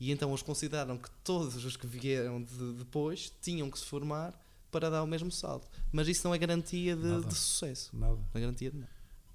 E 0.00 0.10
então 0.10 0.30
eles 0.30 0.42
consideraram 0.42 0.98
que 0.98 1.08
todos 1.22 1.64
os 1.64 1.76
que 1.76 1.86
vieram 1.86 2.42
de- 2.42 2.72
depois 2.74 3.32
tinham 3.40 3.70
que 3.70 3.78
se 3.78 3.84
formar 3.84 4.34
para 4.70 4.90
dar 4.90 5.02
o 5.02 5.06
mesmo 5.06 5.30
salto. 5.30 5.68
Mas 5.92 6.08
isso 6.08 6.26
não 6.26 6.34
é 6.34 6.38
garantia 6.38 6.96
de, 6.96 7.24
de 7.26 7.34
sucesso. 7.34 7.90
nada. 7.96 8.14
Não 8.16 8.26
é 8.34 8.40
garantia 8.40 8.70
de 8.70 8.78
nada. 8.78 8.90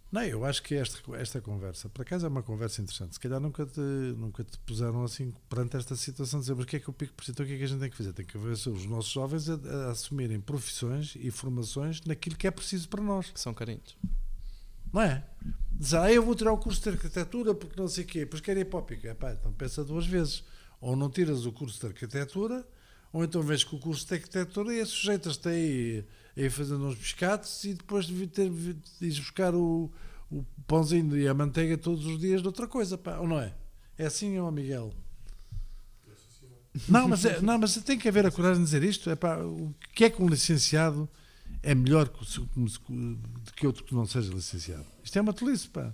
Não, 0.10 0.24
eu 0.24 0.46
acho 0.46 0.64
que 0.64 0.74
esta, 0.74 1.00
esta 1.18 1.42
conversa, 1.42 1.90
por 1.90 2.02
acaso 2.02 2.26
é 2.26 2.30
uma 2.30 2.42
conversa 2.42 2.82
interessante. 2.82 3.16
Se 3.16 3.20
calhar 3.20 3.42
nunca 3.42 3.66
te, 3.66 3.80
nunca 3.80 4.42
te 4.42 4.58
puseram 4.60 5.04
assim 5.04 5.34
perante 5.50 5.76
esta 5.76 5.98
situação, 5.98 6.40
dizer, 6.40 6.56
mas 6.56 6.64
o 6.64 6.68
que 6.68 6.78
é 6.78 6.80
que 6.80 6.90
o 6.90 6.94
Pico 6.94 7.14
precisa? 7.14 7.34
Então 7.34 7.46
o 7.46 7.48
que 7.48 7.56
é 7.56 7.58
que 7.58 7.64
a 7.64 7.68
gente 7.68 7.80
tem 7.80 7.90
que 7.90 7.98
fazer? 7.98 8.14
Tem 8.14 8.26
que 8.26 8.38
ver 8.38 8.52
os 8.52 8.86
nossos 8.86 9.12
jovens 9.12 9.50
a, 9.50 9.56
a 9.56 9.92
assumirem 9.92 10.40
profissões 10.40 11.14
e 11.18 11.30
formações 11.30 12.02
naquilo 12.06 12.38
que 12.38 12.48
é 12.48 12.52
preciso 12.52 12.88
para 12.88 13.04
nós. 13.04 13.30
Que 13.32 13.40
são 13.40 13.54
carentes. 13.54 13.98
Não 14.94 15.02
é? 15.02 15.26
Dizer, 15.74 15.98
ah, 15.98 16.12
eu 16.12 16.24
vou 16.24 16.34
tirar 16.36 16.54
o 16.54 16.58
curso 16.58 16.82
de 16.82 16.90
arquitetura 16.90 17.54
porque 17.54 17.80
não 17.80 17.90
sei 17.90 18.06
o 18.06 18.08
quê, 18.08 18.20
depois 18.20 18.42
quero 18.42 18.60
ir 18.62 18.66
para 18.66 18.80
o 18.80 18.84
Pico. 18.84 19.08
Epá, 19.08 19.34
então 19.34 19.52
pensa 19.52 19.84
duas 19.84 20.08
vezes. 20.08 20.44
Ou 20.80 20.96
não 20.96 21.10
tiras 21.10 21.46
o 21.46 21.52
curso 21.52 21.80
de 21.82 21.88
arquitetura, 21.88 22.66
ou 23.12 23.24
então 23.24 23.42
vês 23.42 23.64
que 23.64 23.76
o 23.76 23.80
curso 23.80 24.08
de 24.08 24.14
arquitetura 24.14 24.74
e 24.74 24.86
sujeitas-te 24.86 25.50
aí 25.50 26.06
a 26.38 26.42
ir 26.42 26.52
fazendo 26.52 26.86
uns 26.86 26.96
pescados 26.96 27.64
e 27.64 27.74
depois 27.74 28.06
de 28.06 28.28
ter 28.28 28.50
de 28.50 28.78
ires 29.02 29.20
buscar 29.20 29.56
o, 29.56 29.92
o 30.32 30.44
pãozinho 30.68 31.18
e 31.18 31.28
a 31.28 31.34
manteiga 31.34 31.78
todos 31.78 32.06
os 32.06 32.20
dias 32.20 32.42
de 32.42 32.48
outra 32.48 32.68
coisa, 32.68 32.98
pá, 32.98 33.18
ou 33.18 33.28
não 33.28 33.40
é? 33.40 33.54
É 33.98 34.06
assim, 34.06 34.38
ó 34.38 34.52
Miguel? 34.52 34.94
Não, 36.88 37.08
mas, 37.08 37.26
é, 37.26 37.42
não, 37.42 37.58
mas 37.58 37.76
tem 37.78 37.98
que 37.98 38.08
haver 38.08 38.26
a 38.26 38.32
coragem 38.32 38.60
de 38.60 38.66
dizer 38.66 38.84
isto. 38.84 39.10
É 39.10 39.16
pá, 39.16 39.38
o 39.40 39.74
que 39.96 40.06
é 40.06 40.10
que 40.10 40.22
um 40.22 40.28
licenciado 40.28 41.10
é 41.64 41.74
melhor 41.74 42.08
que, 42.08 42.40
do 42.40 43.54
que 43.56 43.66
outro 43.66 43.84
que 43.84 43.96
não 43.96 44.06
seja 44.06 44.32
licenciado? 44.32 44.86
Isto 45.04 45.18
é 45.18 45.22
uma 45.22 45.34
tolice, 45.34 45.68
pá. 45.68 45.92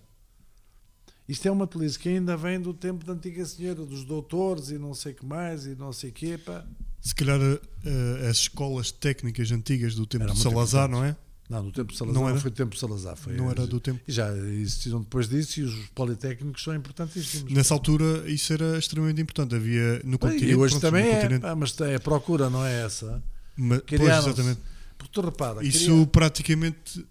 Isto 1.28 1.48
é 1.48 1.52
uma 1.52 1.66
tolice 1.66 1.98
que 1.98 2.10
ainda 2.10 2.36
vem 2.36 2.60
do 2.60 2.74
tempo 2.74 3.06
da 3.06 3.14
antiga 3.14 3.46
senhora, 3.46 3.86
dos 3.86 4.04
doutores 4.04 4.72
e 4.72 4.78
não 4.78 4.94
sei 4.94 5.14
que 5.14 5.26
mais 5.26 5.66
e 5.66 5.76
não 5.76 5.94
sei 5.94 6.12
quê, 6.12 6.38
pá. 6.38 6.66
Se 7.04 7.14
calhar 7.14 7.38
eh, 7.42 8.28
as 8.30 8.38
escolas 8.38 8.90
técnicas 8.90 9.52
antigas 9.52 9.94
do 9.94 10.06
tempo 10.06 10.24
Era 10.24 10.34
de 10.34 10.40
Salazar, 10.40 10.88
não 10.90 11.04
é? 11.04 11.16
Não, 11.50 11.62
do 11.66 11.72
tempo 11.74 11.92
de 11.92 11.98
Salazar 11.98 12.22
Não 12.24 12.30
não, 12.30 12.40
foi 12.40 12.50
do 12.50 12.56
tempo 12.56 12.74
de 12.74 12.80
Salazar. 12.80 13.18
Foi, 13.18 13.34
Não 13.36 13.52
era 13.52 13.68
do 13.68 13.78
tempo. 13.80 14.00
E 14.08 14.12
já 14.12 14.32
existiram 14.34 15.02
depois 15.02 15.28
disso 15.28 15.60
e 15.60 15.64
os 15.64 15.76
politécnicos 15.90 16.64
são 16.64 16.74
importantíssimos. 16.74 17.52
Nessa 17.52 17.74
altura 17.74 18.24
isso 18.32 18.54
era 18.54 18.78
extremamente 18.78 19.22
importante. 19.22 19.54
Havia 19.54 20.02
no 20.06 20.18
continente. 20.18 20.46
e 20.46 20.56
hoje 20.56 20.72
pronto, 20.80 20.82
também 20.82 21.06
é, 21.10 21.16
continente, 21.16 21.42
pá, 21.42 21.54
mas 21.54 21.80
é 21.82 21.96
a 21.96 22.00
procura, 22.00 22.50
não 22.50 22.66
é 22.66 22.86
essa? 22.86 23.22
ma- 23.58 23.82
pois, 23.86 24.02
exatamente. 24.02 24.62
Porque 24.98 25.12
tu 25.12 25.22
repara, 25.22 25.64
Isso 25.66 25.92
cria- 25.92 26.08
praticamente 26.08 27.06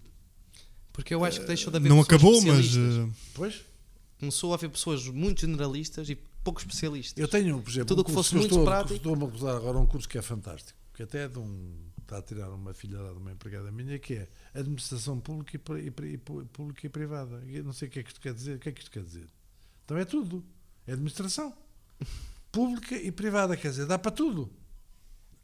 Porque 0.91 1.13
eu 1.13 1.23
acho 1.23 1.41
que 1.41 1.45
deixou 1.45 1.69
de 1.69 1.77
haver 1.77 1.87
não 1.89 2.01
acabou, 2.01 2.41
mas 2.41 2.75
eh, 2.75 3.07
Pois, 3.35 3.61
Começou 4.19 4.51
a 4.53 4.55
haver 4.55 4.69
pessoas 4.71 5.05
muito 5.07 5.41
generalistas 5.41 6.09
e 6.09 6.17
pouco 6.43 6.59
especialistas. 6.59 7.19
eu 7.19 7.27
tenho, 7.27 7.61
por 7.61 7.69
exemplo, 7.69 7.87
Tudo 7.87 8.01
um 8.01 8.03
que 8.05 8.11
fosse 8.11 8.35
muito 8.35 8.49
estou, 8.49 8.65
prático. 8.65 8.95
Estou-me 8.95 9.23
a 9.23 9.27
acusar 9.27 9.55
agora 9.55 9.77
um 9.77 9.85
curso 9.85 10.07
que 10.07 10.17
é 10.17 10.21
fantástico, 10.21 10.77
que 10.93 11.03
até 11.03 11.25
é 11.25 11.27
de 11.27 11.39
um. 11.39 11.91
Está 12.01 12.17
a 12.17 12.21
tirar 12.21 12.49
uma 12.49 12.73
filha 12.73 12.97
de 12.97 13.17
uma 13.17 13.31
empregada 13.31 13.71
minha, 13.71 13.97
que 13.97 14.15
é 14.15 14.27
Administração 14.53 15.19
Pública 15.21 15.57
e, 15.57 15.87
e 15.87 16.13
e 16.13 16.17
Pública 16.17 16.85
e 16.85 16.89
Privada. 16.89 17.41
Eu 17.47 17.63
não 17.63 17.71
sei 17.71 17.87
o 17.87 17.91
que 17.91 17.99
é 17.99 18.03
que 18.03 18.09
isto 18.09 18.19
quer 18.19 18.33
dizer. 18.33 18.57
O 18.57 18.59
que 18.59 18.69
é 18.69 18.71
que 18.73 18.81
isto 18.81 18.91
quer 18.91 19.03
dizer? 19.03 19.27
Então 19.85 19.97
é 19.97 20.03
tudo. 20.03 20.43
É 20.85 20.91
administração. 20.93 21.53
Pública 22.51 22.95
e 22.95 23.11
privada, 23.11 23.55
quer 23.55 23.69
dizer, 23.69 23.85
dá 23.85 23.97
para 23.97 24.11
tudo. 24.11 24.51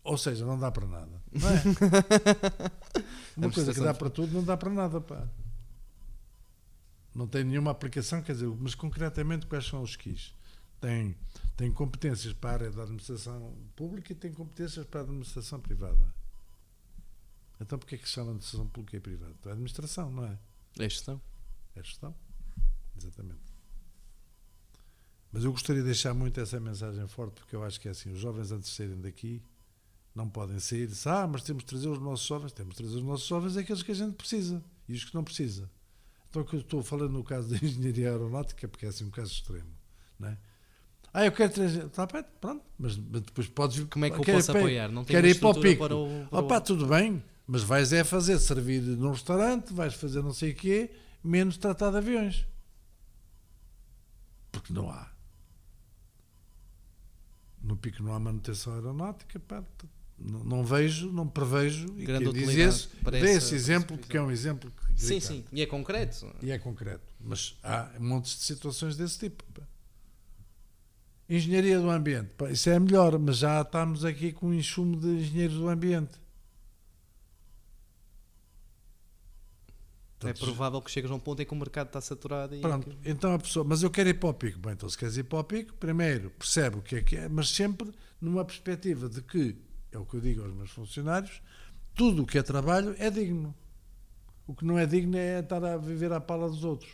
Ou 0.04 0.18
seja, 0.18 0.46
não 0.46 0.60
dá 0.60 0.70
para 0.70 0.86
nada. 0.86 1.22
Não 1.32 1.50
é? 1.50 1.64
Uma 3.38 3.52
coisa 3.52 3.74
que 3.74 3.80
dá 3.80 3.94
para 3.94 4.10
tudo 4.10 4.34
não 4.34 4.44
dá 4.44 4.58
para 4.58 4.70
nada, 4.70 5.00
pá. 5.02 5.28
Não 7.16 7.28
tem 7.28 7.44
nenhuma 7.44 7.72
aplicação, 7.72 8.22
quer 8.22 8.34
dizer, 8.34 8.48
mas 8.60 8.76
concretamente 8.76 9.48
quais 9.48 9.66
são 9.66 9.82
os 9.82 9.92
skis? 9.92 10.34
Tem, 10.80 11.16
tem 11.58 11.72
competências 11.72 12.34
para 12.34 12.50
a 12.50 12.54
área 12.54 12.72
da 12.72 12.84
administração 12.84 13.56
pública 13.76 14.14
e 14.14 14.16
tem 14.16 14.32
competências 14.32 14.86
para 14.86 15.02
a 15.02 15.04
administração 15.04 15.60
privada. 15.60 16.14
Então 17.60 17.78
porquê 17.78 17.96
é 17.96 17.98
que 17.98 18.08
se 18.08 18.14
chama 18.14 18.32
administração 18.32 18.68
pública 18.68 18.98
e 18.98 19.00
privada? 19.00 19.36
É 19.46 19.52
administração, 19.52 20.10
não 20.10 20.26
é? 20.26 20.40
É 20.78 20.90
gestão. 20.90 21.22
É 21.76 21.84
gestão. 21.84 22.16
Exatamente. 22.98 23.50
Mas 25.32 25.44
eu 25.44 25.52
gostaria 25.52 25.82
de 25.82 25.88
deixar 25.88 26.14
muito 26.14 26.40
essa 26.40 26.60
mensagem 26.60 27.08
forte, 27.08 27.34
porque 27.34 27.56
eu 27.56 27.64
acho 27.64 27.80
que 27.80 27.88
é 27.88 27.92
assim, 27.92 28.12
os 28.12 28.20
jovens 28.20 28.52
antes 28.52 28.70
de 28.70 28.76
saírem 28.76 29.00
daqui 29.00 29.44
não 30.16 30.28
podem 30.28 30.60
sair 30.60 30.90
ah, 31.06 31.28
mas 31.28 31.44
temos 31.44 31.64
de 31.64 31.70
trazer 31.70 31.88
os 31.88 32.00
nossos 32.00 32.26
jovens, 32.26 32.52
temos 32.52 32.76
de 32.76 32.82
trazer 32.82 32.98
os 32.98 33.04
nossos 33.04 33.28
jovens 33.28 33.56
é 33.56 33.60
aqueles 33.60 33.84
que 33.84 33.92
a 33.92 33.96
gente 33.96 34.16
precisa 34.16 34.64
e 34.88 34.94
os 34.94 35.06
que 35.06 35.14
não 35.14 35.24
precisa. 35.24 35.70
Então 36.30 36.44
que 36.44 36.56
eu 36.56 36.62
estou 36.62 36.84
falando 36.84 37.12
no 37.12 37.24
caso 37.24 37.50
da 37.50 37.58
engenharia 37.64 38.10
aeronáutica, 38.10 38.68
porque 38.68 38.86
é 38.86 38.90
assim 38.90 39.06
um 39.06 39.12
caso 39.12 39.32
extremo, 39.32 39.72
não 40.18 40.30
é? 40.30 40.38
Ah, 41.14 41.26
eu 41.26 41.32
quero 41.32 41.52
trazer, 41.52 41.90
tá, 41.90 42.06
pronto, 42.08 42.62
mas, 42.78 42.96
mas 42.98 43.22
depois 43.24 43.48
podes 43.48 43.78
vir. 43.78 43.88
Como 43.88 44.06
é 44.06 44.10
que 44.10 44.18
eu 44.18 44.22
quero 44.24 44.38
posso 44.38 44.52
apoiar? 44.52 44.90
Não 44.92 45.04
Quero 45.04 45.28
ir 45.28 45.40
para 45.40 45.50
o 45.50 45.60
pico. 45.62 45.80
para 45.80 45.96
o- 45.96 46.26
para 46.30 46.40
o- 46.40 46.44
Opa, 46.44 46.62
tudo 46.62 46.86
bem, 46.86 47.24
mas 47.48 47.64
vais 47.64 47.92
é 47.92 48.04
fazer 48.04 48.38
servir 48.40 48.82
num 48.82 49.12
restaurante, 49.12 49.74
vais 49.74 49.94
fazer 49.96 50.22
não 50.22 50.34
sei 50.34 50.52
o 50.52 50.56
quê, 50.56 50.92
menos 51.24 51.58
tratar 51.58 51.90
de 51.92 51.98
aviões. 51.98 52.46
Porque 54.52 54.72
não 54.74 54.90
há. 54.90 55.10
No 57.62 57.76
pico 57.76 58.02
não 58.04 58.14
há 58.14 58.20
manutenção 58.20 58.74
aeronáutica, 58.74 59.40
pá, 59.40 59.64
não, 60.18 60.44
não 60.44 60.64
vejo, 60.66 61.12
não 61.12 61.28
prevejo. 61.28 61.88
E 61.98 62.06
Grande 62.06 62.26
quem 62.26 62.34
diz 62.34 62.56
esse, 62.56 62.88
dê 63.12 63.32
esse 63.32 63.54
exemplo, 63.56 63.98
porque 63.98 64.16
é 64.18 64.22
um 64.22 64.32
exemplo 64.32 64.72
que 64.72 65.02
Sim, 65.02 65.20
sim. 65.20 65.46
E 65.52 65.62
é 65.62 65.66
concreto. 65.66 66.26
E 66.42 66.52
é 66.52 66.58
concreto. 66.60 67.14
Mas 67.20 67.58
há 67.64 67.90
montes 68.00 68.38
de 68.38 68.44
situações 68.44 68.96
desse 68.96 69.18
tipo. 69.20 69.44
pá. 69.54 69.62
Engenharia 71.30 71.80
do 71.80 71.90
ambiente. 71.92 72.32
isso 72.50 72.70
é 72.72 72.80
melhor, 72.80 73.20
mas 73.20 73.38
já 73.38 73.62
estamos 73.62 74.04
aqui 74.04 74.32
com 74.32 74.48
um 74.48 74.54
enxume 74.54 74.98
de 74.98 75.08
engenheiros 75.08 75.58
do 75.58 75.70
ambiente. 75.70 76.20
É 80.22 80.34
Portanto, 80.34 80.40
provável 80.44 80.82
que 80.82 80.92
chegas 80.92 81.10
a 81.12 81.16
um 81.16 81.20
ponto 81.20 81.42
em 81.42 81.46
que 81.46 81.54
o 81.54 81.56
mercado 81.56 81.88
está 81.88 82.02
saturado 82.02 82.54
e 82.54 82.60
Pronto, 82.60 82.94
então 83.06 83.34
a 83.34 83.40
pessoa, 83.40 83.64
mas 83.64 83.84
eu 83.84 83.90
quero 83.90 84.10
ir 84.10 84.16
para 84.16 84.30
o 84.30 84.34
pico. 84.34 84.60
Bem, 84.60 84.74
então 84.74 84.90
se 84.90 84.98
queres 84.98 85.16
ir 85.16 85.24
para 85.24 85.40
o 85.40 85.44
pico, 85.44 85.74
primeiro 85.76 86.32
percebe 86.32 86.78
o 86.78 86.82
que 86.82 86.96
é 86.98 87.02
que 87.02 87.16
é, 87.16 87.30
mas 87.30 87.52
sempre 87.52 87.90
numa 88.20 88.44
perspectiva 88.44 89.08
de 89.08 89.22
que, 89.22 89.56
é 89.92 89.98
o 89.98 90.06
que 90.06 90.16
eu 90.16 90.22
digo 90.22 90.42
aos 90.44 90.54
meus 90.54 90.72
funcionários, 90.72 91.42
tudo 91.96 92.24
o 92.24 92.26
que 92.26 92.38
é 92.38 92.44
trabalho 92.44 92.96
é 92.98 93.10
digno. 93.10 93.56
O 94.46 94.54
que 94.54 94.66
não 94.66 94.78
é 94.78 94.86
digno 94.86 95.16
é 95.16 95.40
estar 95.40 95.64
a 95.64 95.78
viver 95.78 96.12
à 96.12 96.20
pala 96.20 96.50
dos 96.50 96.64
outros. 96.66 96.92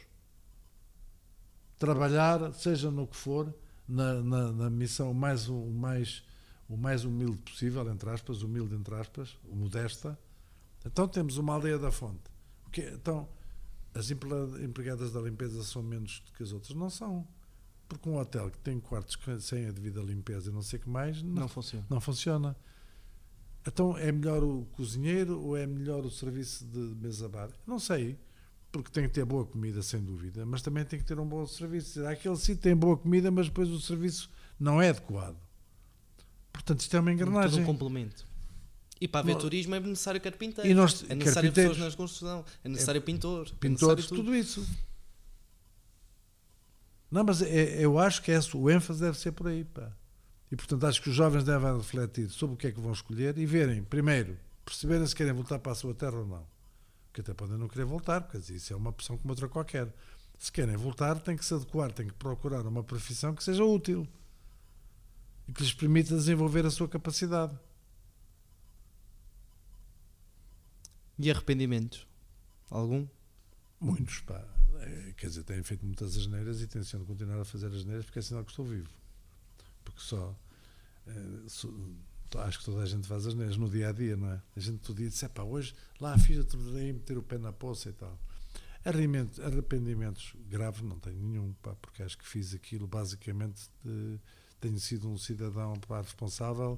Trabalhar, 1.79 2.53
seja 2.53 2.91
no 2.91 3.07
que 3.07 3.15
for, 3.15 3.51
na, 3.87 4.21
na, 4.21 4.51
na 4.51 4.69
missão 4.69 5.13
mais, 5.13 5.47
o, 5.47 5.65
mais, 5.67 6.23
o 6.67 6.75
mais 6.77 7.05
humilde 7.05 7.37
possível, 7.37 7.87
entre 7.89 8.09
aspas, 8.09 8.41
humilde 8.41 8.75
entre 8.75 8.95
aspas, 8.95 9.37
modesta. 9.51 10.17
Então 10.85 11.07
temos 11.07 11.37
uma 11.37 11.53
aldeia 11.53 11.77
da 11.79 11.91
fonte. 11.91 12.21
O 12.67 12.69
que, 12.69 12.81
então, 12.81 13.27
as 13.93 14.11
empregada- 14.11 14.63
empregadas 14.63 15.11
da 15.11 15.21
limpeza 15.21 15.63
são 15.63 15.81
menos 15.81 16.21
do 16.25 16.31
que 16.33 16.43
as 16.43 16.51
outras? 16.51 16.75
Não 16.75 16.89
são. 16.89 17.27
Porque 17.87 18.09
um 18.09 18.17
hotel 18.17 18.49
que 18.49 18.57
tem 18.59 18.79
quartos 18.79 19.17
sem 19.41 19.67
a 19.67 19.71
devida 19.71 20.01
limpeza 20.01 20.49
e 20.49 20.53
não 20.53 20.61
sei 20.61 20.79
o 20.79 20.81
que 20.81 20.89
mais, 20.89 21.21
não, 21.21 21.41
não 21.41 21.47
funciona. 21.47 21.85
não 21.89 22.01
funciona. 22.01 22.55
Então 23.67 23.97
é 23.97 24.11
melhor 24.11 24.43
o 24.43 24.65
cozinheiro 24.73 25.39
ou 25.41 25.57
é 25.57 25.65
melhor 25.65 26.05
o 26.05 26.09
serviço 26.11 26.65
de 26.65 26.79
mesa 26.79 27.27
bar? 27.27 27.49
Não 27.65 27.79
sei, 27.79 28.17
porque 28.83 28.91
tem 28.99 29.07
que 29.07 29.13
ter 29.13 29.25
boa 29.25 29.45
comida, 29.45 29.81
sem 29.81 30.01
dúvida, 30.01 30.45
mas 30.45 30.61
também 30.61 30.83
tem 30.85 30.99
que 30.99 31.05
ter 31.05 31.19
um 31.19 31.25
bom 31.27 31.45
serviço. 31.45 32.05
Aquele 32.07 32.35
sítio 32.37 32.57
tem 32.61 32.75
boa 32.75 32.97
comida, 32.97 33.29
mas 33.31 33.47
depois 33.47 33.69
o 33.69 33.79
serviço 33.79 34.29
não 34.59 34.81
é 34.81 34.89
adequado. 34.89 35.37
Portanto, 36.53 36.79
isto 36.79 36.95
é 36.95 36.99
uma 36.99 37.11
Todo 37.11 37.21
engrenagem. 37.29 37.63
um 37.63 37.65
complemento. 37.65 38.25
E 38.99 39.07
para 39.07 39.19
haver 39.19 39.35
turismo 39.35 39.75
é 39.75 39.79
necessário 39.79 40.21
carpinteiros. 40.21 40.71
E 40.71 40.73
nós- 40.73 41.03
é 41.09 41.15
necessário 41.15 41.51
pessoas 41.51 41.77
na 41.77 41.91
construção. 41.91 42.45
É 42.63 42.69
necessário 42.69 43.01
pintor. 43.01 43.47
é 43.47 43.55
Pintores, 43.59 44.05
necessário 44.05 44.23
tudo 44.23 44.35
isso. 44.35 44.65
Não, 47.11 47.23
mas 47.23 47.41
é- 47.41 47.83
eu 47.83 47.99
acho 47.99 48.21
que 48.21 48.31
esse, 48.31 48.55
o 48.55 48.69
ênfase 48.69 48.99
deve 49.01 49.17
ser 49.17 49.31
por 49.31 49.47
aí. 49.47 49.63
Pá. 49.63 49.91
E 50.51 50.55
portanto 50.55 50.85
acho 50.85 51.01
que 51.01 51.09
os 51.09 51.15
jovens 51.15 51.43
devem 51.43 51.75
refletir 51.75 52.29
sobre 52.29 52.55
o 52.55 52.57
que 52.57 52.67
é 52.67 52.71
que 52.71 52.79
vão 52.79 52.91
escolher 52.93 53.37
e 53.37 53.45
verem, 53.45 53.83
primeiro, 53.83 54.37
perceberem 54.63 55.05
se 55.05 55.15
querem 55.15 55.33
voltar 55.33 55.59
para 55.59 55.71
a 55.71 55.75
sua 55.75 55.93
terra 55.93 56.17
ou 56.17 56.25
não. 56.25 56.45
Porque 57.15 57.31
até 57.31 57.33
podem 57.33 57.57
não 57.57 57.69
querer 57.69 57.85
voltar, 57.85 58.19
porque 58.23 58.39
isso 58.51 58.73
é 58.73 58.75
uma 58.75 58.89
opção 58.89 59.17
como 59.17 59.31
outra 59.31 59.47
qualquer. 59.47 59.87
Se 60.37 60.51
querem 60.51 60.75
voltar, 60.75 61.17
têm 61.17 61.37
que 61.37 61.45
se 61.45 61.53
adequar, 61.53 61.89
têm 61.93 62.07
que 62.07 62.13
procurar 62.15 62.67
uma 62.67 62.83
profissão 62.83 63.33
que 63.33 63.41
seja 63.41 63.63
útil 63.63 64.05
e 65.47 65.53
que 65.53 65.63
lhes 65.63 65.73
permita 65.73 66.13
desenvolver 66.13 66.65
a 66.65 66.69
sua 66.69 66.89
capacidade. 66.89 67.57
E 71.17 71.31
arrependimentos? 71.31 72.05
Algum? 72.69 73.07
Muitos, 73.79 74.19
pá. 74.19 74.43
É, 74.81 75.13
quer 75.15 75.27
dizer, 75.27 75.43
têm 75.45 75.63
feito 75.63 75.85
muitas 75.85 76.17
asneiras 76.17 76.61
e 76.61 76.67
tenciono 76.67 77.05
continuar 77.05 77.39
a 77.39 77.45
fazer 77.45 77.67
asneiras 77.67 78.03
porque 78.03 78.19
é 78.19 78.21
sinal 78.21 78.43
que 78.43 78.51
estou 78.51 78.65
vivo. 78.65 78.89
Porque 79.85 80.01
só. 80.01 80.35
eh, 81.07 81.43
só- 81.47 81.69
acho 82.39 82.59
que 82.59 82.65
toda 82.65 82.81
a 82.81 82.85
gente 82.85 83.07
faz 83.07 83.25
asneiras 83.27 83.57
no 83.57 83.69
dia 83.69 83.89
a 83.89 83.91
dia, 83.91 84.15
não 84.17 84.31
é? 84.31 84.41
A 84.55 84.59
gente 84.59 84.79
todo 84.79 84.97
dia 84.97 85.09
diz, 85.09 85.21
é 85.23 85.27
pá, 85.29 85.43
hoje 85.43 85.73
lá 85.99 86.17
fiz 86.17 86.39
a 86.39 86.43
tornei 86.43 86.93
meter 86.93 87.17
o 87.17 87.23
pé 87.23 87.37
na 87.37 87.51
poça 87.53 87.89
e 87.89 87.93
tal. 87.93 88.17
Arrependimentos, 88.83 89.39
arrependimentos 89.39 90.33
graves 90.47 90.81
não 90.81 90.99
tenho 90.99 91.19
nenhum, 91.19 91.53
pá, 91.61 91.75
porque 91.75 92.03
acho 92.03 92.17
que 92.17 92.27
fiz 92.27 92.53
aquilo 92.53 92.87
basicamente. 92.87 93.69
de- 93.83 94.19
tenho 94.59 94.79
sido 94.79 95.09
um 95.09 95.17
cidadão 95.17 95.73
pá, 95.87 96.01
responsável, 96.01 96.77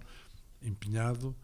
empenhado 0.61 1.35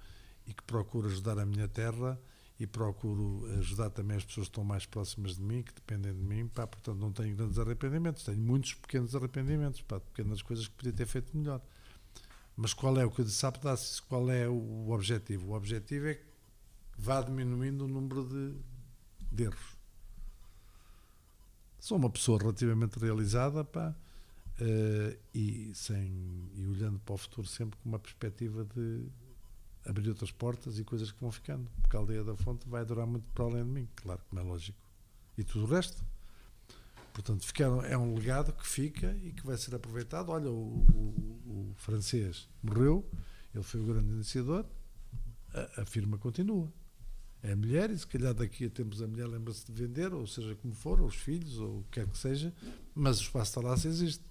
e 0.46 0.54
que 0.54 0.64
procuro 0.64 1.08
ajudar 1.08 1.38
a 1.40 1.46
minha 1.46 1.68
terra 1.68 2.20
e 2.60 2.68
procuro 2.68 3.46
ajudar 3.60 3.90
também 3.92 4.18
as 4.18 4.26
pessoas 4.26 4.48
que 4.48 4.52
estão 4.52 4.64
mais 4.64 4.86
próximas 4.86 5.36
de 5.36 5.42
mim, 5.42 5.64
que 5.64 5.74
dependem 5.74 6.14
de 6.14 6.22
mim, 6.22 6.48
pá, 6.48 6.68
portanto 6.68 6.98
não 6.98 7.12
tenho 7.12 7.36
grandes 7.36 7.58
arrependimentos, 7.60 8.24
tenho 8.24 8.40
muitos 8.40 8.74
pequenos 8.74 9.16
arrependimentos, 9.16 9.82
pá, 9.82 10.00
pequenas 10.00 10.42
coisas 10.42 10.68
que 10.68 10.74
podia 10.76 10.94
ter 10.94 11.06
feito 11.06 11.36
melhor. 11.38 11.62
Mas 12.56 12.74
qual 12.74 13.00
é 13.00 13.06
o 13.06 13.12
que 13.12 13.22
eu 13.22 13.26
disse? 13.26 13.44
Qual 14.08 14.30
é 14.30 14.48
o 14.48 14.90
objetivo? 14.90 15.52
O 15.52 15.56
objetivo 15.56 16.08
é 16.08 16.16
que 16.16 16.26
vá 16.98 17.22
diminuindo 17.22 17.86
o 17.86 17.88
número 17.88 18.24
de, 18.28 18.56
de 19.32 19.44
erros. 19.44 19.78
Sou 21.80 21.98
uma 21.98 22.10
pessoa 22.10 22.40
relativamente 22.40 22.98
realizada, 22.98 23.64
pá, 23.64 23.96
eh, 24.60 25.18
e, 25.34 25.72
sem, 25.74 26.50
e 26.54 26.66
olhando 26.66 27.00
para 27.00 27.16
o 27.16 27.18
futuro 27.18 27.48
sempre 27.48 27.78
com 27.80 27.90
uma 27.90 28.00
perspectiva 28.00 28.64
de 28.64 29.06
abrir 29.86 30.08
outras 30.10 30.32
portas 30.32 30.80
e 30.80 30.84
coisas 30.84 31.12
que 31.12 31.20
vão 31.20 31.32
ficando. 31.32 31.70
Porque 31.82 31.98
a 31.98 32.00
aldeia 32.00 32.24
da 32.24 32.36
fonte 32.36 32.70
vai 32.70 32.86
durar 32.86 33.06
muito 33.06 33.26
para 33.34 33.46
além 33.46 33.64
de 33.66 33.70
mim, 33.70 33.90
claro, 33.96 34.22
como 34.30 34.42
é 34.42 34.44
lógico. 34.46 34.78
E 35.38 35.44
tudo 35.44 35.66
o 35.66 35.68
resto. 35.68 36.04
Portanto, 37.14 37.46
ficaram, 37.46 37.82
é 37.84 37.96
um 37.98 38.16
legado 38.16 38.52
que 38.54 38.68
fica 38.68 39.16
e 39.24 39.32
que 39.32 39.46
vai 39.46 39.56
ser 39.56 39.76
aproveitado. 39.76 40.30
Olha, 40.30 40.50
o, 40.50 40.54
o- 40.54 41.70
o 41.72 41.74
francês 41.76 42.50
morreu, 42.62 43.08
ele 43.54 43.64
foi 43.64 43.80
o 43.82 43.86
grande 43.86 44.10
iniciador, 44.12 44.66
a, 45.54 45.82
a 45.82 45.86
firma 45.86 46.18
continua. 46.18 46.72
É 47.44 47.52
a 47.52 47.56
mulher, 47.56 47.92
e 47.92 47.98
se 48.00 48.08
calhar 48.08 48.34
daqui 48.34 48.66
a 48.66 48.70
tempos 48.70 49.02
a 49.02 49.08
mulher 49.08 49.28
lembra-se 49.28 49.66
de 49.66 49.74
vender, 49.74 50.14
ou 50.14 50.26
seja 50.26 50.56
como 50.56 50.74
for, 50.74 51.02
ou 51.02 51.08
os 51.08 51.16
filhos, 51.16 51.60
ou 51.60 51.80
o 51.80 51.84
que 51.84 52.00
quer 52.00 52.08
que 52.08 52.18
seja, 52.18 52.54
mas 52.96 53.20
o 53.20 53.24
espaço 53.24 53.60
se 53.78 53.88
existe. 53.88 54.24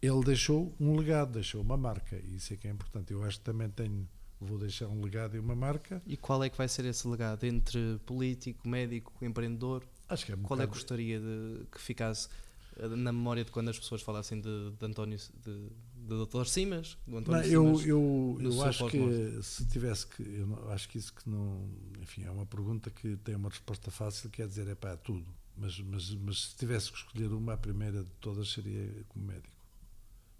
Ele 0.00 0.22
deixou 0.22 0.72
um 0.78 0.96
legado, 0.96 1.32
deixou 1.32 1.60
uma 1.62 1.76
marca, 1.76 2.16
e 2.16 2.36
isso 2.36 2.52
é 2.54 2.56
que 2.56 2.68
é 2.68 2.70
importante. 2.70 3.12
Eu 3.12 3.24
acho 3.24 3.38
que 3.38 3.44
também 3.44 3.68
tenho, 3.70 4.08
vou 4.40 4.56
deixar 4.58 4.86
um 4.86 5.02
legado 5.02 5.34
e 5.36 5.40
uma 5.40 5.56
marca. 5.56 6.00
E 6.06 6.16
qual 6.16 6.44
é 6.44 6.48
que 6.48 6.56
vai 6.56 6.68
ser 6.68 6.84
esse 6.84 7.08
legado 7.08 7.44
entre 7.44 7.98
político, 8.06 8.68
médico, 8.68 9.12
empreendedor? 9.24 9.84
Acho 10.08 10.26
que 10.26 10.32
é 10.32 10.34
um 10.34 10.42
Qual 10.42 10.60
é 10.60 10.66
que 10.66 10.72
gostaria 10.72 11.18
de 11.18 11.66
que 11.70 11.80
ficasse 11.80 12.28
eh, 12.76 12.88
na 12.88 13.12
memória 13.12 13.44
de 13.44 13.50
quando 13.50 13.68
as 13.68 13.78
pessoas 13.78 14.02
falassem 14.02 14.40
de, 14.40 14.70
de 14.72 14.86
António, 14.86 15.18
de, 15.18 15.68
de 15.94 16.26
Dr. 16.26 16.44
Simas? 16.44 16.98
Do 17.06 17.18
António 17.18 17.40
Não, 17.40 17.48
eu, 17.48 17.64
Simas? 17.76 17.86
eu, 17.86 18.38
eu 18.40 18.52
seu 18.52 18.64
acho 18.64 18.88
que 18.88 19.42
se 19.42 19.66
tivesse 19.66 20.06
que, 20.06 20.22
eu 20.22 20.70
acho 20.70 20.88
que 20.88 20.98
isso 20.98 21.12
que 21.14 21.28
não, 21.28 21.68
enfim, 22.00 22.24
é 22.24 22.30
uma 22.30 22.46
pergunta 22.46 22.90
que 22.90 23.16
tem 23.18 23.34
uma 23.34 23.48
resposta 23.48 23.90
fácil, 23.90 24.30
quer 24.30 24.46
dizer, 24.46 24.68
é 24.68 24.74
para 24.74 24.96
tudo. 24.96 25.26
Mas, 25.56 25.78
mas, 25.80 26.10
mas 26.14 26.48
se 26.48 26.56
tivesse 26.56 26.90
que 26.90 26.98
escolher 26.98 27.32
uma, 27.32 27.54
a 27.54 27.56
primeira 27.56 28.02
de 28.02 28.10
todas 28.20 28.50
seria 28.50 29.04
como 29.08 29.24
médico, 29.26 29.54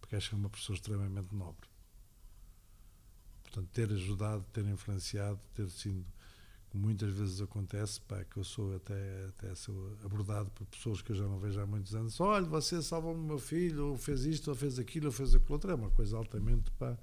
porque 0.01 0.17
acho 0.17 0.29
que 0.29 0.35
é 0.35 0.39
uma 0.39 0.51
pessoa 0.51 0.75
extremamente 0.75 1.33
nobre. 1.33 1.69
Portanto, 3.45 3.69
ter 3.73 3.93
ajudado, 3.93 4.45
ter 4.53 4.65
influenciado, 4.65 5.39
ter 5.55 5.71
sido, 5.71 6.05
muitas 6.77 7.13
vezes 7.13 7.41
acontece, 7.41 8.01
pá, 8.01 8.25
que 8.25 8.37
eu 8.37 8.45
sou 8.45 8.75
até, 8.77 9.27
até 9.29 9.55
sou 9.55 9.97
abordado 10.05 10.51
por 10.51 10.67
pessoas 10.67 11.01
que 11.01 11.13
eu 11.13 11.17
já 11.17 11.25
não 11.25 11.39
vejo 11.39 11.61
há 11.61 11.67
muitos 11.67 11.95
anos. 11.95 12.21
Olha, 12.21 12.45
você 12.45 12.83
salvou-me 12.83 13.21
o 13.21 13.25
meu 13.25 13.39
filho, 13.39 13.91
ou 13.91 13.97
fez 13.97 14.25
isto, 14.25 14.49
ou 14.49 14.57
fez 14.57 14.79
aquilo, 14.79 15.07
ou 15.07 15.13
fez 15.13 15.35
aquilo 15.35 15.53
outro. 15.53 15.71
É 15.71 15.75
uma 15.75 15.91
coisa 15.91 16.17
altamente, 16.17 16.71
pá, 16.73 16.99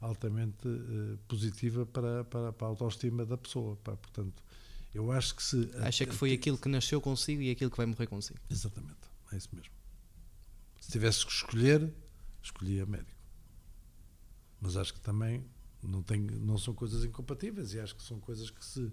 altamente 0.00 0.66
eh, 0.66 1.18
positiva 1.28 1.84
para, 1.84 2.24
para, 2.24 2.52
para 2.52 2.66
a 2.66 2.70
autoestima 2.70 3.26
da 3.26 3.36
pessoa. 3.36 3.76
Pá. 3.76 3.96
Portanto, 3.96 4.42
eu 4.94 5.12
acho 5.12 5.36
que 5.36 5.42
se. 5.42 5.70
Acha 5.76 6.06
que 6.06 6.14
foi 6.14 6.32
aquilo 6.32 6.56
que 6.56 6.68
nasceu 6.68 7.00
consigo 7.00 7.42
e 7.42 7.50
aquilo 7.50 7.70
que 7.70 7.76
vai 7.76 7.86
morrer 7.86 8.06
consigo? 8.06 8.40
Exatamente, 8.50 9.10
é 9.32 9.36
isso 9.36 9.48
mesmo. 9.52 9.72
Se 10.80 10.90
tivesse 10.90 11.24
que 11.24 11.32
escolher, 11.32 11.92
escolhia 12.42 12.86
médico. 12.86 13.20
Mas 14.60 14.76
acho 14.76 14.94
que 14.94 15.00
também 15.00 15.44
não, 15.82 16.02
tem, 16.02 16.20
não 16.20 16.56
são 16.58 16.72
coisas 16.74 17.04
incompatíveis 17.04 17.74
e 17.74 17.80
acho 17.80 17.94
que 17.96 18.02
são 18.02 18.18
coisas 18.20 18.50
que 18.50 18.64
se, 18.64 18.90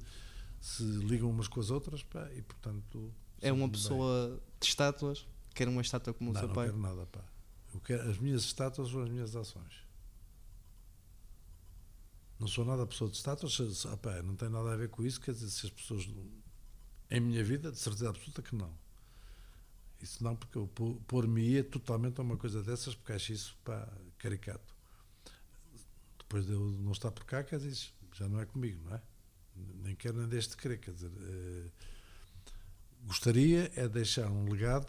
se 0.60 0.84
ligam 0.84 1.30
umas 1.30 1.48
com 1.48 1.60
as 1.60 1.70
outras 1.70 2.04
pá, 2.04 2.30
e, 2.34 2.42
portanto. 2.42 3.14
É 3.42 3.52
uma 3.52 3.66
sinto-me 3.68 3.72
bem. 3.72 3.72
pessoa 3.72 4.42
de 4.60 4.68
estátuas? 4.68 5.28
Quer 5.54 5.68
uma 5.68 5.82
estátua 5.82 6.14
como 6.14 6.32
o 6.32 6.34
Não, 6.34 6.40
seu 6.40 6.48
não 6.48 6.56
pai? 6.56 6.68
quero 6.68 6.80
nada, 6.80 7.06
pá. 7.06 7.24
Eu 7.74 7.80
quero, 7.82 8.10
as 8.10 8.18
minhas 8.18 8.44
estátuas 8.44 8.90
são 8.90 9.02
as 9.04 9.10
minhas 9.10 9.36
ações. 9.36 9.88
Não 12.40 12.48
sou 12.48 12.64
nada 12.64 12.86
pessoa 12.88 13.10
de 13.10 13.18
estátuas, 13.18 13.58
pá, 14.02 14.22
não 14.24 14.36
tem 14.36 14.50
nada 14.50 14.72
a 14.72 14.76
ver 14.78 14.90
com 14.90 15.04
isso, 15.06 15.20
quer 15.20 15.34
dizer, 15.34 15.50
se 15.50 15.66
as 15.66 15.72
pessoas. 15.72 16.08
Em 17.12 17.20
minha 17.20 17.44
vida, 17.44 17.72
de 17.72 17.78
certeza 17.78 18.10
absoluta 18.10 18.42
que 18.42 18.56
não. 18.56 18.72
Isso 20.02 20.24
não, 20.24 20.36
porque 20.36 20.58
eu 20.58 20.68
pô- 20.68 20.96
pôr-me-ia 21.08 21.64
totalmente 21.64 22.20
a 22.20 22.24
uma 22.24 22.38
coisa 22.38 22.64
dessas, 22.64 22.96
porque 22.96 23.12
acho 23.12 23.34
isso 23.34 23.58
pá, 23.66 23.86
caricato. 24.18 24.74
Depois 26.30 26.46
de 26.46 26.52
eu 26.52 26.60
não 26.60 26.92
estar 26.92 27.10
por 27.10 27.26
cá, 27.26 27.44
quer 27.44 27.58
dizer, 27.58 27.90
já 28.14 28.30
não 28.30 28.40
é 28.40 28.46
comigo, 28.46 28.80
não 28.88 28.96
é? 28.96 29.02
Nem 29.84 29.96
quero 29.96 30.20
nem 30.20 30.28
deixo 30.28 30.50
de 30.50 30.58
querer, 30.58 30.78
quer 30.78 30.92
dizer. 30.92 31.10
eh, 31.20 31.72
gostaria 33.04 33.72
é 33.76 33.90
deixar 33.90 34.30
um 34.30 34.48
legado 34.48 34.88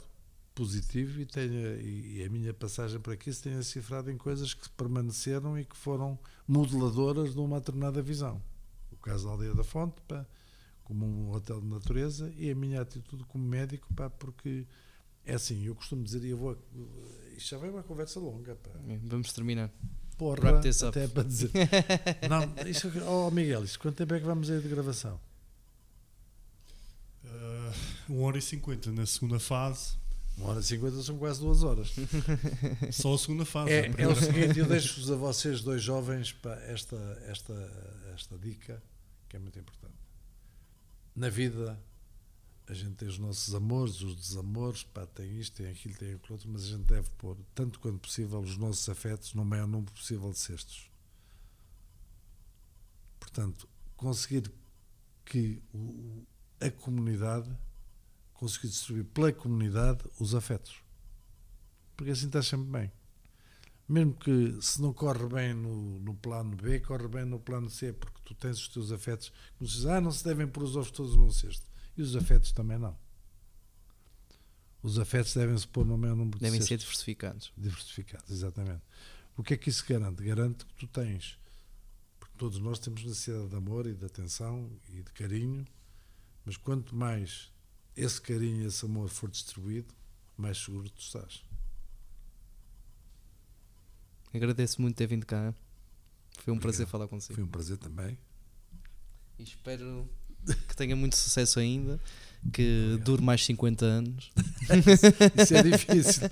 positivo 0.54 1.18
e, 1.18 1.24
tenha, 1.24 1.76
e, 1.80 2.22
a 2.22 2.28
minha 2.28 2.52
passagem 2.52 3.00
por 3.00 3.14
aqui 3.14 3.32
se 3.32 3.42
tenha 3.42 3.62
cifrado 3.62 4.10
em 4.10 4.18
coisas 4.18 4.52
que 4.52 4.68
permaneceram 4.68 5.58
e 5.58 5.64
que 5.64 5.74
foram 5.74 6.18
modeladoras 6.46 7.32
de 7.32 7.40
uma 7.40 7.58
determinada 7.58 8.02
visão. 8.02 8.42
O 8.92 8.96
caso 8.98 9.24
da 9.24 9.30
Aldeia 9.30 9.54
da 9.54 9.64
Fonte, 9.64 9.98
pá, 10.06 10.26
como 10.84 11.06
um 11.06 11.32
hotel 11.32 11.58
de 11.62 11.68
natureza, 11.68 12.30
e 12.36 12.50
a 12.50 12.54
minha 12.54 12.82
atitude 12.82 13.24
como 13.24 13.48
médico, 13.48 13.88
pá, 13.94 14.10
porque 14.10 14.66
é 15.24 15.34
assim, 15.34 15.64
eu 15.64 15.74
costumo 15.74 16.04
dizer, 16.04 16.22
e 16.22 16.28
eu 16.30 16.36
vou. 16.36 16.58
Isto 17.34 17.48
já 17.50 17.56
vai 17.56 17.70
uma 17.70 17.82
conversa 17.82 18.20
longa, 18.20 18.54
pá. 18.56 18.72
Vamos 19.04 19.32
terminar. 19.32 19.72
Porra, 20.20 20.60
até 20.60 21.08
para 21.08 21.22
dizer. 21.22 21.50
Não, 22.28 22.68
isto, 22.68 22.92
oh 23.06 23.30
Miguel, 23.30 23.64
isto 23.64 23.78
quanto 23.78 23.96
tempo 23.96 24.12
é 24.12 24.20
que 24.20 24.26
vamos 24.26 24.50
aí 24.50 24.60
de 24.60 24.68
gravação? 24.68 25.18
Uh, 27.24 28.12
1 28.12 28.22
hora 28.22 28.36
e 28.36 28.42
50 28.42 28.92
na 28.92 29.06
segunda 29.06 29.40
fase. 29.40 29.98
Uma 30.36 30.50
hora 30.50 30.60
e 30.60 30.62
cinquenta 30.62 31.02
são 31.02 31.16
quase 31.16 31.40
duas 31.40 31.62
horas. 31.62 31.94
Só 32.92 33.14
a 33.14 33.18
segunda 33.18 33.46
fase. 33.46 33.72
É, 33.72 33.94
é 33.96 34.06
o 34.06 34.14
seguinte, 34.14 34.58
eu 34.58 34.66
deixo-vos 34.66 35.10
a 35.10 35.16
vocês 35.16 35.62
dois 35.62 35.82
jovens 35.82 36.32
pá, 36.32 36.54
esta, 36.66 36.96
esta, 37.26 37.54
esta 38.14 38.36
dica 38.36 38.82
que 39.26 39.36
é 39.36 39.38
muito 39.38 39.58
importante. 39.58 39.94
Na 41.16 41.30
vida 41.30 41.78
a 42.70 42.74
gente 42.74 42.94
tem 42.94 43.08
os 43.08 43.18
nossos 43.18 43.52
amores, 43.52 44.00
os 44.00 44.14
desamores, 44.14 44.84
pá, 44.84 45.04
tem 45.04 45.38
isto, 45.40 45.56
tem 45.56 45.66
aquilo, 45.66 45.94
tem 45.96 46.14
aquilo 46.14 46.34
outro, 46.34 46.48
mas 46.48 46.62
a 46.62 46.66
gente 46.66 46.84
deve 46.84 47.10
pôr, 47.18 47.36
tanto 47.52 47.80
quanto 47.80 47.98
possível, 47.98 48.40
os 48.40 48.56
nossos 48.56 48.88
afetos 48.88 49.34
no 49.34 49.44
maior 49.44 49.66
número 49.66 49.92
possível 49.92 50.30
de 50.30 50.38
cestos. 50.38 50.88
Portanto, 53.18 53.68
conseguir 53.96 54.50
que 55.24 55.60
o- 55.74 56.24
a 56.60 56.70
comunidade 56.70 57.50
conseguir 58.34 58.68
distribuir 58.68 59.04
pela 59.06 59.32
comunidade 59.32 60.04
os 60.18 60.34
afetos. 60.34 60.82
Porque 61.96 62.12
assim 62.12 62.26
está 62.26 62.42
sempre 62.42 62.70
bem. 62.70 62.92
Mesmo 63.88 64.14
que 64.14 64.56
se 64.62 64.80
não 64.80 64.92
corre 64.92 65.26
bem 65.26 65.52
no, 65.52 65.98
no 65.98 66.14
plano 66.14 66.56
B, 66.56 66.78
corre 66.80 67.08
bem 67.08 67.24
no 67.24 67.40
plano 67.40 67.68
C, 67.68 67.92
porque 67.92 68.20
tu 68.24 68.34
tens 68.34 68.58
os 68.58 68.68
teus 68.68 68.92
afetos. 68.92 69.32
Como 69.58 69.68
se 69.68 69.76
diz, 69.78 69.86
ah, 69.86 70.00
não 70.00 70.12
se 70.12 70.24
devem 70.24 70.46
pôr 70.46 70.62
os 70.62 70.76
ovos 70.76 70.92
todos 70.92 71.16
num 71.16 71.30
cesto. 71.30 71.69
E 72.00 72.02
os 72.02 72.16
afetos 72.16 72.50
também 72.52 72.78
não. 72.78 72.96
Os 74.82 74.98
afetos 74.98 75.34
devem-se 75.34 75.68
pôr 75.68 75.84
no 75.84 75.98
maior 75.98 76.16
número 76.16 76.38
de 76.38 76.42
Devem 76.44 76.58
ser 76.62 76.78
diversificados. 76.78 77.52
diversificados, 77.54 78.30
exatamente. 78.30 78.80
O 79.36 79.42
que 79.42 79.52
é 79.52 79.56
que 79.58 79.68
isso 79.68 79.84
garante? 79.86 80.22
Garante 80.24 80.64
que 80.64 80.72
tu 80.76 80.86
tens, 80.86 81.38
porque 82.18 82.34
todos 82.38 82.58
nós 82.58 82.78
temos 82.78 83.04
necessidade 83.04 83.48
de 83.50 83.54
amor 83.56 83.86
e 83.86 83.92
de 83.94 84.06
atenção 84.06 84.70
e 84.88 85.02
de 85.02 85.12
carinho, 85.12 85.66
mas 86.46 86.56
quanto 86.56 86.96
mais 86.96 87.52
esse 87.94 88.18
carinho 88.18 88.62
e 88.62 88.66
esse 88.66 88.82
amor 88.86 89.10
for 89.10 89.28
distribuído, 89.30 89.94
mais 90.38 90.56
seguro 90.56 90.88
tu 90.88 91.02
estás. 91.02 91.44
Agradeço 94.32 94.80
muito 94.80 94.96
ter 94.96 95.06
vindo 95.06 95.26
cá. 95.26 95.52
Foi 96.38 96.54
um 96.54 96.56
Obrigado. 96.56 96.60
prazer 96.62 96.86
falar 96.86 97.08
consigo. 97.08 97.34
Foi 97.34 97.44
um 97.44 97.48
prazer 97.48 97.76
também. 97.76 98.16
E 99.38 99.42
espero 99.42 100.08
que 100.68 100.76
tenha 100.76 100.94
muito 100.96 101.16
sucesso 101.16 101.58
ainda, 101.60 101.98
que 102.52 102.84
Obrigado. 102.86 103.04
dure 103.04 103.22
mais 103.22 103.44
50 103.44 103.84
anos 103.84 104.30
Isso 105.42 105.54
é 105.54 105.62
difícil. 105.62 106.22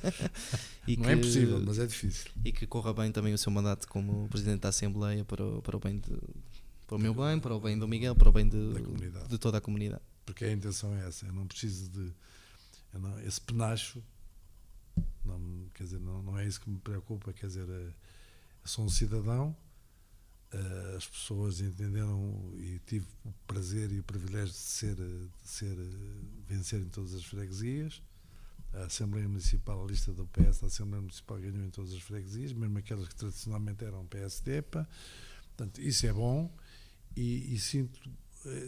e 0.87 0.97
não 0.97 1.05
que, 1.05 1.11
é 1.11 1.13
impossível, 1.15 1.61
mas 1.65 1.79
é 1.79 1.87
difícil. 1.87 2.31
e 2.45 2.51
que 2.53 2.67
corra 2.67 2.93
bem 2.95 3.13
também 3.13 3.35
o 3.35 3.39
seu 3.39 3.53
mandato 3.53 3.87
como 3.89 4.27
Presidente 4.29 4.61
da 4.61 4.71
Assembleia 4.71 5.25
para 5.25 5.45
o, 5.45 5.61
para 5.63 5.77
o 5.77 5.81
bem 5.81 5.99
de, 5.99 6.17
para 6.87 6.97
o 6.97 6.99
meu 6.99 7.13
bem, 7.13 7.39
para 7.39 7.55
o 7.55 7.61
bem 7.61 7.79
do 7.79 7.87
Miguel, 7.87 8.15
para 8.15 8.29
o 8.29 8.33
bem 8.33 8.49
de, 8.49 8.59
de 9.29 9.39
toda 9.39 9.59
a 9.59 9.61
comunidade. 9.61 10.03
Porque 10.25 10.45
a 10.45 10.53
intenção 10.53 10.95
é 10.97 11.07
essa. 11.09 11.27
Eu 11.27 11.33
não 11.35 11.47
preciso 11.47 11.91
de. 11.91 12.11
não- 12.95 13.19
esse 13.21 13.41
penacho. 13.41 14.03
Não, 15.25 15.67
quer 15.75 15.85
dizer, 15.85 16.01
não, 16.01 16.23
não 16.23 16.39
é 16.39 16.47
isso 16.47 16.61
que 16.61 16.71
me 16.71 16.79
preocupa. 16.79 17.33
Quer 17.35 17.47
dizer, 17.49 17.67
eh, 17.69 17.89
eu 17.89 18.67
sou 18.69 18.85
um 18.85 18.89
cidadão. 18.89 19.55
Eh, 20.53 20.95
As 20.97 21.07
pessoas 21.07 21.61
entenderam 21.61 22.53
e 22.57 22.81
tive 22.87 23.07
o 23.25 23.33
prazer 23.47 23.93
e 23.93 24.01
o 24.01 24.03
privilégio 24.03 24.53
de 24.53 24.59
ser, 24.59 24.99
eh, 24.99 25.27
de 25.43 25.49
ser 25.49 25.79
eh, 25.79 26.25
vencer 26.47 26.81
em 26.81 26.89
todas 26.89 27.15
as 27.15 27.25
freguesias. 27.25 28.03
A 28.75 28.85
Assembleia 28.85 29.29
Municipal, 29.29 29.83
a 29.83 29.87
lista 29.87 30.13
do 30.13 30.27
PS 30.27 30.61
da 30.61 30.67
Assembleia 30.67 31.01
Municipal 31.01 31.39
ganhou 31.39 31.65
em 31.65 31.71
todas 31.71 31.93
as 31.93 32.03
freguesias, 32.03 32.53
mesmo 32.53 32.79
aquelas 32.79 33.09
que 33.09 33.15
tradicionalmente 33.15 33.85
eram 33.85 34.07
PSD. 34.07 34.63
pá. 34.63 34.87
Portanto, 35.57 35.81
isso 35.81 36.07
é 36.07 36.13
bom 36.13 36.55
e, 37.17 37.55
e 37.55 37.59
sinto 37.59 37.99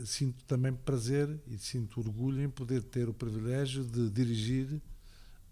sinto 0.04 0.44
também 0.44 0.74
prazer 0.74 1.40
e 1.46 1.56
sinto 1.56 2.00
orgulho 2.00 2.42
em 2.42 2.50
poder 2.50 2.82
ter 2.82 3.08
o 3.08 3.14
privilégio 3.14 3.84
de 3.84 4.10
dirigir 4.10 4.82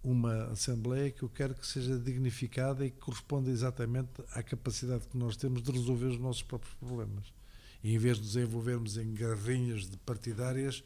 uma 0.02 0.44
Assembleia 0.52 1.10
que 1.10 1.22
eu 1.22 1.28
quero 1.28 1.54
que 1.54 1.66
seja 1.66 1.98
dignificada 1.98 2.86
e 2.86 2.90
que 2.90 2.98
corresponda 2.98 3.50
exatamente 3.50 4.10
à 4.32 4.42
capacidade 4.42 5.06
que 5.08 5.16
nós 5.18 5.36
temos 5.36 5.62
de 5.62 5.70
resolver 5.72 6.06
os 6.06 6.18
nossos 6.18 6.42
próprios 6.42 6.74
problemas. 6.76 7.32
E 7.82 7.94
em 7.94 7.98
vez 7.98 8.16
de 8.16 8.22
nos 8.24 8.36
envolvermos 8.36 8.96
em 8.96 9.12
garrinhas 9.14 9.86
partidárias, 10.06 10.82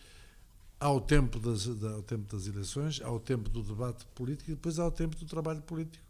há 0.81 0.91
o 0.91 1.01
tempo 1.01 1.39
das, 1.39 1.67
da- 1.67 1.93
ao 1.93 2.03
tempo 2.03 2.35
das 2.35 2.47
eleições, 2.47 3.01
há 3.03 3.11
o 3.11 3.21
tempo 3.21 3.49
do 3.49 3.63
debate 3.63 4.05
político 4.15 4.51
e 4.51 4.55
depois 4.55 4.79
há 4.79 4.87
o 4.87 4.91
tempo 4.91 5.17
do 5.17 5.27
trabalho 5.27 5.63
político, 5.63 6.05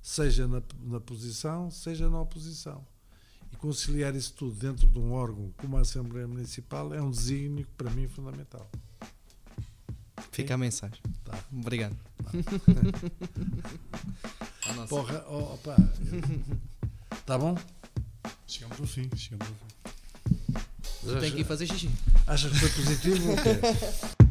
seja 0.00 0.46
na, 0.48 0.62
na 0.84 1.00
posição, 1.00 1.70
seja 1.70 2.08
na 2.08 2.20
oposição. 2.20 2.84
E 3.52 3.56
conciliar 3.56 4.14
isso 4.14 4.32
tudo 4.34 4.54
dentro 4.58 4.86
de 4.86 4.98
um 4.98 5.12
órgão 5.12 5.52
como 5.56 5.76
a 5.76 5.80
Assembleia 5.80 6.26
Municipal 6.28 6.92
é 6.94 7.00
um 7.02 7.10
desígnio 7.10 7.66
para 7.76 7.90
mim 7.90 8.04
é 8.04 8.08
fundamental. 8.08 8.70
Fica 10.30 10.54
a 10.54 10.58
mensagem. 10.58 11.00
Tá. 11.24 11.38
Obrigado. 11.52 11.96
À 14.68 14.72
nossa. 14.74 14.88
Porra, 14.88 15.24
oh, 15.28 15.54
opa, 15.54 15.76
tá 17.24 17.38
bom? 17.38 17.56
Chegamos 18.46 18.78
ao 18.78 18.86
fim. 18.86 19.08
Chegamos 19.16 19.48
ao 19.48 19.54
fim. 19.54 21.20
Tenho 21.20 21.34
que 21.34 21.40
ir 21.40 21.44
fazer 21.44 21.66
xixi. 21.66 21.90
Achas 22.26 22.52
que 22.52 22.58
foi 22.58 22.68
positivo 22.68 23.30
ou 23.30 23.36
quê? 23.36 24.18